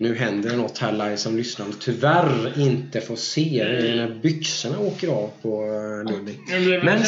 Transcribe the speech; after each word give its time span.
Nu 0.00 0.14
händer 0.14 0.50
det 0.50 0.56
något 0.56 0.78
här 0.78 0.92
live 0.92 1.16
som 1.16 1.36
lyssnarna 1.36 1.72
tyvärr 1.80 2.60
inte 2.60 3.00
får 3.00 3.16
se. 3.16 3.64
Det 3.64 3.88
är 3.88 3.96
när 3.96 4.20
byxorna 4.22 4.78
åker 4.78 5.08
av 5.08 5.30
på 5.42 5.64
eh, 5.64 6.12
Ludvig. 6.12 6.38
Men-. 6.84 7.04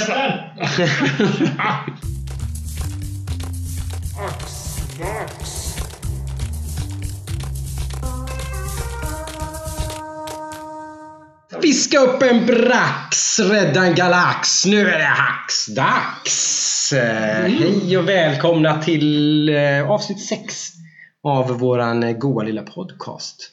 Fiska 11.62 11.98
upp 12.00 12.22
en 12.22 12.46
brax, 12.46 13.38
rädda 13.40 13.84
en 13.84 13.94
galax. 13.94 14.66
Nu 14.66 14.88
är 14.88 14.98
det 14.98 15.04
hacksdags! 15.04 16.92
Eh, 16.92 17.42
Hej 17.42 17.98
och 17.98 18.08
välkomna 18.08 18.82
till 18.82 19.48
eh, 19.48 19.90
avsnitt 19.90 20.20
6 20.20 20.79
av 21.22 21.48
våran 21.58 22.02
eh, 22.02 22.12
goa 22.16 22.42
lilla 22.42 22.62
podcast. 22.62 23.50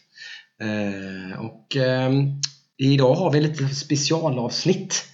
Eh, 0.61 1.39
och 1.45 1.75
ehm, 1.75 2.41
idag 2.77 3.13
har 3.15 3.31
vi 3.31 3.41
lite 3.41 3.67
specialavsnitt 3.67 5.05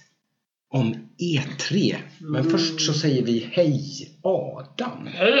om 0.70 0.94
E3. 1.18 1.96
Men 2.20 2.50
först 2.50 2.80
så 2.80 2.92
säger 2.92 3.22
vi 3.22 3.48
hej 3.52 3.82
Adam. 4.22 5.06
Hej, 5.06 5.32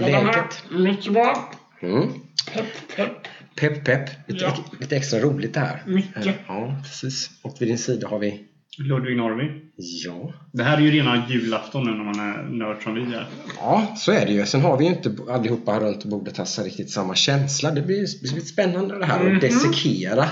hej! 0.00 0.14
Adam 0.14 0.26
här. 0.26 0.46
Mycket 0.78 1.12
bra. 1.12 1.50
Mm. 1.82 2.08
Pepp, 2.54 2.96
pepp. 2.96 3.12
Pepp 3.56 3.84
pepp. 3.84 4.10
Lite, 4.28 4.44
Ja. 4.44 4.56
lite 4.80 4.96
extra 4.96 5.20
roligt 5.20 5.54
det 5.54 5.60
här. 5.60 5.82
Mycket. 5.86 6.26
Eh, 6.26 6.32
Ja, 6.48 6.76
precis. 6.82 7.30
Och 7.42 7.56
vid 7.60 7.68
din 7.68 7.78
sida 7.78 8.08
har 8.08 8.18
vi 8.18 8.44
Ludvig 8.78 9.16
Norrby. 9.16 9.44
Ja. 9.76 10.32
Det 10.52 10.62
här 10.64 10.76
är 10.76 10.80
ju 10.80 10.90
rena 10.90 11.26
julafton 11.28 11.84
nu 11.84 11.90
när 11.90 12.04
man 12.04 12.20
är 12.20 12.42
nörd 12.42 12.82
som 12.82 12.94
vi 12.94 13.00
är. 13.14 13.26
Ja, 13.58 13.94
så 13.98 14.12
är 14.12 14.26
det 14.26 14.32
ju. 14.32 14.46
Sen 14.46 14.60
har 14.60 14.76
vi 14.78 14.84
ju 14.84 14.90
inte 14.90 15.16
allihopa 15.30 15.80
runt 15.80 16.04
bordet 16.04 16.38
här 16.38 16.64
riktigt 16.64 16.90
samma 16.90 17.14
känsla. 17.14 17.70
Det 17.70 17.82
blir, 17.82 18.06
det 18.22 18.32
blir 18.32 18.42
spännande 18.44 18.98
det 18.98 19.06
här 19.06 19.24
Mhm. 19.24 19.34
att 19.34 19.40
dissekera 19.40 20.28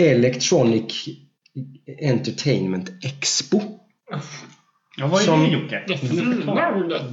Electronic 0.00 1.08
Entertainment 2.02 2.90
Expo. 3.04 3.60
Ja, 4.96 5.06
vad 5.06 5.20
är 5.20 5.24
Som- 5.24 5.40
det 5.44 5.50
Jocke? 5.50 5.84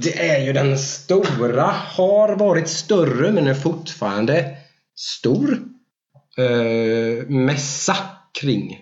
Det 0.00 0.28
är 0.30 0.46
ju 0.46 0.52
den 0.52 0.78
stora, 0.78 1.62
har 1.96 2.36
varit 2.36 2.68
större 2.68 3.32
men 3.32 3.46
är 3.46 3.54
fortfarande 3.54 4.56
stor 4.96 5.58
eh, 6.38 7.26
mässa 7.28 7.96
kring 8.40 8.78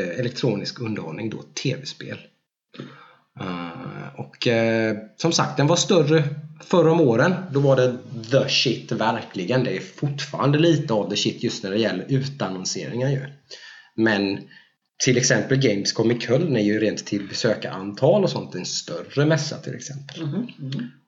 elektronisk 0.00 0.80
underhållning, 0.80 1.30
då 1.30 1.42
tv-spel. 1.62 2.18
Eh, 3.40 4.20
och 4.20 4.46
eh, 4.46 4.96
som 5.16 5.32
sagt, 5.32 5.56
den 5.56 5.66
var 5.66 5.76
större 5.76 6.24
förra 6.60 6.92
om 6.92 7.00
åren. 7.00 7.34
Då 7.52 7.60
var 7.60 7.76
det 7.76 7.96
the 8.30 8.48
shit 8.48 8.92
verkligen. 8.92 9.64
Det 9.64 9.76
är 9.76 9.80
fortfarande 9.80 10.58
lite 10.58 10.94
av 10.94 11.10
the 11.10 11.16
shit 11.16 11.42
just 11.42 11.62
när 11.62 11.70
det 11.70 11.78
gäller 11.78 12.04
utannonseringar 12.08 13.08
ju. 13.08 13.26
Men 13.94 14.40
till 15.04 15.16
exempel 15.16 15.58
Gamescom 15.58 16.10
i 16.10 16.20
Köln 16.20 16.56
är 16.56 16.60
ju 16.60 16.78
rent 16.78 17.06
till 17.06 17.28
besökarantal 17.28 18.24
och 18.24 18.30
sånt 18.30 18.54
en 18.54 18.66
större 18.66 19.26
mässa 19.26 19.58
till 19.58 19.74
exempel. 19.74 20.26
Mhm. 20.26 20.46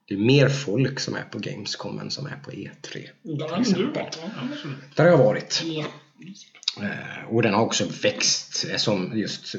Det 0.07 0.13
är 0.13 0.17
mer 0.17 0.49
folk 0.49 0.99
som 0.99 1.15
är 1.15 1.23
på 1.23 1.39
Gamescom 1.39 1.99
än 1.99 2.11
som 2.11 2.25
är 2.25 2.35
på 2.35 2.51
E3. 2.51 3.07
Där 3.21 3.49
har 3.49 3.75
du 3.75 3.85
varit 3.85 4.17
va? 4.23 4.31
Där 4.95 5.03
har 5.03 5.11
jag 5.11 5.17
varit. 5.17 5.63
Ja. 5.65 5.85
Eh, 6.81 7.25
Och 7.29 7.41
den 7.41 7.53
har 7.53 7.61
också 7.61 7.85
växt 8.03 8.65
eh, 8.71 8.77
som 8.77 9.17
just 9.17 9.55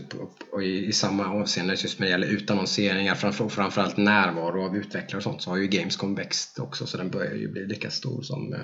i, 0.62 0.92
samma 0.92 1.26
avseende 1.26 1.72
just 1.74 1.98
när 1.98 2.06
det 2.06 2.10
gäller 2.10 2.26
utannonseringar 2.26 3.14
framför, 3.14 3.48
framförallt 3.48 3.96
närvaro 3.96 4.64
av 4.64 4.76
utvecklare 4.76 5.16
och 5.16 5.22
sånt 5.22 5.42
så 5.42 5.50
har 5.50 5.56
ju 5.56 5.66
Gamescom 5.66 6.14
växt 6.14 6.58
också 6.58 6.86
så 6.86 6.96
den 6.96 7.10
börjar 7.10 7.34
ju 7.34 7.48
bli 7.48 7.66
lika 7.66 7.90
stor 7.90 8.22
som 8.22 8.54
eh, 8.54 8.58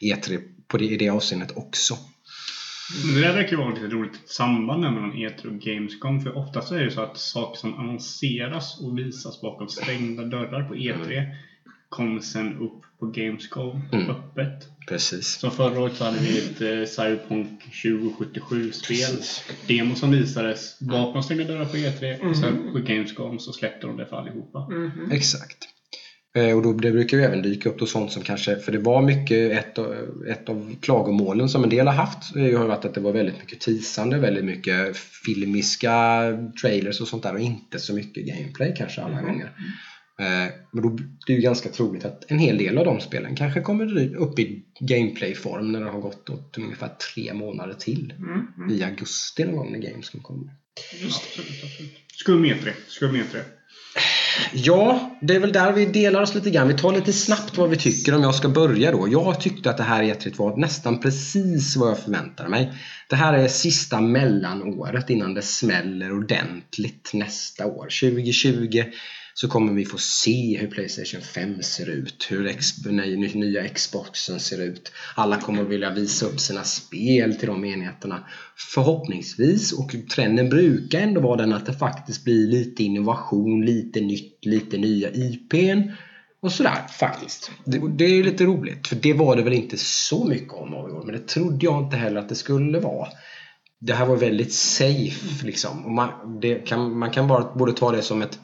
E3 0.00 0.40
på 0.66 0.78
det, 0.78 0.84
i 0.84 0.96
det 0.96 1.08
avseendet 1.08 1.56
också. 1.56 1.94
Men 3.04 3.14
det 3.14 3.20
där 3.20 3.34
verkar 3.34 3.50
ju 3.50 3.56
vara 3.56 3.74
lite 3.74 3.86
roligt 3.86 4.20
samband 4.26 4.80
mellan 4.80 5.12
E3 5.12 5.46
och 5.46 5.60
Gamescom. 5.60 6.20
För 6.20 6.36
oftast 6.36 6.72
är 6.72 6.84
det 6.84 6.90
så 6.90 7.00
att 7.00 7.18
saker 7.18 7.58
som 7.60 7.74
annonseras 7.74 8.80
och 8.80 8.98
visas 8.98 9.40
bakom 9.40 9.68
stängda 9.68 10.24
dörrar 10.24 10.68
på 10.68 10.74
E3 10.74 11.26
kommer 11.88 12.20
sen 12.20 12.58
upp 12.58 12.82
på 13.00 13.06
Gamescom 13.06 13.80
Mm. 13.92 14.10
öppet. 14.10 14.68
Precis. 14.88 15.26
Som 15.28 15.50
förra 15.50 15.80
året 15.80 15.96
så 15.96 16.04
hade 16.04 16.18
vi 16.18 16.38
ett 16.38 16.60
eh, 16.60 16.84
Cyberpunk 16.94 17.48
2077-spel. 17.84 18.96
Precis. 18.96 19.42
Demo 19.68 19.94
som 19.94 20.10
visades 20.10 20.78
bakom 20.80 21.22
stängda 21.22 21.44
dörrar 21.44 21.64
på 21.64 21.76
E3 21.76 22.30
och 22.30 22.36
sen 22.36 22.72
på 22.72 22.78
Gamescom 22.78 23.38
så 23.38 23.52
släppte 23.52 23.86
de 23.86 23.96
det 23.96 24.06
för 24.06 24.16
allihopa. 24.16 24.68
Mhm. 24.70 25.12
Exakt. 25.12 25.58
Eh, 26.36 26.56
Och 26.56 26.62
då, 26.62 26.72
det 26.72 26.92
brukar 26.92 27.16
ju 27.16 27.22
även 27.22 27.42
dyka 27.42 27.68
upp 27.68 27.78
då 27.78 27.86
sånt 27.86 28.12
som 28.12 28.22
kanske, 28.22 28.56
för 28.56 28.72
det 28.72 28.78
var 28.78 29.02
mycket, 29.02 29.52
ett, 29.52 29.78
av- 29.78 29.94
ett 30.28 30.48
av 30.48 30.76
klagomålen 30.80 31.48
som 31.48 31.64
en 31.64 31.70
del 31.70 31.86
har 31.86 31.94
haft 31.94 32.36
eh, 32.36 32.42
har 32.42 32.48
ju 32.48 32.56
varit 32.56 32.84
att 32.84 32.94
det 32.94 33.00
var 33.00 33.12
väldigt 33.12 33.38
mycket 33.38 33.60
teasande, 33.60 34.18
väldigt 34.18 34.44
mycket 34.44 34.96
filmiska 34.96 36.24
trailers 36.62 37.00
och 37.00 37.08
sånt 37.08 37.22
där 37.22 37.34
och 37.34 37.40
inte 37.40 37.78
så 37.78 37.94
mycket 37.94 38.26
gameplay 38.26 38.74
kanske 38.78 39.02
alla 39.02 39.20
gånger. 39.22 39.52
Eh, 40.20 40.52
Men 40.72 40.82
då 40.82 40.98
det 41.26 41.32
är 41.32 41.36
ju 41.36 41.42
ganska 41.42 41.68
troligt 41.68 42.04
att 42.04 42.30
en 42.30 42.38
hel 42.38 42.58
del 42.58 42.78
av 42.78 42.84
de 42.84 43.00
spelen 43.00 43.36
kanske 43.36 43.60
kommer 43.60 44.16
upp 44.16 44.38
i 44.38 44.62
gameplay-form 44.80 45.72
när 45.72 45.80
det 45.80 45.90
har 45.90 46.00
gått 46.00 46.30
åt 46.30 46.58
ungefär 46.58 46.88
tre 47.14 47.34
månader 47.34 47.74
till. 47.74 48.14
Mhm. 48.18 48.70
I 48.70 48.82
augusti 48.82 49.44
någon 49.44 49.56
gång 49.56 49.72
när 49.72 49.78
Gamescom 49.78 50.20
kommer. 50.20 50.52
Just 51.02 51.22
det. 51.22 51.42
Absolut, 51.42 51.64
absolut. 51.64 51.92
Skum 52.12 52.44
E3. 52.44 52.70
Skum 52.88 53.16
E3. 53.16 53.38
Ja, 54.52 55.18
det 55.22 55.34
är 55.34 55.40
väl 55.40 55.52
där 55.52 55.72
vi 55.72 55.86
delar 55.86 56.22
oss 56.22 56.34
lite 56.34 56.50
grann. 56.50 56.68
Vi 56.68 56.74
tar 56.74 56.92
lite 56.92 57.12
snabbt 57.12 57.58
vad 57.58 57.70
vi 57.70 57.76
tycker 57.76 58.14
om 58.14 58.22
jag 58.22 58.34
ska 58.34 58.48
börja 58.48 58.92
då. 58.92 59.08
Jag 59.08 59.40
tyckte 59.40 59.70
att 59.70 59.76
det 59.76 59.82
här 59.82 60.02
E3 60.02 60.36
var 60.36 60.56
nästan 60.56 61.00
precis 61.00 61.76
vad 61.76 61.90
jag 61.90 61.98
förväntade 61.98 62.48
mig. 62.48 62.72
Det 63.08 63.16
här 63.16 63.34
är 63.34 63.48
sista 63.48 64.00
mellanåret 64.00 65.10
innan 65.10 65.34
det 65.34 65.42
smäller 65.42 66.12
ordentligt 66.12 67.10
nästa 67.14 67.66
år. 67.66 67.84
2020 67.84 68.82
så 69.40 69.48
kommer 69.48 69.72
vi 69.72 69.84
få 69.84 69.98
se 69.98 70.58
hur 70.58 70.66
Playstation 70.66 71.20
5 71.20 71.62
ser 71.62 71.90
ut, 71.90 72.26
hur 72.30 72.46
ex- 72.46 72.84
nej, 72.84 73.16
nya 73.16 73.68
Xboxen 73.68 74.40
ser 74.40 74.62
ut. 74.62 74.92
Alla 75.14 75.40
kommer 75.40 75.62
vilja 75.62 75.94
visa 75.94 76.26
upp 76.26 76.40
sina 76.40 76.64
spel 76.64 77.36
till 77.36 77.48
de 77.48 77.64
enheterna. 77.64 78.24
Förhoppningsvis, 78.74 79.72
och 79.72 79.94
trenden 80.14 80.48
brukar 80.48 81.00
ändå 81.00 81.20
vara 81.20 81.36
den 81.36 81.52
att 81.52 81.66
det 81.66 81.72
faktiskt 81.72 82.24
blir 82.24 82.46
lite 82.46 82.82
innovation, 82.82 83.66
lite 83.66 84.00
nytt, 84.00 84.44
lite 84.44 84.76
nya 84.78 85.10
IPn 85.10 85.90
och 86.40 86.52
sådär 86.52 86.86
faktiskt. 86.98 87.50
Det, 87.64 87.82
det 87.98 88.04
är 88.04 88.14
ju 88.14 88.22
lite 88.22 88.44
roligt, 88.44 88.88
för 88.88 88.96
det 88.96 89.12
var 89.12 89.36
det 89.36 89.42
väl 89.42 89.52
inte 89.52 89.76
så 89.78 90.24
mycket 90.24 90.52
om 90.52 90.74
av 90.74 90.88
i 90.90 90.92
år, 90.92 91.02
men 91.04 91.14
det 91.14 91.26
trodde 91.28 91.66
jag 91.66 91.84
inte 91.84 91.96
heller 91.96 92.20
att 92.20 92.28
det 92.28 92.34
skulle 92.34 92.80
vara. 92.80 93.08
Det 93.80 93.94
här 93.94 94.06
var 94.06 94.16
väldigt 94.16 94.52
safe 94.52 95.46
liksom. 95.46 95.84
Och 95.84 95.92
man, 95.92 96.40
det 96.40 96.54
kan, 96.54 96.98
man 96.98 97.10
kan 97.10 97.28
bara 97.28 97.54
både 97.54 97.72
ta 97.72 97.92
det 97.92 98.02
som 98.02 98.22
ett 98.22 98.38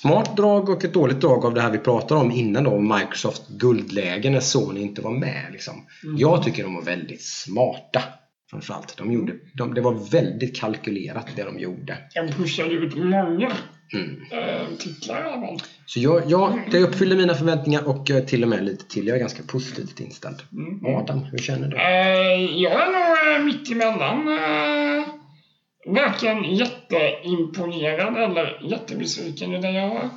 smart 0.00 0.36
drag 0.36 0.68
och 0.68 0.84
ett 0.84 0.92
dåligt 0.94 1.20
drag 1.20 1.44
av 1.44 1.54
det 1.54 1.60
här 1.60 1.70
vi 1.70 1.78
pratade 1.78 2.20
om 2.20 2.30
innan 2.30 2.64
då, 2.64 2.78
Microsoft 2.80 3.48
guldläge 3.48 4.30
när 4.30 4.40
Sony 4.40 4.80
inte 4.80 5.02
var 5.02 5.10
med. 5.10 5.44
Liksom. 5.52 5.74
Jag 6.16 6.42
tycker 6.42 6.62
de 6.62 6.74
var 6.74 6.82
väldigt 6.82 7.22
smarta. 7.22 8.02
Framförallt. 8.50 8.96
De 8.96 9.12
gjorde, 9.12 9.32
de, 9.54 9.74
det 9.74 9.80
var 9.80 10.10
väldigt 10.10 10.60
kalkylerat 10.60 11.26
det 11.36 11.42
de 11.42 11.58
gjorde. 11.58 11.98
Jag 12.14 12.36
pushade 12.36 12.70
ut 12.74 12.96
många 12.96 13.52
Mm. 13.94 14.20
eh, 14.32 14.66
titlar 14.78 15.20
i 15.20 15.22
alla 15.32 15.46
fall. 15.46 15.58
Så 15.86 16.00
jag, 16.00 16.22
ja, 16.26 16.58
det 16.70 16.78
uppfyllde 16.78 17.16
mina 17.16 17.34
förväntningar 17.34 17.88
och 17.88 18.10
eh, 18.10 18.24
till 18.24 18.42
och 18.42 18.48
med 18.48 18.64
lite 18.64 18.84
till. 18.88 19.06
Jag 19.06 19.16
är 19.16 19.20
ganska 19.20 19.42
positivt 19.42 20.00
inställd. 20.00 20.36
Mm. 20.52 20.96
Adam, 20.96 21.18
hur 21.18 21.38
känner 21.38 21.68
du? 21.68 21.76
Eh, 21.76 22.60
jag 22.62 22.72
är 22.72 22.86
nog 22.86 23.36
eh, 23.40 23.44
mitt 23.44 23.70
emellan. 23.72 24.28
Eh, 24.28 25.06
varken 25.86 26.44
jätteimponerad 26.44 28.16
eller 28.16 28.58
jättebesviken. 28.70 29.54
Utan 29.54 29.74
jag, 29.74 30.08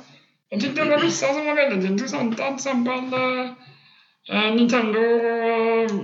jag 0.48 0.60
tyckte 0.60 0.84
det 0.84 0.90
var 0.90 0.98
vissa 0.98 1.26
som 1.26 1.46
var 1.46 1.54
väldigt 1.54 1.90
intressanta. 1.90 2.44
Till 2.46 2.54
exempel 2.54 3.12
eh, 3.12 3.50
eh, 4.46 4.54
Nintendo 4.54 4.98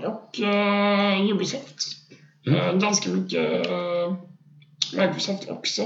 och 0.06 0.40
eh, 0.40 1.30
Ubisoft. 1.30 1.78
Eh, 2.46 2.72
ganska 2.78 3.10
mycket 3.10 3.66
eh, 3.66 4.14
Microsoft 4.98 5.48
också. 5.50 5.82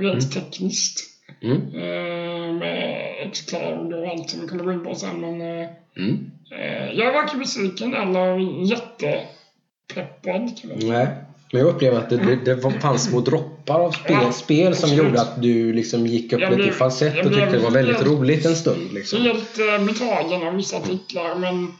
Rent 0.00 0.32
tekniskt. 0.32 1.00
Mm. 1.42 1.56
Eh, 1.74 2.52
med 2.58 3.30
Xcloud 3.32 3.92
och 3.94 4.08
allt 4.08 4.30
som 4.30 4.48
kommer 4.48 4.64
gå 4.64 4.72
in 4.72 4.84
på 4.84 4.94
sen. 4.94 5.20
Men, 5.20 5.40
eh, 5.62 5.68
Mm. 5.96 6.30
Eh, 6.50 6.90
Jag 6.92 7.08
är 7.08 7.12
varken 7.12 7.38
besviken 7.38 7.94
eller 7.94 8.38
jättepeppad. 8.70 10.50
Nej. 10.64 11.08
Men 11.54 11.62
jag 11.66 11.74
upplever 11.74 11.98
att 11.98 12.10
det, 12.10 12.16
det, 12.16 12.36
det 12.44 12.54
var- 12.54 12.70
fanns 12.70 13.04
små 13.04 13.20
droppar 13.20 13.80
av 13.80 13.90
spel, 13.90 14.16
Ja, 14.22 14.32
spel 14.32 14.74
som 14.76 14.84
absolut. 14.90 15.04
gjorde 15.04 15.20
att 15.20 15.42
du 15.42 15.72
liksom 15.72 16.06
gick 16.06 16.32
upp 16.32 16.40
Jag 16.40 16.50
lite 16.50 16.62
i 16.62 16.64
blev- 16.64 16.74
falsett 16.74 17.12
och 17.26 17.32
tyckte 17.32 17.36
blev 17.36 17.52
det 17.52 17.58
var 17.58 17.70
väldigt 17.70 17.96
helt- 17.96 18.08
roligt 18.08 18.46
en 18.46 18.56
stund. 18.56 18.92
Liksom. 18.92 19.22
Helt 19.22 19.56
betagen 19.86 20.46
av 20.48 20.54
vissa 20.54 20.80
titlar 20.80 21.34
men 21.34 21.72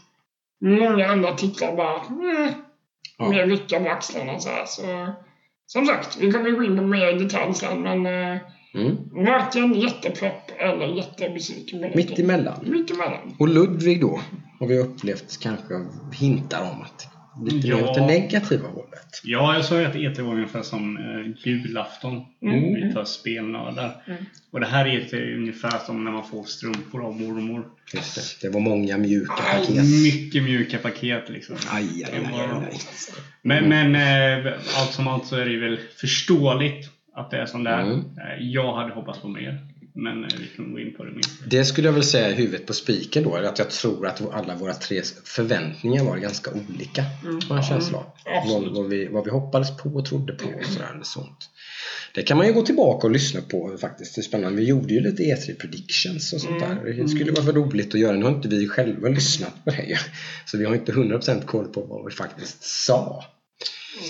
många 0.79 1.07
andra 1.09 1.33
titlar 1.35 1.77
bara 1.77 2.01
mm, 2.01 2.53
Ja. 3.19 3.29
mer 3.29 3.47
rycka 3.47 3.81
på 3.81 3.89
axlarna 3.91 4.39
så 4.41 4.49
här. 4.49 4.65
Så, 4.67 4.83
som 5.67 5.87
sagt, 5.87 6.17
vi 6.21 6.33
kommer 6.33 6.51
gå 6.51 6.65
in 6.65 6.77
på 6.77 6.83
mer 6.83 7.13
detalj 7.13 7.55
sen 7.55 7.83
men 7.83 8.07
eh, 8.07 8.39
Mm. 8.77 8.97
Varken 9.27 9.75
jättepepp 9.75 10.51
eller 10.59 10.87
jättebesviken 10.87 11.81
Mitt 11.95 12.19
emellan. 12.19 12.55
Mitt 12.63 12.91
emellan. 12.91 13.35
Och 13.39 13.49
Ludvig 13.49 14.01
då, 14.01 14.21
har 14.61 14.67
vi 14.67 14.79
upplevt 14.79 15.41
kanske 15.41 15.75
hintar 16.13 16.61
om 16.63 16.83
att 16.83 17.07
lite 17.47 17.69
mer 17.69 17.75
Ja. 17.79 17.89
åt 17.91 17.95
det 17.95 18.07
negativa 18.07 18.69
hållet. 18.69 19.21
Ja, 19.25 19.55
jag 19.55 19.65
sa 19.65 19.81
ju 19.81 19.87
att 19.87 19.95
E3 19.95 20.21
var 20.23 20.33
ungefär 20.35 20.63
som 20.63 20.97
eh, 20.97 21.49
julafton 21.49 22.23
Mm. 22.43 22.93
för 22.93 23.05
spelnördar. 23.05 24.03
Mm. 24.07 24.25
Och 24.51 24.61
det 24.61 24.67
här 24.67 24.87
är 24.87 24.91
E3 25.01 25.37
ungefär 25.37 25.79
som 25.87 26.05
när 26.05 26.11
man 26.11 26.25
får 26.25 26.45
strumpor 26.45 27.05
av 27.07 27.21
mormor. 27.21 27.65
Just 27.95 28.41
det. 28.43 28.47
det 28.49 28.55
var 28.55 28.61
många 28.61 28.99
mjuka 28.99 29.33
paket. 29.53 29.85
Mycket 30.03 30.43
mjuka 30.43 30.79
paket 30.79 31.29
liksom. 31.31 31.57
Aj, 31.71 31.85
aj, 32.05 32.13
aj, 32.15 32.41
aj, 32.41 32.69
aj. 32.71 32.79
Men, 33.43 33.69
men 33.69 33.95
eh, 34.47 34.53
allt 34.81 34.93
som 34.93 35.09
allt 35.09 35.27
så 35.27 35.37
är 35.37 35.45
det 35.45 35.51
ju 35.51 35.61
väl 35.61 35.79
förståeligt 36.01 36.91
att 37.17 37.31
det 37.31 37.37
är 37.39 37.47
som 37.47 37.65
det 37.65 37.71
är. 37.71 37.83
Mm. 37.83 37.99
Eh, 37.99 38.39
Jag 38.41 38.75
hade 38.77 38.95
hoppats 38.95 39.19
på 39.21 39.29
mer. 39.29 39.67
Men 39.95 40.25
eh, 40.25 40.31
vi 40.39 40.47
kan 40.57 40.73
gå 40.73 40.81
in 40.81 40.95
på 40.97 41.05
det 41.05 41.11
mer. 41.11 41.25
Det 41.47 41.65
skulle 41.65 41.89
jag 41.89 41.93
väl 41.93 42.05
säga 42.05 42.29
är 42.29 42.35
huvudet 42.35 42.67
på 42.67 42.73
spiken 42.73 43.25
då. 43.25 43.37
Att 43.37 43.59
jag 43.59 43.71
tror 43.71 44.07
att 44.07 44.35
alla 44.35 44.57
våra 44.57 44.75
tre 44.75 45.03
förväntningar 45.25 46.05
var 46.05 46.17
ganska 46.17 46.51
olika. 46.51 47.05
Mm. 47.23 47.41
Har 47.49 47.57
jag 47.57 47.65
känsla 47.65 47.99
av. 47.99 48.05
Vad, 48.49 48.75
vad, 48.75 48.89
vi, 48.89 49.07
vad 49.07 49.25
vi 49.25 49.31
hoppades 49.31 49.77
på 49.77 49.89
och 49.89 50.07
trodde 50.07 50.33
på 50.33 50.49
och 50.49 50.65
sådär. 50.65 50.91
Eller 50.95 51.05
sånt. 51.05 51.51
Det 52.15 52.23
kan 52.23 52.37
man 52.37 52.47
ju 52.47 52.53
gå 52.53 52.63
tillbaka 52.63 53.07
och 53.07 53.11
lyssna 53.11 53.41
på 53.41 53.77
faktiskt. 53.81 54.15
Det 54.15 54.21
är 54.21 54.23
spännande. 54.23 54.61
Vi 54.61 54.69
gjorde 54.69 54.95
ju 54.95 55.01
lite 55.01 55.23
E3 55.23 55.61
predictions 55.61 56.33
och 56.33 56.41
sånt 56.41 56.61
där. 56.61 57.03
Det 57.03 57.09
skulle 57.09 57.33
vara 57.33 57.45
för 57.45 57.53
roligt 57.53 57.95
att 57.95 58.01
göra. 58.01 58.17
Nu 58.17 58.25
har 58.25 58.33
inte 58.33 58.49
vi 58.49 58.69
själva 58.69 59.09
lyssnat 59.09 59.65
på 59.65 59.71
det. 59.71 59.99
Så 60.45 60.59
vi 60.59 60.65
har 60.65 60.75
inte 60.75 60.93
100% 60.93 61.45
koll 61.45 61.69
på 61.69 61.81
vad 61.81 62.05
vi 62.05 62.11
faktiskt 62.11 62.65
sa. 62.65 63.25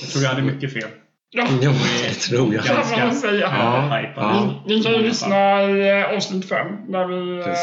Jag 0.00 0.10
tror 0.10 0.22
jag 0.22 0.30
hade 0.30 0.42
mycket 0.42 0.72
fel. 0.72 0.88
Ja, 1.34 1.46
Jo, 1.62 1.72
det 2.02 2.14
tror 2.14 2.54
jag. 2.54 2.64
kan 2.64 2.76
man 3.06 3.14
säga. 3.14 3.40
Ja, 3.40 4.00
ja. 4.16 4.60
Ni, 4.66 4.74
ni 4.76 4.82
kan 4.82 4.92
ju 4.92 4.98
lyssna 5.02 5.62
i 5.62 5.88
eh, 6.00 6.16
avsnitt 6.16 6.48
5 6.48 6.66
där 6.92 7.06
vi... 7.06 7.38
eh, 7.38 7.54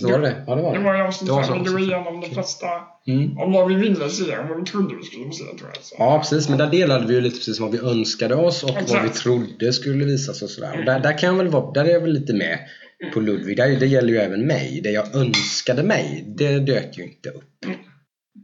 Så 0.00 0.08
var 0.08 0.18
det 0.18 0.26
det? 0.28 0.44
Ja, 0.46 0.54
det 0.54 0.62
var 0.62 0.72
Det 0.72 0.78
det. 0.78 0.84
var 0.84 0.94
i 0.98 1.00
avsnitt 1.02 1.28
Det 1.28 1.34
var 1.34 1.42
5 1.42 1.52
så 1.56 1.62
vi 1.62 1.68
fem. 1.70 1.78
igenom 1.78 2.20
de 2.20 2.30
flesta 2.34 2.66
Mm. 3.08 3.38
om 3.38 3.52
vad 3.52 3.68
vi 3.68 3.74
ville 3.74 4.08
se 4.08 4.38
och 4.38 4.48
vad 4.48 4.58
vi 4.58 4.64
trodde 4.64 4.94
vi 4.96 5.02
skulle 5.02 5.32
se 5.32 5.44
tror 5.44 5.70
jag. 5.74 5.82
Så. 5.84 5.94
Ja, 5.98 6.18
precis. 6.18 6.48
Men 6.48 6.58
där 6.58 6.66
delade 6.66 7.06
vi 7.06 7.14
ju 7.14 7.20
lite 7.20 7.36
precis 7.36 7.60
vad 7.60 7.70
vi 7.72 7.78
önskade 7.78 8.34
oss 8.34 8.62
och 8.62 8.70
vad 8.70 8.82
Exakt. 8.82 9.04
vi 9.04 9.08
trodde 9.08 9.72
skulle 9.72 10.04
visas 10.04 10.42
och 10.42 10.50
sådär. 10.50 10.78
Och 10.78 10.84
där, 10.84 11.00
där 11.00 11.18
kan 11.18 11.28
jag 11.28 11.36
väl 11.36 11.48
vara, 11.48 11.72
där 11.72 11.84
är 11.84 11.88
jag 11.88 12.00
väl 12.00 12.12
lite 12.12 12.32
med 12.34 12.58
på 13.14 13.20
Ludvig. 13.20 13.56
Där, 13.56 13.68
det 13.80 13.86
gäller 13.86 14.08
ju 14.08 14.18
även 14.18 14.46
mig. 14.46 14.80
Det 14.84 14.90
jag 14.90 15.14
önskade 15.16 15.82
mig, 15.82 16.24
det 16.26 16.58
dök 16.58 16.98
ju 16.98 17.04
inte 17.04 17.28
upp. 17.28 17.64
Mm. 17.64 17.78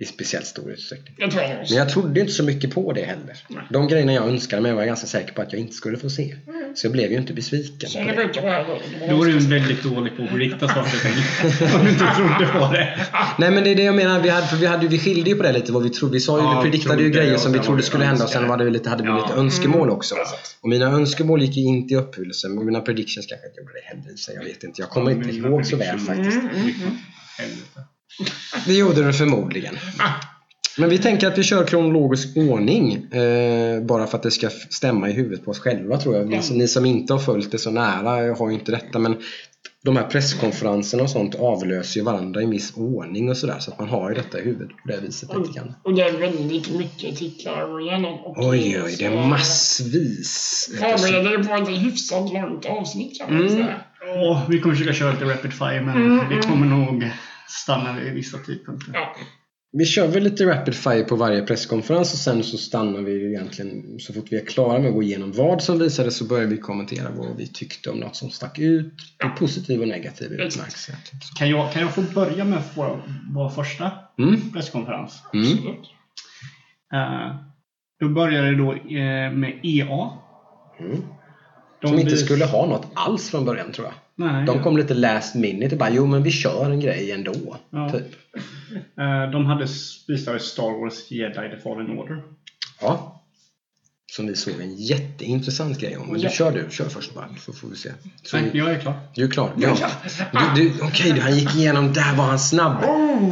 I 0.00 0.04
speciellt 0.04 0.46
stor 0.46 0.70
utsträckning. 0.70 1.14
Jag 1.18 1.30
tror 1.30 1.42
Men 1.68 1.76
jag 1.78 1.88
trodde 1.88 2.20
inte 2.20 2.32
så 2.32 2.42
mycket 2.42 2.74
på 2.74 2.92
det 2.92 3.02
heller. 3.04 3.36
Nej. 3.48 3.62
De 3.70 3.88
grejerna 3.88 4.12
jag 4.12 4.28
önskade 4.28 4.62
mig 4.62 4.72
var 4.72 4.80
jag 4.80 4.86
ganska 4.88 5.06
säker 5.06 5.32
på 5.32 5.42
att 5.42 5.52
jag 5.52 5.60
inte 5.60 5.72
skulle 5.74 5.98
få 5.98 6.10
se. 6.10 6.36
Mm. 6.48 6.76
Så 6.76 6.86
jag 6.86 6.92
blev 6.92 7.10
ju 7.10 7.16
inte 7.16 7.32
besviken 7.32 7.88
Så 7.90 7.98
på 7.98 8.04
det 8.04 8.12
det. 8.12 8.64
då. 9.08 9.16
Var 9.16 9.24
du 9.26 9.38
väldigt 9.38 9.82
dålig 9.82 10.16
på 10.16 10.22
att 10.22 10.32
rikta 10.34 10.68
saker 10.68 10.80
och 10.80 11.02
ting. 11.02 11.68
Om 11.78 11.84
du 11.84 11.90
inte 11.90 12.04
trodde 12.16 12.46
på 12.52 12.72
det. 12.72 13.00
Nej 13.38 13.50
men 13.50 13.64
det 13.64 13.70
är 13.70 13.74
det 13.74 13.82
jag 13.82 13.94
menar, 13.94 14.20
vi, 14.20 14.28
hade, 14.28 14.46
för 14.46 14.56
vi, 14.56 14.66
hade, 14.66 14.82
ju- 14.82 14.88
vi 14.88 14.98
skilde 14.98 15.30
ju 15.30 15.36
på 15.36 15.42
det 15.42 15.52
lite 15.52 15.72
vad 15.72 15.82
vi 15.82 15.90
trodde. 15.90 16.12
Vi 16.12 16.20
sa 16.20 16.38
ju, 16.38 16.44
Ja, 16.44 16.60
vi 16.62 16.70
prediktade 16.70 17.02
ju 17.02 17.10
grejer 17.10 17.36
som 17.36 17.52
vi 17.52 17.58
trodde 17.58 17.82
skulle 17.82 18.04
hända 18.04 18.24
och 18.24 18.30
sen 18.30 18.48
var 18.48 18.56
det 18.56 18.70
lite, 18.70 18.88
hade 18.90 19.02
vi 19.02 19.08
Ja. 19.08 19.22
lite 19.26 19.40
önskemål 19.40 19.82
Mm, 19.82 19.94
också. 19.96 20.14
precis. 20.14 20.56
Och 20.60 20.68
mina 20.68 20.86
önskemål 20.86 21.42
gick 21.42 21.56
ju 21.56 21.62
inte 21.62 21.94
i 21.94 21.96
uppfyllelse, 21.96 22.48
men 22.48 22.66
mina 22.66 22.80
predictions 22.80 23.26
kanske 23.26 23.46
inte 23.48 23.60
gjorde 23.60 23.72
det 23.72 23.96
heller 23.96 24.14
i 24.14 24.16
sig. 24.16 24.34
Jag 24.34 24.44
vet 24.44 24.64
inte, 24.64 24.80
jag 24.82 24.90
kommer 24.90 25.10
inte 25.10 25.30
ihåg 25.30 25.66
så 25.66 25.76
väl 25.76 25.98
faktiskt. 25.98 26.36
Mm, 26.38 26.48
mm, 26.50 26.62
mm. 26.64 26.96
Det 28.66 28.74
gjorde 28.74 29.02
det 29.04 29.12
förmodligen. 29.12 29.78
Men 30.78 30.90
vi 30.90 30.98
tänker 30.98 31.26
att 31.26 31.38
vi 31.38 31.42
kör 31.42 31.64
kronologisk 31.66 32.36
ordning. 32.36 33.12
Eh, 33.12 33.80
bara 33.82 34.06
för 34.06 34.16
att 34.16 34.22
det 34.22 34.30
ska 34.30 34.50
stämma 34.70 35.08
i 35.08 35.12
huvudet 35.12 35.44
på 35.44 35.50
oss 35.50 35.58
själva 35.58 35.98
tror 35.98 36.16
jag. 36.16 36.28
Ni, 36.28 36.40
ni 36.52 36.68
som 36.68 36.84
inte 36.86 37.12
har 37.12 37.20
följt 37.20 37.50
det 37.52 37.58
så 37.58 37.70
nära 37.70 38.34
har 38.34 38.48
ju 38.48 38.54
inte 38.54 38.72
detta. 38.72 38.98
Men 38.98 39.16
de 39.84 39.96
här 39.96 40.04
presskonferenserna 40.04 41.02
och 41.02 41.10
sånt 41.10 41.34
avlöser 41.34 42.00
ju 42.00 42.04
varandra 42.04 42.40
i 42.40 42.44
en 42.44 42.50
viss 42.50 42.72
ordning 42.76 43.28
och 43.30 43.36
sådär. 43.36 43.56
Så 43.58 43.70
att 43.70 43.78
man 43.78 43.88
har 43.88 44.08
ju 44.10 44.14
detta 44.16 44.38
i 44.40 44.42
huvudet 44.44 44.68
på 44.68 44.88
det 44.88 45.00
viset 45.00 45.28
lite 45.38 45.52
grann. 45.58 45.74
Och 45.82 45.94
det 45.94 46.02
är 46.02 46.12
väldigt 46.18 46.70
mycket 46.76 47.16
titlar 47.16 47.62
att 47.62 47.68
gå 47.70 47.80
igenom. 47.80 48.14
Och 48.24 48.34
Oj, 48.38 48.82
oj, 48.84 48.96
det 48.98 49.04
är 49.04 49.26
massvis. 49.26 50.70
Förbereder 50.78 51.32
er 51.40 51.44
på 51.44 51.70
ett 51.72 51.78
hyfsat 51.82 52.32
långt 52.32 52.66
avsnitt 52.66 53.18
kan 53.18 53.32
man 53.32 53.42
Mm. 53.42 53.52
säga. 53.52 53.80
Åh, 54.16 54.40
vi 54.48 54.60
kommer 54.60 54.74
försöka 54.74 54.94
köra 54.94 55.12
lite 55.12 55.24
rapid 55.24 55.52
fire 55.52 55.82
men 55.82 55.96
Mm, 55.96 56.28
vi 56.28 56.34
mm. 56.34 56.42
kommer 56.50 56.66
nog 56.66 57.10
stanna 57.48 57.92
vid 58.00 58.12
vissa 58.12 58.38
tidpunkter. 58.38 58.90
Ja. 58.94 59.14
Vi 59.76 59.84
kör 59.84 60.08
väl 60.08 60.22
lite 60.22 60.44
rapid 60.46 60.74
fire 60.74 61.04
på 61.04 61.16
varje 61.16 61.42
presskonferens 61.42 62.12
och 62.12 62.18
sen 62.18 62.42
så 62.42 62.58
stannar 62.58 63.00
vi 63.00 63.28
egentligen 63.30 63.98
så 63.98 64.12
fort 64.12 64.24
vi 64.30 64.36
är 64.40 64.46
klara 64.46 64.78
med 64.78 64.88
att 64.88 64.94
gå 64.94 65.02
igenom 65.02 65.32
vad 65.32 65.62
som 65.62 65.78
visades 65.78 66.16
så 66.16 66.24
börjar 66.24 66.46
vi 66.46 66.56
kommentera 66.58 67.10
vad 67.10 67.36
vi 67.36 67.46
tyckte 67.46 67.90
om 67.90 67.98
något 67.98 68.16
som 68.16 68.30
stack 68.30 68.58
ut 68.58 68.92
på 69.18 69.28
positiv 69.38 69.80
och 69.80 69.88
negativ 69.88 70.32
utmärkelse. 70.32 70.96
Kan 71.38 71.50
jag, 71.50 71.72
kan 71.72 71.82
jag 71.82 71.94
få 71.94 72.02
börja 72.02 72.44
med 72.44 72.62
vår, 72.74 73.02
vår 73.34 73.48
första 73.50 73.90
Mm. 74.18 74.52
presskonferens? 74.52 75.22
Mm. 75.34 75.46
absolut. 75.52 75.90
Eh, 76.94 77.36
då 78.00 78.08
började 78.08 78.50
det 78.50 78.56
då 78.56 78.72
eh, 78.72 79.32
med 79.32 79.60
EA. 79.62 80.10
Mm. 80.80 81.02
De 81.80 81.88
Som 81.88 81.98
inte 81.98 82.16
skulle 82.16 82.44
ha 82.44 82.66
något 82.66 82.86
alls 82.94 83.30
från 83.30 83.44
början 83.44 83.72
tror 83.72 83.86
jag. 83.86 83.94
Nej, 84.16 84.46
De 84.46 84.62
kom 84.62 84.76
lite 84.76 84.94
last 84.94 85.34
minute 85.34 85.74
och 85.74 85.78
bara 85.78 85.90
jo 85.90 86.06
men 86.06 86.22
vi 86.22 86.30
kör 86.30 86.70
en 86.70 86.80
grej 86.80 87.12
ändå. 87.12 87.56
Ja. 87.70 87.90
Typ. 87.90 88.06
eh, 88.98 89.30
de 89.32 89.46
hade 89.46 89.66
visade 90.08 90.40
Star 90.40 90.80
Wars 90.80 91.10
Jedi 91.10 91.34
The 91.56 91.62
Fallen 91.62 91.98
Order. 91.98 92.22
Ja. 92.80 93.20
Som 94.16 94.26
vi 94.26 94.36
såg 94.36 94.54
en 94.60 94.74
jätteintressant 94.76 95.78
grej 95.80 95.96
om. 95.96 96.06
Men 96.06 96.16
du 96.20 96.24
Ja. 96.26 96.30
kör 96.30 96.52
du, 96.52 96.66
kör 96.70 96.88
först 96.88 97.14
bara 97.14 97.28
så 97.40 97.52
får 97.52 97.68
vi 97.68 97.76
se. 97.76 97.90
Så 98.22 98.36
Nej, 98.36 98.50
jag 98.54 98.70
är 98.70 98.78
klar. 98.80 98.94
Du 99.14 99.24
är 99.24 99.28
klar? 99.28 99.50
Ja. 99.56 99.76
Du, 100.56 100.62
du, 100.62 100.72
Okej, 100.82 101.12
du, 101.12 101.20
han 101.20 101.34
gick 101.38 101.54
igenom, 101.54 101.92
där 101.92 102.14
var 102.16 102.24
han 102.24 102.38
snabb. 102.38 102.84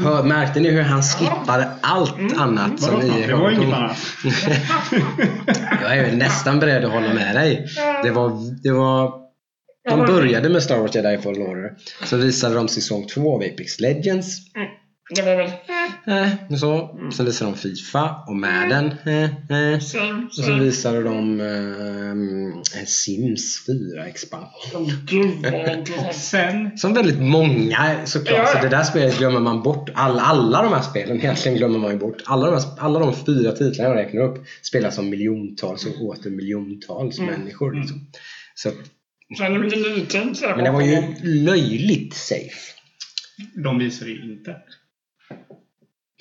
Hör, 0.03 0.23
märkte 0.25 0.61
ni 0.61 0.71
hur 0.71 0.83
han 0.83 1.03
skippade 1.03 1.69
allt 1.81 2.15
annat 2.37 2.81
som 2.81 2.95
Vadå? 2.95 3.07
ni 3.15 3.27
Det 3.27 3.35
var 3.35 3.51
inget 3.51 3.75
annat. 3.75 3.97
Jag 5.83 5.97
är 5.99 6.17
nästan 6.17 6.59
beredd 6.61 6.85
att 6.85 6.93
hålla 6.93 7.15
med 7.15 7.35
dig. 7.37 7.67
Det 8.05 8.11
var, 8.11 8.63
det 8.63 8.73
var 8.73 9.22
de 9.89 10.07
började 10.07 10.49
med 10.49 10.63
Star 10.63 10.79
Wars 10.79 10.95
Jedi 10.95 11.19
Fallen 11.19 11.43
Order. 11.43 11.73
Så 12.05 12.17
visade 12.17 12.55
de 12.55 12.69
säsong 12.69 13.07
2 13.07 13.35
av 13.35 13.41
Apex 13.43 13.81
Legends. 13.81 14.37
Det 15.17 15.23
var 15.23 15.37
väl 15.37 15.51
Eh, 16.07 16.57
så. 16.57 16.97
Sen 17.17 17.27
visade 17.27 17.51
de 17.51 17.57
Fifa 17.57 18.17
och 18.27 18.37
Madden. 18.37 18.95
Eh, 19.07 19.23
eh. 19.25 19.75
Och 19.77 19.83
så 20.33 20.43
same. 20.43 20.61
visade 20.65 21.03
de 21.03 21.41
eh, 21.41 22.85
Sims 22.87 23.67
4 23.95 24.07
expansion. 24.07 24.91
Sen, 26.13 26.79
Som 26.79 26.95
väldigt 26.95 27.21
många 27.23 27.97
såklart. 28.07 28.49
Så 28.49 28.59
det 28.63 28.69
där 28.69 28.83
spelet 28.83 29.19
glömmer 29.19 29.41
man 29.41 29.63
bort. 29.63 29.91
All, 29.95 30.19
alla 30.19 30.63
de 30.63 30.73
här 30.73 30.83
spelen 30.83 31.17
egentligen 31.17 31.59
glömmer 31.59 31.79
man 31.79 31.91
ju 31.91 31.99
bort. 31.99 32.23
Alla 32.25 32.47
de, 32.47 32.55
här, 32.55 32.65
alla 32.79 32.99
de 32.99 33.15
fyra 33.27 33.53
titlarna 33.53 33.91
jag 33.91 33.97
räknar 34.07 34.23
upp 34.23 34.45
spelas 34.63 34.99
av 34.99 35.05
miljontals 35.05 35.87
och 35.87 36.03
åter 36.05 36.31
miljontals 36.31 37.19
Mm. 37.19 37.31
människor. 37.41 37.73
Liksom. 37.73 38.07
Så, 38.55 38.71
Sen 39.39 39.55
är 39.55 39.59
det 39.59 39.65
lite 39.77 39.91
nytänkt 39.91 40.39
så 40.39 40.47
men 40.49 40.65
det 40.65 40.71
var 40.71 40.83
ju 40.83 41.15
löjligt 41.45 42.15
safe. 42.15 42.73
de 43.65 43.79
visade 43.79 44.11
ju 44.11 44.23
inte. 44.33 44.57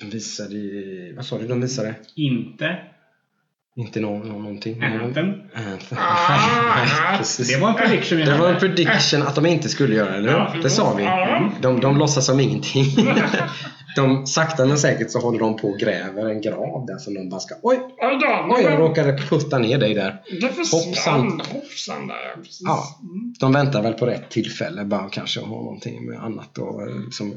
De 0.00 0.10
visade 0.10 0.54
ju- 0.54 1.14
Vad 1.16 1.26
sa 1.26 1.38
du? 1.38 1.46
De 1.48 1.60
visade? 1.60 1.94
Inte 2.16 2.78
Inte 3.76 4.00
nå, 4.00 4.18
nå, 4.18 4.38
någonting? 4.38 4.82
Anthem. 4.82 5.32
Anthem. 5.54 5.98
Ah. 6.00 7.18
Det 7.48 7.60
var 7.60 7.68
en 7.68 7.74
prediction 7.74 8.18
vi 8.18 8.24
Det 8.24 8.38
var 8.38 8.52
en 8.52 8.60
prediction 8.60 9.22
att 9.22 9.34
de 9.34 9.46
inte 9.46 9.68
skulle 9.68 9.94
göra 9.94 10.10
det, 10.10 10.16
eller? 10.16 10.30
Ja, 10.32 10.54
Det 10.62 10.70
sa 10.70 10.94
vi. 10.94 11.04
De, 11.62 11.80
de 11.80 11.98
låtsas 11.98 12.26
som 12.26 12.40
ingenting. 12.40 12.84
De, 13.96 14.26
sakta 14.26 14.66
men 14.66 14.78
säkert 14.78 15.10
så 15.10 15.18
håller 15.18 15.38
de 15.38 15.56
på 15.56 15.68
och 15.68 15.78
gräver 15.78 16.30
en 16.30 16.40
grav 16.40 16.86
där 16.86 16.98
som 16.98 17.14
de 17.14 17.28
bara 17.28 17.40
ska... 17.40 17.54
Oj! 17.62 17.78
Oj 17.98 18.18
då, 18.20 18.54
Oj, 18.56 18.62
jag 18.62 18.78
råkade 18.78 19.18
putta 19.18 19.58
ner 19.58 19.78
dig 19.78 19.94
där. 19.94 20.22
det 20.40 20.48
försvann. 20.48 20.82
Hoppsan. 20.82 21.40
Hoppsan 21.52 22.06
där. 22.06 22.36
Precis. 22.36 22.60
Ja. 22.64 23.00
Mm. 23.02 23.34
De 23.40 23.52
väntar 23.52 23.82
väl 23.82 23.92
på 23.92 24.06
rätt 24.06 24.30
tillfälle 24.30 24.84
bara 24.84 25.08
kanske 25.08 25.40
att 25.40 25.46
ha 25.46 25.56
någonting 25.56 26.06
med 26.06 26.24
annat 26.24 26.58
och 26.58 26.82
eh, 26.82 26.88
som 27.10 27.34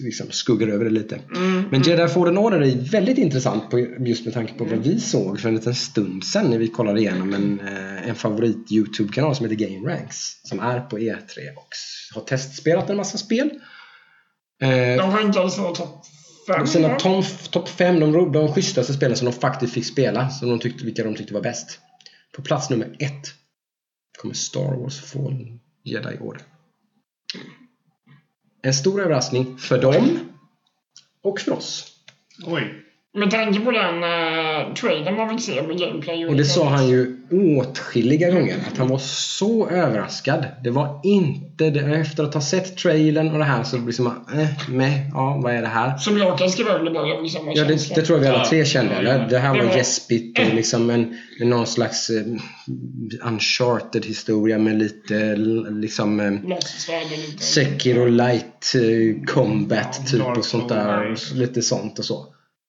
liksom 0.00 0.26
skuggar 0.30 0.68
över 0.68 0.84
det 0.84 0.90
lite. 0.90 1.20
Mm. 1.36 1.64
Men 1.70 1.82
Jedi 1.82 2.08
Fallen 2.08 2.38
Order 2.38 2.60
är 2.60 2.90
väldigt 2.90 3.18
intressant 3.18 3.70
på, 3.70 3.78
just 3.78 4.24
med 4.24 4.34
tanke 4.34 4.54
på 4.54 4.64
vad 4.64 4.78
vi 4.78 5.00
såg 5.00 5.40
för 5.40 5.48
en 5.48 5.54
liten 5.54 5.74
stund 5.74 6.24
sedan 6.24 6.50
när 6.50 6.58
vi 6.58 6.68
kollade 6.68 7.00
igenom 7.00 7.34
en, 7.34 7.60
eh, 7.60 8.08
en 8.08 8.14
favorit 8.14 8.72
YouTube-kanal 8.72 9.36
som 9.36 9.46
heter 9.46 9.66
Game 9.66 9.88
Ranks. 9.92 10.42
Som 10.44 10.60
är 10.60 10.80
på 10.80 10.98
E3 10.98 11.16
och 11.56 11.68
har 12.14 12.22
testspelat 12.22 12.90
en 12.90 12.96
massa 12.96 13.18
spel. 13.18 13.50
Eh, 14.60 14.96
De 14.96 15.10
rankade 15.10 15.50
sina 15.50 15.70
topp 15.70 16.06
fem. 16.46 16.62
och 16.62 16.68
sina 16.68 16.96
topp 16.98 17.24
top 17.50 17.68
5, 17.68 18.00
de, 18.00 18.32
de 18.32 18.52
schysstaste 18.54 18.92
spelen 18.94 19.16
som 19.16 19.24
de 19.24 19.32
faktiskt 19.32 19.74
fick 19.74 19.86
spela, 19.86 20.30
som 20.30 20.48
de 20.48 20.58
tyckte, 20.58 20.84
vilka 20.84 21.04
de 21.04 21.14
tyckte 21.14 21.34
var 21.34 21.40
bäst. 21.40 21.78
På 22.36 22.42
plats 22.42 22.70
nummer 22.70 22.96
ett 22.98 23.34
kommer 24.18 24.34
Star 24.34 24.74
Wars 24.80 25.00
Fallen 25.00 25.60
Jedi 25.84 26.18
Order. 26.20 26.42
En 28.62 28.74
stor 28.74 29.00
överraskning 29.00 29.58
för 29.58 29.82
dem 29.82 30.18
och 31.22 31.40
för 31.40 31.52
oss. 31.52 31.96
Oj. 32.46 32.84
Med 33.12 33.30
tanke 33.30 33.60
på 33.60 33.70
den 33.70 33.94
uh, 33.94 34.74
trailern 34.74 35.16
man 35.16 35.30
fick 35.30 35.40
se 35.40 35.62
med 35.62 35.78
gameplay 35.78 36.26
Och 36.26 36.36
det 36.36 36.44
sa 36.44 36.68
han 36.68 36.88
ju 36.88 37.16
åtskilliga 37.58 38.30
gånger, 38.30 38.56
att 38.72 38.78
han 38.78 38.88
var 38.88 38.98
så 38.98 39.68
överraskad. 39.68 40.46
Det 40.64 40.70
var 40.70 41.00
inte, 41.04 41.70
det, 41.70 41.80
efter 41.80 42.24
att 42.24 42.34
ha 42.34 42.40
sett 42.40 42.76
trailern 42.76 43.32
och 43.32 43.38
det 43.38 43.44
här 43.44 43.62
så 43.62 43.76
blir 43.76 43.86
det 43.86 43.92
som 43.92 44.06
eh, 44.06 44.68
med, 44.68 45.10
ja 45.14 45.40
vad 45.42 45.54
är 45.54 45.62
det 45.62 45.68
här? 45.68 45.96
Som 45.96 46.18
jag 46.18 46.38
kan 46.38 46.50
skriva 46.50 46.78
under 46.78 46.92
på, 47.22 47.28
samma 47.28 47.52
Ja, 47.54 47.64
det, 47.64 47.94
det 47.94 48.02
tror 48.02 48.18
jag 48.18 48.22
vi 48.22 48.28
alla 48.28 48.44
tre 48.44 48.64
kände. 48.64 49.02
Ja, 49.02 49.12
ja. 49.12 49.26
Det 49.28 49.38
här 49.38 49.58
Det 49.58 49.66
var 49.66 49.76
gäspigt 49.76 50.38
och 50.38 50.54
liksom 50.54 50.90
en, 50.90 51.16
en 51.40 51.50
någon 51.50 51.66
slags 51.66 52.10
eh, 52.10 52.22
uncharted 53.22 54.04
historia 54.06 54.58
med 54.58 54.78
lite 54.78 55.36
liksom 55.70 56.20
eh, 56.20 56.32
och. 56.32 57.40
Sekiro 57.40 58.06
light 58.06 58.74
eh, 58.74 59.24
combat 59.34 60.00
Ja, 60.00 60.10
typ 60.10 60.38
och 60.38 60.44
sånt 60.44 60.68
där. 60.68 61.16
Lite 61.34 61.62
sånt 61.62 61.98
och 61.98 62.04
så. 62.04 62.26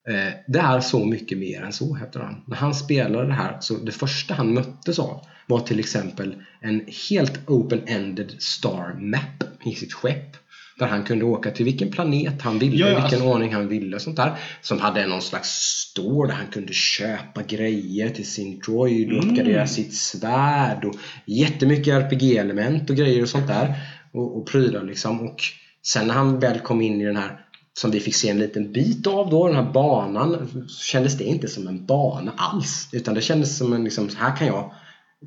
Eh, 0.10 0.34
det 0.48 0.60
är 0.60 0.80
så 0.80 1.06
mycket 1.06 1.38
mer 1.38 1.62
än 1.62 1.74
så 1.74 1.96
hävdar 1.96 2.22
han. 2.22 2.44
När 2.48 2.58
han 2.58 2.76
spelade 2.76 3.28
det 3.28 3.34
här 3.34 3.58
så 3.60 3.78
det 3.78 3.92
första 3.92 4.34
han 4.34 4.54
möttes 4.54 5.00
av 5.00 5.26
var 5.48 5.60
till 5.60 5.80
exempel 5.80 6.36
en 6.62 6.86
helt 7.10 7.48
open-ended 7.48 8.36
star 8.40 8.94
map 9.00 9.44
i 9.66 9.76
sitt 9.76 9.94
skepp. 9.94 10.38
Där 10.80 10.88
han 10.88 11.04
kunde 11.04 11.26
åka 11.26 11.52
till 11.52 11.66
vilken 11.66 11.92
planet 11.92 12.42
han 12.42 12.60
ville, 12.60 12.76
Ja, 12.78 12.86
vilken 12.88 13.04
alltså- 13.04 13.24
ordning 13.24 13.54
han 13.54 13.68
ville 13.68 13.96
och 13.96 14.02
sånt 14.02 14.16
där. 14.18 14.34
Som 14.62 14.80
hade 14.80 15.08
någon 15.08 15.22
slags 15.22 15.50
store 15.90 16.28
där 16.28 16.36
han 16.36 16.48
kunde 16.48 16.74
köpa 16.74 17.44
grejer 17.44 18.10
till 18.10 18.26
sin 18.32 18.60
droid 18.60 19.08
och 19.12 19.18
Mm. 19.24 19.30
uppgradera 19.30 19.68
sitt 19.68 19.96
svärd 19.96 20.86
och 20.86 20.96
jättemycket 21.26 21.94
RPG-element 21.94 22.90
och 22.90 22.96
grejer 22.96 23.22
och 23.22 23.30
sånt 23.30 23.48
där. 23.48 23.74
Och, 24.14 24.38
och 24.38 24.48
prylar 24.48 24.84
liksom. 24.84 25.22
Och 25.22 25.42
sen 25.86 26.08
när 26.08 26.14
han 26.14 26.40
väl 26.40 26.60
kom 26.60 26.82
in 26.82 27.02
i 27.02 27.06
den 27.06 27.18
här 27.18 27.46
som 27.74 27.92
vi 27.92 28.00
fick 28.00 28.16
se 28.16 28.30
en 28.30 28.40
liten 28.40 28.72
bit 28.72 29.08
av 29.08 29.30
då, 29.30 29.48
den 29.48 29.56
här 29.56 29.72
banan, 29.72 30.66
så 30.70 30.84
kändes 30.84 31.18
det 31.18 31.24
inte 31.24 31.48
som 31.48 31.68
en 31.68 31.86
bana 31.86 32.32
alls. 32.38 32.90
Utan 32.92 33.16
det 33.16 33.22
kändes 33.22 33.58
som 33.58 33.74
en, 33.74 33.84
liksom, 33.84 34.10
här 34.18 34.36
kan 34.36 34.48
jag 34.48 34.74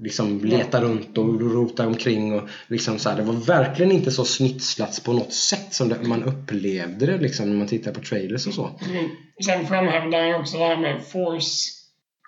liksom 0.00 0.44
leta 0.44 0.80
runt 0.80 1.18
och 1.18 1.40
rota 1.40 1.86
omkring 1.86 2.34
och 2.34 2.48
liksom 2.68 2.98
så 2.98 3.08
här. 3.08 3.16
Det 3.16 3.22
var 3.22 3.34
verkligen 3.34 3.92
inte 3.92 4.10
så 4.10 4.24
snitslats 4.24 5.00
på 5.00 5.12
något 5.12 5.32
sätt 5.32 5.74
som 5.74 5.88
det, 5.88 6.02
man 6.02 6.22
upplevde 6.22 7.06
det 7.06 7.18
liksom 7.18 7.48
när 7.48 7.56
man 7.56 7.66
tittar 7.66 7.92
på 7.92 8.00
trailers 8.00 8.46
och 8.46 8.54
så. 8.54 8.70
Mm. 8.90 9.10
Sen 9.44 9.66
framhävde 9.66 10.16
han 10.16 10.40
också 10.40 10.58
det 10.58 10.64
här 10.64 10.76
med 10.76 11.02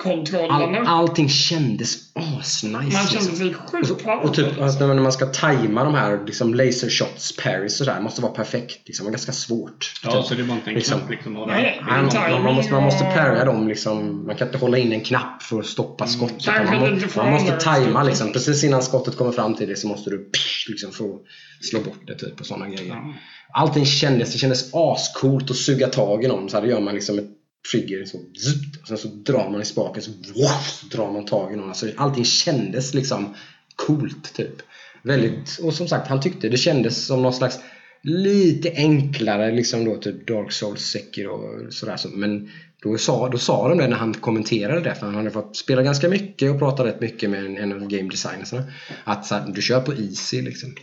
force-kontrollerna. 0.03 0.79
All, 0.79 0.87
allting 0.87 1.29
kändes 1.29 1.97
asnice. 2.15 2.67
Man 2.73 2.85
liksom. 2.85 3.07
kände 3.07 3.37
sig 3.37 3.55
Och, 3.55 3.71
sjukt 3.71 3.91
och 4.25 4.35
typ 4.35 4.61
att 4.61 4.81
när 4.81 4.95
man 4.95 5.13
ska 5.13 5.27
tajma 5.27 5.85
de 5.85 5.95
här 5.95 6.25
liksom 6.27 6.55
laser 6.55 6.91
shots, 6.91 7.37
parries 7.37 7.81
och 7.81 7.87
sådär, 7.87 8.01
måste 8.01 8.23
vara 8.23 8.33
perfekt. 8.33 8.81
Liksom. 8.87 9.07
Det 9.07 9.13
ganska 9.13 9.33
svårt. 9.33 9.93
Ja, 10.03 10.13
typ. 10.13 10.25
så 10.25 10.35
det 10.35 10.43
var 10.43 10.55
inte 10.55 10.71
en 10.71 10.75
Liksom. 10.75 10.99
knapp 10.99 11.11
liksom. 11.11 11.37
och 11.37 11.49
Nej, 11.49 11.83
Nej, 11.87 12.03
man, 12.03 12.33
man, 12.33 12.43
man, 12.43 12.55
måste, 12.55 12.73
man 12.73 12.83
måste 12.83 13.05
parrya 13.05 13.45
dem 13.45 13.69
liksom. 13.69 14.27
Man 14.27 14.37
kan 14.37 14.49
inte 14.49 14.59
hålla 14.59 14.79
in 14.79 14.93
en 14.93 15.01
knapp 15.01 15.43
för 15.43 15.61
att 15.61 15.67
stoppa 15.67 16.07
skottet. 16.07 16.37
Utan 16.43 16.65
man, 16.65 16.81
må, 16.81 17.23
man 17.23 17.33
måste 17.33 17.53
tajma 17.53 18.03
liksom. 18.03 18.33
Precis 18.33 18.65
innan 18.65 18.83
skottet 18.83 19.17
kommer 19.17 19.33
fram 19.33 19.55
till 19.55 19.67
dig 19.67 19.77
så 19.77 19.89
måste 19.89 20.11
du 20.11 20.19
psh, 20.19 20.71
liksom 20.71 20.93
få 20.93 21.21
slå 21.61 21.81
bort 21.81 22.07
det 22.07 22.15
typ 22.15 22.41
och 22.41 22.47
sådana 22.47 22.69
grejer. 22.69 22.89
Ja. 22.89 23.15
Allting 23.53 23.87
kändes, 23.87 24.33
det 24.33 24.39
kändes 24.39 24.75
ascoolt 24.75 25.51
att 25.51 25.57
suga 25.57 25.87
tag 25.87 26.25
i 26.25 26.29
någon. 26.29 26.51
Så 26.51 26.61
här 26.61 26.67
gör 26.67 26.81
man 26.81 26.95
liksom 26.95 27.19
ett 27.19 27.36
trigger 27.71 28.05
så, 28.05 28.19
zzzt, 28.19 28.83
och 28.83 28.89
sen 28.89 28.99
så 28.99 29.09
drar 29.09 29.51
man 29.51 29.63
i 29.63 29.65
spaken 29.65 30.03
så, 30.03 30.11
woff, 30.11 30.81
så 30.81 30.97
drar 30.97 31.13
man 31.13 31.25
tag 31.25 31.53
i 31.53 31.57
någon. 31.57 31.69
Alltså, 31.69 31.89
allting 31.97 32.25
kändes 32.25 32.95
liksom 32.95 33.35
coolt 33.77 34.35
typ. 34.35 34.63
Väldigt, 35.03 35.59
och 35.63 35.75
som 35.75 35.89
sagt 35.89 36.09
han 36.09 36.21
tyckte 36.21 36.49
det 36.49 36.57
kändes 36.57 37.07
som 37.07 37.23
någon 37.23 37.35
slags 37.35 37.59
lite 38.03 38.73
enklare 38.77 39.53
liksom 39.53 39.85
då 39.85 39.97
typ 39.97 40.27
Dark 40.27 40.53
Souls, 40.53 40.81
säcker 40.81 41.29
och 41.29 41.73
sådär. 41.73 41.97
Så, 41.97 42.09
men 42.09 42.51
då 42.83 42.99
sa, 42.99 43.29
då 43.29 43.39
sa 43.39 43.69
de 43.69 43.79
det 43.79 43.89
när 43.89 43.97
han 43.97 44.15
kommenterade 44.15 44.81
det 44.81 44.95
för 44.95 45.07
han 45.07 45.15
hade 45.15 45.31
fått 45.31 45.57
spela 45.57 45.83
ganska 45.83 46.09
mycket 46.09 46.51
och 46.51 46.59
prata 46.59 46.85
rätt 46.85 47.01
mycket 47.01 47.31
med 47.31 47.47
en, 47.47 47.57
en 47.57 47.73
av 47.73 47.89
game 47.89 48.11
designersarna. 48.11 48.65
Att 49.05 49.27
så 49.27 49.35
här, 49.35 49.53
du 49.53 49.63
kör 49.63 49.81
på 49.81 49.93
easy 49.95 50.43
liksom. 50.43 50.75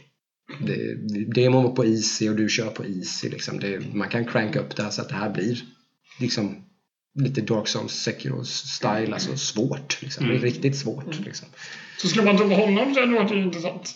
Det, 0.65 0.95
demon 1.33 1.63
var 1.63 1.71
på 1.71 1.85
easy 1.85 2.29
och 2.29 2.35
du 2.35 2.49
kör 2.49 2.69
på 2.69 2.85
easy 2.85 3.29
liksom. 3.29 3.59
Det, 3.59 3.93
man 3.93 4.09
kan 4.09 4.25
cranka 4.25 4.59
upp 4.59 4.75
det 4.75 4.83
här 4.83 4.89
så 4.89 5.01
att 5.01 5.09
det 5.09 5.15
här 5.15 5.29
blir 5.29 5.59
liksom 6.19 6.55
lite 7.15 7.41
Dark 7.41 7.67
Souls, 7.67 7.93
Sekiro 7.93 8.43
style, 8.46 9.13
alltså 9.13 9.38
svårt. 9.38 10.01
Liksom. 10.01 10.25
Det 10.25 10.32
är 10.32 10.36
Mm. 10.38 10.43
riktigt 10.43 10.77
svårt. 10.77 11.20
Liksom. 11.25 11.48
Så 12.01 12.08
ska 12.08 12.22
man 12.22 12.38
tro 12.38 12.50
på 12.50 12.55
honom 12.55 12.93
så 12.93 13.05
låter 13.05 13.36
det 13.36 13.39
ju 13.39 13.46
intressant. 13.46 13.96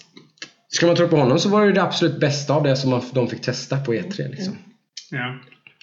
Ska 0.70 0.88
man 0.88 0.96
tro 0.96 1.08
på 1.08 1.16
honom 1.18 1.40
så 1.40 1.50
var 1.50 1.66
det 1.66 1.72
det 1.74 1.82
absolut 1.84 2.20
bästa 2.20 2.54
av 2.54 2.64
det 2.64 2.76
som 2.78 2.90
man, 2.90 3.02
de 3.14 3.28
fick 3.30 3.42
testa 3.42 3.78
på 3.80 3.94
E3. 3.94 4.30
Liksom. 4.30 4.58
Ja. 5.12 5.40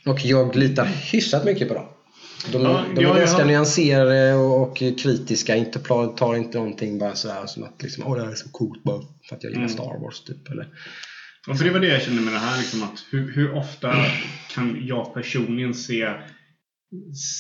Och 0.07 0.25
jag 0.25 0.57
litar 0.57 0.85
hyfsat 0.85 1.45
mycket 1.45 1.69
på 1.69 1.75
dem. 1.75 1.87
De, 2.53 2.63
Ja, 2.63 2.85
de 2.95 3.01
är 3.01 3.03
ja, 3.09 3.15
ganska 3.19 3.39
ja. 3.39 3.45
nyanserade 3.47 4.35
och, 4.35 4.63
och 4.63 4.77
kritiska. 4.77 5.57
Inte, 5.57 5.79
tar 6.17 6.37
inte 6.37 6.59
någonting 6.59 6.99
bara 6.99 7.15
sådär 7.15 7.47
som 7.47 7.65
att 7.65 7.83
liksom, 7.83 8.15
det 8.15 8.25
här 8.25 8.31
är 8.31 8.35
så 8.35 8.49
coolt 8.49 8.83
bara 8.85 9.01
för 9.29 9.37
att 9.37 9.43
jag 9.43 9.51
gillar 9.51 9.65
Mm. 9.65 9.69
Star 9.75 10.01
Wars. 10.03 10.21
Typ, 10.25 10.51
eller. 10.51 10.69
Och 11.49 11.59
för 11.59 11.65
det 11.65 11.71
var 11.71 11.81
det 11.81 11.87
jag 11.89 12.03
kände 12.03 12.23
med 12.23 12.33
det 12.35 12.39
här. 12.39 12.59
Liksom, 12.59 12.83
att 12.83 13.05
hur, 13.11 13.33
hur 13.35 13.55
ofta 13.55 13.95
kan 14.55 14.79
jag 14.87 15.15
personligen 15.15 15.75
se 15.75 16.09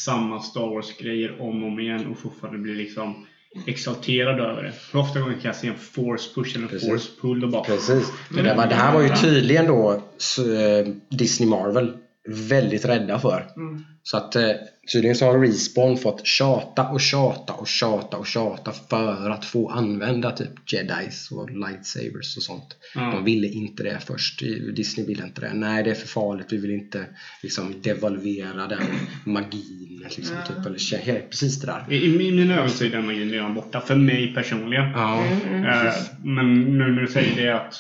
samma 0.04 0.40
Star 0.40 0.74
Wars-grejer 0.74 1.40
om 1.40 1.62
och 1.62 1.68
om 1.68 1.80
igen 1.80 2.06
och 2.06 2.18
fortfarande 2.18 2.58
bli 2.58 2.74
liksom 2.74 3.26
exalterad 3.66 4.40
över 4.40 4.62
det? 4.62 4.72
Hur 4.92 5.00
ofta 5.00 5.20
gånger 5.20 5.34
kan 5.34 5.44
jag 5.44 5.56
se 5.56 5.68
en 5.68 5.78
force 5.78 6.34
push 6.34 6.56
eller 6.56 6.64
en 6.64 6.70
Precis. 6.70 6.88
force 6.88 7.10
pull 7.20 7.44
och 7.44 7.50
bara... 7.50 7.64
Precis. 7.64 8.12
Det, 8.30 8.42
där 8.42 8.56
var, 8.56 8.66
det 8.66 8.74
här 8.74 8.94
var 8.94 9.02
ju 9.02 9.08
tydligen 9.08 9.66
då 9.66 9.92
eh, 9.92 10.88
Disney 11.10 11.48
Marvel 11.48 11.96
väldigt 12.28 12.84
rädda 12.84 13.18
för. 13.18 13.46
Mm. 13.56 13.84
Så 14.06 14.16
att 14.16 14.36
eh, 14.36 14.50
tydligen 14.92 15.16
så 15.16 15.26
har 15.26 15.38
Respawn 15.38 15.96
fått 15.96 16.26
tjata 16.26 16.88
och 16.88 17.00
tjata 17.00 17.52
och 17.52 17.68
tjata 17.68 18.16
och 18.16 18.26
tjata 18.26 18.72
för 18.72 19.30
att 19.30 19.44
få 19.44 19.68
använda 19.70 20.30
typ 20.30 20.72
jedis 20.72 21.30
och 21.32 21.50
lightsabers 21.50 22.36
och 22.36 22.42
sånt. 22.42 22.76
Ja. 22.94 23.00
De 23.00 23.24
ville 23.24 23.46
inte 23.48 23.82
det 23.82 23.98
först. 24.06 24.40
Disney 24.76 25.06
ville 25.06 25.24
inte 25.24 25.40
det. 25.40 25.54
Nej, 25.54 25.82
det 25.82 25.90
är 25.90 25.94
för 25.94 26.08
farligt. 26.08 26.46
Vi 26.50 26.56
vill 26.56 26.70
inte 26.70 27.06
liksom 27.42 27.74
devalvera 27.82 28.66
den 28.66 28.82
magin. 29.24 30.04
Liksom, 30.16 30.36
typ, 30.48 30.66
eller 30.66 31.28
precis 31.28 31.60
det 31.60 31.66
där. 31.66 31.84
I, 31.90 32.04
I 32.04 32.32
mina 32.32 32.54
ögon 32.54 32.70
så 32.70 32.84
är 32.84 32.90
den 32.90 33.06
magin 33.06 33.30
redan 33.30 33.54
borta. 33.54 33.80
För 33.80 33.94
mig 33.94 34.34
personligen. 34.34 34.90
Ja, 34.90 35.24
Eh, 35.64 35.94
men 36.22 36.78
nu 36.78 36.92
när 36.92 37.00
du 37.00 37.06
säger 37.08 37.36
det 37.36 37.50
att, 37.54 37.74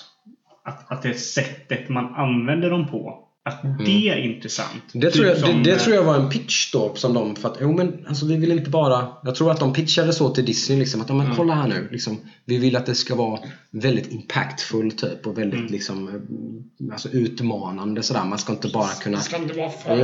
att, 0.64 0.92
att 0.92 1.02
det 1.02 1.08
är 1.08 1.14
sättet 1.14 1.88
man 1.88 2.14
använder 2.14 2.70
dem 2.70 2.88
på. 2.88 3.23
Att 3.46 3.62
det 3.84 4.08
är 4.08 4.16
intressant. 4.16 4.70
Mm. 4.94 5.00
Det 5.00 5.06
Typ 5.06 5.12
tror, 5.14 5.26
jag, 5.26 5.38
som, 5.38 5.48
det, 5.62 5.70
det 5.70 5.76
eh, 5.76 5.78
tror 5.82 5.96
jag 5.96 6.02
var 6.04 6.14
en 6.16 6.28
pitch 6.30 6.72
då 6.72 6.94
som 6.94 7.14
de 7.14 7.36
för 7.36 7.48
att, 7.48 7.58
jo 7.60 7.72
men 7.72 8.06
alltså 8.08 8.26
vi 8.26 8.36
vill 8.36 8.52
inte 8.52 8.70
bara 8.70 9.08
Jag 9.24 9.34
tror 9.34 9.50
att 9.50 9.60
de 9.60 9.72
pitchade 9.72 10.12
så 10.12 10.28
till 10.30 10.44
Disney 10.44 10.78
liksom 10.78 11.00
att, 11.00 11.08
men 11.08 11.20
Mm. 11.20 11.36
kolla 11.36 11.54
här 11.54 11.68
nu 11.68 11.88
liksom, 11.92 12.20
Vi 12.44 12.58
vill 12.58 12.76
att 12.76 12.86
det 12.86 12.94
ska 12.94 13.14
vara 13.14 13.40
väldigt 13.70 14.12
impactful 14.12 14.92
typ 14.92 15.26
och 15.26 15.38
väldigt 15.38 15.60
Mm. 15.60 15.72
liksom 15.72 16.08
eh, 16.08 16.92
Alltså 16.92 17.08
utmanande 17.08 18.02
sådär. 18.02 18.24
Man 18.24 18.38
ska 18.38 18.52
inte 18.52 18.68
bara 18.68 18.88
kunna 18.88 19.18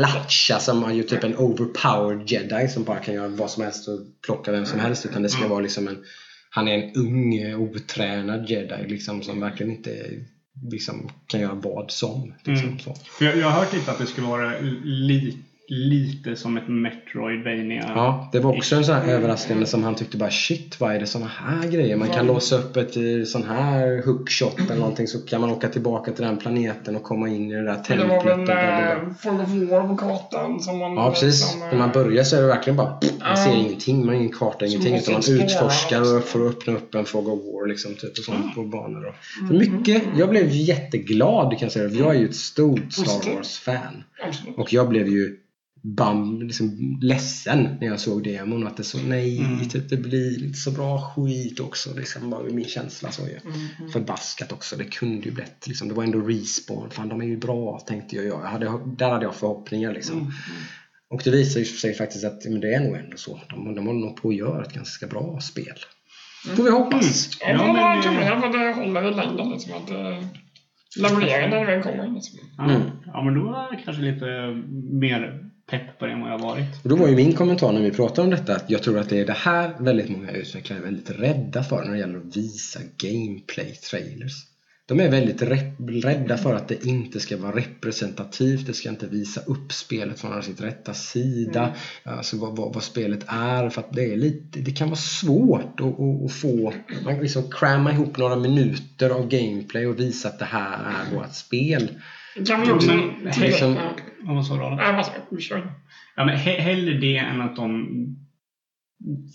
latcha 0.00 0.58
som 0.58 0.80
man 0.80 0.96
ju 0.96 1.02
typ 1.02 1.24
en 1.24 1.36
overpowered 1.36 2.30
jedi 2.30 2.68
som 2.68 2.84
bara 2.84 2.98
kan 2.98 3.14
göra 3.14 3.28
vad 3.28 3.50
som 3.50 3.62
helst 3.62 3.88
och 3.88 3.98
plocka 4.26 4.52
vem 4.52 4.66
som 4.66 4.80
helst 4.80 5.06
utan 5.06 5.22
det 5.22 5.28
ska 5.28 5.38
Mm. 5.38 5.50
vara 5.50 5.60
liksom 5.60 5.88
en 5.88 5.98
Han 6.50 6.68
är 6.68 6.74
en 6.78 6.94
ung 6.94 7.54
otränad 7.54 8.50
jedi 8.50 8.86
liksom 8.88 9.22
som 9.22 9.40
verkligen 9.40 9.72
inte 9.72 9.90
liksom 10.70 11.08
kan 11.26 11.40
göra 11.40 11.54
vad 11.54 11.90
som. 11.90 12.34
Liksom, 12.44 12.68
Mm. 12.68 12.78
jag, 13.20 13.36
jag 13.36 13.50
har 13.50 13.60
hört 13.60 13.72
lite 13.72 13.90
att 13.90 13.98
det 13.98 14.06
skulle 14.06 14.26
vara 14.26 14.58
li, 14.84 15.38
lite 15.72 16.36
som 16.36 16.56
ett 16.56 16.68
Metroidvania. 16.68 17.92
Ja, 17.94 18.28
det 18.32 18.40
var 18.40 18.56
också 18.56 18.76
en 18.76 18.84
sån 18.84 18.94
här 18.94 19.08
överraskande 19.08 19.66
som 19.66 19.84
han 19.84 19.94
tyckte 19.94 20.16
bara 20.16 20.30
shit, 20.30 20.80
vad 20.80 20.94
är 20.94 21.00
det 21.00 21.06
såna 21.06 21.26
här 21.26 21.68
grejer? 21.68 21.96
Man 21.96 22.08
kan 22.08 22.26
Ja. 22.26 22.32
låsa 22.32 22.56
upp 22.58 22.76
ett 22.76 22.96
eh, 22.96 23.02
sån 23.26 23.44
här 23.44 24.02
hookshot 24.06 24.60
eller 24.60 24.76
någonting 24.80 25.06
så 25.06 25.18
kan 25.26 25.40
man 25.40 25.50
åka 25.50 25.68
tillbaka 25.68 26.12
till 26.12 26.24
den 26.24 26.36
planeten 26.36 26.96
och 26.96 27.02
komma 27.02 27.28
in 27.28 27.50
i 27.50 27.54
det 27.54 27.62
där 27.64 27.72
Det 27.72 27.84
templet. 27.84 28.08
var 28.08 28.32
och 28.32 28.48
väl 28.48 29.14
Fog 29.22 29.40
of 29.40 29.70
War 29.70 29.88
på 29.88 29.96
kartan 29.96 30.60
som 30.60 30.78
man... 30.78 30.94
Ja 30.94 31.10
precis. 31.10 31.50
Som, 31.50 31.60
När 31.60 31.76
man 31.78 31.90
börjar 31.92 32.24
så 32.24 32.36
är 32.36 32.40
det 32.40 32.46
verkligen 32.48 32.76
bara 32.76 32.90
pff, 32.92 33.12
man 33.20 33.36
ser 33.36 33.56
ingenting, 33.56 33.98
man 33.98 34.08
har 34.08 34.14
ingen 34.14 34.32
karta, 34.32 34.66
ingenting. 34.66 34.96
Utan 34.96 35.14
man 35.14 35.22
utforskar 35.40 36.16
och 36.16 36.24
får 36.24 36.48
öppna 36.48 36.72
upp 36.72 36.94
en 36.94 37.04
Fog 37.04 37.28
of 37.28 37.38
War 37.44 37.68
liksom, 37.68 37.94
typ, 37.94 38.10
och 38.18 38.24
sånt 38.24 38.54
på 38.54 38.62
banor. 38.64 39.04
Och. 39.06 39.14
Mm. 39.40 39.48
Så 39.48 39.70
mycket, 39.70 40.02
jag 40.16 40.28
blev 40.30 40.48
jätteglad 40.50 41.50
kan 41.50 41.58
jag 41.60 41.72
säga. 41.72 41.88
Jag 41.88 42.14
är 42.14 42.18
ju 42.20 42.24
ett 42.28 42.36
stort 42.36 42.92
Star. 42.92 43.34
Wars-fan. 43.34 44.04
Och 44.56 44.72
jag 44.72 44.88
blev 44.88 45.08
ju 45.08 45.36
bam, 45.82 46.42
liksom 46.42 46.98
ledsen 47.02 47.68
när 47.80 47.86
jag 47.86 48.00
såg 48.00 48.24
demon. 48.24 48.66
Att 48.66 48.76
det 48.76 48.84
så, 48.84 48.98
nej, 48.98 49.38
Mm. 49.40 49.68
typ, 49.68 49.88
det 49.90 49.96
blir 49.96 50.44
inte 50.44 50.58
så 50.58 50.70
bra 50.70 51.00
skit 51.00 51.60
också. 51.60 51.94
Liksom, 51.96 52.30
var 52.30 52.42
min 52.44 52.64
känsla 52.64 53.10
så 53.10 53.22
ju. 53.22 53.38
Mm. 53.78 53.90
Förbaskat 53.92 54.52
också. 54.52 54.76
Det 54.76 54.84
kunde 54.84 55.26
ju 55.28 55.32
blivit, 55.32 55.66
liksom, 55.66 55.88
det 55.88 55.94
var 55.94 56.04
ändå 56.04 56.18
respawn. 56.20 56.90
Fan, 56.90 57.08
de 57.08 57.20
är 57.20 57.24
ju 57.26 57.36
bra, 57.36 57.78
tänkte 57.86 58.16
jag. 58.16 58.24
jag 58.26 58.38
hade, 58.40 58.66
där 58.98 59.10
hade 59.10 59.24
jag 59.24 59.34
förhoppningar 59.34 59.92
liksom. 59.92 60.18
Mm. 60.18 60.32
Och 61.10 61.20
det 61.24 61.30
visar 61.30 61.60
ju 61.60 61.66
sig 61.66 61.94
faktiskt 61.94 62.24
att 62.24 62.44
men 62.44 62.60
det 62.60 62.74
är 62.74 62.80
nog 62.80 62.96
ändå 62.96 63.16
så. 63.16 63.40
De, 63.50 63.74
de 63.74 63.86
håller 63.86 64.00
nog 64.00 64.16
på 64.22 64.28
att 64.28 64.36
göra 64.36 64.62
ett 64.62 64.72
ganska 64.74 65.06
bra 65.06 65.40
spel. 65.40 65.76
Får 66.56 66.62
vi 66.64 66.70
hoppas. 66.70 67.30
Ja, 67.40 67.48
Ja, 67.50 67.72
men 67.72 67.98
eh, 67.98 68.02
tummarna 68.04 68.40
för 68.40 68.46
att 68.46 68.52
det 68.52 68.72
håller 68.72 69.12
i 69.12 69.14
längden. 69.14 69.50
Liksom, 69.50 69.72
att 69.72 69.86
det 69.86 70.28
levererar 71.00 71.48
när 71.48 71.60
det 71.60 71.66
väl 71.66 71.82
kommer. 71.82 72.14
Liksom. 72.14 72.38
Ja, 72.58 72.64
Mm. 72.64 72.82
ja, 73.06 73.22
men 73.24 73.34
då 73.34 73.40
var 73.42 73.70
det 73.76 73.82
kanske 73.84 74.02
lite 74.02 74.26
mer 75.00 75.49
pepp 75.70 75.98
på 75.98 76.06
det 76.06 76.12
än 76.12 76.20
vad 76.20 76.30
jag 76.30 76.38
varit. 76.38 76.82
Och 76.82 76.88
då 76.88 76.96
var 76.96 77.08
ju 77.08 77.16
min 77.16 77.32
kommentar 77.32 77.72
när 77.72 77.80
vi 77.80 77.90
pratade 77.90 78.22
om 78.22 78.30
detta 78.30 78.56
att 78.56 78.70
jag 78.70 78.82
tror 78.82 78.98
att 78.98 79.08
det 79.08 79.18
är 79.18 79.26
det 79.26 79.32
här 79.32 79.76
väldigt 79.78 80.08
många 80.08 80.30
utvecklare 80.30 80.78
är 80.78 80.82
väldigt 80.82 81.10
rädda 81.10 81.62
för 81.62 81.84
när 81.84 81.92
det 81.92 81.98
gäller 81.98 82.18
att 82.18 82.36
visa 82.36 82.80
gameplay-trailers. 82.98 84.50
De 84.86 85.00
är 85.00 85.10
väldigt 85.10 85.42
rädda 86.04 86.36
för 86.36 86.54
att 86.54 86.68
det 86.68 86.84
inte 86.86 87.20
ska 87.20 87.36
vara 87.36 87.56
representativt, 87.56 88.66
det 88.66 88.74
ska 88.74 88.88
inte 88.88 89.06
visa 89.06 89.40
upp 89.40 89.72
spelet 89.72 90.20
från 90.20 90.42
sin 90.42 90.56
rätta 90.56 90.94
sida, 90.94 91.74
alltså 92.04 92.36
vad, 92.36 92.56
vad, 92.56 92.74
vad 92.74 92.82
spelet 92.82 93.24
är, 93.26 93.70
för 93.70 93.80
att 93.80 93.92
det 93.92 94.12
är 94.12 94.16
lite, 94.16 94.60
det 94.60 94.70
kan 94.70 94.88
vara 94.88 94.96
svårt 94.96 95.80
att, 95.80 96.00
att, 96.00 96.24
att 96.24 96.32
få, 96.32 96.72
man 97.04 97.14
kan 97.14 97.22
liksom 97.22 97.50
cramma 97.50 97.92
ihop 97.92 98.16
några 98.16 98.36
minuter 98.36 99.10
av 99.10 99.28
gameplay 99.28 99.86
och 99.86 100.00
visa 100.00 100.28
att 100.28 100.38
det 100.38 100.44
här 100.44 100.78
är 100.84 101.16
vårt 101.16 101.34
spel. 101.34 101.90
Kan 102.46 102.60
vi 102.60 102.70
också 102.72 102.90
liksom- 103.40 103.76
Vad 104.22 104.36
var 104.36 104.42
så? 104.42 104.56
Nej, 104.70 104.92
vad 104.96 105.06
ska 105.06 105.14
vi 105.30 105.40
köra? 105.42 105.70
Ja, 106.16 106.24
men 106.24 106.36
he- 106.36 106.60
hellre 106.60 106.92
det 106.98 107.16
än 107.16 107.40
att 107.40 107.56
de 107.56 107.86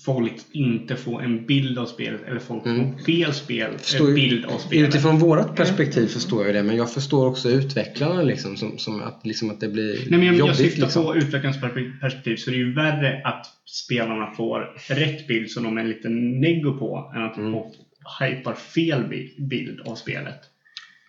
folk 0.06 0.34
inte 0.52 0.96
får 0.96 1.24
en 1.24 1.46
bild 1.46 1.78
av 1.80 1.86
spelet 1.86 2.22
eller 2.28 2.40
folk 2.40 2.66
Mm. 2.66 2.92
får 2.92 3.04
fel 3.04 3.34
spel, 3.34 3.72
Förstår 3.78 4.14
bild 4.16 4.46
av 4.46 4.58
spelet. 4.58 4.90
Utifrån 4.90 5.20
vårt 5.20 5.56
perspektiv 5.56 6.08
förstår 6.08 6.46
jag 6.46 6.56
det, 6.56 6.64
men 6.64 6.76
jag 6.76 6.94
förstår 6.94 7.28
också 7.28 7.50
utvecklarna 7.50 8.22
liksom, 8.22 8.58
som, 8.58 8.78
som 8.78 9.02
att, 9.02 9.22
liksom 9.26 9.50
att 9.50 9.60
det 9.60 9.68
blir 9.68 9.94
Nej, 9.98 10.06
men 10.10 10.24
jag, 10.24 10.34
jag 10.34 10.40
jobbigt. 10.40 10.56
syftar 10.58 10.82
liksom. 10.82 11.04
på 11.06 11.16
utvecklarens 11.16 11.62
perpe- 11.62 12.00
perspektiv 12.02 12.36
så 12.36 12.50
det 12.52 12.56
är 12.56 12.60
ju 12.60 12.74
värre 12.74 13.22
att 13.24 13.46
spelarna 13.66 14.32
får 14.32 14.60
rätt 14.90 15.28
bild 15.28 15.50
som 15.52 15.64
de 15.64 15.78
är 15.78 15.84
lite 15.84 16.10
neggo 16.10 16.78
på 16.80 17.12
än 17.16 17.24
att 17.24 17.38
Mm. 17.38 17.52
folk 17.52 17.74
hypar 18.20 18.54
fel 18.54 19.04
bi- 19.10 19.36
bild 19.50 19.80
av 19.82 19.96
spelet. 19.96 20.40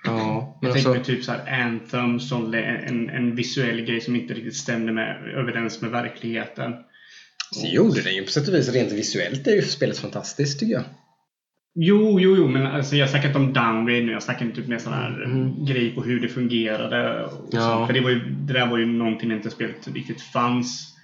Ja, 0.04 0.58
Jag 0.62 0.70
alltså, 0.70 0.92
tänker 0.92 1.04
typ 1.14 1.24
så 1.24 1.32
här 1.32 1.62
Anthem 1.62 2.20
som 2.20 2.54
en, 2.54 3.10
en 3.10 3.34
visuell 3.36 3.80
grej 3.80 4.00
som 4.00 4.16
inte 4.16 4.34
riktigt 4.34 4.56
stämde 4.56 4.92
med, 4.92 5.34
överens 5.34 5.82
med 5.82 5.90
verkligheten. 5.90 6.72
så 7.50 7.66
gjorde 7.66 8.02
det 8.02 8.10
ju 8.10 8.22
på 8.22 8.30
sätt 8.30 8.48
och 8.48 8.54
vis. 8.54 8.68
Rent 8.72 8.92
visuellt 8.92 9.46
är 9.46 9.52
ju 9.52 9.62
spelet 9.62 9.98
fantastiskt 9.98 10.60
tycker 10.60 10.72
jag. 10.72 10.84
Jo, 11.78 12.20
jo, 12.20 12.36
jo, 12.36 12.48
men 12.48 12.66
alltså 12.66 12.96
jag 12.96 13.10
snackar 13.10 13.28
inte 13.28 13.38
om 13.38 13.52
downgrade 13.52 14.02
nu. 14.02 14.12
Jag 14.12 14.22
snackar 14.22 14.46
typ 14.50 14.66
mer 14.68 14.78
sån 14.78 14.92
här 14.92 15.22
Mm. 15.24 15.64
grej 15.64 15.94
på 15.94 16.02
hur 16.02 16.20
det 16.20 16.28
fungerade. 16.28 17.28
Ja. 17.52 17.86
För 17.86 17.94
det, 17.94 18.00
var 18.00 18.10
ju, 18.10 18.18
det 18.30 18.52
där 18.52 18.66
var 18.66 18.78
ju 18.78 18.86
någonting 18.86 19.28
när 19.28 19.36
inte 19.36 19.50
spelet 19.50 19.88
riktigt 19.94 20.20
fanns. 20.22 20.94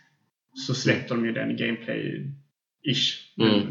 Så 0.67 0.75
släppte 0.75 1.15
de 1.15 1.25
ju 1.27 1.33
den 1.33 1.57
gameplay-ish. 1.57 3.13
Mm. 3.41 3.63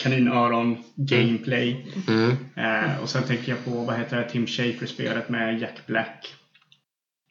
Kaninöron, 0.00 0.76
gameplay. 0.96 1.86
Mm. 2.08 2.30
Eh, 2.56 3.02
och 3.02 3.08
sen 3.08 3.22
tänker 3.22 3.48
jag 3.52 3.64
på, 3.64 3.70
vad 3.70 3.96
heter 3.98 4.16
det, 4.16 4.28
Tim 4.30 4.46
Schafer-spelet 4.46 5.28
med 5.28 5.60
Jack 5.60 5.86
Black. 5.86 6.34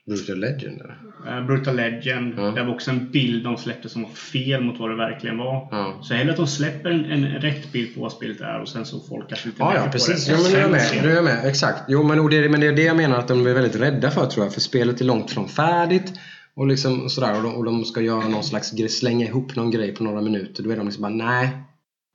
Brutal 0.05 0.39
Legend 0.39 0.81
eller? 0.81 0.97
Eh, 1.39 1.45
Brutal 1.45 1.75
Legend. 1.75 2.33
Ja. 2.37 2.41
Det 2.51 2.63
var 2.63 2.73
också 2.73 2.91
en 2.91 3.11
bild 3.11 3.43
de 3.43 3.57
släppte 3.57 3.89
som 3.89 4.01
var 4.03 4.09
fel 4.09 4.63
mot 4.63 4.79
vad 4.79 4.89
det 4.89 4.95
verkligen 4.95 5.37
var. 5.37 5.67
Ja. 5.71 5.99
Så 6.03 6.13
hellre 6.13 6.31
att 6.31 6.37
de 6.37 6.47
släpper 6.47 6.89
en, 6.89 7.05
en 7.05 7.25
rätt 7.25 7.71
bild 7.71 7.95
på 7.95 8.01
vad 8.01 8.11
spelet 8.11 8.41
är 8.41 8.61
och 8.61 8.69
sen 8.69 8.85
så 8.85 8.99
folk 8.99 9.29
kanske 9.29 9.47
lite 9.47 9.57
Ja, 9.61 9.67
lägger 9.69 9.79
ja 9.81 9.85
på 9.85 9.91
precis. 9.91 10.25
det. 10.25 10.31
Jo, 10.33 10.37
Och 10.37 10.43
men 10.43 10.51
nu 10.51 10.57
är 10.57 10.61
jag 10.61 10.71
med. 10.71 10.81
ser- 10.81 11.01
Nu 11.01 11.11
är 11.11 11.15
jag 11.15 11.23
med. 11.23 11.45
Exakt. 11.45 11.83
Jo, 11.87 12.03
men, 12.03 12.19
och 12.19 12.29
det, 12.29 12.37
är- 12.37 12.49
men 12.49 12.59
det 12.59 12.67
är 12.67 12.71
det 12.75 12.83
jag 12.83 12.97
menar 12.97 13.17
att 13.19 13.27
de 13.27 13.47
är 13.47 13.53
väldigt 13.53 13.81
rädda 13.81 14.11
för 14.11 14.25
tror 14.25 14.45
jag. 14.45 14.53
För 14.53 14.61
spelet 14.61 15.01
är 15.01 15.05
långt 15.05 15.31
från 15.31 15.47
färdigt. 15.49 16.13
Och, 16.55 16.67
liksom, 16.67 17.09
sådär, 17.09 17.37
och, 17.37 17.43
de, 17.43 17.55
och 17.55 17.65
de 17.65 17.85
ska 17.85 18.01
göra 18.01 18.27
någon 18.27 18.43
slags 18.43 18.71
grej, 18.71 18.89
slänga 18.89 19.25
ihop 19.25 19.55
någon 19.55 19.71
grej 19.71 19.95
på 19.95 20.03
några 20.03 20.21
minuter. 20.21 20.63
Då 20.63 20.69
är 20.71 20.77
de 20.77 20.85
liksom 20.85 21.01
bara 21.01 21.13
nej. 21.13 21.49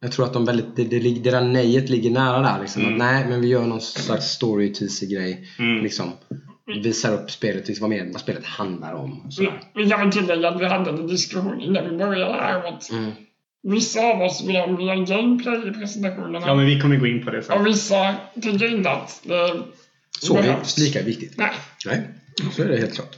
Jag 0.00 0.12
tror 0.12 0.26
att 0.26 0.32
de 0.32 0.44
väldigt, 0.44 0.76
det, 0.76 0.84
det, 0.84 0.98
det 0.98 1.30
där 1.30 1.40
nejet 1.40 1.88
ligger 1.88 2.10
nära 2.10 2.42
där. 2.42 2.60
Liksom. 2.60 2.82
Mm. 2.82 2.92
Att, 2.94 2.98
nej, 2.98 3.26
men 3.28 3.40
vi 3.40 3.48
gör 3.48 3.66
någon 3.66 3.80
slags 3.80 4.26
story 4.26 4.72
teaser 4.72 5.06
grej. 5.06 5.48
Mm. 5.58 5.82
Liksom, 5.82 6.12
visar 6.82 7.14
upp 7.14 7.30
spelet, 7.30 7.68
liksom, 7.68 7.82
vad, 7.90 7.98
mer, 7.98 8.12
vad 8.12 8.20
spelet 8.20 8.44
handlar 8.44 8.92
om. 8.94 9.26
Sådär. 9.30 9.60
Vi, 9.74 9.84
vi 9.84 9.90
kan 9.90 10.00
väl 10.00 10.12
tillägga 10.12 10.48
att 10.48 10.60
vi 10.60 10.66
hade 10.66 10.90
en 10.90 11.06
diskussion 11.06 11.60
innan 11.60 11.90
vi 11.90 11.96
började 11.96 12.32
här 12.34 12.66
om 12.66 12.74
att 12.74 12.90
Mm. 12.90 13.10
vissa 13.62 14.00
av 14.00 14.22
oss 14.22 14.44
vill 14.48 14.56
ha 14.56 14.66
mer 14.66 15.06
gameplay 15.06 15.68
i 15.68 15.72
presentationerna. 15.72 16.46
Ja, 16.46 16.54
men 16.54 16.66
vi 16.66 16.80
kommer 16.80 16.96
gå 16.96 17.06
in 17.06 17.24
på 17.24 17.30
det 17.30 17.42
sen. 17.42 17.60
Och 17.60 17.66
vissa 17.66 18.14
tycker 18.42 18.74
inte 18.76 18.90
att 18.90 19.20
det 19.24 19.62
Så 20.20 20.36
är 20.36 20.42
behövs. 20.42 20.78
lika 20.78 21.02
viktigt. 21.02 21.34
Nej. 21.36 21.50
Nej, 21.86 22.08
så 22.52 22.62
är 22.62 22.68
det 22.68 22.76
helt 22.76 22.94
klart. 22.94 23.16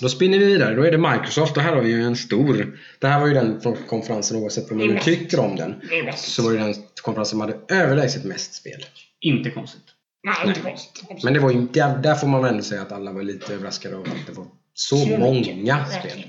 Då 0.00 0.08
spinner 0.08 0.38
vi 0.38 0.44
vidare. 0.44 0.74
Då 0.74 0.82
är 0.82 0.90
det 0.90 0.98
Microsoft 0.98 1.56
och 1.56 1.62
här 1.62 1.74
har 1.74 1.82
vi 1.82 1.90
ju 1.90 2.02
en 2.02 2.16
stor... 2.16 2.78
Det 2.98 3.06
här 3.06 3.20
var 3.20 3.26
ju 3.26 3.34
den 3.34 3.60
från 3.60 3.76
konferensen 3.88 4.36
oavsett 4.36 4.70
vad 4.70 4.78
man 4.78 4.88
nu 4.88 4.98
tycker 5.00 5.40
om 5.40 5.56
den. 5.56 5.74
Så 6.16 6.42
var 6.42 6.52
det 6.52 6.58
den 6.58 6.74
konferensen 7.02 7.30
som 7.30 7.40
hade 7.40 7.56
överlägset 7.68 8.24
mest 8.24 8.54
spel. 8.54 8.84
Inte 9.20 9.50
konstigt. 9.50 9.82
Nej, 10.24 10.34
inte 10.48 10.60
konstigt. 10.60 11.02
Absolut. 11.02 11.24
Men 11.24 11.32
det 11.34 11.40
var 11.40 11.50
ju, 11.50 11.66
där, 11.72 11.98
där 11.98 12.14
får 12.14 12.28
man 12.28 12.42
väl 12.42 12.50
ändå 12.50 12.62
säga 12.64 12.82
att 12.82 12.92
alla 12.92 13.12
var 13.12 13.22
lite 13.22 13.54
överraskade 13.54 13.96
av 13.96 14.02
att 14.02 14.26
det 14.26 14.32
var 14.32 14.46
så 14.74 14.96
mycket. 14.96 15.18
många 15.20 15.86
spel. 15.86 16.24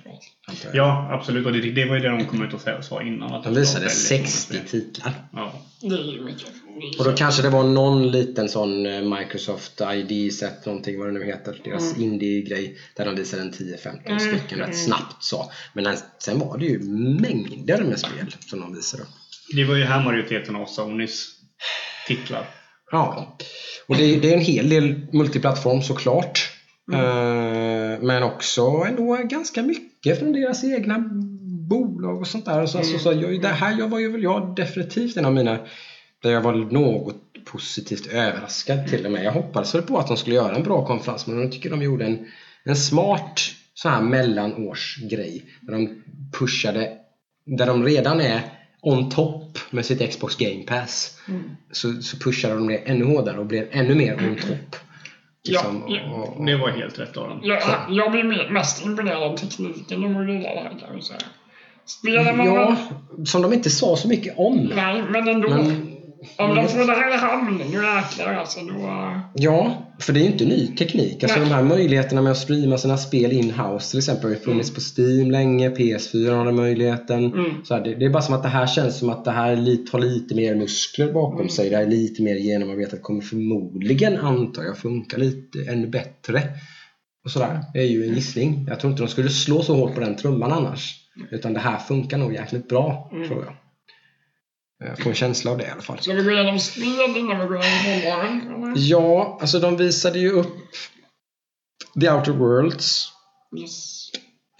Ja, 0.73 1.09
absolut. 1.11 1.45
Och 1.45 1.53
det, 1.53 1.71
det 1.71 1.85
var 1.85 1.95
ju 1.95 2.01
det 2.01 2.09
de 2.09 2.25
kom 2.25 2.43
ut 2.43 2.53
och 2.53 2.61
sa 2.85 3.01
innan. 3.03 3.33
Att 3.33 3.43
De 3.43 3.49
det 3.49 3.55
var 3.55 3.59
visade 3.59 3.79
väldigt 3.79 3.97
60 3.97 4.53
många 4.53 4.65
spel. 4.65 4.81
titlar. 4.81 5.13
Ja. 5.33 5.53
Det 5.81 5.95
är 5.95 6.13
ju 6.13 6.21
mycket. 6.21 6.47
Och 6.99 7.05
då 7.05 7.11
kanske 7.11 7.41
det 7.41 7.49
var 7.49 7.63
någon 7.63 8.11
liten 8.11 8.49
sån 8.49 8.85
eh, 8.85 9.01
Microsoft 9.01 9.81
ID 9.93 10.33
set 10.33 10.65
någonting 10.65 10.99
vad 10.99 11.07
det 11.07 11.11
nu 11.11 11.25
heter. 11.25 11.61
Deras 11.63 11.97
indie-grej. 11.97 12.77
Där 12.95 13.05
de 13.05 13.15
visade 13.15 13.41
en 13.41 13.51
10-15 13.51 13.99
Mm, 14.05 14.19
stycken 14.19 14.59
rätt 14.59 14.67
mm. 14.67 14.73
snabbt 14.73 15.23
så. 15.23 15.51
Men 15.73 15.97
sen 16.19 16.39
var 16.39 16.57
det 16.57 16.65
ju 16.65 16.79
mängder 17.21 17.83
med 17.83 17.99
spel 17.99 18.35
som 18.39 18.59
de 18.59 18.75
visade. 18.75 19.03
Det 19.55 19.63
var 19.63 19.75
ju 19.75 19.83
här 19.83 20.03
majoriteten 20.03 20.55
av 20.55 20.65
Sonys 20.65 21.27
titlar. 22.07 22.49
Ja. 22.91 23.37
Och 23.87 23.95
det, 23.95 24.15
det 24.15 24.29
är 24.29 24.33
en 24.33 24.43
hel 24.43 24.69
del 24.69 25.07
multiplattform 25.11 25.81
såklart. 25.81 26.51
Eh, 26.93 28.01
men 28.01 28.23
också 28.23 28.61
ändå 28.87 29.15
ganska 29.23 29.63
mycket 29.63 30.19
från 30.19 30.33
deras 30.33 30.63
egna 30.63 30.99
bolag 31.69 32.19
och 32.19 32.27
sånt 32.27 32.45
där. 32.45 32.65
Så, 32.65 32.77
alltså, 32.77 32.99
så 32.99 33.13
jag, 33.13 33.41
det 33.41 33.47
här 33.47 33.79
jag 33.79 33.87
var 33.87 33.99
ju 33.99 34.11
väl 34.11 34.23
jag 34.23 34.55
definitivt 34.55 35.17
en 35.17 35.25
av 35.25 35.33
mina 35.33 35.59
där 36.21 36.31
jag 36.31 36.41
var 36.41 36.53
något 36.53 37.15
positivt 37.45 38.07
överraskad 38.07 38.87
till 38.87 39.05
och 39.05 39.11
med. 39.11 39.23
Jag 39.23 39.31
hoppades 39.31 39.75
väl 39.75 39.81
på 39.81 39.97
att 39.97 40.07
de 40.07 40.17
skulle 40.17 40.35
göra 40.35 40.55
en 40.55 40.63
bra 40.63 40.85
konferens 40.85 41.27
men 41.27 41.41
jag 41.41 41.51
tycker 41.51 41.69
de 41.69 41.81
gjorde 41.81 42.05
en, 42.05 42.27
en 42.63 42.75
smart 42.75 43.41
så 43.73 43.89
här 43.89 44.01
mellanårsgrej. 44.01 45.45
Där 45.61 45.73
de 45.73 46.03
pushade, 46.39 46.91
där 47.45 47.65
de 47.65 47.83
redan 47.83 48.21
är 48.21 48.41
on 48.81 49.09
top 49.09 49.57
med 49.69 49.85
sitt 49.85 50.11
Xbox 50.11 50.35
Game 50.35 50.63
Pass. 50.63 51.21
Mm. 51.27 51.43
Så, 51.71 52.01
så 52.01 52.17
pushade 52.17 52.53
de 52.53 52.67
det 52.67 52.77
ännu 52.77 53.05
hårdare 53.05 53.37
och 53.37 53.45
blev 53.45 53.67
ännu 53.71 53.95
mer 53.95 54.13
on 54.13 54.35
top. 54.35 54.75
Liksom, 55.47 55.83
Ja, 55.87 55.95
ja. 55.95 56.13
och, 56.13 56.37
och, 56.37 56.45
Det 56.45 56.55
var 56.55 56.69
helt 56.69 56.99
rätt 56.99 57.17
av 57.17 57.29
dem. 57.29 57.39
Jag, 57.43 57.61
jag 57.89 58.11
blir 58.11 58.49
mest 58.51 58.85
imponerad 58.85 59.23
av 59.23 59.37
tekniken 59.37 60.01
de 60.01 60.13
gjorde 60.13 60.33
det 60.33 60.47
här 60.47 60.77
kan 60.79 60.95
vi 60.95 61.01
säga. 61.01 61.19
Spelar 61.85 62.33
man 62.33 62.45
ja, 62.45 62.75
som 63.25 63.41
de 63.41 63.53
inte 63.53 63.69
sa 63.69 63.95
så 63.95 64.07
mycket 64.07 64.37
om. 64.37 64.71
Nej, 64.75 65.03
men 65.09 65.27
ändå. 65.27 65.49
Men, 65.49 65.98
Om 66.37 66.55
de 66.55 66.67
får 66.67 66.79
det 66.87 66.93
här 66.93 67.13
i 67.13 67.17
hamn, 67.17 67.57
nu 67.57 67.63
jäklar 67.83 68.33
alltså. 68.33 68.59
Då, 68.59 69.13
Ja, 69.33 69.85
för 69.99 70.13
det 70.13 70.19
är 70.19 70.21
ju 70.21 70.31
inte 70.31 70.45
ny 70.45 70.67
teknik. 70.67 71.23
Alltså 71.23 71.39
Nej. 71.39 71.49
de 71.49 71.55
här 71.55 71.63
möjligheterna 71.63 72.21
med 72.21 72.31
att 72.31 72.37
streama 72.37 72.77
sina 72.77 72.97
spel 72.97 73.31
in-house 73.31 73.89
till 73.89 73.97
exempel 73.99 74.23
har 74.25 74.29
ju 74.29 74.35
funnits 74.41 74.73
på 74.73 74.81
Steam 75.01 75.31
länge. 75.31 75.69
PS4 75.69 76.35
har 76.35 76.45
den 76.45 76.55
möjligheten. 76.55 77.25
Mm. 77.25 77.51
Så 77.65 77.73
här, 77.73 77.83
det, 77.83 77.95
det 77.95 78.05
är 78.05 78.09
bara 78.09 78.23
som 78.23 78.35
att 78.35 78.43
det 78.43 78.49
här 78.49 78.67
känns 78.67 78.99
som 78.99 79.09
att 79.09 79.25
det 79.25 79.31
här 79.31 79.55
lite, 79.55 79.91
har 79.91 79.99
lite 79.99 80.35
mer 80.35 80.55
muskler 80.55 81.13
bakom 81.13 81.35
Mm. 81.39 81.49
sig. 81.49 81.69
Det 81.69 81.75
här 81.75 81.83
är 81.83 81.87
lite 81.87 82.21
mer 82.23 82.35
genomarbetat. 82.35 83.01
Kommer 83.01 83.21
förmodligen, 83.21 84.17
antar 84.17 84.63
jag, 84.63 84.77
funka 84.77 85.17
lite 85.17 85.59
ännu 85.71 85.87
bättre. 85.87 86.41
Och 87.25 87.31
sådär. 87.31 87.59
Det 87.73 87.79
är 87.79 87.87
ju 87.87 88.03
en 88.07 88.15
gissning. 88.15 88.65
Jag 88.69 88.79
tror 88.79 88.91
inte 88.91 89.03
de 89.03 89.09
skulle 89.09 89.29
slå 89.29 89.61
så 89.61 89.75
hårt 89.75 89.93
på 89.93 89.99
den 89.99 90.15
trumman 90.15 90.51
annars. 90.51 90.95
Utan 91.31 91.53
det 91.53 91.59
här 91.59 91.77
funkar 91.77 92.17
nog 92.17 92.33
jäkligt 92.33 92.67
bra, 92.69 93.09
Mm. 93.13 93.27
tror 93.27 93.43
jag. 93.45 93.53
Jag 94.79 94.99
får 94.99 95.09
en 95.09 95.15
känsla 95.15 95.51
av 95.51 95.57
det 95.57 95.63
i 95.63 95.69
alla 95.69 95.81
fall. 95.81 95.99
ska 95.99 96.13
vi 96.13 96.23
gå 96.23 96.31
igenom 96.31 96.59
spel 96.59 97.17
innan 97.17 97.39
vi 97.39 97.47
går 97.47 97.59
igenom 97.59 97.85
hållbaren? 97.85 98.73
Ja, 98.75 99.37
alltså 99.41 99.59
de 99.59 99.77
visade 99.77 100.19
ju 100.19 100.31
upp 100.31 100.55
The 102.01 102.09
Outer 102.09 102.31
Worlds. 102.31 103.07
Yes. 103.59 104.09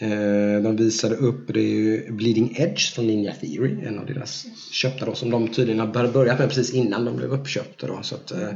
Eh, 0.01 0.61
de 0.63 0.75
visade 0.75 1.15
upp 1.15 1.53
det 1.53 1.59
är 1.59 1.63
ju 1.63 2.11
Bleeding 2.11 2.55
Edge 2.57 2.93
från 2.93 3.07
Ninja 3.07 3.33
Theory, 3.33 3.85
en 3.85 3.99
av 3.99 4.05
deras 4.05 4.45
köpta 4.71 5.05
då, 5.05 5.15
som 5.15 5.29
de 5.29 5.47
tydligen 5.47 5.79
har 5.79 6.07
börjat 6.07 6.39
med 6.39 6.47
precis 6.47 6.73
innan 6.73 7.05
de 7.05 7.15
blev 7.15 7.31
uppköpta. 7.31 7.87
Då, 7.87 7.99
så 8.01 8.15
att, 8.15 8.31
eh, 8.31 8.49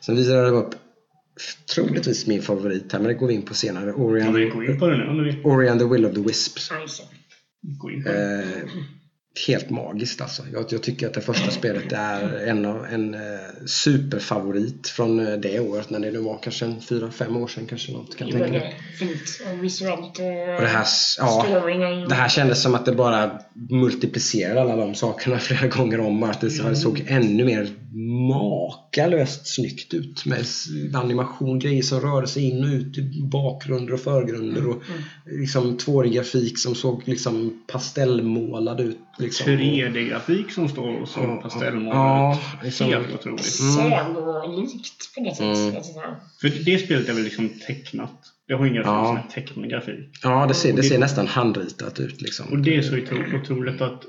Sen 0.00 0.16
visade 0.16 0.42
de 0.42 0.54
upp 0.54 0.74
troligtvis 1.74 2.26
min 2.26 2.42
favorit 2.42 2.92
här, 2.92 2.98
men 2.98 3.08
det 3.08 3.14
går 3.14 3.26
vi 3.26 3.34
in 3.34 3.42
på 3.42 3.54
senare. 3.54 3.86
Ja, 3.86 3.94
Orion, 3.94 4.34
vi 4.34 4.48
går 4.48 4.70
in 4.70 4.78
på 4.78 4.86
det 4.86 4.96
nu 4.96 5.08
om 5.08 5.18
du 5.18 5.24
vill. 5.24 5.46
Ori 5.46 5.68
and 5.68 5.80
the 5.80 5.86
Will 5.86 6.06
of 6.06 6.14
the 6.14 6.20
Wisps. 6.20 6.70
Alltså. 6.70 7.02
Gå 7.60 7.90
in 7.90 8.02
på 8.02 8.08
det. 8.08 8.44
Eh, 9.34 9.46
helt 9.46 9.70
magiskt 9.70 10.20
alltså. 10.20 10.42
Jag, 10.52 10.64
jag 10.68 10.82
tycker 10.82 11.06
att 11.06 11.14
det 11.14 11.20
första 11.20 11.50
spelet 11.50 11.92
är 11.92 12.46
en, 12.46 12.64
en 12.64 13.14
eh, 13.14 13.20
superfavorit 13.66 14.88
från 14.88 15.26
eh, 15.26 15.32
det 15.32 15.60
året 15.60 15.90
när 15.90 15.98
det 16.00 16.10
nu 16.10 16.18
var 16.18 16.38
kanske 16.42 16.64
en 16.64 16.80
fyra, 16.80 17.10
fem 17.10 17.36
år 17.36 17.46
sedan 17.48 17.66
kanske 17.66 17.92
något 17.92 18.16
kan 18.16 18.30
tänka 18.30 18.48
mig. 18.48 18.80
Fint 18.98 19.20
och 19.52 19.64
visuellt 19.64 20.18
och, 20.18 20.54
Och 20.56 20.60
det 20.62 20.68
här, 20.68 20.86
ja, 21.18 21.46
storyn 21.48 22.08
det 22.08 22.14
här 22.14 22.28
kändes 22.28 22.62
som 22.62 22.74
att 22.74 22.86
det 22.86 22.92
bara 22.92 23.38
multiplicerade 23.70 24.60
alla 24.60 24.76
de 24.76 24.94
sakerna 24.94 25.38
flera 25.38 25.66
gånger 25.66 26.00
om. 26.00 26.22
Att 26.22 26.40
det 26.40 26.50
så- 26.50 26.74
såg 26.74 27.04
ännu 27.06 27.44
mer 27.44 27.68
makalöst 28.28 29.46
snyggt 29.54 29.94
ut 29.94 30.26
med 30.26 30.44
animation, 30.94 31.58
grejer 31.58 31.82
som 31.82 32.00
rörde 32.00 32.26
sig 32.26 32.42
in 32.50 32.64
och 32.64 32.70
ut 32.70 32.98
i 32.98 33.22
bakgrunder 33.22 33.92
och 33.94 34.00
förgrunder 34.00 34.68
och 34.68 34.82
liksom 35.26 35.78
2D-grafik 35.78 36.58
som 36.58 36.74
såg 36.74 37.02
liksom 37.08 37.62
pastellmålad 37.72 38.80
ut. 38.80 38.98
Liksom. 39.18 39.46
3D-grafik 39.46 40.50
som 40.50 40.68
står 40.68 40.88
och 40.88 41.00
Ja, 41.00 41.06
som 41.06 41.40
pastellmålad 41.42 41.96
ja, 41.96 42.38
ut. 42.58 42.64
liksom- 42.64 42.86
Helt 42.86 43.14
otroligt. 43.14 43.44
Sagolikt 43.44 45.14
på 45.14 45.20
något 45.22 45.36
sätt. 45.36 45.44
Mm. 45.96 46.14
För 46.40 46.64
det 46.64 46.78
spelet 46.78 47.08
är 47.08 47.12
väl 47.12 47.22
liksom 47.24 47.48
tecknat. 47.66 48.12
Det 48.48 48.54
har 48.54 48.66
ingen 48.66 48.82
Ja. 48.82 49.22
tecknad 49.34 49.70
grafik. 49.70 50.10
Ja, 50.22 50.46
det 50.46 50.54
ser, 50.54 50.70
det 50.70 50.76
det- 50.76 50.82
ser 50.82 50.98
nästan 50.98 51.26
handritat 51.26 52.00
ut 52.00 52.22
liksom. 52.22 52.46
Och 52.52 52.58
det 52.58 52.76
är 52.76 52.82
så 52.82 52.94
otro- 52.96 53.40
otroligt 53.42 53.80
att 53.80 54.02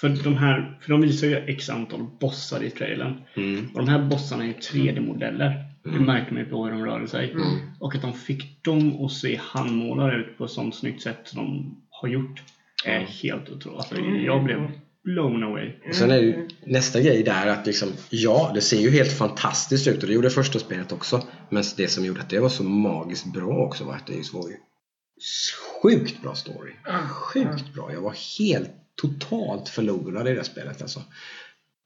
för 0.00 0.08
de 0.24 0.36
här, 0.36 0.78
för 0.80 0.90
de 0.90 1.00
visar 1.00 1.26
ju 1.26 1.36
x 1.36 1.70
antal 1.70 2.06
bossar 2.20 2.62
i 2.62 2.70
trailern. 2.70 3.20
Mm. 3.36 3.66
Och 3.74 3.78
de 3.86 3.88
här 3.88 4.02
bossarna 4.02 4.44
är 4.44 4.52
3D-modeller. 4.52 5.64
Det 5.84 6.00
märker 6.00 6.32
man 6.32 6.42
ju 6.42 6.48
på 6.48 6.64
hur 6.64 6.72
de 6.72 6.84
rörde 6.84 7.08
sig. 7.08 7.30
Mm. 7.30 7.42
Och 7.80 7.94
att 7.94 8.02
de 8.02 8.12
fick 8.12 8.64
dem 8.64 9.04
att 9.04 9.12
se 9.12 9.40
handmålade 9.42 10.16
ut 10.16 10.38
på 10.38 10.44
ett 10.44 10.50
sånt 10.50 10.74
snyggt 10.74 11.02
sätt 11.02 11.20
som 11.24 11.44
de 11.44 11.76
har 11.90 12.08
gjort 12.08 12.42
är 12.84 12.96
Mm. 12.96 13.06
helt 13.22 13.50
otroligt. 13.50 13.78
Alltså, 13.78 13.96
jag 14.00 14.44
blev 14.44 14.70
blown 15.04 15.42
away. 15.42 15.72
Och 15.88 15.94
sen 15.94 16.10
är 16.10 16.18
ju 16.18 16.48
nästa 16.66 17.00
grej 17.00 17.22
där 17.22 17.46
att 17.46 17.66
liksom, 17.66 17.88
ja, 18.10 18.50
det 18.54 18.60
ser 18.60 18.80
ju 18.80 18.90
helt 18.90 19.12
fantastiskt 19.12 19.88
ut 19.88 20.02
och 20.02 20.08
det 20.08 20.14
gjorde 20.14 20.30
första 20.30 20.58
spelet 20.58 20.92
också. 20.92 21.22
Men 21.50 21.62
det 21.76 21.88
som 21.88 22.04
gjorde 22.04 22.20
att 22.20 22.30
det 22.30 22.40
var 22.40 22.48
så 22.48 22.64
magiskt 22.64 23.32
bra 23.32 23.56
också 23.56 23.84
var 23.84 23.94
att 23.94 24.06
det 24.06 24.32
var 24.32 24.48
ju 24.48 24.56
sjukt 25.82 26.22
bra 26.22 26.34
story. 26.34 26.72
Sjukt 27.08 27.74
bra. 27.74 27.92
Jag 27.92 28.00
var 28.00 28.14
helt 28.38 28.70
totalt 28.96 29.68
förlorad 29.68 30.28
i 30.28 30.34
det 30.34 30.44
spelet 30.44 30.82
alltså. 30.82 31.02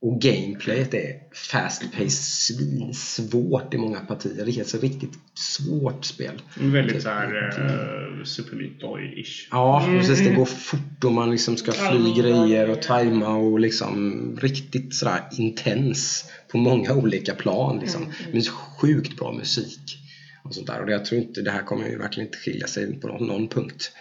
Och 0.03 0.20
gameplayet 0.20 0.94
är 0.94 1.12
fast-paced, 1.35 2.11
svinsvårt 2.11 3.75
i 3.75 3.79
många 3.79 4.01
partier. 4.01 4.44
Det 4.44 4.57
är 4.57 4.59
alltså 4.59 4.79
riktigt 4.79 5.18
svårt 5.35 6.05
spel. 6.05 6.42
Väldigt 6.55 7.03
såhär 7.03 7.59
uh, 7.61 8.25
Super 8.25 8.57
Meat 8.57 8.81
Boy-ish. 8.81 9.49
Ja, 9.51 9.85
precis. 9.87 10.18
Det 10.18 10.35
går 10.35 10.44
fort 10.44 11.05
och 11.05 11.12
man 11.12 11.31
liksom 11.31 11.57
ska 11.57 11.73
fly 11.73 12.12
grejer 12.23 12.70
och 12.70 12.83
tajma 12.83 13.37
och 13.37 13.61
liksom 13.61 14.38
riktigt 14.42 14.94
sådär 14.94 15.29
intens 15.38 16.25
på 16.49 16.59
många 16.59 16.94
olika 16.94 17.35
plan. 17.35 17.79
Liksom. 17.79 18.12
Men 18.33 18.42
sjukt 18.42 19.16
bra 19.16 19.33
musik 19.33 19.99
och 20.44 20.55
sånt 20.55 20.66
där. 20.66 20.83
Och 20.83 20.90
jag 20.90 21.05
tror 21.05 21.20
inte, 21.20 21.42
det 21.42 21.51
här 21.51 21.62
kommer 21.62 21.88
ju 21.88 21.99
verkligen 21.99 22.27
inte 22.27 22.38
skilja 22.38 22.66
sig 22.66 23.01
på 23.01 23.09
någon, 23.09 23.27
någon 23.27 23.49
punkt. 23.49 23.92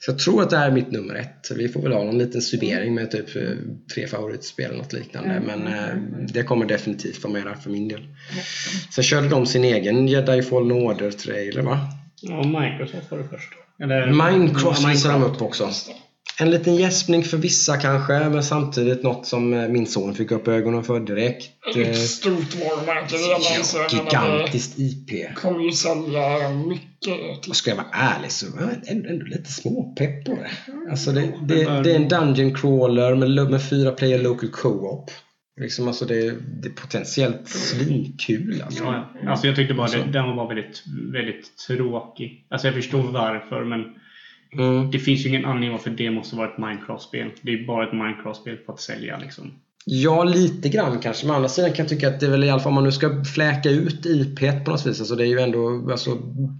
Så 0.00 0.10
jag 0.10 0.18
tror 0.18 0.42
att 0.42 0.50
det 0.50 0.56
här 0.56 0.66
är 0.66 0.72
mitt 0.72 0.90
nummer 0.90 1.14
ett. 1.14 1.50
Vi 1.56 1.68
får 1.68 1.82
väl 1.82 1.92
ha 1.92 2.04
någon 2.04 2.18
liten 2.18 2.42
summering 2.42 2.94
med 2.94 3.10
typ 3.10 3.36
eh, 3.36 3.42
tre 3.94 4.06
favoritspel 4.06 4.66
eller 4.66 4.78
något 4.78 4.92
liknande. 4.92 5.42
Men 5.46 5.66
eh, 5.66 5.96
det 6.28 6.42
kommer 6.42 6.66
definitivt 6.66 7.24
vara 7.24 7.32
med 7.32 7.46
där 7.46 7.54
för 7.54 7.70
min 7.70 7.88
del. 7.88 8.00
Sen 8.94 9.04
körde 9.04 9.28
de 9.28 9.46
sin 9.46 9.64
egen 9.64 10.08
Jedi 10.08 10.42
Fallen 10.42 10.72
Order-trailer 10.72 11.62
va? 11.62 11.78
Ja, 12.20 12.42
Microsoft 12.42 13.10
var 13.10 13.18
det 13.18 13.28
först. 13.30 13.52
Eller, 13.82 14.06
Minecraft 14.06 14.88
visar 14.88 15.12
de 15.12 15.22
upp 15.22 15.42
också. 15.42 15.70
En 16.40 16.50
liten 16.50 16.76
gäspning 16.76 17.24
för 17.24 17.36
vissa 17.36 17.76
kanske, 17.76 18.12
men 18.28 18.42
samtidigt 18.42 19.02
något 19.02 19.26
som 19.26 19.52
eh, 19.54 19.68
min 19.68 19.86
son 19.86 20.14
fick 20.14 20.30
upp 20.30 20.48
ögonen 20.48 20.84
för 20.84 21.00
direkt. 21.00 21.50
Ett 21.70 21.76
Eh, 21.76 21.92
stort 21.92 22.54
varumärke 22.54 23.16
redan 23.16 23.40
menar, 23.40 24.38
gigantiskt 24.38 24.78
IP. 24.78 25.06
det 25.08 25.34
kommer 25.36 25.60
ju 25.60 25.72
sälja 25.72 26.48
mycket. 26.48 27.48
Och 27.48 27.56
ska 27.56 27.70
jag 27.70 27.76
vara 27.76 27.86
ärlig 27.92 28.30
så 28.32 28.46
var 28.56 28.62
jag 28.62 28.88
ändå, 28.96 29.08
ändå 29.08 29.26
lite 29.26 29.52
småpepp 29.52 30.24
på 30.24 30.34
det. 30.34 30.50
Alltså 30.90 31.12
det, 31.12 31.20
det, 31.42 31.64
det 31.84 31.92
är 31.92 31.96
en 31.96 32.08
dungeon 32.08 32.54
crawler 32.54 33.14
med, 33.14 33.50
med 33.50 33.68
fyra 33.70 33.90
player 33.90 34.22
local 34.22 34.50
co-op. 34.50 35.10
Liksom 35.60 35.88
alltså 35.88 36.04
det, 36.04 36.30
det 36.62 36.68
är 36.68 36.72
potentiellt 36.72 37.48
svinkul 37.48 38.62
alltså. 38.64 38.84
Ja, 38.84 39.12
ja. 39.22 39.30
Alltså 39.30 39.46
jag 39.46 39.56
tyckte 39.56 39.74
bara 39.74 39.88
Så. 39.88 39.96
det, 39.98 40.04
den 40.04 40.36
var 40.36 40.48
väldigt, 40.48 40.82
väldigt 41.12 41.56
tråkig. 41.66 42.46
Alltså 42.50 42.66
jag 42.66 42.74
förstår 42.74 43.02
varför 43.02 43.64
men 43.64 43.80
Mm. 44.58 44.90
det 44.90 44.98
finns 44.98 45.24
ju 45.24 45.28
ingen 45.28 45.44
anledning 45.44 45.70
varför 45.72 45.90
det 45.90 46.10
måste 46.10 46.36
vara 46.36 46.48
ett 46.48 46.58
Minecraft-spel. 46.58 47.30
Det 47.42 47.50
är 47.50 47.66
bara 47.66 47.86
ett 47.86 47.92
Minecraft-spel 47.92 48.56
för 48.66 48.72
att 48.72 48.80
sälja 48.80 49.18
liksom. 49.18 49.50
Ja, 49.86 50.24
lite 50.24 50.68
grann 50.68 50.98
kanske. 50.98 51.26
Men 51.26 51.32
å 51.32 51.36
andra 51.36 51.48
sidan 51.48 51.70
kan 51.72 51.82
jag 51.84 51.88
tycka 51.88 52.08
att 52.08 52.20
det 52.20 52.26
är 52.26 52.30
väl 52.30 52.44
i 52.44 52.50
alla 52.50 52.60
fall 52.60 52.70
om 52.70 52.74
man 52.74 52.84
nu 52.84 52.92
ska 52.92 53.24
fläka 53.34 53.70
ut 53.70 54.06
IP 54.06 54.64
på 54.64 54.70
något 54.70 54.86
vis. 54.86 55.00
Alltså 55.00 55.14
det 55.14 55.24
är 55.24 55.26
ju 55.26 55.38
ändå 55.40 55.90
alltså, 55.90 56.10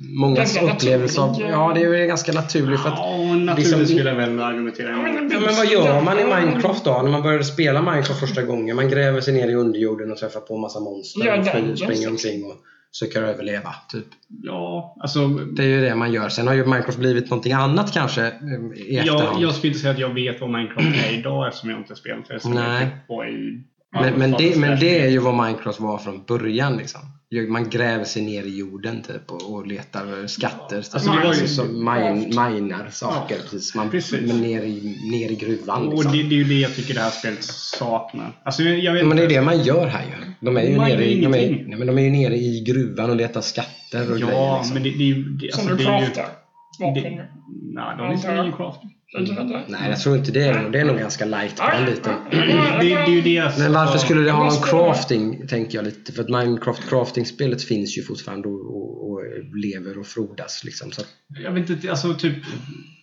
många 0.01 0.37
Ganska 0.37 0.73
upplevelser 0.73 1.23
av... 1.23 1.37
Ja, 1.51 1.73
det 1.75 1.81
är 1.81 1.95
ju 2.01 2.07
ganska 2.07 2.33
naturligt. 2.33 2.81
För 2.81 2.89
att, 2.89 2.99
Ja, 2.99 3.35
naturligt 3.35 3.59
liksom- 3.59 3.87
skulle 3.87 4.11
jag 4.11 4.17
väl 4.17 4.41
argumentera 4.41 4.89
emot. 4.89 5.33
ja, 5.33 5.41
men 5.41 5.55
vad 5.57 5.67
gör 5.67 6.03
man 6.03 6.19
i 6.19 6.25
Minecraft 6.25 6.85
då? 6.85 7.03
När 7.03 7.11
man 7.11 7.23
började 7.23 7.45
spela 7.45 7.83
Minecraft 7.83 8.21
första 8.21 8.43
gången. 8.43 8.77
Man 8.77 8.89
gräver 8.89 9.21
sig 9.21 9.35
ner 9.35 9.49
i 9.49 9.55
underjorden 9.55 10.13
och 10.13 10.19
träffar 10.19 10.41
på 10.41 10.57
massa 10.59 10.81
monster. 10.81 11.27
Ja, 11.27 11.37
och 11.73 11.79
springer 11.79 12.09
omkring 12.09 12.45
och 12.45 12.57
söker 12.99 13.23
överleva. 13.23 13.75
Typ. 13.93 14.07
Ja, 14.43 14.97
alltså 15.01 15.29
Det 15.29 15.63
är 15.63 15.69
ju 15.69 15.81
det 15.81 15.95
man 15.95 16.13
gör. 16.13 16.29
Sen 16.29 16.47
har 16.47 16.55
ju 16.55 16.65
Minecraft 16.65 16.99
blivit 16.99 17.31
någonting 17.31 17.53
annat 17.53 17.93
kanske 17.93 18.23
eh, 18.27 18.33
i 18.77 18.97
jag, 18.97 19.07
efterhand. 19.17 19.43
jag 19.43 19.55
skulle 19.55 19.69
inte 19.69 19.81
säga 19.81 19.93
att 19.93 19.99
jag 19.99 20.15
vet 20.15 20.41
vad 20.41 20.51
Minecraft 20.51 21.07
är 21.07 21.19
idag 21.19 21.49
eftersom 21.49 21.71
jag 21.71 21.79
inte 21.79 21.97
spelat 21.97 22.29
det. 22.29 22.41
Så 22.41 22.49
Nej. 22.49 22.87
i 22.87 23.65
Men, 23.93 24.15
men, 24.15 24.31
det, 24.33 24.59
men 24.59 24.81
det 24.81 25.01
är 25.01 25.09
ju 25.09 25.19
vad 25.19 25.35
Minecraft 25.47 25.81
var 25.81 25.99
från 25.99 26.25
början. 26.25 26.77
Liksom. 26.77 27.01
Man 27.49 27.71
gräver 27.71 28.05
sig 28.05 28.23
ner 28.23 28.43
i 28.43 28.57
jorden 28.59 29.03
typ, 29.03 29.31
och, 29.31 29.55
och 29.55 29.67
letar 29.67 30.27
skatter. 30.27 30.77
Alltså, 30.77 30.97
Alltså, 30.97 31.13
ju- 31.13 31.29
alltså, 31.29 31.65
mine, 31.65 32.15
minar 32.15 32.89
saker. 32.91 33.35
Ja, 33.35 33.43
precis. 33.51 33.75
Man, 33.75 33.91
precis. 33.91 34.33
Ner, 34.33 34.63
i, 34.63 34.99
ner 35.11 35.31
i 35.33 35.37
gruvan. 35.37 35.87
Och 35.87 35.93
Liksom. 35.95 36.13
det, 36.13 36.23
det 36.23 36.35
är 36.35 36.39
ju 36.39 36.45
det 36.45 36.55
jag 36.55 36.75
tycker 36.75 36.95
det 36.95 37.01
här 37.01 37.11
spelet 37.11 37.45
saknar. 37.45 38.33
Alltså 38.45 38.63
jag, 38.63 38.93
vet 38.93 39.03
Ja, 39.03 39.09
men 39.09 39.17
det 39.17 39.25
är 39.25 39.29
det 39.29 39.41
man 39.43 39.63
gör 39.63 39.87
här 39.87 40.03
ju. 40.03 40.24
De 40.45 40.57
är 40.57 40.63
ju, 40.63 40.77
Man 40.77 40.89
nere 40.89 41.05
i, 41.05 41.21
de 41.21 41.35
är, 41.35 41.51
nej, 41.51 41.79
men 41.79 41.87
de 41.87 41.99
är 41.99 42.03
ju 42.03 42.11
nere 42.11 42.37
i 42.37 42.65
gruvan 42.67 43.11
och 43.11 43.17
letar 43.17 43.41
skatter 43.41 44.13
och 44.13 44.19
grejer. 44.19 44.33
Ja, 44.33 44.57
Liksom. 44.59 44.75
men 44.75 44.83
det, 44.83 44.91
det 44.91 45.05
är 45.05 45.07
ju... 45.07 45.25
Det, 45.25 45.55
Som 45.55 45.61
alltså, 45.61 45.77
du 45.77 45.85
det 45.85 45.91
är 45.91 46.01
ju 46.01 46.07
craftar. 46.07 46.27
Vapen. 46.81 47.21
Nej, 47.75 47.97
de 47.99 48.11
visar 48.11 48.41
ingen 48.43 48.53
craft. 48.53 48.81
Nej, 49.69 49.91
jag 49.91 50.01
tror 50.01 50.17
inte 50.17 50.33
det. 50.33 50.43
Är, 50.43 50.71
det 50.71 50.81
är 50.81 50.85
nog 50.85 50.99
ganska 50.99 51.25
light 51.25 51.57
på 51.57 51.71
den 51.71 51.87
biten. 51.87 52.15
Är 52.31 53.59
Men 53.59 53.73
varför 53.73 53.99
skulle 53.99 54.21
det 54.21 54.31
ha 54.31 54.45
någon 54.45 54.63
crafting, 54.63 55.47
tänker 55.49 55.79
jag 55.79 55.85
lite. 55.85 56.13
För 56.13 56.23
att 56.23 56.29
Minecraft 56.29 56.89
crafting-spelet 56.89 57.63
finns 57.63 57.99
ju 57.99 58.03
fortfarande 58.03 58.49
och, 58.49 58.77
och, 58.77 59.11
och 59.11 59.21
lever 59.55 59.99
och 59.99 60.07
frodas. 60.07 60.65
Liksom. 60.65 60.93
Så 60.93 61.03
Jag 61.45 61.53
vet 61.53 61.71
inte, 61.71 61.91
alltså 61.91 62.15
typ... 62.15 62.37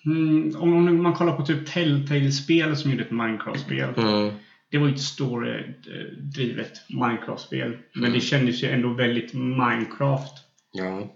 Mm, 0.06 0.56
om 0.56 0.74
om 0.88 1.04
man 1.04 1.14
kollar 1.14 1.36
på 1.38 1.46
typ 1.46 1.66
Telltale-spel 1.74 2.78
som 2.78 2.92
gjorde 2.92 3.04
ett 3.04 3.12
Minecraft-spel. 3.12 3.90
mm. 3.98 4.32
Det 4.72 4.78
var 4.78 4.88
ju 4.88 4.94
ett 4.94 5.00
story-drivet 5.00 6.82
Minecraft-spel. 6.90 7.78
Men 7.94 8.14
det 8.14 8.20
kändes 8.20 8.64
ju 8.64 8.68
ändå 8.68 8.94
väldigt 8.94 9.34
Minecraft 9.34 10.34
Ja. 10.74 11.10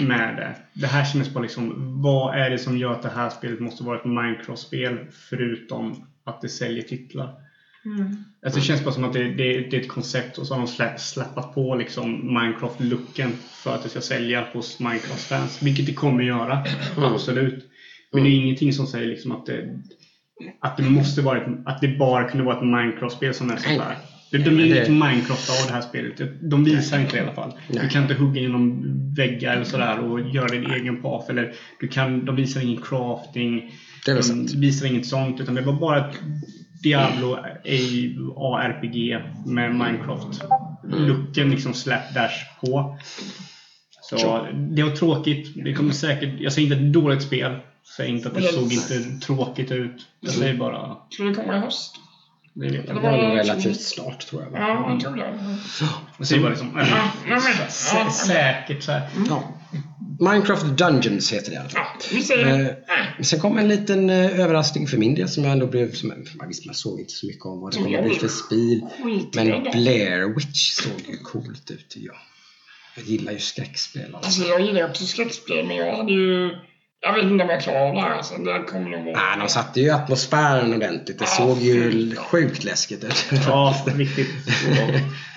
med 0.00 0.36
det. 0.36 0.56
Det 0.72 0.86
här 0.86 1.04
kändes 1.04 1.34
bara 1.34 1.42
liksom, 1.42 1.74
vad 2.02 2.34
är 2.38 2.50
det 2.50 2.58
som 2.58 2.78
gör 2.78 2.92
att 2.92 3.02
det 3.02 3.08
här 3.08 3.30
spelet 3.30 3.60
måste 3.60 3.84
vara 3.84 3.98
ett 3.98 4.04
Minecraft-spel 4.04 4.98
förutom 5.10 6.06
att 6.24 6.40
det 6.40 6.48
säljer 6.48 6.82
titlar? 6.82 7.34
Alltså 8.44 8.60
det 8.60 8.64
känns 8.66 8.84
bara 8.84 8.94
som 8.94 9.04
att 9.04 9.12
det, 9.12 9.28
det, 9.28 9.60
det 9.70 9.76
är 9.76 9.80
ett 9.80 9.88
koncept 9.88 10.38
och 10.38 10.46
så 10.46 10.54
har 10.54 10.60
de 10.60 10.66
slä, 10.66 10.98
släppat 10.98 11.54
på 11.54 11.74
liksom 11.74 12.38
Minecraft-looken 12.38 13.30
för 13.32 13.74
att 13.74 13.82
det 13.82 13.88
ska 13.88 14.00
sälja 14.00 14.46
hos 14.52 14.80
Minecraft-fans. 14.80 15.62
Vilket 15.62 15.86
det 15.86 15.92
kommer 15.92 16.24
göra, 16.24 16.64
absolut. 16.96 17.64
Men 18.12 18.22
det 18.22 18.28
är 18.28 18.32
ingenting 18.32 18.72
som 18.72 18.86
säger 18.86 19.06
liksom 19.06 19.32
att 19.32 19.46
det, 19.46 19.80
att 20.60 20.76
det 20.76 20.82
måste 20.82 21.22
vara 21.22 21.38
ett, 21.40 21.46
att 21.66 21.80
det 21.80 21.88
bara 21.98 22.24
kunde 22.28 22.44
vara 22.46 22.56
ett 22.56 22.64
Minecraft-spel 22.64 23.34
som 23.34 23.50
är 23.50 23.56
sånt 23.56 23.78
där. 23.78 23.96
De, 24.30 24.38
de 24.38 24.50
det- 24.50 24.78
inte 24.78 24.90
Minecraft 24.90 25.50
av 25.50 25.66
det 25.68 25.72
här 25.72 25.80
spelet. 25.80 26.20
De 26.50 26.64
visar 26.64 26.98
inte 26.98 27.12
det 27.12 27.18
i 27.18 27.22
alla 27.22 27.32
fall. 27.34 27.52
Du 27.68 27.78
Nej. 27.78 27.90
kan 27.90 28.02
inte 28.02 28.14
hugga 28.14 28.40
genom 28.40 28.82
väggar 29.16 29.52
eller 29.52 29.64
sådär 29.64 29.98
och 29.98 30.20
göra 30.20 30.48
din 30.48 30.70
egen 30.70 31.02
path. 31.02 31.30
Eller 31.30 31.52
du 31.80 31.88
kan, 31.88 32.24
de 32.24 32.36
visar 32.36 32.60
ingen 32.60 32.82
crafting. 32.82 33.72
Det 34.04 34.10
är 34.10 34.14
de 34.16 34.22
sant. 34.22 34.52
visar 34.54 34.86
inget 34.86 35.06
sånt. 35.06 35.40
Utan 35.40 35.54
det 35.54 35.60
var 35.62 35.72
bara 35.72 36.10
ett 36.10 36.16
Diablo 36.82 37.34
ARPG 38.36 39.18
med 39.46 39.70
Minecraft-looken 39.70 41.50
liksom 41.50 41.74
slapdash 41.74 42.34
på. 42.60 42.98
Så 44.02 44.18
Sure. 44.18 44.52
det 44.52 44.82
var 44.82 44.90
tråkigt. 44.90 45.64
Det 45.64 45.74
kommer 45.74 45.92
säkert, 45.92 46.40
jag 46.40 46.52
säger 46.52 46.66
inte 46.68 46.82
är 46.84 46.86
ett 46.86 46.92
dåligt 46.92 47.22
spel. 47.22 47.52
Säger 47.96 48.10
inte 48.10 48.28
att 48.28 48.34
det 48.34 48.42
såg 48.42 48.68
det- 48.68 48.74
inte 48.74 49.26
tråkigt 49.26 49.70
ut. 49.72 50.06
Jag 50.20 50.32
säger 50.32 50.54
bara... 50.56 50.96
Ska 51.10 51.22
det 51.22 51.34
komma 51.34 51.56
i 51.56 51.60
höst? 51.60 51.94
Det 52.54 52.68
vet 52.68 52.72
Det 52.86 52.92
jag. 52.92 53.00
var 53.00 53.10
nog 53.28 53.36
relativt 53.38 53.80
snart 53.80 54.26
tror 54.26 54.42
jag. 54.42 54.52
Ja, 54.52 54.90
jag 54.90 55.00
tror 55.00 55.16
det. 55.16 55.38
Jag 56.18 56.26
säger 56.26 56.42
bara 56.42 56.50
liksom... 56.50 56.80
Säkert 58.26 58.82
så 58.82 58.92
här. 58.92 59.08
Ja. 59.28 59.42
Minecraft 60.20 60.64
Dungeons 60.66 61.32
heter 61.32 61.50
det 61.50 61.54
i 61.54 61.58
alla 61.58 61.68
fall. 61.68 62.66
Eh, 63.18 63.22
Sen 63.22 63.40
kom 63.40 63.58
en 63.58 63.68
liten 63.68 64.10
eh, 64.10 64.40
överraskning 64.40 64.86
för 64.86 64.96
min 64.98 65.14
del 65.14 65.28
som 65.28 65.44
jag 65.44 65.52
ändå 65.52 65.66
blev... 65.66 65.92
Som, 65.92 66.08
man, 66.08 66.48
visst, 66.48 66.66
man 66.66 66.74
såg 66.74 67.00
inte 67.00 67.12
så 67.12 67.26
mycket 67.26 67.44
om 67.46 67.60
vad 67.60 67.72
det 67.72 67.78
kommer 67.78 68.02
bli 68.02 68.14
för 68.14 68.28
spel. 68.28 68.80
Men 69.34 69.62
Blair 69.62 70.34
Witch 70.34 70.70
såg 70.72 71.00
ju 71.08 71.16
coolt 71.16 71.70
ut 71.70 71.88
tycker 71.88 72.06
jag. 72.06 72.16
Jag 72.96 73.04
gillar 73.04 73.32
ju 73.32 73.38
skräckspel. 73.38 74.14
Alltså. 74.14 74.26
Alltså 74.26 74.42
jag 74.42 74.60
gillar 74.60 74.90
också 74.90 75.04
skräckspel, 75.04 75.66
men 75.66 75.76
jag 75.76 75.96
hade 75.96 76.12
ju 76.12 76.50
Jag 77.06 77.14
vet 77.14 77.24
inte 77.24 77.44
om 77.44 77.50
jag 77.50 77.60
klarar 77.62 77.88
av 77.88 77.94
det 77.94 78.00
här. 78.00 78.10
Alltså. 78.10 78.34
Det 78.38 78.62
kommer 78.64 78.90
nog 78.90 79.04
vara... 79.04 79.16
Nej, 79.16 79.38
de 79.38 79.48
satte 79.48 79.80
ju 79.80 79.90
atmosfären 79.90 80.74
ordentligt. 80.74 81.18
Det 81.18 81.24
Ja, 81.24 81.26
såg 81.46 81.58
ju 81.58 81.90
fy. 81.92 82.16
sjukt 82.16 82.64
läskigt 82.64 83.04
ut. 83.04 83.24
Ja, 83.46 83.74
riktigt. 83.96 84.28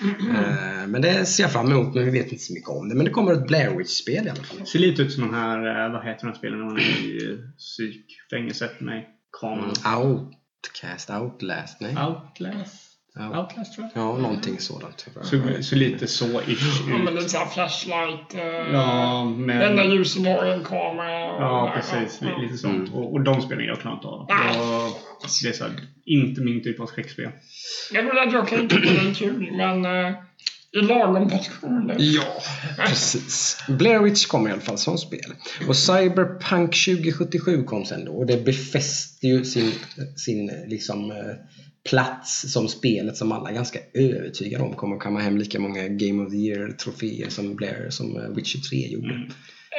Eh, 0.02 0.86
men 0.86 1.02
det 1.02 1.26
ser 1.26 1.42
jag 1.42 1.52
fram 1.52 1.72
emot, 1.72 1.94
men 1.94 2.04
vi 2.04 2.10
vet 2.10 2.32
inte 2.32 2.44
så 2.44 2.52
mycket 2.52 2.68
om 2.68 2.88
det. 2.88 2.94
Men 2.94 3.04
det 3.04 3.10
kommer 3.10 3.32
ett 3.32 3.46
Blair 3.46 3.70
Witch-spel 3.76 4.26
i 4.26 4.30
alla 4.30 4.42
fall. 4.42 4.58
Det 4.58 4.66
ser 4.66 4.78
lite 4.78 5.02
ut 5.02 5.12
som 5.12 5.22
de 5.22 5.34
här, 5.34 5.86
eh, 5.86 5.92
vad 5.92 6.04
heter 6.04 6.20
de 6.20 6.26
här 6.26 6.34
spelen 6.34 6.58
när 6.58 6.66
man 6.66 6.76
är 6.76 6.80
i 6.82 7.38
psykfängelset 7.58 8.80
med 8.80 9.04
kameran? 9.40 9.72
Outcast, 10.06 11.10
Outlast, 11.10 11.80
nej? 11.80 11.96
Outlast? 12.06 12.89
Ja, 13.14 13.40
Outlast 13.42 13.74
tror 13.74 13.88
jag. 13.94 14.02
ja 14.02 14.16
någonting 14.16 14.58
sådant. 14.58 15.06
Så, 15.22 15.40
så 15.62 15.74
lite 15.76 16.06
så 16.06 16.24
ish 16.40 16.80
Ja, 16.90 16.98
men 16.98 17.08
ut. 17.08 17.14
lite 17.14 17.28
såhär 17.28 17.46
flashlight. 17.46 18.34
Eh, 18.34 18.40
Ja, 18.72 19.34
Det 19.48 19.52
enda 19.52 19.82
men... 19.84 19.90
ljuset 19.90 20.26
har 20.26 20.44
en 20.44 20.64
kamera. 20.64 21.32
och- 21.32 21.42
Ja, 21.42 21.72
precis. 21.76 22.18
Ja. 22.22 22.38
Lite 22.42 22.56
sånt. 22.58 22.90
Och, 22.94 23.12
och 23.12 23.20
de 23.24 23.42
spelen 23.42 23.64
jag 23.64 23.78
klarar 23.80 23.94
inte 23.96 24.06
av. 24.08 24.26
Jag, 24.28 24.92
det 25.42 25.48
är 25.48 25.52
så 25.52 25.64
här, 25.64 25.72
inte 26.04 26.40
min 26.40 26.62
typ 26.62 26.80
av 26.80 26.86
skräckspel. 26.86 27.30
Jag 27.92 28.04
tror 28.04 28.18
att 28.18 28.32
jag 28.32 28.48
kan 28.48 28.68
tycka 28.68 28.88
det 29.02 29.10
är 29.10 29.14
kul, 29.14 29.52
men 29.56 29.84
eh, 29.84 30.14
i 30.72 30.80
lagom 30.82 31.28
portioner. 31.30 31.96
Ja, 31.98 32.42
precis. 32.78 33.58
Blair 33.68 33.98
Witch 33.98 34.26
kommer 34.26 34.50
i 34.50 34.52
alla 34.52 34.62
fall 34.62 34.78
som 34.78 34.98
spel. 34.98 35.32
Och 35.68 35.76
Cyberpunk 35.76 36.84
2077 36.84 37.62
kom 37.64 37.84
sen 37.84 38.04
då 38.04 38.12
och 38.12 38.26
det 38.26 38.44
befäste 38.44 39.26
ju 39.26 39.44
sin, 39.44 39.72
sin 40.16 40.50
liksom, 40.66 41.10
eh, 41.10 41.16
plats 41.88 42.52
som 42.52 42.68
spelet 42.68 43.16
som 43.16 43.32
alla 43.32 43.50
är 43.50 43.54
ganska 43.54 43.78
övertygade 43.94 44.64
om 44.64 44.74
kommer 44.74 44.98
kamma 44.98 45.20
hem 45.20 45.38
lika 45.38 45.60
många 45.60 45.88
Game 45.88 46.22
of 46.22 46.30
the 46.30 46.36
Year-troféer 46.36 47.28
som 47.28 47.56
Blair 47.56 47.90
som 47.90 48.16
eh, 48.16 48.28
Witcher 48.28 48.58
3 48.58 48.88
gjorde. 48.88 49.14
Mm. 49.14 49.30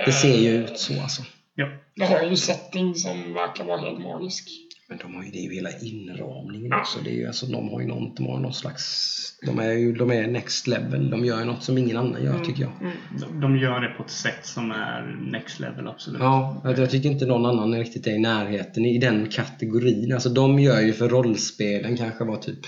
Det 0.05 0.11
ser 0.11 0.37
ju 0.37 0.49
ut 0.49 0.79
så 0.79 1.01
alltså. 1.01 1.23
Ja. 1.55 1.69
Det 1.95 2.05
har 2.05 2.21
ju 2.21 2.29
en 2.29 2.37
setting 2.37 2.95
som 2.95 3.33
verkar 3.33 3.63
vara 3.63 3.81
helt 3.81 3.99
magisk. 3.99 4.49
Men 4.91 4.99
de 4.99 5.15
har 5.15 5.23
ju, 5.23 5.31
det 5.31 5.37
ju 5.37 5.53
hela 5.53 5.69
inramningen 5.81 6.71
Ja. 6.71 6.79
också. 6.81 6.99
Det 7.03 7.09
är 7.09 7.15
ju, 7.15 7.27
alltså, 7.27 7.45
de 7.45 7.69
har 7.69 7.81
ju 7.81 7.87
någon, 7.87 8.15
de 8.15 8.25
har 8.25 8.39
någon 8.39 8.53
slags... 8.53 9.17
De 9.45 9.59
är 9.59 9.71
ju 9.71 9.93
de 9.93 10.11
är 10.11 10.27
next 10.27 10.67
level. 10.67 11.09
De 11.09 11.25
gör 11.25 11.39
ju 11.39 11.45
något 11.45 11.63
som 11.63 11.77
ingen 11.77 11.97
annan 11.97 12.23
gör 12.23 12.39
tycker 12.45 12.61
jag. 12.61 12.71
Mm. 12.81 12.93
De, 13.19 13.39
de 13.41 13.57
gör 13.57 13.79
det 13.81 13.87
på 13.87 14.03
ett 14.03 14.09
sätt 14.11 14.45
som 14.45 14.71
är 14.71 15.17
next 15.31 15.59
level, 15.59 15.87
absolut. 15.87 16.21
Ja, 16.21 16.61
jag 16.63 16.79
jag 16.79 16.89
tycker 16.89 17.09
inte 17.09 17.25
någon 17.25 17.45
annan 17.45 17.79
riktigt 17.79 18.07
är 18.07 18.11
i 18.11 18.19
närheten 18.19 18.85
i 18.85 18.97
den 18.97 19.29
kategorin. 19.29 20.13
Alltså 20.13 20.29
de 20.29 20.59
gör 20.59 20.81
ju 20.81 20.93
för 20.93 21.09
rollspelen 21.09 21.97
kanske 21.97 22.23
vad 22.23 22.41
typ 22.41 22.59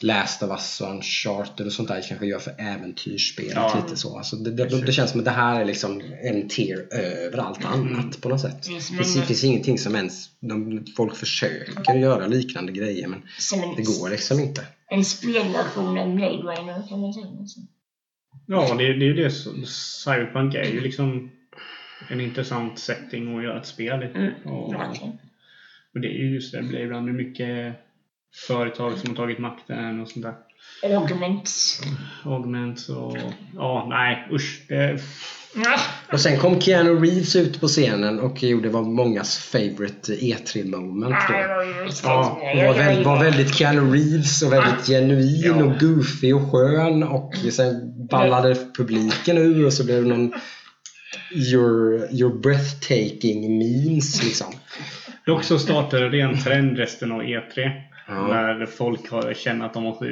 Last 0.00 0.42
of 0.42 0.50
Us 0.50 0.80
och 0.80 0.90
Uncharted 0.90 1.66
och 1.66 1.72
sånt 1.72 1.88
där 1.88 2.02
kanske 2.08 2.26
gör 2.26 2.38
för 2.38 2.54
äventyrsspelet 2.58 3.52
Ja. 3.54 3.82
lite 3.84 3.96
så. 3.96 4.16
Alltså 4.18 4.36
det, 4.36 4.50
det, 4.50 4.80
det 4.86 4.92
känns 4.92 5.10
som 5.10 5.20
att 5.20 5.24
det 5.24 5.30
här 5.30 5.60
är 5.60 5.64
liksom 5.64 6.02
en 6.22 6.48
tier 6.48 6.86
över 6.94 7.38
allt 7.38 7.64
annat 7.64 8.20
på 8.20 8.28
något 8.28 8.40
sätt. 8.40 8.64
Som 8.64 8.74
Det 8.74 8.80
finns, 9.04 9.26
finns 9.26 9.44
ingenting 9.44 9.78
som 9.78 9.94
ens 9.96 10.28
de, 10.40 10.84
folk 10.96 11.16
försöker 11.40 11.94
göra 11.94 12.26
liknande 12.26 12.72
grejer 12.72 13.08
men 13.08 13.22
Som 13.38 13.62
en, 13.62 13.74
det 13.76 13.82
går 13.82 14.10
liksom 14.10 14.40
inte. 14.40 14.66
en 14.88 15.04
spelversion 15.04 15.98
av 15.98 16.14
Blade 16.14 16.36
Runner 16.36 16.88
kan 16.88 17.00
man 17.00 17.12
säga. 17.14 17.26
Alltså. 17.40 17.60
Ja, 18.46 18.74
det, 18.74 18.84
det 18.84 19.04
är 19.04 19.08
ju 19.08 19.14
det. 19.14 19.30
som- 19.30 19.64
Cyberpunk 19.66 20.54
är 20.54 20.64
ju 20.64 20.80
liksom 20.80 21.30
en 22.08 22.20
intressant 22.20 22.78
setting 22.78 23.36
att 23.38 23.44
göra 23.44 23.60
ett 23.60 23.66
spel 23.66 24.02
i. 24.02 24.06
Mm, 24.18 24.32
Och, 24.44 24.74
och 25.94 26.00
det 26.00 26.08
är 26.08 26.18
ju 26.18 26.34
just 26.34 26.52
det, 26.52 26.60
det 26.60 26.68
blir 26.68 26.80
ibland 26.80 27.12
mycket 27.14 27.74
företag 28.46 28.98
som 28.98 29.08
har 29.10 29.16
tagit 29.16 29.38
makten 29.38 30.00
och 30.00 30.08
sånt 30.08 30.22
där. 30.24 30.34
Augments. 30.82 31.80
Augments 32.24 32.88
och... 32.88 33.16
Ja, 33.54 33.86
nej 33.90 34.28
usch. 34.32 34.62
Det, 34.68 35.00
Och 36.12 36.20
sen 36.20 36.38
kom 36.38 36.60
Keanu 36.60 36.94
Reeves 36.94 37.36
ut 37.36 37.60
på 37.60 37.68
scenen 37.68 38.20
och 38.20 38.42
gjorde 38.42 38.68
vad 38.68 38.86
mångas 38.86 39.38
favorite 39.38 40.12
E3 40.12 40.64
moment 40.64 41.14
då. 41.28 41.32
nej, 41.32 41.42
det 41.42 41.54
var 41.54 41.64
ju 41.64 41.72
riktigt 41.72 42.04
Ja, 42.04 42.40
var, 42.54 42.74
väldigt, 42.74 43.06
var 43.06 43.24
väldigt 43.24 43.54
Keanu 43.54 43.92
Reeves 43.92 44.42
och 44.42 44.52
väldigt 44.52 44.86
genuin 44.86 45.62
och 45.62 45.80
goofy 45.80 46.32
och 46.32 46.52
skön 46.52 47.02
och 47.02 47.34
sen 47.52 47.92
ballade 48.10 48.56
publiken 48.76 49.38
ur 49.38 49.66
och 49.66 49.72
så 49.72 49.84
blev 49.84 50.02
det 50.02 50.08
någon 50.08 50.32
your, 51.52 52.08
your 52.12 52.40
breathtaking 52.40 53.58
memes 53.58 54.24
liksom. 54.24 54.52
dock 55.26 55.44
så 55.44 55.58
startade 55.58 56.10
det 56.10 56.20
en 56.20 56.42
trend 56.42 56.78
resten 56.78 57.12
av 57.12 57.22
E3. 57.22 57.70
Ja. 58.08 58.26
När 58.26 58.66
folk 58.66 59.10
har, 59.10 59.34
känner 59.34 59.66
att 59.66 59.74
de 59.74 59.82
måste 59.82 60.06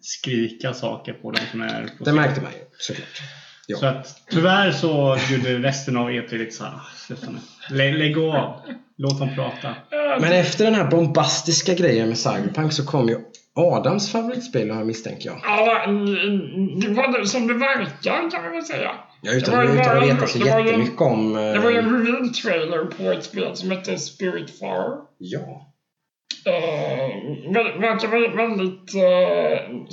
skrika 0.00 0.74
saker 0.74 1.12
på 1.12 1.30
de 1.30 1.40
som 1.50 1.60
är 1.62 1.88
på 1.98 2.04
Det 2.04 2.12
märkte 2.12 2.40
man 2.40 2.50
ju 2.52 2.58
såklart. 2.78 3.20
Ja. 3.66 3.76
Så 3.78 3.86
att 3.86 4.06
tyvärr 4.30 4.72
så 4.72 5.16
gjorde 5.30 5.58
resten 5.58 5.96
av 5.96 6.10
E3 6.10 6.38
lite 6.38 6.50
såhär, 6.56 6.72
"Ah, 6.72 6.80
sluta 7.06 7.26
nu. 7.30 7.38
Lä, 7.76 7.92
lägg 7.98 8.18
av. 8.18 8.60
Låt 8.96 9.18
dem 9.18 9.34
prata. 9.34 9.74
Men 10.20 10.32
efter 10.32 10.64
den 10.64 10.74
här 10.74 10.90
bombastiska 10.90 11.74
grejen 11.74 12.08
med 12.08 12.18
Cyberpunk 12.18 12.72
så 12.72 12.86
kom 12.86 13.08
ju 13.08 13.18
Adams 13.54 14.12
favoritspel 14.12 14.70
här 14.70 14.84
misstänker 14.84 15.28
jag. 15.28 15.40
Ja, 15.44 15.86
det 16.82 16.88
var 16.94 17.18
det 17.20 17.26
som 17.26 17.46
det 17.46 17.54
verkar 17.54 18.30
kan 18.30 18.42
man 18.42 18.52
väl 18.52 18.64
säga. 18.64 18.90
Ja, 19.22 19.30
Det 19.32 19.36
utan, 19.38 19.56
var 19.56 19.64
att 19.64 20.02
veta 20.08 20.26
så 20.26 20.38
ju 20.38 20.48
en- 20.48 20.66
jättemycket 20.66 21.00
om... 21.00 21.36
eh, 21.36 21.42
Det 21.52 21.58
var 21.58 21.70
ju 21.70 21.76
en 21.78 22.06
reveal 22.06 22.28
trailer 22.28 22.84
på 22.84 23.10
ett 23.12 23.24
spel 23.24 23.56
som 23.56 23.70
hette 23.70 23.98
Spiritfarer. 23.98 24.96
Ja. 25.18 25.69
Eh, 26.46 26.52
ver- 27.54 27.80
verkar 27.80 28.08
vara 28.08 28.46
väldigt, 28.46 28.94
eh, 28.94 29.86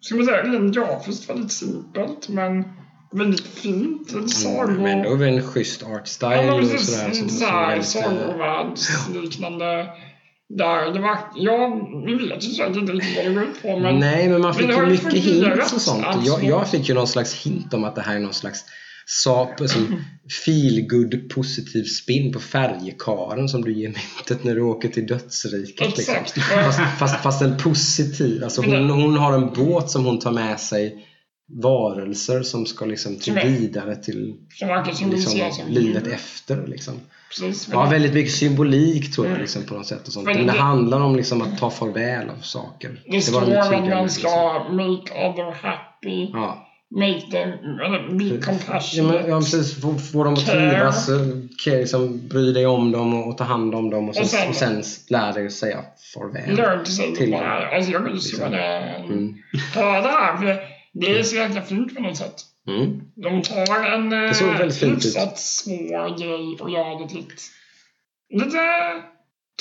ska 0.00 0.14
man 0.14 0.24
säga, 0.26 0.42
rent 0.42 0.74
grafiskt 0.74 1.30
väldigt 1.30 1.52
simpelt 1.52 2.28
men 2.28 2.64
väldigt 3.12 3.46
fint. 3.46 4.12
En 4.12 4.28
sago... 4.28 4.68
Mm, 4.70 4.82
men 4.82 5.02
då 5.02 5.12
är 5.14 5.16
det 5.18 5.28
en 5.28 5.42
schysst 5.42 5.82
art 5.82 6.06
style 6.08 6.34
ja, 6.34 6.42
men 6.42 6.54
och 6.74 6.80
sådär. 6.80 7.10
Som- 7.12 7.28
som 7.28 7.46
är 7.48 7.50
här 7.52 7.76
lite- 7.76 7.86
sagovärldsliknande. 7.88 9.86
Där 10.48 10.92
det 10.92 11.00
var, 11.00 11.18
ja, 11.36 11.80
vi 12.06 12.14
vet 12.14 12.44
ju 12.44 12.48
säkert 12.50 12.76
inte 12.76 12.92
riktigt 12.92 13.16
vad 13.16 13.24
det 13.26 13.34
går 13.34 13.42
ut 13.42 13.62
på 13.62 13.78
men 13.78 13.98
Nej, 13.98 14.28
men 14.28 14.40
man 14.40 14.54
fick 14.54 14.66
det 14.68 14.74
ju 14.74 14.86
mycket 14.86 15.12
hints 15.12 15.72
och 15.72 15.80
sånt. 15.80 16.06
Jag, 16.26 16.44
jag 16.44 16.70
fick 16.70 16.88
ju 16.88 16.94
någon 16.94 17.06
slags 17.06 17.34
hint 17.46 17.74
om 17.74 17.84
att 17.84 17.94
det 17.94 18.00
här 18.02 18.16
är 18.16 18.20
någon 18.20 18.32
slags 18.34 18.64
sap, 19.08 19.58
som 19.68 20.02
feel 20.44 20.86
good 20.88 21.30
positiv 21.30 21.84
spin 21.84 22.32
på 22.32 22.40
färjekaren 22.40 23.48
som 23.48 23.62
du 23.64 23.72
ger 23.80 23.88
myntet 23.88 24.44
när 24.44 24.54
du 24.54 24.62
åker 24.62 24.88
till 24.88 25.06
dödsriket. 25.06 25.96
Liksom. 25.96 26.14
Fast, 26.64 26.80
fast, 26.98 27.22
fast 27.22 27.42
en 27.42 27.56
positiv. 27.56 28.44
Alltså 28.44 28.62
hon, 28.62 28.70
det- 28.70 28.92
hon 28.92 29.16
har 29.16 29.32
en 29.32 29.52
båt 29.54 29.90
som 29.90 30.04
hon 30.04 30.18
tar 30.18 30.32
med 30.32 30.60
sig 30.60 31.06
varelser 31.62 32.42
som 32.42 32.66
ska 32.66 32.84
liksom 32.84 33.18
till 33.18 33.34
vidare 33.34 33.96
till 33.96 34.34
liksom, 34.80 35.18
som 35.22 35.68
livet 35.68 36.06
efter. 36.06 36.66
Liksom. 36.66 36.94
Precis, 37.30 37.68
Ja, 37.72 37.86
väldigt 37.90 38.14
mycket 38.14 38.32
symbolik 38.32 39.12
tror 39.14 39.26
jag 39.26 39.30
Mm. 39.32 39.40
liksom, 39.42 39.62
på 39.62 39.74
något 39.74 39.86
sätt. 39.86 40.06
Och 40.06 40.12
sånt. 40.12 40.26
Men 40.26 40.36
det 40.36 40.52
det- 40.52 40.58
handlar 40.58 41.00
om 41.00 41.16
liksom, 41.16 41.42
att 41.42 41.58
ta 41.58 41.70
farväl 41.70 42.28
av 42.30 42.40
saker. 42.42 43.02
Det 43.06 43.30
var 43.32 43.40
lite 43.46 43.60
att 43.60 43.70
tydligare, 43.70 43.94
man 43.96 44.02
liksom. 44.04 44.08
ska 44.08 44.66
make 44.70 45.28
other 45.28 45.52
happy, 45.62 46.30
Ja. 46.32 46.65
Make 46.90 47.20
them, 47.20 47.50
be 48.18 48.40
Ja, 48.92 49.02
men, 49.02 49.28
ja, 49.28 49.38
precis. 49.38 49.80
Få, 49.80 49.94
få 49.98 50.24
dem 50.24 50.34
att 50.34 50.46
trivas, 50.46 51.08
eh, 51.08 51.78
liksom, 51.78 52.28
bry 52.28 52.52
dig 52.52 52.66
om 52.66 52.92
dem 52.92 53.14
och, 53.14 53.28
och 53.28 53.38
ta 53.38 53.44
hand 53.44 53.74
om 53.74 53.90
dem 53.90 54.08
och 54.08 54.14
sen, 54.14 54.22
Och 54.24 54.28
sen- 54.30 54.48
och 54.48 54.54
sen 54.54 54.82
lär 55.10 55.32
dig 55.32 55.46
att 55.46 55.52
säga 55.52 55.84
farväl. 56.14 56.56
Learn 56.56 56.84
to 56.84 56.90
say 56.90 57.06
Till- 57.06 57.30
goodbye. 57.30 57.76
Alltså 57.76 57.92
jag 57.92 58.00
vill 58.00 58.20
se 58.20 58.42
vad 58.42 58.50
det 58.52 58.58
Mm. 58.98 59.34
Ta 59.74 60.00
det 60.00 60.08
här, 60.08 60.36
för 60.36 60.58
det 60.92 61.18
är 61.18 61.22
så 61.22 61.36
jäkla 61.36 61.62
fint 61.62 61.94
på 61.94 62.02
något 62.02 62.16
sätt. 62.16 62.34
Mm. 62.68 63.00
De 63.14 63.42
tar 63.42 63.86
en 63.86 64.12
eh, 64.12 64.58
väldigt 64.58 64.76
fint 64.78 64.96
ut. 64.98 65.04
hyfsat 65.04 65.38
svår 65.38 66.18
grej 66.18 66.56
och 66.60 66.70
gör 66.70 67.02
det 67.02 67.08
till 67.08 67.24
lite 68.34 68.58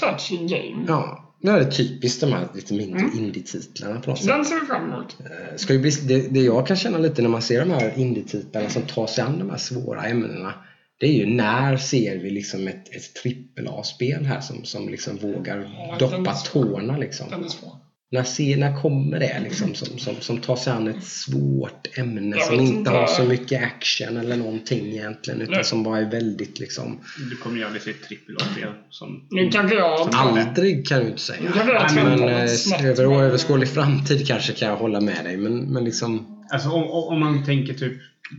touchy 0.01 0.37
game. 0.37 0.85
Ja. 0.87 1.24
Nu 1.45 1.51
är 1.51 1.59
det 1.59 1.71
typiskt 1.71 2.21
de 2.21 2.33
här 2.33 2.47
lite 2.55 2.73
mindre 2.73 2.99
Mm. 2.99 3.17
indie-titlarna 3.17 3.99
på 4.01 4.09
något 4.09 4.19
sätt. 4.19 4.27
Den 4.27 4.45
ser 4.45 4.59
vi 4.59 4.65
fram 4.65 4.93
emot. 4.93 5.17
Eh, 5.19 5.55
Ska 5.55 5.73
ju 5.73 5.79
bli, 5.79 5.91
det, 5.91 6.27
det 6.33 6.39
jag 6.39 6.67
kan 6.67 6.77
känna 6.77 6.97
lite 6.97 7.21
när 7.21 7.29
man 7.29 7.41
ser 7.41 7.59
de 7.59 7.69
här 7.71 7.93
indie-titlarna 7.97 8.69
som 8.69 8.81
tar 8.81 9.07
sig 9.07 9.23
an 9.23 9.39
de 9.39 9.49
här 9.49 9.57
svåra 9.57 10.03
ämnena. 10.03 10.53
Det 10.99 11.05
är 11.07 11.11
ju 11.13 11.25
när 11.25 11.77
ser 11.77 12.17
vi 12.17 12.29
liksom 12.29 12.67
ett, 12.67 12.95
ett 12.95 13.13
trippel-A-spel 13.23 14.25
här 14.25 14.41
som, 14.41 14.65
som 14.65 14.89
liksom 14.89 15.17
vågar 15.17 15.69
Ja, 15.77 15.95
doppa 15.99 16.33
tårna 16.33 16.97
liksom. 16.97 17.29
Den 17.29 17.43
är 17.43 17.47
svår. 17.47 17.71
När 18.11 18.81
kommer 18.81 19.19
det 19.19 19.39
liksom 19.43 19.75
som, 19.75 19.97
som, 19.99 20.15
som 20.19 20.37
tar 20.37 20.55
sig 20.55 20.73
an 20.73 20.87
ett 20.87 21.03
svårt 21.03 21.97
ämne 21.97 22.39
som 22.39 22.55
inte 22.59 22.73
inte. 22.73 22.89
har 22.91 23.07
så 23.07 23.23
mycket 23.23 23.63
action 23.63 24.17
eller 24.17 24.37
någonting 24.37 24.87
egentligen 24.87 25.41
utan 25.41 25.53
Nej. 25.55 25.63
som 25.63 25.83
bara 25.83 25.99
är 25.99 26.11
väldigt 26.11 26.59
liksom 26.59 26.99
Du 27.29 27.35
kommer 27.35 27.57
ju 27.57 27.63
aldrig 27.63 27.81
se 27.81 27.89
ett 27.89 28.03
trippel-A-spel 28.03 28.69
som... 28.89 29.27
Nu 29.31 29.49
kanske 29.49 29.75
jag... 29.77 29.99
Som- 29.99 30.09
aldrig 30.19 30.87
kan 30.87 30.99
du 30.99 31.07
inte 31.07 31.21
säga. 31.21 31.41
Nej, 31.55 31.65
men, 31.95 32.23
eh, 32.23 32.85
över 32.89 33.07
men- 33.07 33.19
överskådlig 33.19 33.69
framtid 33.69 34.27
kanske 34.27 34.53
kan 34.53 34.67
jag 34.69 34.75
hålla 34.77 35.01
med 35.01 35.25
dig 35.25 35.37
men, 35.37 35.57
men 35.73 35.83
liksom 35.83 36.31
Alltså 36.49 36.69
om, 36.69 36.83
om 37.13 37.19
man 37.19 37.45
tänker 37.45 37.73
typ... 37.73 37.93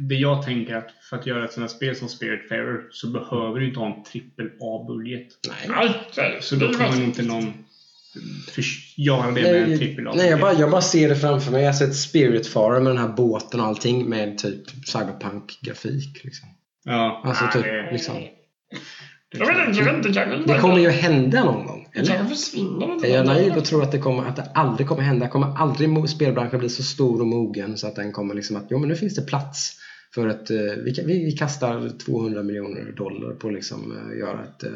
Det 0.08 0.14
jag 0.14 0.44
tänker 0.46 0.74
att 0.74 0.88
för 1.10 1.16
att 1.16 1.26
göra 1.26 1.44
ett 1.44 1.52
sånt 1.52 1.70
här 1.70 1.76
spel 1.76 1.96
som 1.96 2.08
Spiritfarer 2.08 2.80
så 2.90 3.10
behöver 3.10 3.60
du 3.60 3.66
inte 3.68 3.80
ha 3.80 3.96
en 3.96 4.02
trippel-A-budget. 4.04 5.26
nej. 5.68 5.90
Nej, 6.16 6.38
Så 6.40 6.54
då 6.56 6.66
kommer 6.66 6.78
verkligen- 6.78 7.04
inte 7.08 7.22
någon 7.22 7.52
göra 8.96 9.26
det 9.26 9.32
med 9.32 9.44
en 9.62 9.68
Nej, 9.68 9.78
trippel-A. 9.78 10.12
nej 10.16 10.30
jag, 10.30 10.40
bara, 10.40 10.52
jag 10.52 10.70
bara 10.70 10.80
ser 10.82 11.08
det 11.08 11.16
framför 11.16 11.52
mig. 11.52 11.62
Jag 11.62 11.68
har 11.68 11.78
sett 11.78 11.96
Spiritfarer 11.96 12.80
med 12.80 12.90
den 12.92 12.98
här 13.02 13.08
båten 13.08 13.60
och 13.60 13.66
allting 13.66 14.08
med 14.08 14.38
typ 14.38 14.64
cyberpunk-grafik. 14.86 16.24
Liksom. 16.24 16.48
Ja, 16.84 17.22
Alltså 17.24 17.44
nej, 17.44 17.52
typ 17.52 17.62
det- 17.62 17.92
liksom. 17.92 18.14
Jag 19.38 19.46
vet 19.46 19.68
inte, 19.68 19.78
jag 19.78 19.84
vet 19.86 20.06
inte, 20.06 20.12
kanske 20.20 20.52
Det 20.52 20.58
kommer 20.58 20.78
ju 20.78 20.88
hända 20.90 21.44
någon 21.44 21.66
gång. 21.66 21.88
Eller? 21.94 22.06
kanske 22.06 22.34
försvinner. 22.34 23.04
Är 23.06 23.14
jag 23.16 23.26
naiv 23.26 23.56
och 23.56 23.64
tror 23.64 23.82
att 23.82 23.92
det, 23.92 23.98
kommer, 23.98 24.24
att 24.24 24.36
det 24.36 24.50
aldrig 24.54 24.88
kommer 24.88 25.02
hända? 25.02 25.28
Kommer 25.28 25.46
aldrig 25.56 26.08
spelbranschen 26.10 26.58
bli 26.58 26.68
så 26.68 26.82
stor 26.82 27.20
och 27.20 27.26
mogen 27.26 27.76
så 27.78 27.86
att 27.86 27.96
den 27.96 28.12
kommer 28.12 28.34
liksom 28.34 28.56
att 28.56 28.66
jo 28.70 28.78
men 28.78 28.88
nu 28.88 28.96
finns 28.96 29.14
det 29.14 29.22
plats 29.22 29.76
för 30.14 30.28
att 30.28 30.50
eh, 30.50 30.56
vi, 30.84 30.94
kan- 30.94 31.06
vi, 31.06 31.24
vi 31.24 31.32
kastar 31.32 31.98
200 31.98 32.42
miljoner 32.42 32.92
dollar 32.92 33.34
på 33.34 33.50
liksom 33.50 33.92
eh, 34.12 34.18
göra 34.18 34.42
ett 34.44 34.62
eh, 34.64 34.70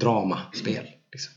dramaspel. 0.00 0.84
Liksom. 1.12 1.32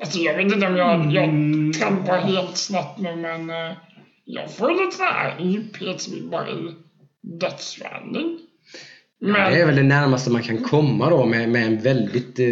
Alltså, 0.00 0.18
jag 0.18 0.34
vet 0.36 0.52
inte 0.52 0.66
om 0.66 0.76
jag, 0.76 1.12
jag 1.12 1.24
Mm. 1.24 1.72
trampar 1.72 2.18
helt 2.18 2.56
snabbt 2.56 3.00
nu, 3.00 3.16
men 3.16 3.50
eh, 3.50 3.76
jag 4.24 4.54
får 4.54 4.70
lite 4.84 4.96
sån 4.96 5.06
här 5.06 5.36
djuphetsvibbar 5.40 6.48
i 6.48 6.74
Death 7.40 7.58
Stranding. 7.58 8.38
Men 9.20 9.32
Det 9.52 9.60
är 9.60 9.66
väl 9.66 9.76
det 9.76 9.82
närmaste 9.82 10.30
man 10.30 10.42
kan 10.42 10.58
komma 10.58 11.10
då 11.10 11.24
med, 11.26 11.48
med 11.48 11.66
en 11.66 11.78
väldigt... 11.80 12.38
Eh, 12.38 12.46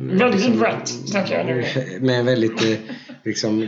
Väldigt 0.00 0.62
rätt, 0.62 0.88
snackar 0.88 1.36
jag 1.38 1.46
nu. 1.46 1.64
Med 2.06 2.18
en 2.20 2.26
väldigt 2.26 2.64
eh, 2.64 2.78
liksom, 3.24 3.60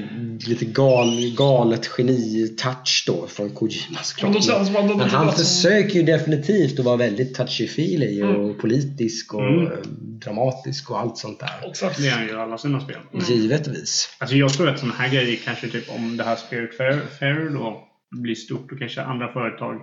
lite 0.46 0.64
gal, 0.64 1.34
galet 1.36 1.90
geni-touch 1.98 3.04
då 3.06 3.26
från 3.26 3.50
Kojimas 3.50 4.14
men 4.22 4.32
det 4.32 4.42
känns 4.42 4.68
det 4.68 4.78
är 4.78 4.82
Men 4.82 4.98
lite 4.98 5.16
han 5.16 5.26
det 5.26 5.32
försöker 5.32 5.94
ju 5.94 6.02
definitivt 6.02 6.78
att 6.78 6.84
vara 6.84 6.96
väldigt 6.96 7.38
touchy-feely 7.38 8.22
och 8.22 8.44
Mm. 8.44 8.58
politisk 8.58 9.34
och 9.34 9.48
Mm. 9.48 9.72
dramatisk 10.20 10.90
och 10.90 10.98
allt 11.00 11.18
sånt 11.18 11.40
där. 11.40 11.68
Exakt. 11.70 11.98
Det 12.02 12.08
är 12.08 12.12
han 12.12 12.28
i 12.28 12.32
alla 12.32 12.58
sina 12.58 12.80
spel. 12.80 12.96
Givetvis. 13.28 14.16
Alltså 14.18 14.36
jag 14.36 14.52
tror 14.52 14.68
att 14.68 14.78
sådana 14.78 14.94
här 14.94 15.08
grejer 15.12 15.36
kanske 15.44 15.68
typ 15.68 15.90
om 15.90 16.16
det 16.16 16.24
här 16.24 16.36
Spirit 16.36 16.76
Fair, 16.76 17.00
Fair 17.18 17.50
då 17.50 17.86
blir 18.10 18.34
stort 18.34 18.72
och 18.72 18.78
kanske 18.78 19.02
andra 19.02 19.32
företag, 19.32 19.80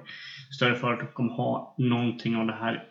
större 0.56 0.76
företag 0.76 1.14
kommer 1.14 1.34
ha 1.34 1.76
någonting 1.78 2.36
av 2.36 2.48
det 2.48 2.54
här 2.54 2.84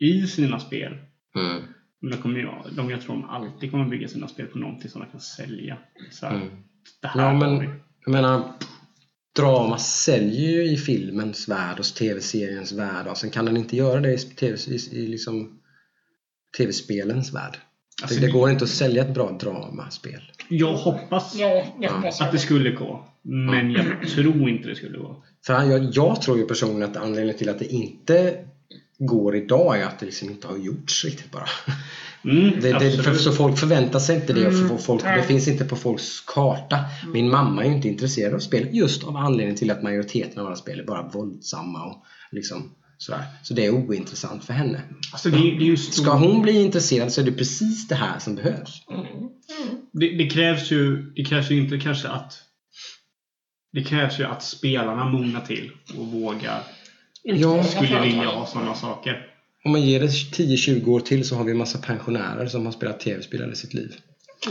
i 0.00 0.26
sina 0.26 0.60
spel. 0.60 0.92
Mm. 1.36 1.62
Men 2.00 2.10
de, 2.10 2.16
kommer 2.16 2.38
ju, 2.38 2.48
de, 2.76 2.90
jag 2.90 3.00
tror 3.02 3.14
de 3.14 3.24
alltid 3.24 3.70
kommer 3.70 3.84
bygga 3.88 4.08
sina 4.08 4.28
spel 4.28 4.46
på 4.46 4.58
någonting 4.58 4.90
som 4.90 5.00
de 5.00 5.10
kan 5.10 5.20
sälja. 5.20 5.78
Så 6.10 6.26
här, 6.26 6.34
Mm. 6.36 6.48
det 7.02 7.08
här 7.08 7.20
Ja, 7.22 7.32
men 7.34 7.58
vi. 7.60 7.68
jag 8.04 8.12
menar, 8.12 8.52
drama 9.36 9.78
säljer 9.78 10.50
ju 10.50 10.64
i 10.72 10.76
filmens 10.76 11.48
värld 11.48 11.78
och 11.78 11.84
tv-seriens 11.84 12.72
värld 12.72 13.06
och 13.06 13.16
sen 13.18 13.30
kan 13.30 13.44
den 13.44 13.56
inte 13.56 13.76
göra 13.76 14.00
det 14.00 14.12
i, 14.14 14.18
TV, 14.18 14.56
i, 14.66 14.74
i 14.92 15.06
liksom 15.06 15.58
tv-spelens 16.58 17.34
värld. 17.34 17.58
Alltså, 18.02 18.20
det, 18.20 18.26
det 18.26 18.32
går 18.32 18.50
inte 18.50 18.64
att 18.64 18.70
sälja 18.70 19.02
ett 19.02 19.14
bra 19.14 19.30
dramaspel. 19.40 20.20
Jag 20.48 20.74
hoppas 20.74 21.34
Ja, 21.36 21.64
hoppas 21.80 22.20
att 22.20 22.30
det 22.32 22.36
jag. 22.36 22.40
skulle 22.40 22.70
gå. 22.70 23.04
Men 23.22 23.70
jag 23.72 24.08
tror 24.14 24.48
inte 24.50 24.68
det 24.68 24.74
skulle 24.76 24.98
gå. 24.98 25.24
För 25.46 25.62
jag, 25.62 25.90
jag 25.92 26.22
tror 26.22 26.38
ju 26.38 26.44
personligen 26.46 26.90
att 26.90 26.96
anledningen 26.96 27.38
till 27.38 27.48
att 27.48 27.58
det 27.58 27.66
inte 27.72 28.44
går 28.98 29.36
idag 29.36 29.80
är 29.80 29.86
att 29.86 29.98
det 29.98 30.06
liksom 30.06 30.30
inte 30.30 30.46
har 30.46 30.56
gjorts 30.56 31.04
riktigt 31.04 31.30
bara. 31.30 31.48
Mm, 32.24 32.60
Det, 32.60 32.72
det, 32.72 32.90
för, 32.90 33.14
så 33.14 33.32
folk 33.32 33.58
förväntar 33.58 33.98
sig 33.98 34.16
inte 34.16 34.32
det 34.32 34.46
Mm, 34.46 34.68
för 34.68 34.76
folk, 34.76 35.02
det 35.02 35.22
finns 35.22 35.48
inte 35.48 35.64
på 35.64 35.76
folks 35.76 36.20
karta. 36.20 36.84
Min 37.12 37.30
mamma 37.30 37.64
är 37.64 37.68
ju 37.68 37.74
inte 37.76 37.88
intresserad 37.88 38.34
av 38.34 38.38
spel 38.38 38.68
just 38.72 39.04
av 39.04 39.16
anledning 39.16 39.56
till 39.56 39.70
att 39.70 39.82
majoriteten 39.82 40.40
av 40.40 40.46
alla 40.46 40.56
spel 40.56 40.80
är 40.80 40.84
bara 40.84 41.02
våldsamma 41.02 41.84
och 41.84 42.04
liksom 42.32 42.70
sådär. 42.98 43.24
Så 43.42 43.54
det 43.54 43.66
är 43.66 43.70
ointressant 43.70 44.44
för 44.44 44.52
henne. 44.52 44.82
Alltså 45.12 45.30
det, 45.30 45.58
det 45.58 45.76
stor... 45.76 46.02
Ska 46.02 46.14
hon 46.14 46.42
bli 46.42 46.62
intresserad 46.62 47.12
så 47.12 47.20
är 47.20 47.24
det 47.24 47.32
precis 47.32 47.88
det 47.88 47.94
här 47.94 48.18
som 48.18 48.34
behövs. 48.34 48.82
Mm. 48.90 49.06
det, 49.92 50.16
det 50.16 50.30
krävs 50.30 50.70
ju 50.70 51.12
det 51.16 51.24
krävs 51.24 51.50
ju 51.50 51.56
inte 51.56 51.78
kanske 51.78 52.08
att 52.08 52.42
det 53.72 53.84
krävs 53.84 54.20
ju 54.20 54.24
att 54.24 54.42
spelarna 54.42 55.04
mognar 55.04 55.40
till 55.40 55.70
och 55.98 56.06
vågar 56.06 56.62
Ja, 57.28 57.62
skulle 57.64 58.00
vilja 58.00 58.24
ha 58.24 58.46
sådana 58.46 58.74
saker. 58.74 59.26
Om 59.64 59.72
man 59.72 59.82
ger 59.82 60.00
det 60.00 60.06
10-20 60.06 60.88
år 60.88 61.00
till 61.00 61.28
så 61.28 61.36
har 61.36 61.44
vi 61.44 61.50
en 61.50 61.58
massa 61.58 61.78
pensionärer 61.78 62.46
som 62.46 62.64
har 62.66 62.72
spelat 62.72 63.00
tv-spel 63.00 63.40
hela 63.40 63.54
sitt 63.54 63.74
liv. 63.74 63.94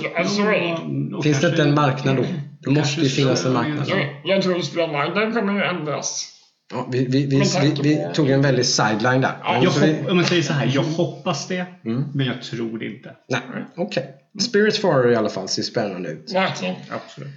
Ja, 0.03 0.25
så 0.27 0.41
är 0.41 0.51
det. 0.51 1.15
Och 1.15 1.23
Finns 1.23 1.41
det 1.41 1.47
inte 1.47 1.61
en 1.63 1.73
marknad 1.73 2.15
då? 2.15 2.25
Det 2.59 2.69
måste 2.69 3.01
ju 3.01 3.09
finnas 3.09 3.45
en 3.45 3.53
marknad. 3.53 3.89
Jag, 3.89 4.21
jag 4.23 4.43
tror 4.43 4.61
spelmarknaden 4.61 5.33
kommer 5.33 5.53
ju 5.53 5.63
ändras. 5.63 6.31
Ja, 6.71 6.87
vi, 6.91 7.05
vi, 7.05 7.25
vi, 7.25 7.43
vi, 7.83 8.07
tog 8.13 8.29
en 8.29 8.41
väldig 8.41 8.65
sideline 8.65 9.21
där. 9.21 9.37
Ja, 9.43 9.63
Jag, 9.63 9.71
hopp, 9.71 10.09
om 10.11 10.17
jag 10.17 10.27
säger 10.27 10.41
så 10.41 10.53
här, 10.53 10.71
jag 10.73 10.83
hoppas 10.83 11.47
det, 11.47 11.65
Mm. 11.85 12.03
men 12.13 12.25
jag 12.25 12.41
tror 12.41 12.79
det 12.79 12.85
inte. 12.85 13.15
Nej, 13.29 13.41
okej. 13.75 14.13
Spirits 14.41 14.79
Farer 14.79 15.11
i 15.11 15.15
alla 15.15 15.29
fall 15.29 15.47
ser 15.47 15.61
spännande 15.63 16.09
ut. 16.09 16.33
Verkligen. 16.33 16.75
Absolut. 16.89 17.29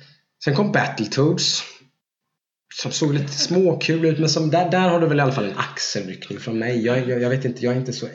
Sen 0.45 0.55
kom 0.55 0.73
Battletoads. 0.73 1.63
Som 2.75 2.93
såg 2.93 3.15
lite 3.15 3.33
småkul 3.33 4.05
ut 4.05 4.19
men 4.19 4.29
som, 4.29 4.51
där, 4.51 4.71
där 4.71 4.89
har 4.89 5.01
du 5.01 5.07
väl 5.07 5.19
i 5.19 5.23
alla 5.23 5.33
fall 5.33 5.45
en 5.45 5.59
axelryckning 5.59 6.39
från 6.39 6.59
mig. 6.59 6.85
Jag, 6.85 7.09
jag, 7.09 7.23
jag 7.23 7.31
vet 7.31 7.45
inte, 7.45 7.65
jag 7.65 7.75
är 7.75 7.79
inte 7.79 7.93
så... 7.93 8.07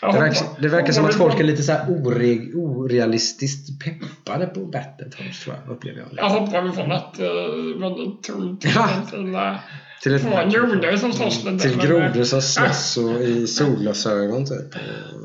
Jag 0.00 0.14
Det 0.14 0.20
verkar, 0.20 0.46
det 0.62 0.68
verkar 0.68 0.92
som 0.92 1.04
att 1.04 1.14
folk 1.14 1.40
är 1.40 1.44
lite 1.44 1.62
så 1.62 1.72
här 1.72 1.88
ore, 1.88 2.54
orealistiskt 2.54 3.84
peppade 3.84 4.46
på 4.46 4.60
Battletoads 4.66 5.44
tror 5.44 5.56
jag, 5.56 5.74
upplever 5.74 6.00
jag. 6.00 6.08
Jag 6.16 6.30
hoppar 6.30 6.62
vi 6.62 6.72
från 6.72 6.92
ett 6.92 7.20
uh, 7.20 7.80
väldigt 7.80 8.22
tungt 8.22 8.60
till 8.60 9.34
uh, 9.34 9.56
Till, 10.02 10.14
ett, 10.14 10.22
två 10.22 10.30
grodor 10.50 10.96
som 10.96 11.12
slåss 11.12 11.44
lite. 11.44 11.68
till 11.68 11.78
grodor 11.78 12.18
eh, 12.18 12.22
som 12.22 12.42
slåss 12.42 12.96
och 12.96 13.22
i 13.22 13.46
solglasögon 13.46 14.44
typ. 14.44 14.74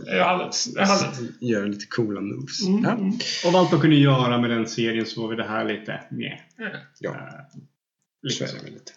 Härligt. 0.08 0.74
Det 0.76 0.82
är 0.82 0.86
härligt. 0.86 1.42
gör 1.42 1.68
lite 1.68 1.86
coola 1.86 2.22
moves. 2.22 2.68
Mm. 2.68 2.84
Ja. 2.84 2.92
Och 3.48 3.54
vad 3.54 3.72
de 3.72 3.82
kunde 3.82 3.96
göra 3.96 4.38
med 4.38 4.50
den 4.50 4.68
serien 4.68 5.06
så 5.06 5.22
var 5.22 5.30
vi 5.30 5.36
det 5.36 5.48
här 5.48 5.66
lite 5.66 6.02
med. 6.12 6.40
Ja. 7.00 7.16
Uh, 8.26 8.30
Så 8.30 8.44
lite 8.44 8.54
är 8.56 8.58
det 8.58 8.64
väl 8.64 8.74
lite. 8.74 8.92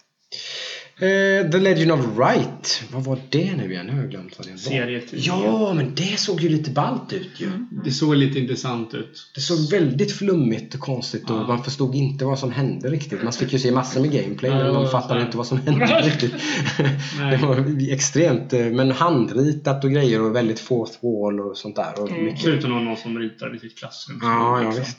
Eh, 0.98 1.50
The 1.50 1.58
Legend 1.58 1.92
of 1.92 2.00
Right. 2.18 2.82
Vad 2.92 3.04
var 3.04 3.18
det 3.30 3.56
nu 3.56 3.72
igen? 3.72 3.86
Nu 3.86 3.92
har 3.92 4.00
jag 4.00 4.10
glömt 4.10 4.38
vad 4.38 4.46
det 4.46 4.50
var. 4.50 4.58
Serietidning. 4.58 5.20
Ja, 5.26 5.74
men 5.74 5.94
det 5.94 6.18
såg 6.20 6.40
ju 6.40 6.48
lite 6.48 6.70
ballt 6.70 7.12
ut 7.12 7.30
ju. 7.40 7.50
Det 7.84 7.90
såg 7.90 8.16
lite 8.16 8.38
intressant 8.38 8.94
ut. 8.94 9.30
Det 9.34 9.40
såg 9.40 9.70
väldigt 9.70 10.12
flummigt 10.12 10.74
och 10.74 10.80
konstigt 10.80 11.30
och 11.30 11.36
Ja. 11.36 11.46
man 11.46 11.64
förstod 11.64 11.94
inte 11.94 12.24
vad 12.24 12.38
som 12.38 12.52
hände 12.52 12.88
riktigt. 12.90 13.22
Man 13.22 13.32
fick 13.32 13.52
ju 13.52 13.58
se 13.58 13.70
massor 13.72 14.00
med 14.00 14.12
gameplay 14.12 14.50
men 14.50 14.74
man 14.74 14.90
fattade 14.90 15.22
inte 15.22 15.36
vad 15.36 15.46
som 15.46 15.58
hände 15.58 15.86
riktigt. 15.86 16.32
Det 17.30 17.36
var 17.42 17.90
extremt, 17.92 18.52
eh, 18.52 18.60
men 18.66 18.90
handritat 18.90 19.84
och 19.84 19.90
grejer 19.90 20.22
och 20.22 20.36
väldigt 20.36 20.60
fourth 20.60 20.92
wall 21.02 21.40
och 21.40 21.56
sånt 21.56 21.76
där. 21.76 22.00
Och 22.02 22.10
Mm. 22.10 22.24
mycket. 22.24 22.42
Ser 22.42 22.50
ut 22.52 22.62
som 22.62 22.84
någon 22.84 22.96
som 22.96 23.18
ritar 23.18 23.56
i 23.56 23.58
sitt 23.58 23.78
klassrum. 23.78 24.18
Ja, 24.22 24.60
ja 24.62 24.66
Liksom. 24.66 24.84
visst. 24.84 24.98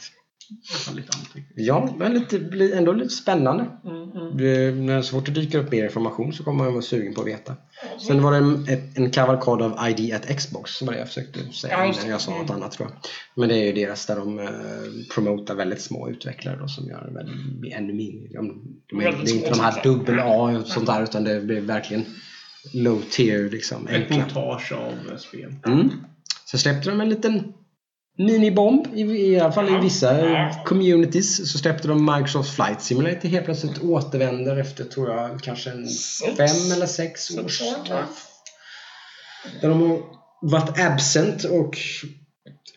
Lite. 0.96 1.12
Ja, 1.56 1.96
men 1.98 2.14
lite, 2.14 2.40
bli- 2.40 2.74
ändå 2.74 2.94
lite 2.94 3.10
spännande. 3.14 3.66
Mm, 3.86 4.12
mm. 4.12 4.38
Det, 4.38 4.72
när 4.76 5.02
så 5.02 5.12
fort 5.16 5.26
det 5.26 5.32
dyker 5.32 5.60
upp 5.60 5.72
mer 5.72 5.84
information 5.84 6.34
så 6.34 6.44
kommer 6.44 6.64
man 6.64 6.74
vara 6.74 6.82
sugen 6.82 7.14
på 7.14 7.22
att 7.22 7.28
veta. 7.28 7.56
Sen 8.08 8.22
var 8.24 8.32
det 8.32 8.38
en, 8.38 8.68
en 8.96 9.12
kavalkad 9.12 9.62
av 9.62 9.90
ID 9.90 10.14
at 10.14 10.38
Xbox 10.38 10.72
som 10.72 10.88
jag 10.88 11.08
försökte 11.08 11.40
säga 11.54 11.86
Ja, 11.86 11.94
det. 12.04 12.10
jag 12.10 12.22
sa 12.22 12.32
något 12.38 12.50
annat 12.50 12.72
tror 12.72 12.90
jag. 12.90 12.98
Men 13.36 13.50
det 13.50 13.56
är 13.56 13.66
ju 13.66 13.74
deras 13.74 14.06
där 14.06 14.16
de 14.16 14.40
eh, 14.40 14.46
promotar 15.14 15.56
väldigt 15.56 15.82
små 15.82 16.10
utvecklare 16.10 16.58
då, 16.60 16.68
som 16.68 16.88
gör 16.88 17.12
väldigt, 17.14 17.74
ännu 17.74 17.94
mindre. 17.94 18.28
De, 18.34 18.62
de 18.90 19.02
är, 19.02 19.12
det 19.12 19.32
är 19.32 19.36
inte 19.36 19.50
de 19.50 19.60
här 19.60 19.84
dubbel 19.84 20.20
A 20.20 20.58
och 20.60 20.68
sånt 20.68 20.86
där 20.86 21.04
utan 21.04 21.24
det 21.24 21.42
blir 21.42 21.62
verkligen 21.62 22.06
low 22.74 23.02
tier 23.12 23.50
liksom. 23.50 23.88
Ett 23.88 24.10
montage 24.10 24.72
av 24.74 25.18
spel. 25.18 25.56
Mm. 25.66 25.90
Så 26.46 26.58
släppte 26.58 26.90
de 26.90 27.02
en 27.02 27.10
liten 27.10 27.54
minibomb, 28.18 28.88
i, 28.96 29.02
i 29.02 29.40
alla 29.40 29.52
fall 29.52 29.70
i 29.70 29.80
vissa 29.82 30.22
Ja. 30.30 30.64
communities. 30.66 31.52
Så 31.52 31.58
släppte 31.58 31.88
de 31.88 32.06
Microsoft 32.16 32.56
Flight 32.56 32.82
Simulator 32.82 33.30
helt 33.30 33.46
plötsligt 33.46 33.80
återvänder 33.82 34.58
efter, 34.58 34.84
tror 34.84 35.10
jag, 35.10 35.42
kanske 35.44 35.70
en 35.72 35.88
Sex. 35.90 36.38
fem 36.38 36.72
eller 36.76 36.86
sex 36.86 37.38
års. 37.38 37.62
Där 39.62 39.70
de 39.70 39.82
har 39.82 40.00
varit 40.42 40.80
absent 40.80 41.44
och 41.44 41.78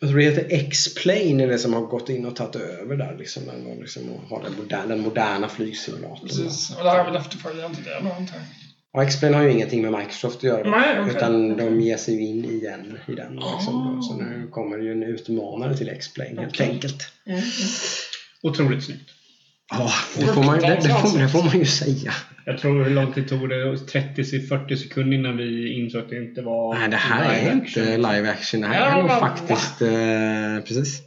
jag 0.01 0.09
tror 0.11 0.19
det 0.19 0.25
heter 0.25 0.47
X-Plane 0.51 1.43
är 1.45 1.47
det 1.49 1.59
som 1.59 1.73
har 1.75 1.81
gått 1.81 2.09
in 2.09 2.27
och 2.27 2.37
tagit 2.37 2.57
över 2.57 2.97
där 2.97 3.17
liksom. 3.19 3.43
Den, 3.47 3.65
liksom 3.81 4.03
har 4.29 4.43
den, 4.43 4.53
moderna, 4.57 4.87
den 4.87 5.01
moderna 5.01 5.49
flygsimulatorn. 5.49 6.29
Precis. 6.29 6.71
Och 6.79 6.85
det 6.85 6.91
här 6.91 6.99
är 7.01 7.05
väl 7.05 7.17
efterföljaren 7.17 7.75
till 7.75 7.85
det 7.85 7.91
då, 7.91 7.97
antar 8.13 8.35
jag. 8.37 8.45
Ja, 8.93 9.03
X-Plane 9.03 9.37
har 9.37 9.45
ju 9.45 9.51
ingenting 9.53 9.83
med 9.83 9.93
Microsoft 9.93 10.37
att 10.37 10.43
göra. 10.43 10.71
Nej, 10.71 11.01
okej. 11.01 11.15
Utan 11.17 11.57
de 11.57 11.81
ger 11.81 11.97
sig 11.97 12.21
in 12.21 12.45
igen 12.45 12.99
i 13.09 13.15
den. 13.15 13.33
Liksom, 13.35 13.97
då. 13.97 14.03
Så 14.03 14.17
nu 14.17 14.49
kommer 14.51 14.79
det 14.79 14.85
ju 14.85 14.93
en 14.93 15.03
utmanare 15.03 15.77
till 15.77 15.89
X-Plane 15.89 16.41
helt 16.41 16.53
Okej. 16.53 16.71
enkelt. 16.71 17.03
Mm, 17.27 17.39
mm. 17.39 17.49
Otroligt 18.43 18.85
snyggt. 18.85 19.11
Ja, 19.73 19.91
det 20.19 20.27
får, 20.27 20.43
man, 20.43 20.59
det, 20.59 20.67
det, 20.83 20.89
får, 20.89 21.19
det 21.19 21.29
får 21.29 21.43
man 21.43 21.59
ju 21.59 21.65
säga. 21.67 22.13
Jag 22.47 22.59
tror 22.59 22.85
hur 22.85 22.91
lång 22.91 23.13
tid 23.13 23.29
tog 23.29 23.49
det? 23.49 23.55
30-40 23.65 24.77
sekunder 24.77 25.17
innan 25.17 25.37
vi 25.37 25.73
insåg 25.75 26.01
att 26.03 26.09
det 26.09 26.17
inte 26.17 26.43
var 26.43 26.75
Nej, 26.79 26.89
det 26.89 26.97
här 26.97 27.35
är 27.35 27.39
live 27.41 27.53
inte 27.53 27.81
action. 27.83 27.97
live 27.97 28.31
action. 28.31 28.61
Det 28.61 28.67
här 28.67 28.81
Ja, 28.91 28.97
är 28.99 29.03
nog 29.03 29.11
faktiskt... 29.11 29.83
Eh, 29.83 30.65
precis. 30.67 31.01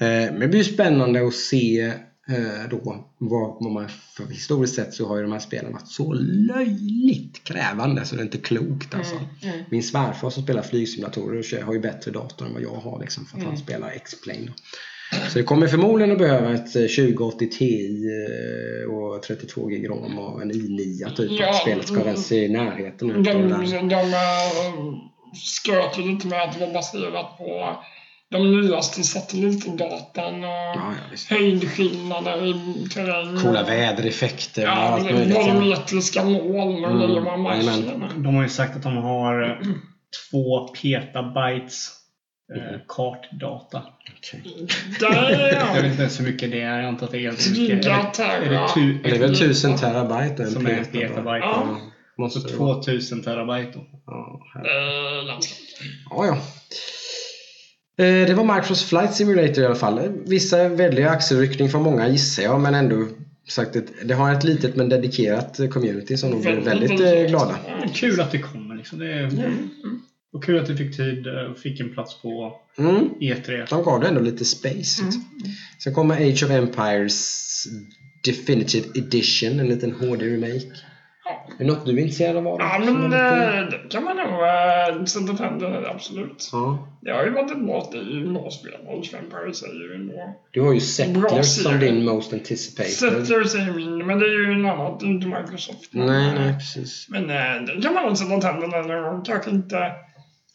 Eh, 0.00 0.32
men 0.32 0.40
det 0.40 0.48
blir 0.48 0.58
ju 0.58 0.64
spännande 0.64 1.26
att 1.26 1.34
se 1.34 1.92
då 2.70 3.04
vad, 3.18 3.56
vad 3.60 3.72
man... 3.72 3.88
För 3.88 4.24
historiskt 4.24 4.74
sett 4.74 4.94
så 4.94 5.08
har 5.08 5.16
ju 5.16 5.22
de 5.22 5.32
här 5.32 5.38
spelen 5.38 5.72
varit 5.72 5.88
så 5.88 6.12
löjligt 6.12 7.44
krävande 7.44 8.04
så 8.04 8.14
det 8.14 8.22
är 8.22 8.24
inte 8.24 8.38
klokt 8.38 8.94
alltså. 8.94 9.14
Mm, 9.14 9.54
mm. 9.54 9.64
Min 9.70 9.82
svärfar 9.82 10.30
som 10.30 10.42
spelar 10.42 10.62
flygsimulatorer 10.62 11.62
har 11.62 11.72
ju 11.72 11.80
bättre 11.80 12.10
dator 12.10 12.46
än 12.46 12.52
vad 12.52 12.62
jag 12.62 12.74
har 12.74 13.00
liksom, 13.00 13.26
för 13.26 13.36
att 13.36 13.42
Mm. 13.42 13.48
han 13.48 13.58
spelar 13.58 13.90
X-Plane. 13.90 14.52
Så 15.28 15.38
det 15.38 15.44
kommer 15.44 15.66
förmodligen 15.66 16.12
att 16.12 16.18
behöva 16.18 16.54
ett 16.54 16.76
eh, 16.76 16.82
2080 16.82 17.48
Ti 17.50 18.04
eh, 18.84 18.94
och 18.94 19.22
32 19.22 19.66
gig 19.66 19.88
rom 19.88 20.18
och 20.18 20.42
en 20.42 20.52
i9 20.52 21.14
typ. 21.14 21.30
Ja, 21.40 21.50
att 21.50 21.56
spelet 21.56 21.88
ska 21.88 22.00
ens 22.00 22.32
i 22.32 22.48
närheten 22.48 23.08
De, 23.08 23.22
de, 23.22 23.32
de, 23.88 23.92
eh, 23.92 24.18
skröt 25.34 25.98
ju 25.98 26.02
lite 26.02 26.26
med 26.26 26.42
att 26.42 26.58
det 26.58 26.66
var 26.66 26.72
baserat 26.72 27.38
på 27.38 27.76
de 28.30 28.60
nyaste 28.60 29.02
satellitdatan 29.02 30.34
och 30.34 30.50
Ja, 30.50 30.74
ja, 31.10 31.36
höjdskillnader 31.36 32.44
i 32.46 32.88
terräng. 32.88 33.36
Coola 33.36 33.62
vädereffekter 33.62 34.62
och 34.62 34.68
Ja, 34.68 34.72
allt 34.72 35.08
det 35.08 35.14
möjligt. 35.14 35.36
volumetriska 35.36 36.24
moln 36.24 36.84
och 36.84 36.90
Mm, 36.90 36.98
grejer 37.08 37.36
marscherar. 37.36 38.10
De 38.16 38.34
har 38.34 38.42
ju 38.42 38.48
sagt 38.48 38.76
att 38.76 38.82
de 38.82 38.96
har 38.96 39.42
eh, 39.42 39.68
två 40.30 40.68
petabytes 40.68 41.88
eh, 42.56 42.80
kartdata. 42.88 43.82
Där 45.00 45.30
Jag 45.52 45.74
vet 45.74 45.84
är 45.84 45.86
inte 45.86 46.02
ens 46.02 46.20
hur 46.20 46.24
mycket 46.24 46.50
det 46.50 46.60
är. 46.60 46.78
Jag 46.80 46.88
antar 46.88 47.06
att 47.06 47.12
det 47.12 47.18
är 47.18 47.22
ganska 47.22 47.50
mycket. 47.60 47.86
Är 47.86 48.40
det, 48.40 48.46
är 48.46 48.50
det, 48.50 48.68
tu, 48.74 48.98
Det 49.02 49.10
är 49.10 49.18
väl 49.18 49.38
tusen 49.38 49.76
terabyte 49.76 50.34
och 50.42 50.48
en 50.48 50.50
som 50.52 50.66
är 50.66 50.70
en 50.70 50.84
petabyte. 50.84 51.46
Ja. 51.46 51.78
Måste 52.18 52.40
Så 52.40 52.48
det 52.48 52.56
vara. 52.56 52.74
2000 52.82 53.22
terabyte 53.22 53.72
då. 53.74 53.84
Ja. 54.06 54.40
Eh, 54.56 55.40
ja, 56.10 56.26
ja. 56.26 56.38
Det 57.98 58.34
var 58.36 58.44
Microsoft 58.54 58.88
Flight 58.88 59.14
Simulator 59.14 59.58
i 59.58 59.66
alla 59.66 59.74
fall. 59.74 60.00
Vissa 60.26 60.68
väldiga 60.68 61.10
axelryckning 61.10 61.68
från 61.68 61.82
många 61.82 62.08
gissar 62.08 62.42
jag 62.42 62.60
men 62.60 62.74
ändå 62.74 63.06
sagt 63.48 63.76
att 63.76 63.84
det 64.04 64.14
har 64.14 64.32
ett 64.34 64.44
litet 64.44 64.76
men 64.76 64.88
dedikerat 64.88 65.60
community 65.70 66.16
som 66.16 66.30
nog 66.30 66.40
blir 66.42 66.56
väldigt 66.60 67.00
eh, 67.00 67.22
glada. 67.28 67.56
Kul 67.94 68.20
att 68.20 68.32
det 68.32 68.38
kommer 68.38 68.74
liksom. 68.76 68.98
Det 68.98 69.12
är, 69.12 69.24
Mm. 69.24 69.68
och 70.32 70.44
kul 70.44 70.58
att 70.58 70.66
du 70.66 70.76
fick 70.76 70.96
tid 70.96 71.26
och 71.50 71.58
fick 71.58 71.80
en 71.80 71.94
plats 71.94 72.22
på 72.22 72.52
Mm. 72.78 73.08
E3. 73.20 73.66
De 73.70 73.82
gav 73.82 74.00
det 74.00 74.08
ändå 74.08 74.20
lite 74.20 74.44
space. 74.44 75.02
Mm. 75.02 75.12
Sen 75.84 75.94
kommer 75.94 76.14
Age 76.14 76.42
of 76.44 76.50
Empires 76.50 77.64
Definitive 78.24 78.86
Edition, 78.94 79.60
en 79.60 79.68
liten 79.68 79.92
HD-remake. 79.92 80.66
Är 81.28 81.58
det 81.58 81.64
något 81.64 81.86
du 81.86 81.92
är 81.92 81.98
intresserad 81.98 82.36
av? 82.36 82.46
Adam? 82.46 82.66
Ja, 82.72 82.78
men 82.78 83.04
eh, 83.04 83.70
det 83.70 83.88
kan 83.90 84.04
man 84.04 84.16
nog 84.16 84.26
äh, 84.26 85.04
sätta 85.04 85.36
tänderna 85.36 85.88
absolut. 85.88 86.48
ja. 86.52 86.88
Det 87.00 87.10
har 87.10 87.24
ju 87.24 87.30
varit 87.30 87.50
ett 87.50 87.66
bra. 87.66 87.78
Age 88.88 89.14
of 89.14 89.14
Empires 89.14 89.62
är 89.62 89.66
ju 89.66 89.94
en 89.94 90.08
bra... 90.08 90.34
Du 90.50 90.60
har 90.60 90.72
ju 90.72 90.80
Settlers 90.80 91.62
som 91.62 91.80
din 91.80 92.04
Most 92.04 92.32
Anticipated. 92.32 92.92
Settlers 92.92 93.54
är 93.54 93.72
min, 93.72 94.06
men 94.06 94.18
det 94.18 94.26
är 94.26 94.46
ju 94.46 94.52
en 94.52 94.66
annan, 94.66 94.98
det 94.98 95.06
är 95.06 95.08
inte 95.08 95.26
Microsoft. 95.26 95.90
Nej, 95.90 96.28
eh, 96.28 96.34
nej, 96.34 96.54
precis. 96.54 97.06
Men 97.08 97.30
äh, 97.30 97.76
det 97.76 97.82
kan 97.82 97.94
man 97.94 98.06
nog 98.06 98.18
sätta 98.18 98.40
tänderna 98.40 98.82
någon 98.82 99.02
gång. 99.02 99.24
Kanske 99.24 99.50
inte, 99.50 99.92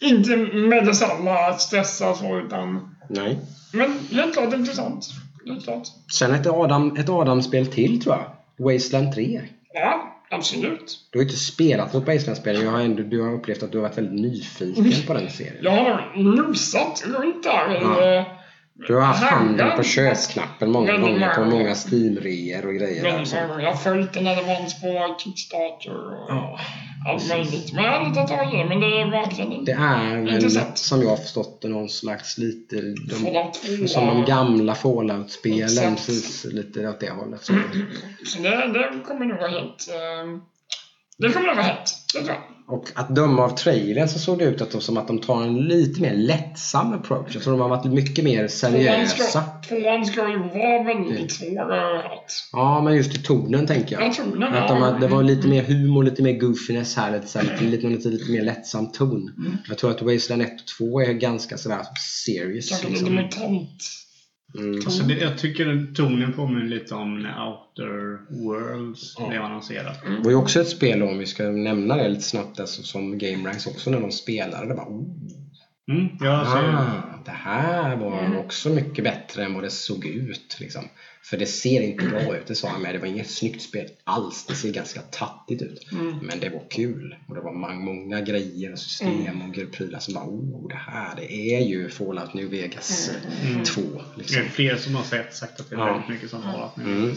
inte 0.01 0.35
med 0.37 0.85
detsamma 0.85 1.53
stressa 1.53 2.13
så, 2.13 2.39
utan... 2.39 2.95
Nej. 3.09 3.39
Men 3.73 3.99
helt 4.11 4.33
klart 4.33 4.53
intressant. 4.53 5.05
Helt 5.47 5.63
klart. 5.63 5.87
Sen 6.13 6.33
ett 6.33 6.47
Adam, 6.47 6.95
ett 6.97 7.09
Adam-spel 7.09 7.67
till 7.67 8.01
tror 8.01 8.15
jag. 8.15 8.25
Wasteland 8.65 9.13
3. 9.13 9.41
Ja, 9.73 10.12
absolut. 10.33 10.99
Du 11.09 11.19
har 11.19 11.23
ju 11.23 11.29
inte 11.29 11.39
spelat 11.39 11.93
något 11.93 12.07
Wasteland-spel. 12.07 12.61
Jag 12.63 12.71
har 12.71 12.81
ändå, 12.81 13.03
du 13.03 13.21
har 13.21 13.33
upplevt 13.33 13.63
att 13.63 13.71
du 13.71 13.77
har 13.77 13.83
varit 13.83 13.97
väldigt 13.97 14.21
nyfiken 14.21 15.07
på 15.07 15.13
den 15.13 15.29
serien. 15.29 15.57
Jag 15.61 15.71
har 15.71 16.23
nosat 16.23 17.03
runt 17.05 17.43
där 17.43 17.71
i... 17.71 17.81
Ja. 17.81 18.39
Du 18.75 18.95
har 18.95 19.01
haft 19.01 19.23
handen 19.23 19.57
på 19.57 19.63
Handen. 19.63 19.83
köpknappen 19.85 20.71
många 20.71 20.97
gånger 20.97 21.33
på 21.35 21.45
många. 21.45 21.75
Steam-reor 21.75 22.65
och 22.65 22.73
grejer. 22.73 23.03
Väldigt 23.03 23.19
Alltså. 23.19 23.35
många 23.35 23.47
gånger. 23.47 23.63
Jag 23.63 23.71
har 23.71 23.77
följt 23.77 24.13
den 24.13 24.23
när 24.23 24.35
det 24.35 24.41
vanns 24.41 24.81
på 24.81 25.15
Kickstarter 25.23 25.91
och 25.95 26.25
Ja, 26.29 26.59
allt 27.07 27.29
möjligt. 27.29 27.73
Men 27.73 27.83
jag 27.83 27.91
har 27.91 27.97
aldrig 27.99 28.27
tagit 28.27 28.51
det, 28.51 28.65
men 28.69 28.79
det 28.79 29.01
är 29.01 29.11
verkligen 29.11 29.65
Det 29.65 29.71
är 29.71 30.39
väl, 30.39 30.65
som 30.75 31.01
jag 31.01 31.09
har 31.09 31.17
förstått 31.17 31.61
det, 31.61 31.67
någon 31.67 31.89
slags 31.89 32.37
lite... 32.37 32.75
De, 32.75 33.15
Fallout 33.15 33.53
2. 33.79 33.87
som 33.87 34.07
de 34.07 34.25
gamla 34.25 34.75
Fallout-spelen. 34.75 35.95
Precis, 35.95 36.45
Lite 36.45 36.87
åt 36.89 36.99
det 36.99 37.09
hållet. 37.11 37.43
Så. 37.43 37.53
Så 38.25 38.39
det, 38.41 38.49
det 38.49 38.99
kommer 39.07 39.25
nog 39.25 39.37
vara 39.37 39.49
helt... 39.51 39.87
eh, 39.89 40.39
det 41.17 41.29
kommer 41.29 41.47
nog 41.47 41.55
vara 41.55 41.65
helt. 41.65 41.95
Jag. 42.13 42.37
Och 42.67 42.89
att 42.95 43.15
döma 43.15 43.43
av 43.43 43.49
trailern 43.49 44.07
så 44.07 44.19
såg 44.19 44.39
det 44.39 44.45
ut 44.45 44.61
att 44.61 44.71
de, 44.71 44.81
som 44.81 44.97
att 44.97 45.07
de 45.07 45.19
tar 45.19 45.43
en 45.43 45.55
lite 45.55 46.01
mer 46.01 46.13
lättsam 46.15 46.93
approach. 46.93 47.27
Jag 47.33 47.43
tror 47.43 47.53
de 47.53 47.61
har 47.61 47.69
varit 47.69 47.85
mycket 47.85 48.23
mer 48.25 48.47
seriösa. 48.47 49.43
tvåan 49.69 50.05
ska 50.05 50.29
ju 50.29 50.37
vara 50.37 50.83
väldigt 50.83 51.31
svår 51.31 51.57
har 51.69 51.75
jag 51.77 52.03
hört. 52.03 52.31
Ja, 52.51 52.81
men 52.81 52.95
just 52.95 53.15
i 53.15 53.21
tonen 53.23 53.67
tänker 53.67 53.95
jag. 53.95 54.05
Jag 54.07 54.13
tror 54.13 54.25
den 54.39 54.43
Att 54.43 54.67
de, 54.67 54.81
har- 54.81 54.99
det 54.99 55.07
var 55.07 55.23
lite 55.23 55.47
mer 55.47 55.63
humor, 55.63 56.03
lite 56.03 56.23
mer 56.23 56.39
goofiness 56.39 56.95
här. 56.95 57.11
Lite, 57.11 57.27
så 57.27 57.39
här, 57.39 57.45
lite, 57.45 57.63
lite, 57.63 57.87
lite, 57.87 58.09
lite 58.09 58.31
mer 58.31 58.41
lättsam 58.43 58.91
ton. 58.91 59.33
Mm. 59.37 59.57
Jag 59.67 59.77
tror 59.77 59.91
att 59.91 60.01
Wasteland 60.01 60.41
1 60.41 60.51
och 60.61 60.67
2 60.77 61.01
är 61.01 61.13
ganska 61.13 61.57
sådär 61.57 61.81
serious. 62.25 62.69
Kanske 62.69 62.87
lite 62.87 63.03
Liksom. 63.05 63.15
mutant. 63.15 63.83
Mm. 64.57 64.75
Alltså 64.75 65.03
det, 65.03 65.13
jag 65.13 65.37
tycker 65.37 65.65
den 65.65 65.93
tonen 65.93 66.33
påminner 66.33 66.65
lite 66.67 66.95
om 66.95 67.19
när 67.19 67.47
Outer 67.47 68.19
Worlds 68.43 69.15
Ja. 69.19 69.29
blev 69.29 69.41
annonserat. 69.41 70.01
Det 70.05 70.23
var 70.23 70.31
ju 70.31 70.35
också 70.37 70.61
ett 70.61 70.69
spel 70.69 71.03
om 71.03 71.17
vi 71.17 71.25
ska 71.25 71.43
nämna 71.43 71.95
det 71.97 72.09
lite 72.09 72.21
snabbt 72.21 72.59
alltså, 72.59 72.83
som 72.83 73.17
Game 73.17 73.49
Ranks 73.49 73.67
också 73.67 73.89
när 73.89 73.99
de 73.99 74.11
spelade. 74.11 74.67
Det 74.67 74.73
bara, 74.73 74.87
oh, 74.87 75.05
Mm, 75.89 76.07
jag 76.21 76.47
ser, 76.47 76.73
ah, 76.73 77.19
det 77.25 77.31
här 77.31 77.95
var 77.95 78.19
Mm. 78.25 78.37
också 78.37 78.69
mycket 78.69 79.03
bättre 79.03 79.43
än 79.45 79.53
vad 79.53 79.63
det 79.63 79.69
såg 79.69 80.05
ut. 80.05 80.57
Liksom. 80.59 80.83
För 81.25 81.37
det 81.37 81.45
ser 81.45 81.81
inte 81.81 82.05
bra 82.05 82.37
ut, 82.37 82.47
det 82.47 82.55
sa 82.55 82.67
jag 82.71 82.81
med. 82.81 82.95
Det 82.95 82.99
var 82.99 83.07
inget 83.07 83.29
snyggt 83.29 83.61
spel 83.61 83.87
alls. 84.03 84.45
Det 84.47 84.55
ser 84.55 84.71
ganska 84.73 85.01
tattigt 85.01 85.61
ut. 85.61 85.91
Mm. 85.91 86.17
Men 86.21 86.39
det 86.39 86.49
var 86.49 86.63
kul. 86.69 87.15
Och 87.27 87.35
det 87.35 87.41
var 87.41 87.53
många, 87.53 87.73
många 87.73 88.21
grejer 88.21 88.71
och 88.71 88.79
system 88.79 89.09
Mm. 89.27 89.41
och 89.49 89.71
prylar 89.71 89.99
som 89.99 90.13
bara, 90.13 90.25
oh, 90.25 90.67
det 90.69 90.75
här 90.75 91.15
det 91.15 91.33
är 91.33 91.59
ju 91.65 91.89
Fallout 91.89 92.33
New 92.33 92.49
Vegas 92.49 93.11
Mm. 93.51 93.63
2. 93.63 93.81
det 93.81 94.01
Liksom. 94.17 94.41
är 94.41 94.45
fler 94.45 94.75
som 94.75 94.95
har 94.95 95.03
sett, 95.03 95.35
sagt 95.35 95.59
att 95.59 95.69
det 95.69 95.75
är 95.75 95.79
Ja. 95.79 95.85
väldigt 95.85 96.09
mycket 96.09 96.29
som 96.29 96.41
Fallout 96.41 96.77
nu. 96.77 96.83
Mm. 96.83 97.15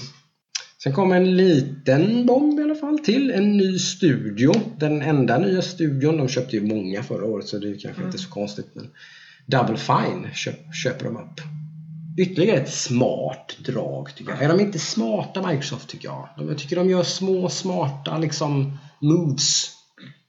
Sen 0.83 0.93
kom 0.93 1.13
en 1.13 1.37
liten 1.37 2.27
bomb 2.27 2.61
i 2.61 2.63
alla 2.63 2.75
fall 2.75 2.99
till. 2.99 3.31
En 3.31 3.57
ny 3.57 3.79
studio. 3.79 4.53
Den 4.79 5.03
enda 5.03 5.39
nya 5.39 5.63
studion. 5.63 6.17
De 6.17 6.29
köpte 6.29 6.57
ju 6.57 6.63
många 6.63 7.03
förra 7.03 7.25
året 7.25 7.47
så 7.47 7.59
det 7.59 7.71
är 7.71 7.79
kanske 7.79 8.03
inte 8.05 8.19
så 8.19 8.31
konstigt. 8.31 8.67
Men 8.75 8.91
Double 9.47 9.77
Fine 9.77 10.29
köp, 10.35 10.75
köper 10.85 11.05
de 11.05 11.17
upp. 11.17 11.41
Ytterligare 12.19 12.59
ett 12.61 12.73
smart 12.73 13.57
drag 13.59 14.15
tycker 14.17 14.33
jag. 14.33 14.43
Är 14.43 14.49
de 14.49 14.61
inte 14.61 14.79
smarta 14.79 15.49
Microsoft 15.49 15.89
tycker 15.89 16.09
jag? 16.09 16.29
Jag 16.39 16.59
tycker 16.59 16.77
de 16.77 16.91
gör 16.91 17.03
små 17.03 17.49
smarta 17.49 18.19
liksom 18.19 18.79
moves 19.01 19.73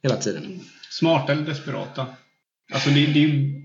hela 0.04 0.16
tiden. 0.16 0.60
Smarta 0.90 1.32
eller 1.32 1.46
desperata? 1.46 2.06
Alltså 2.74 2.90
det, 2.90 3.06
det 3.06 3.24
är 3.24 3.28
ju 3.28 3.64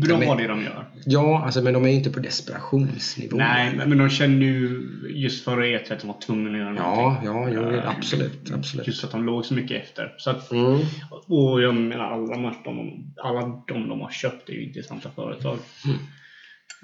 bra 0.00 0.18
De 0.18 0.26
är- 0.26 0.36
det 0.36 0.46
de 0.48 0.62
gör. 0.62 0.86
Ja, 1.06 1.44
alltså, 1.44 1.62
men 1.62 1.72
de 1.74 1.84
är 1.84 1.88
ju 1.88 1.94
inte 1.94 2.10
på 2.10 2.20
desperationsnivå. 2.20 3.36
Nej, 3.36 3.72
men 3.86 3.98
de 3.98 4.10
känner 4.10 4.46
ju 4.46 4.88
just 5.14 5.44
förra 5.44 5.64
E3 5.66 5.92
att 5.92 6.00
de 6.00 6.06
var 6.06 6.20
tvungna 6.20 6.50
att 6.50 6.58
göra 6.58 6.74
Ja, 6.76 6.94
någonting. 6.96 7.26
ja, 7.26 7.70
jo, 7.70 7.76
Eh, 7.76 7.88
absolut. 7.90 8.50
absolut. 8.54 8.86
Just 8.86 9.04
att 9.04 9.10
de 9.10 9.24
låg 9.24 9.44
så 9.44 9.54
mycket 9.54 9.82
efter. 9.84 10.14
Så 10.18 10.30
att, 10.30 10.52
Mm. 10.52 10.80
och 11.26 11.62
jag 11.62 11.74
menar 11.74 12.04
alla, 12.04 12.54
de, 12.64 13.12
alla 13.22 13.40
de 13.68 13.88
de 13.88 14.00
har 14.00 14.10
köpt 14.10 14.48
är 14.48 14.52
ju 14.52 14.64
intressanta 14.66 15.10
företag. 15.10 15.58
Mm. 15.86 15.96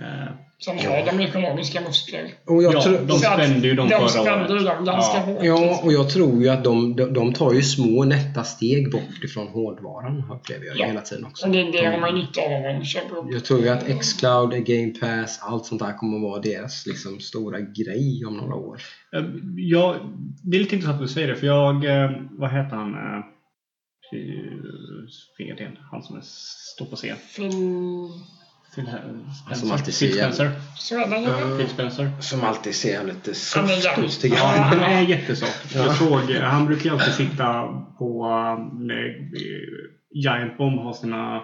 Eh, 0.00 0.32
Som 0.58 0.76
har 0.78 1.06
de 1.06 1.20
ekonomiska 1.24 1.80
muskler. 1.80 2.34
Och 2.46 2.62
jag 2.62 2.74
ja, 2.74 2.82
tror, 2.82 2.98
de 3.06 3.18
spände 3.18 3.68
ju 3.68 3.74
dem 3.74 3.88
de 3.88 3.94
förra 3.98 4.08
spände 4.08 4.48
ju 4.48 4.54
året. 4.54 4.66
dem 4.76 4.84
ganska 4.84 5.16
Ja. 5.18 5.24
hårt. 5.24 5.44
Ja, 5.44 5.80
och 5.84 5.92
jag 5.92 6.10
tror 6.10 6.42
ju 6.42 6.48
att 6.48 6.64
de, 6.64 6.96
de, 6.96 7.12
de 7.14 7.32
tar 7.32 7.52
ju 7.52 7.62
små 7.62 8.04
nätta 8.04 8.44
steg 8.44 8.90
bort 8.92 9.24
ifrån 9.24 9.48
hårdvaran 9.48 10.24
upplever 10.32 10.66
jag 10.66 10.76
Ja. 10.78 10.86
hela 10.86 11.00
tiden 11.00 11.24
också. 11.24 11.46
Och 11.46 11.52
det, 11.52 11.62
det 11.72 11.84
har 11.86 11.98
man 12.00 12.14
nytta 12.14 12.40
av 12.40 12.82
köper 12.84 13.16
upp. 13.16 13.26
Jag 13.32 13.44
tror 13.44 13.60
ju 13.60 13.68
att 13.68 14.00
Xcloud, 14.00 14.50
Game 14.66 14.90
Pass, 15.00 15.38
allt 15.42 15.66
sånt 15.66 15.80
där 15.82 15.92
kommer 15.96 16.16
att 16.16 16.22
vara 16.22 16.40
deras 16.40 16.86
liksom, 16.86 17.20
stora 17.20 17.60
grej 17.60 18.24
om 18.26 18.36
några 18.36 18.54
år. 18.54 18.80
Eh, 19.16 19.24
Jag, 19.56 19.96
det 20.44 20.56
är 20.56 20.60
lite 20.60 20.74
intressant 20.74 21.00
att 21.00 21.06
du 21.08 21.12
säger 21.12 21.28
det, 21.28 21.36
för 21.36 21.46
jag... 21.46 21.84
eh, 21.84 22.10
Vad 22.30 22.50
heter 22.52 22.76
han? 22.76 22.94
Fedén, 25.38 25.78
han 25.90 26.02
som 26.02 26.16
är, 26.16 26.22
står 26.74 26.86
på 26.86 26.96
scen. 26.96 27.16
Phil... 28.74 28.84
Phil, 28.84 28.92
som 29.56 29.56
Spencer. 29.56 29.72
alltid 29.72 29.94
ser- 29.94 30.12
Spencer. 30.12 30.50
Så. 30.76 31.56
Phil 31.58 31.68
Spencer. 31.68 32.10
Som 32.20 32.44
alltid 32.44 32.74
ser 32.74 33.04
lite 33.04 33.32
Han 33.56 33.64
är 33.64 33.80
soft 33.80 33.98
ut 33.98 34.20
tycker 34.20 34.36
Ja, 34.36 34.44
han 34.46 34.80
är 34.80 35.02
jättesoft. 35.02 35.74
Ja. 35.74 35.80
Jag 35.84 35.96
såg, 35.96 36.30
han 36.30 36.66
brukar 36.66 36.84
ju 36.84 36.90
alltid 36.90 37.14
sitta 37.14 37.62
på 37.98 38.26
eh, 38.90 39.14
Giant 40.14 40.58
Bomb 40.58 40.78
och 40.78 40.84
ha 40.84 40.94
sina 40.94 41.42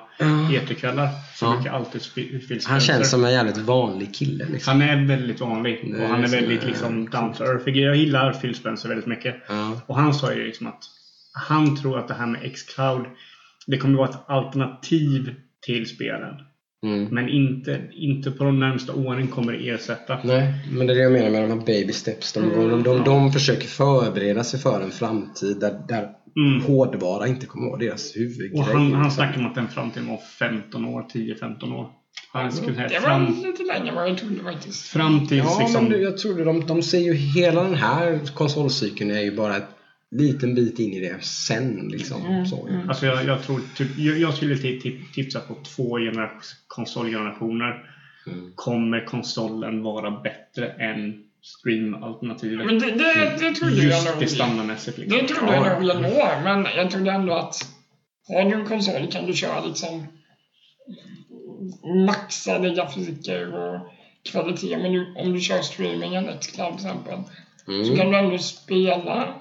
E3-kvällar. 0.51 1.09
Så 1.35 1.45
Ja. 1.47 1.55
brukar 1.55 1.73
alltid 1.73 2.15
Phil 2.15 2.43
Spencer. 2.47 2.71
Han 2.71 2.81
känns 2.81 3.11
som 3.11 3.25
en 3.25 3.33
jävligt 3.33 3.57
vanlig 3.59 4.15
kille. 4.15 4.47
Liksom. 4.51 4.73
Han 4.81 4.89
är 4.89 5.07
väldigt 5.07 5.41
vanlig 5.41 5.95
och 6.01 6.09
han 6.09 6.25
är 6.25 6.29
väldigt 6.29 6.61
så- 6.61 6.67
liksom 6.69 7.11
down 7.11 7.33
to 7.33 7.45
earth. 7.45 7.69
Jag 7.69 7.97
gillar 7.97 8.33
Phil 8.33 8.55
Spencer 8.55 8.89
väldigt 8.89 9.07
mycket. 9.07 9.37
Ja. 9.49 9.81
Och 9.87 9.97
han 9.97 10.15
sa 10.15 10.33
ju 10.35 10.47
liksom 10.47 10.67
att 10.67 10.83
han 11.49 11.77
tror 11.77 11.99
att 11.99 12.09
det 12.09 12.15
här 12.15 12.27
med 12.27 12.55
Xcloud 12.55 13.07
det 13.67 13.79
kommer 13.79 13.99
vara 13.99 14.09
ett 14.09 14.19
alternativ 14.29 15.35
till 15.67 15.87
spelen. 15.89 16.35
Mm. 16.87 17.05
Men 17.15 17.29
inte, 17.29 17.81
inte 17.93 18.31
på 18.31 18.45
de 18.45 18.61
närmsta 18.61 18.93
åren 18.95 19.27
kommer 19.27 19.53
det 19.53 19.69
ersätta. 19.69 20.19
Nej, 20.25 20.53
men 20.73 20.87
det 20.87 20.93
är 20.93 20.97
det 20.97 21.03
jag 21.03 21.13
menar 21.13 21.31
med 21.31 21.43
de 21.43 21.51
här 21.59 21.67
baby 21.67 21.93
steps. 21.93 22.33
De, 22.33 22.41
Mm, 22.45 22.69
de, 22.69 22.83
de, 22.83 23.05
de 23.05 23.33
försöker 23.33 23.67
förbereda 23.69 24.45
sig 24.45 24.61
för 24.61 24.81
en 24.81 24.91
framtid 24.91 25.57
där, 25.61 25.81
där 25.89 26.09
Mm. 26.39 26.63
hårdvara 26.63 27.27
inte 27.27 27.47
kommer 27.47 27.67
att 27.67 27.71
vara 27.73 27.81
deras 27.81 28.17
huvudgrej. 28.17 28.61
Och 28.61 28.65
han, 28.65 28.93
han 28.93 29.11
snackar 29.11 29.41
om 29.41 29.47
att 29.47 29.55
den 29.55 29.69
framtiden 29.69 30.09
var 30.09 30.17
15 30.39 30.85
år, 30.85 31.05
10-15 31.15 31.73
år. 31.75 31.89
Han 32.33 32.53
skulle 32.53 32.75
säga 32.75 32.89
Det 32.89 32.95
var 32.95 33.01
fram, 33.01 33.27
lite 33.27 33.63
längre 33.63 33.89
än 33.89 33.95
vad 33.95 34.09
jag 34.11 34.19
trodde 34.19 34.43
faktiskt. 34.43 34.87
fram 34.87 35.27
tills 35.27 35.45
Ja, 35.45 35.57
liksom... 35.61 35.83
men 35.85 35.93
du, 35.93 36.03
jag 36.03 36.19
tror 36.19 36.35
det, 36.39 36.45
de, 36.45 36.67
de 36.67 36.83
ser 36.83 36.99
ju 36.99 37.13
hela 37.15 37.63
den 37.63 37.75
här 37.75 38.21
konsolcykeln 38.35 39.11
är 39.11 39.21
ju 39.21 39.37
bara 39.37 39.57
ett 39.57 39.69
liten 40.17 40.55
bit 40.55 40.79
in 40.79 40.93
i 40.93 41.01
det 41.01 41.25
sen. 41.25 41.89
Liksom, 41.89 42.27
Mm, 42.27 42.47
så. 42.47 42.67
mm. 42.69 42.89
Alltså 42.89 43.07
jag, 43.07 43.25
jag 43.25 43.43
tror 43.43 43.61
typ, 43.77 43.99
jag, 43.99 44.19
jag 44.19 44.35
skulle 44.35 44.55
ti- 44.55 44.81
ti- 44.83 45.01
tipsa 45.15 45.41
på 45.41 45.55
två 45.55 45.99
gener- 45.99 46.31
konsolgenerationer. 46.67 47.91
Mm. 48.27 48.53
Kommer 48.55 49.05
konsolen 49.07 49.83
vara 49.83 50.11
bättre 50.11 50.69
än 50.69 51.23
streamalternativet? 51.43 52.67
Men 52.67 52.79
det, 52.79 52.91
det, 52.91 53.37
det 53.41 53.55
trodde 53.55 53.75
jag 53.77 53.85
Just 53.85 54.07
nog. 54.11 54.19
prestandamässigt 54.19 54.99
liksom. 54.99 55.19
Det 55.19 55.29
trodde 55.35 55.53
jag 55.55 55.67
Ja. 55.67 55.79
nog 55.81 55.91
ändå, 55.91 56.31
men 56.45 56.67
jag 56.77 56.91
trodde 56.91 57.11
ändå 57.11 57.33
att 57.35 57.57
har 58.29 58.45
du 58.51 58.55
en 58.57 58.67
konsol 58.67 59.07
kan 59.13 59.27
du 59.27 59.33
köra 59.33 59.65
liksom 59.65 60.07
maxade 62.07 62.71
grafiker 62.71 63.55
och 63.55 63.81
kvalitet. 64.33 64.77
Men 64.77 64.93
du, 64.93 65.15
om 65.17 65.33
du 65.33 65.41
kör 65.41 65.63
streamingen, 65.63 66.25
Xcloud 66.41 66.79
till 66.79 66.87
exempel, 66.87 67.19
så 67.67 67.73
Mm. 67.73 67.97
kan 67.97 68.11
du 68.11 68.19
ändå 68.19 68.39
spela 68.39 69.35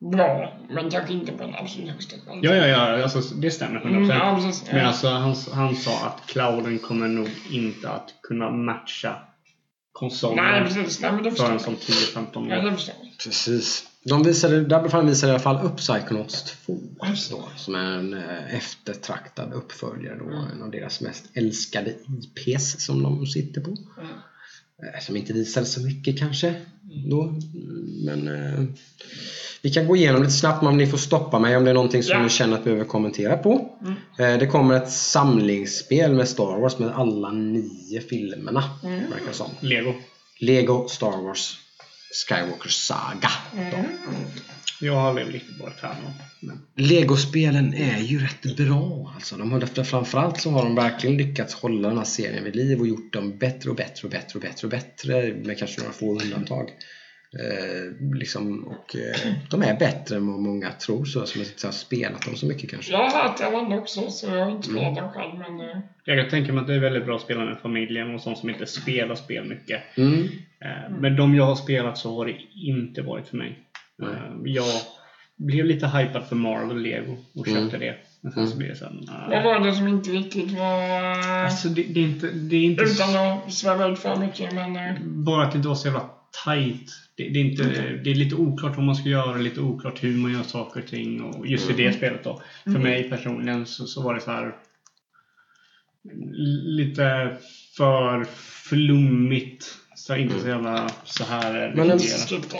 bra, 0.00 0.58
men 0.70 0.90
kanske 0.90 1.12
inte 1.12 1.32
på 1.32 1.42
den 1.42 1.54
absolut 1.54 1.90
högsta 1.90 2.16
kvaliteten. 2.18 2.58
Ja, 2.58 2.66
ja, 2.66 2.96
ja. 2.96 3.02
Alltså, 3.02 3.34
det 3.34 3.50
stämmer 3.50 3.80
100%. 3.80 3.86
Mm, 3.96 4.08
ja, 4.08 4.40
precis. 4.42 4.64
Men 4.70 4.80
Ja. 4.80 4.86
alltså, 4.86 5.08
han, 5.08 5.34
han 5.52 5.76
sa 5.76 6.06
att 6.06 6.26
clouden 6.26 6.78
kommer 6.78 7.08
nog 7.08 7.28
inte 7.50 7.90
att 7.90 8.14
kunna 8.22 8.50
matcha 8.50 9.10
Nej, 9.10 9.20
konsolen 9.92 10.64
precis. 10.64 11.00
Nej, 11.00 11.12
men 11.12 11.22
det 11.22 11.30
förrän 11.30 11.58
som 11.58 11.74
10-15 11.76 12.26
Ja, 12.50 12.58
år. 12.58 12.64
det 12.70 12.72
förstår 12.76 12.94
jag. 13.02 13.12
Precis. 13.24 13.84
De 14.04 14.22
visade, 14.22 14.60
Double 14.64 15.02
visade 15.02 15.30
i 15.30 15.34
alla 15.34 15.42
fall 15.42 15.66
upp 15.66 15.76
Psychonauts 15.76 16.42
2. 16.66 16.78
Just 17.08 17.30
det. 17.30 17.36
Då, 17.36 17.48
som 17.56 17.74
är 17.74 17.90
en 17.98 18.14
eh, 18.14 18.54
eftertraktad 18.56 19.52
uppföljare. 19.52 20.18
Då, 20.18 20.24
Mm. 20.24 20.50
En 20.52 20.62
av 20.62 20.70
deras 20.70 21.00
mest 21.00 21.24
älskade 21.34 21.94
IPs 22.36 22.84
som 22.86 23.02
de 23.02 23.26
sitter 23.26 23.60
på. 23.60 23.70
Mm. 23.70 24.10
Eh, 24.94 25.00
Som 25.00 25.16
inte 25.16 25.32
visade 25.32 25.66
så 25.66 25.80
mycket 25.80 26.18
kanske. 26.18 26.54
Då. 27.10 27.34
Men 28.04 28.28
eh, 28.28 28.64
vi 29.62 29.70
kan 29.70 29.86
gå 29.86 29.96
igenom 29.96 30.22
lite 30.22 30.34
snabbt 30.34 30.62
men 30.62 30.76
ni 30.76 30.86
får 30.86 30.98
stoppa 30.98 31.38
mig 31.38 31.56
om 31.56 31.64
det 31.64 31.70
är 31.70 31.74
någonting 31.74 32.02
som 32.02 32.16
Ja. 32.16 32.22
ni 32.22 32.28
känner 32.28 32.54
att 32.54 32.60
vi 32.60 32.64
behöver 32.64 32.84
kommentera 32.84 33.36
på. 33.36 33.70
Mm. 33.82 33.94
Eh, 34.18 34.38
det 34.38 34.46
kommer 34.46 34.74
ett 34.76 34.90
samlingsspel 34.90 36.14
med 36.14 36.28
Star 36.28 36.60
Wars 36.60 36.78
med 36.78 36.90
alla 36.94 37.30
nio 37.30 38.00
filmerna. 38.00 38.64
Mm. 38.84 39.10
Verkar 39.10 39.32
som. 39.32 39.50
Lego. 39.60 39.94
Lego 40.38 40.88
Star 40.88 41.22
Wars 41.22 41.58
Skywalker 42.28 42.68
Saga. 42.68 43.30
Mm. 43.54 43.84
Jag 44.80 44.92
har 44.92 45.08
aldrig 45.08 45.34
riktigt 45.34 45.60
varit 45.60 45.84
av. 45.84 45.90
Men 46.40 46.60
Legospelen 46.74 47.74
är 47.74 47.98
ju 47.98 48.18
rätt 48.18 48.56
bra 48.56 49.12
alltså. 49.14 49.36
De 49.36 49.52
har, 49.52 49.84
framförallt 49.84 50.40
så 50.40 50.50
har 50.50 50.62
de 50.64 50.74
verkligen 50.74 51.16
lyckats 51.16 51.54
hålla 51.54 51.88
den 51.88 51.98
här 51.98 52.04
serien 52.04 52.44
vid 52.44 52.56
liv 52.56 52.80
och 52.80 52.86
gjort 52.86 53.12
dem 53.12 53.38
bättre 53.38 53.70
och 53.70 53.76
bättre 53.76 54.02
och 54.04 54.10
bättre 54.10 54.34
och 54.34 54.40
bättre 54.40 54.66
och 54.66 54.70
bättre 54.70 55.34
med 55.44 55.58
kanske 55.58 55.80
några 55.80 55.92
få 55.92 56.20
undantag. 56.20 56.70
Eh, 57.38 58.14
liksom, 58.16 58.64
och 58.64 58.96
eh, 58.96 59.32
de 59.50 59.62
är 59.62 59.74
bättre 59.78 60.16
än 60.16 60.26
vad 60.26 60.40
många 60.40 60.70
tror 60.70 61.04
så 61.04 61.26
som 61.26 61.40
inte 61.40 61.66
har 61.66 61.72
spelat 61.72 62.22
dem 62.22 62.36
så 62.36 62.46
mycket 62.46 62.70
kanske. 62.70 62.92
Jag 62.92 62.98
har 63.10 63.22
hört 63.28 63.40
andra 63.40 63.78
också, 63.78 64.10
så 64.10 64.26
jag 64.26 64.44
har 64.44 64.50
inte 64.50 64.68
spelat 64.68 64.94
den 64.94 65.08
själv. 65.10 65.38
Men, 65.38 65.60
eh, 65.60 65.76
jag 66.04 66.18
kan 66.18 66.30
tänka 66.30 66.52
mig 66.52 66.60
att 66.60 66.66
det 66.66 66.74
är 66.74 66.78
väldigt 66.80 67.04
bra 67.04 67.16
att 67.16 67.22
spela 67.22 67.44
med 67.44 67.58
familjen 67.62 68.14
och 68.14 68.20
sånt 68.20 68.38
som 68.38 68.50
inte 68.50 68.66
spelar 68.66 69.14
spel 69.14 69.44
mycket. 69.44 69.82
Mm. 69.96 70.22
Eh, 70.60 70.90
Men 71.00 71.16
de 71.16 71.34
jag 71.34 71.44
har 71.44 71.54
spelat 71.56 71.98
så 71.98 72.16
har 72.16 72.26
det 72.26 72.36
inte 72.54 73.02
varit 73.02 73.28
för 73.28 73.36
mig. 73.36 73.58
Eh, 74.02 74.08
Jag 74.44 74.64
blev 75.36 75.64
lite 75.64 75.86
hypad 75.86 76.24
för 76.28 76.36
Marvel 76.36 76.78
Lego 76.82 77.16
och 77.34 77.48
Mm. 77.48 77.62
köpte 77.62 77.78
det. 77.78 77.94
Men 78.20 78.32
sen 78.32 78.48
så 78.48 78.58
det 78.58 78.76
såhär, 78.76 79.28
vad 79.30 79.44
var 79.44 79.66
det 79.66 79.74
som 79.74 79.88
inte 79.88 80.10
riktigt 80.10 80.50
var... 80.52 80.82
eh, 81.10 81.44
Alltså 81.44 81.68
det, 81.68 81.82
det 81.82 82.00
är 82.00 82.04
inte, 82.04 82.26
det 82.30 82.56
är 82.56 82.64
inte 82.64 82.82
Utan 82.84 83.16
att 83.16 83.52
sväva 83.52 83.86
ut 83.86 83.98
för 83.98 84.16
mycket, 84.16 84.52
men... 84.54 84.74
bara 85.24 85.44
att 85.44 85.52
det 85.52 85.56
inte 85.56 85.68
var 85.68 85.74
så 85.74 85.88
jävla 85.88 86.10
tight. 86.44 86.90
Det, 87.16 87.28
det, 87.28 87.38
är 87.40 87.44
inte, 87.44 87.62
det 88.04 88.10
är 88.10 88.14
lite 88.14 88.34
oklart 88.34 88.76
vad 88.76 88.84
man 88.86 88.96
ska 88.96 89.08
göra, 89.08 89.36
lite 89.36 89.60
oklart 89.60 90.04
hur 90.04 90.16
man 90.16 90.32
gör 90.32 90.42
saker 90.42 90.80
och 90.82 90.86
ting. 90.86 91.22
Och 91.22 91.46
just 91.46 91.70
i 91.70 91.72
det 91.72 91.92
spelet 91.92 92.24
då. 92.24 92.42
För 92.64 92.70
Mm. 92.70 92.82
mig 92.82 93.10
personligen 93.10 93.66
så, 93.66 93.86
så 93.86 94.02
var 94.02 94.14
det 94.14 94.20
så 94.20 94.30
här 94.30 94.54
lite 96.64 97.36
för 97.76 98.24
flummigt. 98.68 99.74
Så 99.96 100.16
inte 100.16 100.40
så 100.40 100.48
jävla 100.48 100.90
så 101.04 101.24
här 101.24 101.72
Men 101.76 101.90
en, 101.90 101.98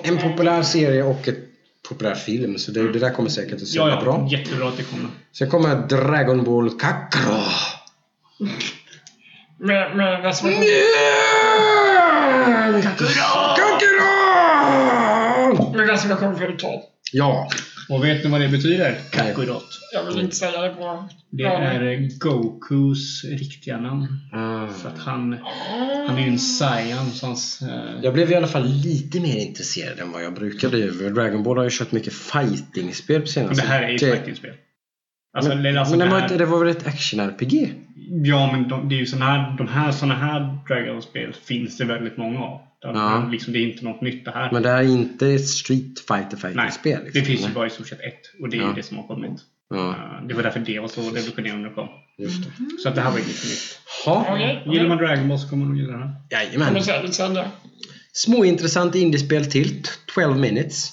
en 0.04 0.18
populär 0.18 0.62
serie 0.62 1.02
och 1.02 1.28
ett 1.28 1.38
populär 1.88 2.14
film 2.14 2.58
så 2.58 2.72
det, 2.72 2.92
det 2.92 2.98
där 2.98 3.10
kommer 3.10 3.28
säkert 3.28 3.54
att 3.54 3.60
Ja, 3.60 3.66
sälja 3.66 3.94
ja, 3.94 4.00
bra. 4.04 4.28
jättebra 4.30 4.68
att 4.68 4.76
det 4.76 4.82
kommer. 4.82 5.08
Sen 5.32 5.50
kommer 5.50 5.88
Dragon 5.88 6.44
Ball 6.44 6.70
reservation. 10.22 10.62
Kakarot! 12.82 13.58
Med 13.58 13.65
reservation 15.96 16.36
för 16.36 16.48
uttal. 16.54 16.80
Ja, 17.12 17.48
Och 17.88 18.04
vet 18.04 18.24
ni 18.24 18.30
vad 18.30 18.40
det 18.40 18.48
betyder? 18.48 18.98
Kakarot. 19.10 19.66
Jag 19.92 20.04
vill 20.04 20.20
inte 20.20 20.36
säga 20.36 20.62
det 20.62 20.68
på... 20.68 21.08
Det 21.30 21.42
är 21.44 22.18
Gokus 22.18 23.24
riktiga 23.24 23.78
namn. 23.78 24.06
Ah. 24.32 24.68
För 24.68 24.88
att 24.88 24.98
han, 24.98 25.36
han 26.08 26.16
är 26.18 26.20
ju 26.20 26.28
en 26.28 26.38
Saiyan. 26.38 27.10
Så 27.10 27.26
hans, 27.26 27.62
eh, 27.62 28.00
Jag 28.02 28.14
blev 28.14 28.30
i 28.30 28.34
alla 28.34 28.46
fall 28.46 28.66
lite 28.66 29.20
mer 29.20 29.36
intresserad 29.36 29.98
än 29.98 30.12
vad 30.12 30.24
jag 30.24 30.34
brukar 30.34 30.68
bli. 30.68 30.86
Dragon 31.10 31.42
Ball 31.42 31.56
har 31.56 31.64
ju 31.64 31.70
kört 31.72 31.92
mycket 31.92 32.12
fighting-spel 32.12 33.20
på 33.20 33.26
senaste. 33.26 33.62
det 33.62 33.68
här 33.68 33.82
är 33.82 33.88
ju 33.88 33.94
ett 33.94 34.00
fightingspel. 34.00 34.52
Alltså, 35.36 35.54
men, 35.54 35.62
det, 35.62 35.80
alltså 35.80 35.96
men 35.96 35.98
det, 35.98 36.04
det 36.14 36.20
var, 36.20 36.28
här- 36.28 36.38
det 36.38 36.44
var 36.46 36.58
väl 36.58 36.68
ett 36.68 36.86
action-RPG? 36.86 37.72
Ja, 38.24 38.52
men 38.52 38.68
de, 38.68 38.88
det 38.88 38.94
är 38.94 38.98
ju 38.98 39.06
såna 39.06 39.24
här, 39.24 39.56
de 39.58 39.68
här, 39.68 39.92
såna 39.92 40.14
här 40.14 40.58
Dragon-spel 40.68 41.32
finns 41.44 41.76
det 41.76 41.84
väldigt 41.84 42.16
många 42.16 42.38
av. 42.40 42.60
Det, 42.82 42.88
Ja. 42.88 43.28
liksom, 43.32 43.52
det 43.52 43.58
är 43.58 43.72
inte 43.72 43.84
något 43.84 44.00
nytt 44.00 44.24
det 44.24 44.30
här. 44.30 44.52
Men 44.52 44.62
det 44.62 44.68
är 44.70 44.82
inte 44.82 45.28
ett 45.28 45.48
Street 45.48 45.98
Fighter 46.08 46.38
Nej, 46.42 46.52
fighting-spel? 46.54 46.98
det 46.98 47.04
liksom. 47.04 47.24
finns 47.24 47.48
ju 47.48 47.52
bara 47.54 47.66
i 47.66 47.70
stort 47.70 47.88
sett 47.88 48.00
ett. 48.00 48.20
Och 48.42 48.48
det 48.50 48.56
är 48.56 48.60
Ja. 48.60 48.68
ju 48.68 48.74
det 48.74 48.82
som 48.82 48.96
har 48.96 49.06
kommit. 49.06 49.40
Ja, 49.70 49.90
Eh, 49.90 50.26
Det 50.28 50.34
var 50.34 50.42
därför 50.42 50.60
det 50.60 50.80
var 50.80 50.88
så 50.88 51.00
revolutionerande 51.00 51.68
det 51.68 51.74
kom. 51.74 51.88
just 52.18 52.44
det. 52.44 52.50
Så 52.82 52.88
att 52.88 52.94
det 52.94 53.00
här 53.00 53.10
var 53.10 53.18
inget 53.18 53.28
nytt. 53.28 53.80
Ha. 54.06 54.26
Okej. 54.30 54.62
Gillar 54.66 54.88
man 54.88 54.98
Dragon 54.98 55.28
Ball 55.28 55.38
så 55.38 55.48
kommer 55.48 55.64
man 55.66 55.72
nog 55.76 55.80
gilla 55.86 55.98
det 55.98 56.04
här. 56.04 56.14
Jajamän. 56.30 57.52
Småintressant 58.12 58.94
indiespel 58.94 59.46
till. 59.46 59.82
t- 59.82 59.90
12 60.14 60.36
minutes. 60.38 60.92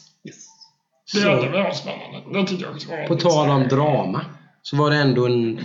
Det 1.13 1.19
Så, 1.19 1.29
hade 1.29 1.49
varit 1.49 1.75
spännande. 1.75 2.39
Det 2.41 2.47
tycker 2.47 2.63
jag 2.65 2.73
också 2.73 2.89
var 2.89 3.07
på 3.07 3.15
tal 3.15 3.49
om 3.49 3.67
drama. 3.67 4.25
Så 4.61 4.77
var 4.77 4.91
det 4.91 4.97
ändå 4.97 5.25
en 5.25 5.59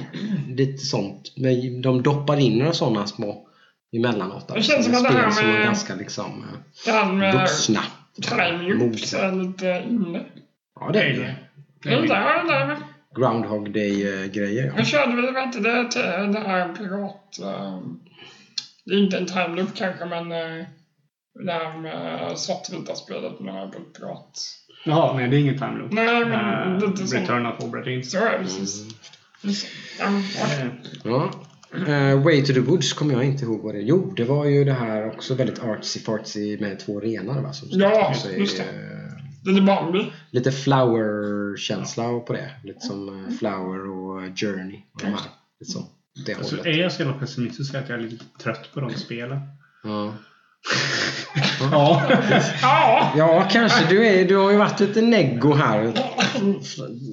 lite 0.49 0.79
sånt. 0.79 1.33
men 1.37 1.83
De 1.83 2.03
doppar 2.03 2.37
in 2.41 2.59
några 2.59 2.73
sådana 2.73 3.07
små 3.07 3.49
emellanåt. 3.97 4.49
Det 4.55 4.63
känns 4.63 4.85
som 4.87 4.95
att 4.95 5.03
det 5.03 5.09
här 5.09 5.31
Spel 5.31 5.33
som 5.45 5.49
är 5.49 5.53
med- 5.53 5.65
ganska 5.65 5.95
liksom 5.95 6.45
eh, 6.53 6.59
Det 6.85 6.91
här 6.91 7.13
med 7.13 7.35
vuxna. 7.35 7.81
loops 8.79 9.15
är 9.15 9.33
lite 9.33 9.85
inne. 9.91 10.25
Ja, 10.81 10.91
det 10.93 11.03
är 11.03 11.13
det. 11.17 11.35
Det 11.83 11.93
är 11.95 12.03
där, 12.03 12.67
det. 12.69 12.77
Groundhog 13.17 13.73
Day-grejer. 13.73 14.67
Ja. 14.67 14.73
Jag 14.77 14.87
körde 14.87 15.17
väl 15.17 15.35
vad 15.35 15.47
heter 15.47 15.61
det, 15.61 15.91
till 15.93 16.33
det 16.33 16.41
här 16.49 16.75
pirat... 16.75 17.39
eh, 17.43 17.81
Det 18.85 18.95
är 18.95 18.99
inte 19.05 19.19
en 19.19 19.27
time 19.27 19.57
loop 19.57 19.75
kanske, 19.75 20.05
men 20.05 20.33
eh, 20.33 20.67
det 21.47 21.53
här 21.53 21.79
med 21.79 22.39
svartvita 22.39 22.95
spelet 22.95 23.41
med 23.41 23.73
pirat. 23.97 24.39
Jaha, 24.89 25.17
nej 25.17 25.29
det 25.29 25.37
är 25.37 25.41
ingen 25.41 25.59
time 25.59 25.79
loop. 25.79 25.93
Nej, 25.93 26.25
men 26.25 26.73
Eh, 26.83 26.89
lite 26.89 27.07
så. 27.07 27.17
Return 27.17 27.47
of 27.47 27.61
Obra 27.65 27.83
Dinn. 27.85 28.05
Så 28.05 28.19
är 28.19 28.33
det 28.33 28.39
precis. 28.39 28.85
Precis. 29.43 29.67
Ja, 29.99 30.07
ja. 30.39 30.69
Ja. 31.05 31.31
Eh, 31.93 32.23
Way 32.23 32.45
to 32.45 32.53
the 32.53 32.61
Woods 32.61 32.93
kommer 32.93 33.15
jag 33.15 33.25
inte 33.25 33.45
ihåg 33.45 33.61
vad 33.63 33.75
det 33.75 33.79
är. 33.79 33.83
Jo, 33.83 34.13
det 34.17 34.25
var 34.25 34.45
ju 34.45 34.65
det 34.65 34.73
här 34.73 35.07
också 35.07 35.35
väldigt 35.35 35.61
artsy-fartsy 35.61 36.61
med 36.61 36.79
två 36.79 37.01
renar 37.01 37.43
va? 37.43 37.53
Som 37.53 37.69
Ja, 37.73 38.15
är, 38.27 38.39
just 38.39 38.57
det. 38.57 38.65
Det 39.45 39.51
är 39.51 39.61
Bambi. 39.61 40.13
Lite 40.31 40.53
flower-känsla 40.53 42.21
på 42.21 42.33
det. 42.33 42.51
Lite 42.65 42.81
som 42.81 43.09
eh, 43.27 43.31
Flower 43.39 43.89
och 43.91 44.39
Journey. 44.39 44.81
Och 44.95 45.01
de 45.01 45.07
här. 45.07 45.21
Lite 45.61 45.73
så. 45.73 45.85
Det 46.27 46.35
Alltså, 46.35 46.57
hållet. 46.57 46.67
är 46.67 46.79
jag 46.83 46.93
så 46.93 47.03
jävla 47.03 47.19
pessimistisk 47.19 47.75
att 47.75 47.89
jag 47.89 47.99
är 47.99 48.03
lite 48.03 48.25
trött 48.43 48.69
på 48.75 48.81
de 48.81 48.91
spelen? 48.95 49.41
Ja. 49.85 50.15
Ja. 51.73 52.03
Ja! 52.63 53.13
ja, 53.17 53.49
kanske. 53.53 53.87
Du, 53.89 54.07
är, 54.07 54.25
du 54.29 54.37
har 54.37 54.51
ju 54.51 54.57
varit 54.57 54.81
lite 54.81 55.01
neggo 55.03 55.55
här. 55.55 55.93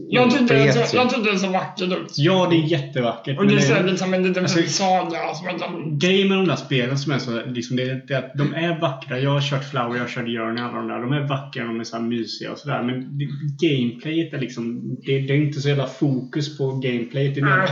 Jag 0.09 0.31
tyckte, 0.31 0.53
det 0.53 0.63
Vet 0.63 0.73
så, 0.73 0.95
jag. 0.95 1.05
jag 1.05 1.09
tyckte 1.13 1.31
det 1.31 1.39
så 1.39 1.47
vackert 1.49 1.87
ut. 1.91 2.13
ja, 2.17 2.47
det 2.49 2.55
är 2.55 2.59
jättevackert. 2.61 3.37
Och 3.37 3.47
det 3.47 3.61
ser 3.61 3.87
ut 3.93 3.99
som 3.99 4.13
en 4.13 4.23
liten 4.27 4.43
Alltså- 4.43 4.61
saga. 4.67 5.17
Som 5.33 5.47
de, 5.59 5.99
Grejen 5.99 6.27
med 6.27 6.37
de 6.37 6.47
där 6.47 6.55
spelen 6.55 6.97
som 6.97 7.11
är 7.11 7.19
så, 7.19 7.41
liksom 7.45 7.75
det, 7.75 8.07
det 8.07 8.13
är 8.13 8.17
att 8.17 8.33
de 8.37 8.53
är 8.53 8.79
vackra. 8.81 9.19
Jag 9.19 9.29
har 9.31 9.41
kört 9.41 9.69
Flower, 9.69 9.95
jag 9.95 10.03
har 10.03 10.09
kört 10.09 10.25
Journey, 10.25 10.63
alla 10.63 10.77
de 10.77 10.87
där. 10.87 11.01
De 11.01 11.13
är 11.13 11.27
vackra, 11.27 11.63
de 11.63 11.79
är 11.79 11.83
så 11.83 11.95
här 11.95 12.03
mysiga 12.03 12.51
och 12.51 12.57
sådär. 12.57 12.83
Men 12.83 13.17
det, 13.17 13.27
gameplayet 13.67 14.33
är 14.33 14.37
liksom, 14.39 14.81
det, 15.05 15.19
det 15.19 15.33
är 15.33 15.37
inte 15.37 15.61
så 15.61 15.69
jävla 15.69 15.87
fokus 15.87 16.57
på 16.57 16.71
gameplayet. 16.71 17.35
Det 17.35 17.41
är 17.41 17.45
mer. 17.45 17.69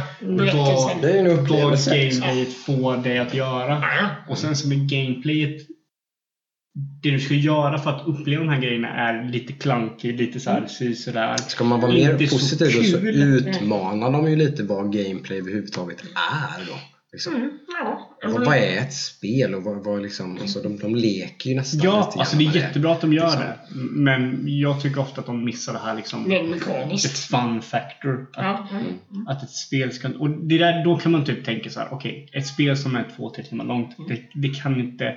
Det 1.02 1.10
är 1.12 1.18
en 1.18 1.28
vad 1.30 1.40
upplevelse. 1.40 1.98
gameplayet 1.98 2.54
får 2.54 2.98
dig 2.98 3.18
att 3.20 3.34
göra. 3.34 3.70
Ja. 3.82 4.08
Och 4.30 4.38
sen 4.38 4.56
så 4.56 4.68
med 4.68 4.90
gameplayet 4.90 5.58
det 6.76 7.12
du 7.12 7.20
ska 7.20 7.34
göra 7.34 7.80
för 7.80 7.90
att 7.90 8.08
uppleva 8.08 8.44
de 8.44 8.50
här 8.50 8.62
grejerna 8.62 8.88
är 8.88 9.30
lite 9.30 9.54
klankig, 9.54 10.20
lite 10.20 10.40
så 10.40 10.50
här, 10.50 10.68
si 10.68 10.96
sådär. 10.96 11.38
Ska 11.38 11.64
man 11.64 11.82
vara 11.82 11.92
mer 11.92 12.28
så 12.28 12.36
positiv 12.36 12.66
så 12.66 13.00
kul. 13.00 13.24
utmanar 13.24 14.12
de 14.12 14.30
ju 14.30 14.36
lite 14.36 14.64
vad 14.64 14.94
gameplay 14.94 15.40
överhuvudtaget 15.40 16.02
är 16.02 16.66
då. 16.68 16.74
Liksom. 17.14 17.36
Mm, 17.36 17.52
ja. 17.68 18.18
Vad, 18.24 18.46
vad 18.46 18.58
är 18.58 18.78
ett 18.78 18.94
spel? 18.94 19.56
Och 19.56 19.64
vad, 19.64 19.84
vad 19.84 20.02
liksom, 20.02 20.38
alltså, 20.42 20.62
de, 20.62 20.78
de 20.78 20.96
leker 20.96 21.50
ju 21.50 21.56
nästan 21.56 21.80
Ja, 21.84 22.06
lite 22.06 22.20
alltså 22.20 22.38
det 22.38 22.46
är 22.46 22.56
jättebra 22.56 22.92
att 22.92 23.02
de 23.02 23.14
gör 23.14 23.26
liksom. 23.26 23.42
det. 23.42 23.58
Men 23.92 24.44
jag 24.46 24.82
tycker 24.82 25.02
ofta 25.02 25.22
att 25.22 25.28
de 25.28 25.46
missar 25.46 25.74
det 25.74 25.80
här 25.80 25.96
liksom. 25.96 26.24
Mekaniskt. 26.24 27.18
fun 27.18 27.62
factor. 27.62 28.28
Att, 28.34 28.72
mm. 28.72 29.28
att 29.28 29.44
ett 29.44 29.50
spel 29.50 29.92
ska... 29.92 30.08
Och 30.08 30.30
det 30.30 30.58
där, 30.58 30.84
då 30.84 30.98
kan 30.98 31.12
man 31.12 31.26
typ 31.26 31.46
tänka 31.46 31.70
så 31.70 31.80
här: 31.80 31.88
okej, 31.92 32.30
ett 32.34 32.48
spel 32.48 32.78
som 32.78 32.96
är 32.96 33.08
två, 33.18 33.30
tre 33.30 33.44
timmar 33.44 33.66
långt, 33.66 33.96
det, 34.08 34.22
det 34.34 34.50
kan 34.50 34.80
inte... 34.80 35.16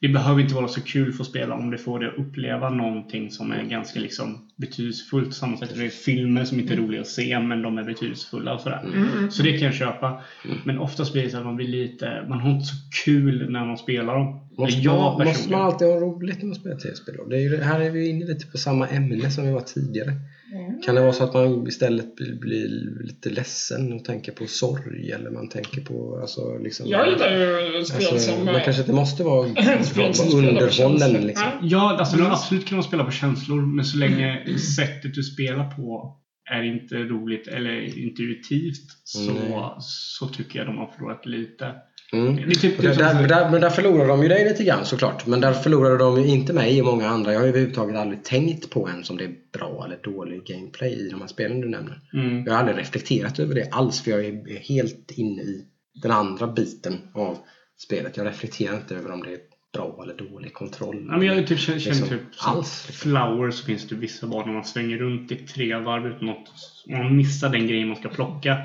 Det 0.00 0.08
behöver 0.08 0.40
inte 0.40 0.54
vara 0.54 0.68
så 0.68 0.80
kul 0.80 1.12
för 1.12 1.22
att 1.22 1.28
spela 1.28 1.54
om 1.54 1.70
det 1.70 1.78
får 1.78 1.98
dig 1.98 2.08
att 2.08 2.18
uppleva 2.18 2.70
någonting 2.70 3.30
som 3.30 3.52
är 3.52 3.62
ganska 3.62 4.00
liksom 4.00 4.48
betydelsefullt. 4.56 5.34
Samma 5.34 5.56
sätt 5.56 5.72
det 5.74 5.84
är 5.84 5.88
filmer 5.88 6.44
som 6.44 6.60
inte 6.60 6.72
är 6.72 6.76
roliga 6.76 7.00
att 7.00 7.06
se, 7.06 7.40
men 7.40 7.62
de 7.62 7.78
är 7.78 7.84
betydelsefulla 7.84 8.54
och 8.54 8.60
sådär. 8.60 8.84
Mm. 8.94 9.30
Så 9.30 9.42
det 9.42 9.52
kan 9.52 9.66
jag 9.66 9.74
köpa. 9.74 10.22
Men 10.64 10.78
oftast 10.78 11.12
blir 11.12 11.22
det 11.22 11.30
så 11.30 11.38
att 11.38 11.44
man 11.44 11.56
blir 11.56 11.68
lite... 11.68 12.24
Man 12.28 12.40
har 12.40 12.50
inte 12.50 12.66
så 12.66 12.76
kul 13.04 13.50
när 13.50 13.66
man 13.66 13.78
spelar 13.78 14.14
dem. 14.14 14.48
Måste, 14.58 14.88
man, 14.88 15.26
måste 15.26 15.50
man 15.50 15.60
alltid 15.60 15.88
ha 15.88 15.94
roligt 15.94 16.38
när 16.38 16.46
man 16.46 16.54
spelar 16.54 16.76
tv-spel? 16.76 17.62
här 17.62 17.80
är 17.80 17.90
vi 17.90 18.08
inne 18.08 18.26
lite 18.26 18.46
på 18.46 18.58
samma 18.58 18.88
ämne 18.88 19.30
som 19.30 19.46
vi 19.46 19.52
var 19.52 19.60
tidigare. 19.60 20.12
Mm. 20.52 20.82
Kan 20.82 20.94
det 20.94 21.00
vara 21.00 21.12
så 21.12 21.24
att 21.24 21.34
man 21.34 21.66
istället 21.66 22.16
blir, 22.16 22.40
blir 22.40 22.68
lite 23.04 23.30
ledsen 23.30 23.92
och 23.92 24.04
tänker 24.04 24.32
på 24.32 24.46
sorg 24.46 25.12
eller 25.12 25.30
man 25.30 25.48
tänker 25.48 25.80
på 25.80 26.18
alltså, 26.20 26.58
liksom, 26.58 26.86
Jag 26.86 27.08
gillar 27.08 27.30
ju 27.30 27.84
spel 27.84 27.96
alltså, 27.96 28.32
som... 28.32 28.44
Man 28.44 28.60
kanske 28.64 28.82
inte 28.82 28.92
måste 28.92 29.24
vara 29.24 29.48
underhållen 30.34 31.12
liksom. 31.12 31.46
Ja. 31.62 31.96
Alltså 31.98 32.16
mm. 32.16 32.30
absolut 32.30 32.66
kan 32.66 32.76
man 32.76 32.84
spela 32.84 33.04
på 33.04 33.10
känslor, 33.10 33.62
men 33.76 33.84
så 33.84 33.98
länge 33.98 34.58
sättet 34.76 35.14
du 35.14 35.22
spelar 35.22 35.70
på 35.70 36.18
är 36.50 36.62
inte 36.62 36.94
roligt 36.94 37.48
eller 37.48 37.98
intuitivt 37.98 38.86
så, 39.04 39.32
Nej. 39.32 39.74
så 39.80 40.26
tycker 40.26 40.58
jag 40.58 40.68
de 40.68 40.78
har 40.78 40.86
förlorat 40.86 41.26
lite. 41.26 41.74
Mm. 42.12 42.36
Typ 42.50 42.82
där, 42.82 42.94
där, 42.94 43.28
där, 43.28 43.50
men 43.50 43.60
där 43.60 43.70
förlorade 43.70 44.08
de 44.08 44.22
ju 44.22 44.28
dig 44.28 44.44
lite 44.44 44.64
grann 44.64 44.84
såklart. 44.84 45.26
Men 45.26 45.40
där 45.40 45.52
förlorade 45.52 45.98
de 45.98 46.22
ju 46.22 46.26
inte 46.26 46.52
mig 46.52 46.80
och 46.80 46.86
många 46.86 47.08
andra. 47.08 47.32
Jag 47.32 47.38
har 47.38 47.44
ju 47.44 47.50
överhuvudtaget 47.50 47.96
aldrig 47.96 48.24
tänkt 48.24 48.70
på 48.70 48.88
ens 48.88 49.10
om 49.10 49.16
det 49.16 49.24
är 49.24 49.34
bra 49.58 49.84
eller 49.84 49.98
dålig 50.02 50.46
gameplay 50.46 50.92
i 51.06 51.10
de 51.10 51.20
här 51.20 51.28
spelen 51.28 51.60
du 51.60 51.68
nämner. 51.68 52.00
Mm. 52.14 52.44
Jag 52.44 52.52
har 52.52 52.58
aldrig 52.58 52.78
reflekterat 52.78 53.38
över 53.38 53.54
det 53.54 53.68
alls 53.70 54.00
för 54.00 54.10
jag 54.10 54.24
är 54.24 54.58
helt 54.58 55.10
inne 55.10 55.42
i 55.42 55.64
den 56.02 56.10
andra 56.10 56.46
biten 56.46 56.98
av 57.14 57.38
spelet. 57.78 58.16
Jag 58.16 58.26
reflekterar 58.26 58.76
inte 58.76 58.96
över 58.96 59.12
om 59.12 59.22
det 59.22 59.32
är 59.32 59.38
bra 59.72 60.00
eller 60.02 60.14
dålig 60.14 60.54
kontroll. 60.54 61.06
Ja, 61.08 61.16
men 61.16 61.26
jag 61.26 61.46
typ 61.46 61.58
känner, 61.58 61.78
känner 61.78 61.96
Liksom, 61.96 62.18
typ 62.18 62.26
alls. 62.38 62.86
Flower 62.92 63.50
så 63.50 63.64
finns 63.64 63.88
det 63.88 63.94
vissa 63.94 64.26
barn 64.26 64.46
när 64.46 64.54
man 64.54 64.64
svänger 64.64 64.98
runt 64.98 65.32
i 65.32 65.36
tre 65.36 65.76
varv 65.76 66.06
utan 66.06 66.28
att 66.28 66.48
man 66.88 67.16
missar 67.16 67.48
den 67.48 67.66
grejen 67.66 67.88
man 67.88 67.96
ska 67.96 68.08
plocka. 68.08 68.56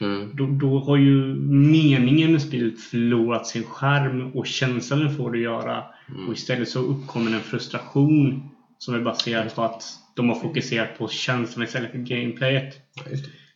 Mm. 0.00 0.30
Då, 0.36 0.46
då 0.46 0.78
har 0.78 0.96
ju 0.96 1.34
meningen 1.70 2.32
med 2.32 2.42
spelet 2.42 2.80
förlorat 2.80 3.46
sin 3.46 3.62
skärm 3.64 4.32
och 4.34 4.46
känslan 4.46 5.16
får 5.16 5.32
det 5.32 5.38
göra. 5.38 5.82
Mm. 6.08 6.28
Och 6.28 6.34
istället 6.34 6.68
så 6.68 6.78
uppkommer 6.78 7.30
en 7.34 7.40
frustration 7.40 8.48
som 8.78 8.94
är 8.94 9.00
baserad 9.00 9.54
på 9.54 9.62
att 9.62 9.82
de 10.16 10.28
har 10.28 10.36
fokuserat 10.40 10.98
på 10.98 11.08
känslan 11.08 11.64
istället 11.64 11.90
för 11.90 11.98
gameplayet. 11.98 12.74
Ja. 12.94 13.02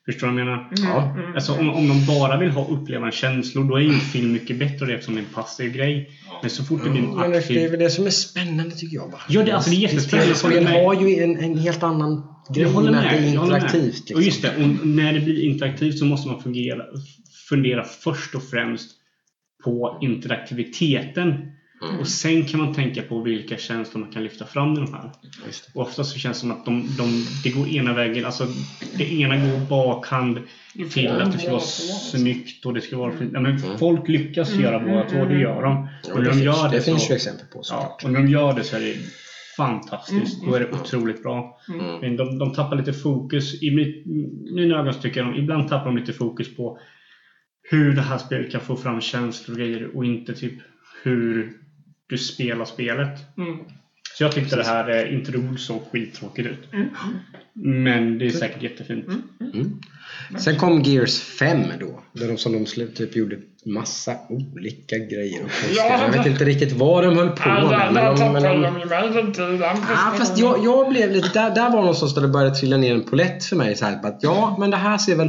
Förstår 0.07 0.27
du 0.27 0.33
vad 0.33 0.41
jag 0.41 0.47
menar? 0.47 0.69
Ja. 0.71 1.15
Mm. 1.19 1.35
Alltså 1.35 1.53
om, 1.53 1.71
om 1.71 1.89
de 1.89 2.07
bara 2.07 2.37
vill 2.39 2.51
ha 2.51 2.69
uppleva 2.69 3.11
känslor 3.11 3.65
då 3.65 3.77
är 3.77 3.81
ju 3.81 3.89
en 3.89 4.01
film 4.01 4.33
mycket 4.33 4.59
bättre 4.59 4.87
det 4.87 4.93
eftersom 4.95 5.15
det 5.15 5.21
är 5.21 5.25
en 5.25 5.35
passiv 5.35 5.73
grej. 5.73 6.11
Men 6.43 6.51
så 6.51 6.65
fort 6.65 6.85
det 6.85 6.91
blir 6.91 7.03
en 7.03 7.15
Men 7.17 7.31
det 7.31 7.37
är 7.37 7.41
aktiv... 7.41 7.71
väl 7.71 7.81
det 7.81 7.91
som 7.91 8.07
är 8.07 8.11
spännande 8.11 8.71
tycker 8.75 8.97
jag 8.97 9.11
bara. 9.11 9.21
Ja, 9.29 9.43
det- 9.43 9.53
alltså, 9.53 9.71
det 9.71 9.77
är 9.77 9.81
jättespännande. 9.81 10.35
Spel 10.35 10.67
har 10.67 10.95
ju 10.95 11.23
en, 11.23 11.37
en 11.37 11.59
helt 11.59 11.83
annan 11.83 12.35
grej 12.55 12.63
Jag 12.65 12.73
håller 12.73 12.91
med 12.91 13.07
att 13.07 13.11
det 13.11 13.19
är 13.19 13.35
interaktivt. 13.35 13.95
Liksom. 13.95 14.17
Och 14.17 14.23
just 14.23 14.43
det, 14.43 14.57
och 14.57 14.87
när 14.87 15.13
det 15.13 15.21
blir 15.21 15.45
interaktivt 15.45 15.99
så 15.99 16.05
måste 16.05 16.29
man 16.29 16.43
fungera, 16.43 16.85
fundera 17.49 17.85
först 17.85 18.35
och 18.35 18.43
främst 18.43 18.91
på 19.65 19.99
interaktiviteten. 20.03 21.35
Mm. 21.83 22.01
Och 22.01 22.09
sen 22.09 22.45
kan 22.45 22.61
man 22.61 22.75
tänka 22.75 23.03
på 23.03 23.21
vilka 23.21 23.57
känslor 23.57 24.01
man 24.01 24.13
kan 24.13 24.23
lyfta 24.23 24.47
fram 24.47 24.73
i 24.73 24.77
de 24.77 24.93
här. 24.93 25.11
Just 25.47 25.67
det. 25.67 25.79
Och 25.79 25.87
ofta 25.87 26.05
så 26.05 26.19
känns 26.19 26.37
det 26.37 26.41
som 26.41 26.51
att 26.51 26.65
de, 26.65 26.89
de, 26.99 27.27
det 27.45 27.51
går 27.51 27.69
ena 27.69 27.93
vägen. 27.95 28.25
Alltså 28.25 28.47
det 28.97 29.13
ena 29.13 29.37
går 29.37 29.67
bakhand 29.69 30.39
till 30.91 31.09
att 31.09 31.33
det 31.33 31.39
ska 31.39 31.51
vara 31.51 31.61
snyggt 31.61 32.67
och 32.67 32.75
det 32.75 32.81
ska 32.81 32.97
vara 32.97 33.13
fint. 33.13 33.31
Ja, 33.35 33.41
men 33.41 33.79
folk 33.79 34.09
lyckas 34.09 34.55
göra 34.55 34.79
båda 34.79 35.09
två, 35.09 35.25
det 35.25 35.39
gör 35.39 35.63
de. 35.63 35.77
Mm. 35.77 35.89
Ja, 36.09 36.15
Och 36.15 36.19
när 36.19 36.25
det 36.25 36.31
de 36.31 36.33
finns, 36.33 36.45
gör 36.45 36.69
det 36.69 36.77
det 36.77 36.83
finns 36.83 37.07
så, 37.07 37.13
ju 37.13 37.17
exempel 37.17 37.47
på 37.47 37.59
ja, 37.59 37.63
såklart. 37.63 38.05
och 38.05 38.13
när 38.13 38.21
de 38.21 38.29
gör 38.29 38.53
det 38.53 38.65
så 38.65 38.77
är 38.77 38.81
det 38.81 38.97
fantastiskt. 39.59 40.45
Då 40.45 40.55
är 40.55 40.61
det 40.61 40.73
otroligt 40.73 41.23
bra. 41.23 41.59
Mm. 41.69 42.01
Men 42.01 42.17
de, 42.17 42.39
de 42.39 42.55
tappar 42.55 42.77
lite 42.77 42.93
fokus. 42.93 43.63
I 43.63 43.71
mitt, 43.71 44.07
mina 44.55 44.79
ögon 44.79 44.95
tycker 44.95 45.21
jag 45.21 45.33
de 45.35 45.39
ibland 45.39 45.69
tappar 45.69 45.87
de 45.87 45.97
lite 45.97 46.13
fokus 46.13 46.57
på 46.57 46.79
hur 47.71 47.93
det 47.95 48.03
här 48.03 48.19
spelet 48.19 48.53
kan 48.53 48.61
få 48.61 48.77
fram 48.77 49.01
känslor 49.01 49.55
och 49.57 49.61
grejer 49.61 49.97
och 49.97 50.05
inte 50.05 50.35
typ 50.35 50.55
hur 51.03 51.53
du 52.07 52.19
spelar 52.19 52.65
spelet. 52.65 53.37
Mm. 53.37 53.59
Så 54.19 54.25
jag 54.25 54.33
tyckte 54.33 54.57
det 54.57 54.65
här 54.65 55.07
eh, 55.07 55.15
inte 55.15 55.33
roligt 55.33 55.61
så 55.61 55.83
skittråkigt 55.93 56.49
ut. 56.49 56.73
Mm. 56.73 56.89
Men 57.85 58.19
det 58.19 58.27
är 58.27 58.31
säkert 58.31 58.63
jättefint. 58.63 59.07
Mm. 59.41 59.81
Sen 60.39 60.57
kom 60.57 60.83
Gears 60.83 61.21
5 61.21 61.63
då. 61.81 62.03
Där 62.13 62.29
de, 62.29 62.39
som 62.39 62.53
de 62.53 62.67
slut, 62.67 62.97
typ 62.97 63.17
gjorde 63.17 63.37
massa 63.65 64.17
olika 64.29 64.99
grejer. 64.99 65.45
Och 65.45 65.51
Ja, 65.77 66.03
jag 66.03 66.19
vet 66.19 66.27
inte 66.27 66.45
riktigt 66.45 66.73
vad 66.73 67.05
de 67.05 67.17
höll 67.17 67.29
på 67.29 67.49
Ja, 67.49 67.69
med. 67.71 67.93
Men 67.93 68.17
de, 68.17 68.33
men 68.33 68.43
de, 69.33 69.61
Ja, 69.89 70.15
fast 70.19 70.39
jag, 70.39 70.65
jag 70.65 70.89
blev 70.89 71.11
lite... 71.11 71.29
Där, 71.29 71.55
där 71.55 71.71
var 71.71 71.81
någonstans 71.81 72.15
där 72.15 72.23
det 72.23 72.29
började 72.29 72.55
trilla 72.55 72.77
ner 72.77 72.95
en 72.95 73.05
polett 73.05 73.45
för 73.45 73.57
mig. 73.57 73.77
Så 73.77 73.85
här, 73.85 74.07
att, 74.07 74.23
ja, 74.23 74.57
men 74.61 74.71
det 74.71 74.77
här 74.77 74.99
ser 74.99 75.17
väl... 75.17 75.29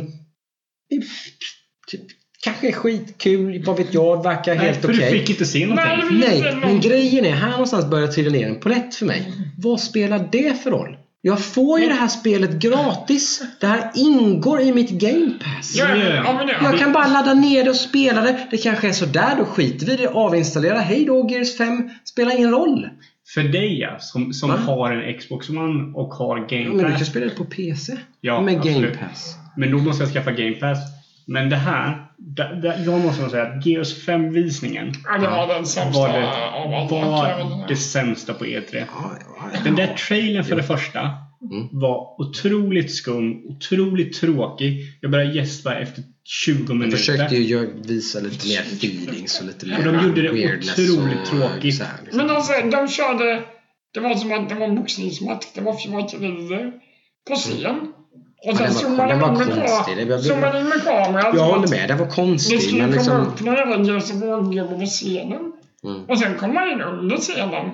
Kanske 2.43 2.67
är 2.67 2.71
skitkul, 2.71 3.63
vad 3.65 3.77
vet 3.77 3.93
jag. 3.93 4.23
Verkar 4.23 4.55
Nej, 4.55 4.65
helt 4.65 4.81
för 4.81 4.89
okej. 4.93 5.11
du 5.11 5.19
fick 5.19 5.29
inte 5.29 5.45
se 5.45 5.65
någonting. 5.65 6.19
Nej, 6.19 6.41
Nej, 6.41 6.55
men 6.55 6.79
grejen 6.79 7.25
är 7.25 7.31
här 7.31 7.51
någonstans 7.51 7.85
börjar 7.85 8.07
trilla 8.07 8.31
ner 8.31 8.47
en 8.47 8.59
polett 8.59 8.95
för 8.95 9.05
mig. 9.05 9.31
Vad 9.57 9.79
spelar 9.79 10.27
det 10.31 10.63
för 10.63 10.71
roll? 10.71 10.97
Jag 11.21 11.45
får 11.45 11.79
ju 11.79 11.87
det 11.87 11.93
här 11.93 12.07
spelet 12.07 12.51
gratis. 12.51 13.41
Det 13.59 13.67
här 13.67 13.91
ingår 13.95 14.61
i 14.61 14.73
mitt 14.73 14.89
game 14.89 15.31
pass. 15.43 15.75
Ja, 15.75 15.87
men, 15.87 15.99
ja, 15.99 16.45
ja, 16.47 16.59
Jag 16.63 16.79
kan 16.79 16.93
bara 16.93 17.07
ladda 17.07 17.33
ner 17.33 17.63
det 17.63 17.69
och 17.69 17.75
spela 17.75 18.21
det. 18.21 18.47
Det 18.51 18.57
kanske 18.57 18.87
är 18.87 18.91
sådär, 18.91 19.35
då 19.37 19.45
skiter 19.45 19.85
vi 19.85 19.93
i 19.93 19.95
det. 19.95 20.07
Avinstallera. 20.09 20.77
Hej 20.79 21.05
då, 21.05 21.29
Gears 21.29 21.57
5. 21.57 21.89
Spelar 22.03 22.37
ingen 22.37 22.51
roll. 22.51 22.89
För 23.33 23.43
dig 23.43 23.79
ja, 23.79 23.99
som, 23.99 24.33
som 24.33 24.49
har 24.49 24.91
en 24.91 25.19
Xbox 25.19 25.49
One 25.49 25.91
och 25.93 26.13
har 26.13 26.37
Game 26.49 26.65
men 26.69 26.77
du 26.77 26.83
kan 26.83 26.93
Pass. 26.93 27.07
spela 27.07 27.25
det 27.25 27.35
på 27.35 27.45
PC. 27.45 27.97
Ja, 28.21 28.41
med 28.41 28.53
Game 28.53 28.69
absolut. 28.69 28.99
Pass. 28.99 29.35
Men 29.57 29.71
då 29.71 29.77
måste 29.77 30.03
jag 30.03 30.13
skaffa 30.13 30.31
Game 30.31 30.55
Pass. 30.55 30.79
Men 31.27 31.49
det 31.49 31.55
här, 31.55 32.08
jag 32.85 32.99
måste 33.01 33.21
nog 33.21 33.31
säga 33.31 33.43
att 33.43 33.65
Gears 33.65 34.07
5-visningen 34.07 34.93
ja, 35.05 35.17
det 35.17 35.27
var 35.27 35.47
den 35.47 35.65
sämsta 35.65 35.99
var 36.01 36.07
av 36.09 36.13
det, 36.13 36.19
jag 36.95 37.45
var 37.45 37.67
det 37.67 37.75
sämsta 37.75 38.33
på 38.33 38.45
E3. 38.45 38.63
Ja, 38.73 38.85
ja, 39.53 39.59
Den 39.63 39.75
där 39.75 39.87
trailern 40.07 40.43
för 40.43 40.55
det 40.55 40.63
första 40.63 41.09
Mm. 41.51 41.67
var 41.71 42.21
otroligt 42.21 42.95
skum, 42.95 43.45
otroligt 43.45 44.13
tråkig. 44.19 44.97
Jag 45.01 45.11
började 45.11 45.33
gäspa 45.33 45.75
efter 45.75 46.03
20 46.25 46.63
De 46.63 46.79
minuter. 46.79 46.97
försökte 46.97 47.35
ju 47.35 47.81
visa 47.83 48.19
lite 48.19 48.47
mer 48.47 48.59
feelings 48.61 49.39
och 49.39 49.45
lite 49.45 49.65
mer 49.65 49.77
Och 49.77 49.83
de 49.93 50.03
gjorde 50.07 50.21
det 50.21 50.29
otroligt 50.31 51.25
tråkigt. 51.25 51.63
liksom. 51.63 51.85
Men 52.13 52.29
alltså, 52.29 52.53
de 52.71 52.87
körde... 52.89 53.43
Det 53.93 53.99
var 53.99 54.15
som 54.15 54.31
att 54.31 54.49
det 54.49 54.55
var 54.55 54.67
en 54.67 54.75
boxningsmatch. 54.75 55.45
Det 55.55 55.61
var 55.61 55.73
fyrverkerier 55.73 56.71
på 57.27 57.35
scen. 57.35 57.93
Och 58.45 58.57
sen 58.57 58.73
zoomade 58.73 59.15
var 59.15 59.35
in 59.35 59.55
med. 59.55 59.65
Det 59.85 60.05
kameran. 60.79 61.35
Jag 61.35 61.43
håller 61.43 61.67
med, 61.67 61.87
den 61.89 61.97
var 61.97 62.05
Det 62.05 62.11
konstig. 62.11 62.61
skulle 62.61 62.87
Men 62.87 62.97
komma 62.97 63.23
liksom, 63.23 63.27
upp 63.27 63.41
Avengers 63.61 64.11
och 64.11 64.17
vågor 64.21 64.59
över 64.73 64.85
scenen. 64.85 65.51
Mm. 65.83 66.05
Och 66.05 66.19
sen 66.19 66.37
kom 66.37 66.53
man 66.53 66.71
in 66.71 66.81
under 66.81 67.17
scenen. 67.17 67.71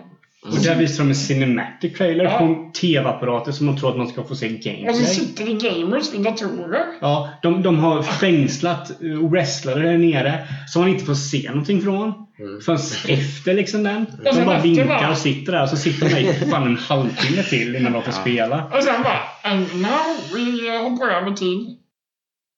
Och 0.51 0.63
där 0.63 0.75
visade 0.75 1.03
de 1.03 1.09
en 1.09 1.15
cinematic 1.15 1.97
trailer 1.97 2.23
Ja. 2.23 2.37
på 2.37 2.71
TV-apparater 2.81 3.51
som 3.51 3.65
man 3.65 3.77
tror 3.77 3.89
att 3.91 3.97
man 3.97 4.07
ska 4.07 4.23
få 4.23 4.35
se 4.35 4.45
Och 4.55 4.61
så 4.63 4.69
gameplay. 4.69 5.05
sitter 5.05 5.45
det 5.45 5.69
gamers 5.69 6.13
vid 6.13 6.21
datorer. 6.23 6.85
Ja, 7.01 7.29
de, 7.41 7.61
de 7.61 7.79
har 7.79 8.03
fängslat 8.03 9.01
eh, 9.03 9.29
wrestlare 9.29 9.79
där 9.91 9.97
nere 9.97 10.47
som 10.67 10.81
man 10.81 10.89
inte 10.91 11.05
får 11.05 11.13
se 11.15 11.49
någonting 11.49 11.81
från. 11.81 12.13
Mm. 12.39 12.61
Förrän 12.61 12.79
efter 13.19 13.53
liksom 13.53 13.83
den. 13.83 14.05
De 14.23 14.33
sen 14.33 14.45
bara 14.45 14.59
vinkar 14.61 14.85
bara- 14.85 15.11
och 15.11 15.17
sitter 15.17 15.51
där. 15.51 15.65
Så 15.67 15.77
sitter 15.77 16.09
de 16.09 16.13
där 16.15 16.21
i 16.21 16.49
fan 16.49 16.67
en 16.67 16.77
halvtimme 16.77 17.43
till 17.43 17.75
innan 17.75 17.91
de 17.93 18.03
får 18.03 18.11
spela. 18.11 18.65
Och 18.65 18.83
sen 18.83 19.03
bara, 19.03 19.51
and 19.53 19.65
now 19.75 20.15
we 20.33 20.77
hoppar 20.89 21.07
över 21.07 21.31
tid. 21.31 21.77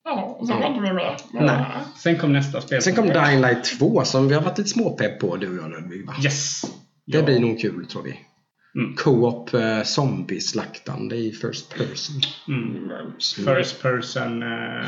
Ja, 0.06 0.38
och 0.40 0.48
sen 0.48 0.60
var 0.60 0.68
inte 0.68 0.82
vi 0.82 0.94
med. 0.94 1.16
Nej. 1.34 1.66
Sen 1.98 2.18
kom 2.18 2.34
nästa 2.34 2.62
spel. 2.62 2.82
Sen 2.82 2.96
kom 2.96 3.06
Dying 3.08 3.42
Light 3.42 3.80
2 3.80 4.04
som 4.04 4.28
vi 4.28 4.34
har 4.36 4.42
varit 4.42 4.58
lite 4.58 4.70
småpepp 4.70 5.20
på 5.20 5.36
du 5.36 5.50
och 5.60 5.64
jag 5.66 5.72
Ludvig 5.72 6.08
va? 6.08 6.14
Yes! 6.24 6.62
Det 7.08 7.18
Ja. 7.18 7.24
blir 7.24 7.40
nog 7.40 7.60
kul 7.60 7.86
tror 7.86 8.04
vi. 8.04 8.20
Mm. 8.76 8.96
Co-op 8.96 9.54
eh, 9.54 9.84
zombie-slaktande 9.84 11.16
i 11.16 11.32
first 11.32 11.76
person. 11.78 12.22
Mm. 12.48 12.90
First 13.46 13.82
person... 13.82 14.44
eh, 14.44 14.88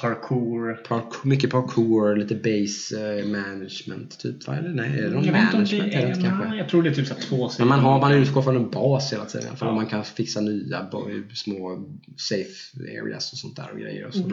parkour. 0.00 0.74
Parkour, 0.74 1.28
mycket 1.28 1.50
parkour, 1.50 2.16
lite 2.16 2.34
base 2.34 3.18
eh, 3.18 3.26
management 3.26 4.18
typ 4.20 4.46
va? 4.46 4.56
Eller 4.56 4.68
nej, 4.68 4.98
är 4.98 5.02
det 5.02 5.10
någon 5.10 5.24
Jag 5.24 5.32
vet 5.32 5.42
inte 5.42 5.56
om 5.56 5.60
management? 5.62 5.92
det 5.92 5.98
är 5.98 6.08
inte 6.08 6.20
kanske? 6.22 6.48
nej, 6.48 6.58
jag 6.58 6.68
tror 6.68 6.82
det 6.82 6.88
är 6.88 6.94
typ 6.94 7.06
så 7.06 7.14
två 7.14 7.50
Men 7.58 7.68
man, 7.68 7.80
har, 7.80 8.00
man 8.00 8.12
utgår 8.12 8.42
från 8.42 8.56
en 8.56 8.70
bas 8.70 9.12
hela 9.12 9.24
tiden. 9.24 9.56
För 9.56 9.66
Ja. 9.66 9.74
man 9.74 9.86
kan 9.86 10.04
fixa 10.04 10.40
nya 10.40 10.86
små 11.34 11.88
safe 12.16 12.78
areas 13.02 13.32
och 13.32 13.38
sånt 13.38 13.56
där 13.56 13.70
och 13.72 13.78
grejer. 13.78 14.06
Och 14.06 14.14
sånt. 14.14 14.32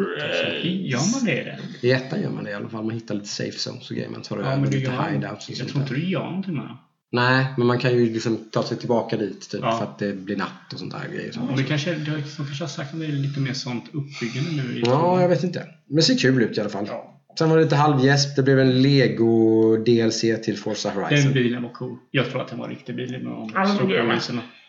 Gör 0.63 1.11
man 1.20 1.26
det? 1.26 1.59
i 1.82 1.91
ettan 1.91 2.22
gör 2.22 2.30
man 2.30 2.43
det 2.43 2.49
i 2.49 2.53
alla 2.53 2.70
fall. 2.70 2.84
Man 2.86 2.93
hittar 2.95 3.16
lite 3.16 3.28
safe 3.28 3.57
zones 3.59 3.89
och 3.89 3.95
grejer. 3.95 4.09
Man 4.09 4.22
tar 4.22 4.38
Ja, 4.39 4.43
över 4.45 4.66
lite 4.72 4.91
hideouts 4.91 5.45
och 5.47 5.51
Jag 5.51 5.57
sånt 5.57 5.70
tror 5.72 5.82
inte 5.82 5.93
du 5.93 6.09
gör 6.11 6.24
någonting 6.26 6.53
med 6.55 6.63
det. 6.63 6.78
Nej, 7.16 7.45
men 7.57 7.68
man 7.68 7.80
kan 7.80 7.91
ju 7.91 8.13
liksom 8.13 8.38
ta 8.51 8.63
sig 8.63 8.78
tillbaka 8.78 9.18
dit 9.18 9.49
typ, 9.49 9.59
Ja. 9.63 9.78
för 9.78 9.84
att 9.86 9.99
det 9.99 10.13
blir 10.13 10.36
natt 10.38 10.74
och 10.74 10.80
sånt 10.80 10.91
där 10.91 11.09
grejer. 11.13 11.32
Ja, 11.36 11.41
men 11.55 11.63
kanske, 11.66 11.93
du 11.95 12.11
har- 12.11 12.18
de 12.18 12.24
kanske 12.45 12.63
har 12.63 12.70
sagt 12.70 12.93
att 12.93 12.99
det 12.99 13.05
är 13.05 13.11
lite 13.11 13.39
mer 13.39 13.53
sånt 13.53 13.86
uppbyggande 13.93 14.63
nu. 14.63 14.80
i- 14.80 14.84
Ja, 14.86 15.22
jag 15.22 15.30
vet 15.30 15.43
inte. 15.43 15.59
Men 15.88 15.95
det 15.95 16.01
ser 16.01 16.18
kul 16.18 16.41
ut 16.43 16.57
i 16.57 16.61
alla 16.61 16.70
fall. 16.70 16.86
Ja. 16.88 17.11
Sen 17.39 17.49
var 17.49 17.57
det 17.57 17.63
lite 17.63 17.76
halvgäsp. 17.76 18.36
Det 18.36 18.43
blev 18.43 18.59
en 18.59 18.82
Lego 18.82 19.76
DLC 19.78 20.22
till 20.43 20.57
Forza 20.57 20.89
Den 20.89 21.03
Horizon. 21.03 21.34
bilen 21.34 21.63
var 21.63 21.70
cool. 21.70 21.97
Jag 22.11 22.30
tror 22.30 22.41
att 22.41 22.47
den 22.47 22.59
var 22.59 22.68
riktig 22.70 22.95
bil 22.95 23.11
med 23.11 23.22
de 23.22 23.51
Ja, 23.53 23.61
det 23.61 23.68
stora 23.68 23.78
trodde. 23.78 24.20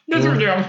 Det 0.07 0.21
trodde 0.23 0.45
jag. 0.45 0.63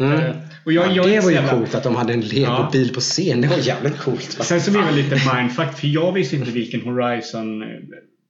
Mm. 0.00 0.12
eh, 0.12 0.36
och 0.64 0.72
jag, 0.72 0.92
jag 0.96 1.06
är 1.10 1.14
det 1.14 1.20
var 1.20 1.30
ju 1.30 1.48
coolt 1.48 1.74
att 1.74 1.82
de 1.82 1.96
hade 1.96 2.12
en 2.12 2.20
Lego-bil 2.20 2.94
på 2.94 3.00
scen. 3.00 3.40
Det 3.40 3.48
var 3.48 3.56
jävligt 3.56 3.98
coolt. 3.98 4.38
Va? 4.38 4.44
Sen 4.44 4.60
så 4.60 4.70
blev 4.70 4.84
det 4.86 4.92
lite 4.92 5.34
mindfuck 5.34 5.72
för 5.78 5.86
jag 5.86 6.12
visste 6.12 6.36
inte 6.36 6.50
vilken 6.50 6.80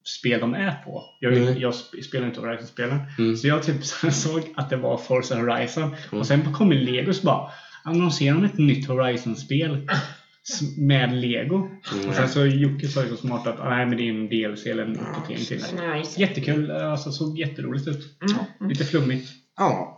Horizon-spel 0.05 0.41
de 0.41 0.55
är 0.55 0.73
på. 0.85 1.05
Jag, 1.21 1.33
Mm. 1.37 1.59
jag 1.59 1.73
sp- 1.73 2.03
spelar 2.03 2.27
inte 2.27 2.41
Horizon-spelen. 2.41 2.99
Mm. 3.19 3.37
Så 3.37 3.49
jag 3.49 3.63
typ 3.63 3.85
såg 4.13 4.43
att 4.57 4.71
det 4.71 4.77
var 4.77 4.99
Forza 4.99 5.35
Horizon. 5.37 5.95
Och 6.11 6.27
sen 6.27 6.53
kom 6.53 6.73
Lego 6.73 7.09
och 7.09 7.17
så 7.17 7.27
bara 7.27 7.51
annonserade 7.85 8.41
de 8.41 8.47
ett 8.47 8.59
nytt 8.59 8.89
Horizon-spel 8.89 9.89
med 10.79 11.13
Lego. 11.15 11.69
Och 12.09 12.15
sen 12.15 12.29
så 12.29 12.47
Jocke 12.47 12.89
sa 12.89 13.03
ju 13.03 13.09
så 13.09 13.17
smart 13.17 13.47
att 13.47 13.61
ah, 13.61 13.71
nej, 13.71 13.87
men 13.87 13.97
det 13.97 14.03
är 14.09 14.11
en 14.11 14.29
DLC 14.29 14.67
eller 14.67 14.83
en 14.85 14.99
uppdatering 15.01 15.45
till 15.45 15.59
det. 15.77 15.83
Jättekul, 16.21 16.71
alltså 16.71 17.13
såg 17.13 17.39
jätteroligt 17.39 17.89
ut. 17.89 18.19
Mm. 18.61 18.69
Lite 18.71 18.85
flummigt. 18.85 19.29
Ja. 19.57 19.94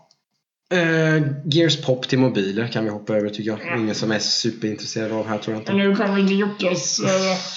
Eh, 0.74 1.22
Gears 1.44 1.82
Pop 1.86 2.08
till 2.08 2.18
mobiler 2.18 2.66
kan 2.66 2.84
vi 2.84 2.90
hoppa 2.90 3.16
över 3.16 3.28
tycker 3.28 3.50
jag. 3.50 3.78
Ingen 3.80 3.94
som 3.94 4.12
är 4.12 4.18
superintresserad 4.18 5.12
av 5.12 5.26
här 5.26 5.38
tror 5.38 5.54
jag 5.54 5.60
inte. 5.60 5.72
nu 5.72 5.96
kommer 5.96 6.14
vi 6.14 6.26
till 6.28 6.38
Jockes... 6.38 6.98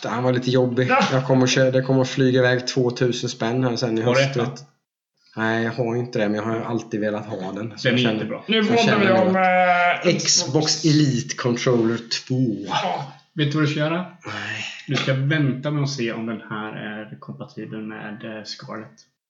eh, 0.05 0.11
Han 0.11 0.23
var 0.23 0.33
lite 0.33 0.49
jobbig. 0.51 0.89
Jag 1.11 1.27
kommer, 1.27 1.43
att 1.43 1.49
köra, 1.49 1.71
det 1.71 1.81
kommer 1.81 2.01
att 2.01 2.09
flyga 2.09 2.39
iväg 2.39 2.67
2000 2.67 3.29
spänn 3.29 3.63
här 3.63 3.75
sen 3.75 3.97
i 3.97 4.01
Har 4.01 4.15
du 4.15 4.21
höst. 4.23 4.37
vet. 4.37 4.63
Nej, 5.37 5.63
jag 5.63 5.71
har 5.71 5.95
inte 5.95 6.19
det 6.19 6.25
men 6.29 6.35
jag 6.35 6.43
har 6.43 6.59
alltid 6.61 6.99
velat 6.99 7.25
ha 7.25 7.51
den. 7.51 7.73
Så 7.77 7.87
Den 7.87 7.93
är 7.97 8.01
känner- 8.01 8.13
jättebra. 8.13 8.41
nu 8.47 8.57
Jag 8.57 8.67
pratar 8.67 8.99
vi 8.99 9.11
om... 9.11 9.33
nu 9.33 10.09
eh, 10.11 10.17
Xbox 10.17 10.85
Elite 10.85 11.35
Controller 11.35 11.97
2. 12.27 12.35
Ja. 12.67 13.13
Vet 13.33 13.51
du 13.51 13.57
vad 13.57 13.63
du 13.63 13.71
ska 13.71 13.79
göra? 13.79 14.05
Nej. 14.25 14.63
Du 14.87 14.95
ska 14.95 15.13
vänta 15.13 15.71
med 15.71 15.83
att 15.83 15.89
se 15.89 16.11
om 16.11 16.25
den 16.25 16.41
här 16.49 16.71
är 16.71 17.19
kompatibel 17.19 17.79
med 17.81 18.37
eh, 18.37 18.43
Scarlett. 18.43 18.89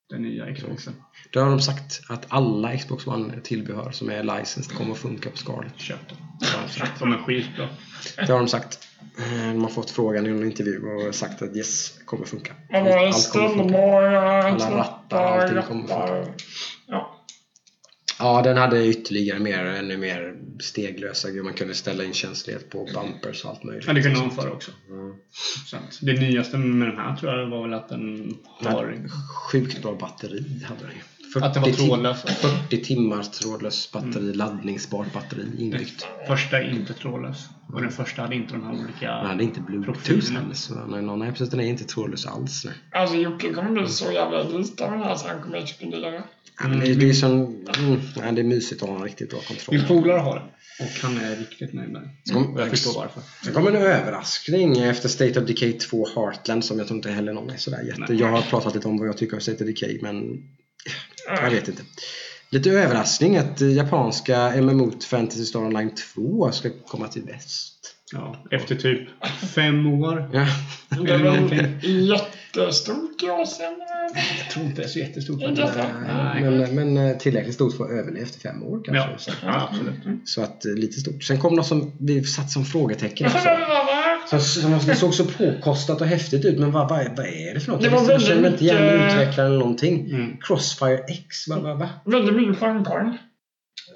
Den 0.09 0.21
nya 0.21 0.53
Xboxen. 0.55 0.93
Då 1.31 1.39
har 1.39 1.49
de 1.49 1.59
sagt 1.61 2.01
att 2.09 2.25
alla 2.29 2.77
Xbox 2.77 3.07
One-tillbehör 3.07 3.91
som 3.91 4.09
är 4.09 4.23
licensed 4.23 4.77
kommer 4.77 4.91
att 4.91 4.97
funka 4.97 5.29
på 5.29 5.37
Scarlett. 5.37 5.77
Köp 5.77 6.09
dem. 6.09 6.17
Ja, 6.39 6.85
De 6.99 7.13
är 7.13 7.17
skitbra. 7.17 7.67
Det 8.15 8.31
har 8.31 8.39
de 8.39 8.47
sagt. 8.47 8.87
Eh, 9.17 9.53
De 9.53 9.61
har 9.63 9.69
fått 9.69 9.89
frågan 9.89 10.25
i 10.25 10.29
en 10.29 10.45
intervju 10.45 10.81
och 10.87 11.15
sagt 11.15 11.41
att 11.41 11.55
yes, 11.55 11.99
kommer 12.05 12.23
att 12.23 12.29
funka. 12.29 12.53
Allt 12.73 13.31
kommer 13.31 13.49
funka. 13.49 13.77
Alla 14.65 14.77
rattar, 14.77 15.39
allting 15.39 15.61
kommer 15.61 15.87
funka. 15.87 16.31
Ja. 18.19 18.41
Den 18.41 18.57
hade 18.57 18.85
ytterligare 18.87 19.39
mer, 19.39 19.65
ännu 19.65 19.97
mer 19.97 20.35
steglösa 20.59 21.29
grejer. 21.29 21.43
Man 21.43 21.53
kunde 21.53 21.73
ställa 21.73 22.03
in 22.03 22.13
känslighet 22.13 22.69
på 22.69 22.89
bumpers 22.93 23.43
och 23.43 23.49
allt 23.49 23.63
möjligt. 23.63 23.87
Ja, 23.87 23.93
det 23.93 24.01
kunde 24.01 24.19
de 24.19 24.31
förr 24.31 24.51
också. 24.51 24.71
Mm. 24.89 25.15
Sant. 25.65 25.99
Det 26.01 26.13
nyaste 26.13 26.57
med 26.57 26.87
den 26.87 26.97
här 26.97 27.15
tror 27.15 27.33
jag 27.33 27.49
var 27.49 27.61
väl 27.61 27.73
att 27.73 27.89
den 27.89 28.37
har... 28.45 29.09
Sjukt 29.51 29.81
bra 29.81 29.95
batteri 29.95 30.63
hade 30.63 30.81
den 30.81 30.91
ju. 30.91 31.18
Att 31.35 31.53
det 31.53 31.59
var 31.59 31.67
40 31.67 31.77
trådlös. 31.77 32.21
40 32.21 32.83
timmars 32.83 33.29
trådlöst 33.29 33.91
batteri, 33.91 34.33
laddningsbart 34.33 35.13
batteri 35.13 35.45
inbyggt. 35.57 36.07
Första 36.27 36.57
är 36.57 36.69
inte 36.69 36.93
trådlös. 36.93 37.49
Och 37.73 37.81
den 37.81 37.91
första 37.91 38.21
hade 38.21 38.35
inte 38.35 38.53
de 38.53 38.63
här 38.63 38.73
olika... 38.83 39.11
Den 39.11 39.25
hade 39.25 39.43
inte 39.43 39.61
bluetooth 39.61 40.31
heller. 40.31 40.53
Så 40.53 40.75
nej, 40.75 41.01
nej, 41.01 41.17
nej, 41.17 41.31
precis. 41.31 41.49
Den 41.49 41.59
är 41.59 41.63
inte 41.63 41.83
trådlös 41.83 42.25
alls. 42.25 42.65
Nej. 42.65 42.73
Alltså 42.91 43.15
Jocke 43.15 43.53
kommer 43.53 43.71
bli 43.71 43.87
så 43.87 44.11
jävla 44.11 44.43
lite 44.43 44.85
av 44.85 44.91
den 44.91 45.01
här 45.01 45.15
så 45.15 45.27
han 45.27 45.41
kommer 45.41 45.57
explodera. 45.57 46.23
Ja, 46.61 46.67
men 46.67 46.79
det, 46.79 46.93
det 46.93 47.09
är 47.09 47.13
som, 47.13 47.31
mm, 47.31 48.35
det 48.35 48.41
är 48.41 48.43
mysigt 48.43 48.83
att 48.83 48.89
ha 48.89 48.95
en 48.95 49.03
riktigt 49.03 49.29
bra 49.29 49.39
kontroll. 49.39 49.77
Min 49.77 49.87
polare 49.87 50.19
har 50.19 50.35
den. 50.35 50.47
Och 50.79 51.01
han 51.01 51.17
är 51.17 51.35
riktigt 51.35 51.73
nöjd 51.73 51.89
med 51.89 52.01
den. 52.01 52.37
Mm. 52.37 52.53
Och 52.53 52.61
jag 52.61 52.69
förstår 52.69 52.93
varför. 52.93 53.21
Sen 53.43 53.53
kommer 53.53 53.71
en 53.71 53.81
överraskning 53.81 54.77
efter 54.77 55.09
State 55.09 55.39
of 55.39 55.47
Decay 55.47 55.73
2 55.73 56.07
Heartland 56.15 56.65
som 56.65 56.77
jag 56.77 56.87
tror 56.87 56.97
inte 56.97 57.11
heller 57.11 57.33
någon 57.33 57.49
är 57.49 57.57
sådär 57.57 57.83
jätte... 57.83 58.05
Nej. 58.09 58.19
Jag 58.19 58.27
har 58.27 58.41
pratat 58.41 58.75
lite 58.75 58.87
om 58.87 58.97
vad 58.97 59.07
jag 59.07 59.17
tycker 59.17 59.35
om 59.35 59.41
State 59.41 59.63
of 59.63 59.67
Decay 59.69 59.99
men 60.01 60.43
jag 61.27 61.49
vet 61.51 61.67
inte. 61.67 61.83
Lite 62.49 62.69
överraskning 62.69 63.37
att 63.37 63.61
japanska 63.61 64.61
MMO 64.61 64.91
Fantasy 65.09 65.45
Star 65.45 65.59
Online 65.59 65.91
2 66.15 66.51
ska 66.51 66.69
komma 66.87 67.07
till 67.07 67.23
väst. 67.23 67.95
Ja, 68.11 68.45
efter 68.51 68.75
typ 68.75 69.09
fem 69.55 69.87
år. 69.87 70.29
Ja. 70.33 70.47
Det 71.05 71.11
är 71.11 71.17
väl 71.17 72.07
jättestort 72.09 73.23
i 73.23 73.29
Asien. 73.29 73.73
Jag 74.39 74.51
tror 74.53 74.65
inte 74.65 74.81
det 74.81 74.85
är 74.85 74.89
så 74.89 74.99
jättestort. 74.99 75.41
Men, 76.41 76.75
men 76.75 76.97
eh, 76.97 77.17
tillräckligt 77.17 77.55
stort 77.55 77.77
för 77.77 77.83
att 77.83 77.91
överleva 77.91 78.23
efter 78.23 78.39
fem 78.39 78.63
år 78.63 78.81
kanske. 78.85 79.11
Ja, 79.11 79.17
Så, 79.17 79.31
ja, 79.43 79.69
absolut. 79.71 79.95
så 80.29 80.41
att 80.41 80.65
eh, 80.65 80.71
lite 80.73 80.99
stort. 80.99 81.23
Sen 81.23 81.39
kom 81.39 81.55
något 81.55 81.67
som 81.67 81.91
vi 81.99 82.23
satt 82.23 82.51
som 82.51 82.65
frågetecken 82.65 83.27
också. 83.27 83.37
Det 84.31 84.39
Som, 84.39 84.79
som 84.79 84.87
det 84.89 84.95
såg 84.95 85.13
så 85.13 85.25
påkostat 85.25 86.01
och 86.01 86.07
häftigt 86.07 86.45
ut 86.45 86.59
men 86.59 86.71
vad, 86.71 86.89
vad, 86.89 86.99
är, 86.99 87.09
vad 87.09 87.25
är 87.25 87.53
det 87.53 87.59
för 87.59 87.71
något? 87.71 87.81
Det 87.81 87.87
Jag 87.87 88.03
var 88.03 88.11
jag 88.11 88.21
känner 88.21 88.49
inte 88.49 88.63
igen 88.63 88.83
utvecklaren 88.83 89.51
eller 89.51 89.59
någonting. 89.59 90.11
Mm. 90.11 90.37
Crossfire 90.41 91.03
X, 91.07 91.47
vad, 91.47 91.61
vad, 91.61 91.79
vad? 91.79 91.89
Väldigt 92.05 92.35
mycket 92.35 92.57
champagne. 92.57 93.17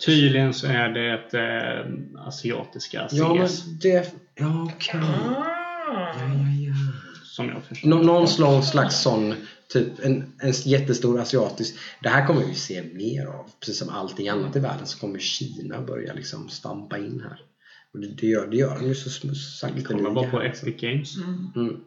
Tydligen 0.05 0.53
så 0.53 0.67
är 0.67 0.89
det 0.89 1.13
ett 1.13 1.33
äh, 1.33 2.25
asiatiska 2.27 3.07
CS. 3.07 3.13
Ja, 3.13 3.33
men 3.33 3.49
det... 3.81 4.13
Ja, 4.35 4.71
okej. 4.75 5.01
Ah. 5.03 5.43
Ja, 5.89 6.13
ja, 6.17 6.67
ja. 6.67 6.73
Som 7.23 7.49
jag 7.49 7.63
förstår. 7.63 7.89
Nå, 7.89 7.97
någon 7.97 8.27
slå- 8.27 8.61
slags 8.61 9.01
sån, 9.01 9.35
typ 9.73 10.05
en, 10.05 10.33
en 10.39 10.51
jättestor 10.51 11.19
asiatisk. 11.21 11.75
Det 12.01 12.09
här 12.09 12.27
kommer 12.27 12.45
vi 12.45 12.55
se 12.55 12.83
mer 12.93 13.25
av. 13.25 13.49
Precis 13.59 13.79
som 13.79 13.89
allting 13.89 14.29
annat 14.29 14.55
i 14.55 14.59
världen 14.59 14.85
så 14.85 14.99
kommer 14.99 15.19
Kina 15.19 15.81
börja 15.81 16.13
liksom 16.13 16.49
stampa 16.49 16.97
in 16.97 17.23
här. 17.29 17.39
Och 17.93 17.99
det, 17.99 18.07
det, 18.07 18.27
gör, 18.27 18.47
det 18.47 18.57
gör 18.57 18.75
de 18.79 18.87
ju 18.87 18.95
så 18.95 19.09
sm- 19.09 19.83
Kolla 19.87 20.09
bara 20.11 20.29
på 20.29 20.39
sakteliga. 20.39 20.49
Epic 20.71 20.81
Games. 20.81 21.17
Mm. 21.17 21.51
Mm. 21.55 21.79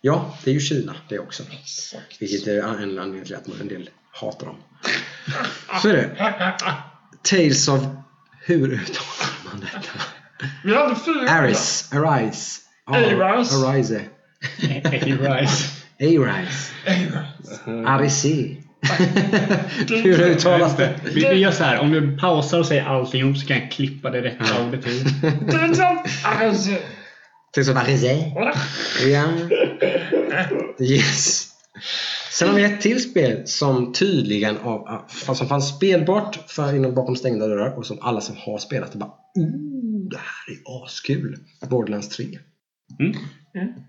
Ja, 0.00 0.38
det 0.44 0.50
är 0.50 0.54
ju 0.54 0.60
Kina 0.60 0.96
det 1.08 1.18
också. 1.18 1.42
Exakt. 1.50 2.22
Vilket 2.22 2.46
är 2.46 2.58
en 2.58 2.64
anledning 2.98 3.24
till 3.24 3.34
att 3.34 3.60
en 3.60 3.68
del 3.68 3.90
hatar 4.12 4.46
dem. 4.46 4.56
Så 5.82 5.88
är 5.88 5.92
det. 5.92 6.16
Tales 7.22 7.68
of... 7.68 7.82
Hur 8.44 8.72
uttalar 8.72 9.44
man 9.44 9.60
detta? 9.60 10.00
Vi 10.64 10.74
hade 10.74 10.96
fyra. 10.96 11.30
Aris. 11.30 11.90
Arise. 11.92 12.60
Ja, 12.86 12.96
Arise. 12.96 13.66
Arise. 13.68 14.00
A-Rise. 14.62 15.68
Arise. 16.00 16.72
Arise. 17.86 18.56
Hur 20.02 20.20
uttalas 20.20 20.76
det? 20.76 20.94
Vi, 21.04 21.10
vi 21.20 21.38
gör 21.38 21.50
så 21.50 21.64
här. 21.64 21.78
Om 21.78 21.90
du 21.90 22.16
pausar 22.18 22.58
och 22.58 22.66
säger 22.66 22.84
allting 22.84 23.20
ihop 23.20 23.36
så 23.38 23.46
kan 23.46 23.58
jag 23.58 23.70
klippa 23.72 24.10
det 24.10 24.22
rätta 24.22 24.66
ordet 24.66 24.82
till. 24.82 25.06
Of 27.70 27.76
Arise. 27.76 28.12
Ja. 29.06 29.24
Yes. 30.80 31.48
Sen 32.30 32.48
har 32.48 32.56
vi 32.56 32.64
ett 32.64 32.80
till 32.80 33.02
spel 33.10 33.42
som 33.46 33.92
tydligen 33.92 34.58
av, 34.58 35.04
som 35.34 35.48
fanns 35.48 35.76
spelbart 35.76 36.38
för 36.50 36.76
inom 36.76 36.94
bakom 36.94 37.16
stängda 37.16 37.46
dörrar 37.46 37.78
och 37.78 37.86
som 37.86 37.98
alla 38.00 38.20
som 38.20 38.36
har 38.38 38.58
spelat 38.58 38.94
bara 38.94 39.10
oh, 39.34 40.08
det 40.10 40.16
här 40.16 40.54
är 40.54 40.84
askul. 40.84 41.36
Borderlands 41.70 42.08
3. 42.08 42.24
Mm. 43.00 43.12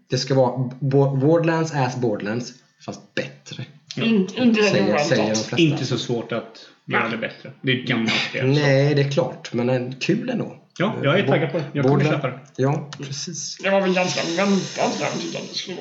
Det 0.09 0.17
ska 0.17 0.35
vara 0.35 0.69
Bo- 0.79 1.15
Borderlands 1.15 1.73
as 1.73 1.95
Borderlands 1.95 2.53
fast 2.85 3.15
bättre. 3.15 3.65
Inte 4.01 4.41
inte 4.41 4.61
det 4.61 4.67
Säger, 4.67 4.97
säger 4.97 5.15
de 5.15 5.21
oväntat. 5.23 5.37
flesta. 5.45 5.57
Inte 5.57 5.85
så 5.85 5.97
svårt 5.97 6.31
att 6.31 6.69
göra 6.85 7.09
det 7.09 7.17
bättre. 7.17 7.51
Det 7.61 7.71
är 7.71 7.79
ett 7.81 7.87
gammalt 7.87 8.11
spel. 8.29 8.47
Nej, 8.47 8.95
det 8.95 9.01
är 9.01 9.11
klart. 9.11 9.53
Men 9.53 9.69
en, 9.69 9.95
kul 9.95 10.29
ändå. 10.29 10.59
Ja, 10.79 10.95
jag 11.03 11.19
är 11.19 11.27
taggad 11.27 11.51
på 11.51 11.57
det. 11.57 11.65
Jag 11.73 11.85
kommer 11.85 12.03
köpa 12.05 12.27
det. 12.27 12.39
Ja, 12.55 12.89
precis. 12.97 13.57
Det 13.63 13.69
var 13.69 13.81
väl 13.81 13.93
ganska 13.93 14.21
väntat 14.37 15.19
tyckte 15.21 15.37
att 15.37 15.49
det 15.49 15.55
skulle. 15.55 15.77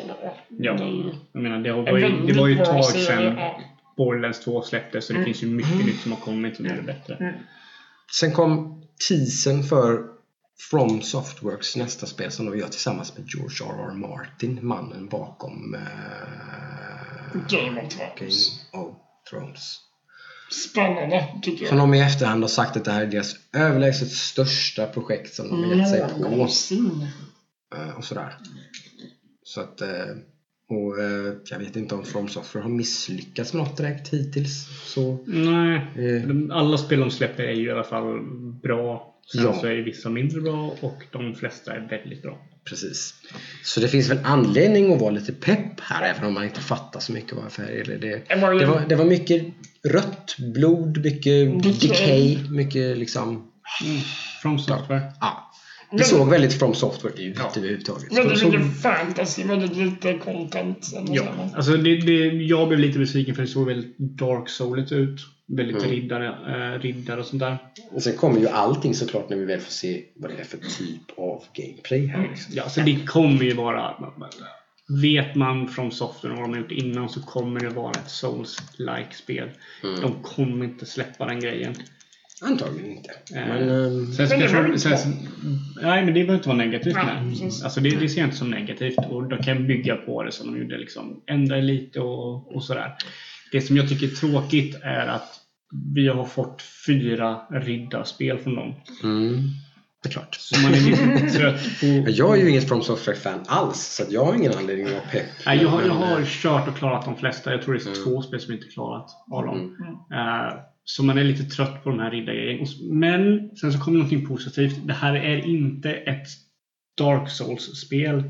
Ja. 0.58 0.78
Jag 1.32 1.42
menar, 1.42 1.58
det 1.58 1.72
var 1.72 1.98
ju, 1.98 2.26
det 2.26 2.32
var 2.40 2.48
ju 2.48 2.60
ett 2.60 2.68
tag 2.68 2.84
sedan. 2.84 3.38
Borderlands 3.96 4.40
2 4.44 4.62
släpptes 4.62 5.06
så 5.06 5.12
det 5.12 5.16
Mm. 5.18 5.24
finns 5.26 5.42
ju 5.42 5.46
mycket 5.46 5.86
nytt 5.86 6.00
som 6.00 6.12
har 6.12 6.18
kommit 6.18 6.56
som 6.56 6.66
gör 6.66 6.76
det 6.76 6.82
bättre. 6.82 7.34
Sen 8.12 8.32
kom 8.32 8.82
teasern 9.08 9.62
för 9.62 9.98
From 10.70 11.02
Softworks 11.02 11.76
nästa 11.76 12.06
spel 12.06 12.30
som 12.30 12.46
de 12.50 12.58
gör 12.58 12.68
tillsammans 12.68 13.18
med 13.18 13.26
George 13.28 13.56
R.R. 13.74 13.94
Martin, 13.94 14.58
mannen 14.62 15.08
bakom 15.08 15.74
eh, 15.74 15.80
Game 17.48 17.82
of 17.82 17.98
Game 17.98 18.10
Thrones. 18.18 18.60
of 18.72 18.94
Thrones. 19.30 19.78
Spännande, 20.70 21.28
tycker 21.42 21.66
Som 21.66 21.78
jag. 21.78 21.88
de 21.88 21.94
i 21.94 22.00
efterhand 22.00 22.42
har 22.44 22.48
sagt 22.48 22.76
att 22.76 22.84
det 22.84 22.90
här 22.92 23.02
är 23.02 23.06
deras 23.06 23.34
överlägset 23.52 24.10
största 24.10 24.86
projekt 24.86 25.34
som 25.34 25.48
de 25.48 25.64
har 25.64 25.74
gett 25.74 25.88
sig 25.88 26.04
på. 26.08 26.18
Någonsin. 26.18 27.06
eh, 27.74 27.96
och 27.96 28.04
sådär. 28.04 28.34
Så 29.42 29.60
att, 29.60 29.80
eh, 29.80 29.88
och 30.68 30.98
eh, 31.00 31.34
jag 31.50 31.58
vet 31.58 31.76
inte 31.76 31.94
om 31.94 32.04
From 32.04 32.28
Software 32.28 32.62
har 32.62 32.70
misslyckats 32.70 33.52
med 33.54 33.62
något 33.64 33.76
direkt 33.76 34.08
hittills. 34.08 34.66
Så, 34.84 35.18
Nej, 35.26 35.76
eh, 35.96 36.56
alla 36.56 36.78
spel 36.78 37.00
de 37.00 37.10
släpper 37.10 37.42
är 37.42 37.52
ju 37.52 37.66
i 37.66 37.70
alla 37.72 37.84
fall 37.84 38.20
bra. 38.62 39.08
Sen 39.32 39.42
Ja. 39.44 39.54
så 39.60 39.66
är 39.66 39.82
vissa 39.82 40.08
mindre 40.10 40.40
bra 40.40 40.76
och 40.80 41.02
de 41.12 41.34
flesta 41.34 41.72
är 41.74 41.88
väldigt 41.88 42.22
bra. 42.22 42.38
Precis. 42.64 43.14
Så 43.64 43.80
det 43.80 43.88
finns 43.88 44.10
väl 44.10 44.18
anledning 44.24 44.94
att 44.94 45.00
vara 45.00 45.10
lite 45.10 45.32
pepp 45.32 45.80
här 45.80 46.02
även 46.14 46.24
om 46.24 46.34
man 46.34 46.44
inte 46.44 46.60
fattar 46.60 47.00
så 47.00 47.12
mycket 47.12 47.32
vad 47.32 47.52
färg 47.52 47.80
är. 47.80 47.84
Det, 47.84 47.96
Det 48.28 48.36
var 48.40 48.88
det, 48.88 48.94
var, 48.96 49.04
mycket 49.04 49.44
rött 49.88 50.36
blod, 50.54 51.04
mycket 51.04 51.62
Decay. 51.62 51.88
decay, 51.88 52.38
mycket 52.50 52.98
liksom... 52.98 53.48
From 54.42 54.58
Software. 54.58 55.02
Ja, 55.20 55.50
det 55.90 55.96
Men- 55.96 56.06
såg 56.06 56.28
väldigt 56.30 56.52
From 56.58 56.74
Software 56.74 57.14
ut 57.22 57.36
Ja. 57.38 57.52
överhuvudtaget. 57.56 58.16
Väldigt 58.18 58.38
Så- 58.38 58.46
mycket 58.46 58.82
fantasy, 58.82 59.44
väldigt 59.44 59.76
lite 59.76 60.18
content. 60.18 60.88
Ja, 61.08 61.22
så. 61.50 61.56
alltså 61.56 61.72
det, 61.76 61.96
det, 61.96 62.26
jag 62.26 62.68
blev 62.68 62.80
lite 62.80 62.98
besviken 62.98 63.34
för 63.34 63.42
det 63.42 63.48
såg 63.48 63.66
väldigt 63.66 63.98
dark 63.98 64.48
souligt 64.48 64.92
ut. 64.92 65.20
Väldigt 65.56 65.76
Mm. 65.76 65.90
riddare, 65.90 66.26
äh, 66.74 66.80
riddare 66.80 67.20
och 67.20 67.26
sånt 67.26 67.40
där. 67.40 67.58
Och 67.90 68.02
sen 68.02 68.16
kommer 68.16 68.40
ju 68.40 68.48
allting 68.48 68.94
såklart 68.94 69.28
när 69.28 69.36
vi 69.36 69.44
väl 69.44 69.60
får 69.60 69.72
se 69.72 70.02
vad 70.16 70.30
det 70.30 70.40
är 70.40 70.44
för 70.44 70.58
typ 70.58 71.18
av 71.18 71.44
gameplay 71.54 72.06
här. 72.06 72.28
Liksom. 72.28 72.54
Ja, 72.56 72.68
så 72.68 72.80
det 72.80 73.06
kommer 73.06 73.42
ju 73.42 73.54
vara... 73.54 73.94
Vet 75.02 75.34
man 75.34 75.68
från 75.68 75.92
software 75.92 76.34
vad 76.34 76.44
de 76.44 76.50
har 76.50 76.58
gjort 76.58 76.72
innan 76.72 77.08
så 77.08 77.22
kommer 77.22 77.60
det 77.60 77.68
vara 77.68 77.90
ett 77.90 78.08
Souls-like 78.10 79.12
spel. 79.12 79.48
Mm. 79.82 80.00
De 80.00 80.22
kommer 80.22 80.64
inte 80.64 80.86
släppa 80.86 81.26
den 81.26 81.40
grejen. 81.40 81.74
Antagligen 82.42 82.90
inte. 82.90 83.10
Eh, 83.10 83.46
Men, 83.46 83.68
ehm, 83.68 84.12
Sen 84.12 84.26
ska 84.28 84.36
Men 84.38 84.70
det 84.70 84.78
sen, 84.78 84.90
bra. 84.92 85.00
Nej, 85.82 86.04
men 86.04 86.14
det 86.14 86.20
behöver 86.20 86.34
inte 86.34 86.48
vara 86.48 86.58
negativt 86.58 86.94
Nej, 86.94 87.30
precis. 87.30 87.62
Alltså 87.64 87.80
det, 87.80 87.90
det 87.90 88.08
ser 88.08 88.20
jag 88.20 88.26
inte 88.26 88.36
som 88.36 88.50
negativt. 88.50 88.98
Och 89.10 89.28
de 89.28 89.42
kan 89.42 89.66
bygga 89.66 89.96
på 89.96 90.22
det 90.22 90.32
som 90.32 90.52
de 90.52 90.60
gjorde. 90.62 90.78
Liksom, 90.78 91.22
ändra 91.26 91.56
lite 91.56 92.00
och, 92.00 92.56
och 92.56 92.64
sådär. 92.64 92.94
Det 93.52 93.60
som 93.60 93.76
jag 93.76 93.88
tycker 93.88 94.06
är 94.06 94.10
tråkigt 94.10 94.78
är 94.82 95.06
att 95.06 95.41
vi 95.94 96.08
har 96.08 96.24
fått 96.24 96.62
fyra 96.86 97.40
riddarspel 97.50 98.38
från 98.38 98.54
dem. 98.54 98.74
mm, 99.02 99.36
det 100.02 100.08
är 100.08 100.12
klart. 100.12 100.34
Så 100.34 100.60
man 100.60 100.74
är 100.74 100.80
lite 100.80 101.30
trött 101.38 101.60
på... 101.80 102.10
Jag 102.10 102.38
är 102.38 102.42
ju 102.42 102.50
inget 102.50 102.68
From 102.68 102.82
Software-fan 102.82 103.40
alls, 103.46 103.78
så 103.80 104.02
att 104.02 104.12
jag 104.12 104.24
har 104.24 104.34
ingen 104.34 104.52
anledning 104.52 104.86
att 104.86 104.92
vara 104.92 105.02
pepp. 105.12 105.26
Nej, 105.46 105.62
jag, 105.62 105.68
har, 105.68 105.82
jag 105.82 105.94
har 105.94 106.18
eh, 106.20 106.26
kört 106.26 106.68
och 106.68 106.76
klarat 106.76 107.04
de 107.04 107.16
flesta. 107.16 107.50
Jag 107.52 107.62
tror 107.62 107.74
det 107.74 107.80
är 107.80 107.86
Mm. 107.86 108.04
två 108.04 108.22
spel 108.22 108.40
som 108.40 108.52
inte 108.52 108.66
klarat 108.66 109.10
av 109.30 109.44
dem. 109.46 109.56
Mm. 109.58 109.92
Eh, 110.20 110.52
så 110.84 111.02
man 111.04 111.18
är 111.18 111.24
lite 111.24 111.42
trött 111.44 111.84
på 111.84 111.90
de 111.90 111.98
här 111.98 112.62
s- 112.62 112.80
Men 112.90 113.50
sen 113.56 113.72
så 113.72 113.78
kommer 113.80 113.98
någonting 113.98 114.26
positivt. 114.26 114.76
Det 114.86 114.92
här 114.94 115.14
är 115.14 115.46
inte 115.46 115.90
ett 115.92 116.26
Dark 116.98 117.30
Souls-spel. 117.30 118.22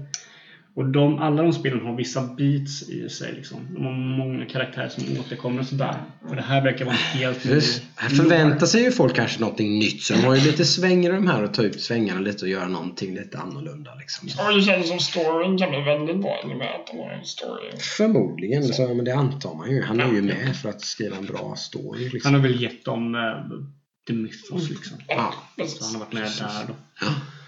Och 0.74 0.84
de, 0.92 1.18
alla 1.18 1.42
de 1.42 1.52
spelen 1.52 1.80
har 1.86 1.96
vissa 1.96 2.22
beats 2.22 2.82
i 2.88 3.08
sig. 3.08 3.32
Liksom. 3.32 3.58
De 3.74 3.84
har 3.84 3.92
många 3.92 4.46
karaktärer 4.46 4.88
som 4.88 5.04
återkommer 5.20 5.60
och 5.60 5.66
sådär. 5.66 5.96
Och 6.28 6.36
det 6.36 6.42
här 6.42 6.62
verkar 6.62 6.84
vara 6.84 6.94
helt 6.94 7.44
ny... 7.44 7.60
Här 7.96 8.08
förväntar 8.08 8.66
sig 8.66 8.82
ju 8.82 8.90
folk 8.92 9.16
kanske 9.16 9.40
någonting 9.40 9.78
nytt, 9.78 10.02
så 10.02 10.14
de 10.14 10.20
har 10.20 10.34
ju 10.34 10.40
lite 10.40 10.64
svängrum 10.64 11.26
här 11.26 11.42
och 11.42 11.54
ta 11.54 11.62
ut 11.62 11.80
svängarna 11.80 12.20
lite 12.20 12.44
och 12.44 12.50
göra 12.50 12.68
någonting 12.68 13.14
lite 13.14 13.38
annorlunda. 13.38 13.94
Liksom. 13.94 14.28
Och 14.46 14.54
det 14.54 14.62
känns 14.62 14.88
som 14.88 14.98
storyn 14.98 15.58
kan 15.58 15.70
bli 15.70 15.80
väldigt 15.80 16.20
bra 16.20 16.40
i 16.44 16.52
och 16.52 16.58
med 16.58 16.74
att 16.74 16.86
de 16.86 16.98
har 16.98 17.10
en 17.10 17.24
story. 17.24 17.70
Förmodligen, 17.96 18.64
så, 18.64 18.94
men 18.94 19.04
det 19.04 19.14
antar 19.14 19.54
man 19.54 19.70
ju. 19.70 19.82
Han 19.82 20.00
är 20.00 20.12
ju 20.12 20.22
med 20.22 20.56
för 20.56 20.68
att 20.68 20.80
skriva 20.80 21.16
en 21.16 21.26
bra 21.26 21.54
story. 21.56 22.04
Han 22.04 22.12
Liksom. 22.12 22.34
har 22.34 22.40
väl 22.40 22.62
gett 22.62 22.84
dem 22.84 23.14
uh, 23.14 23.20
The 24.06 24.12
Mythos 24.12 24.70
liksom. 24.70 24.96
Ja. 25.08 25.34
Så 25.66 25.84
han 25.84 25.94
har 25.94 26.00
varit 26.00 26.12
med 26.12 26.22
där 26.22 26.66
då. 26.68 27.06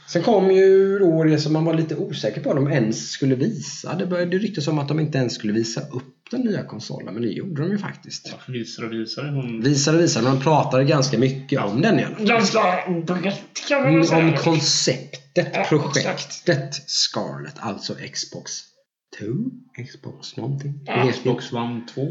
Sen 0.09 0.23
kom 0.23 0.51
ju 0.51 0.99
då 0.99 1.25
det 1.25 1.39
som 1.39 1.53
man 1.53 1.65
var 1.65 1.75
lite 1.75 1.97
osäker 1.97 2.41
på 2.41 2.51
om 2.51 2.57
de 2.65 2.73
ens 2.73 3.11
skulle 3.11 3.35
visa. 3.35 3.95
Det 3.95 4.07
började 4.07 4.39
ryktas 4.39 4.69
om 4.69 4.79
att 4.79 4.89
de 4.89 5.01
inte 5.01 5.19
ens 5.19 5.35
skulle 5.35 5.53
visa 5.53 5.81
upp 5.81 6.05
den 6.31 6.41
nya 6.41 6.65
konsolen, 6.65 7.15
men 7.15 7.23
det 7.23 7.29
gjorde 7.29 7.63
de 7.63 7.71
ju 7.71 7.79
faktiskt. 7.79 8.29
Ja, 8.33 8.53
visar 8.53 8.85
och 8.85 8.93
visar. 8.93 9.25
Hon... 9.25 9.61
Visade 9.61 9.97
och 9.99 10.03
visade, 10.05 10.25
men 10.27 10.35
de 10.35 10.43
pratade 10.43 10.85
ganska 10.85 11.19
mycket 11.19 11.61
om 11.61 11.81
den 11.83 12.01
i 12.01 12.05
alla 12.05 12.17
fall. 12.17 12.27
Ganska 12.27 12.61
brett 13.07 13.69
kan 13.69 13.83
man 13.83 13.91
Mm, 13.95 14.05
säga. 14.05 14.25
Om 14.27 14.37
konceptet, 14.37 15.51
Ja, 15.55 15.65
projektet 15.69 16.75
Scarlet, 16.87 17.55
alltså 17.59 17.95
Xbox 18.13 18.53
2? 19.19 19.25
Xbox 19.85 20.37
någonting? 20.37 20.81
Ja. 20.87 21.11
Xbox 21.13 21.53
One 21.53 21.87
2. 21.95 22.03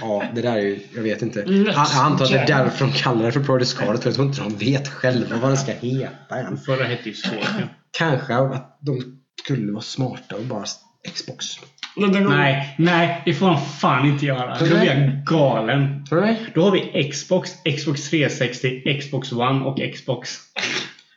Ja, 0.00 0.22
det 0.34 0.42
där 0.42 0.56
är 0.56 0.60
ju, 0.60 0.80
jag 0.94 1.02
vet 1.02 1.22
inte. 1.22 1.38
Next 1.44 1.50
Jag 1.76 1.86
jag 1.94 2.04
antar 2.04 2.24
att 2.24 2.30
det 2.30 2.38
är 2.38 2.46
därför 2.46 2.86
de 2.86 2.92
kallar 2.92 3.24
det 3.26 3.32
för 3.32 3.40
Project 3.40 3.68
Scarlet, 3.70 4.02
för 4.02 4.08
jag 4.10 4.14
tror 4.14 4.26
inte 4.26 4.40
de 4.42 4.56
vet 4.56 4.88
själva 4.88 5.36
vad 5.36 5.50
den 5.50 5.56
ska 5.56 5.72
heta 5.72 6.36
än. 6.36 6.58
Förra 6.58 6.84
hette 6.84 7.08
ju 7.08 7.14
Scorpion. 7.14 7.68
Kanske 7.98 8.34
att 8.34 8.78
de 8.80 9.02
skulle 9.44 9.72
vara 9.72 9.82
smarta 9.82 10.36
och 10.36 10.42
bara 10.44 10.64
Xbox. 11.14 11.46
Nej, 11.96 12.74
nej, 12.78 13.22
det 13.24 13.34
får 13.34 13.46
han 13.46 13.66
fan 13.66 14.06
inte 14.08 14.26
göra. 14.26 14.58
Då 14.58 14.64
blir 14.64 14.84
jag 14.84 15.24
galen. 15.26 16.06
Tror 16.06 16.20
du 16.20 16.26
det? 16.26 16.36
Då 16.54 16.62
har 16.64 16.70
vi 16.70 17.10
Xbox, 17.12 17.50
Xbox 17.78 18.10
360, 18.10 18.98
Xbox 19.00 19.32
One 19.32 19.64
och 19.64 19.78
Xbox. 19.94 20.38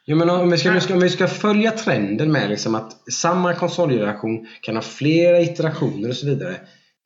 Jo, 0.06 0.18
men 0.18 0.30
om 0.30 0.52
vi, 0.52 0.58
ska, 0.58 0.70
om 0.70 0.76
vi 0.76 0.82
ska- 0.82 0.94
om 0.94 1.00
vi 1.00 1.10
ska 1.10 1.28
följa 1.28 1.72
trenden 1.72 2.32
med 2.32 2.50
liksom 2.50 2.76
att 2.76 3.12
samma 3.14 3.54
konsolgeneration 3.54 4.48
kan 4.62 4.76
ha 4.76 4.82
flera 4.82 5.40
iterationer 5.42 6.10
och 6.10 6.16
så 6.16 6.26
vidare. 6.28 6.56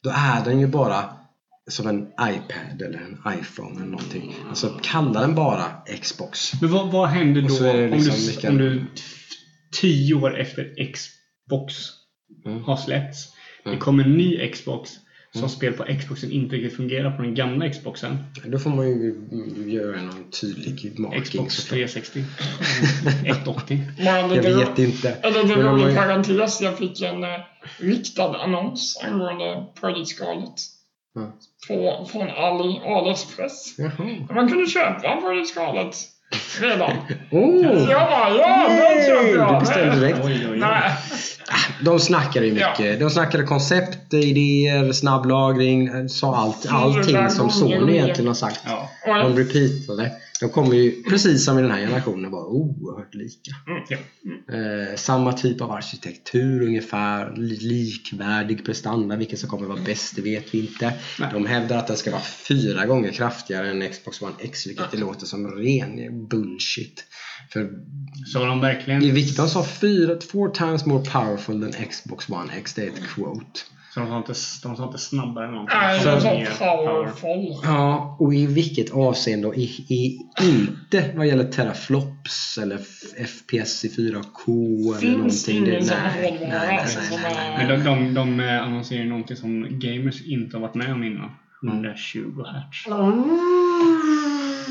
Då 0.04 0.10
är 0.10 0.46
den 0.46 0.60
ju 0.60 0.68
bara 0.68 1.04
som 1.70 1.88
en 1.88 2.02
iPad 2.08 2.82
eller 2.82 3.00
en 3.00 3.40
iPhone 3.40 3.76
eller 3.76 3.86
någonting. 3.92 4.36
Alltså 4.50 4.80
kalla 4.84 5.22
den 5.22 5.36
bara 5.36 5.66
Xbox. 6.02 6.62
Men 6.62 6.72
vad, 6.72 6.92
vad 6.92 7.10
händer 7.10 7.42
då 7.42 7.60
det 7.60 7.86
om, 7.86 7.92
liksom 7.92 8.16
du, 8.16 8.28
vilken- 8.28 8.52
om 8.52 8.58
du 8.58 8.86
tio 9.82 10.14
år 10.16 10.40
efter 10.40 10.94
Xbox 10.94 11.74
Mm. 12.46 12.64
har 12.64 12.78
släppts. 12.78 13.34
Det 13.64 13.70
Mm. 13.70 13.80
kommer 13.80 14.04
en 14.04 14.14
ny 14.18 14.50
Xbox 14.50 14.90
som 15.32 15.40
Mm. 15.40 15.50
spel 15.50 15.74
på 15.74 15.84
Xboxen 16.00 16.32
inte 16.32 16.56
riktigt 16.56 16.78
fungerar 16.78 17.12
på 17.18 17.22
den 17.22 17.36
gamla 17.36 17.70
Xboxen. 17.70 18.18
Då 18.46 18.60
får 18.60 18.70
man 18.70 18.88
ju 18.88 19.16
mm, 19.32 19.70
göra 19.70 20.02
någon 20.02 20.32
tydlig 20.42 21.00
marking. 21.00 21.22
Xbox 21.24 21.54
såklart. 21.56 21.70
360. 21.70 22.24
180. 23.26 23.82
Bara 24.06 24.36
Jag 24.36 24.44
vet 24.44 24.80
inte. 24.80 25.10
Eller 25.12 25.44
om 25.44 25.50
rolig 25.50 25.86
man- 25.86 25.96
parentes. 25.96 26.62
Jag 26.62 26.78
fick 26.78 27.02
en 27.02 27.24
uh, 27.24 27.30
riktad 27.80 28.36
annons 28.38 29.02
angående 29.06 29.66
Project 29.80 30.08
Scarlet. 30.10 30.54
Ja. 31.16 31.38
På, 31.68 32.08
från 32.12 32.30
Ali, 32.30 32.82
AliExpress. 32.86 33.76
Jaha. 33.78 33.92
Man 34.36 34.50
kunde 34.50 34.70
köpa 34.70 35.16
Project 35.22 35.50
Scarlet 35.50 35.96
redan. 36.62 36.92
Oh! 37.32 37.86
Så 37.86 37.92
jag 37.92 38.10
bara, 38.10 38.30
ja, 38.30 38.68
den 38.70 39.06
köper 39.06 39.38
jag. 39.38 39.56
Du 39.56 39.60
beställde 39.60 39.96
direkt. 39.96 40.20
Oj, 40.24 40.34
oj, 40.46 40.48
oj. 40.52 40.58
Nej, 40.60 40.92
De 41.86 42.00
snackade 42.00 42.46
ju 42.46 42.54
mycket. 42.54 43.00
De 43.00 43.10
snackade 43.10 43.44
koncept, 43.44 44.14
idéer, 44.14 44.92
snabb 44.92 45.26
lagring, 45.26 46.10
sa 46.10 46.36
allt, 46.36 46.66
allting 46.70 47.30
som 47.30 47.50
Sony 47.50 47.94
egentligen 47.94 48.28
har 48.28 48.34
sagt. 48.36 48.62
Ja. 48.66 48.90
De 49.06 49.38
repeatade. 49.38 50.12
De 50.40 50.50
kommer 50.50 50.76
ju, 50.76 51.04
precis 51.04 51.46
som 51.46 51.60
i 51.60 51.62
den 51.62 51.72
här 51.72 51.80
generationen, 51.80 52.32
vara 52.32 52.46
oerhört 52.46 53.16
lika. 53.16 53.52
mm, 53.68 53.84
Ja. 53.90 53.98
Eh, 54.56 54.96
samma 54.96 55.34
typ 55.34 55.62
av 55.62 55.72
arkitektur 55.72 56.62
ungefär, 56.62 57.36
li- 57.36 57.60
likvärdig 57.62 58.66
prestanda. 58.66 59.16
Vilken 59.16 59.38
som 59.38 59.50
kommer 59.50 59.68
vara 59.68 59.80
bäst, 59.86 60.16
det 60.16 60.22
vet 60.22 60.54
vi 60.54 60.60
inte. 60.60 60.94
Nej. 61.20 61.30
De 61.34 61.46
hävdar 61.46 61.78
att 61.78 61.88
den 61.88 61.98
ska 61.98 62.12
vara 62.12 62.22
fyra 62.22 62.86
gånger 62.86 63.12
kraftigare 63.12 63.70
än 63.72 63.90
Xbox 63.92 64.22
One 64.22 64.34
X, 64.40 64.68
vilket 64.68 64.92
det 64.92 64.98
låter 64.98 65.26
som 65.26 65.48
ren 65.48 66.28
bullshit. 66.28 67.04
För 67.54 67.70
Så 68.34 68.46
de 68.46 68.62
verkligen... 68.62 69.00
de 69.36 69.50
sa 69.50 69.66
fyra, 69.66 70.22
four 70.32 70.50
times 70.50 70.86
more 70.86 71.06
powerful 71.06 71.62
than 71.62 71.86
Xbox 71.90 72.30
One 72.30 72.54
X, 72.58 72.74
det 72.74 72.84
är 72.84 72.88
ett 72.88 73.08
quote. 73.16 73.60
Så 73.94 74.00
de 74.00 74.10
sa 74.10 74.18
inte, 74.18 74.34
de 74.64 74.76
sa 74.76 74.86
inte 74.86 74.98
snabbare 74.98 75.46
än 75.46 75.52
någonting. 75.52 75.78
nej, 75.78 76.40
Mer 76.40 76.46
så 76.46 76.58
powerful. 76.58 77.56
Ja, 77.64 78.18
och 78.20 78.34
i 78.34 78.46
vilket 78.46 78.92
avseende? 78.92 79.48
Och 79.48 79.56
i, 79.56 79.64
i, 79.64 80.20
inte 80.42 81.12
vad 81.16 81.28
gäller 81.28 81.44
teraflops 81.52 82.58
eller 82.58 82.78
FPS 83.28 83.86
i 83.86 83.90
4K 83.90 84.98
eller 84.98 85.12
någonting. 85.12 85.66
Det, 85.66 85.72
nej, 85.72 85.82
nej, 85.90 86.32
hårdvara, 86.32 86.60
nej, 86.68 86.78
alltså, 86.80 87.00
nej, 87.00 87.34
nej. 87.58 87.68
Men 87.68 87.84
de, 87.84 88.14
de, 88.14 88.14
de 88.14 88.40
eh, 88.40 88.64
annonserar 88.64 89.06
någonting 89.06 89.38
som 89.38 89.80
gamers 89.80 90.22
inte 90.26 90.58
har 90.58 90.62
varit 90.62 90.76
med 90.76 90.94
om 90.94 91.04
innan. 91.04 91.32
120 91.64 92.44
Hz. 92.44 92.88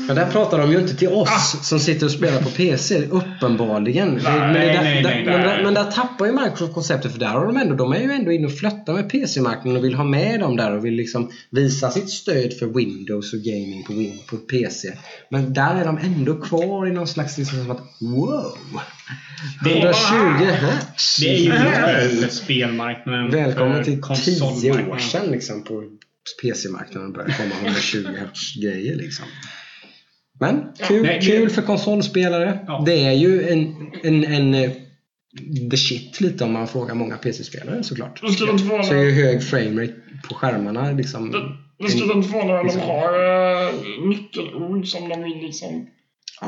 Men 0.09 0.15
där 0.15 0.31
pratar 0.31 0.57
de 0.59 0.71
ju 0.71 0.79
inte 0.79 0.95
till 0.95 1.07
oss 1.07 1.55
som 1.61 1.79
sitter 1.79 2.05
och 2.05 2.11
spelar 2.11 2.41
på 2.41 2.49
PC, 2.49 3.05
uppenbarligen. 3.05 4.09
Men, 4.09 4.23
där, 4.23 4.53
nej, 4.53 4.67
där, 4.67 4.83
nej, 4.83 5.25
men, 5.25 5.39
nej. 5.41 5.47
där, 5.47 5.63
men 5.63 5.73
där 5.73 5.91
tappar 5.91 6.25
ju 6.25 6.31
Microsoft 6.31 6.73
konceptet 6.73 7.11
för 7.11 7.19
där 7.19 7.27
har 7.27 7.45
de 7.45 7.57
ändå, 7.57 7.75
de 7.75 7.91
är 7.93 7.99
ju 7.99 8.11
ändå 8.11 8.31
inne 8.31 8.45
och 8.47 8.57
flöttar 8.57 8.93
med 8.93 9.09
PC-marknaden 9.09 9.77
och 9.77 9.83
vill 9.83 9.93
ha 9.95 10.03
med 10.03 10.39
dem 10.39 10.55
där 10.55 10.77
och 10.77 10.85
vill 10.85 10.93
liksom 10.93 11.31
visa 11.49 11.91
sitt 11.91 12.09
stöd 12.09 12.53
för 12.53 12.65
Windows 12.65 13.33
och 13.33 13.39
gaming 13.39 13.83
på, 13.83 13.93
Win- 13.93 14.19
på 14.29 14.37
PC. 14.37 14.93
Men 15.29 15.53
där 15.53 15.75
är 15.75 15.85
de 15.85 15.97
ändå 15.97 16.35
kvar 16.41 16.87
i 16.87 16.91
någon 16.91 17.07
slags 17.07 17.37
liksom 17.37 17.59
som 17.63 17.71
att 17.71 17.81
wow! 18.01 18.53
Det 19.63 19.71
är- 19.71 19.77
120 19.77 20.45
hertz! 20.45 21.17
Det 21.19 21.35
är 21.35 21.39
ju 21.39 21.51
för 22.21 22.29
spelmarknaden. 22.29 23.31
Välkommen 23.31 23.83
till 23.83 23.93
10 23.93 24.01
konsolmarknaden. 24.01 24.91
år 24.91 24.97
sedan 24.97 25.31
liksom 25.31 25.63
på 25.63 25.83
PC-marknaden 26.41 27.13
började 27.13 27.33
komma 27.33 27.51
120 27.63 28.07
hertz 28.19 28.55
grejer 28.55 28.95
liksom. 28.95 29.25
Men 30.39 30.73
kul, 30.87 31.03
Nej, 31.03 31.19
det- 31.19 31.25
kul 31.25 31.49
för 31.49 31.61
konsolspelare. 31.61 32.59
Ja. 32.67 32.83
Det 32.85 33.05
är 33.05 33.11
ju 33.11 33.49
en, 33.49 33.91
en, 34.03 34.23
en, 34.23 34.53
eh, 34.53 34.71
the 35.71 35.77
shit 35.77 36.21
lite 36.21 36.43
om 36.43 36.53
man 36.53 36.67
frågar 36.67 36.95
många 36.95 37.17
PC-spelare 37.17 37.83
såklart. 37.83 38.21
Det 38.21 38.31
skulle 38.31 38.51
inte 38.51 38.83
Så 38.83 38.93
är 38.93 39.03
ju 39.03 39.11
hög 39.11 39.43
framerate 39.43 39.93
på 40.29 40.35
skärmarna 40.35 40.91
liksom. 40.91 41.31
det, 41.31 41.83
det 41.83 41.91
skulle 41.91 42.13
inte 42.13 42.29
förvåna 42.29 42.59
om 42.59 42.67
de 42.67 42.79
har 42.79 43.13
uh, 43.13 44.07
nyckelord 44.09 44.87
som 44.87 45.09
de 45.09 45.23
vill 45.23 45.37
liksom... 45.37 45.87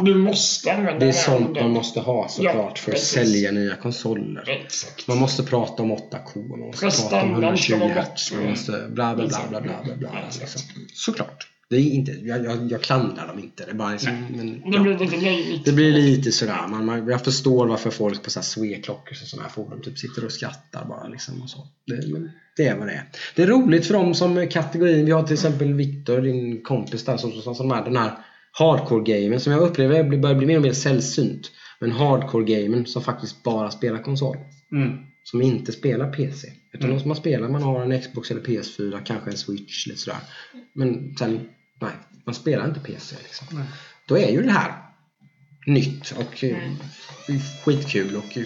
Du 0.02 0.16
måste 0.16 0.74
använda 0.74 1.00
Det 1.00 1.08
är 1.08 1.12
sånt 1.12 1.62
man 1.62 1.72
måste 1.72 2.00
ha 2.00 2.28
såklart 2.28 2.80
för 2.80 2.92
att 2.92 3.00
sälja 3.00 3.52
nya 3.52 3.76
konsoler. 3.76 4.44
Exakt. 4.66 5.08
Man 5.08 5.18
måste 5.18 5.44
prata 5.44 5.84
om 5.84 5.92
8K, 5.92 6.50
man 6.50 6.60
måste 6.60 6.86
prata 6.86 7.22
om 7.22 7.32
Prestandan 7.32 7.58
ska 7.58 7.76
120 7.76 7.96
vara 7.96 8.04
Hz, 8.04 8.32
man 8.32 8.50
måste 8.50 8.72
bla 8.72 9.16
bla 9.16 9.28
bla 9.28 9.28
bla 9.50 9.62
bla 9.62 9.84
bla, 9.84 9.96
bla 9.96 10.10
Ja, 10.14 10.28
liksom. 10.40 10.62
Såklart. 10.94 11.51
Det 11.72 11.78
är 11.78 11.92
inte, 11.92 12.12
jag, 12.12 12.46
jag, 12.46 12.72
jag 12.72 12.82
klandrar 12.82 13.28
dem 13.28 13.40
inte. 13.40 13.66
Det 13.66 13.72
är 13.72 13.76
bara 13.76 13.92
liksom, 13.92 14.26
men, 14.36 14.72
Det 14.72 14.80
blir 14.80 15.00
lite 15.00 15.18
löjligt. 15.18 15.66
Det 15.66 15.72
blir 15.72 15.92
lite 15.92 16.32
sådär. 16.32 16.68
Man, 16.68 16.86
man, 16.86 17.08
jag 17.08 17.24
förstår 17.24 17.68
varför 17.68 17.90
folk 17.90 18.24
på 18.24 18.30
Sweklockor 18.30 19.12
och 19.22 19.28
sådana 19.28 19.48
här 19.48 19.54
forum 19.54 19.82
typ 19.82 19.98
sitter 19.98 20.26
och 20.26 20.32
skrattar 20.32 20.86
bara. 20.86 21.08
Liksom 21.08 21.42
och 21.42 21.50
så. 21.50 21.68
Det, 21.88 22.08
men 22.14 22.32
det 22.58 22.68
är 22.68 22.78
vad 22.78 22.88
det 22.88 22.94
är. 22.94 23.04
Det 23.36 23.44
är 23.44 23.48
roligt 23.48 23.86
för 23.88 23.94
dem 23.94 24.14
som 24.14 24.48
kategorin. 24.48 25.06
Vi 25.06 25.12
har 25.12 25.24
till 25.24 25.34
exempel 25.34 25.74
Viktor, 25.74 26.22
din 26.22 26.62
kompis 26.62 27.06
där, 27.06 27.18
som, 27.18 27.32
som, 27.32 27.56
som 27.56 27.72
är 27.72 27.84
den 27.86 27.98
här 27.98 28.12
hardcore-gamen 28.60 29.40
som 29.40 29.54
jag 29.54 29.62
upplever 29.62 30.18
börjar 30.18 30.36
bli 30.36 30.48
mer 30.48 30.56
och 30.56 30.62
mer 30.64 30.74
sällsynt. 30.74 31.52
Men 31.80 31.92
hardcore-gamen 31.92 32.86
som 32.86 33.02
faktiskt 33.02 33.44
bara 33.44 33.72
spelar 33.72 34.04
konsol. 34.04 34.38
Mm. 34.72 34.98
Som 35.24 35.42
inte 35.42 35.72
spelar 35.72 36.12
PC. 36.14 36.48
Utan 36.74 36.86
Mm. 36.86 36.96
de 36.96 37.02
som 37.02 37.08
man 37.08 37.18
spelar, 37.18 37.50
man 37.50 37.64
har 37.64 37.82
en 37.82 38.02
Xbox 38.02 38.32
eller 38.32 38.42
PS4, 38.42 39.02
kanske 39.06 39.30
en 39.30 39.38
Switch, 39.38 39.88
lite 39.88 40.00
sådär. 40.00 40.20
Men 40.74 41.16
sen, 41.20 41.40
nej, 41.82 41.92
man 42.26 42.36
spelar 42.36 42.68
inte 42.68 42.80
PC 42.80 43.16
liksom. 43.24 43.48
Nej. 43.52 43.66
Då 44.08 44.18
är 44.18 44.32
ju 44.32 44.42
det 44.44 44.52
här 44.52 44.74
nytt 45.68 46.12
och 46.12 46.44
eh, 46.44 46.72
skitkul 47.66 48.16
och 48.16 48.38
eh, 48.38 48.44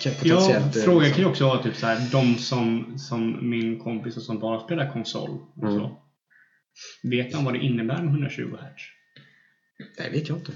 kan- 0.00 0.12
Ja, 0.22 0.34
potentiellt... 0.36 0.76
eh, 0.76 0.82
frågan 0.82 0.98
liksom- 1.02 1.14
kan 1.14 1.24
ju 1.24 1.30
också 1.30 1.46
vara 1.46 1.62
typ 1.62 1.76
så 1.76 1.86
här, 1.86 2.08
de 2.12 2.38
som, 2.38 2.98
som 2.98 3.50
min 3.50 3.78
kompis 3.78 4.16
och 4.16 4.22
som 4.22 4.38
bara 4.38 4.60
spelar 4.60 4.92
konsol. 4.92 5.30
Och 5.56 5.62
Mm. 5.62 5.74
så. 5.78 5.98
Vet 7.02 7.34
han 7.34 7.44
vad 7.44 7.54
det 7.54 7.60
innebär 7.60 8.02
med 8.02 8.10
120 8.12 8.42
Hz? 8.56 8.82
Det 9.96 10.10
vet 10.10 10.28
jag 10.28 10.38
inte. 10.38 10.52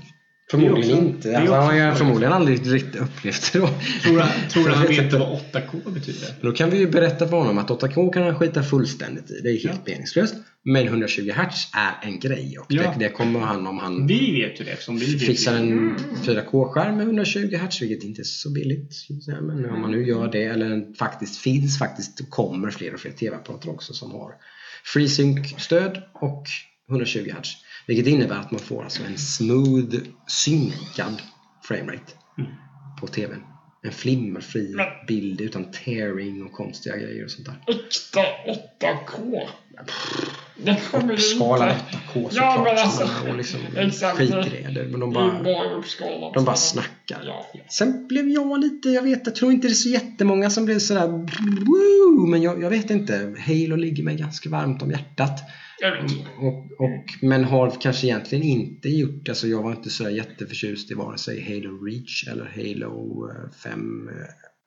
Förmodligen 0.51 0.99
också- 0.99 1.07
inte. 1.09 1.39
Alltså, 1.39 1.55
han 1.55 1.67
har 1.67 1.89
ju 1.91 1.95
förmodligen 1.95 2.33
aldrig 2.33 2.73
riktigt 2.73 3.01
upplevt 3.01 3.53
det 3.53 3.59
då. 3.59 3.69
Tror 4.03 4.19
han, 4.19 4.49
tror 4.51 4.69
han 4.69 4.87
vet 4.89 5.13
vad 5.13 5.39
8K 5.53 5.91
betyder? 5.91 6.29
Då 6.41 6.53
kan 6.53 6.71
vi 6.71 6.79
ju 6.79 6.91
berätta 6.91 7.29
för 7.29 7.37
honom 7.37 7.59
att 7.59 7.69
8K 7.71 8.13
kan 8.13 8.23
han 8.23 8.35
skita 8.39 8.63
fullständigt 8.63 9.31
i. 9.31 9.41
Det 9.43 9.49
är 9.51 9.69
helt 9.69 9.87
meningslöst. 9.87 10.35
Men 10.65 10.87
120 10.87 11.31
Hz 11.31 11.69
är 11.77 12.09
en 12.09 12.21
grej 12.21 12.59
och 12.59 12.67
Ja. 12.69 12.83
det, 12.83 13.05
det 13.05 13.11
kommer 13.11 13.41
han 13.41 13.67
om 13.67 13.79
han 13.79 14.07
Vi 14.07 14.33
vet 14.33 14.61
ju 14.61 14.65
det 14.65 14.71
eftersom 14.71 14.99
vi 14.99 15.07
fixar 15.19 15.55
en 15.57 15.97
4K-skärm 16.25 16.97
med 16.97 17.07
120 17.07 17.57
Hz, 17.57 17.83
vilket 17.83 18.05
inte 18.05 18.23
är 18.23 18.25
så 18.25 18.51
billigt. 18.53 18.93
Men 19.43 19.71
om 19.71 19.81
man 19.81 19.91
nu 19.91 20.07
gör 20.07 20.29
det, 20.33 20.45
eller 20.45 20.95
faktiskt 20.99 21.37
finns 21.37 21.79
faktiskt, 21.79 22.31
kommer 22.31 22.71
fler 22.71 22.95
och 22.95 23.01
fler 23.01 23.11
TV-apparater 23.13 23.71
också 23.71 23.93
som 23.93 24.11
har 24.11 24.33
FreeSync-stöd 24.95 26.03
och 26.15 26.45
120 26.91 27.19
Hz. 27.41 27.49
Vilket 27.91 28.07
innebär 28.07 28.37
att 28.37 28.51
man 28.51 28.61
får 28.61 28.85
alltså 28.85 29.03
en 29.05 29.19
smooth, 29.19 29.95
synkad 30.27 31.23
framerate 31.63 32.13
Mm. 32.39 32.51
på 33.01 33.07
TVn. 33.07 33.43
En 33.83 33.93
flimmerfri 33.93 34.75
Men- 34.77 34.87
bild 35.09 35.41
utan 35.41 35.71
tearing 35.73 36.43
och 36.43 36.53
konstiga 36.53 36.97
grejer 36.97 37.25
och 37.25 37.31
sånt 37.31 37.47
där. 37.47 37.57
Äkta 37.67 38.21
8K. 38.47 39.49
Det 40.65 40.81
kommer. 40.91 41.17
8K 41.17 41.75
såklart. 42.13 42.33
Ja, 42.33 42.63
men 42.65 42.79
alltså, 42.79 43.31
och 43.31 43.37
liksom 43.37 43.61
exakt. 43.77 44.21
i 44.21 44.27
det. 44.27 44.71
det. 44.75 44.89
Men 44.89 45.01
de 45.01 45.11
Det 45.11 45.15
bara, 45.15 46.33
de 46.35 46.45
bara 46.45 46.57
snackar. 46.57 47.23
Ja. 47.27 47.47
Sen 47.69 48.07
blev 48.09 48.29
jag 48.29 48.61
lite, 48.61 48.89
jag 48.89 49.03
vet, 49.03 49.21
jag 49.25 49.35
tror 49.35 49.53
inte 49.53 49.69
det 49.69 49.73
är 49.73 49.75
så 49.75 49.89
jättemånga 49.89 50.51
som 50.51 50.65
blev 50.65 50.79
sådär 50.79 51.09
woo, 51.67 52.27
men 52.27 52.43
jag, 52.43 52.63
jag 52.63 52.71
vet 52.71 52.91
inte. 52.91 53.35
Halo 53.47 53.77
ligger 53.77 54.03
mig 54.03 54.17
ganska 54.17 54.51
varmt 54.51 54.83
om 54.83 54.91
hjärtat. 54.91 55.41
Och, 56.41 56.85
och, 56.85 57.05
men 57.23 57.45
har 57.45 57.71
kanske 57.81 58.07
egentligen 58.07 58.45
inte 58.45 58.89
gjort, 58.89 59.29
alltså 59.29 59.47
jag 59.47 59.63
var 59.63 59.73
inte 59.73 59.91
sådär 59.91 60.11
jätteförtjust 60.11 60.91
i 60.91 60.95
vare 60.95 61.19
sig 61.19 61.43
Halo 61.43 61.85
Reach 61.85 62.29
eller 62.29 62.45
Halo 62.45 63.29
eh, 63.31 63.51
5 63.51 64.09
eh, 64.09 64.15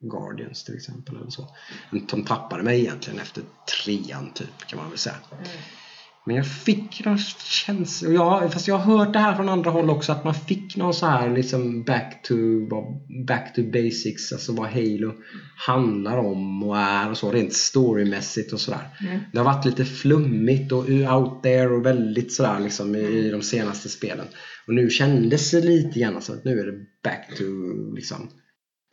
Guardians 0.09 0.63
till 0.63 0.75
exempel. 0.75 1.15
Eller 1.15 1.29
så. 1.29 1.55
De 2.09 2.23
tappade 2.23 2.63
mig 2.63 2.79
egentligen 2.79 3.19
efter 3.19 3.43
trean 3.83 4.31
typ 4.33 4.67
kan 4.67 4.79
man 4.79 4.89
väl 4.89 4.97
säga. 4.97 5.15
Men 6.25 6.35
jag 6.35 6.47
fick 6.47 7.05
någon 7.05 7.17
känsla, 7.17 8.07
och 8.07 8.13
jag, 8.13 8.53
fast 8.53 8.67
jag 8.67 8.77
har 8.77 8.97
hört 8.97 9.13
det 9.13 9.19
här 9.19 9.35
från 9.35 9.49
andra 9.49 9.71
håll 9.71 9.89
också, 9.89 10.11
att 10.11 10.23
man 10.23 10.33
fick 10.33 10.77
någon 10.77 10.93
så 10.93 11.05
här 11.05 11.35
liksom 11.35 11.83
back 11.83 12.23
to, 12.23 12.35
back 13.27 13.55
to 13.55 13.61
basics, 13.63 14.31
alltså 14.33 14.53
vad 14.53 14.69
Halo 14.69 15.13
handlar 15.67 16.17
om 16.17 16.63
och 16.63 16.77
är 16.77 17.09
och 17.09 17.17
så, 17.17 17.31
rent 17.31 17.53
storymässigt 17.53 18.53
och 18.53 18.59
sådär. 18.59 18.97
Mm. 19.01 19.19
Det 19.31 19.37
har 19.37 19.45
varit 19.45 19.65
lite 19.65 19.85
flummigt 19.85 20.71
och 20.71 20.89
out 20.89 21.43
there 21.43 21.69
och 21.69 21.85
väldigt 21.85 22.33
sådär 22.33 22.59
liksom 22.59 22.95
i, 22.95 22.99
i 22.99 23.31
de 23.31 23.41
senaste 23.41 23.89
spelen. 23.89 24.25
Och 24.67 24.73
nu 24.73 24.89
kändes 24.89 25.51
det 25.51 25.61
lite 25.61 25.99
grann 25.99 26.21
så 26.21 26.33
att 26.33 26.45
nu 26.45 26.59
är 26.59 26.65
det 26.65 26.77
back 27.03 27.37
to 27.37 27.43
liksom 27.95 28.29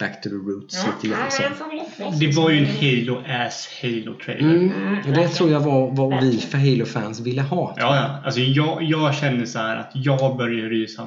back 0.00 0.22
to 0.22 0.28
the 0.28 0.34
roots 0.34 0.84
Ja, 0.84 0.92
lite 0.92 1.14
grann. 1.14 1.78
Hoppas. 1.78 2.18
Det 2.18 2.36
var 2.36 2.50
ju 2.50 2.58
en 2.58 2.66
Halo-ass 2.66 3.68
Halo-trailer. 3.82 4.54
Mm, 4.54 4.98
och 5.06 5.12
det 5.12 5.28
tror 5.28 5.50
jag 5.50 5.60
var 5.60 5.90
vad 5.90 6.24
vi 6.24 6.38
för 6.38 6.58
Halo-fans 6.58 7.20
ville 7.20 7.42
ha. 7.42 7.74
Ja, 7.78 7.96
ja. 7.96 8.20
Alltså 8.24 8.40
jag, 8.40 8.82
jag 8.82 9.14
kände 9.14 9.46
så 9.46 9.58
här 9.58 9.76
att 9.76 9.90
jag 9.94 10.36
började 10.36 10.68
rysa 10.68 11.06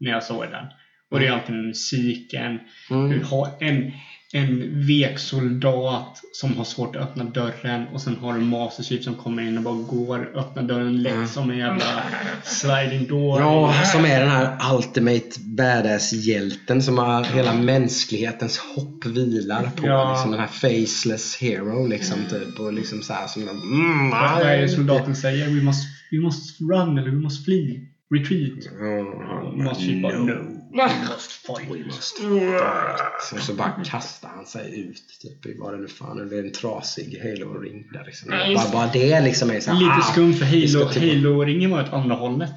när 0.00 0.10
jag 0.10 0.22
såg 0.22 0.42
den. 0.42 0.66
Och 1.10 1.20
det 1.20 1.26
är 1.26 1.32
alltid 1.32 1.54
med 1.54 1.64
musiken. 1.64 2.58
Mm. 2.90 3.10
Du 3.10 3.24
har 3.24 3.48
en, 3.60 3.92
en 4.34 4.86
vek 4.86 5.18
soldat 5.18 6.20
som 6.32 6.56
har 6.56 6.64
svårt 6.64 6.96
att 6.96 7.02
öppna 7.02 7.24
dörren 7.24 7.86
och 7.92 8.00
sen 8.00 8.16
har 8.16 8.34
du 8.34 8.40
Master 8.40 8.82
Chief 8.82 9.04
som 9.04 9.14
kommer 9.14 9.42
in 9.42 9.56
och 9.58 9.62
bara 9.62 9.74
går, 9.74 10.30
öppnar 10.38 10.62
dörren 10.62 11.02
lätt 11.02 11.12
Mm. 11.12 11.26
som 11.28 11.50
en 11.50 11.58
jävla 11.58 12.02
sliding 12.44 13.06
door. 13.08 13.40
Ja, 13.40 13.74
som 13.92 14.04
är 14.04 14.20
den 14.20 14.30
här 14.30 14.74
ultimate 14.76 15.40
badass-hjälten 15.40 16.82
som 16.82 16.98
har 16.98 17.24
hela 17.24 17.54
mänsklighetens 17.54 18.58
hopp 18.58 19.04
vilar 19.06 19.70
på. 19.76 19.86
Ja. 19.86 20.12
Liksom 20.12 20.30
den 20.30 20.40
här 20.40 20.46
faceless 20.46 21.36
hero 21.36 21.86
liksom 21.86 22.18
typ. 22.30 22.60
Och 22.60 22.72
liksom 22.72 23.02
så 23.02 23.12
här 23.12 23.26
som... 23.26 23.42
Mm, 23.42 24.10
Vad 24.10 24.42
är 24.42 24.62
det 24.62 24.68
soldaten 24.68 25.16
säger? 25.16 25.46
We 25.46 25.62
must, 25.62 25.84
we 26.10 26.18
must 26.18 26.60
run 26.60 26.98
eller 26.98 27.10
we 27.10 27.16
must 27.20 27.44
flee. 27.44 27.80
Retreat. 28.14 28.64
Ja, 28.80 29.64
Master 29.64 29.84
Chief 29.84 30.02
bara, 30.02 30.18
no. 30.18 30.24
no. 30.24 30.51
We 30.72 31.84
must 31.86 32.20
Mm. 32.20 32.58
fight. 32.58 33.32
Och 33.32 33.38
så 33.40 33.54
bara 33.54 33.72
kastar 33.84 34.28
han 34.28 34.46
sig 34.46 34.80
ut 34.80 35.02
typ 35.22 35.46
i 35.46 35.56
vad 35.58 35.72
det 35.74 35.78
nu 35.80 35.88
fan 35.88 36.20
är. 36.20 36.24
Det 36.24 36.36
är 36.38 36.44
en 36.44 36.52
trasig 36.52 37.20
halo-ring 37.22 37.84
där 37.92 38.02
liksom. 38.06 38.30
Nej, 38.30 38.54
Bara, 38.54 38.68
bara 38.72 38.86
det 38.92 39.20
liksom 39.20 39.50
är 39.50 39.60
så 39.60 39.70
här, 39.70 39.78
Lite 39.80 39.92
ah, 39.92 40.12
skumt 40.12 40.34
för 40.34 40.44
Halo, 40.44 40.88
typ- 40.88 41.02
Mm. 41.02 41.24
Halo-ringen 41.24 41.70
var 41.70 41.82
åt 41.82 41.92
andra 41.92 42.14
hållet. 42.14 42.52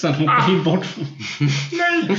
Sen 0.00 0.14
hoppade 0.14 0.52
vi 0.52 0.60
bort 0.60 0.86
från... 0.86 1.06
Nej! 1.72 2.18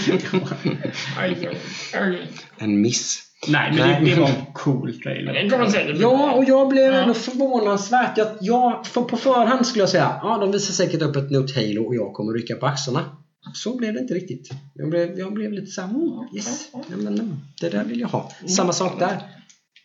En 2.57 2.82
miss. 2.82 3.28
Nej, 3.47 3.72
men 3.72 3.88
Nej. 3.88 4.01
det, 4.05 4.15
det 4.15 4.22
var 4.22 4.30
en 4.30 4.45
cool 4.53 5.01
trailer. 5.01 5.34
Ja, 6.01 6.32
och 6.32 6.43
jag 6.47 6.69
blev 6.69 6.93
Ja. 6.93 7.01
ändå 7.01 7.13
förvånansvärt 7.13 8.17
jag, 8.41 8.88
för 8.88 9.01
på 9.01 9.17
förhand 9.17 9.67
skulle 9.67 9.82
jag 9.82 9.89
säga, 9.89 10.19
ja 10.22 10.38
de 10.38 10.51
visar 10.51 10.74
säkert 10.74 11.01
upp 11.01 11.15
ett 11.15 11.32
nytt 11.32 11.55
Halo 11.55 11.84
och 11.88 11.95
jag 11.95 12.13
kommer 12.13 12.34
rycka 12.34 12.55
på 12.55 12.65
axlarna. 12.65 13.17
Så 13.54 13.78
blev 13.78 13.94
det 13.94 14.00
inte 14.00 14.14
riktigt. 14.14 14.50
Jag 14.74 14.89
blev, 14.89 15.20
jag 15.20 15.34
blev 15.34 15.52
lite 15.52 15.72
såhär, 15.72 15.89
mm, 15.89 16.36
yes, 16.36 16.70
ja, 16.74 16.84
men, 16.89 17.08
mm, 17.08 17.36
det 17.62 17.70
där 17.70 17.84
vill 17.84 18.00
jag 18.00 18.08
ha. 18.08 18.32
Samma 18.48 18.74
sak 18.74 19.00
där. 19.00 19.22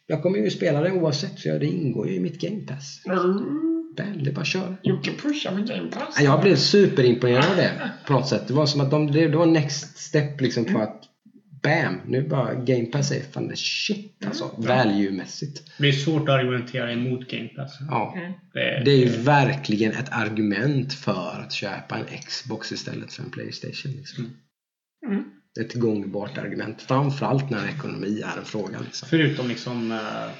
Jag 0.06 0.22
kommer 0.22 0.38
ju 0.38 0.50
spela 0.50 0.80
det 0.80 0.92
oavsett, 0.92 1.40
för 1.40 1.58
det 1.58 1.66
ingår 1.66 2.08
ju 2.08 2.14
i 2.14 2.20
mitt 2.20 2.40
Game 2.40 2.60
Pass. 2.60 3.02
Mm. 3.04 3.66
Det 3.96 4.30
är 4.30 4.34
bara 4.34 4.40
att 4.40 4.46
köra. 4.46 4.76
Jocke 4.82 5.10
pushar 5.22 5.52
med 5.52 5.68
Game 5.68 5.90
Pass. 5.90 6.14
Ja, 6.18 6.24
Jag 6.24 6.40
blev 6.42 6.56
superimponerad 6.56 7.50
av 7.50 7.56
det 7.56 7.90
på 8.06 8.12
något 8.12 8.28
sätt. 8.28 8.48
Det 8.48 8.54
var 8.54 8.66
som 8.66 8.80
att 8.80 8.90
de, 8.90 9.12
det, 9.12 9.28
det 9.28 9.36
var 9.36 9.46
next 9.46 9.98
step 9.98 10.40
liksom 10.40 10.64
för 10.64 10.80
att 10.80 11.02
Bam! 11.66 12.00
Nu 12.06 12.28
bara 12.28 12.54
Game 12.54 12.86
Pass 12.86 13.12
är 13.12 13.20
fan 13.20 13.48
the 13.48 13.56
shit 13.56 14.26
alltså. 14.26 14.54
Value-mässigt. 14.58 15.62
Det 15.78 15.88
är 15.88 15.92
svårt 15.92 16.22
att 16.22 16.34
argumentera 16.34 16.92
emot 16.92 17.30
Game 17.30 17.48
Pass. 17.48 17.78
Ja. 17.88 18.14
Mm. 18.16 18.32
Det, 18.52 18.82
Det 18.84 18.90
är 18.90 18.96
ju 18.96 19.08
verkligen 19.22 19.92
ett 19.92 20.12
argument 20.12 20.92
för 20.92 21.40
att 21.40 21.52
köpa 21.52 21.98
en 21.98 22.18
Xbox 22.26 22.72
istället 22.72 23.12
för 23.12 23.22
en 23.22 23.30
Playstation. 23.30 23.92
Liksom. 23.92 24.30
Mm. 25.06 25.24
Är 25.60 25.64
ett 25.64 25.74
gångbart 25.74 26.38
argument. 26.38 26.82
Framförallt 26.82 27.50
när 27.50 27.68
ekonomi 27.68 28.20
är 28.20 28.38
en 28.38 28.44
fråga. 28.44 28.80
Liksom. 28.80 29.08
Förutom 29.08 29.48
liksom 29.48 29.92
uh, 29.92 30.30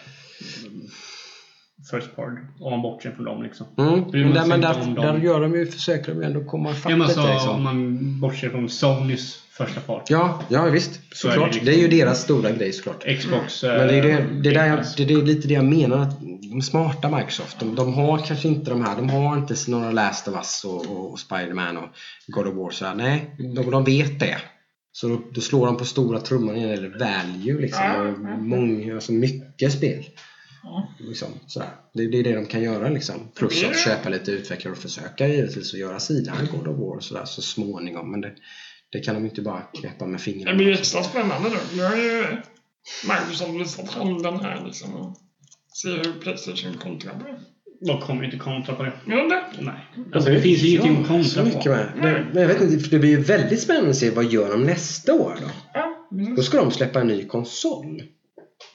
First 1.91 2.17
Part, 2.17 2.33
om 2.61 2.71
man 2.71 2.83
bortser 2.83 3.11
från 3.11 3.25
dem 3.25 3.43
liksom. 3.43 3.67
Mm. 3.79 4.05
Men, 4.13 4.35
där, 4.35 4.47
men 4.47 4.61
där, 4.95 5.19
gör 5.19 5.41
de 5.41 5.55
ju, 5.55 5.67
försöker 5.67 6.15
de 6.15 6.21
ju 6.21 6.27
ändå 6.27 6.45
komma 6.45 6.71
ifatt 6.71 6.93
Ja, 6.93 7.05
alltså, 7.05 7.33
Liksom. 7.33 7.51
om 7.51 7.63
man 7.63 8.21
bortser 8.21 8.51
från 8.51 8.69
Sonys 8.69 9.43
första 9.51 9.81
part. 9.81 10.11
Ja, 10.11 10.43
ja 10.49 10.65
visst. 10.65 11.01
Så 11.13 11.29
är 11.29 11.33
Såklart. 11.33 11.53
det 11.53 11.59
Det, 11.59 11.65
liksom- 11.65 11.85
är 11.85 11.93
ju 11.93 12.01
deras 12.01 12.23
stora 12.23 12.51
grej 12.51 12.73
såklart. 12.73 13.05
Xbox... 13.19 13.63
Men 13.63 13.89
det 13.89 13.95
är, 13.95 14.03
det, 14.03 14.11
eh, 14.11 14.27
det, 14.27 14.51
där 14.51 14.67
jag, 14.67 14.85
det 14.97 15.15
är 15.15 15.23
lite 15.23 15.49
det 15.49 15.55
jag 15.55 15.65
menar. 15.65 15.99
Att 15.99 16.21
de 16.51 16.63
smarta 16.63 17.17
Microsoft, 17.17 17.61
de, 17.61 17.75
de 17.75 17.95
har 17.95 18.19
kanske 18.19 18.49
inte 18.49 18.71
de 18.71 18.85
här. 18.85 18.97
De 18.97 19.11
har 19.11 19.37
inte 19.37 19.55
några 19.69 19.91
Last 19.91 20.29
of 20.29 20.35
Us 20.35 20.65
och, 20.65 20.91
och, 20.91 21.13
och 21.13 21.19
Spiderman 21.19 21.77
och 21.77 21.89
God 22.27 22.47
of 22.47 22.55
War. 22.55 22.71
Så 22.71 22.85
här. 22.85 22.95
Nej, 22.95 23.35
de, 23.39 23.71
de 23.71 23.85
vet 23.85 24.21
det. 24.21 24.37
Så 24.93 25.09
då, 25.09 25.21
då 25.33 25.41
slår 25.41 25.67
de 25.67 25.77
på 25.77 25.85
stora 25.85 26.21
trumman 26.21 26.55
när 26.55 26.63
det 26.63 26.69
gäller 26.71 26.99
value 26.99 27.61
liksom. 27.61 27.85
Ja. 27.85 28.37
många, 28.37 28.95
alltså 28.95 29.13
mycket 29.13 29.73
spel. 29.73 30.05
Ja. 30.69 30.89
Liksom, 30.99 31.29
sådär. 31.47 31.69
Det, 31.95 32.07
det 32.07 32.19
är 32.19 32.25
det 32.25 32.35
de 32.35 32.47
kan 32.47 32.63
göra 32.63 32.89
liksom. 32.89 33.15
Plus 33.35 33.61
Det- 33.61 33.69
att 33.71 33.79
köpa 33.85 34.09
lite 34.09 34.31
utvecklare 34.31 34.73
och 34.73 34.79
försöka 34.79 35.27
givetvis 35.29 35.75
att 35.75 35.81
göra 35.81 36.01
sidan 36.01 36.37
God 36.53 36.69
of 36.69 36.79
War 36.79 36.97
och 36.97 37.05
sådär 37.05 37.25
så 37.25 37.43
småningom. 37.43 38.11
Men 38.11 38.21
det, 38.21 38.33
det 38.93 38.99
kan 39.01 39.15
de 39.15 39.25
inte 39.25 39.43
bara 39.43 39.61
knäppa 39.61 40.07
med 40.07 40.19
Det 40.21 40.23
fingrarna. 40.23 40.57
blir 40.57 40.67
ju 40.67 40.73
extra 40.73 41.03
spännande 41.03 41.49
nu. 41.49 41.57
Nu 41.77 41.83
har 41.85 41.97
ju 41.97 42.25
Microsoft 43.09 43.61
visat 43.61 43.91
handen 43.91 44.41
här 44.41 44.65
liksom 44.67 44.95
och 44.95 45.17
se 45.73 45.89
hur 45.89 46.13
Playstation 46.21 46.75
kontrar 46.83 47.13
på 47.13 47.25
det. 47.25 47.39
De 47.87 48.01
kommer 48.01 48.25
inte 48.25 48.37
kontra 48.37 48.75
på 48.75 48.83
det. 48.83 48.93
De 49.07 49.11
det? 49.29 49.43
Nej. 49.61 49.75
Alltså 50.15 50.31
det 50.31 50.41
finns 50.41 50.63
ju 50.63 50.69
ingenting 50.69 50.97
att 50.97 51.07
så 51.07 51.13
kontra 51.13 51.45
mycket 51.45 51.63
på. 51.65 51.69
med. 51.71 51.93
Det, 52.03 52.27
men 52.33 52.43
jag 52.43 52.49
vet 52.49 52.61
inte, 52.61 52.79
för 52.85 52.91
det 52.91 52.99
blir 52.99 53.11
ju 53.11 53.21
väldigt 53.23 53.61
spännande 53.61 53.91
att 53.91 53.97
se 53.97 54.11
vad 54.11 54.25
gör 54.25 54.51
de 54.51 54.63
nästa 54.65 55.15
år 55.15 55.39
då? 55.41 55.47
Ja, 55.75 56.09
Då 56.37 56.43
ska 56.43 56.57
de 56.59 56.71
släppa 56.71 57.01
en 57.01 57.07
ny 57.07 57.25
konsol. 57.25 58.03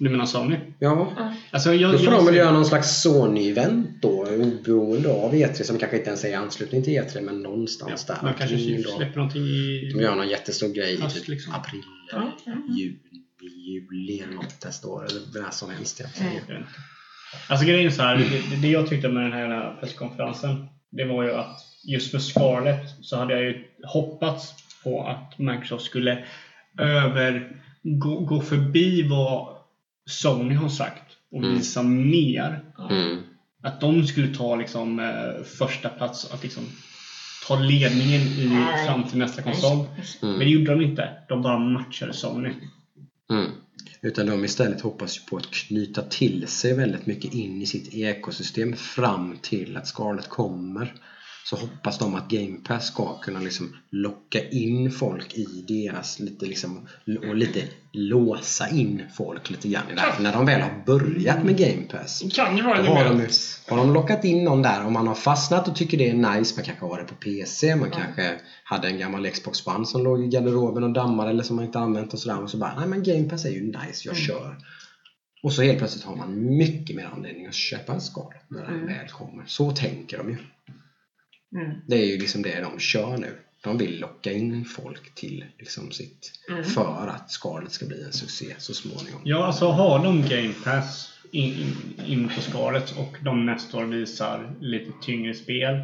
Du 0.02 0.10
menar 0.10 0.26
Sony? 0.26 0.60
Ja, 0.80 1.14
Alltså 1.52 1.74
jag, 1.74 1.91
då 1.91 1.97
får 1.97 2.06
jag, 2.06 2.20
de 2.20 2.26
väl 2.26 2.36
göra 2.36 2.52
någon 2.52 2.66
slags 2.66 3.06
Sony-event 3.06 3.88
då, 4.02 4.22
oberoende 4.22 5.10
av 5.10 5.34
E3 5.34 5.64
som 5.64 5.78
kanske 5.78 5.97
inte 5.97 6.10
ens 6.10 6.24
är 6.24 6.30
i 6.30 6.34
anslutning 6.34 6.84
till 6.84 6.93
E3 6.93 7.22
men 7.22 7.41
någonstans 7.41 8.06
ja, 8.08 8.14
där. 8.14 8.28
De 8.28 8.38
kanske 8.38 8.84
släpper 8.97 9.18
någonting 9.18 9.41
i... 9.41 9.91
De 9.93 10.02
gör 10.02 10.16
någon 10.16 10.30
jättestor 10.30 10.68
grej 10.68 10.93
i 10.93 11.02
Höst, 11.02 11.16
typ 11.16 11.28
liksom. 11.28 11.54
april, 11.54 11.82
Ja, 12.12 12.32
ja. 12.45 12.54
juni, 12.78 13.24
juli 13.41 14.20
eller 14.20 14.34
något 14.34 14.66
nästa 14.66 14.88
år. 14.88 15.06
Eller 15.06 15.41
när 15.41 15.52
som 15.52 15.70
helst 15.70 16.02
egentligen. 16.02 16.66
Alltså 17.49 17.66
grejen 17.66 17.86
är 17.86 17.89
så 17.89 18.02
här, 18.02 18.18
det, 18.18 18.62
det 18.62 18.68
jag 18.68 18.89
tyckte 18.89 19.10
med 19.10 19.24
den 19.24 19.34
här 19.34 19.78
presskonferensen, 19.80 20.68
det 20.91 21.06
var 21.06 21.24
ju 21.24 21.34
att 21.34 21.60
just 21.84 22.14
med 22.14 22.22
Scarlett 22.22 22.86
så 23.02 23.18
hade 23.18 23.34
jag 23.34 23.43
ju 23.43 23.64
hoppats 23.84 24.54
på 24.84 25.08
att 25.08 25.39
Microsoft 25.39 25.86
skulle 25.86 26.26
över, 26.78 27.62
gå, 27.84 28.20
gå 28.20 28.41
förbi 28.41 29.08
vad 29.08 29.61
Sony 30.12 30.55
har 30.55 30.70
sagt 30.70 31.03
och 31.32 31.38
Mm. 31.43 31.55
visa 31.55 31.84
mer. 31.84 32.64
Mm. 32.89 33.18
Att 33.64 33.82
de 33.82 34.07
skulle 34.07 34.36
ta 34.36 34.55
liksom 34.55 34.99
eh, 34.99 35.43
första 35.43 35.89
plats, 35.89 36.32
att 36.34 36.43
liksom 36.43 36.64
ta 37.47 37.59
ledningen 37.59 38.22
i, 38.22 38.66
fram 38.88 39.03
till 39.03 39.18
nästa 39.18 39.41
konsol. 39.41 39.86
Men 40.22 40.39
det 40.39 40.45
gjorde 40.45 40.72
de 40.72 40.82
inte. 40.82 41.09
De 41.30 41.41
bara 41.41 41.59
matchade 41.59 42.14
Sony. 42.14 42.49
Mm. 43.30 43.51
Utan 44.01 44.26
de 44.26 44.45
istället 44.45 44.82
hoppas 44.82 45.18
ju 45.18 45.22
på 45.22 45.38
att 45.38 45.51
knyta 45.51 46.01
till 46.01 46.47
sig 46.47 46.74
väldigt 46.74 47.05
mycket 47.05 47.34
in 47.34 47.62
i 47.62 47.66
sitt 47.66 47.93
ekosystem 47.93 48.76
fram 48.76 49.38
till 49.41 49.78
att 49.78 49.88
Scarlett 49.88 50.30
kommer. 50.30 50.93
Så 51.46 51.56
hoppas 51.56 51.98
de 51.98 52.16
att 52.16 52.30
Game 52.30 52.58
Pass 52.68 52.88
ska 52.88 53.18
kunna 53.18 53.39
liksom 53.39 53.76
locka 53.89 54.50
in 54.50 54.92
folk 54.92 55.34
i 55.38 55.66
deras 55.68 56.20
lite 56.20 56.46
liksom 56.46 56.88
och 57.30 57.36
lite 57.36 57.64
låsa 57.94 58.70
in 58.70 59.04
folk 59.18 59.50
lite 59.50 59.68
grann 59.68 59.84
i 59.92 59.96
det 59.96 60.02
här. 60.02 60.12
För 60.12 60.24
när 60.24 60.34
de 60.34 60.46
väl 60.46 60.62
har 60.62 60.84
börjat 60.86 61.44
med 61.44 61.58
Game 61.58 61.82
Pass 61.92 62.24
kan 62.36 62.58
ju 62.58 62.64
vara 62.64 62.82
då 62.82 62.92
har 62.94 63.04
de, 63.04 63.28
har 63.70 63.78
de 63.78 63.94
lockat 63.94 64.24
in 64.26 64.44
någon 64.44 64.62
där 64.62 64.86
och 64.86 64.92
man 64.92 65.08
har 65.08 65.16
fastnat 65.16 65.68
och 65.68 65.76
tycker 65.76 65.98
det 65.98 66.10
är 66.10 66.14
nice. 66.14 66.56
Man 66.56 66.66
kanske 66.66 66.86
har 66.86 66.98
det 66.98 67.04
på 67.04 67.16
PC, 67.16 67.76
man 67.76 67.92
kanske 67.92 68.36
hade 68.64 68.88
en 68.88 69.00
gammal 69.00 69.30
Xbox 69.30 69.68
One 69.68 69.86
som 69.86 70.04
låg 70.04 70.24
i 70.24 70.28
garderoben 70.28 70.84
och 70.84 70.94
dammade 70.94 71.30
eller 71.30 71.44
som 71.44 71.56
man 71.56 71.66
inte 71.66 71.80
använt 71.80 72.14
och 72.14 72.20
sådär. 72.20 72.44
Och 72.44 72.50
så 72.50 72.58
bara, 72.58 72.80
nej 72.80 72.88
men 72.88 73.04
Game 73.04 73.30
Pass 73.30 73.46
är 73.46 73.50
ju 73.50 73.62
nice, 73.64 74.02
jag 74.08 74.14
Mm. 74.16 74.26
kör. 74.28 74.58
Och 75.44 75.54
så 75.54 75.62
helt 75.62 75.78
plötsligt 75.78 76.04
har 76.04 76.16
man 76.16 76.58
mycket 76.58 76.96
mer 76.96 77.10
anledning 77.16 77.48
att 77.48 77.54
köpa 77.54 77.94
en 77.94 78.02
skal 78.02 78.34
när 78.48 78.62
den 78.62 78.74
Mm. 78.74 78.88
väl 78.88 79.08
kommer. 79.08 79.44
Så 79.48 79.72
tänker 79.72 80.18
de 80.18 80.30
ju. 80.30 80.38
Mm. 81.56 81.78
Det 81.88 81.95
är 81.95 82.06
ju 82.06 82.18
liksom 82.18 82.41
det 82.41 82.62
de 82.62 82.80
kör 82.80 83.18
nu. 83.18 83.38
De 83.64 83.78
vill 83.78 83.99
locka 83.99 84.32
in 84.32 84.66
folk 84.66 85.16
till 85.16 85.45
liksom 85.60 85.91
sitt 85.91 86.32
Mm. 86.49 86.64
för 86.64 87.08
att 87.08 87.32
skalet 87.32 87.72
ska 87.72 87.86
bli 87.86 88.04
en 88.04 88.14
succé 88.14 88.45
så 88.58 88.74
småningom. 88.74 89.22
Ja, 89.24 89.45
alltså 89.45 89.68
har 89.68 90.04
de 90.04 90.22
Game 90.22 90.54
Pass 90.64 91.10
in, 91.32 91.54
in, 91.54 91.74
in 92.08 92.30
på 92.36 92.41
skalet 92.41 92.91
och 92.97 93.18
de 93.24 93.45
nästa 93.45 93.78
år 93.78 93.84
visar 93.84 94.52
lite 94.60 94.91
tyngre 95.02 95.34
spel, 95.34 95.76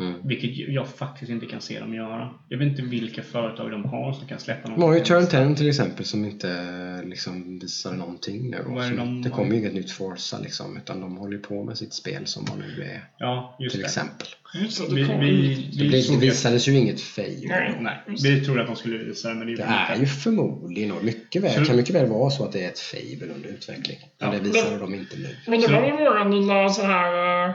Mm. 0.00 0.28
vilket 0.28 0.56
jag 0.68 0.88
faktiskt 0.88 1.30
inte 1.30 1.46
kan 1.46 1.60
se 1.60 1.80
dem 1.80 1.94
göra. 1.94 2.34
Jag 2.48 2.58
vet 2.58 2.68
inte 2.68 2.82
vilka 2.82 3.22
företag 3.22 3.70
de 3.70 3.84
har 3.84 4.12
som 4.12 4.28
kan 4.28 4.38
släppa 4.38 4.68
De 4.68 4.82
har 4.82 4.92
ju 4.92 4.98
något. 4.98 5.08
Turn 5.08 5.26
10 5.26 5.54
till 5.56 5.68
exempel 5.68 6.04
som 6.04 6.24
inte 6.24 7.02
liksom 7.04 7.58
visar 7.58 7.92
någonting 7.94 8.50
nu. 8.50 8.62
Vad 8.66 8.96
de 8.96 9.22
det 9.22 9.30
kommer 9.30 9.52
ju 9.52 9.58
inget 9.58 9.74
nytt 9.74 9.90
Forza 9.90 10.38
liksom, 10.38 10.76
utan 10.76 11.00
de 11.00 11.16
håller 11.16 11.38
på 11.38 11.64
med 11.64 11.78
sitt 11.78 11.94
spel 11.94 12.26
som 12.26 12.44
vad 12.44 12.58
nu 12.58 12.82
är. 12.82 13.08
Ja, 13.18 13.56
just 13.60 13.72
Till 13.72 13.80
det. 13.80 13.86
exempel. 13.86 14.26
Just 14.54 14.88
det, 14.88 14.94
Vi, 14.94 15.00
det 15.02 15.06
kom 15.08 15.20
vi, 15.20 15.54
Det, 15.72 15.82
vi, 15.84 15.88
blir, 15.88 16.10
det 16.10 16.16
visades 16.26 16.68
ju 16.68 16.72
inget 16.78 17.00
fail. 17.00 17.44
Nej. 17.48 17.76
nej, 17.80 18.02
vi 18.22 18.40
trodde 18.44 18.60
att 18.60 18.66
de 18.66 18.76
skulle 18.76 18.98
visa 18.98 19.28
det, 19.28 19.34
men 19.34 19.46
det 19.46 19.56
Det 19.56 19.62
är 19.62 19.96
ju 19.96 20.06
förmodligen 20.06 20.92
och 20.92 21.04
mycket 21.04 21.42
väl, 21.42 21.54
Så- 21.54 21.64
kan 21.64 21.76
mycket 21.76 21.94
väl 21.94 22.06
vara 22.08 22.30
så 22.30 22.44
att 22.44 22.52
det 22.52 22.64
är 22.64 22.68
ett 22.68 22.78
fable 22.78 23.34
under 23.34 23.48
utveckling. 23.48 23.98
Men 24.20 24.32
Ja. 24.32 24.38
det 24.38 24.44
visade 24.44 24.78
de 24.78 24.94
inte 24.94 25.16
nu. 25.16 25.36
Men 25.46 25.60
det 25.60 25.68
var 25.72 25.80
väl 25.80 25.92
våran 25.92 26.30
lilla 26.40 26.68
så 26.68 26.82
här... 26.82 27.48
eh, 27.48 27.54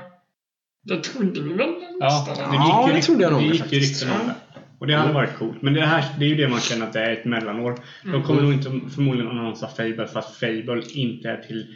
Det 0.83 1.03
trodde 1.03 1.41
vi 1.41 1.53
väl 1.53 1.69
Ja, 1.99 2.25
nästan. 2.27 2.51
det 2.51 2.55
Ja, 2.55 2.81
gick 2.85 2.89
ju, 2.95 2.99
det 2.99 3.05
trodde 3.05 3.23
jag 3.23 3.31
nog 3.33 3.41
det 3.41 3.47
gick 3.47 3.73
ju 3.73 3.79
rykten 3.79 4.09
om 4.11 4.27
det. 4.27 4.33
Och 4.79 4.87
det 4.87 4.95
hade 4.95 5.13
varit 5.13 5.35
coolt. 5.37 5.61
Men 5.61 5.73
det 5.73 5.85
här 5.85 6.05
det 6.19 6.25
är 6.25 6.29
ju 6.29 6.35
det 6.35 6.47
man 6.47 6.59
känner 6.59 6.85
att 6.87 6.93
det 6.93 6.99
är 6.99 7.11
ett 7.13 7.25
mellanår. 7.25 7.79
De 8.03 8.23
kommer 8.23 8.41
nog 8.41 8.53
inte 8.53 8.71
förmodligen 8.95 9.31
annonsera 9.31 9.69
Fable 9.69 10.07
för 10.07 10.19
att 10.19 10.35
Fable 10.35 10.83
inte 10.93 11.29
är 11.29 11.37
till 11.37 11.75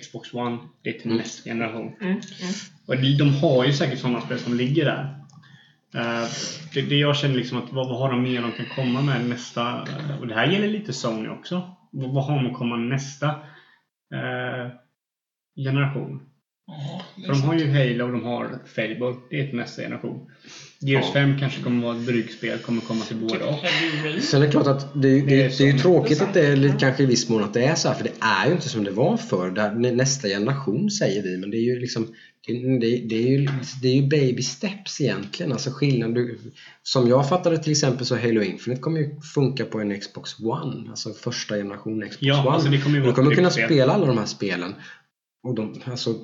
Xbox 0.00 0.34
One. 0.34 0.58
Det 0.82 0.88
är 0.90 0.92
till 0.92 1.04
Mm. 1.06 1.16
nästa 1.18 1.50
generation. 1.50 1.92
Mm, 2.00 2.10
mm. 2.12 2.20
Och 2.88 2.96
de 3.18 3.34
har 3.34 3.64
ju 3.64 3.72
säkert 3.72 3.98
sådana 3.98 4.20
spel 4.20 4.38
som 4.38 4.54
ligger 4.56 4.84
där. 4.84 5.18
Eh, 5.94 6.28
det, 6.74 6.82
det 6.82 6.96
jag 6.96 7.16
känner 7.16 7.34
liksom 7.34 7.58
att 7.58 7.72
vad, 7.72 7.88
vad 7.88 7.98
har 7.98 8.10
de 8.10 8.22
mer 8.22 8.42
de 8.42 8.52
kan 8.52 8.66
komma 8.76 9.02
med 9.02 9.28
nästa... 9.28 9.62
eh, 9.88 10.20
och 10.20 10.26
det 10.26 10.34
här 10.34 10.46
gäller 10.46 10.68
lite 10.68 10.92
Sony 10.92 11.28
också. 11.28 11.70
Vad, 11.90 12.10
vad 12.10 12.24
har 12.24 12.36
de 12.36 12.46
att 12.50 12.58
komma 12.58 12.76
nästa 12.76 13.28
eh, 14.14 14.70
generation? 15.56 16.22
Ja, 16.66 17.02
För 17.26 17.32
de 17.32 17.42
har 17.42 17.54
ju 17.54 17.70
Halo 17.72 18.04
och 18.04 18.12
de 18.12 18.24
har 18.24 18.58
Fable. 18.66 19.14
Det 19.30 19.40
är 19.40 19.46
till 19.46 19.56
nästa 19.56 19.82
generation. 19.82 20.30
Gears 20.80 21.04
Ja. 21.06 21.12
5 21.12 21.38
kanske 21.38 21.62
kommer 21.62 21.82
vara 21.86 21.96
ett 21.96 22.06
bryggspel, 22.06 22.58
kommer 22.58 22.80
komma 22.80 23.04
till 23.04 23.16
båda. 23.16 23.44
Rain. 24.04 24.22
Sen 24.22 24.42
är 24.42 24.46
det 24.46 24.52
klart 24.52 24.66
att 24.66 24.94
det, 24.94 25.00
det, 25.00 25.20
Det 25.20 25.26
det, 25.26 25.42
är 25.42 25.46
är 25.46 25.50
så. 25.50 25.62
ju 25.64 25.72
tråkigt 25.78 26.18
Det 26.18 26.24
är 26.24 26.28
att 26.28 26.34
det 26.34 26.68
är 26.68 26.78
kanske 26.78 27.02
i 27.02 27.06
viss 27.06 27.28
mån 27.28 27.44
att 27.44 27.54
det 27.54 27.64
är 27.64 27.74
så 27.74 27.88
här, 27.88 27.94
för 27.94 28.04
det 28.04 28.12
är 28.20 28.46
ju 28.46 28.52
inte 28.52 28.68
som 28.68 28.84
det 28.84 28.90
var 28.90 29.16
förr. 29.16 29.50
Det 29.50 29.60
här- 29.60 29.74
Nästa 29.92 30.28
generation 30.28 30.90
säger 30.90 31.22
vi, 31.22 31.36
men 31.38 31.50
det 31.50 31.56
är 31.56 31.74
ju 31.74 31.78
liksom 31.80 32.08
det, 32.46 32.52
det, 32.78 32.96
det, 33.08 33.14
är 33.16 33.28
ju, 33.28 33.48
det 33.82 33.88
är 33.88 33.94
ju 33.94 34.08
baby 34.08 34.42
steps 34.42 35.00
egentligen. 35.00 35.52
Alltså 35.52 35.70
skillnad, 35.70 36.14
du, 36.14 36.38
som 36.82 37.08
jag 37.08 37.28
fattade 37.28 37.58
till 37.58 37.72
exempel 37.72 38.06
så 38.06 38.16
Halo 38.16 38.42
Infinite 38.42 38.82
kommer 38.82 39.00
ju 39.00 39.20
funka 39.34 39.64
på 39.64 39.80
en 39.80 40.00
Xbox 40.00 40.40
One. 40.40 40.90
Alltså 40.90 41.12
första 41.12 41.54
generation 41.56 42.00
Xbox 42.00 42.16
Ja, 42.20 42.40
One. 42.40 42.50
alltså 42.50 42.68
det 42.68 42.80
kommer 42.80 42.98
ju 42.98 43.04
du 43.04 43.12
kommer 43.12 43.34
kunna 43.34 43.50
spel. 43.50 43.64
spela 43.68 43.92
alla 43.92 44.06
de 44.06 44.18
här 44.18 44.26
spelen. 44.26 44.74
Och 45.42 45.54
de, 45.54 45.80
alltså, 45.84 46.14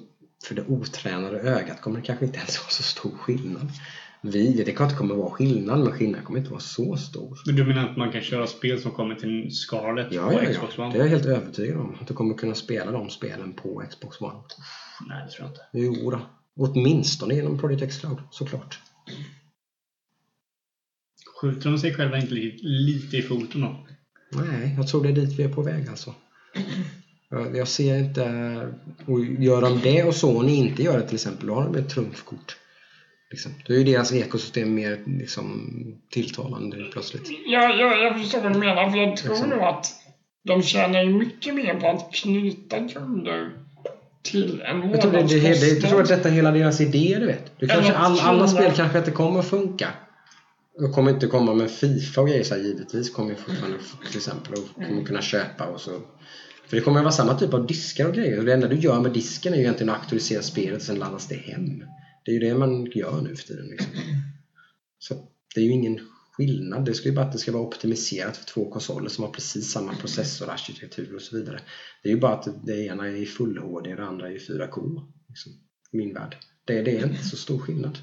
för 0.49 0.55
det 0.55 0.65
otränade 0.69 1.39
ögat 1.41 1.81
kommer 1.81 2.01
det 2.01 2.07
kanske 2.07 2.25
inte 2.25 2.39
ens 2.39 2.59
vara 2.59 2.71
så 2.71 2.83
stor 2.83 3.11
skillnad. 3.11 3.69
Vi, 4.27 4.62
det 4.66 4.72
kan 4.72 4.87
inte 4.87 4.97
kommer 4.97 5.14
vara 5.14 5.31
skillnad, 5.31 5.79
men 5.81 5.93
skillnaden 5.93 6.25
kommer 6.25 6.39
inte 6.39 6.51
vara 6.51 6.61
så 6.61 6.97
stor. 6.97 7.39
Men 7.47 7.57
du 7.57 7.64
menar 7.64 7.89
att 7.91 7.97
man 7.97 8.12
kan 8.12 8.20
köra 8.22 8.47
spel 8.47 8.81
som 8.81 8.91
kommer 8.91 9.14
till 9.14 9.55
Scarlet 9.57 10.07
Ja, 10.12 10.27
på 10.27 10.33
ja, 10.33 10.51
Xbox 10.53 10.75
ja. 10.77 10.85
One? 10.85 10.93
Det 10.93 10.99
är 10.99 11.03
jag 11.03 11.09
helt 11.11 11.27
övertygad 11.27 11.77
om. 11.77 11.97
Att 12.01 12.07
du 12.09 12.14
kommer 12.14 12.35
kunna 12.35 12.55
spela 12.55 12.91
de 12.93 13.11
spelen 13.11 13.53
på 13.53 13.83
Xbox 13.91 14.20
One. 14.20 14.39
Nej, 15.09 15.22
det 15.27 15.31
tror 15.33 15.49
jag 15.49 15.51
inte. 15.51 15.95
Jo 16.03 16.11
då. 16.11 16.20
Åtminstone 16.57 17.35
genom 17.35 17.59
Project 17.59 17.83
X 17.83 17.99
Cloud, 18.01 18.18
såklart. 18.31 18.79
Skjuter 21.41 21.70
de 21.70 21.79
sig 21.79 21.95
själva 21.95 22.18
inte 22.18 22.35
lite, 22.35 22.66
lite 22.66 23.16
i 23.16 23.22
foten 23.22 23.61
då? 23.61 23.87
Nej, 24.33 24.75
jag 24.77 24.89
tror 24.89 25.03
det 25.03 25.09
är 25.09 25.12
dit 25.12 25.39
vi 25.39 25.43
är 25.43 25.49
på 25.49 25.62
väg 25.62 25.89
alltså. 25.89 26.14
Jag- 27.31 27.57
Jag 27.57 27.68
ser 27.68 27.99
inte... 27.99 28.25
Och 29.07 29.25
gör 29.25 29.61
de 29.61 29.81
det 29.83 30.03
och 30.05 30.14
Sony 30.14 30.53
inte 30.55 30.83
gör 30.83 30.99
det 30.99 31.07
till 31.07 31.14
exempel, 31.14 31.47
då 31.47 31.55
har 31.55 31.64
de 31.64 31.75
ett 31.79 31.89
trumfkort. 31.91 32.57
Liksom. 33.35 33.53
Då 33.66 33.74
är 33.74 33.78
ju 33.78 33.85
deras 33.85 34.12
ekosystem 34.12 34.74
mer 34.74 35.01
liksom, 35.07 35.70
tilltalande 36.11 36.76
plötsligt. 36.93 37.30
Ja, 37.47 37.74
jag, 37.74 38.03
jag 38.03 38.20
förstår 38.20 38.41
vad 38.41 38.53
du 38.53 38.59
menar, 38.59 38.91
för 38.91 38.99
jag 38.99 39.16
tror 39.16 39.30
Liksom. 39.30 39.51
nog 39.51 39.61
att 39.61 39.87
de 40.45 40.62
tjänar 40.62 41.03
ju 41.03 41.14
mycket 41.14 41.55
mer 41.55 41.74
på 41.74 41.89
att 41.89 42.14
knyta 42.14 42.89
kunder 42.89 43.51
till 44.22 44.62
en 44.62 44.91
Jag 44.91 45.01
tror, 45.01 45.12
det, 45.12 45.20
det, 45.39 45.68
jag 45.68 45.91
tror 45.91 46.03
att 46.03 46.09
detta 46.09 46.28
är 46.28 46.32
hela 46.32 46.51
deras 46.51 46.80
idé, 46.80 47.16
du 47.20 47.26
vet. 47.26 47.53
Du 47.59 47.66
kanske, 47.66 47.93
all, 47.93 48.20
alla 48.20 48.49
spel 48.49 48.72
kanske 48.76 48.99
inte 48.99 49.11
kommer 49.11 49.41
att 49.41 49.49
funka. 49.49 49.88
De 50.79 50.92
kommer 50.92 51.11
inte 51.11 51.26
komma 51.26 51.54
med 51.54 51.71
Fifa 51.71 52.21
och 52.21 52.29
grejer 52.29 52.45
så 52.45 52.54
här, 52.54 52.63
givetvis 52.63 53.11
kommer 53.11 53.30
ju 53.30 53.37
fortfarande 53.37 53.79
till 54.09 54.17
exempel 54.17 54.53
och 54.53 54.84
kommer 54.87 55.04
kunna 55.04 55.22
köpa 55.22 55.64
och 55.64 55.80
så. 55.80 55.91
För 56.67 56.76
det 56.76 56.83
kommer 56.83 56.99
att 56.99 57.04
vara 57.04 57.13
samma 57.13 57.34
typ 57.34 57.54
av 57.54 57.67
diskar 57.67 58.07
och 58.07 58.14
grejer. 58.14 58.38
Och 58.38 58.45
det 58.45 58.53
enda 58.53 58.68
du 58.68 58.76
gör 58.76 59.00
med 59.00 59.13
disken 59.13 59.53
är 59.53 59.57
ju 59.57 59.63
egentligen 59.63 59.91
att 59.91 60.00
aktualisera 60.00 60.42
spelet 60.42 60.76
och 60.76 60.83
sen 60.83 60.99
laddas 60.99 61.29
det 61.29 61.34
hem. 61.34 61.84
Det 62.25 62.30
är 62.30 62.34
ju 62.34 62.41
det 62.41 62.55
man 62.55 62.84
gör 62.84 63.21
nu 63.21 63.37
för 63.37 63.46
tiden. 63.46 63.67
Liksom. 63.67 63.92
Så 64.99 65.29
det 65.55 65.61
är 65.61 65.64
ju 65.64 65.71
ingen 65.71 66.01
skillnad. 66.33 66.84
Det 66.84 66.95
ska 66.95 67.09
ju 67.09 67.14
bara 67.14 67.26
att 67.26 67.33
det 67.33 67.38
ska 67.38 67.53
vara 67.53 67.63
optimiserat 67.63 68.37
för 68.37 68.45
två 68.45 68.71
konsoler 68.71 69.09
som 69.09 69.25
har 69.25 69.30
precis 69.30 69.71
samma 69.71 69.95
processorarkitektur 69.95 71.14
och 71.14 71.22
så 71.22 71.37
vidare. 71.37 71.61
Det 72.03 72.09
är 72.09 72.13
ju 72.13 72.21
bara 72.21 72.33
att 72.33 72.67
det 72.67 72.87
ena 72.87 73.07
är 73.07 73.17
i 73.17 73.26
full 73.26 73.59
HD 73.59 73.91
och 73.91 73.96
det 73.96 74.05
andra 74.05 74.29
är 74.29 74.33
i 74.33 74.38
4K. 74.38 75.01
Liksom, 75.29 75.53
i 75.92 75.96
min 75.96 76.14
värld. 76.14 76.37
Det, 76.64 76.83
det 76.83 76.99
är 76.99 77.07
inte 77.07 77.25
så 77.25 77.37
stor 77.37 77.59
skillnad. 77.59 77.99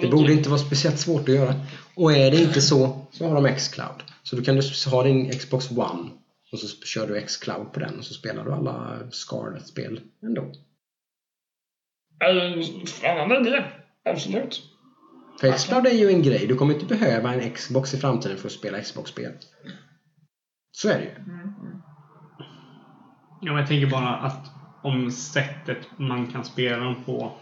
Det 0.00 0.08
borde 0.10 0.32
inte 0.32 0.48
vara 0.48 0.60
speciellt 0.60 0.98
svårt 0.98 1.28
att 1.28 1.34
göra. 1.34 1.54
Och 1.94 2.12
är 2.12 2.30
det 2.30 2.42
inte 2.42 2.60
så, 2.60 3.06
så 3.12 3.28
har 3.28 3.34
de 3.34 3.46
X-Cloud. 3.46 4.02
Så 4.22 4.36
då 4.36 4.42
kan 4.42 4.56
du 4.56 4.62
ha 4.90 5.02
din 5.02 5.30
Xbox 5.30 5.70
One 5.70 6.10
och 6.52 6.58
så 6.58 6.66
kör 6.84 7.06
du 7.06 7.18
X-Cloud 7.18 7.72
på 7.72 7.80
den 7.80 7.98
och 7.98 8.04
så 8.04 8.14
spelar 8.14 8.44
du 8.44 8.52
alla 8.52 8.98
Scarlet-spel 9.10 10.00
ändå. 10.22 10.52
Spännande 12.86 13.48
idé. 13.48 13.64
Absolut. 14.04 14.62
För 15.40 15.52
Xcloud 15.52 15.86
är 15.86 15.90
ju 15.90 16.08
en 16.08 16.22
grej. 16.22 16.46
Du 16.46 16.54
kommer 16.54 16.74
inte 16.74 16.86
behöva 16.86 17.32
en 17.32 17.50
Xbox 17.50 17.94
i 17.94 17.98
framtiden 17.98 18.38
för 18.38 18.46
att 18.46 18.52
spela 18.52 18.80
Xbox-spel. 18.80 19.32
Så 20.72 20.88
är 20.88 20.98
det 20.98 21.04
ju. 21.04 21.10
Ja, 23.40 23.52
men 23.52 23.56
jag 23.56 23.68
tänker 23.68 23.90
bara 23.90 24.16
att 24.16 24.46
om 24.82 25.10
sättet 25.10 25.78
man 25.96 26.26
kan 26.32 26.44
spela 26.44 26.84
dem 26.84 27.04
på 27.04 27.32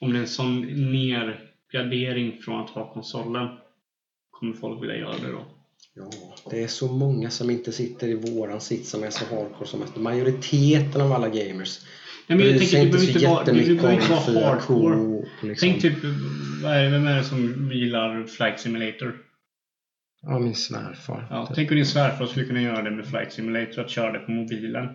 om 0.00 0.12
det 0.12 0.18
är 0.18 0.20
en 0.20 0.28
sån 0.28 0.60
nergradering 0.92 2.42
från 2.42 2.60
att 2.60 2.70
ha 2.70 2.92
konsolen 2.92 3.48
kommer 4.30 4.54
folk 4.54 4.82
vilja 4.82 4.96
göra 4.96 5.16
det 5.22 5.32
då? 5.32 5.44
Ja, 5.94 6.10
det 6.50 6.62
är 6.62 6.68
så 6.68 6.92
många 6.92 7.30
som 7.30 7.50
inte 7.50 7.72
sitter 7.72 8.08
i 8.08 8.14
våran 8.14 8.60
sits 8.60 8.90
som 8.90 9.02
är 9.02 9.10
så 9.10 9.24
hardcore 9.24 9.66
som 9.66 9.82
att 9.82 9.96
majoriteten 9.96 11.00
av 11.00 11.12
alla 11.12 11.28
gamers 11.28 11.80
Nej, 12.26 12.38
men 12.38 12.46
jag 12.46 12.58
tänker, 12.58 12.76
det 12.76 12.82
inte 12.82 12.98
behöver 12.98 13.08
inte 13.08 13.26
vara, 13.26 13.44
det 13.44 13.50
jättemycket 13.50 13.82
behöver 13.82 14.02
inte 14.02 14.12
vara 14.12 14.20
4K. 14.20 14.44
hardcore. 14.44 15.22
Liksom. 15.42 15.68
Tänk 15.68 15.82
typ, 15.82 15.94
vad 16.62 16.76
är 16.76 16.84
det, 16.84 16.90
vem 16.90 17.06
är 17.06 17.16
det 17.16 17.24
som 17.24 17.70
gillar 17.72 18.26
Flight 18.26 18.60
Simulator? 18.60 19.16
Ja, 20.22 20.38
min 20.38 20.54
svärfar. 20.54 21.26
Ja, 21.30 21.52
tänk 21.54 21.70
om 21.70 21.76
din 21.76 21.86
svärfar 21.86 22.26
skulle 22.26 22.46
kunna 22.46 22.62
göra 22.62 22.82
det 22.82 22.90
med 22.90 23.06
Flight 23.06 23.32
Simulator, 23.32 23.80
att 23.84 23.90
köra 23.90 24.12
det 24.12 24.18
på 24.18 24.30
mobilen. 24.30 24.88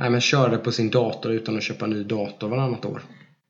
Nej, 0.00 0.10
men 0.10 0.20
kör 0.20 0.48
det 0.48 0.58
på 0.58 0.72
sin 0.72 0.90
dator 0.90 1.32
utan 1.32 1.56
att 1.56 1.62
köpa 1.62 1.84
en 1.84 1.90
ny 1.90 2.04
dator 2.04 2.48
varannat 2.48 2.84
år. 2.84 3.02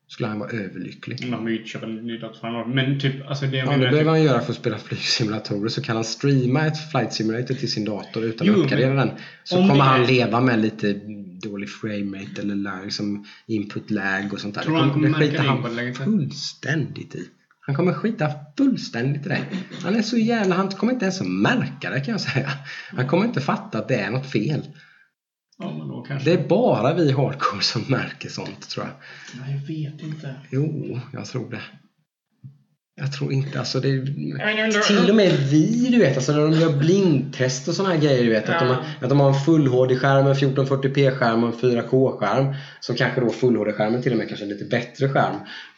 Skulle 0.09 0.29
han 0.29 0.39
vara 0.39 0.49
överlycklig. 0.49 1.29
Man 1.29 1.45
vill 1.45 1.57
ju 1.59 1.65
köpa 1.65 1.85
en 1.85 1.95
ny 1.95 2.17
dator 2.17 2.47
honom. 2.47 2.75
Men 2.75 2.99
typ, 2.99 3.27
alltså 3.27 3.45
det 3.45 3.57
jag 3.57 3.67
Ja, 3.67 3.71
det 3.71 3.77
behöver 3.77 3.99
Typ, 3.99 4.07
han 4.07 4.23
göra 4.23 4.41
för 4.41 4.51
att 4.51 4.57
spela 4.57 4.77
flygsimulatorer. 4.77 5.69
Så 5.69 5.81
kan 5.81 5.95
han 5.95 6.05
streama 6.05 6.65
ett 6.67 6.91
flight 6.91 7.13
simulator 7.13 7.55
till 7.55 7.71
sin 7.71 7.85
dator 7.85 8.23
utan 8.23 8.47
Jo, 8.47 8.53
att 8.53 8.59
uppgradera 8.59 8.93
den. 8.93 9.11
Så 9.43 9.59
om 9.59 9.67
kommer 9.67 9.83
det 9.83 9.89
är- 9.89 9.97
han 9.97 10.05
leva 10.05 10.39
med 10.41 10.59
lite 10.61 10.93
dålig 11.43 11.69
framerate 11.69 12.41
eller 12.41 12.83
liksom 12.83 13.25
input 13.47 13.91
lag 13.91 14.33
och 14.33 14.39
sånt 14.39 14.55
där. 14.55 14.61
Tror 14.61 14.77
han 14.77 14.91
kommer 14.93 15.05
det 15.05 15.11
märka 15.11 15.25
skiter 15.25 15.43
det 15.43 15.49
han 15.49 15.93
fullständigt 15.95 17.15
i. 17.15 17.25
Han 17.59 17.75
kommer 17.75 17.93
skita 17.93 18.29
fullständigt 18.57 19.25
i 19.25 19.29
det. 19.29 19.41
Han 19.83 19.95
är 19.95 20.01
så 20.01 20.17
jävla... 20.17 20.55
Han 20.55 20.69
kommer 20.69 20.93
inte 20.93 21.05
ens 21.05 21.21
att 21.21 21.27
märka 21.27 21.89
det 21.89 21.99
kan 21.99 22.11
jag 22.11 22.21
säga. 22.21 22.49
Han 22.95 23.07
kommer 23.07 23.25
inte 23.25 23.41
fatta 23.41 23.77
att 23.79 23.87
det 23.87 23.95
är 23.95 24.09
något 24.11 24.31
fel. 24.31 24.61
Ja, 25.59 25.75
men 25.77 25.87
då 25.87 26.01
kanske... 26.01 26.29
Det 26.29 26.43
är 26.43 26.47
bara 26.47 26.93
vi 26.93 27.11
hardcore 27.11 27.61
som 27.61 27.81
märker 27.87 28.29
sånt 28.29 28.69
tror 28.69 28.85
jag. 28.85 28.93
Ja, 29.45 29.51
jag 29.53 29.67
vet 29.75 30.01
inte. 30.03 30.35
Jo, 30.51 30.99
jag 31.13 31.25
tror 31.25 31.49
det. 31.51 31.61
Jag 33.01 33.13
tror 33.13 33.33
inte, 33.33 33.59
alltså 33.59 33.79
det... 33.79 34.05
Till 34.87 35.09
och 35.09 35.15
med 35.15 35.31
vi, 35.51 35.89
du 35.91 35.99
vet, 35.99 36.15
alltså 36.15 36.31
när 36.31 36.39
de 36.39 36.53
gör 36.53 36.77
blindtest 36.77 37.67
och 37.67 37.73
såna 37.75 37.89
här 37.89 37.97
grejer, 37.97 38.23
du 38.23 38.29
vet. 38.29 38.49
Att, 38.49 38.59
de, 38.59 38.67
har- 38.67 38.83
att 39.01 39.09
de 39.09 39.19
har 39.19 39.27
en 39.27 39.39
full 39.45 39.67
HD-skärm, 39.67 40.27
en 40.27 40.33
1440p-skärm 40.33 41.43
och 41.43 41.63
en 41.63 41.71
4K-skärm. 41.81 42.53
Som 42.79 42.95
kanske 42.95 43.21
då 43.21 43.29
full 43.29 43.55
HD-skärmen 43.55 44.01
till 44.01 44.11
och 44.11 44.17
med 44.17 44.27
kanske 44.27 44.45
är 44.45 44.49
lite 44.49 44.65
bättre 44.65 45.09
skärm. 45.09 45.35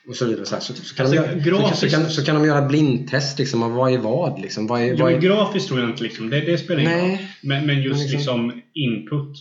Och 0.08 0.16
så 0.16 0.26
vidare. 0.26 0.46
Så, 0.46 0.56
så, 0.60 0.74
så, 0.74 0.96
kan, 0.96 1.06
Alltså, 1.06 1.22
de 1.22 1.40
göra, 1.50 1.74
så, 1.74 1.90
kan, 1.90 2.10
så 2.10 2.24
kan 2.26 2.36
de 2.36 2.46
göra 2.46 2.62
blindtest 2.68 3.40
liksom 3.40 3.64
av 3.64 3.72
vad 3.72 3.94
är 3.94 3.98
vad. 3.98 4.42
Liksom. 4.42 4.68
Vad 4.68 4.82
är, 4.82 4.86
Jo, 4.86 4.98
vad 5.06 5.14
är, 5.14 5.18
grafiskt 5.18 5.68
tror 5.68 5.80
jag 5.80 5.90
inte 5.90 6.04
liksom. 6.04 6.30
Det, 6.30 6.40
det 6.42 6.58
spelar 6.58 6.82
ingen 6.82 7.00
roll. 7.00 7.08
nej, 7.08 7.36
Men, 7.42 7.66
men 7.66 7.82
just 7.82 8.02
Men 8.02 8.12
liksom- 8.12 8.48
liksom 8.48 8.62
input. 8.74 9.38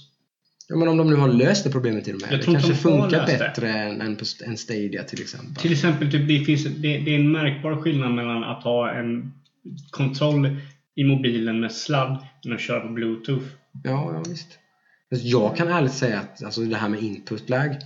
Ja, 0.70 0.76
men 0.76 0.88
om 0.88 0.96
de 0.96 1.10
nu 1.10 1.16
har 1.16 1.28
löst 1.28 1.64
det 1.64 1.70
problemet 1.70 2.04
till 2.04 2.14
och 2.14 2.20
med. 2.20 2.32
Jag 2.32 2.40
Det 2.40 2.44
kanske 2.44 2.68
de 2.68 2.74
har 2.74 2.80
funkar 3.00 3.26
det. 3.26 3.38
bättre 3.38 3.72
än, 3.72 4.00
än, 4.00 4.16
på, 4.16 4.24
än 4.46 4.56
Stadia 4.56 5.02
till 5.02 5.20
exempel. 5.22 5.54
Till 5.54 5.72
exempel, 5.72 6.10
typ, 6.10 6.28
det, 6.28 6.44
finns, 6.44 6.64
det, 6.64 6.98
det 6.98 7.14
är 7.14 7.18
en 7.18 7.32
märkbar 7.32 7.76
skillnad 7.76 8.12
mellan 8.14 8.44
att 8.44 8.64
ha 8.64 8.90
en 8.90 9.32
kontroll 9.90 10.56
i 10.94 11.04
mobilen 11.04 11.60
med 11.60 11.72
sladd 11.72 12.26
än 12.46 12.52
att 12.52 12.60
köra 12.60 12.80
på 12.80 12.88
bluetooth. 12.88 13.44
Ja, 13.84 14.10
ja 14.14 14.22
visst. 14.28 14.48
Alltså, 15.12 15.26
Jag 15.26 15.56
kan 15.56 15.68
ärligt 15.68 15.92
säga 15.92 16.20
att 16.20 16.44
alltså, 16.44 16.60
det 16.60 16.76
här 16.76 16.88
med 16.88 17.02
input-lag 17.02 17.76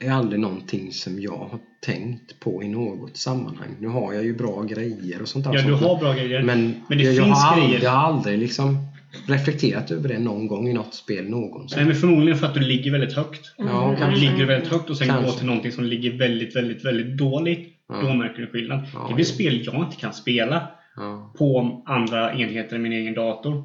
är 0.00 0.10
aldrig 0.10 0.40
någonting 0.40 0.92
som 0.92 1.20
jag 1.20 1.36
har 1.36 1.58
tänkt 1.82 2.40
på 2.40 2.62
i 2.62 2.68
något 2.68 3.16
sammanhang. 3.16 3.76
Nu 3.80 3.88
har 3.88 4.12
jag 4.12 4.24
ju 4.24 4.36
bra 4.36 4.62
grejer 4.62 5.22
och 5.22 5.28
sånt 5.28 5.44
där. 5.44 5.54
Ja, 5.54 5.62
du 5.62 5.72
har 5.74 5.98
bra 5.98 6.12
grejer. 6.12 6.42
men, 6.42 6.74
men 6.88 6.98
det 6.98 7.04
jag, 7.04 7.14
jag, 7.14 7.24
finns 7.24 7.38
har 7.38 7.52
aldrig, 7.52 7.68
grejer. 7.70 7.84
jag 7.84 7.90
har 7.90 7.98
aldrig 8.14 8.38
liksom 8.38 8.87
reflekterat 9.26 9.90
över 9.90 10.08
det 10.08 10.18
någon 10.18 10.46
gång 10.46 10.68
i 10.68 10.72
något 10.72 10.94
spel 10.94 11.28
någonsin. 11.30 11.76
Nej, 11.78 11.86
men 11.86 11.96
förmodligen 11.96 12.38
för 12.38 12.46
att 12.46 12.54
du 12.54 12.60
ligger 12.60 12.90
väldigt 12.92 13.12
högt. 13.12 13.54
Ja, 13.56 13.90
Du 13.90 13.96
kanske. 14.02 14.20
ligger 14.20 14.46
väldigt 14.46 14.72
högt 14.72 14.90
och 14.90 14.96
sen 14.96 15.08
Kanske. 15.08 15.26
går 15.30 15.32
till 15.38 15.46
någonting 15.46 15.72
som 15.72 15.84
ligger 15.84 16.18
väldigt, 16.18 16.56
väldigt, 16.56 16.84
väldigt 16.84 17.16
dåligt. 17.18 17.68
Ja. 17.88 18.00
Då 18.02 18.14
märker 18.14 18.40
du 18.42 18.46
skillnad. 18.46 18.80
Ja, 18.94 19.06
det 19.08 19.14
blir 19.14 19.24
jo. 19.26 19.32
spel 19.34 19.62
jag 19.66 19.74
inte 19.84 19.96
kan 19.96 20.12
spela 20.12 20.68
Ja. 20.96 21.34
på 21.38 21.82
andra 21.86 22.32
enheter 22.34 22.76
än 22.76 22.82
min 22.82 22.92
egen 22.92 23.14
dator. 23.14 23.62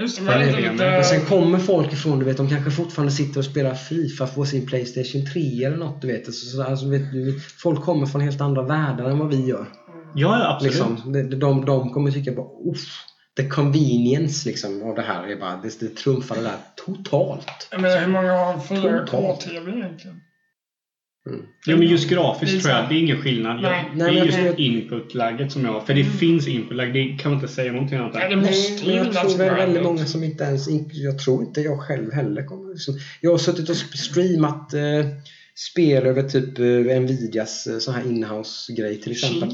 Just 0.00 0.20
Ja, 0.26 0.32
är 0.32 0.38
men 0.38 0.48
det, 0.48 0.56
lite... 0.72 0.72
Men 0.90 1.04
sen 1.04 1.20
kommer 1.26 1.58
folk 1.58 1.92
ifrån, 1.92 2.18
du 2.18 2.24
vet, 2.24 2.36
de 2.36 2.48
kanske 2.48 2.70
fortfarande 2.70 3.12
sitter 3.12 3.38
och 3.38 3.44
spelar 3.44 3.74
Fifa 3.74 4.26
på 4.26 4.44
sin 4.44 4.66
Playstation 4.66 5.26
3 5.32 5.64
eller 5.64 5.76
något, 5.76 6.02
du 6.02 6.08
vet. 6.08 6.34
Så, 6.34 6.62
alltså, 6.62 6.86
du 6.86 6.98
vet, 6.98 7.12
du 7.12 7.40
folk 7.40 7.80
kommer 7.82 8.06
från 8.06 8.20
helt 8.20 8.40
andra 8.40 8.62
världar 8.62 9.10
än 9.10 9.18
vad 9.18 9.28
vi 9.30 9.46
gör. 9.48 9.66
Ja, 10.14 10.38
ja, 10.38 10.54
absolut. 10.54 10.74
Liksom, 10.74 11.12
de, 11.12 11.38
de, 11.38 11.64
de 11.64 11.90
kommer 11.90 12.10
tycka 12.10 12.32
bara 12.32 12.46
uff, 12.72 13.04
the 13.42 13.48
convenience 13.48 14.48
liksom, 14.48 14.82
av 14.82 14.94
det 14.94 15.02
här 15.02 15.28
är 15.28 15.36
bara, 15.36 15.56
det, 15.62 15.80
det 15.80 15.96
trumfar 15.96 16.36
det 16.36 16.42
där 16.42 16.56
totalt. 16.86 17.68
Menar, 17.72 18.00
hur 18.00 18.06
många 18.12 18.32
har 18.32 18.52
Totalt. 19.06 19.46
4K-TV 19.46 19.70
egentligen? 19.72 20.20
Ja, 21.66 21.76
men 21.76 21.86
just 21.88 22.08
grafiskt 22.08 22.54
Det 22.54 22.60
tror 22.60 22.74
jag, 22.74 22.88
det 22.88 22.94
är 22.94 22.98
ingen 22.98 23.22
skillnad. 23.22 23.62
Nej. 23.62 23.84
det 23.92 24.04
Nej, 24.04 24.08
är 24.16 24.18
men 24.18 24.26
just 24.26 24.38
jag- 24.38 24.60
input-lagget 24.60 25.52
som 25.52 25.64
jag 25.64 25.72
har. 25.72 25.80
För 25.80 25.94
det 25.94 26.04
finns 26.04 26.48
input-lag, 26.48 26.92
det 26.92 27.16
kan 27.18 27.32
man 27.32 27.40
inte 27.40 27.52
säga 27.54 27.72
någonting 27.72 27.98
annat 27.98 28.14
Nej, 28.14 28.30
det 28.30 28.36
måste 28.36 28.84
men 28.86 28.94
ju 28.94 29.00
jag 29.00 29.12
tror 29.12 29.38
det 29.38 29.44
är 29.44 29.52
ett 29.52 29.58
väldigt 29.58 29.82
många 29.82 30.06
som 30.06 30.24
inte 30.24 30.44
ens, 30.44 30.68
jag 30.92 31.18
tror 31.18 31.42
inte 31.44 31.60
jag 31.60 31.80
själv 31.80 32.12
heller 32.12 32.42
kommer 32.44 32.72
liksom, 32.72 32.98
Jag 33.20 33.30
har 33.30 33.38
suttit 33.38 33.68
och 33.70 33.76
streamat 33.76 34.74
eh, 34.74 34.80
spel 35.72 36.06
över 36.06 36.22
typ 36.22 36.58
eh, 36.58 37.00
Nvidias 37.00 37.66
eh, 37.66 37.78
sån 37.78 37.94
här 37.94 38.02
inhouse-grej 38.06 39.00
till 39.00 39.12
exempel. 39.12 39.50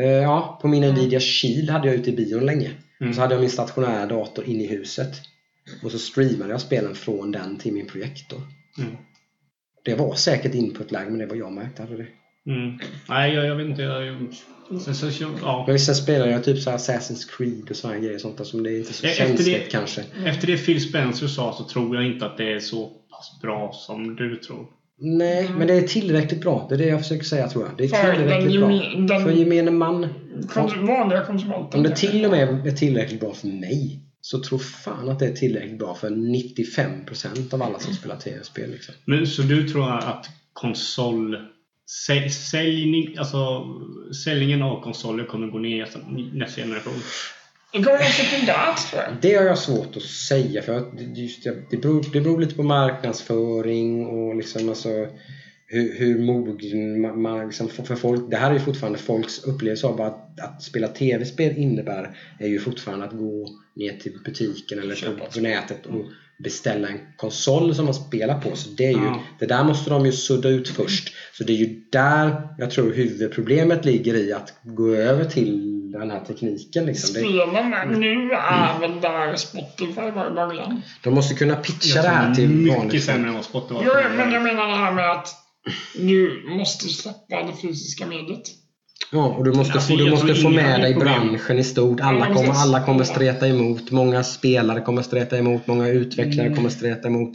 Eh, 0.00 0.06
ja, 0.06 0.58
på 0.62 0.68
min 0.68 0.82
Nvidia 0.92 1.20
Shield 1.20 1.70
hade 1.70 1.86
jag 1.88 1.96
ute 1.96 2.10
i 2.10 2.16
bion 2.16 2.46
länge. 2.46 2.70
Mm. 3.00 3.08
Och 3.10 3.14
så 3.14 3.20
hade 3.20 3.34
jag 3.34 3.40
min 3.40 3.50
stationära 3.50 4.06
dator 4.06 4.44
in 4.44 4.60
i 4.60 4.66
huset. 4.66 5.14
Och 5.82 5.90
så 5.90 5.98
streamade 5.98 6.50
jag 6.50 6.60
spelen 6.60 6.94
från 6.94 7.32
den 7.32 7.56
till 7.58 7.72
min 7.72 7.86
projektor. 7.86 8.40
Mm. 8.78 8.96
Det 9.84 9.94
var 9.94 10.14
säkert 10.14 10.54
input-lag 10.54 11.04
men 11.10 11.18
det 11.18 11.26
var 11.26 11.36
jag 11.36 11.52
märkte 11.52 11.82
hade 11.82 11.96
det. 11.96 12.06
Mm. 12.46 12.78
Nej, 13.08 13.34
jag, 13.34 13.46
jag 13.46 13.56
vet 13.56 13.66
inte. 13.66 13.82
Jag, 13.82 14.06
jag, 14.06 14.80
sen, 14.80 14.94
så, 14.94 15.10
ja. 15.42 15.64
Men 15.68 15.78
sen 15.78 15.94
spelar 15.94 16.26
jag 16.26 16.44
typ 16.44 16.58
så 16.58 16.70
Assassin's 16.70 17.36
Creed 17.36 17.70
och 17.70 17.76
här 17.88 17.98
grejer 17.98 18.18
sånt 18.18 18.38
där 18.38 18.44
som 18.44 18.62
det 18.62 18.72
är 18.72 18.78
inte 18.78 18.92
så 18.92 19.06
Ja, 19.06 19.10
efter 19.10 19.26
känsligt 19.26 19.64
det- 19.64 19.70
kanske. 19.70 20.04
Efter 20.24 20.46
det 20.46 20.56
Phil 20.56 20.88
Spencer 20.88 21.26
sa 21.26 21.52
så 21.52 21.64
tror 21.64 21.96
jag 21.96 22.06
inte 22.06 22.26
att 22.26 22.36
det 22.36 22.52
är 22.52 22.60
så 22.60 22.86
pass 23.10 23.40
bra 23.42 23.72
som 23.72 24.16
du 24.16 24.36
tror. 24.36 24.66
Nej, 25.02 25.50
men 25.58 25.66
det 25.66 25.74
är 25.74 25.82
tillräckligt 25.82 26.40
bra. 26.40 26.66
Det 26.68 26.74
är 26.74 26.78
det 26.78 26.86
jag 26.86 27.00
försöker 27.00 27.24
säga 27.24 27.48
tror 27.48 27.64
jag. 27.66 27.76
Det 27.78 27.84
är 27.84 27.88
För 27.88 28.06
den 28.06 28.16
tillräckligt 28.16 28.60
bra. 28.60 28.68
den- 29.16 29.24
För 29.24 29.30
gemene 29.30 29.70
man. 29.70 30.06
Kons- 30.48 30.86
vanliga 30.86 31.24
konsumenter. 31.24 31.78
Om 31.78 31.84
det 31.84 31.96
till 31.96 32.24
och 32.24 32.30
med 32.30 32.66
är 32.66 32.70
tillräckligt 32.70 33.20
bra 33.20 33.34
för 33.34 33.46
mig 33.48 34.00
så 34.20 34.42
tror 34.42 34.58
fan 34.58 35.08
att 35.08 35.18
det 35.18 35.26
är 35.26 35.32
tillräckligt 35.32 35.78
bra 35.78 35.94
för 35.94 36.10
95% 36.10 37.54
av 37.54 37.62
alla 37.62 37.78
som 37.78 37.94
spelar 37.94 38.16
tv-spel. 38.16 38.70
Liksom. 38.70 38.94
Men, 39.04 39.26
så 39.26 39.42
du 39.42 39.68
tror 39.68 39.90
att 39.90 40.26
konsol... 40.52 41.36
Sälj, 42.06 42.30
säljning, 42.30 43.18
alltså, 43.18 43.64
säljningen 44.24 44.62
av 44.62 44.82
konsoler 44.82 45.24
kommer 45.24 45.46
gå 45.46 45.58
ner 45.58 45.78
nästa, 45.78 45.98
nästa 46.32 46.60
generation? 47.72 47.98
Det 47.98 48.36
till 48.36 48.46
det, 48.46 48.76
tror 48.90 49.02
jag. 49.02 49.12
Det 49.22 49.34
har 49.34 49.44
jag 49.44 49.58
svårt 49.58 49.96
att 49.96 50.02
säga 50.02 50.62
för 50.62 50.76
att 50.78 50.98
det- 50.98 51.20
just 51.20 51.44
det, 51.44 51.56
det, 51.70 51.76
beror, 51.76 52.04
det 52.12 52.20
beror 52.20 52.40
lite 52.40 52.54
på 52.54 52.62
marknadsföring 52.62 54.06
och 54.06 54.36
liksom 54.36 54.68
alltså 54.68 54.88
hur, 55.66 55.98
hur 55.98 56.18
mogen 56.18 57.00
man, 57.00 57.22
man 57.22 57.46
liksom, 57.46 57.68
för, 57.68 57.82
för 57.82 57.94
folk, 57.94 58.30
det 58.30 58.36
här 58.36 58.50
är 58.50 58.54
ju 58.54 58.60
fortfarande 58.60 58.98
folks 58.98 59.44
upplevelse 59.44 59.86
av 59.86 60.00
att, 60.00 60.40
att 60.40 60.62
spela 60.62 60.88
tv-spel 60.88 61.56
innebär 61.56 62.16
är 62.38 62.48
ju 62.48 62.58
fortfarande 62.58 63.04
att 63.04 63.12
gå 63.12 63.48
ner 63.76 63.92
till 63.92 64.12
butiken 64.24 64.78
eller 64.78 64.94
Köpa 64.94 65.24
på, 65.24 65.30
på 65.32 65.40
nätet 65.40 65.86
och 65.86 66.04
beställa 66.44 66.88
en 66.88 66.98
konsol 67.16 67.74
som 67.74 67.84
man 67.84 67.94
spelar 67.94 68.40
på. 68.40 68.56
Så 68.56 68.70
det, 68.70 68.86
är 68.86 68.90
ju, 68.90 68.96
Ja. 69.04 69.22
det 69.38 69.46
där 69.46 69.64
måste 69.64 69.90
de 69.90 70.06
ju 70.06 70.12
sudda 70.12 70.48
ut 70.48 70.68
först. 70.68 71.14
Så 71.32 71.44
det 71.44 71.52
är 71.52 71.56
ju 71.56 71.80
där 71.92 72.48
jag 72.58 72.70
tror 72.70 72.92
huvudproblemet 72.92 73.84
ligger 73.84 74.14
i 74.14 74.32
att 74.32 74.54
gå 74.62 74.94
över 74.94 75.24
till 75.24 75.79
den 75.98 76.10
här 76.10 76.20
tekniken. 76.20 76.86
Liksom. 76.86 77.08
Spelen 77.08 78.00
nu 78.00 78.32
är 78.32 78.80
väl 78.80 79.00
där 79.00 79.36
Spotify 79.36 80.10
var 80.10 80.30
i 80.30 80.34
början. 80.34 80.82
de 81.02 81.14
måste 81.14 81.34
kunna 81.34 81.56
pitcha 81.56 82.02
det 82.02 82.08
här 82.08 82.34
till 82.34 82.48
mycket 82.48 82.78
vanligt 82.78 83.04
sämre 83.04 83.18
folk. 83.18 83.28
än 83.28 83.34
vad 83.34 83.44
Spotify 83.44 83.74
var. 83.74 83.82
Jo, 83.84 84.16
men 84.16 84.32
jag 84.32 84.42
menar 84.42 84.68
det 84.68 84.74
här 84.76 84.92
med 84.92 85.10
att 85.10 85.28
du 85.94 86.44
måste 86.58 86.88
släppa 86.88 87.42
det 87.46 87.52
fysiska 87.62 88.06
mediet. 88.06 88.42
Ja, 89.12 89.24
och 89.26 89.44
du 89.44 89.52
måste, 89.52 89.72
Alltså, 89.74 89.92
få, 89.92 89.96
du 89.98 90.10
måste 90.10 90.34
få 90.34 90.48
med 90.48 90.80
dig 90.80 90.94
branschen 90.94 91.58
i 91.58 91.64
stort. 91.64 92.00
Alla 92.00 92.26
kommer, 92.34 92.52
alla 92.52 92.80
kommer 92.82 93.04
streta 93.04 93.48
emot. 93.48 93.90
Många 93.90 94.24
spelare 94.24 94.80
kommer 94.80 95.02
streta 95.02 95.38
emot. 95.38 95.66
Många 95.66 95.88
utvecklare 95.88 96.46
Mm. 96.46 96.56
kommer 96.56 96.70
streta 96.70 97.08
emot. 97.08 97.32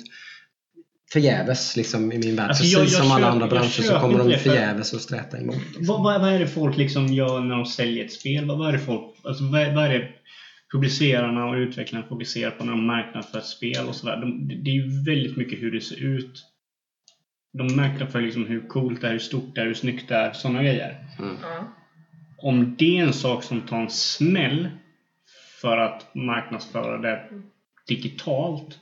Förgäves 1.14 1.78
liksom, 1.78 2.12
i 2.12 2.18
min 2.18 2.36
värld. 2.36 2.48
Alltså, 2.48 2.62
Precis 2.64 2.74
jag- 2.78 2.84
jag 2.84 2.92
som 2.92 3.12
alla 3.12 3.28
andra 3.28 3.48
branscher 3.48 3.68
så 3.82 4.00
kommer 4.00 4.20
de 4.20 4.38
förgäves 4.38 4.94
att 4.94 5.02
sträta 5.02 5.38
emot. 5.40 5.56
Vad, 5.80 6.04
vad, 6.04 6.22
vad 6.22 6.30
är 6.34 6.40
det 6.40 6.48
folk 6.48 6.78
liksom 6.78 7.08
gör 7.08 7.42
när 7.42 7.56
de 7.56 7.66
säljer 7.66 8.06
ett 8.06 8.12
spel? 8.14 8.46
Vad, 8.46 8.58
vad 8.58 8.68
är 8.70 8.72
det 8.74 8.80
folk, 8.80 9.16
alltså, 9.24 9.44
vad, 9.44 9.62
är- 9.62 9.74
vad 9.76 9.86
är 9.86 9.90
det 9.90 10.08
publicerarna 10.72 11.46
och 11.46 11.54
utvecklarna 11.56 12.06
fokuserar 12.08 12.52
på 12.52 12.64
när 12.64 12.72
de 12.72 12.86
marknadsför 12.86 13.38
ett 13.38 13.46
spel 13.46 13.86
och 13.88 13.96
sådär? 13.96 14.18
De, 14.18 14.48
det 14.64 14.70
är 14.70 14.74
ju 14.76 15.04
väldigt 15.04 15.38
mycket 15.38 15.62
hur 15.62 15.72
det 15.72 15.82
ser 15.82 16.04
ut. 16.04 16.46
De 17.58 17.76
marknadsför 17.76 18.22
liksom 18.22 18.46
hur 18.46 18.68
coolt 18.68 19.02
det 19.02 19.08
är, 19.08 19.12
hur 19.12 19.20
stort 19.20 19.56
det 19.56 19.62
är, 19.62 19.66
hur 19.66 19.74
snyggt 19.74 20.08
det 20.10 20.16
är, 20.16 20.34
sådana 20.34 20.64
grejer. 20.64 20.96
Ja. 21.42 21.68
Om 22.38 22.76
det 22.80 23.00
är 23.00 23.04
en 23.04 23.14
sak 23.14 23.44
som 23.44 23.62
tar 23.62 23.82
en 23.82 23.90
smäll 23.90 24.70
för 25.62 25.78
att 25.78 26.16
marknadsföra 26.16 26.98
det 26.98 27.22
digitalt 27.88 28.80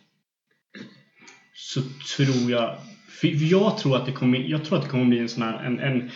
så 1.64 1.82
tror 2.16 2.52
jag... 2.52 2.78
För 3.10 3.28
jag 3.52 3.78
tror 3.78 3.98
att 3.98 4.06
det 4.06 4.12
kommer, 4.12 4.38
jag 4.38 4.66
tror 4.66 4.78
att 4.78 4.84
det 4.84 4.90
kommer 4.90 5.06
bli 5.06 5.20
en 5.20 5.30
sån 5.30 5.44
här... 5.44 5.64
En, 5.64 5.80
en, 5.80 6.12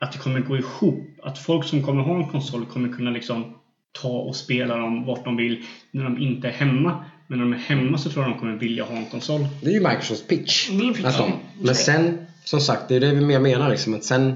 att 0.00 0.12
det 0.12 0.18
kommer 0.18 0.40
gå 0.40 0.56
ihop. 0.56 1.08
Att 1.22 1.38
folk 1.38 1.64
som 1.64 1.82
kommer 1.82 2.02
ha 2.02 2.16
en 2.16 2.28
konsol 2.28 2.66
kommer 2.66 2.88
kunna 2.88 3.10
liksom 3.10 3.56
ta 3.92 4.08
och 4.08 4.36
spela 4.36 4.76
dem 4.76 5.04
vart 5.06 5.24
de 5.24 5.36
vill 5.36 5.64
när 5.90 6.04
de 6.04 6.18
inte 6.18 6.48
är 6.48 6.52
hemma. 6.52 7.04
Men 7.26 7.38
när 7.38 7.44
de 7.44 7.52
är 7.52 7.58
hemma 7.58 7.98
så 7.98 8.10
tror 8.10 8.24
jag 8.24 8.32
de 8.32 8.38
kommer 8.38 8.56
vilja 8.56 8.84
ha 8.84 8.96
en 8.96 9.06
konsol. 9.06 9.46
Det 9.60 9.66
är 9.66 9.74
ju 9.74 9.80
Microsofts 9.80 10.26
pitch. 10.26 10.70
De, 10.70 11.32
men 11.60 11.74
sen, 11.74 12.26
som 12.44 12.60
sagt, 12.60 12.88
det 12.88 12.96
är 12.96 13.00
det 13.00 13.32
jag 13.32 13.42
menar 13.42 13.70
liksom, 13.70 13.94
att 13.94 14.04
sen 14.04 14.34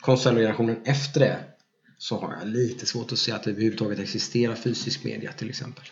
konsolgenerationen 0.00 0.76
efter 0.84 1.20
det 1.20 1.38
så 1.98 2.18
har 2.18 2.36
jag 2.40 2.48
lite 2.48 2.86
svårt 2.86 3.12
att 3.12 3.18
se 3.18 3.32
att 3.32 3.42
det 3.42 3.50
överhuvudtaget 3.50 3.98
existerar 3.98 4.54
fysisk 4.54 5.04
media 5.04 5.32
till 5.32 5.48
exempel. 5.48 5.84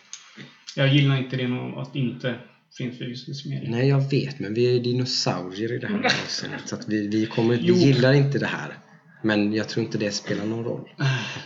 Jag 0.77 0.89
gillar 0.89 1.17
inte 1.17 1.37
det 1.37 1.73
att 1.77 1.97
inte 1.97 2.39
finns 2.78 2.99
fysisk 2.99 3.47
media. 3.47 3.70
Nej, 3.70 3.89
jag 3.89 4.11
vet, 4.11 4.39
men 4.39 4.55
vi 4.55 4.77
är 4.77 4.81
dinosaurier 4.81 5.73
i 5.73 5.78
det 5.78 5.86
här 5.86 6.05
avseendet. 6.24 6.61
Så 6.69 6.74
att 6.74 6.89
vi, 6.89 7.09
vi, 7.09 7.27
kommer, 7.27 7.57
vi 7.57 7.73
gillar 7.86 8.12
inte 8.12 8.39
det 8.39 8.47
här. 8.47 8.77
Men 9.24 9.53
jag 9.53 9.69
tror 9.69 9.86
inte 9.86 9.99
det 9.99 10.11
spelar 10.11 10.44
någon 10.44 10.65
roll. 10.65 10.89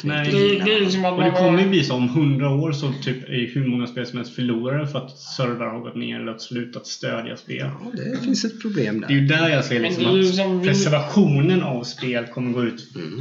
Nej, 0.03 0.31
Det, 0.33 0.65
det 0.65 0.75
är 0.75 0.89
som 0.89 1.05
att 1.05 1.13
Och 1.13 1.19
det 1.25 1.31
man 1.31 1.37
kommer 1.41 1.63
ju 1.63 1.69
bli 1.69 1.85
så 1.85 1.95
om 1.95 2.09
hundra 2.09 2.51
år 2.51 2.73
så 2.73 2.93
typ 3.03 3.23
är 3.29 3.55
hur 3.55 3.67
många 3.67 3.87
spel 3.87 4.07
som 4.07 4.17
helst 4.19 4.35
förlorare 4.35 4.87
för 4.87 4.99
att 4.99 5.19
servrar 5.19 5.71
har 5.71 5.81
gått 5.81 5.97
ner 5.97 6.21
eller 6.21 6.33
att 6.33 6.43
slutat 6.43 6.87
stödja 6.87 7.37
spel. 7.37 7.57
Ja, 7.59 7.93
det 7.95 8.25
finns 8.25 8.45
ett 8.45 8.61
problem 8.63 9.05
Det 9.09 9.15
är 9.15 9.19
ju 9.19 9.27
där. 9.27 9.37
där 9.43 9.49
jag 9.49 9.65
ser 9.65 9.81
liksom 9.81 10.21
att 10.21 10.27
som 10.35 10.61
vi- 10.61 10.69
reservationen 10.69 11.63
av 11.63 11.85
spel 11.85 12.27
kommer 12.27 12.53
gå 12.53 12.65
ut, 12.65 12.95
Mm. 12.97 13.21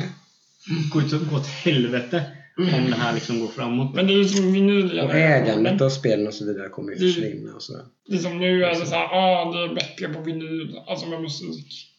gå 0.94 1.02
ut 1.02 1.30
gå 1.30 1.36
åt 1.38 1.48
helvete 1.48 2.23
om 2.57 2.65
det 2.65 2.95
här 2.95 3.14
liksom 3.14 3.40
går 3.40 3.48
framåt. 3.48 3.95
Men 3.95 4.07
det 4.07 4.14
är 4.14 4.18
ju 4.18 4.26
som 4.26 4.53
vinyl. 4.53 4.99
Och 4.99 5.15
ägandet 5.15 5.82
av 5.82 5.90
spelen 5.90 6.27
och 6.27 6.34
så 6.34 6.45
vidare 6.45 6.69
kommer 6.69 6.91
ju 6.91 6.98
Det- 6.98 7.14
försvinna. 7.14 7.53
Och 7.56 7.61
sådär. 7.61 7.84
Liksom 8.07 8.40
nu 8.40 8.64
är 8.65 8.69
det 8.69 8.86
såhär, 8.86 9.06
ah 9.11 9.52
det 9.52 9.64
är 9.64 9.76
bättre 9.76 10.07
på 10.14 10.22
vinyl, 10.22 10.80
alltså 10.88 11.07
med 11.07 11.22
musik. 11.22 11.91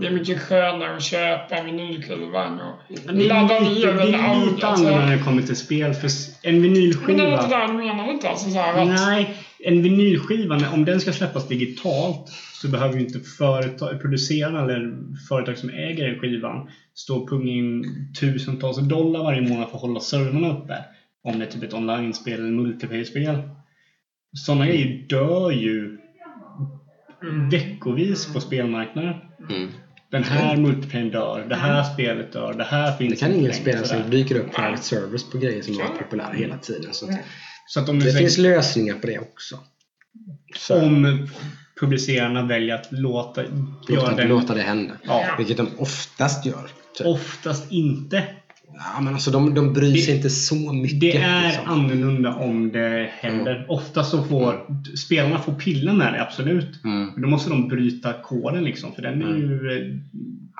Det 0.00 0.06
är 0.06 0.10
mycket 0.10 0.40
skönare 0.42 0.96
att 0.96 1.02
köpa 1.02 1.62
vinylskiva 1.62 2.44
än 2.44 2.52
att 2.60 2.78
Det 2.88 3.10
är 3.24 3.28
ladda 3.28 3.60
ner 3.60 3.86
det 3.86 3.90
en 3.90 3.98
är 4.00 4.46
lite 4.46 4.66
Alltså. 4.66 4.86
annorlunda 4.86 5.06
när 5.06 5.16
det 5.16 5.22
kommer 5.22 5.42
till 5.42 5.56
spel. 5.56 5.94
För 5.94 6.08
en 6.42 6.60
Men 6.60 6.72
det 6.74 6.78
är 6.80 6.82
inte 6.82 6.98
vinylskiva... 7.08 7.66
det 7.66 7.66
du 7.66 7.72
menar 7.72 8.10
inte 8.12 8.28
alltså 8.28 8.50
såhär 8.50 8.82
att... 8.82 8.88
Nej, 8.88 9.36
en 9.58 9.82
vinylskiva, 9.82 10.70
om 10.70 10.84
den 10.84 11.00
ska 11.00 11.12
släppas 11.12 11.48
digitalt 11.48 12.28
så 12.62 12.68
behöver 12.68 12.94
ju 12.94 13.00
inte 13.00 13.20
företag, 13.20 14.00
producerarna 14.00 14.60
eller 14.60 14.92
företag 15.28 15.58
som 15.58 15.68
äger 15.68 16.18
skivan 16.18 16.68
stå 16.94 17.16
och 17.16 17.28
punga 17.28 17.50
in 17.50 17.84
tusentals 18.20 18.76
dollar 18.76 19.22
varje 19.22 19.40
månad 19.40 19.68
för 19.70 19.76
att 19.76 19.82
hålla 19.82 20.00
servrarna 20.00 20.52
uppe. 20.58 20.84
Om 21.22 21.38
det 21.38 21.44
är 21.44 21.50
typ 21.50 21.62
ett 21.62 21.74
online-spel 21.74 22.40
eller 22.40 22.50
multiplayer-spel. 22.50 23.38
Sådana 24.32 24.66
grejer 24.66 25.06
dör 25.08 25.50
ju 25.50 25.98
veckovis 27.50 28.32
på 28.32 28.40
spelmarknaden. 28.40 29.14
Mm. 29.50 29.68
Den 30.10 30.22
här 30.22 30.56
multiplayern 30.56 31.10
dör, 31.10 31.46
det 31.48 31.54
här 31.54 31.82
spelet 31.82 32.32
dör, 32.32 32.52
det 32.52 32.64
här 32.64 32.92
finns 32.92 33.12
Det 33.12 33.20
kan 33.20 33.28
inte 33.28 33.40
ingen 33.40 33.52
spela 33.52 33.84
som 33.84 34.10
dyker 34.10 34.38
upp 34.38 34.54
private 34.54 34.82
servers 34.82 35.30
på 35.30 35.38
grejer 35.38 35.62
som 35.62 35.74
är 35.74 35.86
populära 35.86 36.32
hela 36.32 36.56
tiden. 36.56 36.94
Så 36.94 37.06
att 37.06 37.14
Så 37.66 37.80
att 37.80 37.88
om, 37.88 37.98
det 37.98 38.12
finns 38.12 38.34
säger, 38.34 38.50
lösningar 38.50 38.94
på 38.94 39.06
det 39.06 39.18
också. 39.18 39.58
Så, 40.56 40.82
om 40.82 41.28
publicerarna 41.80 42.42
väljer 42.46 42.74
att 42.74 42.92
låta 42.92 43.42
göra 43.42 43.70
låta, 43.88 44.14
den 44.14 44.28
låta 44.28 44.54
det 44.54 44.62
hända. 44.62 44.94
Ja. 45.02 45.34
Vilket 45.38 45.56
de 45.56 45.68
oftast 45.78 46.46
gör. 46.46 46.70
Typ. 46.96 47.06
Oftast 47.06 47.72
inte. 47.72 48.24
Ja, 48.94 49.00
men 49.00 49.14
alltså 49.14 49.30
de, 49.30 49.54
de 49.54 49.72
bryr 49.72 49.96
sig 49.96 50.06
Det- 50.12 50.16
inte 50.16 50.30
så 50.30 50.72
mycket. 50.72 51.00
Det 51.00 51.16
är 51.16 51.46
liksom. 51.48 51.64
annorlunda 51.68 52.34
om 52.34 52.72
det 52.72 53.10
händer. 53.20 53.66
Ofta 53.68 54.04
så 54.04 54.22
får 54.24 54.66
spelarna 54.96 55.38
får 55.38 55.52
pilla 55.52 55.92
med 55.92 56.12
det, 56.12 56.22
absolut. 56.22 56.84
Mm. 56.84 57.06
Men 57.12 57.22
då 57.22 57.28
måste 57.28 57.50
de 57.50 57.68
bryta 57.68 58.12
koden 58.12 58.64
liksom, 58.64 58.92
för 58.92 59.02
den 59.02 59.22
är 59.22 59.36
ju 59.36 59.70
eh, 59.72 59.96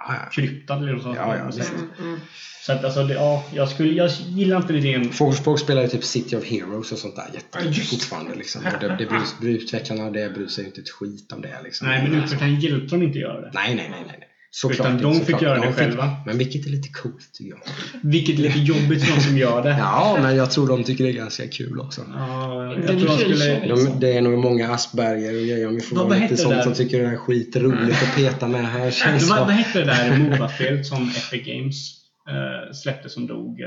Ja, 0.08 0.14
ja. 0.14 0.28
kryptad 0.32 0.82
eller 0.88 0.98
så. 0.98 1.08
Ja, 1.16 1.36
ja. 1.36 1.42
Mm, 1.42 1.90
mm. 2.08 2.20
Så 2.66 2.72
att 2.72 2.84
alltså, 2.84 3.02
det, 3.04 3.14
ja, 3.14 3.44
jag, 3.54 3.68
skulle, 3.68 3.92
jag 3.92 4.10
gillar 4.28 4.56
inte 4.56 4.74
idén. 4.74 5.08
Folk, 5.12 5.44
folk 5.44 5.60
spelar 5.60 5.82
ju 5.82 5.88
typ 5.88 6.04
City 6.04 6.36
of 6.36 6.44
Heroes 6.44 6.92
och 6.92 6.98
sånt 6.98 7.16
där 7.16 7.24
Ja, 7.28 7.34
jättemycket 7.34 7.76
just 7.78 7.90
det. 7.90 7.96
fortfarande. 7.96 8.34
Liksom. 8.34 8.62
Och 8.66 8.80
det, 8.80 8.96
det 8.98 9.06
bryr, 9.40 9.54
utvecklarna 9.54 10.10
det 10.10 10.34
bryr 10.34 10.46
sig 10.46 10.64
inte 10.66 10.80
ett 10.80 10.90
skit 10.90 11.32
om 11.32 11.40
det. 11.40 11.54
Liksom. 11.64 11.88
Nej, 11.88 12.02
men 12.08 12.20
Alltså, 12.20 12.34
utvecklarna 12.36 12.58
hjälpte 12.60 12.94
dem 12.94 13.02
inte 13.02 13.18
göra 13.18 13.40
det. 13.40 13.50
nej, 13.54 13.74
nej, 13.74 13.88
nej, 13.90 14.04
nej. 14.06 14.25
Såklart 14.58 14.80
Utan 14.88 15.02
de 15.02 15.20
fick 15.24 15.42
göra 15.42 15.60
det 15.60 15.66
De 15.66 15.72
själva. 15.72 16.16
Men 16.26 16.38
vilket 16.38 16.66
är 16.66 16.70
lite 16.70 16.88
coolt 16.88 17.32
tycker 17.32 17.50
jag. 17.50 17.58
Vilket 18.02 18.38
är 18.38 18.42
lite 18.42 18.58
jobbigt 18.58 19.04
för 19.04 19.14
de 19.16 19.20
som 19.20 19.36
gör 19.38 19.62
det. 19.62 19.70
Ja, 19.78 20.18
men 20.22 20.36
jag 20.36 20.50
tror 20.50 20.68
de 20.68 20.84
tycker 20.84 21.04
det 21.04 21.10
är 21.10 21.14
ganska 21.14 21.48
kul 21.48 21.80
också. 21.80 22.02
Ja, 22.14 22.74
jag 22.74 22.86
tror 22.86 23.06
de 23.08 23.18
skulle... 23.18 23.66
De, 23.74 24.00
det 24.00 24.12
är 24.12 24.20
nog 24.20 24.38
många 24.38 24.70
Asperger 24.70 25.28
och 25.36 25.42
grejer 25.42 25.68
om 25.68 25.74
vi 25.74 25.80
får 25.80 25.96
Vad- 25.96 26.04
vara 26.08 26.18
vad 26.18 26.30
lite 26.30 26.42
sånt 26.42 26.54
det 26.56 26.62
som 26.62 26.74
tycker 26.74 27.00
det 27.02 27.06
är 27.06 27.16
skitroligt 27.16 28.02
att 28.02 28.16
peta 28.16 28.48
med 28.48 28.66
här 28.68 28.90
känns 29.04 29.30
Vad, 29.30 29.38
vad 29.38 29.48
det. 29.48 29.52
hette 29.52 29.78
det 29.78 29.84
där 29.84 30.18
Moba-spelet 30.18 30.86
som 30.86 31.02
Epic 31.08 31.46
Games 31.46 31.94
eh, 32.28 32.72
släppte 32.72 33.08
som 33.08 33.26
dog 33.26 33.60
eh, 33.60 33.66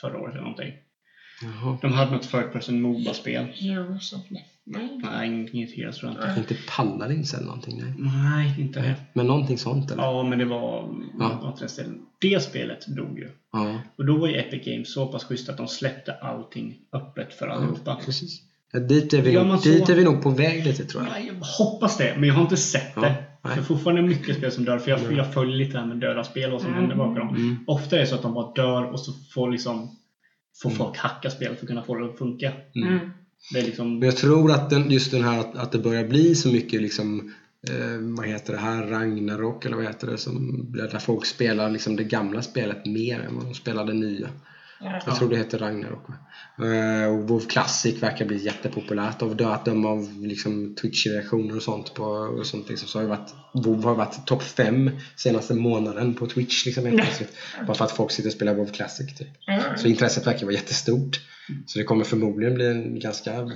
förra 0.00 0.18
året 0.18 0.32
eller 0.34 0.42
någonting? 0.42 0.72
Jaha. 1.42 1.78
De 1.82 1.92
hade 1.92 2.10
något 2.10 2.30
third 2.30 2.52
person 2.52 2.80
Moba-spel. 2.80 3.46
Life. 3.46 4.04
Nej. 4.70 5.00
Nej, 5.02 5.48
inget 5.52 5.76
Heroes 5.76 5.98
tror 5.98 6.12
jag 6.20 6.28
inte. 6.30 6.40
Inte 6.40 6.56
Paladins 6.76 7.34
eller 7.34 7.46
någonting. 7.46 7.80
Nej. 7.82 7.94
Nej, 7.98 8.54
inte 8.60 8.80
det. 8.82 8.94
Men 9.12 9.26
någonting 9.26 9.58
sånt 9.58 9.90
eller? 9.90 10.02
Ja, 10.02 10.22
men 10.22 10.38
det 10.38 10.44
var 10.44 10.94
Ja. 11.18 11.56
den. 11.76 12.00
Det 12.20 12.42
spelet 12.42 12.86
dog 12.96 13.18
ju. 13.18 13.28
Ja, 13.52 13.78
Och 13.98 14.06
då 14.06 14.16
var 14.16 14.28
ju 14.28 14.36
Epic 14.36 14.64
Games 14.66 14.92
så 14.94 15.06
pass 15.06 15.24
schysst 15.24 15.48
att 15.48 15.56
de 15.56 15.68
släppte 15.68 16.12
allting 16.12 16.74
öppet 16.92 17.34
för 17.34 17.48
allihopa. 17.48 18.00
precis. 18.04 18.42
Ja, 18.72 18.78
dit, 18.80 19.14
är 19.14 19.22
vi 19.22 19.32
nog, 19.32 19.58
så- 19.58 19.68
dit 19.68 19.88
är 19.88 19.94
vi 19.94 20.04
nog 20.04 20.22
på 20.22 20.30
väg 20.30 20.64
lite 20.66 20.84
tror 20.84 21.02
jag. 21.04 21.12
Ja, 21.22 21.26
Jag 21.26 21.34
hoppas 21.64 21.96
det, 21.96 22.14
men 22.18 22.28
jag 22.28 22.34
har 22.34 22.42
inte 22.42 22.56
sett 22.56 22.92
Ja, 22.96 23.00
det. 23.02 23.14
nej. 23.44 23.54
För 23.56 23.62
fortfarande 23.62 24.02
mycket 24.02 24.36
spel 24.36 24.52
som 24.52 24.64
dör, 24.64 24.78
för 24.78 24.90
jag, 24.90 25.12
jag 25.12 25.34
följer 25.34 25.56
lite 25.56 25.72
det 25.72 25.78
här 25.78 25.86
med 25.86 25.96
döda 25.96 26.24
spel 26.24 26.44
och 26.44 26.52
vad 26.52 26.62
som 26.62 26.74
händer 26.74 26.96
bakom 26.96 27.14
dem. 27.14 27.28
Mm. 27.36 27.56
Ofta 27.66 27.96
är 27.96 28.00
det 28.00 28.06
så 28.06 28.14
att 28.14 28.22
de 28.22 28.34
bara 28.34 28.52
dör 28.52 28.84
och 28.92 29.00
så 29.00 29.12
får 29.34 29.50
liksom 29.50 29.96
får 30.62 30.70
Mm. 30.70 30.78
folk 30.78 30.96
hacka 30.98 31.30
spel 31.30 31.54
för 31.54 31.62
att 31.62 31.68
kunna 31.68 31.82
få 31.82 31.94
det 31.94 32.06
att 32.10 32.18
funka. 32.18 32.52
Mm. 32.74 33.10
Det 33.52 33.58
är 33.58 33.62
liksom... 33.62 33.98
Men 33.98 34.06
jag 34.06 34.16
tror 34.16 34.52
att 34.52 34.70
den, 34.70 34.90
just 34.90 35.10
den 35.10 35.24
här 35.24 35.40
att, 35.40 35.56
att 35.56 35.72
det 35.72 35.78
börjar 35.78 36.04
bli 36.04 36.34
så 36.34 36.48
mycket 36.48 36.82
liksom 36.82 37.32
eh, 37.68 37.98
vad 38.00 38.26
heter 38.26 38.52
det 38.52 38.58
här, 38.58 38.86
Ragnarok 38.86 39.64
eller 39.64 39.76
vad 39.76 39.86
heter 39.86 40.06
det? 40.06 40.18
Som, 40.18 40.66
där 40.72 40.98
folk 40.98 41.26
spelar 41.26 41.70
liksom 41.70 41.96
det 41.96 42.04
gamla 42.04 42.42
spelet 42.42 42.86
mer 42.86 43.20
än 43.20 43.36
vad 43.36 43.44
de 43.44 43.54
spelar 43.54 43.84
det 43.84 43.92
nya. 43.92 44.28
Ja. 44.80 45.00
Jag 45.06 45.16
tror 45.16 45.30
det 45.30 45.36
heter 45.36 45.58
Ragnarok. 45.58 46.08
va? 46.08 46.14
Eh, 46.66 47.08
och 47.08 47.28
WoW 47.28 47.40
Classic 47.40 48.02
verkar 48.02 48.24
bli 48.24 48.44
jättepopulärt 48.44 49.22
och 49.22 49.40
att 49.40 49.64
döma 49.64 49.88
av 49.88 50.22
liksom 50.22 50.74
Twitch-reaktioner 50.74 51.56
och 51.56 51.62
sånt 51.62 51.94
på 51.94 52.04
och 52.04 52.46
sånt 52.46 52.68
liksom, 52.68 52.88
så 52.88 52.98
har 52.98 53.02
ju 53.02 53.08
varit 53.08 53.34
WoW 53.54 53.84
har 53.84 53.94
varit 53.94 54.26
topp 54.26 54.42
5 54.42 54.90
senaste 55.16 55.54
månaden 55.54 56.14
på 56.14 56.26
Twitch 56.26 56.66
liksom 56.66 56.86
helt 56.86 57.02
plötsligt. 57.02 57.36
Bara 57.66 57.74
för 57.74 57.84
att 57.84 57.92
folk 57.92 58.10
sitter 58.10 58.28
och 58.28 58.34
spelar 58.34 58.54
WoW 58.54 58.72
Classic 58.72 59.14
typ. 59.14 59.28
Ja. 59.46 59.76
Så 59.76 59.88
intresset 59.88 60.26
verkar 60.26 60.46
vara 60.46 60.54
jättestort. 60.54 61.20
Så 61.66 61.78
det 61.78 61.84
kommer 61.84 62.04
förmodligen 62.04 62.54
bli 62.54 62.66
en 62.66 63.00
ganska 63.00 63.50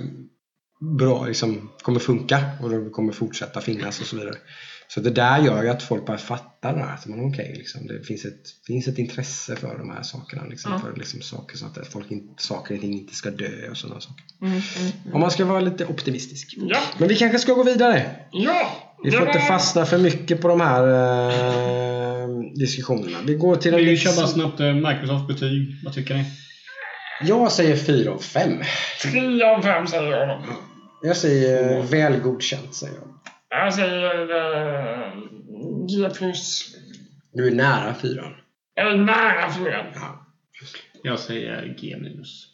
bra, 0.97 1.25
liksom, 1.25 1.69
kommer 1.81 1.99
funka 1.99 2.39
och 2.61 2.69
det 2.69 2.89
kommer 2.89 3.13
fortsätta 3.13 3.61
finnas 3.61 3.99
och 4.01 4.05
så 4.05 4.15
vidare. 4.15 4.35
Så 4.93 4.99
det 4.99 5.09
där 5.09 5.39
gör 5.39 5.63
ju 5.63 5.69
att 5.69 5.83
folk 5.83 6.05
bara 6.05 6.17
fattar 6.17 6.73
det 6.73 6.79
här, 6.79 6.93
att 6.93 7.05
man 7.05 7.25
okej, 7.25 7.53
liksom, 7.57 7.87
det 7.87 8.03
finns 8.03 8.25
ett, 8.25 8.49
finns 8.67 8.87
ett 8.87 8.97
intresse 8.97 9.55
för 9.55 9.77
de 9.77 9.89
här 9.89 10.03
sakerna. 10.03 10.43
Liksom, 10.49 10.71
Ja. 10.71 10.79
För 10.79 10.95
liksom, 10.97 11.21
saker 11.21 11.57
så 11.57 11.65
att 11.65 11.87
folk 11.87 12.05
saker 12.37 12.75
och 12.75 12.81
ting 12.81 12.93
inte 12.93 13.15
ska 13.15 13.29
dö 13.29 13.69
och 13.69 13.77
sådana 13.77 14.01
saker. 14.01 14.23
Mm, 14.41 14.53
mm, 14.53 14.63
mm. 14.79 15.13
Om 15.13 15.21
man 15.21 15.31
ska 15.31 15.45
vara 15.45 15.59
lite 15.59 15.85
optimistisk. 15.85 16.55
Ja. 16.57 16.77
Men 16.97 17.07
vi 17.07 17.15
kanske 17.15 17.39
ska 17.39 17.53
gå 17.53 17.63
vidare. 17.63 18.15
Ja. 18.31 18.71
Vi 19.03 19.11
får 19.11 19.27
inte 19.27 19.39
fastna 19.39 19.85
för 19.85 19.97
mycket 19.97 20.41
på 20.41 20.47
de 20.47 20.61
här 20.61 20.83
eh, 20.87 22.27
diskussionerna. 22.55 23.17
Vi 23.25 23.33
går 23.33 23.55
till 23.55 23.73
en 23.73 23.85
Vi 23.85 23.97
kör 23.97 24.15
bara 24.15 24.27
snabbt 24.27 24.59
eh, 24.59 24.73
Microsoft 24.73 25.27
betyg. 25.27 25.75
Vad 25.83 25.93
tycker 25.93 26.13
ni? 26.13 26.25
Jag 27.21 27.51
säger 27.51 27.75
4 27.75 28.11
av 28.11 28.19
5. 28.19 28.51
Tre 29.01 29.43
av 29.43 29.61
fem 29.61 29.87
säger 29.87 30.11
jag. 30.11 30.43
Jag 31.01 31.17
säger 31.17 31.77
eh, 31.77 31.85
väl 31.85 32.19
godkänt, 32.19 32.75
säger 32.75 32.93
jag. 32.93 33.32
Jag 33.55 33.73
säger 33.73 34.19
eh, 34.31 35.13
G 35.89 36.09
plus. 36.17 36.75
Du 37.33 37.47
är 37.47 37.51
nära 37.51 37.93
4. 37.93 38.23
Jag 38.75 38.91
är 38.91 38.97
nära 38.97 39.51
fyran. 39.53 39.85
Ja, 39.95 40.25
Jag 41.03 41.19
säger 41.19 41.75
G 41.79 41.97
minus. 42.01 42.47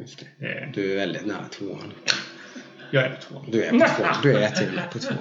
just 0.00 0.18
det. 0.38 0.46
Är- 0.46 0.72
Du 0.74 0.92
är 0.92 0.96
väldigt 0.96 1.26
nära 1.26 1.44
2. 1.50 1.78
Jag 2.90 3.04
är 3.04 3.10
på 3.10 3.16
två. 3.22 3.44
Du 3.48 3.64
är 3.64 3.70
på 3.70 3.78
två. 3.78 4.04
Du 4.22 4.32
är 4.36 4.50
till 4.50 4.68
och 4.68 4.74
med 4.74 4.90
på 4.90 4.98
två. 4.98 5.14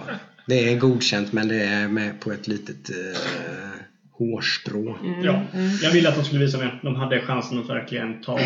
Det 0.47 0.73
är 0.73 0.77
godkänt 0.77 1.34
men 1.34 1.47
det 1.47 1.63
är 1.63 1.88
med 1.88 2.21
på 2.21 2.31
ett 2.31 2.47
litet 2.47 2.89
eh, 2.89 3.19
hårstrå. 4.11 4.97
Ja, 5.23 5.43
jag 5.81 5.91
ville 5.91 6.09
att 6.09 6.15
de 6.15 6.23
skulle 6.25 6.39
visa 6.45 6.57
mer. 6.57 6.80
De 6.84 6.95
hade 6.95 7.21
chansen 7.21 7.59
att 7.59 7.69
verkligen 7.69 8.21
ta 8.21 8.39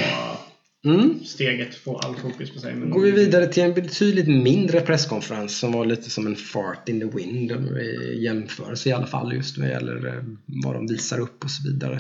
Mm. 0.88 1.19
steget, 1.26 1.76
få 1.76 1.97
all 1.97 2.15
fokus 2.15 2.51
på 2.53 2.59
sig. 2.59 2.76
Men 2.76 2.89
Går 2.89 3.01
vi 3.01 3.11
vidare 3.11 3.47
till 3.47 3.64
en 3.64 3.73
betydligt 3.73 4.27
mindre 4.27 4.81
presskonferens 4.81 5.57
som 5.59 5.72
var 5.72 5.85
lite 5.85 6.09
som 6.09 6.27
en 6.27 6.35
fart 6.35 6.89
in 6.89 6.99
the 6.99 7.18
wind 7.18 7.51
i 7.51 8.23
jämförelse 8.23 8.89
i 8.89 8.91
alla 8.91 9.07
fall 9.07 9.34
just 9.34 9.57
vad 9.57 9.69
gäller 9.69 10.07
eh, 10.07 10.23
vad 10.45 10.76
de 10.76 10.88
visar 10.88 11.19
upp 11.19 11.43
och 11.43 11.51
så 11.51 11.64
vidare. 11.69 11.99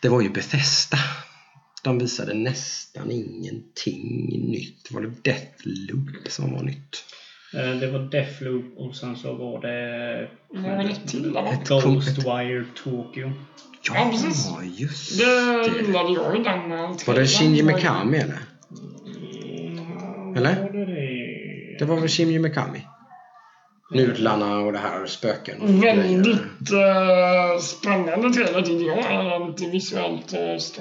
Det 0.00 0.08
var 0.08 0.20
ju 0.22 0.28
Bethesda. 0.30 0.98
De 1.84 1.98
visade 1.98 2.34
nästan 2.34 3.10
ingenting 3.10 4.26
nytt. 4.50 4.90
Var 4.90 5.00
det 5.00 5.12
Deathloop 5.22 6.28
som 6.28 6.52
var 6.52 6.62
nytt? 6.62 7.04
Eh, 7.54 7.80
Det 7.80 7.86
var 7.86 7.98
Deathloop 7.98 8.64
och 8.76 8.96
sen 8.96 9.16
så 9.16 9.34
var 9.34 9.60
det... 9.60 10.28
Var 10.48 11.06
till 11.06 11.30
Ghostwire 11.68 12.64
Tokyo. 12.84 13.32
Ja, 13.84 14.08
precis. 14.12 14.48
Just 14.76 15.18
Det 15.18 15.24
det. 15.24 15.86
gillade 15.86 16.12
jag 16.12 16.40
i 16.40 16.42
den 16.42 16.72
eh, 16.72 16.90
Var 17.06 17.14
det. 17.14 17.26
Shinji 17.26 17.62
Mikami 17.62 18.18
eller? 18.18 18.38
Eller? 20.36 20.60
Var 20.62 20.72
det 21.78 21.84
var 21.84 21.96
väl 22.00 22.08
Shinji 22.08 22.38
Mikami? 22.38 22.86
Nudlarna 23.94 24.58
och 24.58 24.72
det 24.72 24.78
här 24.78 25.06
spöken. 25.06 25.60
och. 25.60 25.84
Väldigt 25.84 26.72
eh, 26.72 27.60
spännande 27.60 28.30
trailer 28.32 28.62
tycker 28.62 28.86
jag. 28.86 29.48
Lite 29.48 29.70
visuellt 29.70 30.32
uh, 30.34 30.38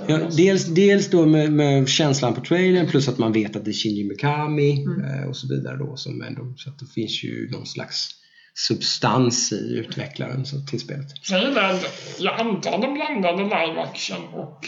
Ja, 0.07 0.19
dels, 0.37 0.65
dels 0.65 1.09
då 1.09 1.25
med, 1.25 1.51
med 1.51 1.87
känslan 1.89 2.33
på 2.33 2.41
trailern 2.41 2.87
plus 2.87 3.07
att 3.09 3.17
man 3.17 3.33
vet 3.33 3.55
att 3.55 3.65
det 3.65 3.71
är 3.71 3.73
Shinji 3.73 4.03
Mikami 4.03 4.71
eh, 4.83 5.29
och 5.29 5.35
så 5.37 5.47
vidare 5.47 5.77
då. 5.77 5.95
Som 5.95 6.21
ändå, 6.21 6.53
så 6.57 6.69
att 6.69 6.79
det 6.79 6.85
finns 6.95 7.23
ju 7.23 7.49
någon 7.51 7.65
slags 7.65 8.09
substans 8.53 9.51
i 9.51 9.75
utvecklaren 9.77 10.45
så, 10.45 10.59
till 10.59 10.79
spelet. 10.79 11.07
Säg 11.27 11.41
det, 11.41 11.79
jag 12.19 12.39
antar 12.39 12.71
de 12.81 12.93
blandade 12.93 13.43
live 13.43 13.81
action 13.81 14.27
och 14.33 14.65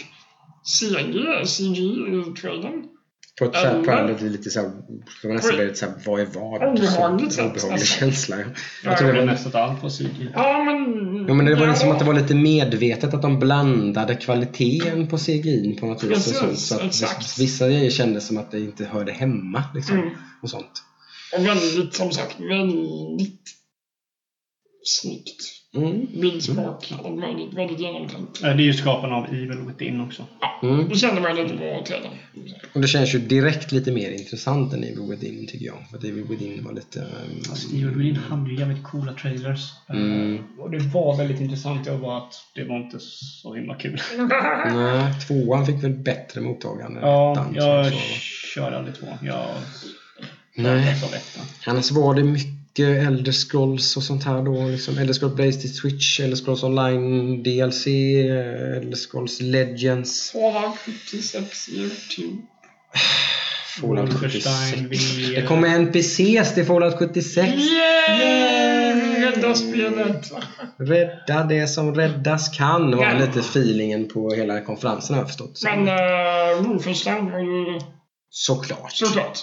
CG, 0.63 1.45
CG 1.45 1.79
i 1.79 2.33
trailern. 2.41 2.83
På 3.39 3.45
ett 3.45 3.53
så 3.55 3.59
här, 3.59 3.75
Eller- 3.75 4.07
på 4.13 4.25
ett 4.25 4.31
lite 4.31 4.49
så 4.49 4.59
här, 4.59 4.71
för 5.21 5.27
man 5.27 5.35
nästan 5.35 5.55
blir 5.55 5.65
lite 5.65 5.77
så 5.79 5.85
här, 5.85 5.93
vad 6.05 6.21
är 6.21 6.25
vad? 6.25 6.63
Obehagligt 6.63 7.31
Så- 7.31 7.35
sätt, 7.35 7.45
Obehaglig 7.51 7.71
alltså. 7.73 7.99
känsla. 7.99 8.35
Ja. 8.39 8.45
Jag 8.83 8.97
tror 8.97 9.13
det 9.13 9.19
var 9.19 9.25
nästan 9.25 9.61
allt 9.61 9.81
på 9.81 9.89
CG. 9.89 10.31
Ja, 10.33 10.63
men... 10.63 11.25
Jo, 11.27 11.33
men 11.33 11.45
det 11.45 11.55
var 11.55 11.73
som 11.73 11.91
att 11.91 11.99
det 11.99 12.05
var 12.05 12.13
lite 12.13 12.35
medvetet 12.35 13.13
att 13.13 13.21
de 13.21 13.39
blandade 13.39 14.15
kvaliteten 14.15 15.07
på 15.07 15.17
CGI 15.17 15.77
på 15.79 15.85
något 15.85 16.03
vis. 16.03 16.09
Och 16.09 16.15
Precis, 16.15 16.37
sånt, 16.37 16.59
så 16.59 16.75
att 16.75 16.81
exakt. 16.83 17.39
vissa 17.39 17.67
grejer 17.69 17.89
kändes 17.89 18.27
som 18.27 18.37
att 18.37 18.51
det 18.51 18.59
inte 18.59 18.85
hörde 18.85 19.11
hemma. 19.11 19.63
Liksom, 19.75 19.97
Mm. 19.97 20.09
och 20.41 20.49
sånt. 20.49 20.83
Och 21.37 21.45
väldigt, 21.45 21.93
som 21.95 22.11
sagt, 22.11 22.35
väldigt 22.39 23.41
snyggt. 24.85 25.59
Mm. 25.75 26.07
Bildspråk, 26.21 26.93
allt 27.03 27.19
möjligt. 27.19 27.53
Väldigt 27.53 27.79
genomtänkt. 27.79 28.43
Eh, 28.43 28.55
Det 28.55 28.63
är 28.63 28.65
ju 28.65 28.73
skaparna 28.73 29.15
av 29.15 29.25
Evil 29.25 29.57
Within 29.67 30.01
också. 30.01 30.25
Mm. 30.63 30.89
Det 30.89 30.95
kände 30.95 31.21
man 31.21 31.35
lite 31.35 31.53
på 31.57 31.83
trailern. 31.87 32.11
Och 32.73 32.81
det 32.81 32.87
känns 32.87 33.15
ju 33.15 33.19
direkt 33.19 33.71
lite 33.71 33.91
mer 33.91 34.11
intressant 34.11 34.73
än 34.73 34.83
Evil 34.83 35.07
Within 35.09 35.47
tycker 35.47 35.65
jag. 35.65 35.75
För 35.89 35.97
att 35.97 36.03
Evil 36.03 36.23
Within 36.23 36.63
var 36.63 36.73
lite... 36.73 36.99
um, 36.99 37.43
Fast 37.49 37.73
Evil 37.73 37.89
Within 37.89 38.15
hade 38.15 38.51
ju 38.51 38.59
jävligt 38.59 38.83
coola 38.83 39.13
trailers. 39.13 39.59
Eh, 39.89 39.95
Mm. 39.95 40.43
Och 40.59 40.71
det 40.71 40.79
var 40.79 41.17
väldigt 41.17 41.39
intressant. 41.41 41.87
Jag 41.87 41.97
var 41.97 42.17
att 42.17 42.33
det 42.55 42.63
var 42.63 42.77
inte 42.77 42.97
så 42.99 43.53
himla 43.55 43.75
kul. 43.75 44.01
Nej, 44.73 45.13
tvåan 45.27 45.65
fick 45.65 45.83
väl 45.83 45.93
bättre 45.93 46.41
mottagande 46.41 46.99
än 46.99 47.07
Ja, 47.07 47.31
ettan, 47.31 47.53
jag 47.55 47.85
så- 47.85 47.91
så- 47.91 48.19
körde 48.55 48.77
aldrig 48.77 48.95
två. 48.95 49.07
Jag 49.21 49.45
Nej. 50.55 50.95
Annars 51.67 51.91
var 51.91 52.15
det 52.15 52.23
mycket 52.23 52.53
Elder 52.79 53.31
Scrolls 53.31 53.97
och 53.97 54.03
sånt 54.03 54.23
här 54.23 54.41
då. 54.41 54.67
Liksom 54.67 54.97
Elder 54.97 55.13
Scrolls 55.13 55.35
Blaze 55.35 55.61
till 55.61 55.75
Switch, 55.75 56.19
Elder 56.19 56.37
Scrolls 56.37 56.63
Online 56.63 57.43
DLC, 57.43 57.87
Elder 57.87 58.95
Scrolls 59.09 59.41
Legends, 59.41 60.31
Fallout 60.33 60.77
76 60.77 61.69
YouTube. 61.69 62.41
Fallout 63.81 64.13
Wolfenstein 64.13 64.89
76. 64.89 65.17
VR. 65.17 65.35
Det 65.41 65.47
kommer 65.47 65.67
NPCs 65.67 66.53
till 66.53 66.65
Fallout 66.65 66.97
76. 66.99 67.53
Yay! 67.53 69.23
Rädda 69.25 69.55
spelet! 69.55 70.31
Rädda 70.77 71.43
det 71.43 71.67
som 71.67 71.95
räddas 71.95 72.49
kan 72.57 72.97
var 72.97 73.03
Ja. 73.03 73.17
lite 73.19 73.39
feelingen 73.39 74.07
på 74.07 74.33
hela 74.33 74.61
konferensen 74.61 75.13
har 75.15 75.21
jag 75.21 75.27
förstått. 75.27 75.61
Men 75.63 75.79
uh, 76.59 76.67
Wolfenstein 76.67 77.31
var 77.31 77.39
ju 77.39 77.79
såklart. 78.29 78.91
såklart. 78.91 79.39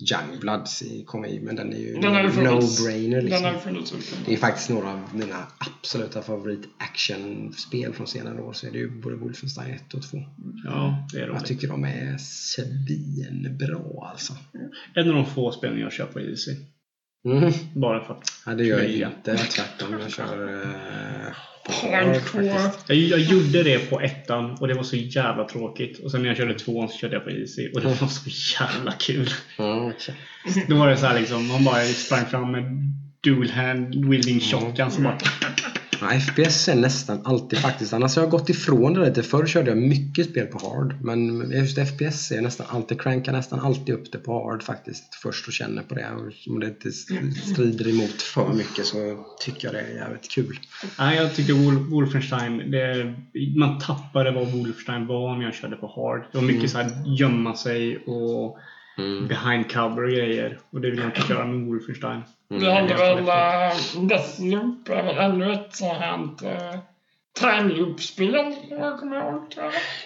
Youngblood 0.00 0.68
kommer 1.06 1.28
ju, 1.28 1.40
men 1.40 1.56
den 1.56 1.72
är 1.72 1.76
ju 1.78 1.96
no-brainer 1.96 3.20
liksom. 3.22 4.00
Det 4.26 4.32
är 4.32 4.36
faktiskt 4.36 4.70
några 4.70 4.92
av 4.92 5.00
mina 5.14 5.46
absoluta 5.58 6.22
favorit 6.22 6.68
actionspel 6.78 7.92
från 7.92 8.06
senare 8.06 8.40
år. 8.40 8.52
Så 8.52 8.66
är 8.66 8.70
det 8.70 8.78
ju 8.78 8.90
både 9.00 9.16
Wolfenstein 9.16 9.74
1 9.74 9.94
och 9.94 10.02
2. 10.02 10.18
Ja, 10.64 11.06
det 11.12 11.18
är 11.18 11.20
Jag 11.20 11.30
roligt. 11.30 11.44
tycker 11.44 11.68
de 11.68 11.84
är 11.84 12.16
svinbra 12.18 13.78
alltså. 14.10 14.32
En 14.94 15.08
av 15.08 15.14
de 15.14 15.26
få 15.26 15.52
spelen 15.52 15.80
jag 15.80 15.92
kör 15.92 16.06
på 16.06 16.20
Easy. 16.20 16.56
Mm. 17.24 17.52
Bara 17.74 18.04
för 18.04 18.14
att 18.14 18.24
Ja, 18.46 18.54
det 18.54 18.64
gör 18.64 18.82
jag 18.82 19.10
inte. 19.10 19.36
Tvärtom. 19.36 19.92
Jag 20.00 20.10
kör 20.12 20.26
på 21.57 21.57
Hardcore. 21.68 22.50
faktiskt. 22.50 22.88
jag, 22.88 22.98
jag 22.98 23.20
gjorde 23.20 23.62
det 23.62 23.78
på 23.90 24.00
ettan 24.00 24.50
och 24.60 24.68
det 24.68 24.74
var 24.74 24.82
så 24.82 24.96
jävla 24.96 25.48
tråkigt. 25.48 25.98
Och 25.98 26.10
sen 26.10 26.22
när 26.22 26.28
jag 26.28 26.36
körde 26.36 26.54
tvåan 26.54 26.88
så 26.88 26.98
körde 26.98 27.14
jag 27.14 27.24
på 27.24 27.30
Easy 27.30 27.68
och 27.74 27.80
det 27.80 27.86
var 27.86 28.08
så 28.08 28.30
jävla 28.60 28.92
kul. 28.92 29.30
Ja, 29.56 29.92
okej. 29.94 30.14
Då 30.68 30.76
var 30.76 30.88
det 30.88 30.96
så 30.96 31.06
här 31.06 31.20
liksom, 31.20 31.48
man 31.48 31.64
bara 31.64 31.84
sprang 31.84 32.26
fram 32.26 32.52
med 32.52 32.64
dual 33.24 33.50
hand 33.50 34.10
wielding 34.10 34.40
shotgun 34.40 34.90
som 34.90 35.04
bara... 35.04 35.18
Ja, 36.00 36.20
FPS 36.20 36.68
är 36.68 36.74
nästan 36.74 37.20
alltid 37.24 37.58
faktiskt. 37.58 37.92
Annars 37.92 38.16
har 38.16 38.22
jag 38.22 38.30
gått 38.30 38.48
ifrån 38.50 38.94
det 38.94 39.04
lite. 39.08 39.22
Förr 39.22 39.46
körde 39.46 39.70
jag 39.70 39.78
mycket 39.78 40.30
spel 40.30 40.46
på 40.46 40.58
hard. 40.68 40.94
Men 41.02 41.50
just 41.50 41.78
FPS 41.78 42.30
är 42.32 42.40
nästan 42.40 42.66
alltid, 42.70 43.00
crankar 43.00 43.32
nästan 43.32 43.60
alltid 43.60 43.94
upp 43.94 44.12
det 44.12 44.18
på 44.18 44.32
hard 44.32 44.62
faktiskt. 44.62 45.14
Först 45.14 45.46
och 45.46 45.52
känner 45.52 45.82
på 45.82 45.94
det. 45.94 46.06
Om 46.48 46.60
det 46.60 46.66
inte 46.66 46.92
strider 47.52 47.88
emot 47.88 48.22
för 48.22 48.52
mycket 48.54 48.86
så 48.86 49.24
tycker 49.44 49.68
jag 49.68 49.74
det 49.74 49.80
är 49.80 49.94
jävligt 49.94 50.30
kul. 50.30 50.58
Nej, 50.98 51.16
jag 51.16 51.34
tycker 51.34 51.52
Wol- 51.52 51.90
Wolfenstein, 51.90 52.70
det, 52.70 53.14
man 53.56 53.78
tappade 53.78 54.30
vad 54.30 54.46
Wolfenstein 54.52 55.06
var 55.06 55.36
när 55.36 55.44
jag 55.44 55.54
körde 55.54 55.76
på 55.76 55.86
hard. 55.86 56.24
Det 56.32 56.38
var 56.38 56.44
mycket 56.44 56.70
så 56.70 56.78
här 56.78 56.90
gömma 57.06 57.54
sig 57.56 57.98
och 57.98 58.58
Mm. 58.98 59.28
behind 59.28 59.72
cover 59.72 60.04
och 60.04 60.10
grejer. 60.10 60.58
Och 60.70 60.80
det 60.80 60.90
vill 60.90 60.98
jag 60.98 61.08
inte 61.08 61.22
köra 61.22 61.44
med 61.44 61.66
Wolfenstein. 61.66 62.22
Mm. 62.50 62.62
Vi 62.62 62.72
hade 62.72 62.90
jag 62.90 62.98
väl 62.98 63.24
uh, 63.24 64.06
Deathloop, 64.08 64.88
är 64.88 65.02
väl 65.02 65.18
ännu 65.18 65.52
ett 65.52 65.76
sånt 65.76 65.92
här 65.92 66.78
time 67.38 67.74
loop-spel, 67.74 68.54
vad 68.70 68.80
jag 68.80 68.98
kommer 69.00 69.16
ihåg. 69.30 69.42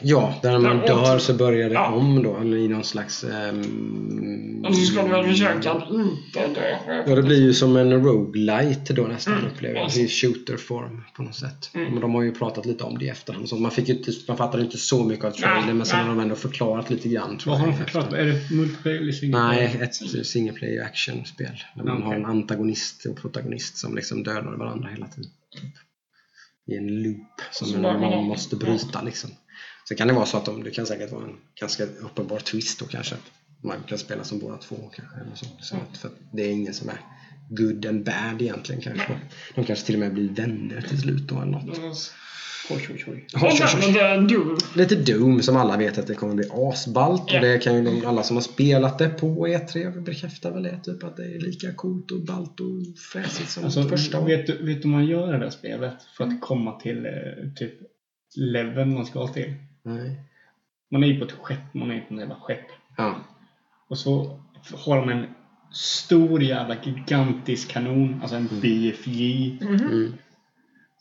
Ja, 0.03 0.35
där 0.43 0.59
man 0.59 0.81
och- 0.81 0.87
dör 0.87 1.19
så 1.19 1.35
börjar 1.35 1.69
det 1.69 1.75
Ja. 1.75 1.87
om 1.93 2.23
då. 2.23 2.37
Eller 2.37 2.57
i 2.57 2.69
någon 2.69 2.85
slags... 2.85 3.25
ehm, 3.25 4.65
Och 4.69 4.75
så 4.77 4.81
ska 4.93 5.03
du 5.03 5.09
väl 5.09 5.25
försöka 5.25 5.71
att 5.73 5.91
inte 5.91 6.61
dö. 6.61 7.03
Ja, 7.07 7.15
det 7.15 7.23
blir 7.23 7.43
ju 7.43 7.53
som 7.55 7.77
en 7.77 7.93
roguelite 8.05 8.93
då 8.93 9.03
nästan 9.03 9.35
Mm. 9.35 9.47
upplever 9.47 9.75
jag. 9.81 9.97
I 9.97 10.09
shooterform 10.09 11.03
på 11.17 11.23
något 11.23 11.35
sätt. 11.35 11.71
Mm. 11.75 11.93
Men 11.93 12.01
de 12.01 12.15
har 12.15 12.23
ju 12.23 12.33
pratat 12.35 12.67
lite 12.67 12.85
om 12.85 12.99
det 12.99 13.05
i 13.05 13.09
efterhand. 13.09 13.49
Så 13.49 13.57
man, 13.57 13.71
fick 13.71 13.89
ju 13.89 13.95
inte, 13.95 14.13
man 14.29 14.37
fattade 14.37 14.63
inte 14.63 14.79
så 14.79 15.05
mycket 15.05 15.25
av 15.25 15.31
trailern 15.31 15.65
Nej, 15.67 15.75
men 15.75 15.87
sen 15.87 15.99
har 16.01 16.09
de 16.09 16.21
ändå 16.21 16.35
förklarat 16.35 16.91
lite 16.91 17.09
grann. 17.09 17.39
tror 17.39 17.51
Vad 17.53 17.61
har 17.61 17.67
de 17.67 17.77
förklarat? 17.77 18.13
Är 18.13 18.25
det 18.27 18.55
multiplayer 18.55 19.01
eller 19.01 19.13
single? 19.13 19.39
Nej, 19.41 19.79
ett 19.83 20.27
single 20.27 20.53
player 20.53 20.85
action-spel. 20.85 21.49
Där 21.77 21.85
man 21.85 21.93
Okej. 21.97 22.07
har 22.07 22.15
en 22.15 22.25
antagonist 22.27 23.07
och 23.07 23.17
protagonist 23.17 23.77
som 23.79 23.95
liksom 23.95 24.23
dödar 24.23 24.57
varandra 24.59 24.89
hela 24.89 25.07
tiden. 25.07 25.31
I 26.67 26.77
en 26.77 27.03
loop 27.03 27.41
som 27.53 27.83
man, 27.83 28.25
måste 28.25 28.57
bryta 28.57 29.03
liksom. 29.03 29.31
Sen 29.89 29.97
kan 29.97 30.09
det 30.09 30.15
vara 30.15 30.27
så 30.27 30.37
att 30.37 30.45
de, 30.45 30.63
det 30.65 30.71
kan 30.71 30.87
säkert 30.87 31.13
vara 31.13 31.25
en 31.25 31.37
ganska 31.61 31.85
uppenbar 31.85 32.39
twist 32.39 32.79
då 32.79 32.87
kanske. 32.87 33.15
Att 33.15 33.31
man 33.65 33.83
kan 33.89 33.99
spela 33.99 34.25
som 34.25 34.39
båda 34.39 34.57
två 34.57 34.77
kanske. 34.77 35.17
Eller 35.21 35.35
så. 35.35 35.47
Så 35.61 35.77
att, 35.77 35.97
för 35.99 36.09
att 36.09 36.15
det 36.33 36.43
är 36.43 36.51
ingen 36.51 36.75
som 36.75 36.89
är 36.89 37.01
good 37.49 37.87
and 37.87 38.05
bad 38.05 38.43
egentligen 38.43 38.83
kanske. 38.83 39.21
De 39.55 39.65
kanske 39.65 39.87
till 39.87 39.95
och 39.95 40.01
med 40.01 40.15
blir 40.15 40.29
vänner 40.29 40.81
till 40.81 41.01
slut 41.01 41.29
då 41.29 41.41
eller 41.41 41.53
något. 41.53 42.13
Oj, 42.71 42.87
oj, 42.91 43.05
oj. 43.07 43.27
Oj, 43.43 43.61
oj, 43.63 44.37
oj. 44.37 44.57
Lite 44.77 44.95
Doom 44.97 45.43
som 45.43 45.57
alla 45.57 45.77
vet 45.77 45.99
att 45.99 46.07
det 46.07 46.15
kommer 46.15 46.35
bli 46.35 46.45
asballt 46.53 47.23
Ja. 47.27 47.35
och 47.39 47.45
det 47.47 47.59
kan 47.59 47.75
ju 47.75 47.83
de, 47.85 48.07
alla 48.07 48.23
som 48.23 48.37
har 48.37 48.43
spelat 48.43 48.99
det 48.99 49.09
på 49.09 49.47
E3 49.47 50.01
bekräfta 50.05 50.51
väl 50.51 50.63
det 50.63 50.81
typ 50.85 51.05
att 51.05 51.17
det 51.17 51.25
är 51.25 51.41
lika 51.41 51.73
coolt 51.75 52.11
och 52.11 52.21
ballt 52.21 52.61
och 52.61 52.67
fräsigt 53.13 53.49
som 53.51 53.65
Alltså, 53.65 53.83
första. 53.83 54.21
vet, 54.25 54.47
du, 54.47 54.53
vet 54.67 54.83
du 54.83 54.89
hur 54.89 54.97
man 54.97 55.07
gör 55.07 55.33
det 55.33 55.39
där 55.39 55.51
spelet 55.51 56.03
för 56.17 56.25
att 56.25 56.41
komma 56.41 56.81
till 56.81 57.07
eh, 57.07 57.13
typ 57.57 57.73
leveln 58.37 58.95
man 58.95 59.07
ska 59.07 59.27
till? 59.29 59.55
Nej. 59.83 60.21
Man 60.91 61.05
är 61.05 61.09
ju 61.09 61.19
på 61.19 61.25
ett 61.25 61.33
skepp, 61.33 61.75
man 61.75 61.91
är 61.91 62.01
på 62.01 62.15
ett 62.15 62.21
jävla 62.21 62.35
skepp. 62.41 62.67
Ja. 62.97 63.17
Och 63.89 63.99
så 63.99 64.41
har 64.87 64.97
de 64.97 65.09
en 65.09 65.25
stor 65.73 66.43
jävla 66.43 66.77
gigantisk 66.85 67.69
kanon, 67.71 68.19
alltså 68.23 68.37
en 68.37 68.49
BFJ. 68.63 69.59
Mm. 69.63 70.13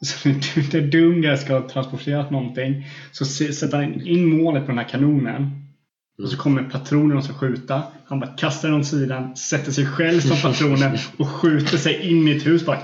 Så 0.01 0.29
när 0.29 0.91
Dunga 0.91 1.37
ska 1.37 1.53
ha 1.53 1.69
transporterat 1.69 2.31
någonting 2.31 2.87
så 3.11 3.25
sätter 3.25 3.77
han 3.77 4.07
in 4.07 4.37
målet 4.37 4.65
på 4.65 4.67
den 4.67 4.77
här 4.77 4.89
kanonen. 4.89 5.61
Och 6.23 6.29
så 6.29 6.37
kommer 6.37 6.63
patronen 6.63 7.17
och 7.17 7.23
ska 7.23 7.33
skjuta. 7.33 7.83
Han 8.07 8.19
bara 8.19 8.29
kastar 8.29 8.69
den 8.69 8.79
åt 8.79 8.85
sidan, 8.87 9.35
sätter 9.35 9.71
sig 9.71 9.85
själv 9.85 10.19
som 10.19 10.37
patronen 10.37 10.97
och 11.17 11.27
skjuter 11.27 11.77
sig 11.77 12.09
in 12.09 12.27
i 12.27 12.37
ett 12.37 12.45
hus 12.45 12.65
bara. 12.65 12.77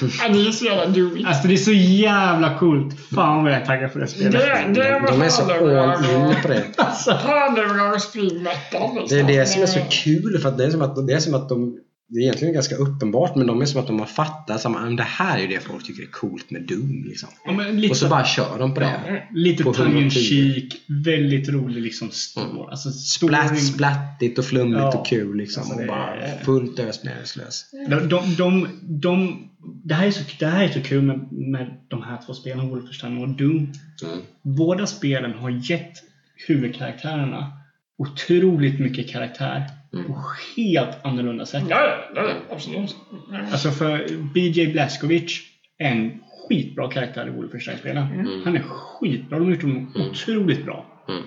Det 0.00 0.48
är 0.48 0.52
så 0.52 0.64
jävla 0.64 0.86
dumt. 0.86 1.24
Alltså 1.26 1.48
det 1.48 1.54
är 1.54 1.56
så 1.56 1.72
jävla 1.72 2.58
coolt. 2.58 3.00
Fan 3.14 3.44
vad 3.44 3.52
jag 3.52 3.60
är 3.60 3.66
taggad 3.66 3.92
på 3.92 3.98
det 3.98 4.06
spelet. 4.06 4.32
Det, 4.32 4.38
det 4.74 4.88
är 4.88 5.06
De 5.06 5.22
är 5.22 5.28
så 5.28 5.42
all 5.42 6.04
in 6.04 6.42
på 6.42 6.48
det. 6.48 6.64
Alltså. 6.76 7.10
Det 9.08 9.20
är 9.20 9.24
det 9.26 9.46
som 9.46 9.62
är 9.62 9.66
så 9.66 9.80
kul 9.90 10.38
för 10.42 10.48
att 10.48 10.58
det 10.58 10.64
är 10.64 10.70
som 10.70 10.82
att, 10.82 11.06
det 11.06 11.12
är 11.12 11.20
som 11.20 11.34
att 11.34 11.48
de 11.48 11.78
det 12.10 12.18
är 12.18 12.22
egentligen 12.22 12.54
ganska 12.54 12.74
uppenbart 12.74 13.36
men 13.36 13.46
de 13.46 13.60
är 13.60 13.64
som 13.66 13.80
att 13.80 13.86
de 13.86 13.98
har 13.98 14.06
fattat 14.06 14.66
att 14.66 14.96
det 14.96 15.02
här 15.02 15.38
är 15.38 15.48
det 15.48 15.60
folk 15.60 15.84
tycker 15.86 16.02
är 16.02 16.06
coolt 16.06 16.50
med 16.50 16.62
Doom. 16.62 17.04
Liksom. 17.08 17.28
ja, 17.44 17.52
lite, 17.52 17.90
Och 17.90 17.96
så 17.96 18.08
bara 18.08 18.24
kör 18.24 18.58
de 18.58 18.74
på 18.74 18.80
det. 18.80 19.22
lite 19.34 19.62
på 19.64 19.72
tongue 19.72 19.90
in 19.92 19.98
110. 19.98 20.20
cheek, 20.20 20.74
väldigt 21.04 21.48
rolig 21.48 21.82
liksom 21.82 22.10
story. 22.10 22.66
Alltså, 22.70 22.90
Splatt, 22.90 23.58
splattigt 23.62 24.38
och 24.38 24.44
flummigt 24.44 24.78
Ja. 24.80 24.98
och 24.98 25.06
kul 25.06 25.36
liksom. 25.36 25.62
Alltså, 25.62 25.80
och 25.80 25.86
bara 25.86 26.16
är- 26.16 26.44
fullt 26.44 26.78
ös. 26.78 27.00
De, 27.88 28.08
de, 28.08 28.34
de, 28.36 28.68
de, 28.82 29.48
det, 29.84 29.94
här 29.94 30.06
är 30.06 30.10
så, 30.10 30.22
det 30.38 30.46
här 30.46 30.64
är 30.64 30.68
så 30.68 30.80
kul 30.82 31.02
med, 31.02 31.32
med 31.32 31.80
de 31.88 32.02
här 32.02 32.18
två 32.26 32.34
spelen, 32.34 32.68
Wolfenstein 32.68 33.18
och 33.18 33.28
Doom. 33.28 33.72
Mm. 34.04 34.18
Båda 34.42 34.86
spelen 34.86 35.32
har 35.32 35.50
gett 35.70 35.92
huvudkaraktärerna 36.46 37.52
otroligt 37.98 38.80
mycket 38.80 39.08
karaktär 39.10 39.62
Mm. 39.94 40.06
på 40.06 40.20
helt 40.56 40.96
annorlunda 41.04 41.46
sätt. 41.46 41.64
Ja, 41.68 41.94
absolut. 42.50 42.96
Alltså 43.52 43.70
för 43.70 44.06
BJ 44.34 44.66
Blazkowicz 44.72 45.32
är 45.78 45.90
en 45.90 46.20
skitbra 46.48 46.90
karaktär 46.90 47.26
i 47.26 47.30
Wolfenstein-spelen. 47.30 48.06
Han 48.44 48.56
är 48.56 48.62
skitbra. 48.62 49.38
De 49.38 49.44
har 49.44 49.52
gjort 49.52 49.62
honom 49.62 49.92
otroligt 50.10 50.64
bra. 50.64 51.04
Mm. 51.08 51.22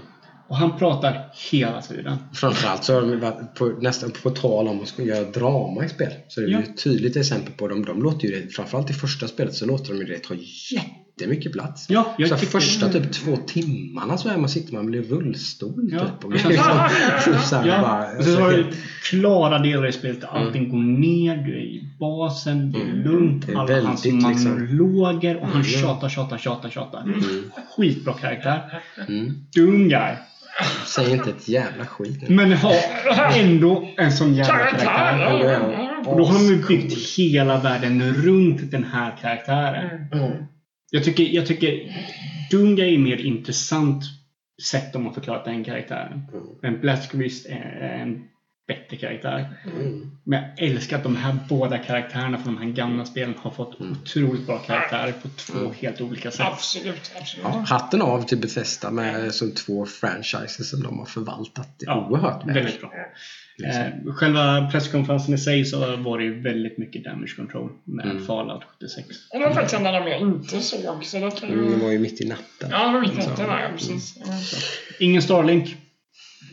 Och 0.48 0.58
han 0.58 0.78
pratar 0.78 1.30
hela 1.52 1.82
tiden. 1.82 2.18
Framförallt 2.34 2.84
så 2.84 2.94
har 2.94 3.02
de 3.02 3.34
på, 3.58 3.66
nästan 3.66 4.12
på 4.24 4.30
tal 4.30 4.68
om 4.68 4.82
att 4.82 5.00
göra 5.00 5.24
drama 5.24 5.86
i 5.86 5.90
spel. 5.90 6.12
Så 6.28 6.40
det 6.40 6.46
är 6.46 6.50
ju 6.50 6.54
Ja. 6.54 6.60
ett 6.60 6.84
tydligt 6.84 7.16
exempel 7.18 7.54
på 7.54 7.68
dem. 7.68 7.86
De 7.86 8.04
låter 8.04 8.28
ju 8.28 8.42
det, 8.42 8.50
framförallt 8.50 8.90
i 8.90 8.94
första 8.94 9.28
spelet 9.28 9.54
så 9.54 9.66
låter 9.66 9.94
de 9.94 10.00
ju 10.00 10.06
det 10.06 10.24
ta 10.24 10.34
jättemycket 11.22 11.52
plats. 11.54 11.86
Ja, 11.90 12.16
jag 12.18 12.30
så 12.30 12.36
tycker- 12.36 12.48
första 12.52 12.90
typ 12.90 13.12
två 13.14 13.38
timmarna 13.38 14.18
så 14.18 14.30
är 14.30 14.38
man 14.38 14.50
sitter 14.50 14.74
man 14.74 14.94
i 14.94 15.02
rullstol 15.02 15.90
Ja. 15.92 16.00
typ. 16.00 16.26
Och 16.26 16.32
liksom, 16.32 16.54
så 17.50 17.56
här, 17.56 17.68
Ja, 17.68 17.82
bara, 17.82 18.18
och 18.18 18.24
så 18.24 18.40
har 18.42 18.50
du 18.52 18.56
helt- 18.64 18.76
klara 19.04 19.60
delar 19.60 19.88
i 19.88 19.92
spelet 19.92 20.22
där 20.22 20.28
allting 20.28 20.70
går 20.70 20.78
ner, 21.00 21.36
du 21.38 21.52
är 21.58 21.62
i 21.62 21.90
basen, 22.00 22.72
det 22.72 22.80
är 22.80 22.84
Mm. 22.84 23.04
lugnt, 23.04 23.46
Det 23.48 23.52
är 23.54 23.58
alla 23.58 23.82
hans 23.88 24.06
väldigt 24.06 24.28
liksom- 24.30 24.52
monologer 24.52 25.36
och 25.38 25.44
han 25.48 25.52
Mm. 25.52 25.64
tjatar, 25.64 26.10
tjatar, 26.10 26.38
tjatar, 26.38 26.70
tjatar. 26.70 27.02
Mm. 27.04 27.24
Skitbra 27.78 28.14
karaktär. 28.14 28.84
Mm. 29.08 29.34
Dum 29.56 29.90
guy. 29.90 30.14
Säg 30.88 31.12
inte 31.12 31.30
ett 31.30 31.48
jävla 31.48 31.86
skit 31.86 32.22
nu. 32.30 32.36
Men 32.36 32.52
har 32.52 32.74
ändå 33.40 33.88
en 33.98 34.12
sån 34.12 34.34
jävla 34.34 34.54
Karaktär. 34.54 35.60
Och 36.06 36.18
då 36.18 36.26
har 36.26 36.34
de 36.34 36.46
ju 36.46 36.68
byggt 36.68 37.18
hela 37.18 37.60
världen 37.60 38.14
runt 38.14 38.72
den 38.72 38.84
här 38.84 39.18
karaktären. 39.22 40.08
Mm. 40.12 40.32
Jag 40.94 41.04
tycker, 41.04 41.24
jag 41.24 41.46
tycker 41.48 41.96
Dunga 42.52 42.86
är 42.86 42.98
mer 42.98 43.18
intressant 43.18 44.04
sätt 44.64 44.96
om 44.96 45.04
man 45.04 45.14
förklarat 45.14 45.46
den 45.46 45.64
karaktären. 45.64 46.12
Mm. 46.34 46.44
Men 46.62 46.82
Blazkowicz 46.82 47.46
är 47.50 48.00
en 48.02 48.24
bättre 48.68 48.98
karaktär. 48.98 49.60
Mm. 49.76 50.12
Men 50.24 50.42
jag 50.58 50.68
älskar 50.68 50.98
att 50.98 51.04
de 51.04 51.16
här 51.16 51.38
båda 51.50 51.78
karaktärerna 51.78 52.38
från 52.38 52.56
de 52.56 52.62
här 52.62 52.72
gamla 52.72 53.06
spelen 53.06 53.36
har 53.38 53.52
fått 53.52 53.80
Mm. 53.80 53.92
otroligt 53.92 54.46
bra 54.46 54.58
karaktärer 54.58 55.12
på 55.12 55.28
två 55.30 55.60
Mm. 55.60 55.72
helt 55.82 56.02
olika 56.02 56.32
sätt. 56.32 56.46
Absolut, 56.52 57.12
absolut. 57.20 57.46
Ja, 57.46 57.64
hatten 57.68 58.02
av 58.02 58.22
till 58.22 58.38
Bethesda 58.38 58.92
med 58.92 59.34
så 59.34 59.52
två 59.52 59.86
franchises 59.86 60.70
som 60.70 60.84
de 60.84 61.00
har 61.00 61.06
förvaltat 61.06 61.76
Ja, 61.80 62.08
oerhört 62.10 62.46
väl. 62.48 62.54
Väldigt 62.54 62.82
bra. 62.82 62.92
Liksom. 63.58 64.14
Själva 64.14 64.70
presskonferensen 64.72 65.34
i 65.34 65.38
sig 65.38 65.66
så 65.66 65.96
var 65.98 66.18
det 66.18 66.24
ju 66.24 66.42
väldigt 66.42 66.78
mycket 66.78 67.04
damage 67.04 67.36
control 67.36 67.72
med 67.84 68.06
Mm. 68.06 68.26
Fallout 68.26 68.64
76. 68.80 69.08
Och 69.34 69.40
det 69.40 69.46
var 69.46 69.54
faktiskt 69.54 69.76
en 69.76 69.88
av 69.88 69.94
dem 69.94 70.08
jag 70.08 70.20
inte 70.22 70.62
såg, 70.62 71.06
så 71.06 71.18
det. 71.48 71.54
Mm, 71.54 71.72
det 71.72 71.78
var 71.86 71.92
ju 71.92 72.00
mitt 72.00 72.22
i 72.22 72.26
natten. 72.28 72.70
Ja, 72.72 72.88
det 72.88 72.94
var 72.94 73.02
mitt 73.02 73.14
i 73.14 73.16
natten 73.18 73.46
ja, 73.48 73.70
precis. 73.78 74.16
Ja. 74.20 74.26
Ingen 75.00 75.22
Starlink. 75.22 75.76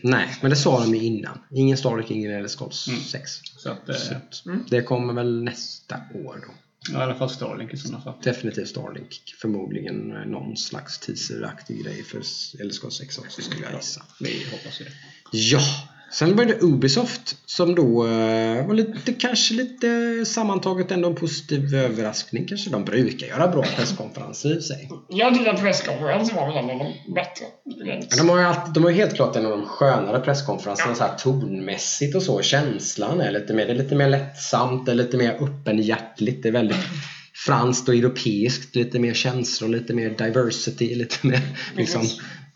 Nej, 0.03 0.29
men 0.41 0.51
det 0.51 0.57
sa 0.57 0.81
de 0.85 0.95
ju 0.95 1.03
innan. 1.03 1.39
Ingen 1.55 1.77
Starlink, 1.77 2.11
ingen 2.11 2.33
Elder 2.33 2.49
Scrolls 2.49 2.89
Mm. 2.89 3.01
6. 3.01 3.31
Så 3.45 3.71
att, 3.71 3.89
eh, 3.89 3.95
Så 3.97 4.15
att 4.15 4.43
det 4.71 4.83
kommer 4.83 5.13
väl 5.15 5.43
nästa 5.43 5.97
år 6.15 6.41
då. 6.47 6.53
ja, 6.93 6.99
i 7.01 7.03
alla 7.03 7.15
fall 7.15 7.31
Starlink 7.31 7.75
i 7.75 7.77
sådana 7.77 8.01
fall. 8.05 8.15
Definitivt 8.23 8.69
Starlink. 8.69 9.09
Förmodligen 9.41 9.97
någon 10.27 10.57
slags 10.57 10.99
teaseraktig 10.99 11.85
grej 11.85 12.03
för 12.05 12.23
Elder 12.61 12.75
Scrolls 12.75 12.97
6 12.97 13.19
också 13.19 13.43
skulle 13.43 13.63
jag 13.65 13.75
gissa. 13.75 14.03
Vi 14.21 14.45
hoppas 14.51 14.81
ju 14.81 14.85
det. 14.85 14.91
Ja! 15.33 15.61
Sen 16.11 16.37
var 16.37 16.45
det 16.45 16.63
Ubisoft 16.63 17.37
som 17.47 17.75
då 17.75 18.07
eh, 18.07 18.67
var 18.67 18.75
lite, 18.75 19.13
kanske 19.13 19.55
lite 19.55 20.25
sammantaget 20.27 20.91
ändå 20.91 21.09
en 21.09 21.15
positiv 21.15 21.75
överraskning. 21.75 22.47
Kanske 22.47 22.71
de 22.71 22.85
brukar 22.85 23.27
göra 23.27 23.49
bra 23.49 23.63
presskonferenser 23.63 24.59
i 24.59 24.63
sig. 24.63 24.91
Jag 25.09 25.35
tycker 25.35 25.55
att 25.55 25.61
presskonferensen 25.61 26.37
var 26.37 26.47
väl 26.47 26.57
en 26.57 26.71
av 26.71 26.79
de 26.79 27.15
bättre. 27.15 27.45
Ja, 27.65 28.17
De 28.17 28.29
har 28.29 28.39
ju 28.39 28.45
alltid, 28.45 28.75
de 28.75 28.85
har 28.85 28.91
helt 28.91 29.15
klart 29.15 29.37
en 29.37 29.47
av 29.47 29.51
de 29.51 29.67
skönare 29.67 30.21
presskonferenserna 30.21 30.95
så 30.95 31.05
här 31.05 31.15
tonmässigt 31.19 32.17
och 32.17 32.23
så. 32.23 32.43
Känslan 32.43 33.21
är 33.21 33.31
lite 33.31 33.55
mer, 33.55 33.67
det 33.67 33.73
är 33.73 33.77
lite 33.77 33.95
mer 33.95 34.09
lättsamt, 34.09 34.87
det 34.87 34.93
är 34.93 34.97
lite 34.97 35.17
mer 35.17 35.37
öppenhjärtligt. 35.41 36.43
Det 36.43 36.49
är 36.49 36.53
väldigt 36.53 36.87
franskt 37.47 37.89
och 37.89 37.95
europeiskt. 37.95 38.77
Lite 38.77 38.99
mer 38.99 39.15
känslor, 39.15 39.69
lite 39.69 39.95
mer 39.95 40.11
diversity, 40.11 40.95
lite 40.95 41.27
mer 41.27 41.41
liksom 41.77 42.03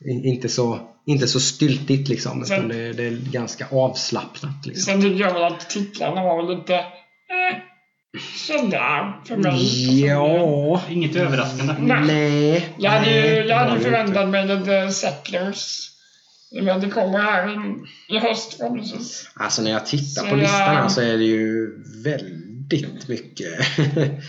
inte 0.07 0.49
så, 0.49 0.81
inte 1.07 1.29
så 1.29 1.41
styltigt 1.41 2.09
liksom. 2.09 2.43
Utan 2.43 2.69
det, 2.69 2.93
det 2.93 3.05
är 3.07 3.11
ganska 3.33 3.67
avslappnat 3.71 4.67
liksom. 4.67 4.83
Sen 4.93 5.03
tycker 5.03 5.21
jag 5.21 5.33
väl 5.35 5.43
att 5.45 5.71
titlarna 5.71 6.23
var 6.23 6.47
väl 6.47 6.59
lite... 6.59 6.75
Eh, 6.75 7.59
sådär 8.37 9.27
för 9.27 9.37
mig. 9.37 10.05
Ja, 10.07 10.83
Inget 10.91 11.17
överraskande. 11.17 11.75
Nej. 11.79 12.07
nej. 12.07 12.69
Jag 12.79 12.91
hade 12.91 13.11
ju 13.11 13.21
nej, 13.21 13.37
jag 13.37 13.47
det 13.47 13.55
hade 13.55 13.81
förväntat 13.81 14.29
mig 14.29 14.47
lite 14.47 14.91
Settlers. 14.91 15.89
Men 16.63 16.81
det 16.81 16.91
kommer 16.91 17.19
här 17.19 17.49
i, 17.49 17.75
i 18.17 18.19
höst 18.19 18.55
förhoppningsvis. 18.55 19.31
Alltså 19.35 19.63
när 19.63 19.71
jag 19.71 19.87
tittar 19.87 20.23
Så 20.23 20.29
på 20.29 20.37
listan 20.37 20.61
här 20.61 20.83
jag- 20.83 20.93
så 20.93 21.01
är 21.01 21.17
det 21.19 21.25
ju 21.25 21.71
väldigt 22.05 23.09
mycket. 23.09 23.49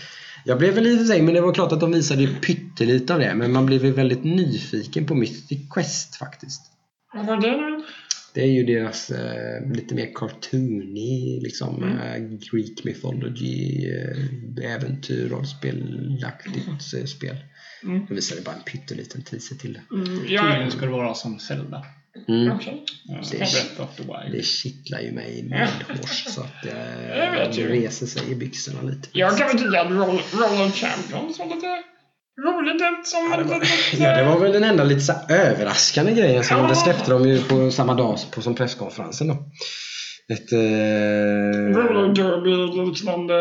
jag 0.44 0.58
blev 0.58 0.74
väl 0.74 0.98
för 0.98 1.04
sig, 1.04 1.22
men 1.22 1.34
det 1.34 1.40
var 1.40 1.54
klart 1.54 1.72
att 1.72 1.80
de 1.80 1.92
visade 1.92 2.22
ju 2.22 2.34
pyttelite 2.34 3.14
av 3.14 3.20
det. 3.20 3.34
Men 3.34 3.52
man 3.52 3.66
blev 3.66 3.84
ju 3.84 3.92
väldigt 3.92 4.24
nyfiken 4.24 5.06
på 5.06 5.14
Mythic 5.14 5.60
Quest 5.74 6.16
faktiskt. 6.16 6.62
Vad 7.14 7.26
var 7.26 7.36
det? 7.40 7.82
Det 8.34 8.40
är 8.42 8.46
ju 8.52 8.64
deras 8.64 9.10
eh, 9.10 9.72
lite 9.72 9.94
mer 9.94 10.08
cartoony, 10.14 11.40
liksom 11.40 11.82
Mm. 11.82 11.98
eh, 11.98 12.38
Greek 12.38 12.84
mythology, 12.84 13.86
eh, 13.90 14.74
äventyr, 14.74 15.28
rollspelaktigt 15.28 16.94
eh, 16.98 17.04
spel. 17.04 17.36
Mm. 17.82 18.06
De 18.08 18.14
visade 18.14 18.40
bara 18.42 18.54
en 18.54 18.62
pytteliten 18.62 19.22
teaser 19.22 19.56
till 19.56 19.72
det. 19.72 19.94
Mm, 19.94 20.06
Tydligen 20.06 20.60
jag, 20.62 20.72
ska 20.72 20.80
det 20.86 20.92
vara 20.92 21.14
som 21.14 21.38
Zelda. 21.38 21.84
Mm. 22.28 22.46
Ja, 22.46 22.58
Det- 23.32 23.82
of. 23.82 24.30
Det 24.32 24.42
kittlar 24.44 25.00
ju 25.00 25.12
mig 25.12 25.42
medhårs 25.50 26.24
så 26.28 26.40
att 26.40 26.64
Jag 26.64 27.26
eh, 27.26 27.32
vet 27.32 27.52
det 27.54 27.60
ju. 27.60 27.68
reser 27.68 28.06
sig 28.06 28.30
i 28.32 28.34
byxorna 28.34 28.82
lite. 28.82 29.08
jag 29.12 29.38
kan 29.38 29.46
väl 29.48 29.58
tycka 29.58 29.80
att 29.80 29.90
Roll, 29.90 30.20
Roller 30.32 30.70
Champions 30.70 31.38
var 31.38 31.46
lite 31.46 31.82
roligt 32.46 32.74
ut 32.82 33.06
som 33.06 33.28
Ja 33.30 33.36
det, 33.36 33.42
var, 33.44 33.60
lite- 33.60 34.02
ja, 34.02 34.16
det 34.16 34.24
var 34.24 34.38
väl 34.40 34.52
den 34.52 34.64
enda 34.64 34.84
lite 34.84 35.00
så 35.00 35.12
överraskande 35.28 36.12
grejen. 36.12 36.44
Som 36.44 36.56
Ja. 36.58 36.68
Det 36.68 36.76
släppte 36.76 37.10
de 37.10 37.28
ju 37.28 37.42
på 37.42 37.70
samma 37.70 37.94
dag 37.94 38.18
på, 38.30 38.42
som 38.42 38.54
presskonferensen. 38.54 39.28
Då. 39.28 39.34
Ett, 40.32 40.52
eh, 40.52 40.58
Roller 41.78 42.14
Derby 42.14 42.84
liknande 42.90 43.34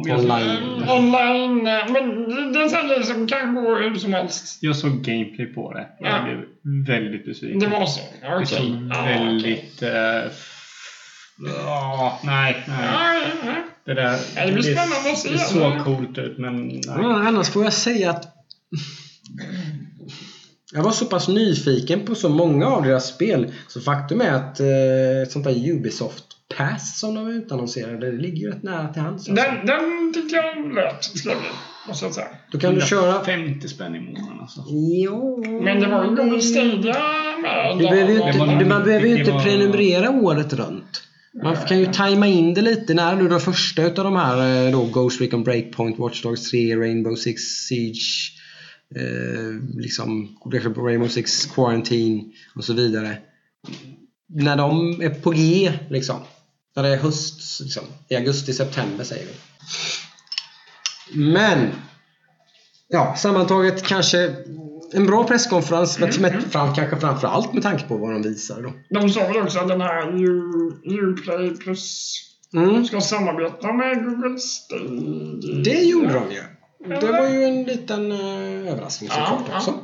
Men 0.00 0.10
jag, 0.10 0.20
online. 0.20 0.88
online. 0.90 1.66
eh, 1.66 1.92
Men 1.92 2.28
det- 2.28 2.52
det 2.52 2.58
är 2.58 2.62
en 2.62 2.70
sån 2.70 2.88
grej 2.88 3.04
som 3.04 3.26
kan 3.26 3.54
gå 3.54 3.74
hur 3.76 3.94
som 3.94 4.12
helst. 4.12 4.58
jag 4.60 4.76
såg 4.76 5.02
gameplay 5.02 5.46
på 5.46 5.72
det. 5.72 5.86
Jag 6.00 6.08
Ja. 6.10 6.22
blev 6.24 6.44
väldigt 6.86 7.24
besviken. 7.26 7.58
Det 7.58 7.66
var 7.66 7.86
så? 7.86 8.00
Okej. 8.34 8.46
såg 8.46 8.66
Ja, 8.66 9.00
okej. 9.00 9.18
väldigt... 9.18 9.82
eh, 9.82 10.32
ja, 11.66 12.20
nej, 12.24 12.64
nej. 12.68 12.76
Ja, 12.92 13.14
ja. 13.46 13.52
Det 13.86 13.94
där... 13.94 14.18
Ja, 14.36 14.46
det 14.46 14.52
blir 14.52 14.62
spännande 14.62 15.10
att 15.12 15.18
se. 15.18 15.28
Det 15.32 15.38
såg 15.38 15.84
coolt 15.84 16.18
ut, 16.18 16.38
men 16.38 16.66
nej. 16.68 16.80
Ja, 16.86 17.28
annars 17.28 17.48
får 17.48 17.64
jag 17.64 17.72
säga 17.72 18.10
att 18.10 18.28
jag 20.72 20.82
var 20.82 20.90
så 20.90 21.04
pass 21.06 21.28
nyfiken 21.28 22.00
på 22.00 22.14
så 22.14 22.28
många 22.28 22.66
av 22.66 22.82
deras 22.82 23.08
spel. 23.08 23.52
Så 23.68 23.80
faktum 23.80 24.20
är 24.20 24.32
att 24.32 24.60
eh, 24.60 25.22
ett 25.22 25.32
sånt 25.32 25.44
där 25.44 25.70
Ubisoft 25.70 26.24
Pass 26.56 26.98
som 27.00 27.14
de 27.14 27.28
utannonserade, 27.28 28.10
det 28.10 28.16
ligger 28.22 28.36
ju 28.36 28.50
rätt 28.50 28.62
nära 28.62 28.88
till 28.92 29.02
hands. 29.02 29.28
Alltså. 29.28 29.44
Den, 29.44 29.66
den 29.66 30.12
tyckte 30.14 30.36
jag 30.36 30.74
lät 30.74 31.02
trevlig, 31.22 31.50
måste 31.88 32.04
jag 32.04 32.14
säga. 32.14 32.26
Då 32.52 32.58
kan 32.58 32.74
du 32.74 32.80
köra... 32.80 33.24
50 33.24 33.68
spänn 33.68 33.94
i 33.94 34.00
månaden 34.00 34.40
alltså. 34.40 34.64
Jo, 34.68 35.44
Men 35.64 35.80
det 35.80 35.86
var 35.86 36.04
ju 36.04 36.10
Google 36.16 36.40
Stadia 36.40 36.94
med. 37.42 37.78
Du 37.78 37.84
behöver 37.88 38.12
ju 38.12 38.16
inte, 38.16 38.58
du, 38.58 38.64
man 38.64 38.84
behöver 38.84 39.06
ju 39.06 39.18
inte 39.18 39.30
var- 39.32 39.40
prenumerera 39.42 40.10
året 40.10 40.52
runt. 40.52 41.00
Man 41.42 41.56
kan 41.56 41.78
ju 41.78 41.86
tajma 41.86 42.26
in 42.26 42.54
det 42.54 42.62
lite 42.62 42.94
när 42.94 43.16
nu 43.16 43.28
den 43.28 43.40
första 43.40 43.82
utav 43.82 44.04
de 44.04 44.16
här 44.16 44.66
eh, 44.66 44.72
då 44.72 44.84
Ghost 44.84 45.20
Recon 45.20 45.44
Breakpoint, 45.44 45.98
Watch 45.98 46.22
Dogs 46.22 46.50
3, 46.50 46.76
Rainbow 46.76 47.14
Six 47.14 47.42
Siege 47.42 48.30
eh, 48.96 49.76
liksom 49.80 50.28
Rainbow 50.76 51.08
Six 51.08 51.46
Quarantine 51.46 52.24
och 52.56 52.64
så 52.64 52.72
vidare. 52.72 53.16
När 54.28 54.56
de 54.56 55.00
är 55.02 55.10
på 55.10 55.30
G, 55.30 55.72
liksom. 55.90 56.16
När 56.76 56.82
det 56.82 56.88
är 56.88 56.96
höst, 56.96 57.60
liksom. 57.60 57.84
I 58.08 58.16
augusti-september 58.16 59.04
säger 59.04 59.26
vi. 59.26 59.32
Men 61.32 61.68
ja, 62.88 63.14
sammantaget 63.16 63.82
kanske 63.82 64.34
en 64.92 65.06
bra 65.06 65.24
presskonferens, 65.24 65.98
men 65.98 66.10
med, 66.20 66.42
fram, 66.50 66.74
kanske 66.74 66.96
framför 66.96 67.28
allt 67.28 67.52
med 67.52 67.62
tanke 67.62 67.84
på 67.84 67.96
vad 67.96 68.12
de 68.12 68.22
visade 68.22 68.62
då. 68.62 68.72
De 68.90 69.10
sa 69.10 69.20
väl 69.26 69.36
också 69.42 69.58
att 69.58 69.68
den 69.68 69.80
här 69.80 70.12
Uplay 71.02 71.56
plus 71.56 72.20
Mm. 72.54 72.84
ska 72.84 73.00
samarbeta 73.00 73.72
med 73.72 74.04
Google 74.04 74.38
Stadia. 74.38 75.62
Det 75.64 75.82
gjorde 75.84 76.12
de 76.12 76.30
ju. 76.32 76.42
Det 77.00 77.06
var 77.12 77.28
ju 77.28 77.44
en 77.44 77.62
liten 77.64 78.12
uh, 78.12 78.68
överraskning 78.72 79.10
Ja, 79.12 79.26
såklart 79.26 79.48
ja. 79.50 79.56
också. 79.56 79.74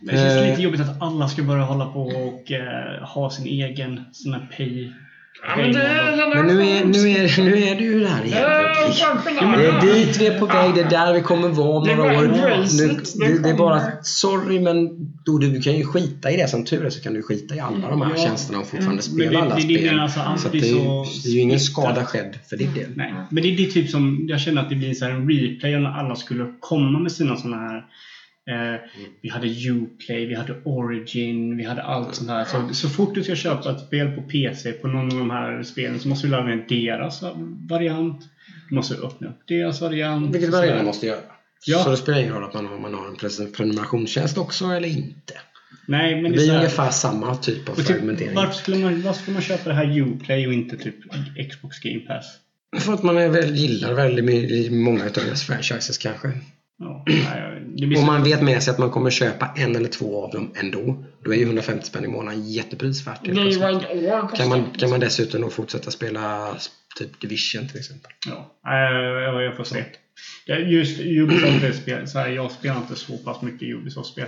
Det 0.00 0.10
känns 0.10 0.34
Eh. 0.36 0.48
lite 0.50 0.62
jobbigt 0.62 0.80
att 0.80 1.02
alla 1.02 1.28
ska 1.28 1.42
börja 1.42 1.64
hålla 1.64 1.86
på 1.86 2.00
och 2.02 2.52
eh, 2.52 3.04
ha 3.04 3.30
sin 3.30 3.46
egen 3.46 4.04
sån 4.12 4.32
här 4.32 4.52
pay. 4.56 4.92
Ja, 5.46 5.56
men 5.56 5.72
det 5.72 6.26
Men 6.34 6.46
nu 6.46 6.62
är, 6.62 6.84
nu 6.84 6.98
är, 7.10 7.44
nu 7.44 7.58
är 7.64 7.74
det 7.74 7.82
ju 7.84 8.00
där 8.00 8.24
igen. 8.24 8.38
Ja. 8.40 9.56
Det 9.58 9.66
är 9.66 9.80
dit 9.94 10.20
vi 10.20 10.26
är 10.26 10.38
på 10.38 10.46
väg, 10.46 10.74
det 10.74 10.80
är 10.80 10.90
där 10.90 11.14
vi 11.14 11.20
kommer 11.20 11.48
vara 11.48 11.68
om 11.78 11.84
Det 11.84 11.92
är 11.92 11.96
några 11.96 12.18
år. 12.18 12.22
Nu, 12.22 12.88
det 12.88 13.26
det, 13.26 13.42
det 13.42 13.48
är 13.50 13.54
bara, 13.54 13.80
sorry 14.02 14.60
men 14.60 14.88
då, 15.24 15.38
du 15.38 15.60
kan 15.60 15.76
ju 15.76 15.84
skita 15.86 16.30
i 16.30 16.36
det 16.36 16.48
som 16.48 16.64
tur 16.64 16.84
är 16.86 16.90
så 16.90 17.00
kan 17.02 17.14
du 17.14 17.22
skita 17.22 17.54
i 17.54 17.60
alla 17.60 17.88
de 17.90 18.02
här 18.02 18.10
Ja. 18.16 18.22
tjänsterna 18.22 18.58
och 18.58 18.66
fortfarande 18.66 19.02
spela 19.02 19.30
det- 19.30 19.38
alla 19.38 19.54
det 19.54 19.62
är 19.62 19.68
det 19.68 19.78
spel. 19.86 20.00
alltså 20.00 20.20
så 20.38 20.48
det, 20.48 20.58
är, 20.58 20.64
ju- 20.66 21.04
så 21.04 21.20
det 21.24 21.28
är 21.28 21.34
ju 21.34 21.40
ingen 21.40 21.60
skada 21.60 22.04
skedd 22.04 22.38
för 22.50 22.56
din 22.56 22.74
del. 22.74 22.90
Nej, 22.94 23.14
men 23.30 23.42
det, 23.42 23.50
det 23.56 23.64
är 23.66 23.70
typ 23.70 23.90
som, 23.90 24.24
jag 24.28 24.40
känner 24.40 24.62
att 24.62 24.68
det 24.68 24.74
blir 24.76 24.94
så 24.94 25.04
här 25.04 25.12
en 25.12 25.28
replay 25.30 25.72
när 25.78 25.90
alla 25.90 26.16
skulle 26.16 26.46
komma 26.60 26.98
med 26.98 27.12
sina 27.12 27.36
såna 27.36 27.56
här 27.56 27.82
eh, 28.50 28.80
vi 29.22 29.28
hade 29.28 29.46
Uplay, 29.70 30.26
vi 30.26 30.34
hade 30.34 30.54
Origin, 30.64 31.56
vi 31.56 31.64
hade 31.64 31.82
allt 31.82 32.14
sånt 32.14 32.30
här. 32.30 32.44
Så, 32.44 32.74
så 32.74 32.88
fort 32.88 33.14
du 33.14 33.24
ska 33.24 33.34
köpa 33.34 33.70
ett 33.70 33.80
spel 33.80 34.10
på 34.10 34.22
PC 34.22 34.72
på 34.72 34.88
någon 34.88 35.12
av 35.12 35.18
de 35.18 35.30
här 35.30 35.62
spelen 35.62 36.00
så 36.00 36.08
måste 36.08 36.26
du 36.26 36.30
ladda 36.30 36.44
ner 36.44 36.64
deras 36.68 37.22
variant. 37.68 38.20
Du 38.68 38.74
måste 38.74 38.94
öppna 38.94 39.28
upp 39.28 39.48
deras 39.48 39.80
variant. 39.80 40.34
Vilket 40.34 40.50
Så 40.50 40.66
man 40.66 40.84
måste 40.84 41.06
göra. 41.06 41.20
Ja. 41.66 41.78
Så 41.78 41.90
det 41.90 41.96
spelar 41.96 42.20
ingen 42.20 42.32
roll 42.32 42.44
att 42.44 42.54
man, 42.54 42.66
om 42.66 42.82
man 42.82 42.94
har 42.94 43.08
en 43.42 43.52
prenumerationstjänst 43.52 44.38
också 44.38 44.64
eller 44.64 44.88
inte. 44.88 45.34
Nej, 45.86 46.22
men 46.22 46.32
Det 46.32 46.36
blir 46.36 46.56
ungefär 46.56 46.90
samma 46.90 47.36
typ 47.36 47.68
av 47.68 47.74
typ, 47.74 47.86
fragmentering. 47.86 48.34
varför, 48.34 48.52
skulle 48.52 48.78
man, 48.78 49.02
varför 49.02 49.20
skulle 49.20 49.34
man 49.34 49.42
köpa 49.42 49.68
det 49.68 49.74
här 49.74 49.98
Uplay 49.98 50.46
och 50.46 50.52
inte 50.52 50.76
typ 50.76 50.96
Xbox 51.50 51.78
Game 51.78 52.00
Pass? 52.00 52.38
För 52.80 52.94
att 52.94 53.02
man 53.02 53.16
är 53.16 53.28
väl, 53.28 53.54
gillar 53.54 53.94
väldigt 53.94 54.72
många 54.72 55.04
av 55.04 55.12
deras 55.12 55.42
franchises 55.42 55.98
kanske. 55.98 56.32
Ja, 56.78 57.04
nej, 57.06 57.96
Om 57.96 58.06
man 58.06 58.22
vet 58.24 58.42
med 58.42 58.62
sig 58.62 58.70
att 58.70 58.78
man 58.78 58.90
kommer 58.90 59.10
köpa 59.10 59.50
en 59.56 59.76
eller 59.76 59.88
två 59.88 60.24
av 60.24 60.30
dem 60.30 60.52
ändå. 60.54 61.04
Då 61.24 61.32
är 61.32 61.36
ju 61.36 61.44
150 61.44 61.86
spänn 61.86 62.04
i 62.04 62.08
månaden 62.08 62.40
är 62.40 62.44
år 64.14 64.20
kostar. 64.20 64.36
Kan 64.36 64.48
man, 64.48 64.70
kan 64.70 64.90
man 64.90 65.00
dessutom 65.00 65.40
då 65.40 65.50
fortsätta 65.50 65.90
spela 65.90 66.56
typ 66.98 67.20
Division 67.20 67.68
till 67.68 67.78
exempel. 67.78 68.12
Ja, 68.26 68.54
jag 69.42 69.56
får 69.56 69.64
se. 69.64 69.84
Ja, 70.46 70.56
Just 70.56 71.00
Ubisoft 71.00 71.64
är 71.64 71.72
spel, 71.72 72.08
så 72.08 72.18
här, 72.18 72.28
jag 72.28 72.50
spelar 72.50 72.76
inte 72.76 72.96
så 72.96 73.18
pass 73.18 73.42
mycket 73.42 73.68
Ubisoft-spel. 73.68 74.26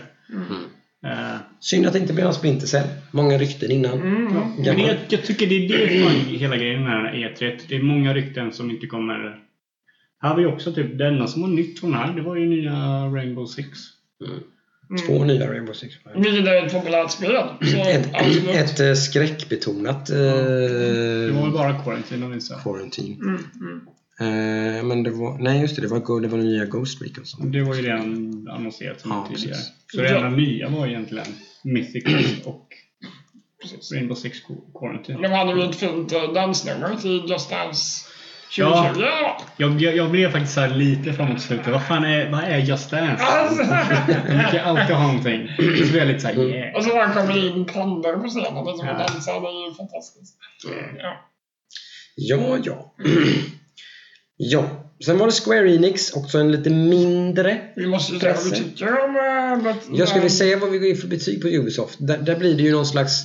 Eh, 1.07 1.37
Synd 1.61 1.87
att 1.87 1.93
det 1.93 1.99
inte 1.99 2.13
blir 2.13 2.25
någon 2.25 2.35
Splinter 2.35 2.67
Cell. 2.67 2.87
Många 3.11 3.39
rykten 3.39 3.71
innan. 3.71 3.93
Mm. 3.93 4.25
men 4.25 4.63
Gammal. 4.63 4.87
det, 4.87 4.99
jag 5.09 5.25
tycker 5.25 5.47
det 5.47 5.55
är 5.55 5.69
det 5.69 6.03
fan 6.03 6.39
hela 6.39 6.57
grejen 6.57 6.85
med 6.85 6.93
den 6.93 7.07
här 7.07 7.15
E3. 7.15 7.61
Det 7.69 7.77
är 7.77 7.83
många 7.83 8.15
rykten 8.15 8.53
som 8.53 8.71
inte 8.71 8.87
kommer... 8.87 9.46
Här 10.27 10.35
har 10.35 10.41
vi 10.41 10.47
också 10.47 10.73
typ, 10.73 10.99
det 10.99 11.07
enda 11.07 11.27
som 11.27 11.43
var 11.43 11.49
nytt 11.49 11.81
från 11.81 11.95
här, 11.95 12.13
det 12.13 12.23
var 12.23 12.37
ju 12.37 12.47
nya 12.47 12.73
Rainbow 13.07 13.47
Six. 13.47 13.69
Mm. 14.27 15.03
Två 15.07 15.25
nya 15.25 15.53
Rainbow 15.53 15.73
Six. 15.73 15.95
Vilket 16.15 16.47
är 16.47 16.67
ett 16.67 16.73
populärt 16.73 17.11
spel. 17.11 17.37
Så 17.61 17.77
Ett, 17.77 18.11
ett 18.47 18.81
eh, 18.81 18.95
skräckbetonat 18.95 20.11
eh, 20.11 20.17
Det 20.17 21.31
var 21.33 21.43
väl 21.43 21.53
bara 21.53 21.79
Quarantine 21.83 22.29
visade. 22.29 22.63
Quarantine. 22.63 23.15
Mm, 23.15 23.39
mm. 23.61 23.81
Eh, 24.21 24.85
men 24.85 25.03
det 25.03 25.11
var, 25.11 25.39
nej 25.39 25.61
just 25.61 25.77
det, 25.77 25.83
det 25.83 25.89
var, 25.89 26.21
det 26.21 26.29
var 26.29 26.39
nya 26.39 26.65
Ghost 26.65 27.03
Recon 27.03 27.25
som 27.27 27.53
Det 27.53 27.63
var 27.63 27.75
ju 27.75 27.83
redan 27.83 28.49
annonserat 28.51 29.01
som 29.01 29.11
Ja, 29.11 29.27
tidigare. 29.29 29.57
precis. 29.57 29.73
Så 29.93 30.01
det 30.01 30.09
enda 30.09 30.29
nya 30.29 30.69
var 30.69 30.87
egentligen 30.87 31.27
Mythic 31.65 32.05
och 32.45 32.69
Precis. 33.63 33.93
Rainbow 33.93 34.15
Six 34.15 34.39
Quarantine. 34.81 35.23
De 35.23 35.29
hade 35.29 35.53
ju 35.53 35.71
ett 35.71 35.77
fint 35.77 36.13
eh, 36.13 36.33
dansnummer 36.33 36.97
till 36.97 37.31
Just 37.31 37.51
Dance 37.51 38.07
2020. 38.09 38.16
Ja. 38.57 38.93
Ja. 38.99 39.41
Jag, 39.57 39.81
jag, 39.83 39.97
jag 39.97 40.11
blev 40.11 40.33
faktiskt 40.33 40.55
så 40.55 40.61
här 40.61 40.69
lite 40.69 41.13
framåt 41.13 41.41
slutet. 41.41 41.69
Vad 41.69 41.87
fan 41.87 42.05
är, 42.05 42.31
vad 42.31 42.45
är 42.45 42.59
Just 42.59 42.91
Dance? 42.91 43.25
Alltså. 43.27 43.63
De 44.07 44.35
brukar 44.35 44.65
alltid 44.65 44.97
ha 44.97 45.07
någonting. 45.07 45.49
Så 45.57 45.63
blev 45.63 45.97
jag 45.97 46.07
lite 46.09 46.21
såhär 46.21 46.43
yeah. 46.49 46.77
Och 46.77 46.85
så 46.85 46.91
bara 46.91 47.13
kommer 47.13 47.47
in 47.47 47.65
pandor 47.65 48.13
på 48.23 48.29
scenen 48.29 48.57
och 48.57 48.79
så 48.79 48.87
Ja. 48.87 48.93
dansar. 48.93 49.41
Det 49.41 49.47
är 49.49 49.69
ju 49.69 49.75
fantastiskt. 49.75 50.37
Ja. 50.99 51.17
Ja, 52.17 52.59
ja. 52.65 52.95
ja. 54.37 54.65
Sen 55.05 55.19
var 55.19 55.27
det 55.27 55.33
Square 55.33 55.75
Enix, 55.75 56.13
också 56.13 56.39
en 56.39 56.53
lite 56.53 56.71
mindre. 56.71 57.61
Vi 57.77 57.87
måste 57.87 58.13
ju 58.13 58.19
säga 58.21 58.35
vad 58.35 58.45
vi 58.45 58.51
tycker 58.51 59.05
om... 59.05 59.17
eh, 59.17 59.77
Jag 59.99 60.09
skulle 60.09 60.31
säga 60.31 60.57
vad 60.59 60.71
vi 60.71 60.79
går 60.79 60.89
in 60.89 60.97
för 60.97 61.09
betyg 61.09 61.43
på 61.43 61.49
Ubisoft. 61.49 61.97
Där, 62.01 62.19
där 62.19 62.37
blir 62.37 62.55
det 62.57 62.63
ju 62.63 62.73
någon 62.73 62.87
slags... 62.87 63.23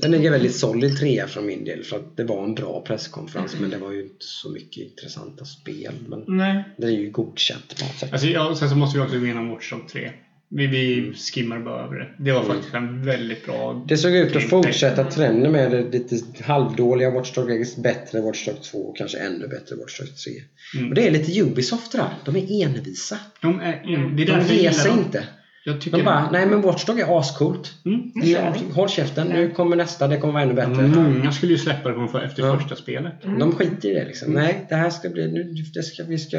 Den 0.00 0.10
ligger 0.10 0.30
väldigt 0.30 0.54
solid 0.54 0.96
trea 0.96 1.26
från 1.26 1.46
min 1.46 1.64
del 1.64 1.84
för 1.84 1.96
att 1.96 2.16
det 2.16 2.24
var 2.24 2.44
en 2.44 2.54
bra 2.54 2.84
presskonferens 2.86 3.56
men 3.60 3.70
det 3.70 3.78
var 3.78 3.92
ju 3.92 4.02
inte 4.02 4.14
så 4.24 4.50
mycket 4.50 4.90
intressanta 4.90 5.44
spel. 5.44 5.94
Men 6.08 6.24
Nej. 6.26 6.64
det 6.76 6.86
är 6.86 6.90
ju 6.90 7.10
godkänt 7.10 7.78
på 7.78 7.84
något 7.84 7.94
sätt. 7.94 8.12
Alltså, 8.12 8.26
ja, 8.28 8.56
sen 8.56 8.70
så 8.70 8.76
måste 8.76 8.98
vi 8.98 9.04
också 9.04 9.18
gå 9.18 9.24
igenom 9.24 9.48
Watch 9.48 9.72
Dogs 9.72 9.92
3. 9.92 10.10
Vi, 10.50 10.66
vi 10.66 11.12
skimmar 11.14 11.60
bara 11.60 11.84
över 11.84 11.96
det. 11.96 12.24
Det 12.24 12.32
var 12.32 12.44
faktiskt 12.44 12.74
en 12.74 13.04
väldigt 13.04 13.46
bra... 13.46 13.84
Det 13.88 13.96
såg 13.96 14.12
ut 14.12 14.36
att 14.36 14.42
fortsätta 14.48 15.04
trenden 15.04 15.52
med 15.52 15.70
det 15.70 15.92
lite 15.92 16.44
halvdåliga 16.44 17.10
Watch 17.10 17.34
Dogs, 17.34 17.76
bättre 17.76 18.20
Watch 18.20 18.46
Dogs 18.46 18.70
2 18.70 18.78
och 18.78 18.96
kanske 18.96 19.18
ännu 19.18 19.48
bättre 19.48 19.76
Watch 19.76 19.98
Dogs 20.00 20.24
3. 20.24 20.32
Mm. 20.76 20.88
Och 20.88 20.94
det 20.94 21.06
är 21.06 21.10
lite 21.10 21.40
Ubisoft 21.42 21.92
där. 21.92 22.08
De 22.24 22.36
är 22.36 22.64
envisa. 22.64 23.18
De 23.42 23.60
är, 23.60 23.72
en- 23.72 24.16
det 24.16 24.22
är 24.22 24.26
De 24.48 24.54
ger 24.54 24.70
sig 24.70 24.92
inte. 24.92 25.24
Jag 25.68 25.80
tycker 25.80 25.98
De 25.98 26.04
bara, 26.04 26.30
nej 26.30 26.46
men 26.46 26.62
Watch 26.62 26.84
Dogs 26.84 27.02
är 27.02 27.18
ascoolt. 27.18 27.72
Mm. 27.84 28.12
Vi. 28.14 28.36
Håll 28.74 28.88
käften, 28.88 29.26
nu 29.26 29.50
kommer 29.50 29.76
nästa, 29.76 30.08
det 30.08 30.16
kommer 30.16 30.32
vara 30.32 30.42
ännu 30.42 30.54
bättre. 30.54 30.86
Många 31.02 31.32
skulle 31.32 31.52
ju 31.52 31.58
släppa 31.58 31.88
det 31.88 32.08
för 32.08 32.20
efter 32.22 32.42
Ja. 32.42 32.58
första 32.58 32.76
spelet. 32.76 33.12
De 33.38 33.52
skiter 33.52 33.88
i 33.88 33.94
det 33.94 34.04
liksom. 34.04 34.32
Nej, 34.32 34.66
det 34.68 34.74
här 34.74 34.90
ska 34.90 35.08
bli... 35.08 35.32
Nu, 35.32 35.54
det 35.74 35.82
ska, 35.82 36.02
vi 36.04 36.18
ska, 36.18 36.38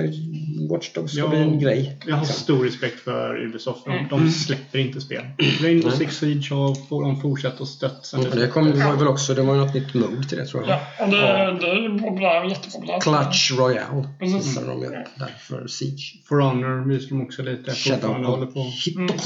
Watch 0.71 0.93
Dogs 0.93 1.11
ska 1.11 1.21
Ja. 1.21 1.27
bli 1.29 1.39
en 1.39 1.59
grej. 1.59 1.97
Jag 2.05 2.13
har 2.15 2.21
liksom. 2.21 2.35
stor 2.43 2.63
respekt 2.65 2.99
för 2.99 3.45
Ubisoft. 3.45 3.85
De, 3.85 3.91
Mm. 3.91 4.05
de 4.09 4.29
släpper 4.31 4.79
inte 4.79 5.01
spel. 5.01 5.21
Rainbow 5.61 5.89
Nej. 5.89 5.97
Six 5.97 6.17
Siege 6.17 6.51
och 6.55 6.87
får 6.89 7.01
de 7.03 7.21
fortsätta 7.21 7.63
att 7.63 7.69
stötta 7.69 8.35
det, 8.35 8.47
kom, 8.47 8.65
det 8.71 8.85
var 8.85 8.95
väl 8.95 9.07
också, 9.07 9.33
det 9.33 9.41
var 9.41 9.53
ju 9.55 9.59
något 9.59 9.73
nytt 9.73 9.93
mode 9.93 10.23
till 10.23 10.37
det 10.37 10.45
tror 10.45 10.63
jag. 10.67 10.79
Ja, 10.99 11.05
och 11.05 11.09
det, 11.11 11.17
det 11.65 11.71
är 11.71 11.81
ju 11.93 11.99
populärt, 11.99 12.49
jättepopulärt. 12.51 13.03
Clutch 13.03 13.51
Royale. 13.51 14.07
Precis. 14.19 14.55
Som 14.55 14.67
de 14.67 14.81
gör 14.83 14.91
där 15.15 15.35
för 15.39 15.67
Siege. 15.67 16.13
For 16.29 16.39
Honor 16.39 16.87
visar 16.89 17.09
de 17.09 17.21
också 17.21 17.41
lite. 17.43 17.71
Fortfarande 17.71 18.27
håller 18.27 18.45
Shadow 18.45 18.53
på. 18.53 18.71
Hitori. 18.85 19.18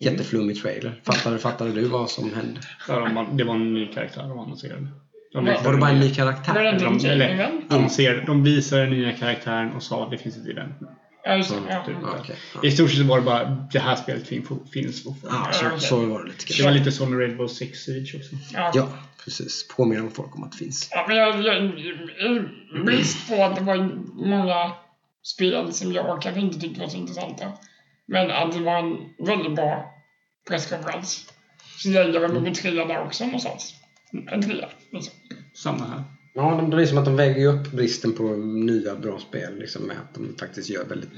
Jätteflummig 0.00 0.62
trailer. 0.62 1.00
Fattade, 1.04 1.38
fattade 1.38 1.72
du 1.72 1.84
vad 1.88 2.10
som 2.10 2.34
hände? 2.34 2.60
Ja, 2.88 2.94
de, 3.00 3.36
det 3.36 3.44
var 3.44 3.54
en 3.54 3.74
ny 3.74 3.86
karaktär 3.86 4.22
de 4.22 4.38
annonserade. 4.38 4.80
De 5.32 5.46
Ja. 5.46 5.52
visade 5.52 5.64
Var 5.66 5.72
det 5.72 5.78
bara 5.80 5.90
en 5.90 6.00
ny 6.00 6.14
karaktär? 6.14 6.72
inte 6.72 6.84
de, 6.84 6.94
en 6.94 7.04
eller, 7.10 7.28
tidningen? 7.28 7.62
annonserade, 7.70 8.22
de 8.26 8.42
visade 8.44 8.82
den 8.82 8.90
nya 8.90 9.12
karaktären 9.12 9.72
och 9.72 9.82
sa 9.82 10.04
att 10.04 10.10
det 10.10 10.18
finns 10.18 10.36
inte 10.36 10.50
i 10.50 10.52
den. 10.52 10.74
Ja, 11.24 11.36
just 11.36 11.50
det. 11.50 11.56
Mm, 11.56 11.68
Ja. 11.70 11.84
typ. 11.86 11.96
Ja, 12.02 12.08
okej. 12.20 12.36
I 12.62 12.70
stort 12.70 12.90
sett 12.90 13.06
var 13.06 13.16
det 13.18 13.24
bara 13.24 13.66
det 13.72 13.78
här 13.78 13.96
spelet 13.96 14.26
fin- 14.28 14.46
finns 14.72 15.04
fortfarande. 15.04 15.48
Ja, 15.62 15.70
så, 15.78 15.86
så 15.86 16.06
var 16.06 16.22
det 16.22 16.28
lite 16.28 16.44
Det 16.58 16.64
var 16.64 16.70
lite 16.70 16.92
så 16.92 17.06
med 17.06 17.18
Rainbow 17.20 17.48
Six 17.48 17.78
Siege 17.78 18.16
också. 18.16 18.36
Ja. 18.54 18.70
Ja, 18.74 18.88
precis. 19.24 19.68
Påminner 19.76 20.02
om 20.02 20.10
folk 20.10 20.36
om 20.36 20.44
att 20.44 20.52
det 20.52 20.58
finns. 20.58 20.88
Ja, 20.90 21.04
men 21.08 21.16
jag, 21.16 21.42
jag, 21.42 21.72
brist 22.86 23.28
på 23.28 23.44
att 23.44 23.56
det 23.56 23.62
var 23.64 23.76
många 24.28 24.72
spel 25.22 25.72
som 25.72 25.92
jag 25.92 26.22
kanske 26.22 26.40
inte 26.40 26.60
tyckte 26.60 26.80
var 26.80 26.88
så 26.88 26.96
intressanta. 26.96 27.52
Men 28.10 28.30
att 28.30 28.52
det 28.52 28.60
var 28.60 28.78
en 28.78 29.26
väldigt 29.26 29.54
bra 29.54 29.94
presskonferens. 30.48 31.32
Så 31.78 31.88
jag 31.88 32.10
ger 32.10 32.20
dem 32.20 32.46
en 32.46 32.54
trea 32.54 32.84
där 32.84 33.04
också 33.04 33.24
någonstans. 33.24 33.74
En 34.12 34.42
trea, 34.42 34.68
liksom. 34.90 35.14
Samma 35.54 35.84
här. 35.84 36.04
Ja, 36.34 36.50
de, 36.50 36.70
det 36.70 36.82
är 36.82 36.86
som 36.86 36.98
att 36.98 37.04
de 37.04 37.16
väger 37.16 37.46
upp 37.46 37.72
bristen 37.72 38.12
på 38.12 38.22
nya 38.36 38.94
bra 38.94 39.18
spel 39.18 39.58
liksom, 39.58 39.82
med 39.82 39.96
att 39.96 40.14
de 40.14 40.36
faktiskt 40.40 40.70
gör 40.70 40.84
väldigt 40.84 41.10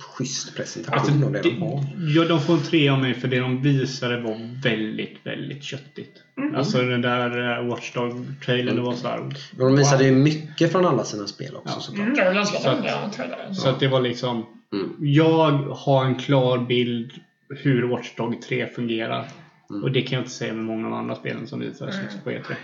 schysst 0.00 0.56
presentation 0.56 0.98
Alltså, 0.98 1.26
av 1.26 1.32
det, 1.32 1.42
det, 1.42 1.50
de 1.50 1.62
har. 1.62 1.84
ja, 2.16 2.24
de 2.24 2.40
får 2.40 2.54
en 2.54 2.62
trea 2.62 2.92
av 2.92 2.98
mig 2.98 3.14
för 3.14 3.28
det 3.28 3.38
de 3.38 3.62
visade 3.62 4.20
var 4.20 4.60
väldigt, 4.62 5.16
väldigt 5.24 5.62
köttigt. 5.64 6.22
Alltså 6.54 6.82
den 6.82 7.02
där 7.02 7.60
uh, 7.62 7.68
Watchdog-trailern, 7.68 8.76
det 8.76 8.82
var 8.82 8.94
så 8.94 9.08
här. 9.08 9.20
Och 9.20 9.32
de 9.58 9.76
visade 9.76 10.04
ju 10.04 10.12
mycket 10.12 10.72
från 10.72 10.86
alla 10.86 11.04
sina 11.04 11.26
spel 11.26 11.56
också 11.56 11.74
Ja. 11.76 11.80
såklart. 11.80 12.04
Mm, 12.06 12.16
det 12.16 12.24
var 12.24 12.34
ganska 12.34 12.58
Så 12.58 12.68
att-. 12.70 13.56
Så 13.56 13.68
att 13.68 13.80
det 13.80 13.88
var 13.88 14.00
liksom... 14.00 14.46
Mm. 14.72 14.94
Jag 14.98 15.50
har 15.52 16.04
en 16.04 16.14
klar 16.18 16.58
bild 16.58 17.12
hur 17.48 17.82
Watchdog 17.82 18.42
3 18.42 18.66
fungerar. 18.66 19.28
Mm. 19.70 19.82
Och 19.82 19.92
det 19.92 20.02
kan 20.02 20.16
jag 20.16 20.20
inte 20.22 20.34
säga 20.34 20.52
med 20.52 20.64
många 20.64 20.84
av 20.86 20.90
de 20.90 20.98
andra 20.98 21.14
spelen 21.14 21.46
som 21.46 21.60
visades 21.60 21.94
Mm. 21.94 22.04
liksom 22.06 22.20
på 22.24 22.30
E3. 22.30 22.42
Till 22.44 22.54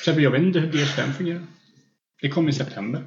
exempel, 0.00 0.24
jag 0.24 0.30
vet 0.30 0.42
inte 0.42 0.60
hur 0.60 0.72
DS5 0.72 1.12
fungerar. 1.12 1.42
Det 2.22 2.28
kommer 2.28 2.50
i 2.50 2.52
september. 2.52 3.02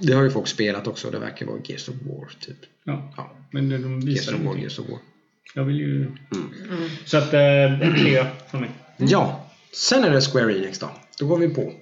Det 0.00 0.12
har 0.12 0.22
ju 0.22 0.30
folk 0.30 0.48
spelat 0.48 0.86
också. 0.86 1.10
Det 1.10 1.18
verkar 1.18 1.46
vara 1.46 1.58
Gears 1.64 1.88
of 1.88 1.94
War 1.94 2.30
typ. 2.40 2.56
Ja. 2.84 3.12
Ja, 3.16 3.36
Men 3.50 3.68
de 3.68 4.00
Gears 4.00 4.04
visar 4.04 4.34
of 4.34 4.40
War. 4.40 4.56
Gears 4.56 4.78
of 4.78 4.88
War. 4.88 4.98
Jag 5.54 5.64
vill 5.64 5.76
ju... 5.76 5.96
Mm. 5.96 6.90
Så 7.04 7.16
att, 7.16 7.34
eh, 7.34 7.82
en 7.82 7.94
trea 7.98 8.26
från 8.50 8.60
mig. 8.60 8.70
Ja, 8.96 9.50
sen 9.72 10.04
är 10.04 10.10
det 10.10 10.20
Square 10.20 10.58
Enix 10.58 10.78
då. 10.78 10.90
Då 11.18 11.26
går 11.26 11.38
vi 11.38 11.48
på. 11.48 11.72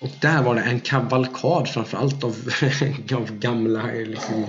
Och 0.00 0.10
där 0.20 0.42
var 0.42 0.54
det 0.54 0.60
en 0.60 0.80
kavalkad 0.80 1.68
framförallt 1.68 2.24
av, 2.24 2.36
av 3.14 3.38
gamla 3.38 3.86
liksom, 3.86 4.46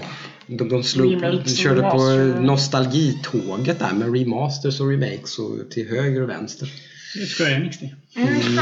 de, 0.47 0.69
de, 0.69 0.83
slog, 0.83 1.21
de 1.21 1.45
körde 1.45 1.81
på 1.81 1.99
nostalgitåget 2.41 3.79
där 3.79 3.93
med 3.93 4.19
remasters 4.19 4.79
och 4.79 4.89
remakes 4.89 5.39
och 5.39 5.71
till 5.71 5.89
höger 5.89 6.21
och 6.21 6.29
vänster. 6.29 6.71
Det 7.13 7.21
är 7.21 7.25
Square 7.25 7.51
Enix 7.53 7.77
det. 7.79 7.95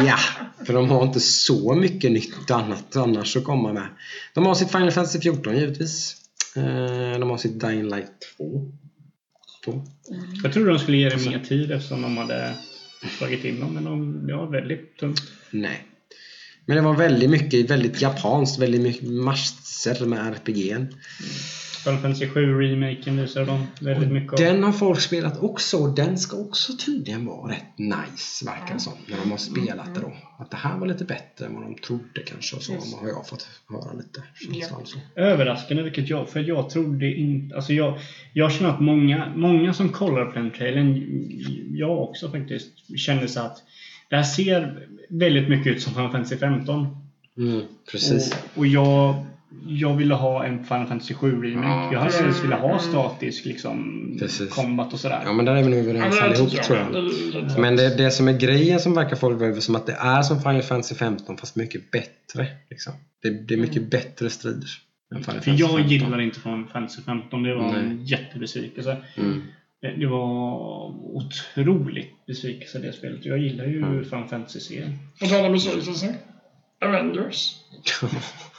Ja, 0.05 0.19
för 0.65 0.73
de 0.73 0.89
har 0.89 1.03
inte 1.03 1.19
så 1.19 1.75
mycket 1.75 2.11
nytt 2.11 2.51
annat 2.51 2.95
annars 2.95 3.37
att 3.37 3.43
komma 3.43 3.73
med. 3.73 3.87
De 4.33 4.45
har 4.45 4.55
sitt 4.55 4.71
Final 4.71 4.91
Fantasy 4.91 5.19
14 5.19 5.57
givetvis. 5.57 6.15
Eh, 6.55 7.19
De 7.19 7.29
har 7.29 7.37
sitt 7.37 7.59
Dying 7.61 7.89
Light 7.89 8.11
2. 8.37 8.71
2. 9.65 9.83
Jag 10.43 10.53
trodde 10.53 10.69
de 10.69 10.79
skulle 10.79 10.97
ge 10.97 11.09
det 11.09 11.29
mer 11.29 11.39
tid 11.39 11.71
eftersom 11.71 12.01
de 12.01 12.17
hade 12.17 12.53
slagit 13.17 13.45
in 13.45 13.59
dem. 13.59 13.73
Men 13.73 13.83
de, 13.83 14.27
det 14.27 14.35
var 14.35 14.47
väldigt 14.51 14.97
tungt. 14.97 15.21
Nej. 15.51 15.85
Men 16.65 16.75
det 16.75 16.81
var 16.83 16.95
väldigt 16.95 17.29
mycket, 17.29 17.69
väldigt 17.69 18.01
japanskt, 18.01 18.59
väldigt 18.59 18.81
mycket 18.81 19.09
master 19.09 20.05
med 20.05 20.19
RPG'n. 20.35 20.87
Final 21.85 21.99
Fantasy 22.01 22.27
7 22.27 22.61
remaken 22.61 23.17
visar 23.21 23.45
de 23.45 23.67
väldigt 23.79 24.11
mycket 24.11 24.33
av. 24.33 24.39
Den 24.39 24.63
har 24.63 24.71
folk 24.71 24.99
spelat 25.01 25.37
också 25.43 25.77
och 25.77 25.95
den 25.95 26.17
ska 26.17 26.37
också 26.37 26.73
tydligen 26.85 27.25
vara 27.25 27.51
rätt 27.51 27.77
nice 27.77 28.45
verkar 28.45 28.73
det 28.73 28.79
som. 28.79 28.93
När 29.07 29.17
de 29.17 29.31
har 29.31 29.37
spelat 29.37 29.95
det 29.95 30.01
då. 30.01 30.13
Att 30.39 30.51
det 30.51 30.57
här 30.57 30.77
var 30.77 30.87
lite 30.87 31.03
bättre 31.05 31.45
än 31.45 31.53
vad 31.53 31.63
de 31.63 31.75
trodde 31.75 32.21
kanske 32.25 32.55
och 32.55 32.61
så 32.61 32.71
Yes. 32.73 32.95
har 32.95 33.07
jag 33.07 33.27
fått 33.27 33.47
höra 33.69 33.93
lite. 33.93 34.23
så. 34.85 34.97
Överraskande 35.15 35.83
vilket 35.83 36.09
jag, 36.09 36.29
för 36.29 36.39
jag 36.39 36.69
trodde 36.69 37.15
inte, 37.15 37.55
alltså 37.55 37.73
jag, 37.73 37.99
jag 38.33 38.51
känner 38.51 38.69
att 38.69 38.81
många, 38.81 39.33
många 39.35 39.73
som 39.73 39.89
kollar 39.89 40.25
på 40.25 40.39
den 40.39 40.51
trailern, 40.51 41.03
jag 41.71 42.01
också 42.03 42.31
faktiskt, 42.31 42.97
kände 42.99 43.27
så 43.27 43.39
att 43.39 43.63
det 44.09 44.15
här 44.15 44.23
ser 44.23 44.87
väldigt 45.09 45.49
mycket 45.49 45.67
ut 45.75 45.81
som 45.81 45.93
Final 45.93 46.11
Fantasy 46.11 46.37
15. 46.37 46.87
Mm, 47.37 47.61
precis. 47.91 48.31
Och, 48.33 48.57
och 48.57 48.67
jag, 48.67 49.25
jag 49.67 49.93
ville 49.95 50.13
ha 50.13 50.45
en 50.45 50.63
Final 50.63 50.87
Fantasy 50.87 51.13
7 51.13 51.41
remake. 51.43 51.93
Jag 51.93 51.99
hade 51.99 52.13
Mm. 52.15 52.25
helst 52.25 52.43
velat 52.43 52.59
ha 52.61 52.79
statisk 52.79 53.45
liksom 53.45 54.01
Precis. 54.19 54.49
combat 54.53 54.93
och 54.93 54.99
sådär. 54.99 55.21
Ja 55.25 55.33
men 55.33 55.45
där 55.45 55.55
är 55.55 55.63
vi 55.63 55.69
nog 55.69 55.79
Ja, 55.79 55.83
överens 55.83 56.03
men 56.19 56.29
det 56.29 56.35
allihop 56.37 56.63
tror 56.63 56.77
jag. 56.77 56.93
Det 56.93 57.61
Men 57.61 57.75
det, 57.75 57.97
det 57.97 58.11
som 58.11 58.27
är 58.27 58.33
grejen 58.39 58.79
som 58.79 58.93
verkar 58.93 59.15
folk 59.15 59.41
över 59.41 59.59
som 59.59 59.75
att 59.75 59.85
det 59.85 59.93
är 59.99 60.21
som 60.21 60.41
Final 60.41 60.61
Fantasy 60.61 60.95
15 60.95 61.37
fast 61.37 61.55
mycket 61.55 61.91
bättre. 61.91 62.47
Liksom. 62.69 62.93
Det, 63.21 63.29
det 63.47 63.53
är 63.53 63.57
mycket 63.57 63.89
bättre 63.91 64.29
strider. 64.29 64.69
Än 65.15 65.23
Final 65.23 65.41
För 65.41 65.51
jag 65.51 65.69
15. 65.69 65.87
gillar 65.87 66.21
inte 66.21 66.39
Final 66.39 66.65
Fantasy 66.73 67.01
15. 67.01 67.43
Det 67.43 67.55
var 67.55 67.73
en 67.75 67.89
Nej. 67.95 68.05
jättebesvikelse. 68.11 68.97
Mm. 69.17 69.41
Det 69.81 69.93
det 69.99 70.07
var 70.07 70.55
otroligt 71.15 72.25
besvikelse 72.27 72.79
det 72.79 72.93
spelet. 72.93 73.25
Jag 73.25 73.37
gillar 73.37 73.65
ju 73.65 73.77
Mm. 73.77 74.03
Final 74.05 74.27
Fantasy-serien. 74.27 74.97
På 75.19 75.25
tal 75.25 75.45
om 75.45 75.51
besvikelse. 75.51 76.15
Avengers. 76.85 77.51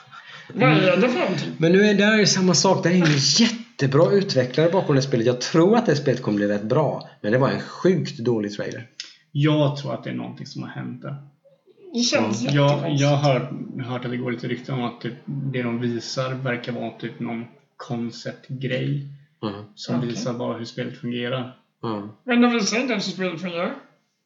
Vad 0.55 0.69
är 0.69 0.97
det 0.97 1.09
för 1.09 1.19
någonting? 1.19 1.49
Men 1.59 1.73
nu 1.73 1.83
är 1.83 1.95
det 1.95 2.05
här 2.05 2.25
samma 2.25 2.55
sak. 2.55 2.83
Det 2.83 2.89
är 2.89 2.95
en 2.95 3.07
jättebra 3.39 4.11
utvecklare 4.13 4.71
bakom 4.71 4.97
det 4.97 5.03
spelet. 5.03 5.27
Jag 5.27 5.41
tror 5.41 5.77
att 5.77 5.87
det 5.87 5.97
spelet 5.97 6.23
kommer 6.23 6.37
bli 6.37 6.47
rätt 6.49 6.63
bra. 6.63 7.09
Men 7.21 7.33
det 7.33 7.39
var 7.39 7.51
en 7.51 7.61
sjukt 7.61 8.19
dålig 8.19 8.53
trailer. 8.53 8.87
Jag 9.33 9.77
tror 9.77 9.95
att 9.95 10.05
det 10.05 10.11
är 10.11 10.15
någonting 10.15 10.47
som 10.47 10.63
har 10.63 10.71
hänt 10.71 11.03
där. 11.03 11.17
Det 11.95 12.01
känns 12.01 12.43
Jag, 12.43 12.69
har 12.69 13.41
hört, 13.85 14.05
att 14.05 14.11
det 14.11 14.17
går 14.17 14.33
lite 14.33 14.49
rykten 14.49 14.75
om 14.75 14.85
att 14.85 15.01
typ, 15.01 15.15
det 15.27 15.63
de 15.63 15.81
visar 15.81 16.35
verkar 16.35 16.73
vara 16.73 16.91
typ 16.91 17.21
någon 17.21 17.45
konceptgrej 17.77 19.09
Mm. 19.43 19.65
som 19.75 19.97
Okej. 19.97 20.09
visar 20.09 20.33
bara 20.35 20.59
hur 20.59 20.65
spelet 20.65 20.99
fungerar. 20.99 21.57
Mm. 21.85 22.09
Men 22.25 22.41
de 22.43 22.53
visar 22.53 22.77
inte 22.81 22.93
ens 22.93 23.07
hur 23.09 23.13
spelet 23.13 23.41
fungerar. 23.41 23.75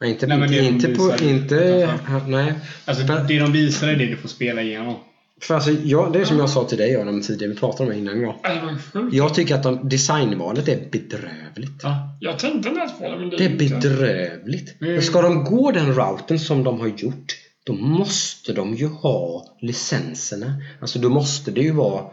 Nej, 0.01 0.11
inte, 0.11 0.27
Nej, 0.27 0.39
men 0.39 0.51
det 0.51 0.57
de 0.61 0.67
inte 0.69 0.87
på... 0.95 1.03
visar 1.03 1.29
Inte, 1.29 1.55
utanför. 1.55 2.31
nej. 2.31 2.55
Alltså 2.85 3.05
det 3.29 3.39
de 3.39 3.53
visar 3.53 3.89
är 3.89 3.97
det 3.97 4.07
du 4.07 4.17
får 4.17 4.29
spela 4.29 4.63
igenom. 4.63 4.95
För 5.41 5.55
alltså, 5.55 5.71
jag, 5.71 6.13
det 6.13 6.21
är 6.21 6.25
som 6.25 6.39
jag 6.39 6.51
sa 6.51 6.65
till 6.65 6.79
dig 6.79 6.97
Adam 6.97 7.23
tidigare, 7.23 7.53
vi 7.53 7.59
pratade 7.59 7.83
om 7.83 8.05
det 8.05 8.13
innan. 8.13 8.35
Sjukt. 8.79 9.15
Jag 9.15 9.35
tycker 9.35 9.55
att 9.55 9.63
de, 9.63 9.89
designvalet 9.89 10.69
är 10.69 10.91
bedrövligt. 10.91 11.81
Ja, 11.83 12.19
Jag 12.21 12.39
tänkte 12.39 12.69
inte 12.69 12.95
på 12.99 13.05
det, 13.05 13.19
men 13.19 13.31
det 13.31 13.37
Det 13.37 13.45
är 13.45 13.59
bedrövligt. 13.59 14.81
Mm. 14.81 15.03
Ska 15.03 15.23
de 15.23 15.45
gå 15.45 15.71
den 15.71 15.95
routen 15.95 16.39
som 16.39 16.65
de 16.65 16.81
har 16.81 16.89
gjort, 16.89 17.37
då 17.65 17.73
måste 17.73 18.53
de 18.53 18.75
ju 18.75 18.87
ha 18.87 19.45
licenserna. 19.61 20.55
Alltså 20.81 20.99
då 20.99 21.09
måste 21.09 21.51
det 21.51 21.61
ju 21.61 21.73
vara 21.73 22.05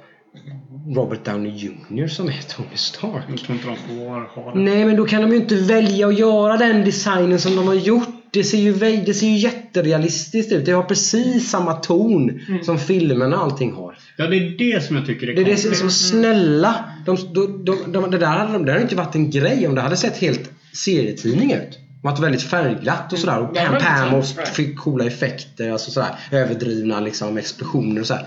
Robert 0.95 1.25
Downey 1.25 1.51
Jr 1.51 2.07
som 2.07 2.27
är 2.27 2.41
Tony 2.55 2.75
Stark. 2.75 3.23
jag 3.29 3.39
tror 3.39 3.57
inte 3.57 3.67
de 3.67 3.75
får 3.75 4.41
ha 4.41 4.53
det. 4.53 4.59
Nej, 4.59 4.85
men 4.85 4.95
då 4.95 5.05
kan 5.05 5.21
de 5.21 5.31
ju 5.31 5.37
inte 5.37 5.55
välja 5.55 6.07
att 6.07 6.19
göra 6.19 6.57
den 6.57 6.85
designen 6.85 7.39
som 7.39 7.55
de 7.55 7.67
har 7.67 7.75
gjort. 7.75 8.16
Det 8.31 8.43
ser 8.43 8.57
ju, 8.57 8.73
det 9.05 9.13
ser 9.13 9.27
ju 9.27 9.37
jätterealistiskt 9.37 10.51
ut. 10.51 10.65
Det 10.65 10.71
har 10.71 10.83
precis 10.83 11.49
samma 11.49 11.73
ton 11.73 12.39
som 12.63 12.79
filmerna 12.79 13.37
och 13.37 13.43
allting 13.43 13.73
har. 13.73 13.97
Ja, 14.17 14.27
det 14.27 14.37
är 14.37 14.57
det 14.57 14.83
som 14.83 14.95
jag 14.95 15.05
tycker 15.05 15.27
är 15.29 15.35
Det 15.35 15.41
är 15.41 15.45
det 15.45 15.57
som 15.57 15.73
så 15.75 15.89
snälla. 15.89 16.85
De, 17.05 17.17
de, 17.33 17.65
de, 17.65 17.91
de, 17.91 18.11
det 18.11 18.17
där 18.17 18.27
hade 18.27 18.53
de- 18.53 18.65
det 18.65 18.71
hade 18.71 18.83
inte 18.83 18.95
varit 18.95 19.15
en 19.15 19.31
grej 19.31 19.67
om 19.67 19.75
det 19.75 19.81
hade 19.81 19.97
sett 19.97 20.17
helt 20.17 20.51
serietidning 20.73 21.51
ut. 21.53 21.79
Varit 22.03 22.19
väldigt 22.19 22.41
färgglatt 22.41 23.13
och 23.13 23.19
sådär. 23.19 23.39
Och 23.41 23.55
pam 23.55 23.75
pam 23.81 24.13
och 24.13 24.25
fick 24.53 24.77
coola 24.77 25.05
effekter. 25.05 25.71
Alltså 25.71 25.91
sådär, 25.91 26.09
överdrivna 26.31 26.99
liksom, 26.99 27.37
explosioner 27.37 28.01
och 28.01 28.07
sådär. 28.07 28.25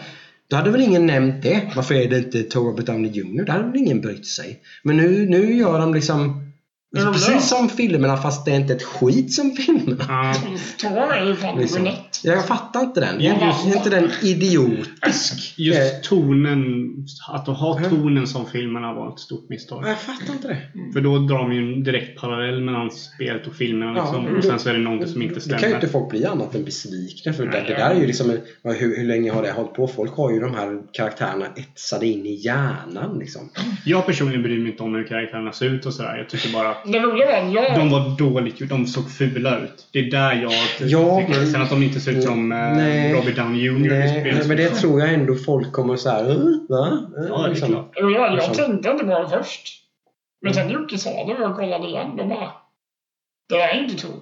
Då 0.50 0.56
hade 0.56 0.70
väl 0.70 0.80
ingen 0.80 1.06
nämnt 1.06 1.42
det. 1.42 1.62
Varför 1.76 1.94
är 1.94 2.08
det 2.10 2.18
inte 2.36 2.58
Robert 2.58 2.86
Downey 2.86 3.10
Jr? 3.10 3.44
Det 3.44 3.52
hade 3.52 3.64
väl 3.64 3.76
ingen 3.76 4.00
brytt 4.00 4.26
sig. 4.26 4.60
Men 4.82 4.96
nu, 4.96 5.26
nu 5.28 5.56
gör 5.56 5.78
de 5.78 5.94
liksom 5.94 6.49
Ja, 6.92 7.04
men 7.04 7.12
precis 7.12 7.30
ja. 7.30 7.40
som 7.40 7.68
filmerna 7.68 8.16
fast 8.16 8.44
det 8.44 8.50
är 8.50 8.56
inte 8.56 8.72
ett 8.72 8.82
skit 8.82 9.32
som 9.32 9.50
filmerna. 9.56 10.04
Ja, 10.08 10.34
Thor 10.80 11.12
är 11.12 11.26
ju 11.26 11.36
fan 11.36 11.58
Liksom. 11.58 11.88
Jag 12.22 12.46
fattar 12.46 12.80
inte 12.80 13.00
den. 13.00 13.20
Ja, 13.20 13.32
Är 13.66 13.76
inte 13.76 13.90
den 13.90 14.10
idiotisk? 14.22 15.58
Eh, 15.58 15.66
just 15.66 16.04
tonen, 16.04 16.90
att 17.28 17.46
de 17.46 17.54
har 17.54 17.80
tonen 17.88 18.26
som 18.26 18.46
filmerna 18.46 18.92
var 18.92 19.12
ett 19.12 19.18
stort 19.18 19.48
misstag. 19.48 19.88
Jag 19.88 19.98
fattar 20.00 20.32
inte 20.32 20.48
det. 20.48 20.58
För 20.92 21.00
då 21.00 21.18
drar 21.18 21.38
de 21.38 21.52
ju 21.52 21.74
en 21.74 21.82
direkt 21.82 22.20
parallell 22.20 22.60
mellan 22.60 22.90
spelet 22.90 23.46
och 23.46 23.54
filmerna 23.54 23.92
liksom. 23.92 24.26
Ja, 24.26 24.36
och 24.38 24.44
sen 24.44 24.58
så 24.58 24.68
är 24.68 24.72
det 24.72 24.80
någonting 24.80 25.08
som 25.08 25.22
inte 25.22 25.34
Då 25.34 25.40
kan 25.40 25.52
ju 25.52 25.58
stämmer. 25.58 25.74
inte 25.74 25.88
folk 25.88 26.10
bli 26.10 26.24
annat 26.24 26.54
än 26.54 26.64
besvikna 26.64 27.32
för 27.32 27.44
det, 27.44 27.50
Nej, 27.50 27.64
det 27.68 27.74
där 27.74 27.90
är 27.90 28.00
ju 28.00 28.06
liksom 28.06 28.30
hur, 28.64 28.96
hur 28.96 29.04
länge 29.04 29.32
har 29.32 29.42
det 29.42 29.52
hållit 29.52 29.74
på? 29.74 29.88
Folk 29.88 30.16
har 30.16 30.32
ju 30.32 30.40
de 30.40 30.54
här 30.54 30.82
karaktärerna 30.92 31.46
etsade 31.46 32.06
in 32.06 32.26
i 32.26 32.34
hjärnan 32.34 33.18
liksom. 33.18 33.50
Jag 33.84 34.06
personligen 34.06 34.42
bryr 34.42 34.58
mig 34.58 34.70
inte 34.70 34.82
om 34.82 34.94
hur 34.94 35.04
karaktärerna 35.04 35.52
ser 35.52 35.66
ut 35.66 35.86
och 35.86 35.94
sådär. 35.94 36.16
Jag 36.16 36.28
tycker 36.28 36.52
bara 36.52 36.70
att 36.70 36.79
Det 36.84 36.98
roliga 37.00 37.26
var 37.26 37.46
att 37.46 37.52
jag... 37.52 37.74
de 37.78 37.90
var 37.90 38.18
dåligt 38.18 38.60
gjorda. 38.60 38.74
De 38.74 38.86
såg 38.86 39.10
fula 39.10 39.58
ut. 39.58 39.88
Det 39.92 39.98
är 39.98 40.10
där 40.10 40.34
jag 40.34 40.52
Ja, 40.80 41.20
tycker. 41.20 41.38
men- 41.38 41.46
Sen 41.46 41.62
att 41.62 41.70
de 41.70 41.82
inte 41.82 42.00
ser 42.00 42.12
ut 42.12 42.24
som 42.24 42.52
eh, 42.52 42.58
Nej. 42.58 43.12
Robert 43.12 43.36
Downey 43.36 43.60
Jr. 43.62 43.88
Nej, 43.90 44.42
men 44.48 44.56
det 44.56 44.68
tror 44.68 45.00
jag 45.00 45.14
ändå 45.14 45.34
folk 45.34 45.72
kommer 45.72 45.96
så 45.96 46.10
här. 46.10 46.30
"Uh, 46.30 46.36
va? 46.68 46.86
Uh, 47.18 47.26
Ja, 47.28 47.38
det 47.38 47.44
är 47.44 47.48
liksom. 47.48 47.68
klart. 47.68 47.96
Och 47.96 48.10
jag, 48.10 48.20
jag 48.26 48.34
Liksom. 48.34 48.54
tänkte 48.54 48.90
inte 48.90 49.04
på 49.04 49.22
det 49.22 49.28
först. 49.28 49.68
Men 50.42 50.54
sen 50.54 50.70
Jocke 50.70 50.98
sa 50.98 51.10
det 51.10 51.34
och 51.34 51.40
jag 51.42 51.56
kollade 51.56 51.88
igen. 51.88 52.16
Då 52.16 52.24
bara... 52.24 52.52
Det 53.48 53.60
är 53.62 53.82
inte 53.84 53.96
Thor. 53.96 54.14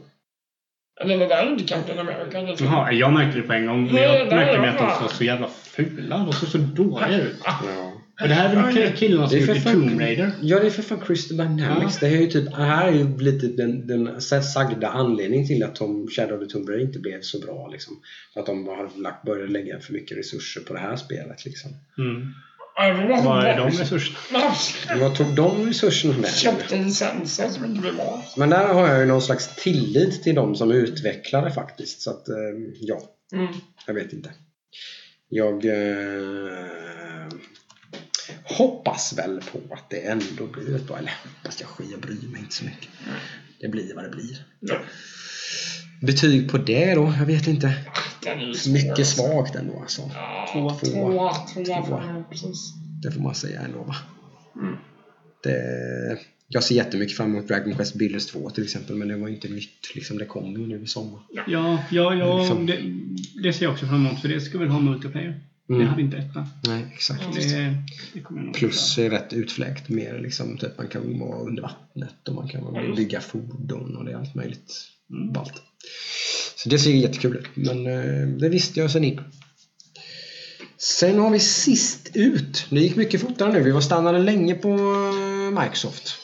Eller 1.01 1.19
det 1.19 1.27
där 1.27 1.47
är 1.47 1.51
inte 1.51 1.65
Captain 1.65 1.99
America. 1.99 2.57
Thor. 2.57 2.69
Jaha, 2.69 2.93
jag 2.93 3.13
märkte 3.13 3.39
det 3.41 3.47
på 3.47 3.53
en 3.53 3.67
gång. 3.67 3.85
Men 3.93 4.03
jag 4.03 4.29
märkte 4.29 4.59
med 4.61 4.71
att 4.71 4.79
de 4.79 4.91
såg 5.01 5.11
så 5.11 5.25
jävla 5.25 5.49
fula. 5.49 6.19
De 6.19 6.33
såg 6.33 6.49
så 6.49 6.59
dåliga 6.59 7.19
ut. 7.19 7.41
Ja. 7.45 7.93
Och 8.23 8.29
det 8.29 8.35
här 8.35 8.57
är 8.57 8.63
väl 8.63 8.75
kill- 8.75 8.97
killarna 8.97 9.27
Det 9.29 9.47
som 9.47 9.55
fan- 9.55 9.73
Tomb 9.89 10.01
Raider? 10.01 10.31
Ja, 10.43 10.59
det 10.61 10.67
är 10.67 10.71
för 10.71 10.83
fan 10.83 11.01
Crystal 11.01 11.37
Dynamics. 11.37 11.99
Det 12.01 12.07
här 12.07 12.17
är 12.17 12.21
ju 12.21 12.27
typ, 12.27 12.45
det 12.45 12.57
här 12.63 12.89
är 12.89 12.93
ju 12.93 13.19
lite 13.19 13.47
den, 13.47 13.87
den 13.87 14.21
sagda 14.43 14.89
anledningen 14.89 15.47
till 15.47 15.63
att 15.65 15.75
Tom 15.75 16.09
Shadow 16.11 16.43
of 16.43 16.49
the 16.49 16.53
Tomb 16.53 16.69
Raider 16.69 16.85
inte 16.87 16.99
blev 16.99 17.21
så 17.23 17.39
bra. 17.39 17.69
Liksom. 17.73 18.01
Att 18.35 18.47
de 18.47 18.67
har 18.67 19.01
lagt, 19.03 19.25
började 19.27 19.53
lägga 19.53 19.81
för 19.81 19.93
mycket 19.93 20.19
resurser 20.19 20.61
på 20.61 20.73
det 20.75 20.81
här 20.81 20.97
spelet. 20.97 21.45
Liksom. 21.45 21.71
Mm. 21.99 22.27
Vad 23.25 23.45
är 23.47 23.57
de 23.57 23.71
resurserna? 23.71 24.19
Men 24.89 25.01
Vad 25.01 25.15
tog 25.17 25.35
de 25.35 25.67
resurserna 25.67 26.19
med? 26.19 26.31
köpte 26.35 26.77
licenser 26.77 27.49
som 27.49 27.65
inte 27.65 27.81
blev 27.81 27.95
bra. 27.95 28.25
Men 28.37 28.51
där 28.51 28.67
har 28.75 28.89
jag 28.89 29.01
ju 29.01 29.07
någon 29.07 29.23
slags 29.23 29.57
tillit 29.57 30.23
till 30.23 30.35
de 30.35 30.55
som 30.55 30.71
utvecklare 30.73 31.51
faktiskt. 31.51 32.03
Så 32.03 32.11
att, 32.11 32.29
eh, 32.29 32.35
ja, 32.81 33.01
Mm. 33.33 33.47
jag 33.87 33.95
vet 33.95 34.13
inte. 34.13 34.31
Jag 35.29 35.65
eh, 35.65 35.73
hoppas 38.49 39.19
väl 39.19 39.41
på 39.53 39.75
att 39.75 39.91
det 39.91 39.97
ändå 40.01 40.47
blir 40.47 40.77
ett 40.77 40.87
bra... 40.87 40.99
Eller 40.99 41.13
hoppas 41.25 41.61
jag 41.61 41.69
skit, 41.69 41.89
jag 41.91 42.01
bryr 42.01 42.29
mig 42.29 42.41
inte 42.41 42.55
så 42.55 42.65
mycket. 42.65 42.89
Det 43.61 43.69
blir 43.69 43.95
vad 43.95 44.05
det 44.05 44.11
blir. 44.11 44.45
Ja. 44.61 44.77
Betyg 46.03 46.51
på 46.51 46.59
det 46.59 46.95
då? 46.95 47.15
Jag 47.19 47.27
vet 47.27 47.47
inte. 47.47 47.75
Den 48.25 48.39
är 48.41 48.47
ju 48.47 48.55
svår, 48.55 48.73
Mycket 48.73 48.99
alltså. 48.99 49.23
svagt 49.23 49.55
ändå 49.55 49.81
alltså. 49.81 50.03
Ja. 50.15 50.49
Tvåa 50.53 50.75
får 50.75 50.87
Tvåa. 50.87 52.01
man, 52.07 52.25
precis. 52.31 52.73
Det 53.03 53.11
får 53.13 53.21
man 53.21 53.35
säga 53.35 53.61
ändå 53.61 53.83
va. 53.83 53.97
Mm. 54.57 54.77
Det, 55.43 56.19
Jag 56.49 56.65
ser 56.65 56.75
jättemycket 56.75 57.17
fram 57.17 57.35
emot 57.35 57.49
Dragon 57.49 57.75
Quest 57.75 57.95
Builders 57.95 58.27
2 58.27 58.51
till 58.51 58.65
exempel, 58.65 58.97
men 58.97 59.09
det 59.09 59.17
var 59.17 59.29
ju 59.29 59.35
inte 59.35 59.49
nytt. 59.49 59.95
Liksom, 59.95 60.19
det 60.19 60.25
kommer 60.25 60.59
ju 60.59 60.67
nu 60.67 60.83
i 60.83 60.87
sommar. 60.87 61.21
Ja, 61.31 61.43
ja, 61.91 62.15
ja 62.15 62.39
Liksom. 62.39 62.67
det, 62.67 62.79
det 63.43 63.53
ser 63.53 63.65
jag 63.65 63.73
också 63.73 63.87
fram 63.87 64.07
emot 64.07 64.21
för 64.21 64.29
det 64.29 64.41
ska 64.41 64.59
väl 64.59 64.69
ha 64.69 64.81
multiplayer. 64.81 65.41
Mm. 65.69 65.81
Det 65.81 65.87
hade 65.89 66.03
inte 66.03 66.17
ettan. 66.17 66.47
Nej, 66.67 66.87
exakt. 66.95 67.23
Det, 67.35 67.75
det 68.15 68.21
kommer 68.21 68.41
jag 68.41 68.47
nog 68.47 68.55
Plus 68.55 68.99
är 68.99 69.11
rätt 69.11 69.33
utfläkt 69.33 69.89
mer 69.89 70.19
liksom, 70.19 70.59
typ 70.59 70.79
man 70.79 70.89
kan 70.89 71.19
vara 71.19 71.39
under 71.39 71.63
vattnet 71.63 72.29
och 72.29 72.35
man 72.35 72.49
kan 72.49 72.61
Ja, 72.75 72.83
just. 72.83 72.97
bygga 72.97 73.21
fordon 73.21 73.97
och 73.97 74.05
det 74.05 74.13
är 74.13 74.17
allt 74.17 74.35
möjligt 74.35 74.85
Mm. 75.11 75.33
ballt. 75.33 75.63
Så 76.57 76.69
det 76.69 76.79
ser 76.79 76.91
jättekul 76.91 77.37
ut, 77.37 77.47
men 77.55 77.87
eh, 77.87 78.29
det 78.29 78.49
visste 78.49 78.81
jag 78.81 78.91
sen 78.91 79.05
innan. 79.05 79.25
Sen 80.79 81.19
har 81.19 81.31
vi 81.31 81.39
sist 81.41 82.11
ut. 82.15 82.67
Det 82.71 82.81
gick 82.81 82.97
mycket 82.97 83.21
fortare 83.21 83.53
nu. 83.53 83.63
Vi 83.63 83.71
var 83.71 83.81
stannade 83.81 84.19
länge 84.19 84.55
på 84.55 84.69
eh, 84.69 85.61
Microsoft. 85.63 86.19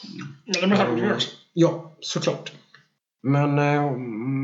Men 0.61 0.69
det 0.69 1.13
också. 1.13 1.29
Ja, 1.53 1.97
såklart. 1.99 2.51
Men 3.23 3.59
eh, 3.59 3.91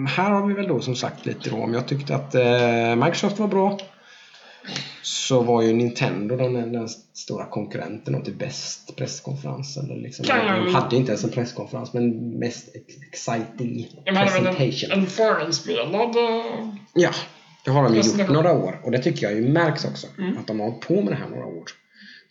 här 0.07 0.29
har 0.31 0.47
vi 0.47 0.53
väl 0.53 0.67
då 0.67 0.79
som 0.81 0.95
sagt 0.95 1.25
lite 1.25 1.49
då 1.49 1.55
om 1.55 1.73
jag 1.73 1.87
tyckte 1.87 2.15
att 2.15 2.33
Microsoft 2.97 3.39
var 3.39 3.47
bra 3.47 3.79
så 5.01 5.41
var 5.41 5.61
ju 5.61 5.73
Nintendo 5.73 6.35
den, 6.37 6.53
den 6.71 6.89
stora 7.13 7.45
konkurrenten 7.45 8.15
och 8.15 8.25
till 8.25 8.33
bäst 8.35 8.95
presskonferens. 8.95 9.77
Eller 9.77 9.95
liksom, 9.95 10.25
Kan 10.25 10.37
jag- 10.47 10.65
de 10.65 10.73
hade 10.73 10.95
inte 10.95 11.11
ens 11.11 11.23
en 11.23 11.29
presskonferens 11.29 11.93
men 11.93 12.29
mest 12.39 12.75
ex- 12.75 12.95
exciting 13.11 13.87
Jag 14.05 14.15
presentation. 14.15 14.91
en, 14.91 14.99
en 14.99 15.07
förinspelad... 15.07 16.15
eh, 16.15 16.69
Ja, 16.93 17.11
det 17.65 17.71
har 17.71 17.83
de 17.83 17.95
ju 17.95 18.01
gjort 18.01 18.29
några 18.29 18.51
år 18.53 18.81
och 18.83 18.91
det 18.91 18.99
tycker 18.99 19.23
jag 19.29 19.35
ju 19.35 19.49
märks 19.49 19.85
också. 19.85 20.07
Mm. 20.17 20.37
Att 20.37 20.47
de 20.47 20.59
har 20.59 20.67
hållit 20.69 20.87
på 20.87 21.01
med 21.01 21.13
det 21.13 21.17
här 21.17 21.29
några 21.29 21.45
år. 21.45 21.63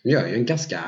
De 0.03 0.09
gör 0.09 0.27
ju 0.27 0.35
en 0.35 0.45
ganska 0.45 0.79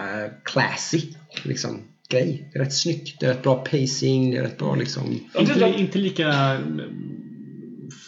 classy 0.43 1.01
liksom, 1.43 1.81
grej. 2.09 2.49
Det 2.53 2.59
är 2.59 2.63
rätt 2.63 2.73
snyggt, 2.73 3.19
det 3.19 3.25
är 3.25 3.29
rätt 3.29 3.43
bra 3.43 3.55
pacing, 3.55 4.31
det 4.31 4.37
är 4.37 4.41
rätt 4.41 4.57
bra 4.57 4.75
liksom... 4.75 5.19
Inte, 5.39 5.73
inte 5.77 5.97
lika 5.97 6.57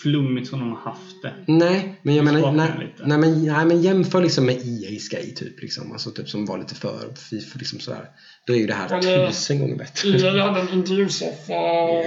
flummigt 0.01 0.47
som 0.49 0.59
de 0.59 0.69
har 0.71 0.77
haft 0.79 1.21
det. 1.21 1.33
Nej, 1.47 1.99
men 2.01 2.15
jag 2.15 2.25
menar, 2.25 2.51
nej, 2.51 2.71
nej, 3.05 3.17
men, 3.17 3.45
nej, 3.45 3.65
men 3.65 3.81
jämför 3.81 4.21
liksom 4.21 4.45
med 4.45 4.55
EA's 4.55 5.11
grej 5.11 5.33
typ. 5.35 5.61
Liksom. 5.61 5.91
Alltså, 5.91 6.11
typ 6.11 6.29
som 6.29 6.45
var 6.45 6.57
lite 6.57 6.75
för 6.75 7.13
FIFA 7.29 7.55
liksom 7.59 7.79
sådär. 7.79 8.05
Då 8.47 8.53
är 8.53 8.57
ju 8.57 8.67
det 8.67 8.73
här 8.73 8.87
Ja, 8.89 8.95
det- 9.01 9.27
tusen 9.27 9.59
gånger 9.59 9.75
bättre. 9.75 10.09
EA 10.09 10.47
hade 10.47 10.59
en 10.61 10.69
intervjusoffa. 10.73 11.53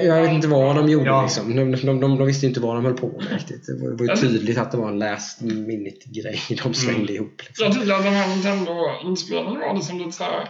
Jag 0.04 0.22
vet 0.22 0.32
inte 0.32 0.48
vad 0.48 0.76
de 0.76 0.88
gjorde 0.88 1.06
Ja. 1.06 1.22
liksom. 1.22 1.56
De, 1.56 1.72
de, 1.72 2.00
de, 2.00 2.00
de 2.18 2.26
visste 2.26 2.46
inte 2.46 2.60
vad 2.60 2.76
de 2.76 2.84
höll 2.84 2.94
på 2.94 3.08
med 3.08 3.32
riktigt. 3.32 3.66
Det 3.66 3.82
var, 3.82 3.90
det 3.90 4.04
var 4.06 4.14
ju 4.14 4.20
tydligt 4.20 4.58
att 4.58 4.70
det 4.70 4.76
var 4.78 4.88
en 4.88 4.98
last 4.98 5.40
minute 5.40 6.08
grej 6.08 6.40
de 6.62 6.74
slängde 6.74 7.12
ihop. 7.12 7.42
Liksom. 7.46 7.64
Jag 7.66 7.74
tycker 7.74 7.92
att 7.94 8.04
den 8.04 8.12
här 8.14 8.28
Nintendo-inspelningen 8.28 9.60
var 9.60 9.74
liksom 9.74 9.98
lite 9.98 10.12
såhär 10.12 10.48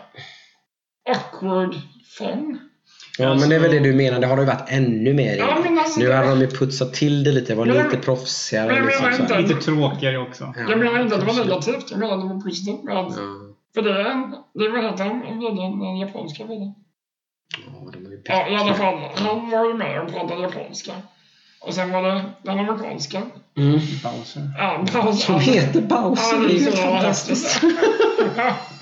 awkward 1.11 1.75
fun. 2.19 2.59
Ja, 3.19 3.35
men 3.35 3.49
det 3.49 3.55
är 3.55 3.61
väl 3.61 3.71
det 3.71 3.79
du 3.81 3.93
menar. 3.95 4.21
Det 4.21 4.27
har 4.27 4.37
det 4.37 4.43
ju 4.43 4.47
varit 4.47 4.65
ännu 4.69 5.15
mer 5.15 5.37
Ja, 5.37 5.45
alltså, 5.79 6.01
Nu 6.01 6.13
hade 6.13 6.29
de 6.29 6.41
ju 6.41 6.47
putsat 6.47 6.95
till 6.95 7.25
det 7.25 7.33
lite. 7.33 7.53
Det 7.53 7.57
var 7.57 7.67
Men- 7.67 7.77
lite 7.85 7.97
proffsigare. 7.97 8.73
men 8.75 8.87
Liksom, 8.87 9.07
inte- 9.21 9.39
Lite 9.41 9.55
tråkigare 9.55 10.19
också. 10.19 10.53
Ja. 10.57 10.63
Jag 10.71 10.79
menar 10.79 11.01
inte 11.03 11.15
att 11.15 11.21
det 11.21 11.27
var 11.27 11.45
negativt, 11.45 11.91
jag 11.91 12.01
menar 12.01 12.15
att 12.15 12.29
det 12.29 12.35
var 12.35 12.41
positivt. 12.41 12.81
Ja. 12.87 13.13
För 13.75 13.83
det 13.83 13.91
är 13.91 14.05
en, 14.05 14.31
det 14.55 14.69
var 14.69 14.91
heter 14.91 15.05
han, 15.05 15.21
vdn, 15.41 15.79
den 15.81 15.97
japanska 15.99 16.45
vdn. 16.45 16.75
Ja, 17.67 17.91
de 17.93 17.99
ju 18.11 18.23
Ja, 18.25 18.49
i 18.49 18.57
alla 18.57 18.75
fall. 18.75 18.99
Han 19.15 19.51
var 19.51 19.67
ju 19.69 19.75
med 19.75 20.01
och 20.03 20.13
pratade 20.13 20.43
japanska. 20.43 20.93
Och 21.61 21.75
sen 21.75 21.93
var 21.93 22.03
det 22.03 22.23
den 22.43 22.59
amerikanska. 22.59 23.23
Mm. 23.57 23.73
Bowser. 24.03 24.51
Ja, 24.59 24.85
Bowser. 24.93 25.13
Som 25.13 25.41
heter 25.41 25.81
Ja, 25.91 25.97
Bowser. 25.97 26.39
det 26.39 26.47
det 26.49 26.55
är 26.55 26.57
är 26.57 26.61
ju 26.61 26.71
fantastiskt. 26.73 27.61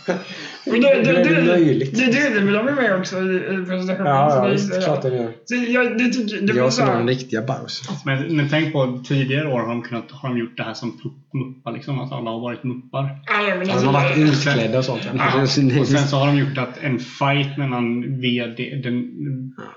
Men 0.67 0.81
det, 0.81 0.89
det, 0.89 1.11
Hur 1.11 1.19
är 1.19 1.25
det 1.25 1.41
det, 1.41 1.47
möjligt? 1.47 1.99
det, 1.99 2.07
det, 2.07 2.35
det 2.35 2.41
vill 2.41 2.55
de 2.55 2.65
med 2.65 2.97
också 2.99 3.17
i, 3.17 3.37
i 3.37 3.65
presentationen. 3.67 4.07
Ja, 4.07 4.45
ja 4.45 4.51
visst. 4.51 4.75
det, 4.75 4.81
Klart 4.81 5.03
de 5.03 5.17
gör. 5.17 5.33
Så 5.45 5.55
jag, 5.55 5.99
det 5.99 6.09
tycker, 6.09 6.37
det 6.37 6.53
blir 6.53 6.57
Jag 6.57 6.73
så 6.73 6.81
som 6.81 6.89
är 6.89 6.97
den 6.97 7.09
riktiga 7.09 7.43
Bowser. 7.43 7.95
Men, 8.05 8.37
men 8.37 8.49
tänk 8.49 8.73
på 8.73 9.03
tidigare 9.09 9.49
år 9.49 9.61
har 9.61 9.69
de, 9.69 9.83
kunnat, 9.83 10.11
har 10.11 10.29
de 10.29 10.39
gjort 10.39 10.57
det 10.57 10.63
här 10.63 10.75
som 10.75 11.01
muppar 11.33 11.73
liksom. 11.73 12.01
Att 12.01 12.13
alla 12.13 12.31
har 12.31 12.41
varit 12.41 12.65
muppar. 12.65 13.19
Ja, 13.27 13.55
men 13.59 13.69
jag 13.69 13.79
de 13.79 13.87
har 13.87 13.93
varit 13.93 14.19
utklädda 14.19 14.79
och 14.79 14.85
sånt. 14.85 15.03
Ja, 15.17 15.43
Och 15.43 15.49
sen 15.89 16.09
så 16.09 16.17
har 16.17 16.27
de 16.27 16.39
gjort 16.39 16.59
att 16.59 16.79
en 16.83 16.99
fight 16.99 17.59
mellan 17.59 18.21
VD, 18.21 18.81
den 18.83 19.13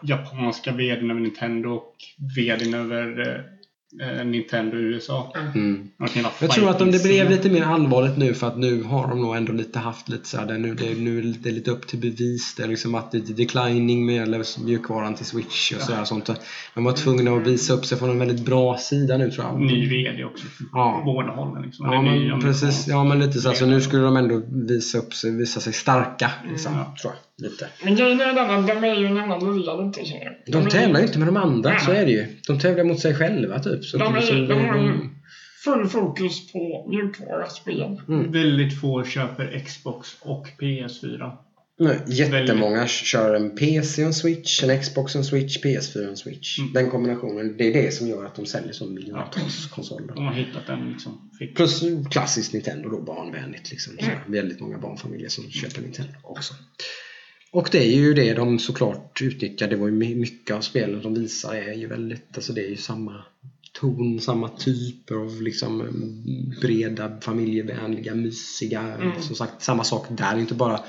japanska 0.04 0.72
VDn 0.72 1.12
över 1.12 1.22
Nintendo 1.22 1.70
och 1.70 1.96
VDn 2.36 2.74
över 2.74 3.20
eh, 3.28 3.59
Nintendo 4.26 4.78
i 4.78 4.82
USA. 4.82 5.34
Mm. 5.56 5.90
Ha 6.00 6.08
Jag 6.42 6.52
tror 6.52 6.70
att 6.70 6.82
om 6.82 6.92
det 6.92 7.04
blev 7.04 7.30
lite 7.30 7.50
mer 7.50 7.62
allvarligt 7.64 8.18
nu 8.18 8.34
för 8.34 8.48
att 8.48 8.58
nu 8.58 8.84
har 8.84 9.08
de 9.08 9.22
nog 9.22 9.36
ändå 9.36 9.54
lite 9.54 9.80
haft 9.80 10.10
lite 10.10 10.28
såhär, 10.28 10.58
nu, 10.58 10.76
det, 10.76 10.96
nu 10.98 11.18
är 11.18 11.22
det 11.22 11.28
lite, 11.28 11.52
lite 11.52 11.72
upp 11.72 11.88
till 11.88 12.00
bevis. 12.00 12.56
Det 12.58 12.64
är 12.64 12.68
liksom 12.68 12.96
att 12.96 13.12
det 13.12 13.18
är 13.18 13.34
declining 13.34 14.06
med 14.06 14.24
eller 14.24 14.66
mjukvaran 14.66 15.16
till 15.16 15.26
Switch 15.26 15.72
och 15.72 15.82
sådär 15.82 16.04
sånt. 16.04 16.30
De 16.76 16.84
var 16.84 16.92
tvungna 16.94 17.32
att 17.32 17.48
visa 17.48 17.74
upp 17.74 17.86
sig 17.86 17.98
från 17.98 18.10
en 18.10 18.20
väldigt 18.20 18.46
bra 18.46 18.78
sida 18.78 19.18
nu 19.18 19.32
tror 19.32 19.46
jag. 19.46 19.62
Ny 19.62 19.90
VD 19.90 20.24
också. 20.24 20.46
Ja. 20.74 21.02
Båda 21.06 21.32
hållen 21.32 21.64
liksom. 21.64 21.86
Ja 21.86 22.02
men 22.02 22.42
precis, 22.42 22.88
ja 22.88 23.04
men 23.04 23.20
lite 23.20 23.40
så. 23.40 23.48
här, 23.50 23.56
Så 23.56 23.66
nu 23.66 23.82
skulle 23.82 24.04
de 24.04 24.18
ändå 24.18 24.42
visa 24.68 24.98
upp 24.98 25.14
sig, 25.14 25.32
visa 25.38 25.60
sig 25.60 25.74
starka. 25.74 26.32
Liksom, 26.50 26.74
Mm. 26.74 26.86
tror 27.02 27.14
jag. 27.14 27.29
Lite. 27.42 27.70
Men 27.84 27.96
grejen 27.96 28.22
är 28.22 28.34
den 28.34 28.50
att 28.50 28.68
de 28.68 28.84
är 28.84 28.96
ju 28.96 29.06
en 29.06 29.18
annan 29.18 29.58
liga 29.60 29.74
lite 29.74 30.06
känner 30.06 30.24
jag. 30.24 30.34
De 30.54 30.66
är- 30.66 30.70
tävlar 30.70 31.00
ju 31.00 31.06
inte 31.06 31.20
med 31.20 31.28
de 31.28 31.38
andra, 31.38 31.70
Nej. 31.70 31.80
så 31.80 31.92
är 31.92 32.06
det 32.06 32.12
ju. 32.12 32.26
De 32.48 32.60
tävlar 32.60 32.84
mot 32.84 33.00
sig 33.00 33.16
själva 33.16 33.60
typ. 33.60 33.86
Så 33.86 33.98
De, 33.98 34.16
är, 34.16 34.22
så- 34.22 34.34
de 34.34 34.54
har 34.66 34.78
ju 34.78 34.94
full 35.64 35.88
fokus 35.90 36.52
på 36.52 36.88
mjukvaraspel. 36.90 37.98
Mm. 38.08 38.32
Väldigt 38.32 38.82
få 38.82 39.04
köper 39.04 39.60
Xbox 39.66 40.10
och 40.22 40.48
PS4. 40.62 41.32
Nej, 41.82 42.00
jättemånga 42.08 42.88
kör 42.88 43.36
en 43.36 43.56
PC 43.56 44.02
och 44.02 44.08
en 44.08 44.14
Switch, 44.14 44.64
en 44.64 44.80
Xbox 44.82 45.16
och 45.16 45.20
en 45.20 45.26
Switch, 45.26 45.58
PS4 45.64 46.04
och 46.04 46.10
en 46.10 46.18
Switch. 46.18 46.60
Mm. 46.60 46.74
Den 46.74 46.90
kombinationen, 46.90 47.58
det 47.58 47.64
är 47.68 47.74
det 47.84 47.94
som 47.94 48.08
gör 48.08 48.26
att 48.26 48.36
de 48.36 48.46
säljer 48.46 48.74
så 48.74 48.86
miljontals 48.86 49.66
konsoler. 49.68 50.16
De 50.16 50.26
har 50.26 50.34
hittat 50.34 50.70
en 50.70 50.90
liksom. 50.92 51.30
Fick. 51.40 51.56
Plus 51.56 51.82
klassiskt 52.12 52.54
Nintendo 52.54 52.90
då, 52.90 53.02
barnvänligt. 53.02 53.72
Liksom. 53.72 53.94
Så 54.00 54.32
väldigt 54.32 54.60
många 54.60 54.78
barnfamiljer 54.78 55.30
som 55.30 55.50
köper 55.52 55.82
Nintendo 55.82 56.12
också. 56.24 56.54
Och 57.52 57.70
det 57.72 57.78
är 57.78 57.98
ju 57.98 58.14
det 58.14 58.34
de 58.34 58.60
såklart 58.60 59.22
utnyttjar. 59.22 59.68
Det 59.68 59.76
var 59.76 59.88
ju 59.88 59.94
my- 59.94 60.16
mycket 60.16 60.56
av 60.56 60.62
spelen 60.62 61.02
de 61.02 61.14
visar 61.14 61.56
är 61.56 61.74
ju 61.74 61.88
väldigt, 61.88 62.28
alltså 62.36 62.54
det 62.54 62.62
är 62.66 62.70
ju 62.70 62.78
samma 62.78 63.24
ton, 63.74 64.20
samma 64.20 64.50
typer 64.50 65.16
av 65.16 65.42
liksom 65.42 65.84
breda, 66.62 67.20
familjevänliga, 67.22 68.16
mysiga. 68.16 68.82
Mm. 68.82 69.22
Som 69.22 69.36
sagt, 69.36 69.64
samma 69.64 69.84
sak 69.84 70.06
där. 70.10 70.40
Inte 70.40 70.54
bara 70.54 70.80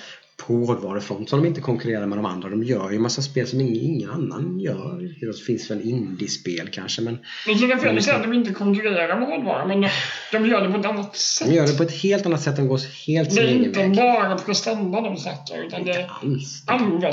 på 0.46 0.52
hårdvarufront 0.66 1.28
som 1.28 1.42
de 1.42 1.48
inte 1.48 1.60
konkurrerar 1.60 2.06
med 2.06 2.18
de 2.18 2.24
andra. 2.26 2.48
De 2.48 2.62
gör 2.64 2.90
ju 2.90 2.98
massa 2.98 3.22
spel 3.22 3.46
som 3.46 3.60
ingen, 3.60 3.76
ingen 3.76 4.10
annan 4.10 4.60
gör. 4.60 5.14
Det 5.20 5.38
finns 5.46 5.70
väl 5.70 5.80
indiespel 5.80 6.68
kanske 6.72 7.02
men 7.02 7.18
Det 7.46 7.52
är 7.52 7.76
fel 7.76 7.98
att 7.98 8.04
säga 8.04 8.16
att 8.16 8.22
de 8.22 8.32
inte 8.32 8.52
konkurrerar 8.52 9.18
med 9.20 9.28
hårdvara, 9.28 9.66
men 9.66 9.80
de, 9.80 9.88
de 10.32 10.46
gör 10.46 10.66
det 10.66 10.72
på 10.72 10.78
ett 10.80 10.86
annat 10.86 11.16
sätt. 11.16 11.48
de 11.48 11.54
gör 11.54 11.66
det 11.66 11.76
på 11.76 11.82
ett 11.82 12.02
helt 12.02 12.26
annat 12.26 12.40
sätt. 12.42 12.56
De 12.56 12.68
går 12.68 12.80
helt 13.06 13.28
Det 13.28 13.34
sin 13.34 13.44
är 13.44 13.48
egen 13.48 13.64
inte 13.64 13.80
väg. 13.80 13.96
bara 13.96 14.38
prestanda 14.38 15.00
de 15.00 15.16
snackar, 15.16 15.66
utan 15.66 15.84
det 15.84 15.90
Inte 15.90 16.00
är 16.00 16.72
använder 16.74 17.12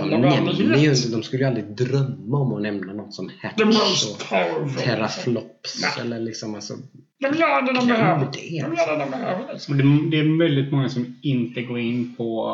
De, 0.74 0.80
ju, 0.82 0.90
inte- 0.90 1.08
de 1.10 1.24
skulle 1.24 1.42
ju 1.44 1.48
aldrig 1.48 1.66
drömma 1.76 2.38
om 2.38 2.54
att 2.54 2.62
nämna 2.62 2.94
något 2.94 3.14
som 3.14 3.32
Hatch 3.42 4.06
och. 4.12 4.78
Teraflops 4.84 5.82
Nej. 5.82 6.06
eller 6.06 6.20
liksom 6.20 6.56
alltså... 6.56 6.74
De 7.20 7.26
gör 7.28 7.62
det 7.62 7.74
de 7.74 7.86
Glöm 7.86 7.98
behöver. 7.98 8.28
det, 8.34 8.62
De 8.62 8.66
alltså. 8.66 8.86
gör 8.88 8.98
det 8.98 9.04
de 9.06 9.12
behöver. 9.12 9.54
Liksom. 9.54 9.78
Det, 9.78 10.18
det 10.18 10.20
är 10.24 10.40
väldigt 10.40 10.72
många 10.72 10.90
som 10.90 11.16
inte 11.22 11.62
går 11.62 11.80
in 11.80 12.16
på 12.18 12.48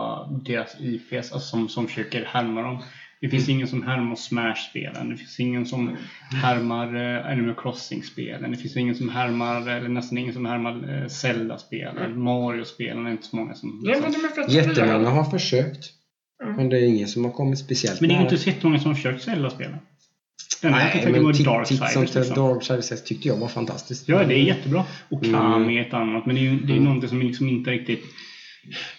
deras 0.45 0.62
IPs, 0.79 1.13
alltså 1.13 1.39
som, 1.39 1.69
som 1.69 1.87
försöker 1.87 2.25
härma 2.25 2.61
dem. 2.61 2.83
Det 3.21 3.29
finns 3.29 3.49
ingen 3.49 3.67
som 3.67 3.83
härmar 3.83 4.15
Smash-spelen. 4.15 5.09
Det 5.09 5.17
finns 5.17 5.39
ingen 5.39 5.65
som 5.65 5.97
härmar 6.43 6.95
uh, 6.95 7.31
Animal 7.31 7.55
Crossing-spelen. 7.55 8.51
Det 8.51 8.57
finns 8.57 8.77
ingen 8.77 8.95
som 8.95 9.09
härmar, 9.09 9.69
eller 9.69 9.89
nästan 9.89 10.17
ingen 10.17 10.33
som 10.33 10.45
härmar 10.45 11.01
uh, 11.01 11.07
Zelda-spelen. 11.07 12.23
Mario-spelen 12.23 13.05
är 13.05 13.11
inte 13.11 13.27
så 13.27 13.35
många 13.35 13.53
som... 13.55 13.81
De 13.83 13.91
är 13.91 14.35
fett 14.35 14.51
Jättemånga 14.51 15.09
har 15.09 15.23
försökt. 15.23 15.89
Mm. 16.43 16.55
Men 16.55 16.69
det 16.69 16.77
är 16.77 16.83
ingen 16.83 17.07
som 17.07 17.25
har 17.25 17.31
kommit 17.31 17.59
speciellt 17.59 18.01
Men 18.01 18.09
det 18.09 18.15
är 18.15 18.17
nära. 18.17 18.25
inte 18.29 18.37
så 18.37 18.49
jättemånga 18.49 18.79
som 18.79 18.87
har 18.87 18.95
försökt 18.95 19.23
Zelda-spelen. 19.23 19.77
Nej, 20.63 21.07
men 21.11 21.23
Darksiders. 21.23 22.05
Liksom. 22.05 22.35
Darksiders 22.35 23.03
tyckte 23.03 23.27
jag 23.27 23.37
var 23.37 23.47
fantastiskt. 23.47 24.09
Ja, 24.09 24.23
det 24.23 24.35
är 24.35 24.43
jättebra. 24.43 24.85
Och 25.09 25.23
Mm. 25.23 25.41
Kami 25.41 25.77
är 25.77 25.81
ett 25.87 25.93
annat. 25.93 26.25
Men 26.25 26.35
det 26.35 26.41
är 26.41 26.43
ju 26.43 26.59
det 26.59 26.71
är 26.73 26.77
Mm. 26.77 26.83
någonting 26.83 27.09
som 27.09 27.21
liksom 27.21 27.49
inte 27.49 27.71
riktigt... 27.71 28.03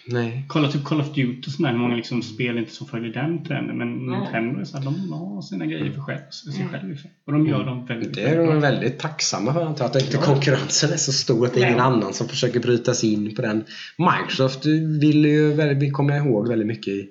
Nej. 0.07 0.45
Kolla 0.47 0.71
typ 0.71 0.83
Call 0.83 1.01
of 1.01 1.07
Duty 1.07 1.41
och 1.47 1.51
sådär, 1.51 1.71
hur 1.71 1.77
många 1.77 1.95
liksom 1.95 2.21
spel 2.21 2.57
inte 2.57 2.71
som 2.71 2.87
följer 2.87 3.13
den 3.13 3.43
trenden. 3.45 3.77
Men 3.77 3.87
Mm. 3.95 4.19
Nintendo 4.19 4.59
är 4.59 4.63
så 4.65 4.77
här, 4.77 4.85
de 4.85 5.11
har 5.11 5.41
sina 5.41 5.65
grejer 5.65 5.91
för 5.91 6.01
själv, 6.01 6.19
sig 6.31 6.67
själv. 6.71 6.89
Liksom. 6.89 7.09
Och 7.25 7.33
de 7.33 7.47
gör 7.47 7.65
dem 7.65 7.85
väldigt, 7.85 8.13
Det 8.13 8.21
är 8.21 8.25
väldigt 8.25 8.45
de 8.47 8.51
bra. 8.51 8.59
väldigt 8.59 8.99
tacksamma 8.99 9.53
för 9.53 9.65
antar 9.65 9.85
jag. 9.85 9.89
Att 9.95 10.01
inte 10.01 10.17
Ja. 10.17 10.21
konkurrensen 10.23 10.93
är 10.93 10.97
så 10.97 11.11
stor 11.13 11.45
att 11.45 11.53
det 11.53 11.59
är 11.59 11.65
ingen 11.65 11.77
Nej. 11.77 11.85
annan 11.87 12.13
som 12.13 12.27
försöker 12.27 12.59
bryta 12.59 12.93
sig 12.93 13.13
in 13.13 13.35
på 13.35 13.41
den. 13.41 13.63
Microsoft 13.97 14.65
vill 15.01 15.25
ju, 15.25 15.53
väldigt- 15.53 15.93
kommer 15.93 16.17
ihåg 16.17 16.47
väldigt 16.47 16.67
mycket 16.67 16.87
i 16.87 17.09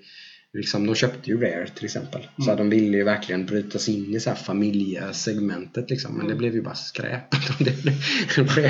Liksom, 0.55 0.87
de 0.87 0.95
köpte 0.95 1.31
ju 1.31 1.41
Rare 1.41 1.67
till 1.75 1.85
exempel. 1.85 2.27
Så 2.39 2.51
Mm. 2.51 2.57
de 2.57 2.71
ville 2.77 2.97
ju 2.97 3.05
verkligen 3.05 3.47
bryta 3.47 3.79
sig 3.79 3.95
in 3.95 4.15
i 4.15 4.21
så 4.21 4.31
här 4.31 4.37
familjesegmentet 4.37 5.91
liksom. 5.91 6.13
Men 6.13 6.21
Mm. 6.21 6.33
det 6.33 6.39
blev 6.39 6.55
ju 6.55 6.63
bara 6.63 6.75
skräp. 6.75 7.31
det 7.59 7.83
blev 7.83 7.95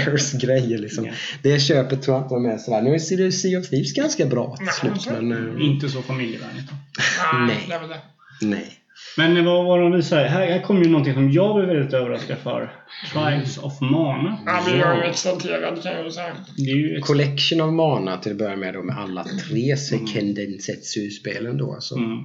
Rares 0.07 0.33
grejer 0.33 0.79
liksom. 0.79 1.05
Ja. 1.07 1.13
Det 1.43 1.61
köpet 1.61 2.03
tror 2.03 2.17
jag 2.17 2.25
inte 2.25 2.35
var 2.35 2.41
med 2.41 2.61
sådär. 2.61 2.83
Nu 2.83 2.95
är 2.95 3.31
Sea 3.31 3.61
of 3.61 3.69
Thieves 3.69 3.93
ganska 3.93 4.27
bra 4.27 4.57
till 4.57 4.67
slut. 4.69 5.07
Men 5.21 5.33
eh, 5.59 5.67
Inte 5.67 5.89
så 5.89 6.03
familjevänligt. 6.03 6.69
Nej. 7.49 7.67
det 7.69 7.87
det. 7.89 8.01
nej. 8.47 8.73
Men 9.17 9.45
vad 9.45 9.65
var 9.65 9.81
de 9.81 9.93
visade? 9.93 10.29
Här, 10.29 10.47
här 10.47 10.61
kom 10.63 10.83
ju 10.83 10.89
någonting 10.89 11.15
som 11.15 11.31
jag 11.31 11.57
blev 11.57 11.69
väldigt 11.69 11.95
överraskad 11.95 12.39
för. 12.39 12.73
Trials 13.13 13.59
of 13.59 13.81
Mana. 13.81 14.39
Ja, 14.47 14.63
men 14.67 14.79
jag 14.79 14.99
är 14.99 15.03
exalterad 15.11 15.83
kan 15.83 15.93
jag 15.93 16.05
ju 16.05 16.11
säga. 16.11 16.37
Det 16.57 16.71
är 16.71 16.77
ju 16.77 16.97
ett... 16.97 17.05
Collection 17.05 17.61
of 17.61 17.73
Mana 17.73 18.17
till 18.17 18.33
att 18.33 18.39
börja 18.39 18.57
med 18.57 18.75
då 18.75 18.83
med 18.83 18.99
alla 18.99 19.25
tre 19.25 19.77
Seiken 19.77 20.35
Densetsu-spelen 20.35 21.59
då. 21.59 21.75
Alltså 21.75 21.95
Mm. 21.97 22.19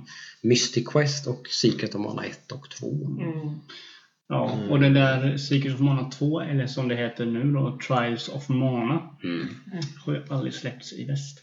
Mystic 0.44 0.88
Quest 0.88 1.28
och 1.28 1.48
Secret 1.50 1.96
of 1.96 2.02
Mana 2.02 2.24
1 2.26 2.52
och 2.52 2.70
2. 2.80 2.88
Mm. 2.88 3.56
Ja, 4.28 4.52
och 4.70 4.80
det 4.80 4.90
där 4.90 5.38
Secret 5.38 5.74
of 5.74 5.80
Mana 5.80 6.12
2, 6.12 6.42
eller 6.42 6.68
som 6.68 6.88
det 6.88 6.96
heter 6.96 7.26
nu 7.26 7.52
då, 7.54 7.80
Trials 7.88 8.30
of 8.30 8.50
Mana, 8.50 9.02
Mm. 9.24 9.48
har 10.06 10.14
ju 10.14 10.22
aldrig 10.30 10.54
släppts 10.54 10.94
i 10.94 11.06
väst. 11.06 11.40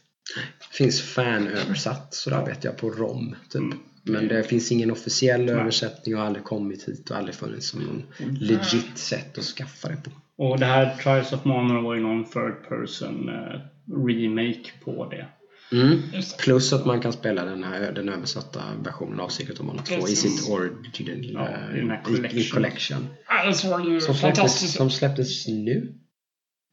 Finns 0.72 1.02
fanöversatt 1.02 2.14
sådär 2.14 2.46
vet 2.46 2.64
jag 2.64 2.76
på 2.76 2.90
ROM 2.90 3.34
typ. 3.50 3.62
Mm. 4.08 4.20
Men 4.20 4.28
det 4.36 4.42
finns 4.44 4.72
ingen 4.72 4.90
officiell 4.90 5.44
Nej. 5.44 5.54
översättning 5.54 6.14
och 6.14 6.20
har 6.20 6.26
aldrig 6.26 6.44
kommit 6.44 6.88
hit 6.88 7.10
och 7.10 7.16
aldrig 7.16 7.34
funnits 7.34 7.68
som 7.68 7.80
någon 7.80 8.02
legit 8.40 8.98
sätt 8.98 9.38
att 9.38 9.44
skaffa 9.44 9.88
det 9.88 9.96
på. 9.96 10.10
Och 10.44 10.58
det 10.58 10.66
här 10.66 10.96
Trials 10.96 11.32
of 11.32 11.44
Mana 11.44 11.80
var 11.80 11.94
ju 11.94 12.00
någon 12.00 12.24
third 12.24 12.68
person 12.68 13.28
eh, 13.28 13.60
remake 14.06 14.70
på 14.84 15.08
det. 15.10 15.26
Mm. 15.72 15.98
Plus 16.38 16.72
att 16.72 16.86
man 16.86 17.00
kan 17.00 17.12
spela 17.12 17.44
den, 17.44 17.64
här, 17.64 17.92
den 17.92 18.08
översatta 18.08 18.62
versionen 18.84 19.20
av 19.20 19.28
Secret 19.28 19.60
of 19.60 19.66
Mana 19.66 19.82
2 19.82 19.94
i 19.94 20.00
Precis. 20.00 20.20
sitt 20.44 20.50
original 20.52 21.32
Ja, 21.32 21.48
eh, 21.48 21.76
i 21.76 21.80
i, 21.80 22.40
i 22.40 22.50
collection. 22.50 23.08
collection. 23.42 23.92
Ju 23.94 24.00
Som 24.00 24.14
släpptes, 24.14 24.72
som 24.74 24.90
släpptes 24.90 25.48
nu. 25.48 25.94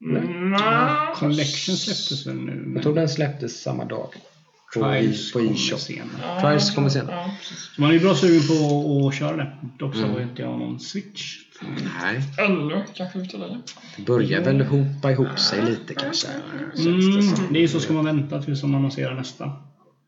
Mm, 0.06 0.50
nja. 0.52 1.14
Collection 1.16 1.76
släpptes 1.76 2.28
väl 2.28 2.36
nu? 2.36 2.52
Jag 2.52 2.68
Men 2.68 2.84
tror 2.84 2.96
den 2.96 3.10
släpptes 3.10 3.62
samma 3.62 3.86
dag. 3.86 4.10
På, 4.74 4.80
på 4.80 4.86
kommer 4.86 5.52
e-shop. 5.52 5.78
senare. 5.78 6.08
Ja, 6.22 6.42
Trials 6.42 6.72
kommer 6.76 6.90
sen. 6.90 7.06
Ja, 7.10 7.32
man 7.78 7.90
är 7.90 7.94
ju 7.94 8.00
bra 8.00 8.16
sugen 8.16 8.42
på 8.48 9.08
att 9.08 9.16
köra 9.16 9.36
det. 9.38 9.52
Dock 9.80 9.94
så 9.94 10.00
Mm. 10.00 10.12
har 10.12 10.20
ju 10.20 10.24
inte 10.26 10.42
jag 10.42 10.60
någon 10.60 10.80
switch. 10.80 11.36
Nej, 12.02 12.22
Ännu 12.48 12.84
kanske 12.94 13.20
ut 13.20 13.30
till 13.30 13.40
dig. 13.40 13.58
det 13.98 14.02
börjar 14.06 14.42
väl 14.42 14.62
hopa 14.62 15.12
ihop 15.12 15.40
sig 15.40 15.62
lite 15.66 15.94
kanske. 15.94 16.28
Det 16.76 16.82
Mm, 16.90 17.22
som. 17.36 17.48
det 17.54 17.60
är 17.60 17.62
ju 17.62 17.68
så 17.68 17.80
ska 17.80 17.94
man 17.94 18.06
vänta 18.06 18.42
tills 18.42 18.62
de 18.62 18.76
annonserar 18.76 19.16
nästa. 19.16 19.52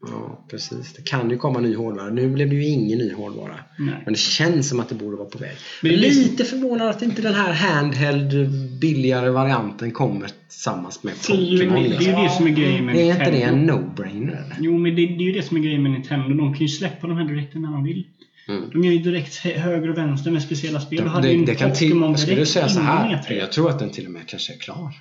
Ja, 0.07 0.45
precis. 0.49 0.93
Det 0.93 1.01
kan 1.01 1.29
ju 1.29 1.37
komma 1.37 1.59
ny 1.59 1.75
hårdvara. 1.75 2.09
Nu 2.09 2.29
blev 2.29 2.49
det 2.49 2.55
ju 2.55 2.65
ingen 2.65 2.97
ny 2.99 3.13
hårdvara. 3.13 3.55
Nej. 3.79 4.01
Men 4.05 4.13
det 4.13 4.19
känns 4.19 4.69
som 4.69 4.79
att 4.79 4.89
det 4.89 4.95
borde 4.95 5.17
vara 5.17 5.29
på 5.29 5.37
väg. 5.37 5.55
Men 5.81 5.91
det 5.91 5.97
är 5.97 5.99
Lite 5.99 6.43
förvånad 6.43 6.89
att 6.89 7.01
inte 7.01 7.21
den 7.21 7.33
här 7.33 7.53
handheld 7.53 8.33
billigare 8.79 9.29
varianten 9.29 9.91
kommer 9.91 10.29
tillsammans 10.49 11.03
med 11.03 11.13
Pokémon. 11.27 11.83
Det 11.83 11.95
är 11.95 12.01
ju 12.01 12.23
det 12.23 12.29
som 12.29 12.47
är 12.47 12.51
grejen 12.51 12.85
med 12.85 12.95
Är 12.95 13.11
inte 13.11 13.31
det 13.31 13.41
en 13.41 13.55
Nintendo. 13.55 13.73
no-brainer? 13.73 14.43
Jo, 14.59 14.77
men 14.77 14.95
det, 14.95 15.01
det 15.05 15.23
är 15.23 15.27
ju 15.27 15.31
det 15.31 15.43
som 15.43 15.57
är 15.57 15.61
grejen 15.61 15.83
med 15.83 15.91
Nintendo. 15.91 16.35
De 16.35 16.53
kan 16.53 16.61
ju 16.61 16.67
släppa 16.67 17.07
de 17.07 17.17
här 17.17 17.25
direkt 17.25 17.53
när 17.55 17.71
de 17.71 17.83
vill. 17.83 18.07
Mm. 18.47 18.69
De 18.73 18.83
gör 18.83 18.91
ju 18.93 18.99
direkt 18.99 19.35
höger 19.37 19.89
och 19.89 19.97
vänster 19.97 20.31
med 20.31 20.41
speciella 20.41 20.79
spel. 20.79 21.03
Då 21.03 21.09
hade 21.09 21.27
Det, 21.27 21.33
ju 21.33 21.45
det 21.45 21.55
kan 21.55 21.73
till, 21.73 21.97
jag 22.01 22.19
skulle 22.19 22.45
säga 22.45 22.69
så 22.69 22.79
här. 22.79 23.23
E3. 23.29 23.33
Jag 23.33 23.51
tror 23.51 23.69
att 23.69 23.79
den 23.79 23.89
till 23.89 24.05
och 24.05 24.11
med 24.11 24.27
kanske 24.27 24.53
är 24.53 24.57
klar. 24.57 24.93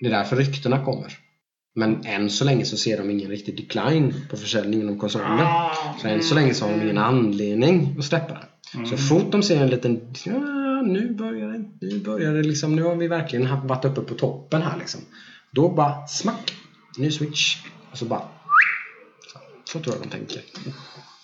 Det 0.00 0.06
är 0.06 0.10
därför 0.10 0.36
ryktena 0.36 0.84
kommer. 0.84 1.12
Men 1.74 2.04
än 2.06 2.30
så 2.30 2.44
länge 2.44 2.64
så 2.64 2.76
ser 2.76 2.98
de 2.98 3.10
ingen 3.10 3.30
riktig 3.30 3.56
decline 3.56 4.14
på 4.30 4.36
försäljningen 4.36 4.88
av 4.88 4.96
konsolen. 4.96 5.28
Ah, 5.40 5.70
Så 6.02 6.08
än 6.08 6.22
så 6.22 6.34
länge 6.34 6.54
så 6.54 6.64
har 6.64 6.72
de 6.72 6.82
ingen 6.82 6.98
anledning 6.98 7.96
att 7.98 8.04
släppa 8.04 8.34
den. 8.34 8.42
Mm. 8.74 8.86
Så 8.86 8.96
fort 8.96 9.32
de 9.32 9.42
ser 9.42 9.62
en 9.62 9.70
liten... 9.70 10.00
Nu 10.82 11.14
börjar 11.14 11.48
det. 11.48 11.64
Nu 11.86 11.98
börjar 11.98 12.32
det 12.34 12.42
liksom. 12.42 12.76
Nu 12.76 12.82
har 12.82 12.96
vi 12.96 13.08
verkligen 13.08 13.46
haft- 13.46 13.64
varit 13.68 13.84
uppe 13.84 14.00
på 14.00 14.14
toppen 14.14 14.62
här 14.62 14.78
liksom. 14.78 15.00
Då 15.50 15.68
bara 15.68 16.06
smack. 16.06 16.52
Ny 16.98 17.10
switch. 17.10 17.56
Och 17.90 17.98
så 17.98 18.04
bara... 18.04 18.22
Så, 19.32 19.38
så 19.72 19.80
tror 19.80 19.94
jag 19.96 20.04
de 20.04 20.08
tänker. 20.08 20.42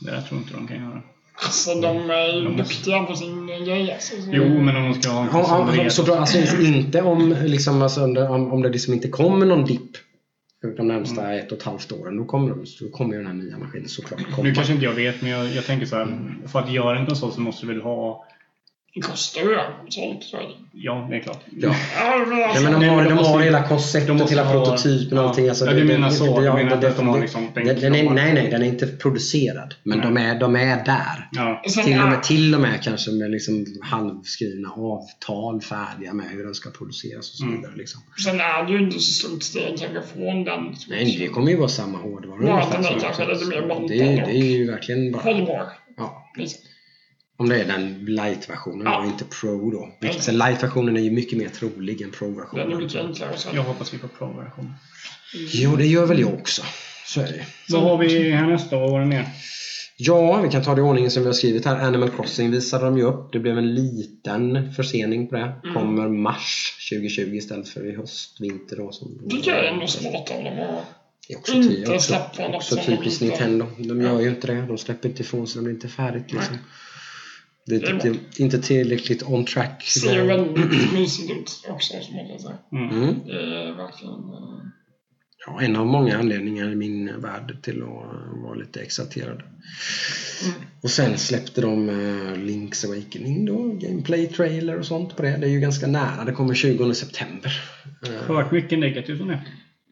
Det 0.01 0.11
där 0.11 0.21
tror 0.23 0.41
inte 0.41 0.53
de 0.55 0.67
kan 0.69 0.77
göra. 0.77 1.03
Alltså 1.45 1.75
de 1.81 2.11
är 2.11 2.35
ju 2.43 2.57
duktiga 2.57 3.03
på 3.03 3.15
sin 3.15 3.47
grej 3.47 3.93
alltså. 3.93 4.23
Så- 4.23 4.31
Jo, 4.33 4.45
men 4.63 4.77
om 4.77 4.93
de 4.93 5.03
ska 5.03 5.11
ha 5.11 5.21
en 5.63 5.69
Ja, 5.69 5.83
redo. 5.83 5.91
såklart. 5.91 6.19
Alltså 6.19 6.39
inte 6.63 7.03
om, 7.03 7.37
liksom, 7.45 7.83
alltså, 7.83 8.05
om, 8.05 8.15
det- 8.15 8.29
om, 8.29 8.63
det 8.63 8.69
liksom 8.69 8.95
inte 8.95 9.09
kommer 9.09 9.47
någon 9.47 9.65
dipp 9.65 9.91
de 10.77 10.89
närmsta 10.89 11.23
Mm. 11.25 11.39
ett 11.39 11.53
och 11.53 11.59
ett 11.59 11.65
halvt 11.65 11.93
åren. 11.93 12.17
Då 12.17 12.25
kommer, 12.25 12.49
de, 12.51 12.65
då 12.81 12.89
kommer 12.91 13.13
ju 13.15 13.19
den 13.19 13.27
här 13.27 13.35
nya 13.35 13.59
maskinen 13.59 13.89
såklart 13.89 14.21
komma. 14.35 14.43
Nu 14.49 14.55
kanske 14.55 14.73
inte 14.73 14.85
jag 14.85 14.93
vet, 14.93 15.23
men 15.23 15.31
jag, 15.31 15.47
jag 15.49 15.65
tänker 15.65 15.87
så 15.87 15.97
här. 15.97 16.35
För 16.47 16.59
att 16.59 16.73
göra 16.73 16.99
en 16.99 17.07
konsol 17.07 17.33
så 17.33 17.41
måste 17.41 17.67
du 17.67 17.73
väl 17.73 17.83
ha... 17.83 18.25
Det 19.01 19.07
kostar 19.07 19.41
ju 19.41 19.59
sånt. 19.89 20.25
Ja, 20.73 21.07
det 21.11 21.17
är 21.17 21.21
klart. 21.21 21.41
Ja. 21.61 21.75
Ja, 21.97 22.25
men 22.29 22.39
Ja, 22.39 22.61
men 22.61 22.81
de 22.81 22.87
har, 22.89 23.05
de 23.05 23.13
har 23.19 23.41
hela 23.41 23.61
de 23.61 23.69
konceptet, 23.69 24.17
måste 24.17 24.35
hela 24.35 24.45
ha- 24.45 24.53
prototypen 24.65 25.19
och 25.19 25.25
ja. 25.25 25.29
allting. 25.29 25.49
Alltså, 25.49 25.67
Ja, 25.67 25.73
du 25.73 25.85
menar 25.85 26.11
så. 26.11 26.25
Du 26.41 26.53
menar 26.53 26.61
inte 26.75 26.89
att 26.89 26.97
de 26.97 27.09
har 27.09 27.21
liksom 27.21 27.49
den 27.55 27.69
är, 27.69 28.11
Nej, 28.11 28.33
nej, 28.35 28.49
den 28.51 28.63
är 28.63 28.67
inte 28.67 28.87
producerad. 28.87 29.75
Men 29.83 30.01
de, 30.01 30.17
är, 30.17 30.41
de 30.41 30.57
är 30.57 30.85
där. 30.85 31.29
Ja. 31.33 31.63
Till 31.65 31.83
och, 31.83 31.89
är- 32.07 32.11
med, 32.11 32.23
till 32.23 32.55
och 32.55 32.61
med 32.61 32.83
kanske 32.83 33.11
med 33.11 33.31
liksom 33.31 33.67
halvskrivna 33.83 34.69
avtal 34.71 35.61
färdiga 35.61 36.13
med 36.15 36.27
hur 36.31 36.45
den 36.45 36.55
ska 36.55 36.71
produceras 36.71 37.31
och 37.31 37.37
så 37.37 37.45
Mm. 37.45 37.57
vidare. 37.57 37.73
Liksom. 37.77 38.01
Sen 38.25 38.41
är 38.41 38.65
det 38.67 38.73
ju 38.73 38.79
inte 38.79 38.99
så 38.99 39.13
stort 39.29 39.43
steg 39.43 39.79
kanske 39.79 40.03
från 40.15 40.45
den. 40.45 40.75
Nej, 40.89 41.17
det 41.21 41.27
kommer 41.29 41.51
ju 41.51 41.57
vara 41.57 41.69
samma 41.69 41.99
hårdvara. 41.99 42.39
Ja, 42.43 42.53
ungefär 42.53 42.73
den 42.73 42.85
är 42.85 42.89
som- 42.91 43.01
kanske 43.01 43.27
lite 43.27 43.45
mer 43.47 43.63
bantad 43.69 43.89
det, 43.89 43.97
det 44.27 44.39
är 44.39 44.57
ju 44.59 44.71
verkligen 44.71 45.13
bara... 45.13 45.23
Hållbar. 45.23 45.63
Ja, 45.97 46.31
Liksom. 46.37 46.61
Om 47.41 47.49
det 47.49 47.61
är 47.61 47.65
den 47.65 48.05
light-versionen 48.05 48.87
Ja. 48.87 48.99
och 49.01 49.07
inte 49.07 49.25
Pro 49.25 49.71
då. 49.71 49.81
Vilket, 50.01 50.05
Exakt. 50.17 50.25
så 50.25 50.33
light-versionen 50.33 50.97
är 50.97 51.01
ju 51.01 51.11
mycket 51.11 51.39
mer 51.39 51.49
trolig 51.49 51.93
än 51.93 51.99
Den 51.99 52.09
är 52.09 52.13
Pro-versionen. 52.13 52.77
mycket 52.79 52.97
enklare. 53.01 53.37
Så. 53.37 53.49
Jag 53.55 53.63
hoppas 53.63 53.95
vi 53.95 53.99
får 53.99 54.09
Pro-version. 54.09 54.73
Jo, 55.53 55.77
det 55.77 55.87
gör 55.87 56.07
väl 56.07 56.21
jag 56.21 56.35
också. 56.35 56.63
Så 57.07 57.21
är 57.21 57.25
det 57.27 57.45
Vad 57.69 57.83
har 57.83 57.99
vi 57.99 58.31
härnäst 58.31 58.71
då? 58.71 58.79
Vad 58.79 58.91
var 58.91 59.01
det 59.01 59.07
mer? 59.07 59.29
Ja, 59.97 60.41
vi 60.41 60.49
kan 60.49 60.63
ta 60.65 60.75
det 60.75 60.81
i 60.81 60.85
ordningen 60.85 61.11
som 61.11 61.23
vi 61.23 61.27
har 61.29 61.33
skrivit 61.35 61.65
här. 61.65 61.77
Animal 61.87 62.11
Crossing 62.11 62.51
visade 62.51 62.85
de 62.85 62.99
ju 62.99 63.05
upp. 63.05 63.33
Det 63.33 63.39
blev 63.39 63.59
en 63.59 63.75
liten 63.75 64.73
försening 64.73 65.29
på 65.29 65.37
det. 65.37 65.53
Mm. 65.65 65.75
Kommer 65.75 66.09
mars 66.09 66.77
2020 66.91 67.35
istället 67.35 67.69
för 67.69 67.93
i 67.93 67.97
höst, 67.97 68.41
vinter 68.41 68.77
då. 68.77 68.93
Som 68.93 69.19
Det 69.29 69.51
är 69.51 69.63
ändå 69.65 69.87
smart 69.87 70.31
av 70.31 70.45
dem 70.45 70.53
att 70.79 70.85
Det 71.29 71.35
är 71.53 71.79
inte 71.81 71.99
släppa 71.99 72.43
något 72.49 72.55
också 72.55 72.77
typiskt 72.77 73.23
inte- 73.23 73.47
Nintendo. 73.49 73.67
De 73.79 74.03
gör 74.03 74.21
ju 74.21 74.29
inte 74.29 74.47
det. 74.47 74.67
De 74.67 74.79
släpper 74.79 75.09
inte 75.09 75.23
ifrån 75.23 75.47
sig. 75.47 75.59
De 75.59 75.65
blir 75.65 75.75
inte 75.75 75.89
färdigt 75.89 76.33
liksom. 76.33 76.57
Det 77.69 77.75
är 77.77 77.81
Det 77.81 77.87
är 77.87 77.93
inte, 78.07 78.43
inte 78.43 78.59
tillräckligt 78.63 79.23
on 79.23 79.45
track. 79.45 79.83
ser 79.83 80.15
ju 80.15 80.27
väldigt 80.27 80.93
mysigt 80.93 81.31
ut 81.31 81.65
också, 81.69 81.95
som 82.03 82.17
man 82.17 82.29
kan 82.29 82.39
säga. 82.39 82.59
Mm. 82.73 83.03
Mm. 83.03 83.15
Det 83.27 83.33
är 83.33 83.73
verkligen... 83.77 84.15
eh, 84.15 84.65
Ja, 85.47 85.61
en 85.63 85.77
av 85.77 85.87
många 85.87 86.19
anledningar 86.19 86.71
i 86.73 86.75
min 86.75 87.21
värld 87.21 87.57
till 87.63 87.83
att 87.83 88.43
vara 88.43 88.55
lite 88.55 88.81
exalterad. 88.81 89.43
Mm. 89.43 90.55
Och 90.83 90.91
sen 90.91 91.19
släppte 91.19 91.61
de 91.61 91.89
uh, 91.89 92.35
Link's 92.35 92.87
Awakening 92.87 93.45
då, 93.47 93.73
gameplay-trailer 93.73 94.79
och 94.79 94.87
sånt 94.87 95.17
på 95.17 95.23
det. 95.23 95.37
Det 95.37 95.47
är 95.47 95.51
ju 95.51 95.61
ganska 95.61 95.87
nära, 95.87 96.25
det 96.25 96.33
kommer 96.33 96.55
20 96.55 96.95
september. 96.95 97.53
Eh, 98.07 98.35
Hört 98.35 98.53
mycket 98.53 98.79
negativt 98.79 99.21
om 99.21 99.29
det. 99.29 99.41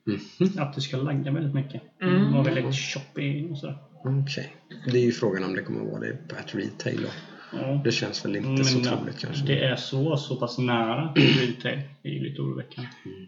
mhm, 0.07 0.59
Att 0.59 0.75
det 0.75 0.81
ska 0.81 0.97
lagga 0.97 1.33
väldigt 1.33 1.55
mycket. 1.55 1.83
Mm. 2.03 2.25
Det 2.25 2.37
var 2.37 2.45
väldigt 2.45 2.75
choppy 2.75 3.49
och 3.51 3.59
sådär. 3.59 3.77
Okej. 4.05 4.57
Det 4.93 4.99
är 4.99 5.05
ju 5.05 5.13
frågan 5.13 5.45
om 5.45 5.55
det 5.57 5.63
kommer 5.63 5.81
att 5.81 5.87
vara 5.91 6.01
det 6.01 6.29
på 6.29 6.37
ett 6.37 6.55
retail 6.55 7.01
då. 7.03 7.09
Ja. 7.53 7.81
Det 7.85 7.93
känns 7.93 8.25
väl 8.25 8.37
inte 8.37 8.49
Men 8.49 8.65
så 8.65 8.81
troligt 8.81 9.19
kanske. 9.19 9.47
det 9.47 9.65
är 9.65 9.77
så, 9.77 10.17
så 10.17 10.37
pass 10.37 10.59
nära 10.59 11.09
till 11.15 11.41
retail 11.41 11.81
är 12.03 12.11
ju 12.11 12.21
lite 12.21 12.43
oroväckande. 12.43 12.91
Mm. 13.05 13.27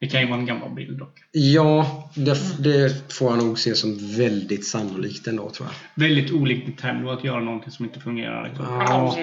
Det 0.00 0.06
kan 0.06 0.20
ju 0.20 0.26
vara 0.26 0.38
en 0.38 0.46
gammal 0.46 0.74
bild 0.74 0.98
dock. 0.98 1.18
Ja, 1.32 2.10
det, 2.14 2.62
det 2.62 3.12
får 3.12 3.30
jag 3.30 3.44
nog 3.44 3.58
se 3.58 3.74
som 3.74 4.16
väldigt 4.16 4.66
sannolikt 4.66 5.26
ändå 5.26 5.50
tror 5.50 5.68
jag. 5.68 6.04
Väldigt 6.04 6.32
olikt 6.32 6.66
Nintendo 6.66 7.10
att 7.10 7.24
göra 7.24 7.40
någonting 7.40 7.70
som 7.70 7.84
inte 7.84 8.00
fungerar. 8.00 8.48
Liksom. 8.48 8.64
Ja, 8.66 9.16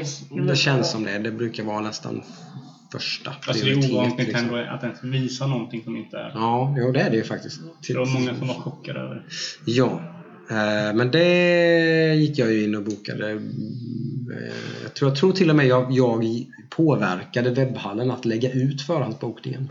det 0.48 0.56
känns 0.56 0.92
som 0.92 1.04
det. 1.04 1.20
Det 1.20 1.32
brukar 1.32 1.64
vara 1.64 1.82
nästan 1.82 2.24
första 2.92 3.34
Alltså 3.48 3.66
det 3.66 3.72
är 3.72 3.94
ovanligt 3.94 4.18
liksom. 4.18 4.42
Nintendo 4.42 4.72
att 4.72 4.84
ens 4.84 5.04
visa 5.04 5.48
någonting 5.48 5.84
som 5.84 5.98
inte 5.98 6.18
är. 6.18 6.32
Ja, 6.36 6.76
jo, 6.78 6.92
det 6.92 7.02
är 7.02 7.10
det 7.10 7.18
ju 7.18 7.24
faktiskt. 7.24 7.62
Det 7.88 7.94
var 7.94 8.06
många 8.06 8.36
som 8.36 8.48
var 8.48 8.56
chockade 8.56 9.00
över 9.00 9.16
det. 9.16 9.24
Ja, 9.72 10.17
Eh, 10.50 10.96
men 10.96 11.12
det 11.12 12.16
gick 12.16 12.40
jag 12.40 12.54
ju 12.54 12.64
in 12.64 12.76
och 12.76 12.84
bokade. 12.84 13.32
Eh, 13.32 13.38
jag 14.84 14.94
tror, 14.94 15.12
jag 15.12 15.18
tror 15.18 15.32
till 15.32 15.50
och 15.50 15.56
med 15.56 15.68
jag, 15.68 15.92
jag 15.92 16.26
påverkade 16.70 17.50
webbhallen 17.52 18.12
att 18.12 18.26
lägga 18.26 18.52
ut 18.52 18.82
förhandsbokningen. 18.82 19.70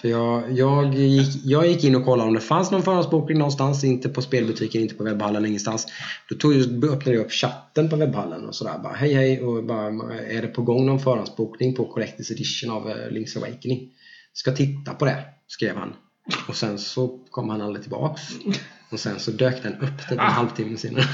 För 0.00 0.08
jag, 0.08 0.52
jag, 0.52 0.94
gick, 0.94 1.44
jag 1.44 1.66
gick 1.66 1.84
in 1.84 1.94
och 1.94 2.04
kollade 2.04 2.28
om 2.28 2.34
det 2.34 2.40
fanns 2.40 2.70
någon 2.70 2.82
förhandsbokning 2.82 3.38
någonstans, 3.38 3.84
inte 3.84 4.08
på 4.08 4.22
spelbutiken, 4.22 4.82
inte 4.82 4.94
på 4.94 5.04
webbhallen, 5.04 5.46
ingenstans. 5.46 5.86
Då 6.28 6.34
tog 6.34 6.54
jag, 6.54 6.84
öppnade 6.84 7.16
jag 7.16 7.24
upp 7.24 7.32
chatten 7.32 7.88
på 7.88 7.96
webbhallen 7.96 8.48
och 8.48 8.54
sådär 8.54 8.78
bara 8.82 8.92
hej 8.92 9.14
hej 9.14 9.42
och 9.42 9.64
bara 9.64 10.14
är 10.20 10.42
det 10.42 10.48
på 10.48 10.62
gång 10.62 10.86
någon 10.86 11.00
förhandsbokning 11.00 11.74
på 11.74 11.84
Collectors 11.84 12.30
Edition 12.30 12.70
av 12.70 12.90
eh, 12.90 12.94
Link's 12.94 13.36
Awakening? 13.36 13.90
Ska 14.32 14.52
titta 14.52 14.94
på 14.94 15.04
det, 15.04 15.24
skrev 15.46 15.76
han. 15.76 15.92
Och 16.48 16.56
sen 16.56 16.78
så 16.78 17.18
kom 17.30 17.48
han 17.48 17.60
aldrig 17.60 17.82
tillbaks. 17.82 18.22
Och 18.94 19.00
sen 19.00 19.18
så 19.18 19.30
dök 19.30 19.62
den 19.62 19.72
upp 19.74 19.98
typ 20.08 20.10
en 20.10 20.20
Ah. 20.20 20.22
halvtimme 20.30 20.76
senare. 20.76 21.04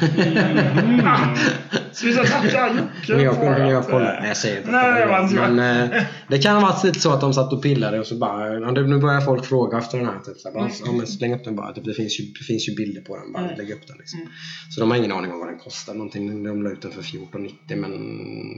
Vi 2.04 2.12
ska 2.12 2.24
tacka 2.24 2.68
Jocke 2.68 3.14
Men 3.14 3.24
jag 3.24 3.34
för 3.34 3.42
kunde 3.54 3.70
jag 3.70 3.80
att, 3.80 3.90
kolla. 3.90 4.14
eh, 4.16 4.20
Nej, 4.20 4.28
jag 4.28 4.36
säger 4.36 4.58
inte 4.58 4.70
Nej, 4.70 5.02
att 5.02 5.30
det. 5.30 5.48
Men 5.50 5.92
eh, 5.92 6.02
det 6.28 6.38
kan 6.38 6.54
ha 6.56 6.62
varit 6.70 6.84
lite 6.84 7.00
så 7.00 7.12
att 7.12 7.20
de 7.20 7.34
satt 7.34 7.52
och 7.52 7.62
pillade 7.62 8.00
och 8.00 8.06
så 8.06 8.16
bara, 8.18 8.54
ja, 8.54 8.70
nu 8.70 8.98
börjar 8.98 9.20
folk 9.20 9.44
fråga 9.44 9.78
efter 9.78 9.98
den 9.98 10.06
här. 10.06 10.18
Typ, 10.20 10.36
så 10.38 10.50
bara, 10.52 10.70
ja, 10.86 10.92
men 10.92 11.06
släng 11.06 11.34
upp 11.34 11.44
den 11.44 11.56
bara. 11.56 11.72
Typ, 11.72 11.84
det, 11.84 11.94
finns 11.94 12.20
ju, 12.20 12.24
det 12.24 12.44
finns 12.44 12.68
ju 12.68 12.74
bilder 12.74 13.00
på 13.00 13.16
den. 13.16 13.32
Bara 13.32 13.44
Mm. 13.44 13.56
lägg 13.58 13.70
upp 13.70 13.86
den. 13.86 13.96
Liksom. 13.98 14.20
Mm. 14.20 14.32
Så 14.74 14.80
de 14.80 14.90
har 14.90 14.98
ingen 14.98 15.12
aning 15.12 15.32
om 15.32 15.38
vad 15.38 15.48
den 15.48 15.58
kostar. 15.58 15.94
Någonting, 15.94 16.42
de 16.44 16.62
la 16.62 16.70
ut 16.70 16.82
den 16.82 16.90
för 16.90 17.02
14,90 17.02 17.76
men 17.76 17.90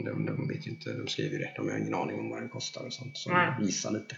de, 0.05 0.27
de 0.27 0.49
vet 0.49 0.66
ju 0.66 0.70
inte. 0.70 0.93
De 0.93 1.09
skriver 1.09 1.31
ju 1.32 1.39
det. 1.39 1.51
De 1.57 1.69
har 1.70 1.78
ingen 1.78 1.94
aning 1.94 2.19
om 2.20 2.31
vad 2.31 2.40
den 2.40 2.49
kostar 2.49 2.81
och 2.86 2.93
sånt. 2.93 3.16
Så 3.16 3.31
de 3.31 3.65
gissar 3.66 3.90
lite. 3.90 4.16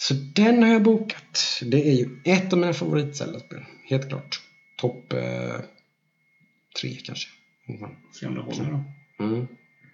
Så 0.00 0.14
den 0.34 0.62
har 0.62 0.70
jag 0.70 0.82
bokat. 0.82 1.60
Det 1.62 1.88
är 1.88 1.92
ju 1.94 2.08
ett 2.24 2.52
av 2.52 2.58
mina 2.58 2.72
favoritzelda-spel. 2.72 3.64
Helt 3.84 4.08
klart. 4.08 4.40
Topp 4.78 5.12
eh, 5.12 5.60
tre 6.80 6.90
kanske. 7.04 7.28
Se 8.20 8.26
om 8.26 8.34
det 8.34 8.40
håller 8.40 8.64
då. 8.70 8.84
Mm. 9.24 9.46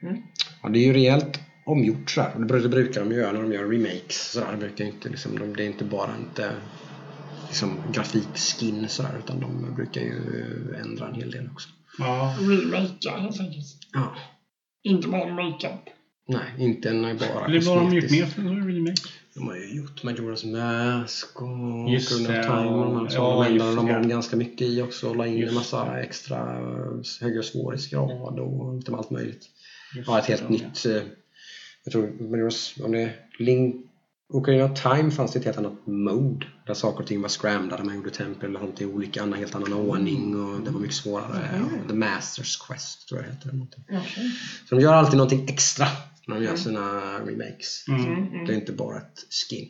Mm. 0.02 0.22
Ja, 0.62 0.68
det 0.68 0.78
är 0.78 0.86
ju 0.86 0.92
rejält 0.92 1.40
omgjort 1.66 2.10
sådär. 2.10 2.32
Och 2.34 2.40
Det 2.40 2.54
bru- 2.54 2.62
det 2.62 2.68
brukar 2.68 3.00
de 3.04 3.12
göra 3.14 3.32
när 3.32 3.42
de 3.42 3.52
gör 3.52 3.68
remakes. 3.68 4.30
Sådär. 4.32 4.52
Det, 4.52 4.56
brukar 4.58 4.84
inte, 4.84 5.08
liksom, 5.08 5.38
de, 5.38 5.56
det 5.56 5.62
är 5.62 5.66
inte 5.66 5.84
bara 5.84 6.10
inte 6.16 6.52
liksom, 7.48 7.78
grafikskin 7.92 8.88
sådär, 8.88 9.18
utan 9.24 9.40
de 9.40 9.74
brukar 9.74 10.00
ju 10.00 10.14
ändra 10.82 11.08
en 11.08 11.14
hel 11.14 11.30
del 11.30 11.48
också. 11.52 11.68
Ja. 11.98 12.36
Remakea 12.40 13.16
helt 13.18 13.40
enkelt. 13.40 13.66
Ja. 13.92 14.16
Inte 14.82 15.08
bara 15.08 15.34
makeup. 15.34 15.80
Nej, 16.28 16.42
inte 16.58 16.88
en 16.88 17.02
bara 17.02 17.44
Eller 17.46 17.60
vad 17.60 17.78
har 17.78 17.90
de 17.90 17.96
gjort 17.96 18.10
mer 18.10 18.26
för 18.26 18.42
en 18.42 18.74
remake? 18.74 19.02
De 19.36 19.46
har 19.48 19.56
ju 19.56 19.74
gjort 19.76 20.02
Majora's 20.04 20.46
Mask 20.52 21.42
och 21.42 21.90
Just 21.90 22.12
Ocarina 22.12 22.40
of 22.40 22.46
Time 22.46 22.68
och 22.70 22.84
de 22.94 23.06
här. 23.06 23.14
ja. 23.14 23.44
Ja, 23.44 23.44
de 23.44 23.52
ändrade 23.52 23.74
de 23.74 23.96
om 24.02 24.08
ganska 24.08 24.36
mycket 24.36 24.68
i 24.68 24.82
också 24.82 25.08
och 25.08 25.16
la 25.16 25.26
in 25.26 25.36
Just 25.36 25.48
en 25.48 25.54
massa 25.54 25.84
det. 25.92 26.00
extra 26.00 26.58
eh, 26.58 27.00
högre 27.20 27.42
svårighetsgrad 27.42 28.38
och 28.38 28.74
lite 28.76 28.92
allt 28.96 29.10
möjligt. 29.10 29.42
Just 29.96 30.08
Ja, 30.08 30.18
ett 30.18 30.24
helt 30.26 30.42
det, 30.42 30.48
nytt... 30.48 30.86
eh, 30.86 31.02
Jag 31.84 31.92
tror 31.92 32.06
Majora's, 32.20 32.84
om 32.84 32.92
det 32.92 33.12
Link 33.38 33.76
Ocarina 34.28 34.64
of 34.64 34.82
Time 34.82 35.10
fanns 35.10 35.32
det 35.32 35.38
ett 35.38 35.44
helt 35.44 35.58
annat 35.58 35.86
mode. 35.86 36.46
Där 36.66 36.74
saker 36.74 37.00
och 37.02 37.06
ting 37.06 37.22
var 37.22 37.28
scramblade. 37.28 37.84
Man 37.84 37.96
gjorde 37.96 38.10
tempel 38.10 38.54
och 38.56 38.60
sånt 38.62 38.80
i 38.80 38.86
olika, 38.86 39.22
en 39.22 39.32
helt 39.32 39.54
annan 39.54 39.72
ordning 39.72 40.44
och 40.44 40.60
det 40.64 40.70
var 40.70 40.80
mycket 40.80 40.96
svårare. 40.96 41.46
Mm. 41.54 41.88
The 41.88 41.94
Masters 41.94 42.56
Quest 42.56 43.08
tror 43.08 43.20
jag 43.20 43.28
det 43.30 43.34
heter. 43.34 43.66
Okej. 43.90 44.30
Så 44.68 44.74
de 44.74 44.80
gör 44.80 44.92
alltid 44.92 45.16
någonting 45.16 45.44
extra 45.48 45.86
när 46.26 46.34
de 46.40 46.44
gör 46.44 46.56
sina 46.56 47.18
remakes. 47.18 47.84
Mm. 47.88 48.04
Mm, 48.06 48.30
Det 48.30 48.36
är 48.36 48.42
mm. 48.42 48.54
inte 48.54 48.72
bara 48.72 48.96
ett 48.98 49.26
skin. 49.30 49.68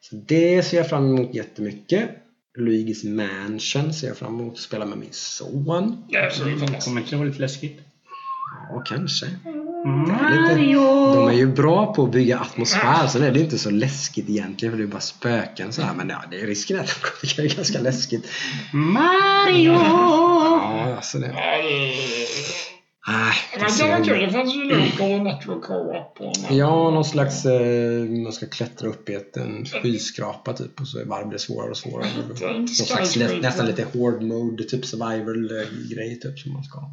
Så 0.00 0.16
det 0.16 0.62
ser 0.62 0.76
jag 0.76 0.88
fram 0.88 1.04
emot 1.16 1.34
jättemycket. 1.34 2.10
Luigi's 2.58 3.08
Mansion 3.08 3.94
ser 3.94 4.08
jag 4.08 4.16
fram 4.16 4.40
emot 4.40 4.52
att 4.54 4.58
spela 4.60 4.86
med 4.86 4.98
min 4.98 5.08
son. 5.12 6.04
Det 6.08 6.16
är 6.16 6.30
så 6.30 6.42
Mm. 6.44 6.58
fantastiskt. 6.58 6.84
Kommer 6.86 7.00
inte 7.00 7.10
det 7.12 7.16
vara 7.16 7.28
lite 7.28 7.40
läskigt? 7.40 7.80
Ja, 8.70 8.82
kanske. 8.86 9.26
Mm. 9.84 10.00
Lite, 10.04 10.72
de 11.14 11.28
är 11.28 11.32
ju 11.32 11.46
bra 11.46 11.94
på 11.94 12.04
att 12.04 12.12
bygga 12.12 12.38
atmosfär, 12.38 13.06
är 13.22 13.32
det 13.32 13.40
inte 13.40 13.58
så 13.58 13.70
läskigt 13.70 14.28
egentligen 14.28 14.72
för 14.72 14.78
det 14.78 14.84
är 14.84 14.88
bara 14.88 15.00
spöken 15.00 15.72
så 15.72 15.82
här. 15.82 15.94
Men 15.94 16.08
ja, 16.08 16.22
det 16.30 16.40
är 16.40 16.46
risken 16.46 16.76
är 16.76 16.80
att 16.80 16.86
det 17.22 17.36
bli 17.36 17.48
ganska 17.48 17.80
läskigt. 17.80 18.30
Mario! 18.72 19.72
Ja, 19.72 20.94
alltså 20.96 21.18
det... 21.18 21.26
Ja, 23.06 23.12
det- 23.12 23.18
Nej, 23.18 23.34
det 23.54 23.64
det 23.64 23.70
ser 23.70 23.88
var 23.88 24.04
kul. 24.04 24.20
jag- 24.20 24.28
Det 24.28 24.32
fanns 24.32 24.54
ju 24.54 24.64
local 24.64 25.12
och 25.12 25.24
network 25.24 25.62
co-op. 25.64 26.18
Ja, 26.50 26.90
någon 26.90 27.04
slags... 27.04 27.46
Eh, 27.46 28.04
man 28.04 28.32
ska 28.32 28.46
klättra 28.46 28.88
upp 28.88 29.08
i 29.08 29.14
ett, 29.14 29.36
en 29.36 29.64
skyskrapa 29.66 30.52
typ 30.52 30.80
och 30.80 30.88
så 30.88 30.98
är 30.98 31.04
varv 31.04 31.30
det 31.30 31.38
svårare 31.38 31.70
och 31.70 31.76
svårare. 31.76 32.06
Det 32.38 32.50
Någon 32.50 32.68
slags 32.68 33.16
nästan 33.42 33.66
lite 33.66 33.86
hård 33.98 34.22
mode, 34.22 34.64
typ 34.64 34.84
survival 34.86 35.50
eh, 35.60 35.66
grej 35.96 36.20
typ 36.20 36.38
som 36.38 36.52
man 36.52 36.64
ska 36.64 36.80
ha. 36.80 36.90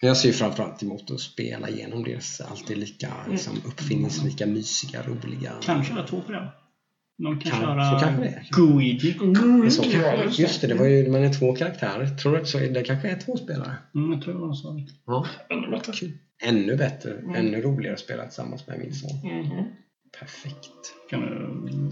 Men 0.00 0.08
jag 0.08 0.16
ser 0.16 0.28
ju 0.28 0.34
framförallt 0.34 0.82
emot 0.82 1.10
att 1.10 1.20
spela 1.20 1.68
igenom 1.68 2.04
det. 2.04 2.40
Alltid 2.50 2.78
lika 2.78 3.12
liksom, 3.30 3.52
uppfinningsrika, 3.66 4.46
mysiga, 4.46 5.02
roliga. 5.02 5.52
Kanske 5.62 5.94
köra 5.94 6.06
två 6.06 6.20
program. 6.20 6.46
De 7.18 7.40
kan 7.40 7.52
Kan- 7.52 7.60
köra 7.60 7.90
så 7.98 8.04
kanske 8.04 8.22
det 8.22 8.28
är. 8.28 8.46
Guigi. 8.52 9.16
Mm, 9.20 9.70
Så, 9.70 9.82
just 10.38 10.60
det, 10.60 10.66
det 10.66 10.74
var 10.74 10.86
ju, 10.86 11.10
man 11.10 11.24
är 11.24 11.32
två 11.32 11.52
karaktärer. 11.56 12.06
Tror 12.06 12.32
du 12.32 12.38
att 12.40 12.48
så, 12.48 12.58
det 12.58 12.82
kanske 12.82 13.08
är 13.08 13.16
två 13.20 13.36
spelare? 13.36 13.74
Mm, 13.94 14.12
jag 14.12 14.22
tror 14.22 14.34
det 14.34 14.40
var 14.40 14.54
så. 14.54 14.86
Ja, 15.06 15.26
Ännu 15.50 15.70
bättre. 15.70 15.92
Ännu 16.44 16.76
bättre, 16.76 17.12
Mm. 17.12 17.34
ännu 17.34 17.60
roligare 17.60 17.94
att 17.94 18.00
spela 18.00 18.22
tillsammans 18.24 18.66
med 18.66 18.78
min 18.78 18.94
son. 18.94 19.10
Mhm. 19.24 19.64
Perfekt. 20.18 20.68
Kan 21.10 21.20
du, 21.20 21.26
mm, 21.26 21.90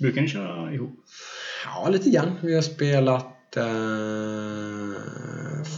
brukar 0.00 0.20
ni 0.22 0.28
köra 0.28 0.74
ihop? 0.74 1.04
Ja, 1.64 1.88
lite 1.88 2.10
grann. 2.10 2.30
Vi 2.42 2.54
har 2.54 2.62
spelat 2.62 3.56
eh, 3.56 3.62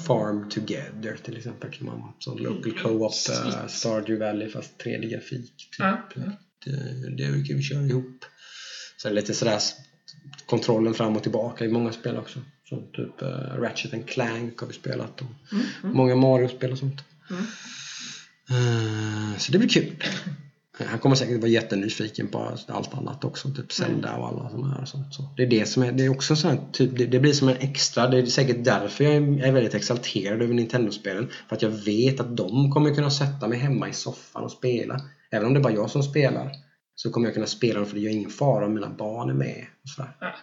Farm 0.07 0.49
Together 0.49 1.17
till 1.23 1.37
exempel. 1.37 1.71
Kan 1.71 1.87
man. 1.87 2.13
Sån 2.19 2.37
local 2.43 2.73
co-op, 2.83 3.13
uh, 3.31 3.67
Stardew 3.67 4.27
Valley 4.27 4.49
fast 4.49 4.85
3D-grafik. 4.85 5.57
Typ. 5.57 5.79
Ja. 5.79 6.09
Det, 6.65 6.71
det 7.17 7.33
brukar 7.33 7.55
vi 7.55 7.63
köra 7.63 7.87
ihop. 7.87 8.25
Sen 9.03 9.15
lite 9.15 9.35
sådär 9.35 9.59
kontrollen 10.47 10.95
fram 10.95 11.17
och 11.17 11.23
tillbaka 11.23 11.65
i 11.65 11.69
många 11.69 11.93
spel 11.93 12.17
också. 12.17 12.39
Som 12.69 12.83
typ 12.93 13.23
uh, 13.23 13.29
Ratchet 13.61 13.95
and 13.95 14.09
Clank 14.09 14.61
har 14.61 14.67
vi 14.67 14.73
spelat. 14.73 15.21
Och 15.21 15.27
Mm, 15.53 15.65
mm. 15.83 15.97
Många 15.97 16.15
Mario-spel 16.17 16.73
och 16.73 16.79
sånt. 16.79 17.01
Mm. 17.31 17.43
Eh, 18.51 19.39
så 19.39 19.53
det 19.53 19.59
blir 19.59 19.69
kul. 19.69 20.05
Han 20.87 20.99
kommer 20.99 21.17
säkert 21.17 21.41
vara 21.41 21.51
jättenyfiken 21.51 22.29
på 22.29 22.39
allt 22.69 22.95
annat 22.95 23.25
också. 23.25 23.49
Typ 23.51 23.73
Zelda 23.73 24.17
och 24.17 24.29
alla 24.29 24.51
sådana 24.51 24.75
här. 24.75 24.85
Sånt. 24.85 25.15
Så 25.15 25.35
det 25.37 25.43
är 25.43 25.47
det 25.47 25.69
som 25.69 25.83
är, 25.83 25.93
det 25.93 26.05
är 26.05 26.09
också 26.09 26.37
sån 26.37 26.51
här, 26.51 26.61
typ, 26.73 26.99
det, 26.99 27.07
det 27.07 27.21
blir 27.21 27.33
som 27.33 27.49
en 27.49 27.57
extra. 27.57 28.09
Det 28.09 28.19
är 28.19 28.27
säkert 28.27 28.65
därför 28.65 29.05
jag 29.05 29.15
är, 29.15 29.45
är 29.45 29.53
väldigt 29.53 29.75
exalterad 29.75 30.43
över 30.43 30.55
Nintendo-spelen. 30.55 31.29
För 31.49 31.57
att 31.57 31.63
jag 31.63 31.71
vet 31.71 32.21
att 32.21 32.37
de 32.37 32.73
kommer 32.73 32.95
kunna 32.95 33.11
sätta 33.11 33.49
mig 33.49 33.59
hemma 33.59 33.89
i 33.89 33.93
soffan 33.93 34.45
och 34.45 34.53
spela. 34.53 35.01
Även 35.31 35.47
om 35.47 35.55
det 35.55 35.61
är 35.61 35.63
bara 35.63 35.73
jag 35.73 35.91
som 35.91 36.03
spelar. 36.03 36.53
Så 37.03 37.11
kommer 37.11 37.27
jag 37.27 37.35
kunna 37.35 37.47
spela 37.47 37.79
dem 37.79 37.89
för 37.89 37.95
det 37.95 38.01
gör 38.01 38.11
ingen 38.11 38.31
fara 38.31 38.67
om 38.67 38.75
mina 38.75 38.89
barn 38.89 39.31
är 39.31 39.35
med. 39.35 39.67
Och 39.83 39.89
sådär. 39.89 40.17
Ja. 40.21 40.35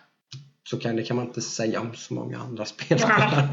Så 0.69 0.77
kan, 0.77 0.95
det 0.95 1.03
kan 1.03 1.15
man 1.17 1.25
inte 1.25 1.41
säga 1.41 1.81
om 1.81 1.93
så 1.95 2.13
många 2.13 2.39
andra 2.39 2.65
spel. 2.75 2.97
Ja, 3.01 3.49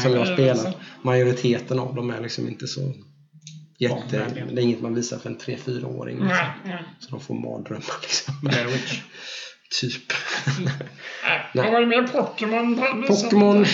som 0.00 0.12
jag 0.12 0.26
spelar. 0.26 0.54
så. 0.54 0.72
Majoriteten 1.02 1.78
av 1.78 1.94
dem 1.94 2.10
är 2.10 2.20
liksom 2.20 2.48
inte 2.48 2.66
så 2.66 2.92
jätte... 3.78 4.18
Barnvänliga. 4.18 4.46
Det 4.46 4.60
är 4.60 4.62
inget 4.62 4.80
man 4.80 4.94
visar 4.94 5.18
för 5.18 5.30
en 5.30 5.38
3-4-åring. 5.38 6.16
Liksom. 6.16 6.46
Så 7.00 7.10
de 7.10 7.20
får 7.20 7.34
mardrömmar 7.34 8.00
liksom. 8.02 8.34
Typ. 9.80 10.12
Vad 11.54 11.72
var 11.72 11.86
mer? 11.86 12.06
Pokémon? 12.06 12.82
Pokémon. 13.06 13.66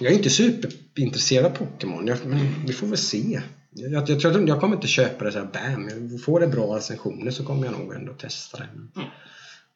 Jag 0.00 0.12
är 0.12 0.16
inte 0.16 0.30
superintresserad 0.30 1.46
av 1.46 1.50
Pokémon. 1.50 2.06
Jag, 2.06 2.18
men 2.26 2.66
vi 2.66 2.72
får 2.72 2.86
väl 2.86 2.98
se. 2.98 3.40
Jag, 3.70 3.92
jag, 3.92 4.10
jag, 4.10 4.20
tror 4.20 4.48
jag 4.48 4.60
kommer 4.60 4.76
inte 4.76 4.88
köpa 4.88 5.24
det 5.24 5.32
så 5.32 5.38
här 5.38 5.46
bam. 5.46 6.18
Får 6.18 6.40
det 6.40 6.46
bra 6.46 6.76
recensioner 6.76 7.30
så 7.30 7.44
kommer 7.44 7.66
jag 7.66 7.78
nog 7.78 7.94
ändå 7.94 8.12
testa 8.12 8.58
det. 8.58 8.64
Mm. 8.64 9.10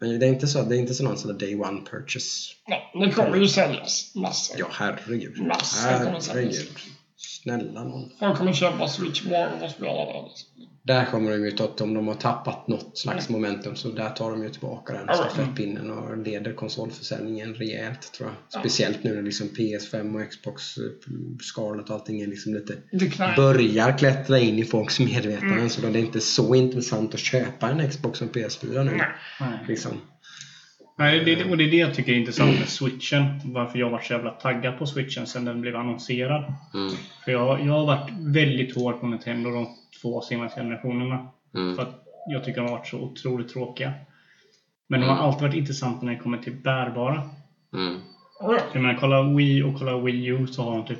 Men 0.00 0.20
det 0.20 0.26
är 0.26 0.30
inte 0.30 0.46
så, 0.46 0.62
det 0.62 0.76
är 0.76 0.78
inte 0.78 0.94
så 0.94 1.04
någon 1.04 1.18
sån 1.18 1.38
day 1.38 1.54
one 1.54 1.80
purchase. 1.90 2.54
Nej, 2.68 2.90
det 2.94 3.10
kommer 3.10 3.36
ju 3.36 3.48
säljas 3.48 4.14
massor. 4.14 4.56
Ja, 4.58 4.66
herregud. 4.70 5.46
Massor. 5.46 5.88
Herregud. 5.88 6.68
Snälla 7.16 7.84
någon. 7.84 8.10
Folk 8.18 8.38
kommer 8.38 8.52
köpa 8.52 8.88
Switch 8.88 9.24
War 9.24 9.62
och 9.62 9.70
spela 9.70 9.92
det. 9.92 10.30
Där 10.86 11.04
kommer 11.04 11.30
de 11.30 11.44
ju 11.44 11.50
ta, 11.50 11.74
om 11.80 11.94
de 11.94 12.06
har 12.08 12.14
tappat 12.14 12.68
något 12.68 12.98
slags 12.98 13.28
momentum 13.28 13.76
så 13.76 13.88
där 13.88 14.10
tar 14.10 14.30
de 14.30 14.42
ju 14.42 14.50
tillbaka 14.50 14.92
den 14.92 15.16
stafettpinnen 15.16 15.90
och 15.90 16.18
leder 16.18 16.52
konsolförsäljningen 16.52 17.54
rejält 17.54 18.12
tror 18.12 18.28
jag. 18.28 18.60
Speciellt 18.60 19.04
nu 19.04 19.14
när 19.14 19.22
liksom 19.22 19.48
PS5 19.48 20.22
och 20.22 20.30
Xbox 20.30 20.78
eh, 20.78 20.84
Scarlet 21.42 21.88
och 21.88 21.94
allting 21.94 22.20
är 22.20 22.26
liksom 22.26 22.54
lite 22.54 22.76
börjar 23.36 23.98
klättra 23.98 24.38
in 24.38 24.58
i 24.58 24.64
folks 24.64 25.00
medvetande 25.00 25.54
Mm. 25.54 25.68
så 25.68 25.80
då 25.80 25.88
är 25.88 25.92
det 25.92 26.00
inte 26.00 26.20
så 26.20 26.54
intressant 26.54 27.14
att 27.14 27.20
köpa 27.20 27.70
en 27.70 27.90
Xbox 27.90 28.22
och 28.22 28.36
PS4 28.36 28.84
nu. 28.84 28.90
Nej. 28.90 29.06
Nej. 29.40 29.64
Liksom. 29.68 29.92
Nej, 30.96 31.24
det, 31.24 31.44
och 31.50 31.56
det 31.56 31.64
är 31.64 31.70
det 31.70 31.76
jag 31.76 31.94
tycker 31.94 32.12
är 32.12 32.16
intressant 32.16 32.58
med 32.58 32.68
switchen. 32.68 33.24
Varför 33.44 33.78
jag 33.78 33.90
varit 33.90 34.04
så 34.04 34.12
jävla 34.12 34.30
taggad 34.30 34.78
på 34.78 34.86
switchen 34.86 35.26
sen 35.26 35.44
den 35.44 35.60
blev 35.60 35.76
annonserad. 35.76 36.44
Mm. 36.74 36.92
För 37.24 37.32
jag, 37.32 37.66
jag 37.66 37.72
har 37.72 37.86
varit 37.86 38.10
väldigt 38.18 38.76
hård 38.76 39.00
på 39.00 39.06
Nintendo 39.06 39.50
de 39.50 39.66
två 40.02 40.20
senaste 40.20 40.60
generationerna. 40.60 41.28
Mm. 41.54 41.76
För 41.76 41.82
att 41.82 42.04
jag 42.32 42.44
tycker 42.44 42.60
de 42.60 42.68
har 42.70 42.76
varit 42.78 42.86
så 42.86 42.98
otroligt 43.00 43.48
tråkiga. 43.52 43.92
Men 44.88 45.00
de 45.00 45.06
har 45.06 45.14
Mm. 45.14 45.24
alltid 45.26 45.42
varit 45.42 45.54
intressanta 45.56 46.06
när 46.06 46.12
det 46.12 46.18
kommer 46.18 46.38
till 46.38 46.52
bärbara. 46.56 47.22
Mm. 47.74 47.98
Ja. 48.40 48.58
Jag 48.72 48.82
menar, 48.82 48.96
kolla 49.00 49.22
Wii 49.22 49.62
och 49.62 49.78
kolla 49.78 49.98
Wii 49.98 50.26
U 50.26 50.46
så 50.46 50.62
har 50.62 50.76
de 50.76 50.86
typ 50.86 50.98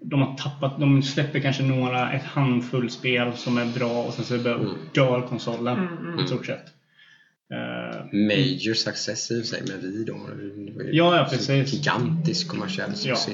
de 0.00 0.22
har 0.22 0.34
tappat, 0.36 0.80
de 0.80 1.02
släpper 1.02 1.40
kanske 1.40 1.62
några, 1.62 2.12
ett 2.12 2.22
handfull 2.24 2.90
spel 2.90 3.32
som 3.34 3.58
är 3.58 3.78
bra 3.78 4.02
och 4.02 4.12
sen 4.12 4.24
så 4.24 4.34
Mm. 4.50 4.74
dör 4.94 5.20
konsolen 5.28 5.78
Mm, 5.78 5.98
mm. 6.12 6.24
i 6.24 6.26
stort 6.28 6.46
sett. 6.46 6.64
Eh, 7.52 8.04
Major 8.12 8.74
success 8.74 9.30
i 9.30 9.44
sig 9.44 9.62
med 9.62 9.80
vi 9.82 10.04
då. 10.04 10.16
Ja, 10.92 11.16
ja, 11.16 11.26
så 11.28 11.36
precis. 11.36 11.72
Gigantisk 11.72 12.48
kommersiell 12.48 12.94
succé. 12.96 13.32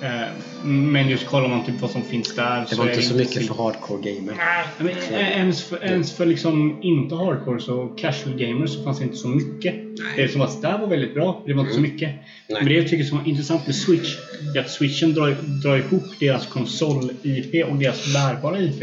Men 0.00 0.12
eh, 0.12 0.28
men 0.64 1.08
just 1.08 1.26
kollar 1.26 1.48
man 1.48 1.64
typ 1.64 1.80
vad 1.80 1.90
som 1.90 2.02
finns 2.02 2.34
där 2.34 2.66
det 2.70 2.76
var 2.76 2.88
inte 2.90 3.02
så 3.02 3.14
mycket 3.14 3.46
för 3.46 3.54
hardcore 3.54 4.12
gamer. 4.12 4.32
Nej. 4.36 4.64
Ja, 4.78 4.84
Men 4.84 4.94
ä- 4.96 5.30
ens 5.36 5.62
för, 5.64 5.84
ens 5.84 6.12
för 6.12 6.26
liksom 6.26 6.78
inte 6.82 7.14
hardcore 7.14 7.60
så 7.60 7.86
casual 7.88 8.36
gamers 8.38 8.70
så 8.70 8.82
fanns 8.82 8.98
det 8.98 9.04
inte 9.04 9.16
så 9.16 9.28
mycket. 9.28 9.74
Det 10.16 10.28
som 10.28 10.40
var 10.40 10.50
där 10.62 10.78
var 10.78 10.86
väldigt 10.86 11.14
bra, 11.14 11.42
det 11.46 11.52
var 11.54 11.60
inte 11.62 11.74
så 11.74 11.80
mycket. 11.80 12.08
Mm. 12.08 12.20
Nej. 12.48 12.58
Men 12.62 12.64
det 12.64 12.74
jag 12.74 12.88
tycker 12.88 13.04
som 13.04 13.18
var 13.18 13.28
intressant 13.28 13.66
med 13.66 13.74
Switch 13.76 14.16
är 14.56 14.60
att 14.60 14.70
Switchen 14.70 15.14
drar, 15.14 15.36
drar 15.62 15.76
ihop 15.76 16.04
deras 16.20 16.46
konsol-IP 16.46 17.64
och 17.70 17.76
deras 17.76 18.12
bärbara 18.14 18.58
IP 18.60 18.82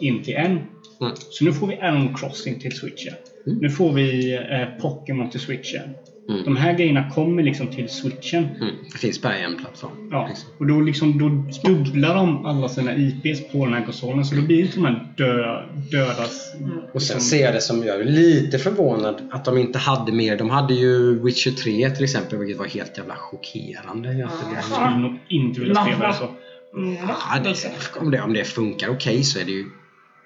in 0.00 0.22
till 0.22 0.34
en. 0.34 0.50
Mm. 0.50 1.12
Så 1.30 1.44
nu 1.44 1.52
får 1.52 1.66
vi 1.66 1.76
Animal 1.78 2.14
Crossing 2.18 2.60
till 2.60 2.72
Switchen. 2.76 3.14
Nu 3.44 3.70
får 3.70 3.92
vi 3.92 4.34
eh, 4.34 4.80
Pokémon 4.82 5.30
till 5.30 5.40
Switchen. 5.40 5.94
Mm. 6.28 6.44
De 6.44 6.56
här 6.56 6.72
grejerna 6.72 7.10
kommer 7.10 7.42
liksom 7.42 7.66
till 7.66 7.88
Switchen. 7.88 8.44
Mm. 8.44 8.74
Det 8.92 8.98
finns 8.98 9.22
bara 9.22 9.36
en 9.36 9.56
plattform. 9.56 10.08
Ja, 10.10 10.26
liksom. 10.28 10.48
och 10.58 10.66
då, 10.66 10.80
liksom, 10.80 11.18
då 11.18 11.28
dubblar 11.68 12.14
de 12.14 12.46
alla 12.46 12.68
sina 12.68 12.96
IPs 12.96 13.52
på 13.52 13.64
den 13.64 13.74
här 13.74 13.84
konsolen 13.84 14.24
så 14.24 14.34
då 14.34 14.42
blir 14.42 14.60
inte 14.60 14.76
de 14.76 14.84
här 14.84 15.12
dö, 15.16 15.62
dödas... 15.90 16.54
Och 16.92 17.02
sen 17.02 17.20
ser 17.20 17.44
jag 17.44 17.54
det 17.54 17.60
som 17.60 17.84
jag 17.84 18.00
är 18.00 18.04
lite 18.04 18.58
förvånad 18.58 19.28
att 19.30 19.44
de 19.44 19.58
inte 19.58 19.78
hade 19.78 20.12
mer. 20.12 20.36
De 20.36 20.50
hade 20.50 20.74
ju 20.74 21.22
Witcher 21.24 21.50
3 21.50 21.90
till 21.90 22.04
exempel, 22.04 22.38
vilket 22.38 22.58
var 22.58 22.66
helt 22.66 22.98
jävla 22.98 23.14
chockerande. 23.14 24.08
Det 24.08 24.18
Jag 24.18 24.64
skulle 24.64 24.98
nog 24.98 25.18
inte 25.28 25.60
vilja 25.60 25.74
spela 25.74 26.08
det 26.08 26.14
så. 26.14 26.28
Mm, 26.76 26.96
Ja, 27.08 27.40
det, 27.44 28.00
om, 28.00 28.10
det, 28.10 28.20
om 28.20 28.32
det 28.32 28.44
funkar 28.44 28.88
okej 28.88 29.24
så 29.24 29.38
är 29.38 29.44
det 29.44 29.50
ju 29.50 29.64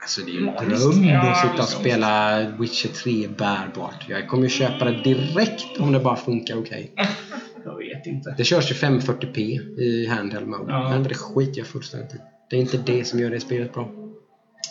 Alltså 0.05 0.21
det 0.21 0.31
är 0.31 0.35
ju 0.35 0.39
en 0.39 0.55
dröm. 0.69 1.05
Ja, 1.05 1.31
att 1.31 1.39
sitta 1.39 1.53
och 1.55 1.59
visst. 1.59 1.81
spela 1.81 2.41
Witcher 2.59 2.89
3 2.89 3.29
bärbart. 3.29 4.07
Jag 4.09 4.29
kommer 4.29 4.43
ju 4.43 4.49
köpa 4.49 4.85
det 4.85 5.03
direkt 5.03 5.81
om 5.81 5.93
det 5.93 6.01
bara 6.01 6.17
funkar 6.17 6.59
okej. 6.59 6.93
Jag 7.65 7.77
vet 7.77 8.07
inte. 8.07 8.35
Det 8.37 8.45
körs 8.45 8.71
ju 8.71 8.75
540p 8.75 9.39
i 9.81 10.07
handheld 10.07 10.47
mode. 10.47 10.73
Ja. 10.73 11.05
Det 11.09 11.15
skiter 11.15 11.59
jag 11.59 11.67
fullständigt 11.67 12.15
i. 12.15 12.19
Det 12.51 12.57
är 12.57 12.61
inte 12.61 12.77
det 12.77 13.05
som 13.05 13.19
gör 13.19 13.31
det 13.31 13.41
spelet 13.41 13.75
bra. 13.75 14.04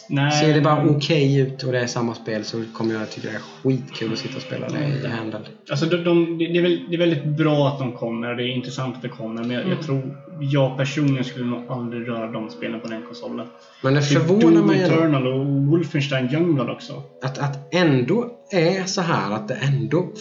Nej, 0.10 0.32
Ser 0.32 0.54
det 0.54 0.62
bara 0.62 0.86
okej 0.90 1.40
ut 1.40 1.64
och 1.64 1.72
det 1.72 1.80
är 1.80 1.88
samma 1.88 2.16
spel 2.16 2.44
så 2.44 2.64
kommer 2.74 2.94
jag 2.94 3.10
tycka 3.12 3.28
det 3.30 3.36
är 3.36 3.40
skitkul 3.64 4.14
att 4.14 4.20
sitta 4.20 4.36
och 4.36 4.42
spela 4.42 4.68
det 4.70 5.08
i 5.08 5.08
handheld. 5.08 5.46
Alltså 5.70 5.86
de, 5.86 5.98
de, 5.98 6.38
det, 6.38 6.58
är 6.58 6.62
väl, 6.62 6.86
det 6.90 6.96
är 6.96 7.00
väldigt 7.00 7.26
bra 7.26 7.68
att 7.68 7.80
de 7.80 7.92
kommer. 7.92 8.36
Det 8.36 8.44
är 8.44 8.48
intressant 8.48 8.96
att 8.96 9.02
det 9.02 9.10
kommer. 9.10 9.44
Men 9.44 9.52
jag, 9.52 9.60
jag 9.62 9.72
Mm. 9.72 9.84
tror 9.84 10.18
jag 10.40 10.78
personligen 10.78 11.24
skulle 11.24 11.46
nog 11.46 11.64
aldrig 11.72 12.08
röra 12.08 12.32
de 12.32 12.50
spelen 12.50 12.80
på 12.80 12.88
den 12.88 13.02
konsolen. 13.02 13.48
Men 13.82 13.94
det 13.94 14.02
Typ 14.02 14.18
förvånar 14.18 14.52
Doom 14.52 14.68
mig 14.68 14.82
Eternal 14.82 15.28
och 15.28 15.46
Wolfenstein 15.46 16.34
Youngblood 16.34 16.70
också. 16.70 17.04
att, 17.24 17.38
att 17.38 17.74
ändå 17.74 18.30
är 18.52 18.84
så 18.84 19.02
här 19.02 19.32
att 19.32 19.48
det 19.48 19.54
ändå 19.56 20.12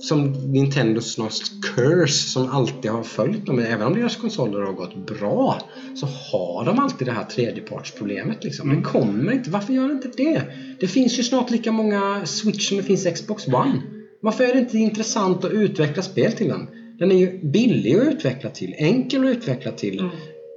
som 0.00 0.32
Nintendos 0.52 1.18
något 1.18 1.40
curse 1.62 2.28
som 2.28 2.48
alltid 2.48 2.90
har 2.90 3.02
följt 3.02 3.46
dem, 3.46 3.58
även 3.58 3.86
om 3.86 3.94
deras 3.94 4.16
konsoler 4.16 4.60
har 4.60 4.72
gått 4.72 5.06
bra 5.06 5.60
så 5.94 6.06
har 6.06 6.64
de 6.64 6.78
alltid 6.78 7.06
det 7.06 7.12
här 7.12 7.24
tredjepartsproblemet 7.24 8.44
liksom. 8.44 8.70
Mm. 8.70 8.82
Det 8.82 8.88
kommer 8.88 9.32
inte, 9.32 9.50
varför 9.50 9.72
gör 9.72 9.88
det 9.88 9.92
inte 9.92 10.08
det? 10.16 10.42
Det 10.80 10.86
finns 10.86 11.18
ju 11.18 11.22
snart 11.22 11.50
lika 11.50 11.72
många 11.72 12.26
Switch 12.26 12.68
som 12.68 12.76
det 12.76 12.82
finns 12.82 13.04
Xbox 13.04 13.46
One. 13.46 13.82
Varför 14.22 14.44
är 14.44 14.52
det 14.52 14.58
inte 14.58 14.78
intressant 14.78 15.44
att 15.44 15.52
utveckla 15.52 16.02
spel 16.02 16.32
till 16.32 16.48
den? 16.48 16.66
Den 16.98 17.12
är 17.12 17.16
ju 17.16 17.50
billig 17.52 17.94
att 17.94 18.14
utveckla 18.14 18.50
till, 18.50 18.74
enkel 18.78 19.24
att 19.24 19.36
utveckla 19.36 19.72
till. 19.72 19.98
Mm. 19.98 20.10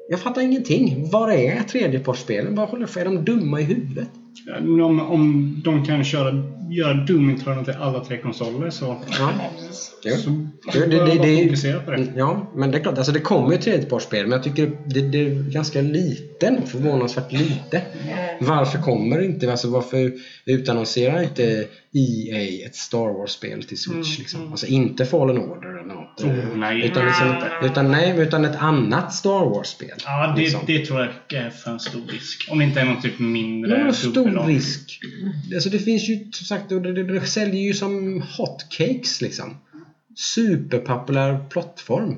Jag 0.10 0.20
fattar 0.20 0.42
ingenting. 0.42 1.10
Var 1.12 1.32
är 1.32 1.64
tredjepartsspelen? 1.64 2.56
Vad 2.56 2.70
håller 2.70 2.86
för? 2.86 3.02
Är 3.02 3.06
de 3.06 3.26
dumma 3.26 3.62
i 3.62 3.64
huvudet? 3.64 4.10
Om, 4.60 5.00
om 5.00 5.56
de 5.66 5.86
kan 5.86 6.04
köra, 6.04 6.44
göra 6.72 6.94
Doom 6.94 7.30
Eternal 7.30 7.66
till 7.66 7.74
alla 7.74 8.06
tre 8.06 8.18
konsoler 8.18 8.70
så, 8.70 8.86
Ja. 9.20 9.30
Precis. 9.56 9.92
Jo. 10.06 10.16
så 10.16 10.30
Det- 10.80 10.86
det- 10.86 11.06
det- 11.06 11.18
det- 11.24 11.44
fokusera 11.44 11.80
på 11.80 11.92
det. 11.92 12.08
Ja, 12.16 12.52
men 12.56 12.72
det 12.72 12.78
är 12.78 12.82
klart. 12.82 12.98
Alltså 12.98 13.12
det 13.12 13.20
kommer 13.20 13.52
ju 13.52 13.58
tredjepartsspel, 13.58 14.24
men 14.24 14.32
jag 14.32 14.44
tycker 14.44 14.72
det, 14.86 15.02
det 15.02 15.18
är 15.26 15.52
ganska 15.52 15.82
lite 15.82 16.48
ändå, 16.48 16.62
Förvånansvärt 16.62 17.32
lite. 17.32 17.82
Varför 18.40 18.82
kommer 18.82 19.18
det 19.18 19.26
inte? 19.26 19.52
Alltså 19.52 19.68
varför 19.70 20.12
utannonserar 20.46 21.24
inte 21.24 21.66
EA 21.94 22.66
ett 22.66 22.76
Star 22.76 23.18
Wars-spel 23.18 23.64
till 23.64 23.78
Switch? 23.78 23.94
Mm, 23.94 24.20
Liksom? 24.20 24.40
mm. 24.40 24.52
Alltså 24.52 24.68
inte 24.68 25.06
Fallen 25.06 25.38
Order 25.38 25.70
eller 25.70 25.94
något. 25.94 26.22
Oh, 26.24 26.40
eh, 26.40 26.56
nej. 26.56 26.86
Utan, 26.86 27.06
liksom, 27.06 27.36
utan, 27.64 27.92
nej, 27.92 28.20
utan 28.20 28.46
ett 28.46 28.56
annat 28.56 29.14
Star 29.14 29.46
Wars-spel. 29.46 29.98
Ja, 30.06 30.34
det, 30.36 30.42
liksom. 30.42 30.62
det 30.68 30.86
tror 30.86 31.00
jag 31.00 31.42
är 31.44 31.50
för 31.50 31.72
en 31.72 31.80
stor 31.80 32.02
risk. 32.08 32.48
Om 32.52 32.60
det 32.60 32.66
inte 32.66 32.82
är 32.82 32.86
någon 32.86 33.02
typ 33.02 33.20
mindre 33.20 33.78
Det 33.78 33.88
är 33.88 33.92
stor 33.92 34.48
risk. 34.48 35.00
Alltså 35.54 35.70
det 35.70 35.80
finns 35.80 36.10
ju 36.10 36.32
som 36.32 36.46
sagt, 36.46 36.70
det, 36.70 36.80
det, 36.80 37.04
det 37.04 37.22
säljer 37.26 37.62
ju 37.62 37.74
som 37.74 38.22
hotcakes 38.38 39.22
liksom. 39.22 39.58
Superpopulär 40.16 41.50
plattform. 41.50 42.18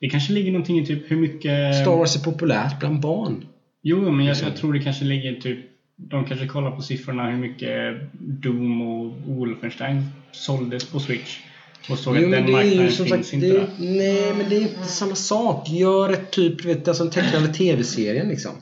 Det 0.00 0.08
kanske 0.08 0.32
ligger 0.32 0.52
någonting 0.52 0.78
i 0.78 0.86
typ 0.86 1.10
hur 1.10 1.16
mycket... 1.16 1.74
Star 1.74 1.96
Wars 1.96 2.16
är 2.16 2.20
populärt 2.20 2.80
bland 2.80 3.00
barn. 3.00 3.46
Jo, 3.82 4.10
men 4.10 4.26
jag, 4.26 4.36
jag 4.36 4.56
tror 4.56 4.72
det 4.72 4.80
kanske 4.80 5.04
ligger 5.04 5.40
typ... 5.40 5.58
De 5.96 6.24
kanske 6.24 6.46
kollar 6.46 6.70
på 6.70 6.82
siffrorna 6.82 7.30
hur 7.30 7.38
mycket 7.38 7.96
Doom 8.18 8.82
och 8.82 9.12
Wolfenstein 9.26 10.02
såldes 10.32 10.84
på 10.84 11.00
Switch. 11.00 11.38
Och 11.90 11.98
såg 11.98 12.16
Jo 12.16 12.24
att 12.24 12.30
den 12.30 12.46
det 12.46 12.52
är 12.52 12.62
ju 12.62 12.76
marknaden 12.76 12.88
finns 12.92 13.08
sagt, 13.28 13.32
inte 13.32 13.46
det, 13.46 13.52
där. 13.52 13.68
nej 13.78 14.34
men 14.38 14.48
det 14.48 14.56
är 14.56 14.60
inte 14.60 14.84
samma 14.84 15.14
sak. 15.14 15.68
Gör 15.70 16.08
ett 16.12 16.30
typ, 16.30 16.62
du 16.62 16.68
vet, 16.68 16.88
alltså 16.88 17.04
en 17.04 17.10
tecknade 17.10 17.48
tv-serien 17.48 18.28
liksom. 18.28 18.52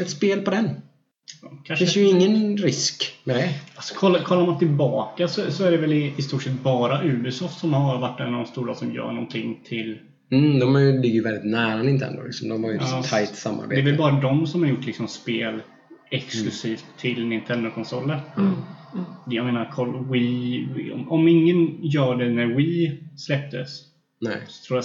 Ett 0.00 0.10
spel 0.10 0.40
på 0.40 0.50
den. 0.50 0.64
Det 0.64 1.48
Kanske, 1.64 1.76
finns 1.86 1.96
ju 1.96 2.04
ingen 2.08 2.56
risk 2.56 3.12
med 3.24 3.36
det. 3.36 3.50
alltså, 3.74 3.94
kollar, 3.94 4.20
kollar 4.20 4.46
man 4.46 4.58
tillbaka 4.58 5.28
så, 5.28 5.50
så 5.52 5.64
är 5.64 5.70
det 5.70 5.76
väl 5.76 5.92
i, 5.92 6.14
i 6.18 6.22
stort 6.22 6.42
sett 6.42 6.52
bara 6.62 7.02
Ubisoft 7.04 7.58
som 7.58 7.72
har 7.74 7.98
varit 7.98 8.20
en 8.20 8.34
av 8.34 8.42
de 8.44 8.46
stora 8.46 8.74
som 8.74 8.94
gör 8.94 9.12
någonting 9.12 9.60
till... 9.64 9.98
Mm, 10.32 10.58
de 10.58 10.76
är 10.76 10.92
ligger 11.02 11.14
ju 11.14 11.22
väldigt 11.22 11.44
nära 11.44 11.82
Nintendo 11.82 12.22
liksom. 12.22 12.48
De 12.48 12.64
har 12.64 12.70
ju 12.70 12.76
ett 12.76 12.82
Ja, 12.90 13.02
så 13.02 13.08
tajt 13.08 13.30
Det 13.30 13.36
samarbete. 13.36 13.80
är 13.80 13.84
väl 13.84 13.96
bara 13.96 14.20
de 14.20 14.46
som 14.46 14.62
har 14.62 14.68
gjort 14.70 14.86
liksom 14.86 15.08
spel 15.08 15.62
exklusivt 16.10 16.84
till 16.98 17.26
Nintendo-konsoler. 17.26 18.20
Mm. 18.36 18.52
Mm. 18.94 19.04
Jag 19.26 19.44
menar, 19.46 19.70
koll, 19.74 20.06
Wii, 20.12 20.68
Wii- 20.76 20.92
om, 20.92 21.08
om 21.12 21.28
ingen 21.28 21.78
gör 21.82 22.16
det 22.16 22.28
när 22.30 22.46
Wii 22.46 23.02
släpptes 23.16 23.80
Nej. 24.20 24.36
så 24.48 24.66
tror 24.66 24.76
jag 24.76 24.84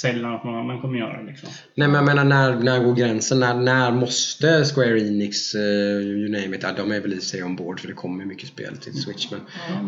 sällan 0.00 0.34
att 0.34 0.44
någon 0.44 0.54
annan 0.54 0.80
kommer 0.80 0.98
göra 0.98 1.22
det. 1.22 1.30
Liksom. 1.30 1.48
Nej 1.74 1.88
men 1.88 1.94
jag 1.94 2.04
menar 2.04 2.24
när, 2.24 2.56
när 2.62 2.84
går 2.84 2.94
gränsen? 2.94 3.40
När, 3.40 3.54
när 3.54 3.92
måste 3.92 4.64
Square 4.64 5.00
Enix, 5.00 5.54
uh, 5.54 5.60
you 5.60 6.28
name 6.28 6.56
it, 6.56 6.62
ja, 6.62 6.72
de 6.76 6.92
är 6.92 7.00
väl 7.00 7.12
i 7.12 7.20
sig 7.20 7.42
ombord 7.42 7.80
för 7.80 7.88
det 7.88 7.94
kommer 7.94 8.20
ju 8.20 8.28
mycket 8.28 8.48
spel 8.48 8.76
till 8.76 8.92
Switch. 8.94 9.30
Men, 9.30 9.40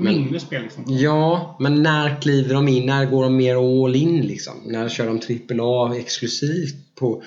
Men- 0.02 0.14
Mindre 0.14 0.40
spel 0.40 0.62
liksom. 0.62 0.84
ja, 0.88 1.56
men 1.60 1.82
när 1.82 2.20
kliver 2.20 2.54
de 2.54 2.68
in? 2.68 2.86
När 2.86 3.06
går 3.06 3.22
de 3.22 3.36
mer 3.36 3.84
all 3.84 3.96
in 3.96 4.20
liksom? 4.22 4.54
När 4.66 4.88
kör 4.88 5.06
de 5.06 5.60
AAA 5.60 5.96
exklusivt 5.96 6.94
på 6.94 7.22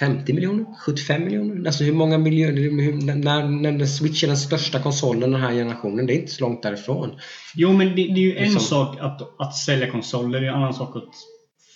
50 0.00 0.32
miljoner? 0.32 0.64
75 0.86 1.24
miljoner? 1.24 1.66
Alltså 1.66 1.84
hur 1.84 1.92
många 1.92 2.18
miljoner? 2.18 2.52
Hur, 2.62 2.92
när, 3.14 3.72
när 3.72 3.86
Switch 3.86 4.22
är 4.24 4.26
den 4.28 4.36
största 4.36 4.78
konsolen 4.82 5.30
den 5.30 5.40
här 5.40 5.52
generationen, 5.52 6.06
det 6.06 6.12
är 6.14 6.18
inte 6.20 6.32
så 6.32 6.44
långt 6.44 6.62
därifrån. 6.62 7.10
Jo, 7.54 7.72
men 7.72 7.86
det, 7.88 7.94
det 7.94 8.00
är 8.02 8.18
ju 8.18 8.36
en 8.36 8.42
Liksom. 8.42 8.60
sak 8.60 8.96
att, 9.00 9.40
att 9.40 9.54
sälja 9.56 9.90
konsoler, 9.90 10.40
det 10.40 10.46
är 10.46 10.50
en 10.50 10.56
annan 10.58 10.74
sak 10.74 10.96
att 10.96 11.14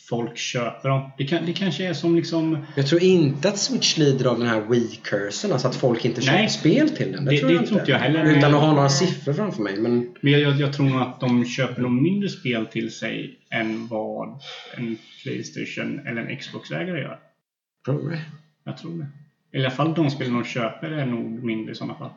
folk 0.09 0.37
köper 0.39 0.89
dem. 0.89 1.11
Det, 1.19 1.25
kan, 1.25 1.47
det 1.47 1.53
kanske 1.53 1.85
är 1.87 1.93
som 1.93 2.17
liksom... 2.17 2.59
Jag 2.77 2.87
tror 2.87 3.03
inte 3.03 3.49
att 3.49 3.59
Switch 3.59 3.97
lider 3.97 4.25
av 4.27 4.39
den 4.39 4.49
här 4.49 4.61
Wii-cursen, 4.61 5.53
alltså 5.53 5.69
att 5.69 5.77
folk 5.77 6.05
inte 6.05 6.21
köper 6.21 6.39
Nej. 6.39 6.49
spel 6.49 6.91
till 6.91 7.13
den. 7.13 7.25
Det, 7.25 7.31
Det- 7.31 7.39
tror 7.39 7.49
det 7.49 7.55
jag 7.55 7.67
tror 7.67 7.81
inte. 7.81 7.81
inte 7.81 7.91
jag 7.93 7.99
heller. 7.99 8.39
Utan 8.39 8.55
att 8.55 8.61
ha 8.61 8.75
några 8.75 8.89
siffror 8.89 9.33
framför 9.33 9.63
mig. 9.63 9.77
Men 9.77 10.15
Men 10.21 10.33
jag, 10.33 10.41
jag, 10.41 10.61
jag 10.61 10.73
tror 10.73 10.87
nog 10.87 11.01
att 11.03 11.21
de 11.21 11.45
köper 11.45 11.83
nog 11.83 11.93
mindre 11.93 12.29
spel 12.29 12.67
till 12.67 12.93
sig 12.93 13.39
än 13.51 13.87
vad 13.89 14.29
en 14.77 14.97
Playstation 15.23 16.01
eller 16.07 16.23
en 16.23 16.37
Xbox-ägare 16.37 17.01
gör. 17.01 17.19
Tror 17.85 18.03
du 18.03 18.11
det? 18.11 18.23
Jag 18.65 18.77
tror 18.79 18.99
det. 18.99 19.07
I 19.59 19.61
alla 19.61 19.71
fall 19.71 19.95
de 19.95 20.11
spelen 20.11 20.35
de 20.35 20.45
köper 20.45 20.91
är 20.91 21.07
nog 21.07 21.45
mindre 21.45 21.73
i 21.73 21.75
sådana 21.75 21.95
fall. 21.95 22.11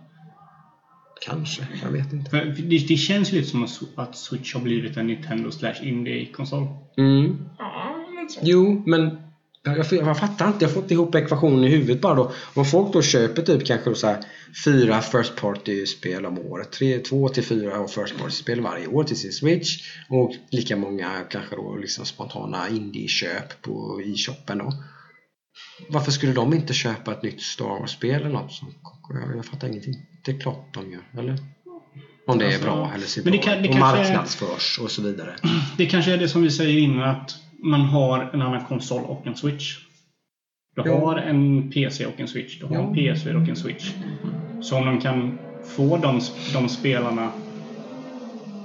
Kanske, 1.26 1.68
jag 1.84 1.92
vet 1.92 2.14
inte. 2.14 2.30
För 2.30 2.46
det, 2.46 2.88
det 2.88 2.98
känns 2.98 3.32
lite 3.32 3.48
som 3.48 3.68
att- 3.96 4.16
Switch 4.16 4.54
har 4.54 4.62
blivit 4.62 4.98
en 4.98 5.08
Nintendo 5.08 5.52
slash 5.52 5.76
Indie-konsol. 5.84 6.68
Mm. 6.98 7.38
Ja. 7.58 7.96
Jo, 8.42 8.84
men 8.86 9.22
jag, 9.64 9.78
jag, 9.78 9.86
jag 9.92 10.20
fattar 10.20 10.48
inte. 10.48 10.66
Jag 10.66 10.70
har 10.70 10.82
fått 10.82 10.92
ihop 10.92 11.16
ekvationen 11.16 11.64
i 11.64 11.70
huvudet 11.70 12.02
bara 12.02 12.16
då. 12.16 12.32
Om 12.54 12.66
folk 12.66 12.94
då 12.94 13.02
köper 13.02 13.42
typ 13.42 13.66
kanske 13.66 13.96
så 13.96 14.08
här 14.08 14.18
fyra 14.66 15.02
First 15.02 15.36
Party-spel 15.36 16.26
om 16.26 16.40
året. 16.40 16.72
Tre, 16.72 17.00
två 17.00 17.30
till 17.30 17.44
fyra 17.44 17.88
First 17.88 18.18
Party-spel 18.20 18.62
varje 18.62 18.88
år 18.88 19.04
till 19.04 19.18
sin 19.18 19.32
Switch. 19.32 19.88
Och 20.10 20.34
lika 20.52 20.78
många 20.78 21.10
kanske 21.30 21.56
då 21.56 21.76
liksom 21.76 22.06
spontana 22.06 22.70
indie-köp 22.70 23.62
på 23.62 24.02
e-shoppen 24.06 24.58
då. 24.58 24.74
Varför 25.90 26.12
skulle 26.12 26.34
de 26.34 26.54
inte 26.54 26.74
köpa 26.74 27.12
ett 27.12 27.24
nytt 27.24 27.42
Star 27.42 27.66
Wars-spel 27.66 28.22
eller 28.22 28.30
något? 28.30 28.52
Som, 28.52 28.74
jag, 29.10 29.38
jag 29.38 29.46
fattar 29.46 29.68
ingenting. 29.68 29.96
Det 30.26 30.32
är 30.32 30.40
klart 30.40 30.66
de 30.74 30.92
gör, 30.92 31.02
eller? 31.18 31.38
Om 32.28 32.38
det 32.38 32.46
är 32.46 32.48
Alltså, 32.48 32.64
bra 32.64 32.92
eller 32.96 33.06
ser 33.06 33.24
men 33.24 33.32
det 33.32 33.38
bra 33.38 33.46
kan- 33.54 33.64
det 33.64 33.70
och 33.70 33.76
kanske 33.76 33.98
är- 34.00 34.04
marknadsförs 34.04 34.80
och 34.80 34.92
så 34.92 35.02
vidare. 35.02 35.36
Det 35.78 35.86
kanske 35.86 36.14
är 36.14 36.18
det 36.18 36.28
som 36.30 36.42
vi 36.42 36.52
säger 36.52 36.78
innan 36.80 37.10
att 37.10 37.36
man 37.64 37.82
har 37.82 38.30
en 38.34 38.42
annan 38.42 38.66
konsol 38.66 39.04
och 39.06 39.28
en 39.28 39.36
Switch. 39.36 39.78
Du 40.76 40.82
Ja. 40.86 41.00
har 41.00 41.16
en 41.18 41.72
PC 41.72 42.06
och 42.06 42.20
en 42.20 42.28
Switch. 42.28 42.60
Du 42.60 42.66
har 42.66 42.76
en 42.76 42.96
Ja. 42.96 43.14
PS4 43.14 43.42
och 43.44 43.50
en 43.50 43.56
Switch. 43.56 43.92
Så 44.62 44.78
om 44.78 44.86
de 44.86 45.02
kan 45.02 45.40
få 45.66 45.98
de, 45.98 46.22
de 46.54 46.70
spelarna 46.70 47.32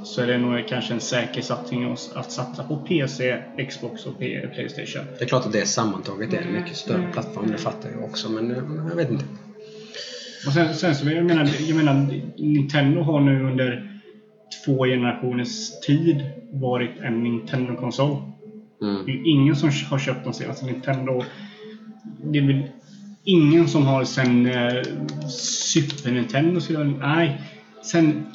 så 0.07 0.23
är 0.23 0.27
det 0.27 0.39
nog 0.39 0.69
kanske 0.69 0.95
en 0.95 1.01
säker 1.01 1.43
satsning 1.43 1.85
att 1.93 2.11
att 2.15 2.33
satsa 2.33 2.62
på 2.65 2.77
PC, 2.77 3.39
Xbox 3.69 4.07
och 4.07 4.19
Playstation. 4.19 5.07
Det 5.19 5.24
är 5.24 5.28
klart 5.28 5.47
att 5.47 5.53
det 5.53 5.66
sammantaget 5.66 6.33
är 6.33 6.39
en 6.43 6.53
mycket 6.53 6.77
större 6.77 7.12
plattform, 7.12 7.51
det 7.51 7.59
fattar 7.59 7.91
jag 7.91 8.05
också. 8.05 8.28
Men 8.31 8.51
eh, 8.51 8.57
jag 8.89 8.97
vet 8.97 9.11
inte. 9.11 9.24
Och 10.47 10.53
sen, 10.53 10.74
sen 10.74 10.95
så, 10.95 11.11
jag 11.11 11.24
menar, 11.24 11.49
jag 11.69 11.77
menar, 11.77 12.20
Nintendo 12.39 13.01
har 13.01 13.20
nu 13.20 13.43
under 13.45 13.93
två 14.65 14.85
generationers 14.85 15.81
tid 15.87 16.24
varit 16.53 17.01
en 17.01 17.23
Nintendo-konsol. 17.23 18.19
Mm. 18.83 19.05
Det 19.07 19.12
är 19.12 19.15
ju 19.16 19.24
ingen 19.24 19.57
som 19.57 19.70
har 19.91 19.99
köpt 19.99 20.24
de 20.24 20.33
senaste 20.33 20.66
Nintendo. 20.66 21.23
Det 22.24 22.39
är 22.39 22.47
väl 22.47 22.62
ingen 23.24 23.69
som 23.69 23.87
har 23.87 24.05
sen 24.05 24.47
eh, 24.47 24.83
Super 25.28 26.11
Nintendo. 26.12 26.61
skulle 26.61 26.78
jag- 26.78 26.99
Nej, 26.99 27.41
sen 27.83 28.27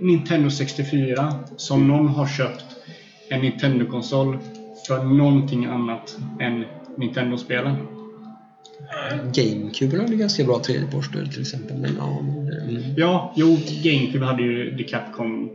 Nintendo 0.00 0.50
64 0.50 1.32
som 1.56 1.88
någon 1.88 2.08
har 2.08 2.26
köpt 2.26 2.64
en 3.30 3.40
Nintendo-konsol 3.40 4.38
för 4.86 5.04
någonting 5.04 5.64
annat 5.64 6.18
än 6.40 6.64
Nintendo-spelen. 6.96 7.76
GameCube 9.34 9.96
hade 10.00 10.16
ganska 10.16 10.44
bra 10.44 10.58
tredjepartsstöd 10.58 11.32
till 11.32 11.40
exempel. 11.40 11.76
Men, 11.76 11.90
ja, 11.98 12.18
mm. 12.68 12.82
Ja, 12.96 13.32
jo, 13.36 13.46
GameCube 13.82 14.24
hade 14.26 14.42
ju 14.42 14.76
The 14.76 14.82
Capcom 14.84 15.50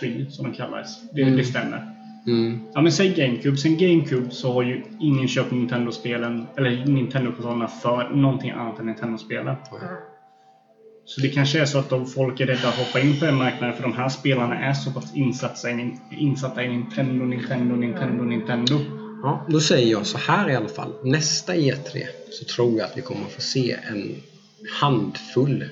3 0.00 0.26
som 0.30 0.44
de 0.50 0.56
kallades. 0.56 1.10
Det, 1.12 1.22
Mm. 1.22 1.36
det 1.36 1.44
stämmer. 1.44 1.92
Mm. 2.26 2.60
Ja 2.74 2.80
men 2.80 2.92
säg 2.92 3.14
GameCube. 3.14 3.56
Sen 3.56 3.76
GameCube 3.78 4.30
så 4.30 4.52
har 4.52 4.62
ju 4.62 4.82
ingen 5.00 5.28
köpt 5.28 5.52
Nintendo-spelen, 5.52 6.46
eller 6.56 6.84
Nintendo-konsolerna 6.86 7.68
för 7.68 8.08
någonting 8.14 8.50
annat 8.50 8.78
än 8.78 8.86
Nintendo-spelen. 8.86 9.56
Så 11.06 11.20
det 11.20 11.28
kanske 11.28 11.60
är 11.60 11.66
så 11.66 11.78
att 11.78 11.90
de 11.90 12.06
folk 12.06 12.40
är 12.40 12.46
rädda 12.46 12.68
att 12.68 12.74
hoppa 12.74 13.00
in 13.00 13.20
på 13.20 13.24
den 13.24 13.34
marknaden 13.34 13.76
för 13.76 13.82
de 13.82 13.92
här 13.92 14.08
spelarna 14.08 14.58
är 14.58 14.74
så 14.74 14.90
pass 14.90 15.14
insatta 15.14 15.70
i, 15.70 15.98
insatta 16.10 16.64
i 16.64 16.68
Nintendo, 16.68 17.24
Nintendo, 17.24 17.76
Nintendo, 17.76 18.24
Nintendo. 18.24 18.80
Ja, 19.22 19.46
då 19.48 19.60
säger 19.60 19.92
jag 19.92 20.06
så 20.06 20.18
här 20.18 20.50
i 20.50 20.54
alla 20.54 20.68
fall. 20.68 20.92
Nästa 21.02 21.54
E3 21.54 22.04
så 22.30 22.44
tror 22.44 22.78
jag 22.78 22.90
att 22.90 22.96
vi 22.96 23.02
kommer 23.02 23.26
att 23.26 23.32
få 23.32 23.40
se 23.40 23.76
en 23.90 24.22
handfull 24.80 25.64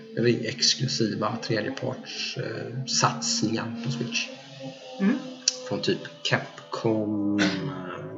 exklusiva 0.44 1.36
tredjepartssatsningar 1.42 3.82
på 3.84 3.90
Switch. 3.90 4.28
Mm. 5.00 5.18
Från 5.68 5.80
typ 5.80 5.98
Capcom, 6.22 7.40
eh, 7.40 7.46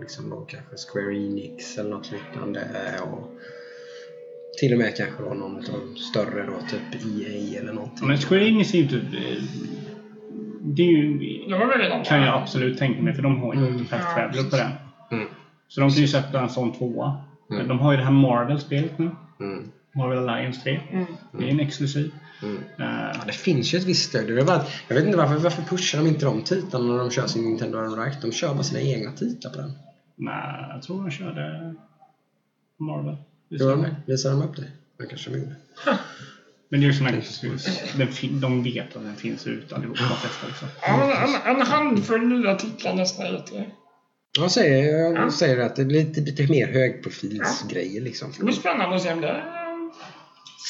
liksom 0.01 0.31
då 0.31 0.47
kanske 0.49 0.77
Square 0.77 1.17
Enix 1.17 1.79
eller 1.79 1.91
något 1.91 2.13
liknande. 2.13 2.69
Och 3.03 3.31
till 4.59 4.73
och 4.73 4.79
med 4.79 4.97
kanske 4.97 5.23
då 5.23 5.35
någon 5.35 5.57
av 5.57 5.63
de 5.63 5.97
större 5.97 6.47
då, 6.47 6.53
typ 6.71 7.05
EA 7.05 7.61
eller 7.61 7.73
någonting. 7.73 8.09
Men 8.09 8.19
Square 8.19 8.49
Enix 8.49 8.75
är 8.75 8.79
ju 8.79 8.83
inte... 8.85 8.97
eh, 8.97 9.43
Det 10.63 10.83
är 10.83 10.87
ju, 10.87 12.05
kan 12.05 12.21
jag 12.23 12.43
absolut 12.43 12.79
tänka 12.79 13.03
mig 13.03 13.15
för 13.15 13.23
de 13.23 13.41
har 13.41 13.55
ju 13.55 13.67
Mm. 13.67 13.87
Traveler 13.87 14.51
på 14.51 14.57
den. 14.57 14.71
Mm. 15.11 15.29
Så 15.69 15.81
de 15.81 15.91
kan 15.91 16.01
ju 16.01 16.09
sätta 16.09 16.41
en 16.41 16.49
sån 16.49 16.73
tvåa. 16.73 17.17
Mm. 17.51 17.69
De 17.69 17.79
har 17.79 17.93
ju 17.93 17.99
det 17.99 18.05
här 18.05 18.13
Marvel-spelet 18.13 18.99
nu. 18.99 19.11
Mm. 19.41 19.71
Marvel 19.95 20.29
Alliance 20.29 20.61
3. 20.63 20.81
Mm. 20.93 21.07
Det 21.33 21.45
är 21.45 21.49
en 21.49 21.61
exklusiv. 21.61 22.11
Mm. 22.43 22.57
Eh, 22.57 23.17
Ja, 23.19 23.23
det 23.27 23.33
finns 23.33 23.75
ju 23.75 23.79
ett 23.79 23.85
visst 23.85 24.09
stöd. 24.09 24.27
Det 24.27 24.41
är 24.41 24.45
bara 24.45 24.63
jag 24.89 24.97
vet 24.97 25.05
inte 25.05 25.19
varför, 25.19 25.35
varför 25.37 25.63
pushar 25.63 25.99
de 25.99 26.07
inte 26.09 26.25
de 26.25 26.43
titlarna 26.43 26.87
när 26.93 26.99
de 26.99 27.11
kör 27.11 27.27
sin 27.27 27.45
Nintendo 27.45 27.97
Direct? 27.97 28.23
De 28.23 28.33
kör 28.33 28.55
bara 28.55 28.63
sina 28.63 28.81
egna 28.81 29.13
titlar 29.13 29.51
på 29.51 29.57
den. 29.59 29.73
nej, 30.17 30.67
jag 30.75 30.83
tror 30.83 31.03
de 31.03 31.11
körde 31.11 31.75
Marvel. 32.79 33.17
Visar 34.07 34.31
de 34.31 34.43
upp 34.43 34.57
det? 34.57 34.65
Jag 34.99 35.09
kanske 35.09 35.31
gjorde. 35.31 35.57
Men 36.69 36.81
det 36.81 36.87
är 36.87 36.93
ju 37.11 37.19
exklusiv. 37.19 37.73
Den 37.97 38.41
De 38.41 38.63
vet 38.63 38.97
att 38.97 39.03
den 39.03 39.17
finns 39.17 39.47
ute 39.47 39.75
allihopa, 39.77 40.01
de 40.03 40.17
flesta 40.17 40.47
liksom. 40.47 40.69
Ja, 40.83 40.97
men 40.97 41.11
en, 41.55 41.57
en 41.61 41.67
handfull 41.67 42.27
nya 42.27 42.55
titlar 42.55 42.95
nästa 42.95 43.23
E3. 43.23 43.71
Jag 44.39 44.51
säger, 44.51 44.99
jag 44.99 45.17
Ja. 45.17 45.31
säger 45.31 45.59
att 45.59 45.77
det 45.77 45.85
blir 45.85 46.05
lite, 46.05 46.21
lite 46.21 46.47
mer 46.53 46.67
högprofilsgrejer 46.73 48.01
liksom. 48.03 48.33
Det 48.39 48.45
blir 48.45 48.55
spännande 48.55 48.97
att 48.97 49.03
se 49.03 49.13
om 49.13 49.21
det... 49.21 49.45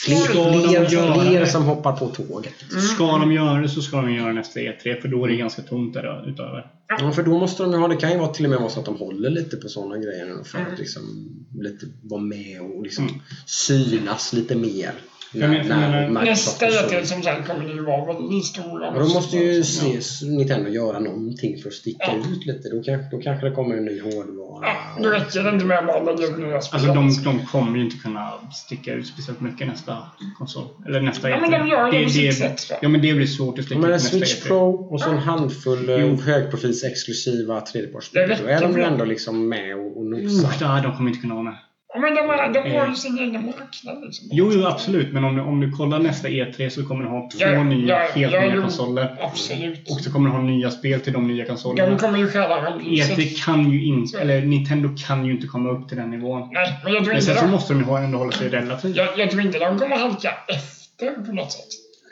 Fler, 0.04 0.16
Ska 0.16 0.32
de 0.50 0.62
fler, 0.68 0.90
göra 0.92 1.20
fler 1.20 1.40
det? 1.40 1.46
som 1.46 1.64
hoppar 1.64 1.92
på 1.92 2.08
tåget. 2.08 2.54
Ska 2.94 3.18
de 3.18 3.32
göra 3.32 3.60
det 3.60 3.68
så 3.68 3.82
ska 3.82 3.96
de 3.96 4.12
göra 4.14 4.32
nästa 4.32 4.60
E3, 4.60 5.00
för 5.00 5.08
då 5.08 5.24
är 5.24 5.28
det 5.28 5.36
ganska 5.36 5.62
tomt 5.62 5.94
där 5.94 6.28
utöver. 6.28 6.66
Ja, 7.00 7.12
för 7.12 7.22
då 7.22 7.38
måste 7.38 7.62
de 7.62 7.72
ju 7.72 7.78
ha, 7.78 7.88
det 7.88 7.96
kan 7.96 8.10
ju 8.12 8.18
vara 8.18 8.28
till 8.28 8.44
och 8.44 8.50
med 8.50 8.58
vara 8.58 8.70
så 8.70 8.78
att 8.78 8.84
de 8.84 8.96
håller 8.96 9.30
lite 9.30 9.56
på 9.56 9.68
sådana 9.68 9.98
grejer 9.98 10.44
för 10.44 10.58
att 10.58 10.78
liksom 10.78 11.28
lite 11.60 11.86
vara 12.02 12.20
med 12.20 12.60
och 12.60 12.82
liksom 12.82 13.04
Mm. 13.04 13.20
synas 13.46 14.32
lite 14.32 14.54
mer. 14.56 14.92
Nästa 15.36 16.08
Microsoft 16.20 16.62
och 16.62 16.68
E3 16.68 17.04
som 17.04 17.22
sagt 17.22 17.48
kommer 17.48 17.64
det 17.68 17.72
ju 17.72 17.84
vara 17.84 18.12
väldigt 18.12 18.44
stora. 18.44 18.86
Ja, 18.86 18.92
då 18.98 19.08
måste 19.08 19.36
ju 19.36 19.52
Ja. 19.58 19.64
se 20.00 20.26
Nintendo 20.26 20.70
göra 20.70 20.98
någonting 20.98 21.58
för 21.62 21.68
att 21.68 21.74
sticka 21.74 22.04
Ja. 22.06 22.30
ut 22.32 22.46
lite. 22.46 22.68
Då, 22.68 22.82
kan, 22.82 22.98
då 23.10 23.18
kanske 23.18 23.48
det 23.48 23.54
kommer 23.54 23.76
en 23.76 23.84
ny 23.84 24.00
hårdvara. 24.00 24.66
Ja, 24.66 25.02
då 25.02 25.08
räcker 25.08 25.42
det 25.42 25.50
inte 25.50 25.64
med 25.64 25.78
att 25.78 25.86
bara 25.86 26.02
lägga 26.02 26.26
upp 26.26 26.38
nya 26.38 26.60
spel. 26.60 26.80
Alltså 26.80 26.94
de, 26.94 27.38
de 27.38 27.46
kommer 27.46 27.78
ju 27.78 27.84
inte 27.84 27.96
kunna 27.96 28.32
sticka 28.52 28.92
ut 28.92 29.06
speciellt 29.06 29.40
mycket 29.40 29.66
nästa 29.66 29.96
konsol. 30.38 30.64
Eller 30.86 31.00
nästa 31.00 31.30
Ja, 31.30 31.40
men 31.40 31.50
de 31.50 31.68
gör 31.68 31.92
det 31.92 32.04
på 32.04 32.10
sitt 32.10 32.22
det, 32.22 32.32
sätt? 32.32 32.78
Ja 32.82 32.88
men 32.88 33.02
det 33.02 33.14
blir 33.14 33.26
svårt 33.26 33.58
att 33.58 33.64
sticka 33.64 33.80
ut 33.80 33.86
nästa 33.88 34.08
Switch 34.18 34.42
E3. 34.44 34.46
Pro 34.48 34.70
och 34.92 35.00
så 35.00 35.10
en 35.10 35.18
handfull 35.18 35.88
eh, 35.88 35.96
Jo. 35.96 36.16
högprofils 36.16 36.84
exklusiva 36.84 37.60
tredjepartsspel. 37.60 38.28
Det 38.28 38.38
Då 38.42 38.48
är 38.48 38.60
de 38.60 38.76
ju 38.76 38.82
ändå 38.82 39.04
liksom 39.04 39.48
med 39.48 39.76
och, 39.76 39.96
och 39.98 40.06
nosar. 40.06 40.68
Nej, 40.68 40.82
de 40.82 40.96
kommer 40.96 41.10
inte 41.10 41.20
kunna 41.22 41.34
vara 41.34 41.44
med. 41.44 41.54
Ja, 41.94 42.00
men 42.00 42.14
de, 42.14 42.20
har- 42.20 42.52
de 42.52 42.76
har 42.78 42.86
ju 42.88 42.94
sin 42.94 43.18
egen 43.18 43.46
marknad 43.46 44.02
liksom. 44.04 44.28
Jo, 44.30 44.50
jo 44.52 44.66
absolut. 44.66 45.12
Men 45.12 45.24
om 45.24 45.36
du, 45.36 45.42
om 45.42 45.60
du 45.60 45.70
kollar 45.70 45.98
nästa 45.98 46.28
E3 46.28 46.68
så 46.68 46.86
kommer 46.86 47.04
du 47.04 47.10
ha 47.10 47.30
två 47.32 47.38
Ja, 47.40 47.64
nya, 47.64 47.88
ja, 47.88 48.08
helt 48.14 48.32
ja, 48.34 48.40
nya 48.40 48.54
jo. 48.54 48.62
konsoler. 48.62 49.16
Absolut. 49.20 49.90
Och 49.90 50.00
så 50.00 50.12
kommer 50.12 50.30
du 50.30 50.36
ha 50.36 50.42
nya 50.42 50.70
spel 50.70 51.00
till 51.00 51.12
de 51.12 51.26
nya 51.28 51.42
De 51.44 51.48
konsolerna. 51.48 51.98
kommer 51.98 52.18
ju 52.18 52.26
rampljuset. 52.26 53.18
E3 53.18 53.44
kan 53.44 53.70
ju 53.70 53.84
inte, 53.86 54.20
eller 54.20 54.42
Nintendo 54.42 54.88
kan 55.06 55.26
ju 55.26 55.32
inte 55.32 55.46
komma 55.46 55.70
upp 55.70 55.88
till 55.88 55.96
den 55.96 56.10
nivån. 56.10 56.48
Nej, 56.52 56.80
men 56.84 56.92
jag 56.92 57.04
tror 57.04 57.12
Men 57.12 57.20
inte 57.20 57.26
sen 57.26 57.36
så 57.36 57.44
de... 57.44 57.50
måste 57.50 57.72
de 57.74 57.80
ju 57.80 58.04
ändå 58.04 58.18
hålla 58.18 58.32
sig 58.32 58.48
relativt. 58.48 58.96
Jag, 58.96 59.08
jag 59.18 59.30
tror 59.30 59.42
inte 59.42 59.58
de 59.58 59.78
kommer 59.78 59.96
halka 59.96 60.34
efter 60.48 61.10
på 61.26 61.32
något 61.32 61.52
sätt. 61.52 61.66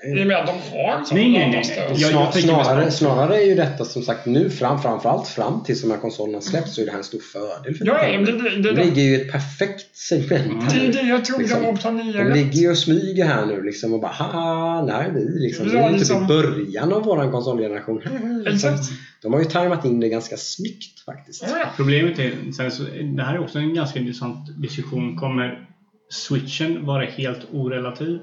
I 0.06 0.22
och 0.22 0.26
med 0.26 0.36
att 0.36 0.46
de 0.46 0.52
har 0.52 1.04
så 1.04 1.14
Nej, 1.14 1.32
nej, 1.32 1.50
nej. 1.50 1.92
Jag- 1.96 2.14
mest 2.14 2.42
snarare, 2.42 2.90
snarare 2.90 3.36
är 3.36 3.46
ju 3.46 3.54
detta 3.54 3.84
som 3.84 4.02
sagt 4.02 4.26
nu 4.26 4.50
fram, 4.50 4.82
framförallt 4.82 5.28
fram 5.28 5.62
tills 5.64 5.82
de 5.82 5.90
här 5.90 5.98
konsolerna 5.98 6.40
släpps 6.40 6.74
så 6.74 6.80
är 6.80 6.84
det 6.86 6.90
här 6.90 6.98
en 6.98 7.04
stor 7.04 7.18
fördel 7.18 7.74
för 7.74 7.86
Ja, 7.86 7.94
det, 8.18 8.32
det, 8.32 8.50
De 8.50 8.62
det, 8.62 8.84
ligger 8.84 9.02
ju 9.02 9.16
ett 9.16 9.32
perfekt 9.32 9.96
segment 9.96 10.70
det 10.70 10.76
är 10.76 10.80
här. 10.80 10.92
det 10.92 11.08
jag 11.08 11.24
tror 11.24 11.38
Liksom. 11.38 11.60
de 11.60 11.66
har 11.66 11.72
De 11.72 11.78
planerat. 11.78 12.36
ligger 12.36 12.60
ju 12.60 12.70
och 12.70 12.78
smyger 12.78 13.24
här 13.24 13.46
nu 13.46 13.62
liksom 13.62 13.92
och 13.92 14.00
bara 14.00 14.12
haha, 14.12 14.84
när 14.84 15.04
är 15.04 15.10
vi 15.10 15.20
liksom. 15.40 15.68
Vi 15.70 15.76
är 15.76 15.88
typ 15.88 15.98
liksom. 15.98 16.24
i 16.24 16.26
början 16.26 16.92
av 16.92 17.02
våran 17.04 17.30
konsolgeneration. 17.32 18.02
Exakt. 18.46 18.82
De 19.22 19.32
har 19.32 19.40
ju 19.40 19.46
tajmat 19.46 19.84
in 19.84 20.00
det 20.00 20.08
ganska 20.08 20.36
snyggt 20.36 21.00
faktiskt. 21.06 21.44
Ja, 21.50 21.58
ja. 21.58 21.66
Problemet 21.76 22.18
är, 22.18 22.32
sen 22.56 22.70
så, 22.70 22.82
det 23.16 23.22
här 23.22 23.34
är 23.34 23.40
också 23.40 23.58
en 23.58 23.74
ganska 23.74 23.98
intressant 23.98 24.62
diskussion. 24.62 25.16
Kommer 25.16 25.68
switchen 26.10 26.86
vara 26.86 27.04
helt 27.04 27.40
orelativ? 27.52 28.18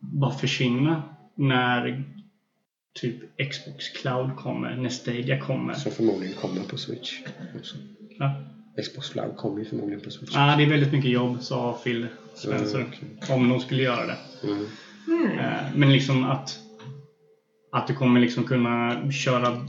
Bara 0.00 0.32
försvinna 0.32 1.02
när 1.34 2.04
typ 3.00 3.16
Xbox 3.50 3.88
Cloud 3.88 4.36
kommer, 4.36 4.76
när 4.76 4.88
Stadia 4.88 5.40
kommer? 5.40 5.74
Som 5.74 5.92
förmodligen 5.92 6.34
kommer 6.34 6.62
på 6.62 6.76
Switch. 6.76 7.20
också. 7.58 7.76
Ja. 8.18 8.34
Xbox 8.82 9.08
Cloud 9.08 9.36
kommer 9.36 9.58
ju 9.58 9.64
förmodligen 9.64 10.00
på 10.00 10.10
Switch. 10.10 10.32
Ah, 10.36 10.56
det 10.56 10.62
är 10.62 10.66
väldigt 10.68 10.92
mycket 10.92 11.10
jobb, 11.10 11.42
sa 11.42 11.78
Phil 11.84 12.06
Spencer. 12.34 12.78
Mm, 12.78 13.40
Om 13.42 13.48
de 13.48 13.60
skulle 13.60 13.82
göra 13.82 14.06
det. 14.06 14.16
Mm. 14.44 15.38
Eh, 15.38 15.60
Men 15.74 15.92
liksom 15.92 16.24
att 16.24 16.58
att 17.72 17.86
du 17.86 17.94
kommer 17.94 18.20
liksom 18.20 18.44
kunna 18.44 19.10
köra 19.10 19.66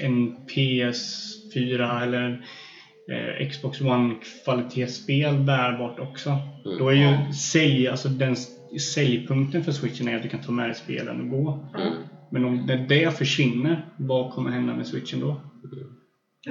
en 0.00 0.36
PS4 0.48 2.02
eller 2.02 2.46
eh, 3.10 3.48
Xbox 3.48 3.80
One 3.80 4.14
kvalitetsspel 4.44 5.38
bärbart 5.38 5.98
också. 5.98 6.30
Mm. 6.64 6.78
Då 6.78 6.88
är 6.88 6.94
ju 6.94 7.32
sälj, 7.32 7.88
alltså 7.88 8.08
den 8.08 8.36
säljpunkten 8.80 9.62
för 9.62 9.72
switchen 9.72 10.08
är 10.08 10.16
att 10.16 10.22
du 10.22 10.28
kan 10.28 10.40
ta 10.40 10.52
med 10.52 10.66
dig 10.66 10.74
spelen 10.74 11.20
och 11.20 11.28
gå. 11.28 11.70
Mm. 11.78 11.92
Men 12.30 12.44
om 12.44 12.66
det, 12.66 12.76
det 12.76 13.18
försvinner, 13.18 13.86
vad 13.98 14.32
kommer 14.32 14.50
hända 14.50 14.74
med 14.74 14.86
switchen 14.86 15.20
då? 15.20 15.40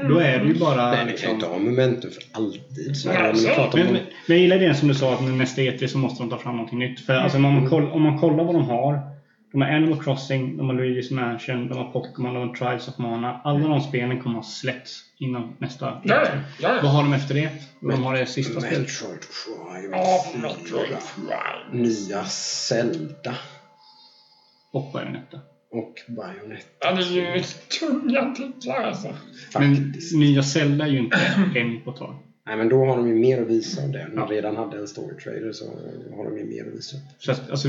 Då 0.10 0.18
är 0.18 0.40
det 0.40 0.46
ju 0.48 0.60
bara... 0.60 0.92
Nej, 0.92 1.06
det 1.06 1.14
kan 1.14 1.30
ju 1.30 1.34
inte 1.36 1.46
ha 1.46 1.58
momentum 1.60 2.12
för 2.12 2.24
alltid. 2.42 2.98
Så 2.98 3.08
men 3.08 3.36
så- 3.36 3.70
Men, 3.74 3.88
om 3.88 3.94
men 3.94 4.02
jag 4.28 4.38
gillar 4.40 4.60
det 4.60 4.74
som 4.76 4.88
du 4.88 4.94
sa 4.94 5.14
att 5.14 5.22
nästa 5.24 5.62
E3 5.62 5.88
så 5.88 5.98
måste 5.98 6.24
de 6.24 6.30
ta 6.30 6.38
fram 6.38 6.56
någonting 6.56 6.80
nytt. 6.80 7.00
För 7.06 7.14
alltså, 7.14 7.38
om, 7.38 7.46
Mm. 7.46 7.60
man 7.62 7.70
koll, 7.70 7.90
om 7.92 8.02
man 8.02 8.18
kollar 8.18 8.44
vad 8.44 8.56
de 8.56 8.64
har. 8.64 9.11
De 9.52 9.62
har 9.62 9.70
Animal 9.70 10.04
Crossing, 10.04 10.58
de 10.58 10.70
har 10.70 10.76
Luigi's 10.76 11.14
Mansion, 11.14 11.68
de 11.68 11.78
har 11.78 11.92
Pokémon, 11.92 12.34
de 12.34 12.48
har 12.48 12.56
Trials 12.56 12.88
of 12.88 12.98
Mana. 12.98 13.42
Alla 13.44 13.68
de 13.68 13.82
spelen 13.82 14.22
kommer 14.22 14.40
att 14.40 14.46
ha 14.46 14.52
släppts 14.52 15.00
innan 15.18 15.56
nästa 15.58 15.86
Ja, 15.86 16.02
ja, 16.04 16.24
E3. 16.26 16.40
ja. 16.62 16.80
Vad 16.84 16.92
har 16.92 17.04
de 17.04 17.14
efter 17.14 17.34
det? 17.36 17.50
De 17.82 18.04
har 18.04 18.14
det 18.18 18.26
sista 18.26 18.60
spelet. 18.62 18.80
Metroid 18.80 19.20
Prime 19.82 19.98
Ja, 19.98 20.26
4. 20.34 20.42
Metroid 20.42 20.98
Prime. 21.70 21.84
Nya 21.84 22.24
Zelda. 22.26 23.36
Och 24.72 24.92
Bayonetta. 24.94 25.40
Och 25.72 25.96
Bayonetta. 26.08 26.66
Ja, 26.80 26.92
det 26.92 27.02
är 27.04 27.36
ju 27.36 27.44
tunga 27.80 28.36
titlar 28.36 28.84
alltså. 28.84 29.08
Men 29.60 29.76
Faktiskt. 29.76 30.16
nya 30.16 30.44
Zelda 30.44 30.86
är 30.86 30.90
ju 30.90 31.00
inte 31.00 31.18
en 31.56 31.82
på 31.82 31.92
tag. 31.92 32.16
Nej, 32.46 32.58
men 32.58 32.70
då 32.70 32.86
har 32.86 32.98
de 32.98 33.08
ju 33.08 33.16
mer 33.16 33.42
att 33.42 33.48
visa 33.48 33.84
av 33.84 33.92
det. 33.92 34.08
När 34.08 34.22
Ja. 34.22 34.26
de 34.28 34.34
redan 34.36 34.56
hade 34.56 34.78
en 34.78 34.88
story 34.88 35.16
trailer 35.24 35.52
så 35.52 35.66
har 36.16 36.24
de 36.24 36.38
ju 36.38 36.46
mer 36.46 36.68
att 36.72 36.78
visa. 36.78 36.98
Så 37.20 37.32
att, 37.32 37.50
alltså, 37.50 37.68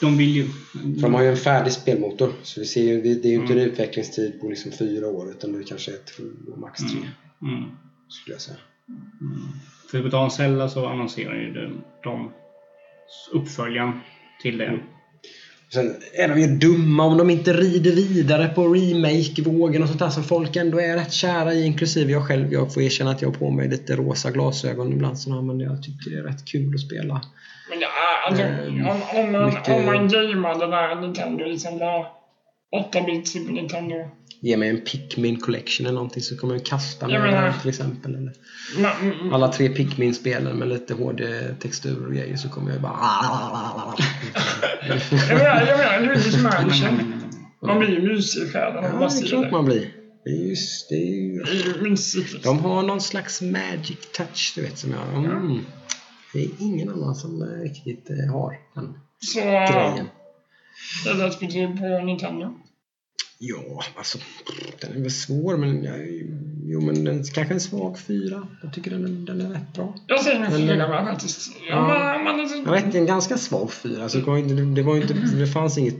de 0.00 0.18
vill 0.18 0.30
ju... 0.30 0.48
För 0.72 1.02
de 1.02 1.14
har 1.14 1.22
ju 1.22 1.28
en 1.28 1.36
färdig 1.36 1.72
spelmotor. 1.72 2.32
Så 2.42 2.60
vi 2.60 2.66
ser 2.66 2.82
ju, 2.82 3.02
det 3.02 3.14
det 3.14 3.28
är 3.28 3.32
ju 3.32 3.40
inte 3.40 3.52
en 3.52 3.58
utvecklingstid 3.58 4.40
på 4.40 4.48
liksom 4.48 4.72
fyra 4.72 5.06
år 5.06 5.30
utan 5.30 5.52
det 5.52 5.64
kanske 5.64 5.90
är 5.90 5.98
två, 6.16 6.56
max 6.56 6.80
tre. 6.80 7.00
Mm. 7.42 7.70
Skulle 8.08 8.34
jag 8.34 8.40
säga. 8.40 8.56
För 9.90 10.02
på 10.02 10.10
tal 10.10 10.30
Zelda 10.30 10.68
så 10.68 10.86
annonserar 10.86 11.34
ju 11.34 11.52
de, 11.52 11.84
de 12.02 12.32
uppföljaren 13.32 14.00
till 14.42 14.58
det. 14.58 14.80
Sen 15.72 15.94
är 16.14 16.28
de 16.28 16.40
ju 16.40 16.46
dumma 16.46 17.04
om 17.04 17.18
de 17.18 17.30
inte 17.30 17.52
rider 17.52 17.92
vidare 17.92 18.48
på 18.48 18.74
remake-vågen 18.74 19.82
och 19.82 19.88
sånt 19.88 20.00
där 20.00 20.10
som 20.10 20.24
folk 20.24 20.56
ändå 20.56 20.80
är 20.80 20.96
rätt 20.96 21.12
kära 21.12 21.54
i, 21.54 21.64
inklusive 21.64 22.12
jag 22.12 22.26
själv. 22.26 22.52
Jag 22.52 22.74
får 22.74 22.82
erkänna 22.82 23.10
att 23.10 23.22
jag 23.22 23.28
har 23.28 23.34
på 23.34 23.50
mig 23.50 23.68
lite 23.68 23.96
rosa 23.96 24.30
glasögon 24.30 24.92
ibland 24.92 25.18
sådär, 25.18 25.42
men 25.42 25.60
jag 25.60 25.82
tycker 25.82 26.10
det 26.10 26.18
är 26.18 26.22
rätt 26.22 26.44
kul 26.44 26.74
att 26.74 26.80
spela. 26.80 27.20
Men 27.68 27.80
ja, 27.80 27.88
alltså, 28.26 28.42
Mm. 28.42 28.86
om, 28.86 29.02
om, 29.14 29.32
man, 29.32 29.46
Mycket- 29.46 29.68
om 29.68 29.84
man 29.86 30.08
gameade 30.08 30.66
där 30.66 31.00
Nintendo 31.00 31.44
liksom 31.44 31.78
var 31.78 32.06
8-bit 32.92 33.28
Super 33.28 33.52
Nintendo. 33.52 33.94
Ge 34.40 34.56
mig 34.56 34.68
en 34.68 34.80
Pikmin 34.80 35.40
Collection 35.40 35.86
eller 35.86 35.94
någonting 35.94 36.22
så 36.22 36.36
kommer 36.36 36.54
jag 36.54 36.64
kasta 36.66 37.08
mig 37.08 37.18
menar- 37.18 37.52
till 37.60 37.68
exempel. 37.68 38.14
Eller 38.14 38.32
mm, 39.02 39.32
alla 39.32 39.48
tre 39.48 39.68
Pikmin-spelen 39.68 40.56
med 40.56 40.68
lite 40.68 40.94
HD-textur 40.94 42.06
och 42.06 42.12
grejer 42.14 42.36
så 42.36 42.48
kommer 42.48 42.72
jag 42.72 42.80
bara... 42.80 42.92
jag 45.28 45.38
menar, 45.38 45.66
jag 45.66 45.78
menar, 45.78 46.00
det 46.00 46.12
är 46.12 46.24
lite 46.24 46.38
Mansion. 46.42 47.22
Man 47.62 47.78
blir 47.78 47.88
ju 47.90 48.08
mysig 48.14 48.42
i 48.42 48.48
själen 48.48 48.84
Ja, 48.84 48.90
det 48.90 49.26
är 49.26 49.28
klart 49.28 49.44
det. 49.44 49.50
man 49.50 49.64
blir. 49.64 49.88
Det 50.24 50.30
är 50.30 50.48
just, 50.48 50.88
det 50.88 50.94
är 50.94 51.22
ju... 51.22 51.42
Det 51.42 51.80
liksom. 51.82 52.40
De 52.42 52.58
har 52.58 52.82
någon 52.82 53.00
slags 53.00 53.42
magic 53.42 53.98
touch, 54.16 54.52
du 54.56 54.62
vet, 54.62 54.78
som 54.78 54.90
jag... 54.90 55.24
Mm. 55.24 55.58
Det 56.32 56.44
är 56.44 56.48
ingen 56.58 56.88
annan 56.88 57.14
som 57.14 57.42
eh, 57.42 57.48
riktigt 57.62 58.10
eh, 58.10 58.32
har 58.32 58.58
den 58.74 58.98
Så, 59.18 59.40
grejen. 59.40 60.06
är 61.06 61.26
ett 61.28 61.40
betyg 61.40 61.78
på 61.78 61.98
Nintendo. 62.04 62.54
Ja, 63.38 63.82
alltså... 63.96 64.18
Den 64.80 64.96
är 64.96 65.00
väl 65.00 65.10
svår, 65.10 65.56
men... 65.56 65.86
Jo, 66.68 66.80
men 66.80 67.04
den 67.04 67.24
kanske 67.24 67.54
en 67.54 67.60
svag 67.60 67.98
fyra. 67.98 68.48
Jag 68.62 68.72
tycker 68.72 68.90
den 68.90 69.04
är, 69.04 69.08
den 69.26 69.40
är 69.40 69.50
rätt 69.50 69.72
bra. 69.74 69.94
Jag 70.06 70.20
säger 70.20 70.40
Men- 70.40 70.52
fyra 70.52 70.88
med 70.88 71.04
faktiskt. 71.06 71.52
Ja, 71.68 71.74
Ja. 72.14 72.18
man, 72.24 72.38
man. 72.38 72.62
Jag 72.64 72.72
vet, 72.72 72.94
en 72.94 73.06
ganska 73.06 73.38
svag 73.38 73.72
fyra. 73.72 74.02
Alltså, 74.02 74.18
det, 74.18 74.24
var 74.24 74.38
inte, 74.38 74.54
det 74.54 74.82
var 74.82 74.96
inte... 74.96 75.14
Det 75.14 75.46
fanns 75.46 75.78
inget... 75.78 75.96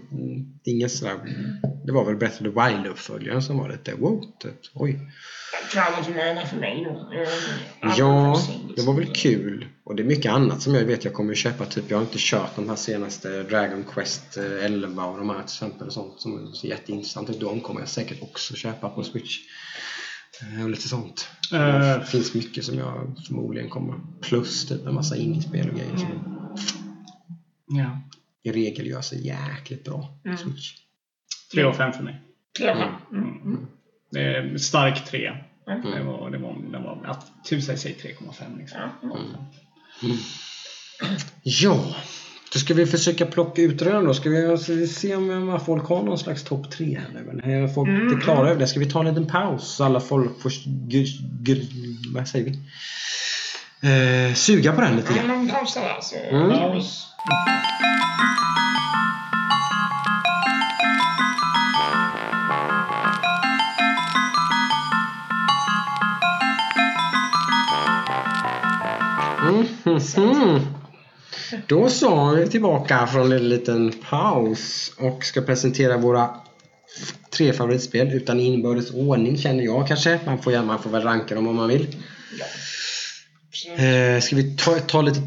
Inget 0.65 0.93
sådär... 0.93 1.15
Det 1.87 1.93
var 1.93 2.05
väl 2.05 2.17
Breath 2.17 2.35
of 2.35 2.39
the 2.39 2.61
Wild-uppföljaren 2.61 3.43
som 3.43 3.59
var 3.59 3.69
lite 3.69 3.95
wow, 3.95 4.25
typ. 4.41 4.55
Oj. 4.75 5.01
Mana 5.75 6.47
för 6.47 6.57
mig 6.57 6.85
då. 6.85 6.91
Eh, 7.21 7.95
Ja, 7.99 8.41
det 8.77 8.83
var 8.83 8.95
väl 8.95 9.07
kul. 9.15 9.67
Och 9.85 9.97
det 9.97 10.03
är 10.03 10.05
mycket 10.05 10.33
annat 10.33 10.63
som 10.63 10.75
jag 10.75 10.85
vet 10.85 11.05
jag 11.05 11.13
kommer 11.15 11.33
att 11.33 11.39
köpa. 11.39 11.65
Typ, 11.65 11.85
jag 11.91 11.97
har 11.97 12.03
inte 12.03 12.19
kört 12.19 12.57
de 12.57 12.69
här 12.69 12.77
senaste 12.77 13.43
Dragon 13.43 13.85
Quest 13.85 14.37
eh, 14.37 14.65
11 14.65 15.05
och 15.05 15.19
de 15.19 15.29
här 15.29 15.37
till 15.37 15.45
exempel. 15.45 15.87
Och 15.87 15.93
sånt 15.93 16.21
som 16.21 16.55
ser 16.55 16.69
jätteintressant 16.69 17.31
ut. 17.31 17.41
De 17.41 17.61
kommer 17.61 17.81
jag 17.81 17.89
säkert 17.89 18.23
också 18.23 18.55
köpa 18.55 18.89
på 18.89 19.03
Switch. 19.05 19.39
Eh, 20.43 20.65
Och 20.65 20.71
lite 20.71 20.89
sånt. 20.89 21.29
Eh. 21.53 21.59
Det 21.99 22.07
finns 22.09 22.35
mycket 22.35 22.65
som 22.65 22.79
jag 22.79 23.17
förmodligen 23.27 23.71
kommer. 23.71 23.95
Plus 24.23 24.69
typ 24.69 24.87
en 24.87 24.95
massa 24.95 25.17
indiespel 25.17 25.69
och 25.71 25.77
grejer 25.77 25.97
som 25.97 26.33
Ja. 27.69 28.01
i 28.43 28.53
regel 28.53 28.87
gör 28.87 29.01
sig 29.01 29.27
jäkligt 29.27 29.85
bra 29.85 30.19
på 30.23 30.29
Mm. 30.29 30.39
Switch. 30.39 30.73
3 31.55 31.63
av 31.63 31.73
5 31.73 31.93
för 31.93 32.03
mig. 32.03 32.21
Tre 32.59 32.69
av 32.69 32.75
fem. 32.77 32.95
Mm. 33.13 33.41
Mm. 33.43 33.67
Det 34.11 34.21
är 34.21 34.59
stark 34.59 35.05
3. 35.11 35.33
Mm. 35.69 35.83
Det 35.91 36.03
var, 36.03 36.31
det 36.31 36.39
var, 36.39 36.57
det 36.73 36.79
var 36.79 37.01
att 37.07 37.27
tusen 37.51 37.79
säger 37.79 37.97
3,5 37.97 38.59
liksom. 38.59 38.81
Ja. 39.03 39.19
Ja, 41.43 41.95
då 42.53 42.59
ska 42.59 42.75
vi 42.75 42.87
försöka 42.87 43.27
plocka 43.27 43.63
ut 43.63 43.79
det 43.79 43.91
då. 44.01 44.15
Ska 44.15 44.31
vi 44.31 44.87
se 44.89 45.17
om 45.17 45.61
folk 45.67 45.85
har 45.89 46.03
någon 46.03 46.19
slags 46.19 46.45
topp 46.45 46.71
tre 46.71 46.99
här 46.99 47.23
nu. 47.23 47.53
Är 47.53 47.69
folk 47.69 47.89
Mm, 47.89 48.17
är 48.17 48.21
klara 48.21 48.51
över 48.51 48.61
det? 48.61 48.67
Ska 48.67 48.81
vi 48.81 48.91
ta 48.91 49.01
en 49.01 49.07
liten 49.07 49.27
paus 49.27 49.69
så 49.77 49.85
alla 49.85 50.01
folk 50.01 50.43
får 50.43 50.53
vad 52.15 52.29
säger 52.29 52.45
vi? 52.45 52.59
Eh, 54.29 54.35
suga 54.35 54.73
på 54.73 54.81
den 54.81 54.97
lite 54.97 55.13
Ja, 55.17 55.23
grann. 55.23 55.27
men 55.39 55.49
pausa 55.49 55.81
där 55.81 56.01
så... 56.01 56.17
Mm. 69.97 70.05
Paus. 70.05 70.17
Mm, 70.17 70.31
mm, 70.31 70.49
mm. 70.49 70.63
Då 71.67 71.89
så, 71.89 72.31
är 72.31 72.37
vi 72.37 72.49
tillbaka 72.49 73.07
från 73.07 73.33
en 73.33 73.49
liten 73.49 73.93
paus 74.11 74.93
och 74.99 75.25
ska 75.25 75.41
presentera 75.41 75.97
våra 75.97 76.31
tre 77.31 77.53
favoritspel 77.53 78.13
utan 78.13 78.41
inbördes 78.41 78.91
ordning 78.91 79.39
känner 79.39 79.65
jag 79.65 79.89
kanske. 79.89 80.21
Man 80.27 80.43
får, 80.43 80.63
man 80.63 80.83
får 80.83 80.91
väl 80.91 81.03
ranka 81.03 81.35
dem 81.35 81.49
om 81.49 81.57
man 81.57 81.69
vill. 81.69 81.97
Så, 83.51 83.69
Eh, 83.83 84.21
ska 84.21 84.37
vi 84.37 84.57
ta, 84.57 84.79
ta 84.79 85.03
lite 85.03 85.21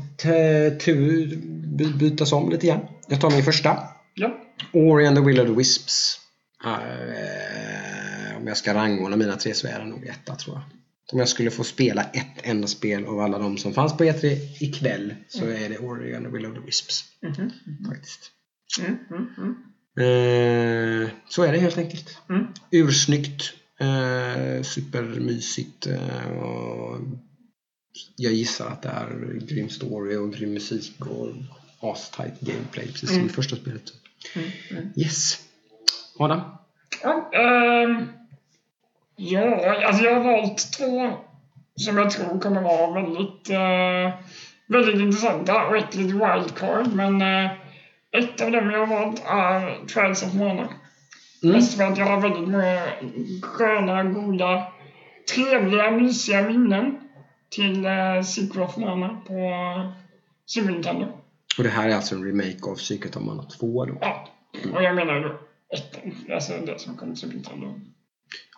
tur, 0.86 1.36
by, 1.78 1.86
bytas 1.86 2.32
om 2.32 2.50
lite 2.50 2.68
grann? 2.68 2.80
Jag 3.08 3.22
tar 3.22 3.32
min 3.32 3.44
första. 3.44 3.78
Ja. 4.14 4.38
Ori 4.74 5.08
and 5.08 5.18
the 5.18 5.24
Will 5.24 5.40
of 5.40 5.48
the 5.48 5.54
Wisps. 5.54 6.20
Eh, 6.66 8.38
om 8.38 8.48
jag 8.48 8.58
ska 8.58 8.74
rangordna 8.74 9.18
mina 9.18 9.36
tre 9.36 9.54
så 9.54 9.68
är 9.68 9.80
det 9.80 9.86
nog 9.86 10.06
etta 10.06 10.36
tror 10.36 10.56
jag. 10.56 10.79
Om 11.12 11.20
jag 11.20 11.30
skulle 11.30 11.52
få 11.52 11.64
spela 11.64 12.04
ett 12.04 12.40
enda 12.44 12.68
spel 12.68 13.06
av 13.06 13.20
alla 13.20 13.38
de 13.40 13.58
som 13.58 13.74
fanns 13.74 13.98
på 13.98 14.04
E3 14.04 14.38
ikväll 14.64 15.16
så 15.28 15.46
är 15.46 15.70
det 15.70 15.78
Ori 15.78 16.16
and 16.16 16.26
the 16.26 16.32
Will 16.32 16.46
of 16.46 16.54
the 16.54 16.60
Wisps. 16.66 17.04
Mhm. 17.22 17.52
Faktiskt. 17.90 18.32
Mm, 18.80 18.98
mm, 19.10 19.28
mm. 19.38 19.56
Eh, 20.00 21.10
så 21.30 21.44
är 21.44 21.52
det 21.52 21.60
helt 21.60 21.78
enkelt. 21.78 22.18
Mm. 22.30 22.46
Ursnyggt. 22.72 23.54
Eh, 23.80 24.64
supermysigt. 24.64 25.88
Eh, 25.88 26.28
och 26.38 27.00
jag 28.16 28.34
gissar 28.34 28.68
att 28.68 28.82
det 28.82 28.90
är 28.90 29.40
grym 29.48 29.70
story 29.70 30.16
och 30.16 30.34
grym 30.34 30.54
musik 30.54 30.94
och 31.00 31.28
astight 31.92 32.40
gameplay 32.40 32.86
precis 32.88 33.10
som 33.10 33.18
i 33.18 33.22
Mm. 33.22 33.30
första 33.34 33.56
spelet. 33.56 33.84
Mm, 34.36 34.50
mm. 34.72 34.90
Yes. 34.96 35.40
Adam? 36.20 36.42
Ja, 37.04 37.32
ehm, 37.34 38.06
ja, 39.20 39.76
alltså 39.86 40.04
jag 40.04 40.16
har 40.16 40.24
valt 40.24 40.74
två 40.78 41.12
som 41.76 41.98
jag 41.98 42.12
tror 42.12 42.40
kommer 42.40 42.62
vara 42.62 43.02
väldigt, 43.02 43.50
eh, 43.50 44.20
väldigt 44.68 45.02
intressanta 45.02 45.68
och 45.68 45.78
ett 45.78 45.96
litet 45.96 46.14
wildcard. 46.14 46.94
Men 46.94 47.22
eh, 47.22 47.52
ett 48.12 48.42
av 48.42 48.52
dem 48.52 48.72
jag 48.72 48.86
har 48.86 49.04
valt 49.04 49.24
är 49.26 49.86
Trials 49.86 50.24
of 50.24 50.34
Mana. 50.34 50.68
Mm. 51.44 51.56
Mest 51.56 51.78
för 51.78 51.84
att 51.84 51.98
jag 51.98 52.06
har 52.06 52.22
väldigt 52.22 52.50
många 52.50 52.82
sköna, 53.42 54.04
goda, 54.04 54.68
trevliga, 55.36 55.92
mysiga 55.92 56.42
minnen 56.42 56.98
till 57.50 57.86
eh, 57.86 58.22
Secret 58.22 58.70
of 58.70 58.78
Mana 58.78 59.22
på 59.28 59.34
eh, 59.34 59.92
Super 60.46 60.72
Nintendo. 60.72 61.08
Och 61.58 61.64
det 61.64 61.70
här 61.70 61.90
är 61.90 61.96
alltså 61.96 62.16
en 62.16 62.26
remake 62.26 62.72
av 62.72 62.76
Secret 62.76 63.16
of 63.16 63.24
Mana 63.24 63.44
2 63.44 63.86
då? 63.86 63.98
Ja, 64.02 64.28
och 64.74 64.84
jag 64.84 64.96
menar 64.96 65.20
då 65.20 65.40
ettan, 65.78 66.34
alltså 66.34 66.54
det 66.66 66.80
som 66.80 66.98
kom 66.98 67.08
till 67.08 67.18
Super 67.18 67.34
Nintendo. 67.34 67.80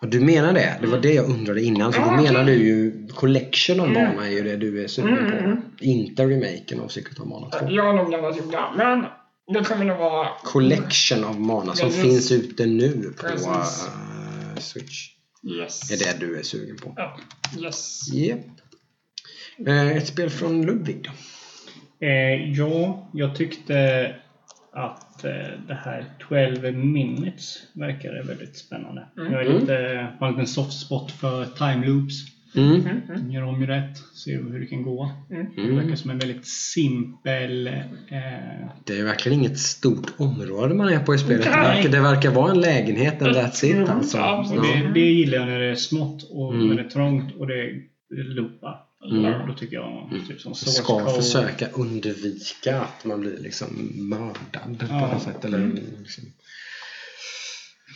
Och 0.00 0.08
du 0.08 0.20
menar 0.20 0.52
det? 0.52 0.78
Det 0.80 0.86
var 0.86 0.98
det 0.98 1.12
jag 1.14 1.24
undrade 1.30 1.62
innan. 1.62 1.92
Så 1.92 1.98
Ja, 2.00 2.04
då 2.16 2.22
menar 2.22 2.44
du 2.44 2.52
ju 2.52 3.08
Collection 3.14 3.80
of 3.80 3.86
Mm. 3.86 4.02
Mana 4.16 4.26
är 4.26 4.30
ju 4.32 4.42
det 4.42 4.56
du 4.56 4.84
är 4.84 4.88
sugen 4.88 5.18
Mm, 5.18 5.30
på. 5.30 5.36
mm, 5.36 5.44
mm. 5.50 5.62
Inte 5.80 6.22
remaken 6.26 6.80
av 6.80 6.88
Secret 6.88 7.18
of 7.20 7.26
Mana 7.28 7.50
2. 7.50 7.66
Jag 7.70 7.84
har 7.84 7.92
nog 7.94 8.06
blandat 8.08 8.36
ihop 8.36 8.52
det, 8.52 8.60
men 8.76 9.04
det 9.54 9.64
kommer 9.64 9.84
nog 9.84 9.98
vara... 9.98 10.28
Collection 10.44 11.24
of 11.24 11.36
Mana 11.38 11.74
som 11.74 11.88
Precis. 11.88 12.02
finns 12.02 12.32
ute 12.32 12.66
nu 12.66 13.12
på 13.20 13.26
eh, 13.26 13.64
Switch. 14.58 15.08
Yes. 15.60 15.90
är 15.90 15.96
det 15.96 16.26
du 16.26 16.38
är 16.38 16.42
sugen 16.42 16.76
på. 16.76 16.94
Ja, 16.96 17.18
yes. 17.62 18.12
Japp. 18.12 18.38
Eh, 19.66 19.96
ett 19.96 20.06
spel 20.08 20.30
från 20.30 20.66
Ludvig 20.66 21.04
då? 21.04 21.10
Eh, 22.06 22.50
ja, 22.52 23.10
jag 23.14 23.36
tyckte 23.36 23.74
att 24.72 25.24
eh, 25.24 25.30
det 25.68 25.74
här 25.84 26.04
12 26.28 26.74
minutes 26.76 27.56
verkade 27.74 28.22
väldigt 28.22 28.56
spännande. 28.56 29.06
Mm. 29.18 29.32
Jag 29.32 29.46
är 29.46 29.60
lite, 29.60 30.06
har 30.20 30.38
en 30.40 30.46
soft 30.46 30.72
spot 30.86 31.10
för 31.12 31.44
time 31.44 31.86
loops. 31.86 32.14
Mm. 32.56 32.74
Mm, 32.80 33.00
mm, 33.08 33.30
Gör 33.30 33.42
om 33.42 33.60
ju 33.60 33.66
rätt, 33.66 33.96
ser 34.24 34.32
hur 34.52 34.60
det 34.60 34.66
kan 34.66 34.82
gå. 34.82 35.10
mm. 35.30 35.46
Det 35.56 35.62
Mm. 35.62 35.76
verkar 35.76 35.96
som 35.96 36.10
en 36.10 36.18
väldigt 36.18 36.46
simpel... 36.46 37.66
Eh, 37.66 37.72
Det 38.86 38.98
är 38.98 39.04
verkligen 39.04 39.38
inget 39.38 39.58
stort 39.58 40.06
område 40.16 40.74
man 40.74 40.88
är 40.88 40.98
på 41.00 41.14
i 41.14 41.18
spelet. 41.18 41.44
Det 41.44 41.50
Nej. 41.50 41.76
verkar, 41.76 41.90
det 41.90 42.00
verkar 42.00 42.30
vara 42.30 42.50
en 42.50 42.60
lägenhet, 42.60 43.22
en 43.22 43.28
that's 43.28 43.64
it 43.64 43.74
Mm, 43.76 43.90
alltså. 43.90 44.16
Ja. 44.18 44.46
det, 44.62 44.90
det 44.94 45.00
gillar 45.10 45.38
jag 45.38 45.46
när 45.46 45.58
det 45.58 45.66
är 45.70 45.74
smått 45.74 46.22
och 46.30 46.54
Mm. 46.54 46.68
när 46.68 46.74
det 46.76 46.82
är 46.82 46.88
trångt 46.90 47.34
och 47.36 47.46
det, 47.46 47.54
det 48.10 48.22
loopar. 48.22 48.76
Mm. 49.10 49.46
Då 49.48 49.54
tycker 49.54 49.76
jag 49.76 50.10
typ 50.28 50.40
som 50.40 50.50
Man 50.50 50.54
source 50.56 50.82
ska 50.82 50.98
code. 51.04 51.22
försöka 51.22 51.68
undvika 51.68 52.80
att 52.80 53.04
man 53.04 53.20
blir 53.20 53.38
liksom 53.38 53.90
mördad 54.08 54.78
på 54.78 54.86
Ja. 54.88 55.12
något 55.12 55.22
sätt. 55.22 55.44
Eller 55.44 55.66
liksom. 55.98 56.24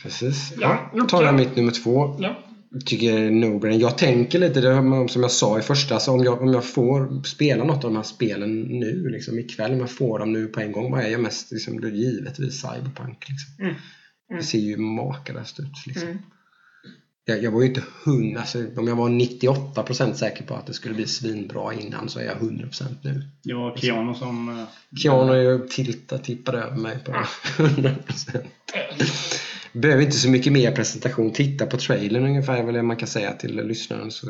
Precis. 0.03 0.53
Ja, 0.61 0.89
Ja, 0.93 0.99
då 0.99 1.05
tar 1.05 1.23
jag 1.23 1.35
mitt 1.35 1.55
nummer 1.55 1.71
två. 1.71 2.17
Ja. 2.19 2.43
tycker 2.85 3.11
jag 3.11 3.19
är 3.25 3.29
no-brainer. 3.31 3.79
Jag 3.81 3.97
tänker 3.97 4.39
lite, 4.39 4.61
det 4.61 4.73
här 4.73 5.07
som 5.07 5.21
jag 5.21 5.31
sa 5.31 5.59
i 5.59 5.61
första, 5.61 5.93
alltså 5.93 6.11
om, 6.11 6.23
jag, 6.23 6.41
om 6.41 6.53
jag 6.53 6.65
får 6.65 7.23
spela 7.23 7.63
något 7.63 7.83
av 7.83 7.91
de 7.91 7.95
här 7.95 8.03
spelen 8.03 8.61
nu 8.61 9.09
liksom 9.09 9.39
ikväll, 9.39 9.71
om 9.73 9.79
jag 9.79 9.91
får 9.91 10.19
dem 10.19 10.33
nu 10.33 10.47
på 10.47 10.59
en 10.59 10.71
gång, 10.71 10.91
vad 10.91 11.01
är 11.03 11.07
jag 11.09 11.21
mest 11.21 11.51
liksom, 11.51 11.81
det 11.81 11.87
är 11.87 11.91
givetvis 11.91 12.61
Cyberpunk. 12.61 13.25
Liksom. 13.29 13.53
Mm. 13.59 13.69
Mm. 13.69 14.39
Det 14.41 14.43
ser 14.43 14.59
ju 14.59 14.77
makalöst 14.77 15.59
ut. 15.59 15.85
Liksom. 15.87 16.19
Jag, 17.29 17.43
jag 17.43 17.51
var 17.51 17.61
ju 17.61 17.67
inte 17.67 17.83
hundra, 18.03 18.39
alltså, 18.39 18.65
om 18.77 18.87
jag 18.87 18.95
var 18.95 19.09
98% 19.09 20.13
säker 20.13 20.43
på 20.43 20.53
att 20.55 20.65
det 20.67 20.73
skulle 20.73 20.93
bli 20.95 21.07
svinbra 21.07 21.73
innan 21.73 22.09
så 22.09 22.19
är 22.19 22.23
jag 22.23 22.37
100% 22.37 22.83
nu. 23.01 23.53
Var 23.55 23.77
Keanu 23.77 24.13
som... 24.13 24.49
eh, 24.59 24.65
Keanu 24.97 25.33
är 25.33 25.41
ju 25.41 25.67
tilta, 25.67 26.17
tippade 26.17 26.57
över 26.57 26.77
mig 26.77 26.99
på 27.05 27.11
100%. 27.57 28.35
Eh, 28.35 28.41
Behöver 29.73 30.03
inte 30.03 30.17
så 30.17 30.29
mycket 30.29 30.53
mer 30.53 30.71
presentation. 30.71 31.31
Titta 31.33 31.65
på 31.65 31.77
trailern 31.77 32.25
ungefär 32.25 32.57
är 32.57 32.63
väl 32.63 32.73
det 32.75 32.83
man 32.83 32.97
kan 32.97 33.07
säga 33.07 33.33
till 33.33 33.67
lyssnaren. 33.67 34.11
Så 34.11 34.25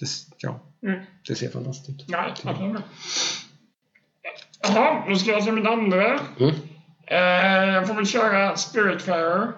det, 0.00 0.06
ja, 0.38 0.64
Mm. 0.82 1.00
det 1.28 1.34
ser 1.34 1.48
fantastiskt 1.50 1.90
ut. 2.00 2.04
Ja, 2.08 2.34
bra. 2.44 2.82
Jaha, 4.62 5.04
nu 5.08 5.16
ska 5.16 5.30
jag 5.30 5.44
till 5.44 5.52
min 5.52 5.66
andra. 5.66 6.20
Mm. 6.40 6.54
Eh, 7.06 7.74
jag 7.74 7.86
får 7.86 7.94
väl 7.94 8.06
köra 8.06 8.56
Spiritfarer. 8.56 9.52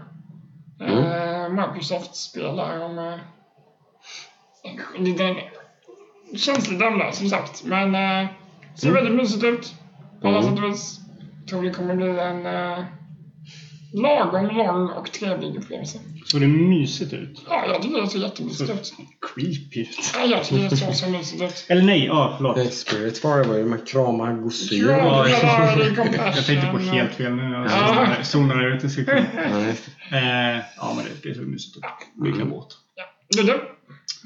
Mm. 0.81 0.99
Eh, 0.99 1.40
Microsoft 1.53 2.15
spelar 2.17 2.85
om... 2.85 2.99
Eh, 2.99 3.19
en 4.97 5.05
liten 5.05 5.37
känslig 6.37 6.83
ämne 6.83 7.13
som 7.13 7.29
sagt. 7.29 7.65
Men 7.65 7.95
eh, 7.95 8.29
ser 8.75 8.89
Mm. 8.89 8.95
väldigt 8.95 9.15
mysigt 9.23 9.45
ut. 9.45 9.75
På 10.21 10.29
alla 10.29 10.43
sätt 10.43 10.59
och 10.59 10.65
vis. 10.65 11.01
Tror 11.51 11.63
det 11.63 11.71
kommer 11.71 11.95
bli 11.97 12.19
en 12.19 12.47
lång 13.93 14.89
och 14.91 15.13
trevlig 15.13 15.57
upplevelse. 15.57 15.99
Såg 16.25 16.41
det 16.41 16.47
mysigt 16.47 17.13
ut? 17.13 17.43
Ja, 17.49 17.65
jag 17.67 17.83
tycker 17.83 18.01
det 18.03 18.07
ser 18.09 18.19
jättemysigt 18.19 18.71
ut. 18.71 18.93
Creepy 19.35 19.81
ut. 19.81 20.13
Ja, 20.15 20.25
jag 20.27 20.45
tycker 20.45 20.71
det 20.71 20.77
ser 20.77 20.93
så 20.93 21.11
mysigt 21.11 21.43
ut. 21.43 21.67
Eller 21.69 21.83
nej, 21.83 22.05
ja 22.07 22.35
förlåt. 22.37 22.57
Nej, 22.57 22.71
Spirit 22.71 23.19
Fire 23.19 23.43
var 23.43 23.57
ju 23.57 23.65
man 23.67 23.79
kramar 23.87 24.33
gosedjur. 24.33 24.91
Ja. 24.91 25.29
Jag 25.29 26.47
tänkte 26.47 26.67
på 26.73 26.79
helt 26.79 27.13
fel 27.15 27.35
nu. 27.35 27.43
Jag 27.43 27.65
Ja. 27.65 27.69
zonade- 27.89 28.25
zonade 28.25 28.69
ut 28.77 28.85
en 28.85 28.91
sekund. 28.91 29.27
Ja, 30.77 30.95
men 30.97 31.05
det, 31.23 31.29
det 31.29 31.35
såg 31.35 31.47
mysigt 31.47 31.77
ut. 31.77 31.83
Vilken 32.23 32.41
Mm. 32.43 32.51
båt. 32.55 32.69
Ja, 32.95 33.05
det 33.29 33.41
är 33.41 33.45
du. 33.45 33.61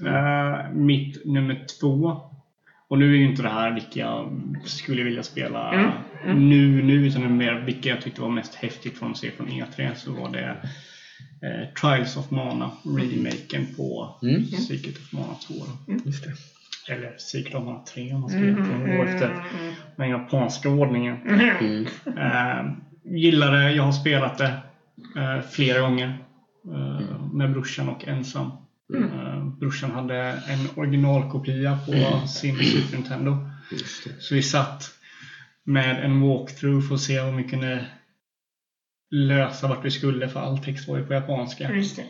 Eh, 0.09 0.73
mitt 0.75 1.25
nummer 1.25 1.67
två. 1.81 2.21
Och 2.89 2.99
nu 2.99 3.13
är 3.15 3.19
ju 3.19 3.25
inte 3.25 3.43
det 3.43 3.49
här 3.49 3.71
vilka 3.75 4.01
jag 4.01 4.31
skulle 4.65 5.03
vilja 5.03 5.23
spela 5.23 5.73
Mm, 5.73 5.91
mm. 6.25 6.49
nu, 6.49 6.83
nu, 6.83 7.07
utan 7.07 7.21
det 7.23 7.27
är 7.29 7.31
mer 7.31 7.55
vilka 7.67 7.89
jag 7.89 8.01
tyckte 8.03 8.21
var 8.21 8.29
mest 8.31 8.55
häftigt 8.55 8.99
från 8.99 9.11
att 9.11 9.17
se 9.17 9.31
från 9.31 9.49
E3. 9.49 9.95
Så 9.95 10.13
var 10.13 10.29
det 10.29 10.57
eh, 11.43 11.69
Trials 11.81 12.17
of 12.17 12.31
Mana, 12.31 12.71
remaken 12.85 13.67
på 13.77 14.17
Mm. 14.23 14.45
Secret 14.47 14.97
of 14.99 15.13
Mana 15.13 15.35
2. 15.35 15.55
Då. 15.87 15.95
Just 16.05 16.25
det. 16.25 16.33
Eller 16.93 17.15
Secret 17.19 17.55
of 17.55 17.65
Mana 17.65 17.81
3 17.95 18.13
om 18.15 18.21
man 18.21 18.31
ska 18.31 18.39
Mm, 18.39 18.63
mm. 18.63 18.97
gå 18.97 19.03
efter 19.05 19.31
mm, 19.31 19.75
den 19.97 20.09
japanska 20.09 20.69
ordningen. 20.69 21.17
Mm. 21.29 21.87
Eh, 22.17 22.73
gillar 23.05 23.53
det, 23.53 23.73
jag 23.73 23.83
har 23.83 23.93
spelat 23.93 24.39
det 24.39 24.53
eh, 25.17 25.41
flera 25.51 25.81
gånger. 25.81 26.19
Eh, 26.75 27.31
med 27.33 27.53
brorsan 27.53 27.89
och 27.89 28.09
ensam. 28.09 28.51
Eh, 28.95 29.47
brorsan 29.61 29.91
hade 29.91 30.17
en 30.49 30.69
originalkopia 30.77 31.79
på 31.87 32.27
sin 32.29 32.57
Super 32.57 32.97
Nintendo. 32.97 33.51
Så 34.21 34.35
vi 34.35 34.43
satt 34.43 34.91
med 35.65 36.05
en 36.05 36.21
walkthrough 36.21 36.89
för 36.89 36.95
att 36.95 37.01
se 37.01 37.21
om 37.21 37.37
vi 37.37 37.45
kunde 37.45 37.87
lösa 39.11 39.69
vart 39.69 39.85
vi 39.85 39.91
skulle 39.91 40.29
för 40.29 40.41
all 40.41 40.59
text 40.59 40.89
var 40.89 40.99
ju 40.99 41.07
på 41.07 41.15
japanska. 41.15 41.73
Just 41.73 41.97
det. 41.97 42.07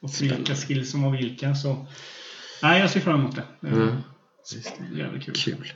Och 0.00 0.10
vilka 0.20 0.54
skills 0.54 0.90
som 0.90 1.02
var 1.02 1.10
vilka. 1.10 1.54
Så 1.54 1.86
nej, 2.62 2.80
jag 2.80 2.90
ser 2.90 3.00
fram 3.00 3.20
emot 3.20 3.36
det. 3.36 3.68
Eh, 3.68 3.72
Mm. 3.72 4.98
Jävligt 4.98 5.24
kul. 5.24 5.34
Kul. 5.34 5.72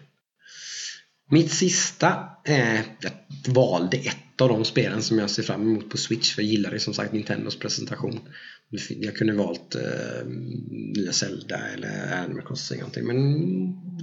Mitt 1.30 1.52
sista, 1.52 2.28
eh, 2.44 2.74
jag 2.76 3.12
valde 3.54 3.96
ett 3.96 4.23
av 4.38 4.48
de 4.48 4.64
spelen 4.64 5.02
som 5.02 5.18
jag 5.18 5.30
ser 5.30 5.42
fram 5.42 5.62
emot 5.62 5.90
på 5.90 5.96
Switch 5.96 6.34
för 6.34 6.42
jag 6.42 6.50
gillar 6.50 6.70
det 6.70 6.80
som 6.80 6.94
sagt 6.94 7.12
Nintendos 7.12 7.58
presentation. 7.58 8.20
Jag 8.88 9.16
kunde 9.16 9.32
valt 9.32 9.74
eh, 9.74 10.26
nya 10.70 11.12
Zelda 11.12 11.68
eller 11.68 12.22
Animal 12.24 12.46
Crossing 12.46 12.78
någonting 12.78 13.06
men 13.06 13.16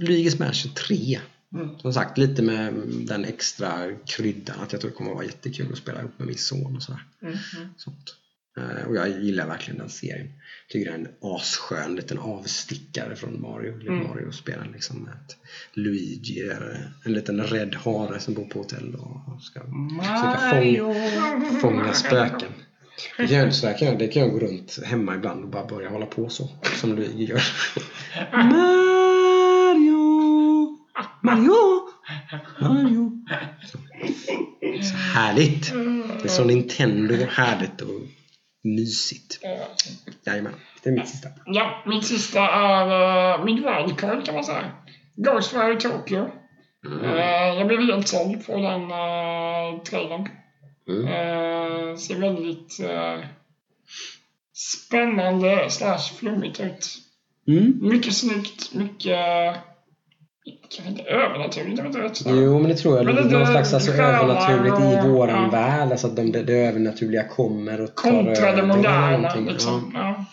Luigi's 0.00 0.38
Mansion 0.38 0.74
3. 0.74 1.20
Mm. 1.54 1.78
Som 1.78 1.92
sagt 1.92 2.18
lite 2.18 2.42
med 2.42 2.74
den 2.86 3.24
extra 3.24 3.96
kryddan 4.06 4.60
att 4.60 4.72
jag 4.72 4.80
tror 4.80 4.90
det 4.90 4.96
kommer 4.96 5.10
att 5.10 5.16
vara 5.16 5.26
jättekul 5.26 5.72
att 5.72 5.78
spela 5.78 6.00
ihop 6.00 6.18
med 6.18 6.26
min 6.26 6.38
son 6.38 6.76
och 6.76 6.82
sådär. 6.82 7.04
Mm. 7.22 7.36
Sånt. 7.76 8.16
Eh, 8.58 8.86
Och 8.88 8.96
jag 8.96 9.08
gillar 9.22 9.46
verkligen 9.46 9.78
den 9.78 9.88
serien. 9.88 10.28
Tycker 10.68 10.90
det 10.90 10.96
är 10.96 10.98
en 11.00 11.08
asskön 11.22 11.96
liten 11.96 12.18
avstickare 12.18 13.16
från 13.16 13.40
Mario. 13.40 13.72
Mm. 13.88 14.08
Mario-spelen 14.08 14.72
liksom. 14.72 15.02
Med 15.02 15.12
att 15.12 15.36
Luigi 15.72 16.40
är 16.40 16.92
en 17.04 17.12
liten 17.12 17.42
rädd 17.42 17.74
hare 17.74 18.20
som 18.20 18.34
bor 18.34 18.44
på 18.44 18.58
hotell 18.58 18.94
och 18.94 19.42
ska 19.42 19.60
försöka 19.60 20.38
fånga, 20.50 21.60
fånga 21.60 21.92
spöken. 21.92 22.52
Jag, 23.18 23.52
det 23.98 24.08
kan 24.08 24.22
jag 24.22 24.30
gå 24.30 24.38
runt 24.38 24.78
hemma 24.84 25.14
ibland 25.14 25.44
och 25.44 25.50
bara 25.50 25.66
börja 25.66 25.88
hålla 25.88 26.06
på 26.06 26.28
så. 26.28 26.48
Som 26.80 26.96
Luigi 26.96 27.24
gör. 27.24 27.42
Mario! 29.62 30.78
Mario! 31.20 31.88
Mario! 32.60 33.24
Så, 33.66 33.78
så 34.82 34.94
härligt! 34.96 35.72
Det 36.22 36.24
är 36.24 36.28
så 36.28 36.44
Nintendo 36.44 37.14
härligt 37.30 37.80
och 37.80 38.00
mysigt. 38.62 39.40
Jajamän, 40.26 40.54
det 40.82 40.90
är 40.90 40.94
mitt 40.94 41.08
sista. 41.08 41.28
Ja, 41.46 41.82
mitt 41.86 42.06
sista 42.06 42.40
är 42.48 43.38
uh, 43.38 43.44
mitt 43.44 43.58
wildcard 43.58 44.26
kan 44.26 44.34
man 44.34 44.44
säga. 44.44 44.72
Ghostwire 45.16 45.80
Tokyo. 45.80 46.30
Eh, 47.04 47.58
jag 47.58 47.66
blev 47.66 47.80
helt 47.80 48.08
såld 48.08 48.46
på 48.46 48.56
den 48.56 48.82
uh, 48.82 49.82
trailern. 49.82 50.28
Mm. 50.88 51.06
Eh, 51.06 51.96
ser 51.96 52.20
väldigt 52.20 52.80
eh, 52.80 53.24
spännande 54.54 55.70
slash 55.70 56.14
flummigt 56.18 56.60
ut. 56.60 56.88
Mm. 57.48 57.78
Mycket 57.82 58.16
snyggt, 58.16 58.74
mycket... 58.74 59.56
Kanske 60.44 60.90
inte 60.90 61.02
övernaturligt, 61.02 61.78
jag 61.78 61.84
vet 61.84 61.96
inte 61.96 62.08
rätt. 62.08 62.22
Jo, 62.26 62.58
men 62.58 62.68
det 62.70 62.76
tror 62.76 62.96
jag. 62.96 63.06
Men 63.06 63.16
Det 63.16 63.38
någon 63.38 63.46
slags 63.46 63.74
alltså, 63.74 63.92
övernaturligt 63.92 64.80
i 64.80 64.94
ja. 64.94 65.06
våran 65.06 65.50
värld. 65.50 65.90
Alltså 65.92 66.06
att 66.06 66.16
de, 66.16 66.32
det, 66.32 66.52
övernaturliga 66.52 67.28
kommer 67.28 67.80
och 67.80 67.96
tar 67.96 68.10
Kontra 68.10 68.32
det 68.32 68.48
över 68.48 68.62
moderna 68.62 69.34
liksom. 69.34 69.90
Ja. 69.94 70.24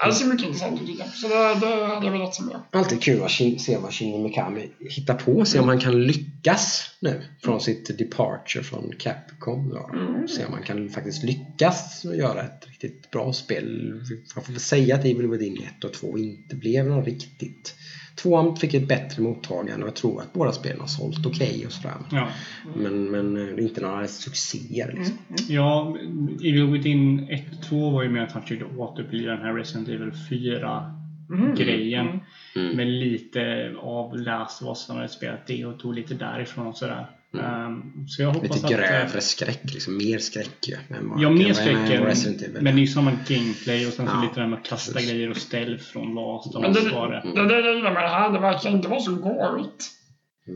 Ja, 0.00 0.12
ser 0.12 0.26
mycket 0.26 0.46
intressant 0.46 0.80
tycker 0.80 1.04
jag. 1.04 1.08
Så 1.08 1.28
det, 1.28 1.34
det 1.34 1.86
hade 1.86 2.06
jag 2.06 2.12
velat 2.12 2.34
se 2.34 2.42
mer. 2.42 2.52
Ja. 2.52 2.78
Alltid 2.78 3.02
kul 3.02 3.22
att 3.22 3.30
se 3.60 3.78
vad 3.82 3.92
Shinji 3.92 4.18
Mikami 4.18 4.70
hittar 4.90 5.14
på. 5.14 5.44
Se 5.44 5.58
om 5.58 5.68
han 5.68 5.80
kan 5.80 6.02
lyckas 6.02 6.90
nu 7.00 7.22
från 7.42 7.60
sitt 7.60 7.98
departure 7.98 8.64
från 8.64 8.92
Capcom. 8.98 9.72
Ja. 9.74 9.90
Mm. 9.94 10.28
Se 10.28 10.44
om 10.44 10.52
han 10.52 10.62
kan 10.62 10.90
faktiskt 10.90 11.24
lyckas 11.24 12.04
och 12.04 12.16
göra 12.16 12.42
ett 12.42 12.66
riktigt 12.66 13.10
bra 13.10 13.32
spel. 13.32 13.92
Jag 14.34 14.44
får 14.44 14.52
väl 14.52 14.60
säga 14.60 14.94
att 14.94 15.04
Evil 15.04 15.26
Within 15.26 15.62
1 15.76 15.84
och 15.84 15.92
2 15.92 16.18
inte 16.18 16.56
blev 16.56 16.86
någon 16.86 17.04
riktigt... 17.04 17.74
Tvåan 18.22 18.56
fick 18.56 18.74
ett 18.74 18.88
bättre 18.88 19.22
mottagande 19.22 19.82
och 19.82 19.88
jag 19.88 19.96
tror 19.96 20.20
att 20.20 20.32
båda 20.32 20.52
spelen 20.52 20.80
har 20.80 20.86
sålt 20.86 21.26
okej 21.26 21.66
och 21.66 21.72
sådär. 21.72 21.94
Ja. 22.10 22.28
Men, 22.76 23.04
men 23.04 23.36
eh, 23.36 23.54
det 23.54 23.62
är 23.62 23.64
inte 23.64 23.80
några 23.80 24.06
succéer 24.08 24.92
liksom. 24.98 25.18
Ja, 25.48 25.96
Evil 26.44 26.66
Within 26.66 27.28
1 27.30 27.44
och 27.58 27.62
2 27.64 27.90
var 27.90 28.02
ju 28.02 28.08
med 28.08 28.24
att 28.24 28.32
han 28.32 28.42
försökte 28.42 28.64
återuppliva 28.76 29.32
den 29.32 29.42
här 29.42 29.54
Resident 29.54 29.88
Evil 29.88 30.12
4 30.30 30.94
Mm. 31.30 31.54
grejen. 31.54 32.06
Mm. 32.06 32.20
Mm. 32.56 32.76
Men 32.76 32.98
lite 32.98 33.72
av 33.80 34.16
Last 34.16 34.62
of 34.62 34.68
Us 34.68 34.88
hade 34.88 35.08
spelat 35.08 35.46
det 35.46 35.64
och 35.64 35.78
tog 35.78 35.94
lite 35.94 36.14
därifrån 36.14 36.66
och 36.66 36.76
sådär. 36.76 37.06
Um, 37.32 38.04
så 38.08 38.22
jag 38.22 38.28
hoppas 38.32 38.42
Lite 38.56 38.66
att... 38.66 38.72
eh, 38.72 38.78
grövre 38.78 39.20
skräck, 39.20 39.60
liksom. 39.64 39.96
mer 39.96 40.18
skräck 40.18 40.68
ju. 40.68 40.76
Ja, 41.18 41.30
mer 41.30 41.52
skräck 41.52 41.76
än 41.76 41.92
än, 41.92 42.04
Resident 42.04 42.42
Evil. 42.42 42.62
Men 42.62 42.74
det 42.74 42.80
är 42.80 42.82
ju 42.82 42.86
samma 42.86 43.10
gameplay 43.28 43.86
och 43.86 43.92
sen 43.92 44.06
så 44.06 44.12
Ja, 44.14 44.22
lite 44.22 44.34
det 44.34 44.40
här 44.40 44.48
med 44.48 44.58
att 44.58 44.66
kasta 44.66 44.92
precis. 44.92 45.10
grejer 45.10 45.30
och 45.30 45.36
stealth 45.36 45.84
från 45.84 46.14
Last 46.14 46.54
of 46.54 46.62
Men 46.62 46.72
det, 46.72 46.80
det. 46.80 47.22
det, 47.34 47.48
det 47.48 47.60
jag 47.60 47.76
gillar 47.76 47.92
med 47.92 48.02
det 48.02 48.08
här, 48.08 48.32
det 48.32 48.38
verkar 48.38 48.70
inte 48.70 48.88
vara 48.88 49.00
så 49.00 49.14
gårigt. 49.14 49.84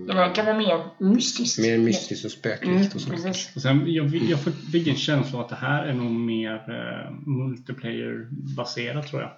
Det 0.07 0.15
verkar 0.15 0.45
vara 0.45 0.59
mer 0.59 0.85
mystiskt. 1.11 1.59
Mer 1.59 1.79
mystiskt 1.79 2.25
och 2.25 2.31
spöklikt 2.31 2.65
Mm, 2.73 2.87
och 2.87 3.11
precis. 3.11 3.51
Och 3.57 3.63
sen, 3.63 3.85
jag, 3.87 4.15
jag 4.17 4.39
fick 4.73 4.87
en 4.87 4.97
känsla 4.97 5.39
av 5.39 5.45
att 5.45 5.51
det 5.51 5.57
här 5.57 5.87
är 5.87 5.93
nog 5.93 6.11
mer 6.11 6.55
eh, 6.55 7.13
multiplayer-baserat 7.27 9.09
tror 9.09 9.23
jag. 9.23 9.31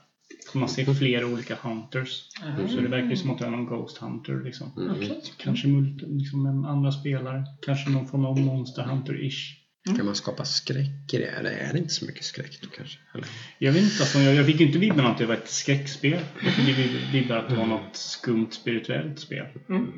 Man 0.53 0.69
ser 0.69 0.95
flera 0.95 1.27
olika 1.27 1.57
hunters. 1.63 2.29
Så 2.69 2.81
det 2.81 2.89
verkar 2.89 3.11
ju 3.11 3.17
som 3.17 3.31
att 3.31 3.39
det 3.39 3.47
är 3.47 3.51
någon 3.51 3.67
Ghost 3.67 3.99
Hunter 3.99 4.45
liksom. 4.45 4.73
Mm. 4.77 4.97
Okej. 4.97 5.23
Kanske 5.37 5.69
multi, 5.69 6.07
liksom 6.09 6.43
med 6.43 6.71
andra 6.71 6.93
spelare. 6.93 7.45
Kanske 7.67 7.91
någon 7.91 8.09
form 8.09 8.25
av 8.25 8.39
Monster 8.39 8.83
Hunter-ish. 8.83 9.65
Kan 9.97 10.07
man 10.07 10.15
skapa 10.15 10.45
skräck 10.45 11.15
i 11.15 11.19
det? 11.19 11.27
Eller 11.27 11.51
är 11.51 11.73
det 11.73 11.79
inte 11.79 11.95
så 11.95 12.05
mycket 12.05 12.25
skräck 12.25 12.59
då 12.63 12.69
kanske? 12.77 12.99
Eller? 13.15 13.27
Jag 13.59 13.73
vet 13.73 13.83
inte, 13.83 13.97
alltså, 14.01 14.19
jag, 14.19 14.35
jag 14.35 14.47
fick 14.47 14.61
ju 14.61 14.67
inte 14.67 14.79
vibben 14.79 15.07
att 15.07 15.19
det 15.19 15.27
var 15.27 15.35
ett 15.35 15.49
skräckspel. 15.49 16.21
Jag 16.45 16.53
fick 16.53 16.79
vibbar 17.15 17.37
att 17.37 17.49
det 17.49 17.57
var 17.57 17.67
något 17.67 17.97
skumt 17.97 18.51
spirituellt 18.51 19.19
spel. 19.19 19.47
Mm. 19.69 19.93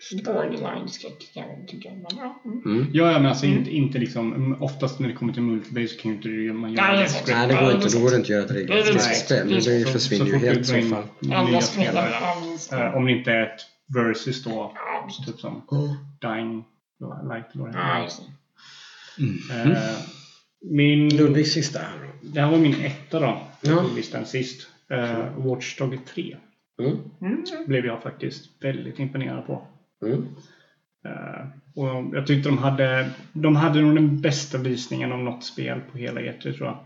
Storyline-skräck 0.00 1.30
kan 1.34 1.42
jag 1.48 1.68
tycka. 1.68 1.88
Men, 1.90 2.06
ja. 2.18 2.40
mm. 2.44 2.62
Mm. 2.64 2.86
Ja, 2.92 3.12
ja, 3.12 3.18
men 3.18 3.26
alltså 3.26 3.46
inte, 3.46 3.70
inte 3.70 3.98
liksom, 3.98 4.56
oftast 4.60 4.98
när 4.98 5.08
det 5.08 5.14
kommer 5.14 5.32
till 5.32 5.42
multiplayer 5.42 5.86
så 5.88 6.00
kan 6.00 6.10
ju 6.10 6.16
inte 6.16 6.28
du- 6.28 6.52
man 6.52 6.72
göra 6.72 6.92
Nej, 6.92 7.08
det. 7.26 7.32
Nej, 7.34 7.48
det 7.48 7.54
går 7.54 7.72
inte. 7.74 7.88
Då 7.88 8.00
går 8.00 8.10
det 8.10 8.16
inte 8.16 8.24
att 8.26 8.28
göra 8.28 8.44
ett 8.44 8.50
regelrätt 8.50 8.86
det 8.94 9.00
spel. 9.00 9.48
det. 9.48 9.78
Det 9.78 9.84
försvinner 9.84 10.24
så 10.26 10.30
ju 10.32 10.38
helt 10.38 10.60
i 10.60 10.64
så 10.64 10.82
fall. 10.82 11.04
Andra 11.22 11.42
nya 11.42 11.60
spelare. 11.60 12.10
Eh, 12.72 12.96
om 12.96 13.04
det 13.04 13.12
inte 13.12 13.32
är 13.32 13.42
ett 13.42 13.60
versus 13.94 14.44
då, 14.44 14.72
Ja, 14.74 15.08
typ 15.26 15.40
som 15.40 15.62
Mm. 15.72 15.88
Dying 16.20 16.64
Light 17.28 17.46
det 17.52 17.78
ja, 17.78 18.02
just 18.02 18.22
det. 19.16 19.22
Mm. 19.22 19.72
Eh, 19.76 19.82
Min, 20.62 21.16
Ludvigs 21.16 21.52
sista 21.52 21.80
det 22.22 22.40
här 22.40 22.50
var 22.50 22.58
min 22.58 22.74
etta 22.84 23.20
då. 23.20 23.42
Ja. 23.60 23.84
listan 23.96 24.26
sist. 24.26 24.66
Uh, 24.92 25.46
Watch 25.46 25.78
Dogs 25.78 25.98
3 26.14 26.36
Mm. 26.80 26.98
Mm. 27.20 27.44
blev 27.66 27.84
jag 27.86 28.02
faktiskt 28.02 28.44
väldigt 28.60 28.98
imponerad 28.98 29.46
på. 29.46 29.66
Mm. 30.02 30.26
Eh, 31.04 31.46
och 31.74 32.16
jag 32.16 32.26
tyckte 32.26 32.48
de 32.48 32.58
hade, 32.58 33.10
de 33.32 33.56
hade 33.56 33.80
nog 33.80 33.94
den 33.94 34.20
bästa 34.20 34.58
visningen 34.58 35.12
av 35.12 35.18
något 35.18 35.44
spel 35.44 35.80
på 35.92 35.98
hela 35.98 36.20
E3 36.20 36.40
tror 36.52 36.66
jag. 36.68 36.78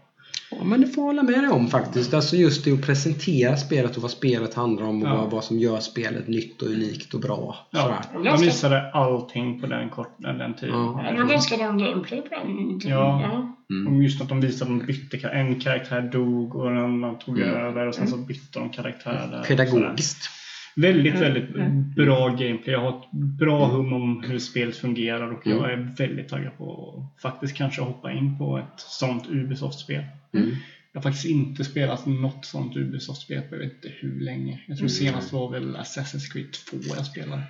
Ja, 0.50 0.64
men 0.64 0.80
det 0.80 0.86
får 0.86 1.02
jag 1.02 1.06
hålla 1.06 1.22
med 1.22 1.34
dig 1.44 1.48
om 1.50 1.68
faktiskt. 1.68 2.14
Alltså 2.14 2.36
just 2.36 2.64
det 2.64 2.72
att 2.72 2.82
presentera 2.86 3.56
spelet 3.56 3.96
och 3.96 4.02
vad 4.02 4.10
spelet 4.10 4.54
handlar 4.54 4.86
om 4.86 5.02
och 5.02 5.08
Ja. 5.08 5.28
vad, 5.32 5.44
som 5.44 5.58
gör 5.58 5.80
spelet 5.80 6.28
nytt 6.28 6.62
och 6.62 6.68
unikt 6.68 7.14
och 7.14 7.20
bra. 7.20 7.56
Ja, 7.70 8.02
Sådär. 8.12 8.30
de 8.36 8.40
visade 8.44 8.90
allting 8.92 9.60
på 9.60 9.66
den, 9.66 9.88
kort, 9.90 10.14
den, 10.16 10.38
den 10.38 10.54
tiden. 10.54 10.74
Ja. 10.74 11.04
Det 11.12 11.22
var 11.22 11.28
ganska 11.28 11.56
lång 11.56 11.78
gameplay 11.78 12.20
på 12.22 12.28
den 12.34 12.80
tiden. 12.80 12.96
Ja. 12.98 13.50
Mm. 13.70 13.94
Och 13.96 14.02
just 14.02 14.22
att 14.22 14.28
de 14.28 14.40
visade 14.40 14.72
att 14.72 14.78
de 14.80 14.86
bytte 14.86 15.28
En 15.28 15.60
karaktär 15.60 16.02
dog 16.02 16.54
och 16.56 16.70
en 16.70 16.78
annan 16.78 17.18
tog 17.18 17.38
Mm. 17.40 17.54
över 17.54 17.86
och 17.86 17.94
sen 17.94 18.08
så 18.08 18.16
bytte 18.16 18.58
de 18.58 18.70
karaktär 18.70 19.28
där. 19.30 19.42
Pedagogiskt. 19.42 20.30
Väldigt, 20.76 21.14
Mm. 21.14 21.20
väldigt 21.34 21.54
bra 21.96 22.28
gameplay. 22.28 22.72
Jag 22.72 22.80
har 22.80 22.98
ett 22.98 23.10
bra 23.12 23.66
hum 23.66 23.92
om 23.92 24.22
hur 24.26 24.38
spelet 24.38 24.76
fungerar 24.76 25.32
och 25.32 25.46
jag 25.46 25.70
Mm. 25.72 25.88
är 25.88 25.96
väldigt 25.96 26.28
taggad 26.28 26.56
på 26.58 27.02
att 27.16 27.22
faktiskt 27.22 27.56
kanske 27.56 27.82
hoppa 27.82 28.12
in 28.12 28.38
på 28.38 28.58
ett 28.58 28.80
sånt 28.80 29.26
Ubisoft-spel. 29.30 30.04
Mm. 30.34 30.50
Jag 30.92 31.00
har 31.00 31.02
faktiskt 31.02 31.26
inte 31.26 31.64
spelat 31.64 32.06
något 32.06 32.44
sånt 32.44 32.76
Ubisoft-spel 32.76 33.42
på 33.42 33.54
jag 33.54 33.58
vet 33.60 33.72
inte 33.72 33.88
hur 34.00 34.20
länge. 34.20 34.60
Jag 34.66 34.78
tror 34.78 34.88
senast 34.88 35.32
var 35.32 35.50
väl 35.50 35.76
Assassin's 35.76 36.32
Creed 36.32 36.52
2 36.70 36.76
jag 36.96 37.06
spelade. 37.06 37.42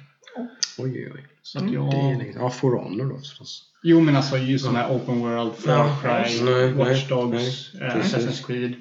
Oj, 0.78 1.10
oj. 1.14 1.24
Så 1.42 1.58
att 1.58 1.72
jag... 1.72 1.90
Det 1.90 1.96
är 1.96 2.18
länge. 2.18 2.32
Ja, 2.36 2.50
For 2.50 2.76
Honor 2.76 3.04
då 3.12 3.18
förstås. 3.18 3.62
Jo 3.82 4.00
men 4.00 4.16
alltså 4.16 4.38
just 4.38 4.64
de 4.64 4.76
här 4.76 4.96
Open 4.96 5.20
World, 5.20 5.54
Far 5.54 5.88
Cry, 6.02 6.44
nej, 6.44 6.72
Watch 6.72 7.08
Dogs, 7.08 7.70
nej, 7.74 7.88
eh. 7.88 7.96
Assassin's 7.96 8.46
Creed. 8.46 8.74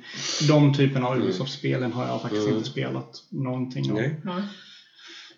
De 0.48 0.74
typen 0.74 1.03
av 1.03 1.18
Ubisoft-spelen 1.18 1.91
har 1.94 2.07
jag 2.07 2.22
faktiskt 2.22 2.44
Mm. 2.45 2.57
inte 2.57 2.70
spelat 2.70 3.24
någonting 3.30 3.91
av. 3.91 3.98
Nej. 3.98 4.44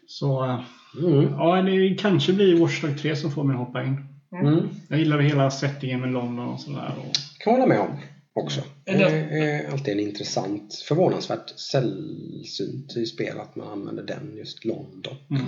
Så 0.08 0.46
eh, 0.46 0.62
Mm. 1.04 1.24
ja, 1.32 1.62
det 1.62 1.96
kanske 2.00 2.34
blir 2.34 2.60
Watch 2.60 2.82
Dogs 2.82 3.02
3 3.02 3.16
som 3.16 3.32
får 3.32 3.44
mig 3.44 3.54
att 3.54 3.60
hoppa 3.60 3.84
in. 3.84 4.06
Mm. 4.42 4.70
Jag 4.90 5.00
gillar 5.00 5.20
hela 5.20 5.52
settingen 5.52 6.00
med 6.02 6.12
London 6.12 6.48
och 6.48 6.60
sådär. 6.60 6.94
Och... 6.98 7.14
kan 7.40 7.54
hålla 7.54 7.66
med 7.66 7.80
om 7.80 7.98
också. 8.34 8.62
Det 8.86 8.92
Är 8.92 8.98
det- 9.00 9.40
är 9.40 9.72
alltid 9.72 9.94
en 9.94 10.00
intressant, 10.00 10.76
förvånansvärt 10.88 11.60
sällsynt 11.60 12.98
i 12.98 13.06
spel 13.06 13.40
att 13.40 13.56
man 13.56 13.68
använder 13.68 14.04
den 14.04 14.34
just 14.38 14.66
London. 14.66 15.16
Mm. 15.30 15.46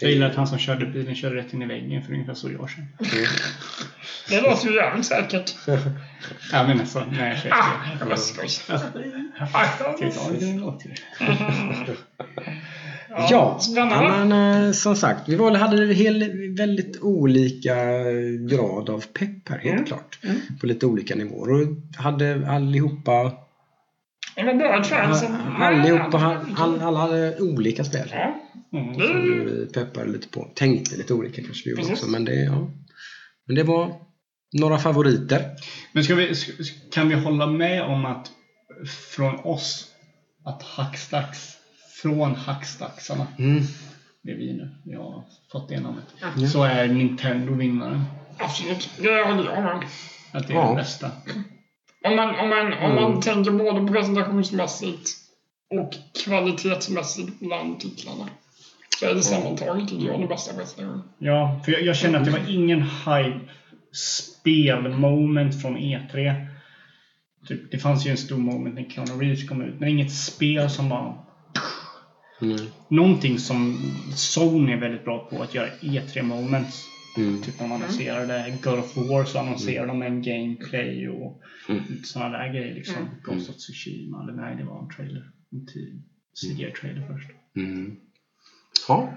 Det- 0.00 0.06
Jag 0.06 0.12
gillar 0.12 0.30
att 0.30 0.36
han 0.36 0.46
som 0.46 0.58
körde 0.58 0.86
bilen 0.86 1.14
körde 1.14 1.36
rätt 1.36 1.54
in 1.54 1.62
i 1.62 1.66
väggen 1.66 2.02
för 2.02 2.12
ungefär 2.12 2.34
så 2.34 2.48
år 2.56 2.68
sedan. 2.68 2.86
Mm. 2.98 3.24
Det 4.28 4.40
låter 4.40 4.68
ju 4.68 4.74
jävligt 4.76 5.06
säkert. 5.06 5.54
Ja 6.52 6.66
men 6.66 6.80
alltså, 6.80 7.04
nej 7.18 7.40
jag 7.44 7.52
Ah, 7.58 7.64
jag 7.98 8.08
ta 10.14 10.30
det 10.40 10.60
låter? 10.60 10.92
Ja, 13.08 13.26
ja 13.30 13.58
Spännande. 13.58 14.26
men 14.26 14.64
eh, 14.66 14.72
som 14.72 14.96
sagt, 14.96 15.28
vi 15.28 15.36
var, 15.36 15.54
hade 15.54 15.94
hel, 15.94 16.30
väldigt 16.56 16.98
olika 17.02 17.74
grad 18.50 18.90
av 18.90 19.04
pepp 19.12 19.48
här 19.48 19.58
helt 19.58 19.72
Mm. 19.74 19.84
klart. 19.84 20.18
Mm. 20.22 20.36
På 20.60 20.66
lite 20.66 20.86
olika 20.86 21.14
nivåer 21.14 21.50
och 21.62 21.68
hade 21.96 22.50
allihopa, 22.50 23.32
Det 24.40 24.46
var 24.46 24.54
bra 24.54 24.82
kväll. 24.82 25.16
så- 25.16 25.26
allihopa 25.58 26.18
all, 26.18 26.36
all, 26.56 26.80
alla 26.82 26.98
hade 26.98 27.40
olika 27.40 27.84
spel. 27.84 28.08
Ja. 28.12 28.40
Mm. 28.78 28.94
Som 28.94 29.22
vi 29.22 29.66
peppade 29.74 30.10
lite 30.12 30.28
på. 30.28 30.50
Tänkte 30.54 30.96
lite 30.96 31.14
olika 31.14 31.42
kanske 31.42 31.62
vi 31.64 31.70
gjorde 31.70 31.92
också 31.92 32.06
men 32.10 32.24
det, 32.24 32.34
ja. 32.34 32.70
men 33.46 33.56
det 33.56 33.62
var 33.62 33.92
några 34.52 34.78
favoriter. 34.78 35.44
Men 35.92 36.04
ska 36.04 36.14
vi, 36.14 36.34
kan 36.92 37.08
vi 37.08 37.14
hålla 37.14 37.46
med 37.46 37.82
om 37.82 38.04
att 38.04 38.30
från 39.14 39.34
oss 39.40 39.86
att 40.44 40.62
Hackstacks, 40.62 41.56
från 42.02 42.34
Hackstacksarna, 42.34 43.26
Mm. 43.38 43.62
det 44.22 44.30
är 44.30 44.36
vi 44.36 44.52
nu, 44.52 44.70
vi 44.84 44.94
har 44.94 45.24
fått 45.52 45.68
det 45.68 45.80
namnet, 45.80 46.04
Ja. 46.36 46.48
så 46.48 46.62
är 46.64 46.88
Nintendo 46.88 47.54
vinnaren. 47.54 48.04
Absolut. 48.38 48.90
Det 49.02 49.22
håller 49.24 49.50
jag 49.54 49.62
med. 49.62 49.86
Att 50.32 50.46
det 50.48 50.52
är 50.52 50.56
Ja. 50.56 50.68
det 50.70 50.76
bästa. 50.76 51.10
Om 52.04 52.16
man, 52.16 52.28
om 52.28 52.48
man, 52.48 52.66
om 52.72 52.90
Mm. 52.90 52.94
man 52.94 53.20
tänker 53.20 53.50
både 53.50 53.92
presentationsmässigt 53.92 55.10
och 55.70 55.94
kvalitetsmässigt 56.24 57.40
bland 57.40 57.80
titlarna. 57.80 58.28
Så 59.00 59.06
är 59.06 59.14
det 59.14 59.22
sammantaget 59.22 59.88
tycker 59.88 60.06
jag 60.06 60.20
den 60.20 60.28
bästa 60.28 60.54
presentationen. 60.54 61.02
Ja, 61.18 61.60
för 61.64 61.72
jag, 61.72 61.82
jag 61.82 61.96
känner 61.96 62.18
att 62.18 62.24
det 62.24 62.30
var 62.30 62.50
ingen 62.50 62.82
hype 62.82 63.40
spelmoment 63.92 65.62
från 65.62 65.76
E3. 65.76 66.46
Typ, 67.48 67.70
det 67.70 67.78
fanns 67.78 68.06
ju 68.06 68.10
en 68.10 68.16
stor 68.16 68.38
moment 68.38 68.74
när 68.74 68.88
Keanu 68.90 69.12
Reeves 69.22 69.48
kom 69.48 69.62
ut, 69.62 69.80
men 69.80 69.88
inget 69.88 70.12
spel 70.12 70.70
som 70.70 70.88
var 70.88 71.26
Mm. 72.42 72.66
Någonting 72.88 73.38
som 73.38 73.78
Sony 74.14 74.72
är 74.72 74.76
väldigt 74.76 75.04
bra 75.04 75.18
på 75.18 75.42
att 75.42 75.54
göra 75.54 75.68
E3 75.80 76.22
moments. 76.22 76.86
Mm. 77.16 77.42
Typ 77.42 77.60
när 77.60 77.68
de 77.68 77.72
annonserade 77.74 78.58
God 78.62 78.78
of 78.78 78.96
War 78.96 79.24
så 79.24 79.38
annonserade 79.38 79.86
de 79.88 80.02
en 80.02 80.22
gameplay 80.22 81.08
och 81.08 81.42
Mm. 81.68 81.82
sådana 82.04 82.38
där 82.38 82.52
grejer. 82.52 82.74
Liksom. 82.74 82.96
Mm. 83.02 83.08
Ghost 83.22 83.50
of 83.50 83.56
Tsushima. 83.56 84.22
Eller 84.22 84.32
nej, 84.32 84.56
det 84.56 84.64
var 84.64 84.82
en 84.82 84.88
trailer. 84.88 85.30
En 85.52 85.66
tid- 85.66 86.02
CGI-trailer 86.42 87.06
först. 87.06 87.30
Mm. 87.56 87.96
Ja, 88.88 89.14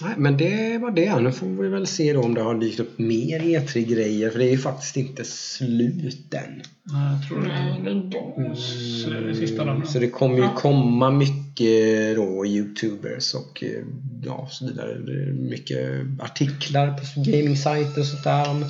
Nej, 0.00 0.14
men 0.18 0.36
det 0.36 0.78
var 0.78 0.90
det. 0.90 1.20
Nu 1.20 1.32
får 1.32 1.46
vi 1.46 1.68
väl 1.68 1.86
se 1.86 2.12
då 2.12 2.20
om 2.20 2.34
det 2.34 2.42
har 2.42 2.54
dykt 2.54 2.80
upp 2.80 2.98
mer 2.98 3.40
E3-grejer 3.40 4.30
för 4.30 4.38
det 4.38 4.44
är 4.44 4.50
ju 4.50 4.58
faktiskt 4.58 4.96
inte 4.96 5.24
slut 5.24 6.34
än. 6.34 6.62
Ja, 6.84 7.12
jag 7.12 7.28
tror 7.28 7.40
Nej, 7.40 7.80
det. 7.84 7.90
är 7.90 7.94
de. 7.94 8.56
Så 8.56 9.10
det 9.10 9.16
är 9.16 9.22
det 9.22 9.34
sista 9.34 9.64
dagen. 9.64 9.86
Så 9.86 9.98
det 9.98 10.08
kommer 10.08 10.36
ju 10.36 10.48
komma 10.56 11.10
mycket 11.10 12.16
då 12.16 12.46
Youtubers 12.46 13.34
och 13.34 13.64
eh, 13.64 13.84
ja, 14.24 14.48
så 14.50 14.66
vidare. 14.66 14.98
Det 14.98 15.12
är 15.12 15.32
Mycket 15.32 15.88
artiklar 16.18 16.88
på 16.88 17.20
gaming-sajter 17.30 18.00
och 18.00 18.06
sånt 18.06 18.24
där 18.24 18.64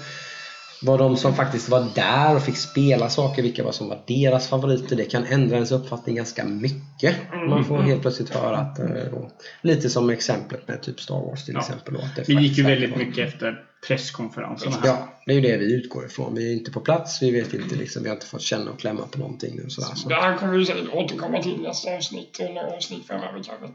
vad 0.85 0.99
de 0.99 1.17
som 1.17 1.35
faktiskt 1.35 1.69
var 1.69 1.87
där 1.95 2.37
och 2.37 2.43
fick 2.43 2.57
spela 2.57 3.09
saker, 3.09 3.43
vilka 3.43 3.65
var 3.65 3.73
som 3.73 3.89
var 3.89 4.03
deras 4.07 4.49
favoriter. 4.49 4.97
Det 4.97 5.05
kan 5.05 5.25
ändra 5.25 5.55
ens 5.55 5.73
uppfattning 5.73 6.17
ganska 6.17 6.45
mycket. 6.45 7.17
Man 7.49 7.65
får 7.65 7.77
helt 7.79 8.03
plötsligt 8.03 8.29
höra 8.35 8.57
att 8.57 8.79
eh, 8.79 8.87
då, 9.11 9.31
lite 9.63 9.91
som 9.91 10.11
exemplet 10.11 10.69
med 10.69 10.83
typ 10.83 11.01
Star 11.01 11.15
Wars 11.27 11.45
till 11.45 11.55
Ja. 11.55 11.61
exempel. 11.61 11.95
Då, 11.95 12.01
Vi 12.27 12.35
gick 12.35 12.59
ju 12.59 12.65
väldigt 12.65 12.91
vara- 12.91 12.99
mycket 13.05 13.29
efter 13.29 13.65
presskonferenserna. 13.89 14.77
här. 14.77 14.87
Ja, 14.89 15.09
det 15.27 15.33
är 15.33 15.37
ju 15.37 15.41
det 15.41 15.57
vi 15.57 15.75
utgår 15.75 16.07
ifrån. 16.07 16.35
Vi 16.35 16.49
är 16.49 16.53
inte 16.53 16.71
på 16.71 16.81
plats, 16.81 17.23
vi 17.23 17.31
vet 17.31 17.55
inte 17.55 17.77
liksom, 17.77 18.03
vi 18.03 18.09
har 18.09 18.17
inte 18.17 18.27
fått 18.27 18.43
känna 18.43 18.71
och 18.71 18.79
klämma 18.79 19.07
på 19.07 19.19
någonting. 19.19 19.61
Och, 19.65 19.73
sådär, 19.73 19.89
så. 19.95 20.09
Det 20.09 20.15
här 20.15 20.37
kommer 20.37 20.53
vi 20.59 20.67
säkert 20.67 20.89
återkomma 20.95 21.43
till 21.43 21.61
nästa 21.61 21.97
avsnitt 21.97 22.41
eller 22.41 22.77
avsnitt 22.77 23.07
framöver 23.07 23.33
kanske. 23.33 23.67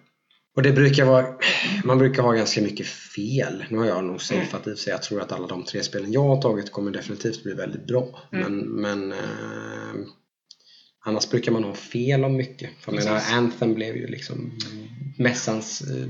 Och 0.57 0.63
det 0.63 0.71
brukar 0.71 1.05
vara, 1.05 1.35
man 1.84 1.97
brukar 1.97 2.23
ha 2.23 2.31
ganska 2.31 2.61
mycket 2.61 2.88
fel. 2.88 3.65
Nu 3.69 3.77
har 3.77 3.85
jag 3.85 4.03
nog 4.03 4.21
safeat 4.21 4.67
i 4.67 4.75
sig. 4.75 4.91
Jag 4.91 5.01
tror 5.01 5.21
att 5.21 5.31
alla 5.31 5.47
de 5.47 5.65
tre 5.65 5.84
spelen 5.84 6.11
jag 6.11 6.23
har 6.23 6.41
tagit 6.41 6.71
kommer 6.71 6.91
definitivt 6.91 7.43
bli 7.43 7.53
väldigt 7.53 7.88
bra. 7.88 8.19
Mm. 8.31 8.53
Men, 8.53 8.67
men 8.67 9.11
eh, 9.11 10.07
annars 11.05 11.29
brukar 11.29 11.51
man 11.51 11.63
ha 11.63 11.73
fel 11.73 12.23
om 12.23 12.35
mycket. 12.35 12.69
För 12.79 12.93
jag 12.93 13.03
menar. 13.03 13.21
Anthem 13.31 13.73
blev 13.73 13.95
ju 13.95 14.07
liksom 14.07 14.52
mässans, 15.18 15.81
eh, 15.81 16.07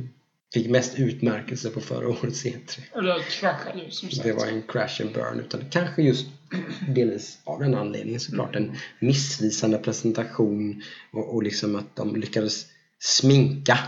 fick 0.54 0.70
mest 0.70 1.00
utmärkelse 1.00 1.70
på 1.70 1.82
förra 1.82 2.08
årets 2.22 2.46
E3. 2.46 2.80
Och 4.20 4.24
det 4.24 4.34
var 4.34 4.46
en 4.46 4.62
crash 4.62 5.02
and 5.02 5.14
burn. 5.14 5.40
Utan 5.40 5.70
kanske 5.70 6.02
just 6.02 6.28
delvis 6.88 7.38
av 7.44 7.60
den 7.60 7.76
anledningen 7.76 8.20
såklart. 8.20 8.56
En 8.56 8.76
missvisande 9.00 9.78
presentation 9.78 10.84
och, 11.14 11.36
och 11.36 11.44
liksom 11.44 11.76
att 11.76 11.96
de 11.96 12.16
lyckades 12.16 12.66
sminka 13.00 13.80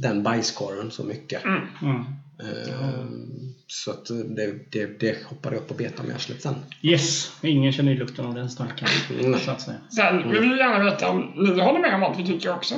den 0.00 0.22
bajskorven 0.22 0.90
så 0.90 1.04
mycket. 1.04 1.44
Mm. 1.44 1.60
Mm. 1.82 1.96
Ehm, 2.40 3.54
Så 3.66 3.90
att 3.90 4.06
det, 4.36 4.54
det, 4.72 5.00
det 5.00 5.16
hoppade 5.26 5.56
upp 5.56 5.78
med 5.78 5.92
arslet 6.16 6.42
sen. 6.42 6.54
Yes, 6.82 7.32
ingen 7.42 7.72
känner 7.72 7.92
ju 7.92 7.98
lukten 7.98 8.26
av 8.26 8.34
den 8.34 8.50
starka. 8.50 8.86
Nej. 9.22 9.40
Så 9.40 9.50
att 9.50 9.60
säga. 9.60 9.76
Sen 9.96 10.30
vill 10.30 10.40
vi 10.40 10.58
gärna 10.58 10.84
veta 10.84 11.08
om 11.10 11.32
ni 11.36 11.60
håller 11.60 11.80
med 11.80 11.94
om 11.94 12.02
allt 12.02 12.18
vi 12.18 12.26
tycker 12.26 12.54
också. 12.54 12.74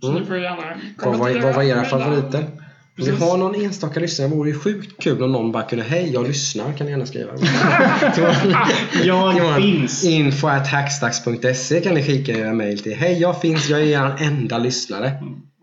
Så 0.00 0.08
Mm. 0.10 0.20
ni 0.20 0.26
får 0.26 0.38
gärna 0.38 0.56
Vad 0.56 1.06
var, 1.06 1.12
kommentera, 1.18 1.42
vad 1.46 1.54
var 1.54 1.62
era 1.62 1.84
favoriter? 1.84 2.46
Om 2.98 3.04
vi 3.04 3.10
har 3.10 3.36
någon 3.38 3.54
enstaka 3.54 4.00
lyssnare 4.00 4.28
vore 4.28 4.50
det 4.50 4.58
sjukt 4.58 5.02
kul 5.02 5.22
om 5.22 5.32
någon 5.32 5.52
bara 5.52 5.62
kunde 5.62 5.84
Hej, 5.84 6.10
jag 6.12 6.26
lyssnar 6.26 6.72
kan 6.72 6.86
ni 6.86 6.90
gärna 6.92 7.06
skriva. 7.06 7.32
Jag 9.04 9.56
finns! 9.62 10.04
Info 10.04 10.46
at 10.46 10.68
hackstacks.se 10.68 11.80
kan 11.80 11.94
ni 11.94 12.02
skicka 12.02 12.32
era 12.32 12.52
mejl 12.52 12.78
till. 12.78 12.94
Hej, 12.94 13.20
jag 13.20 13.40
finns. 13.40 13.68
Jag 13.68 13.80
är 13.80 13.84
er 13.84 14.16
enda 14.20 14.58
lyssnare. 14.58 15.12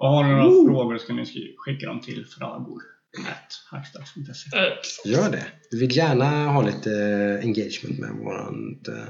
Och 0.02 0.08
har 0.08 0.24
ni 0.24 0.30
några 0.30 0.48
oh. 0.48 0.66
frågor 0.66 0.98
kan 1.08 1.16
ni 1.16 1.56
skicka 1.58 1.86
dem 1.86 2.02
till 2.02 2.26
fragor. 2.26 2.82
Eh, 5.06 5.12
Gör 5.12 5.32
det. 5.32 5.46
Vi 5.72 5.80
vill 5.80 5.98
gärna 5.98 6.48
ha 6.48 6.62
lite 6.62 6.92
eh, 6.92 7.46
engagement 7.46 8.00
med 8.00 8.10
vårt 8.10 8.88
eh, 8.88 9.04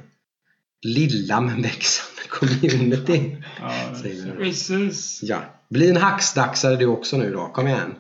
lilla 0.82 1.42
men 1.42 1.62
växande 1.62 2.22
community. 2.30 3.38
ja, 3.60 3.74
precis. 4.38 5.20
Ja. 5.24 5.42
Bli 5.70 5.90
en 5.90 5.98
hacksdaxare 5.98 6.76
du 6.76 6.86
också 6.86 7.18
nu 7.18 7.32
då. 7.32 7.48
Kom 7.48 7.68
igen. 7.68 7.96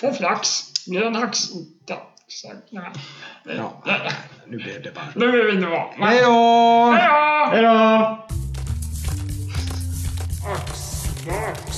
Få 0.00 0.12
flax. 0.12 0.48
Bli 0.86 1.02
en 1.02 1.14
hacksdaxare. 1.14 2.52
Oh, 2.52 2.82
Nej. 3.44 3.56
Ja, 3.56 3.82
nu 4.46 4.56
blev 4.56 4.82
det 4.82 4.94
bara... 4.94 5.08
Nu 5.14 5.32
blev 5.32 5.44
vi 5.44 5.52
inte 5.52 5.66
vara 5.66 6.08
Hej 6.08 6.20
då! 6.22 6.92
Hej 6.92 7.62
då! 7.62 8.28
Hej 10.42 11.62
då! 11.62 11.77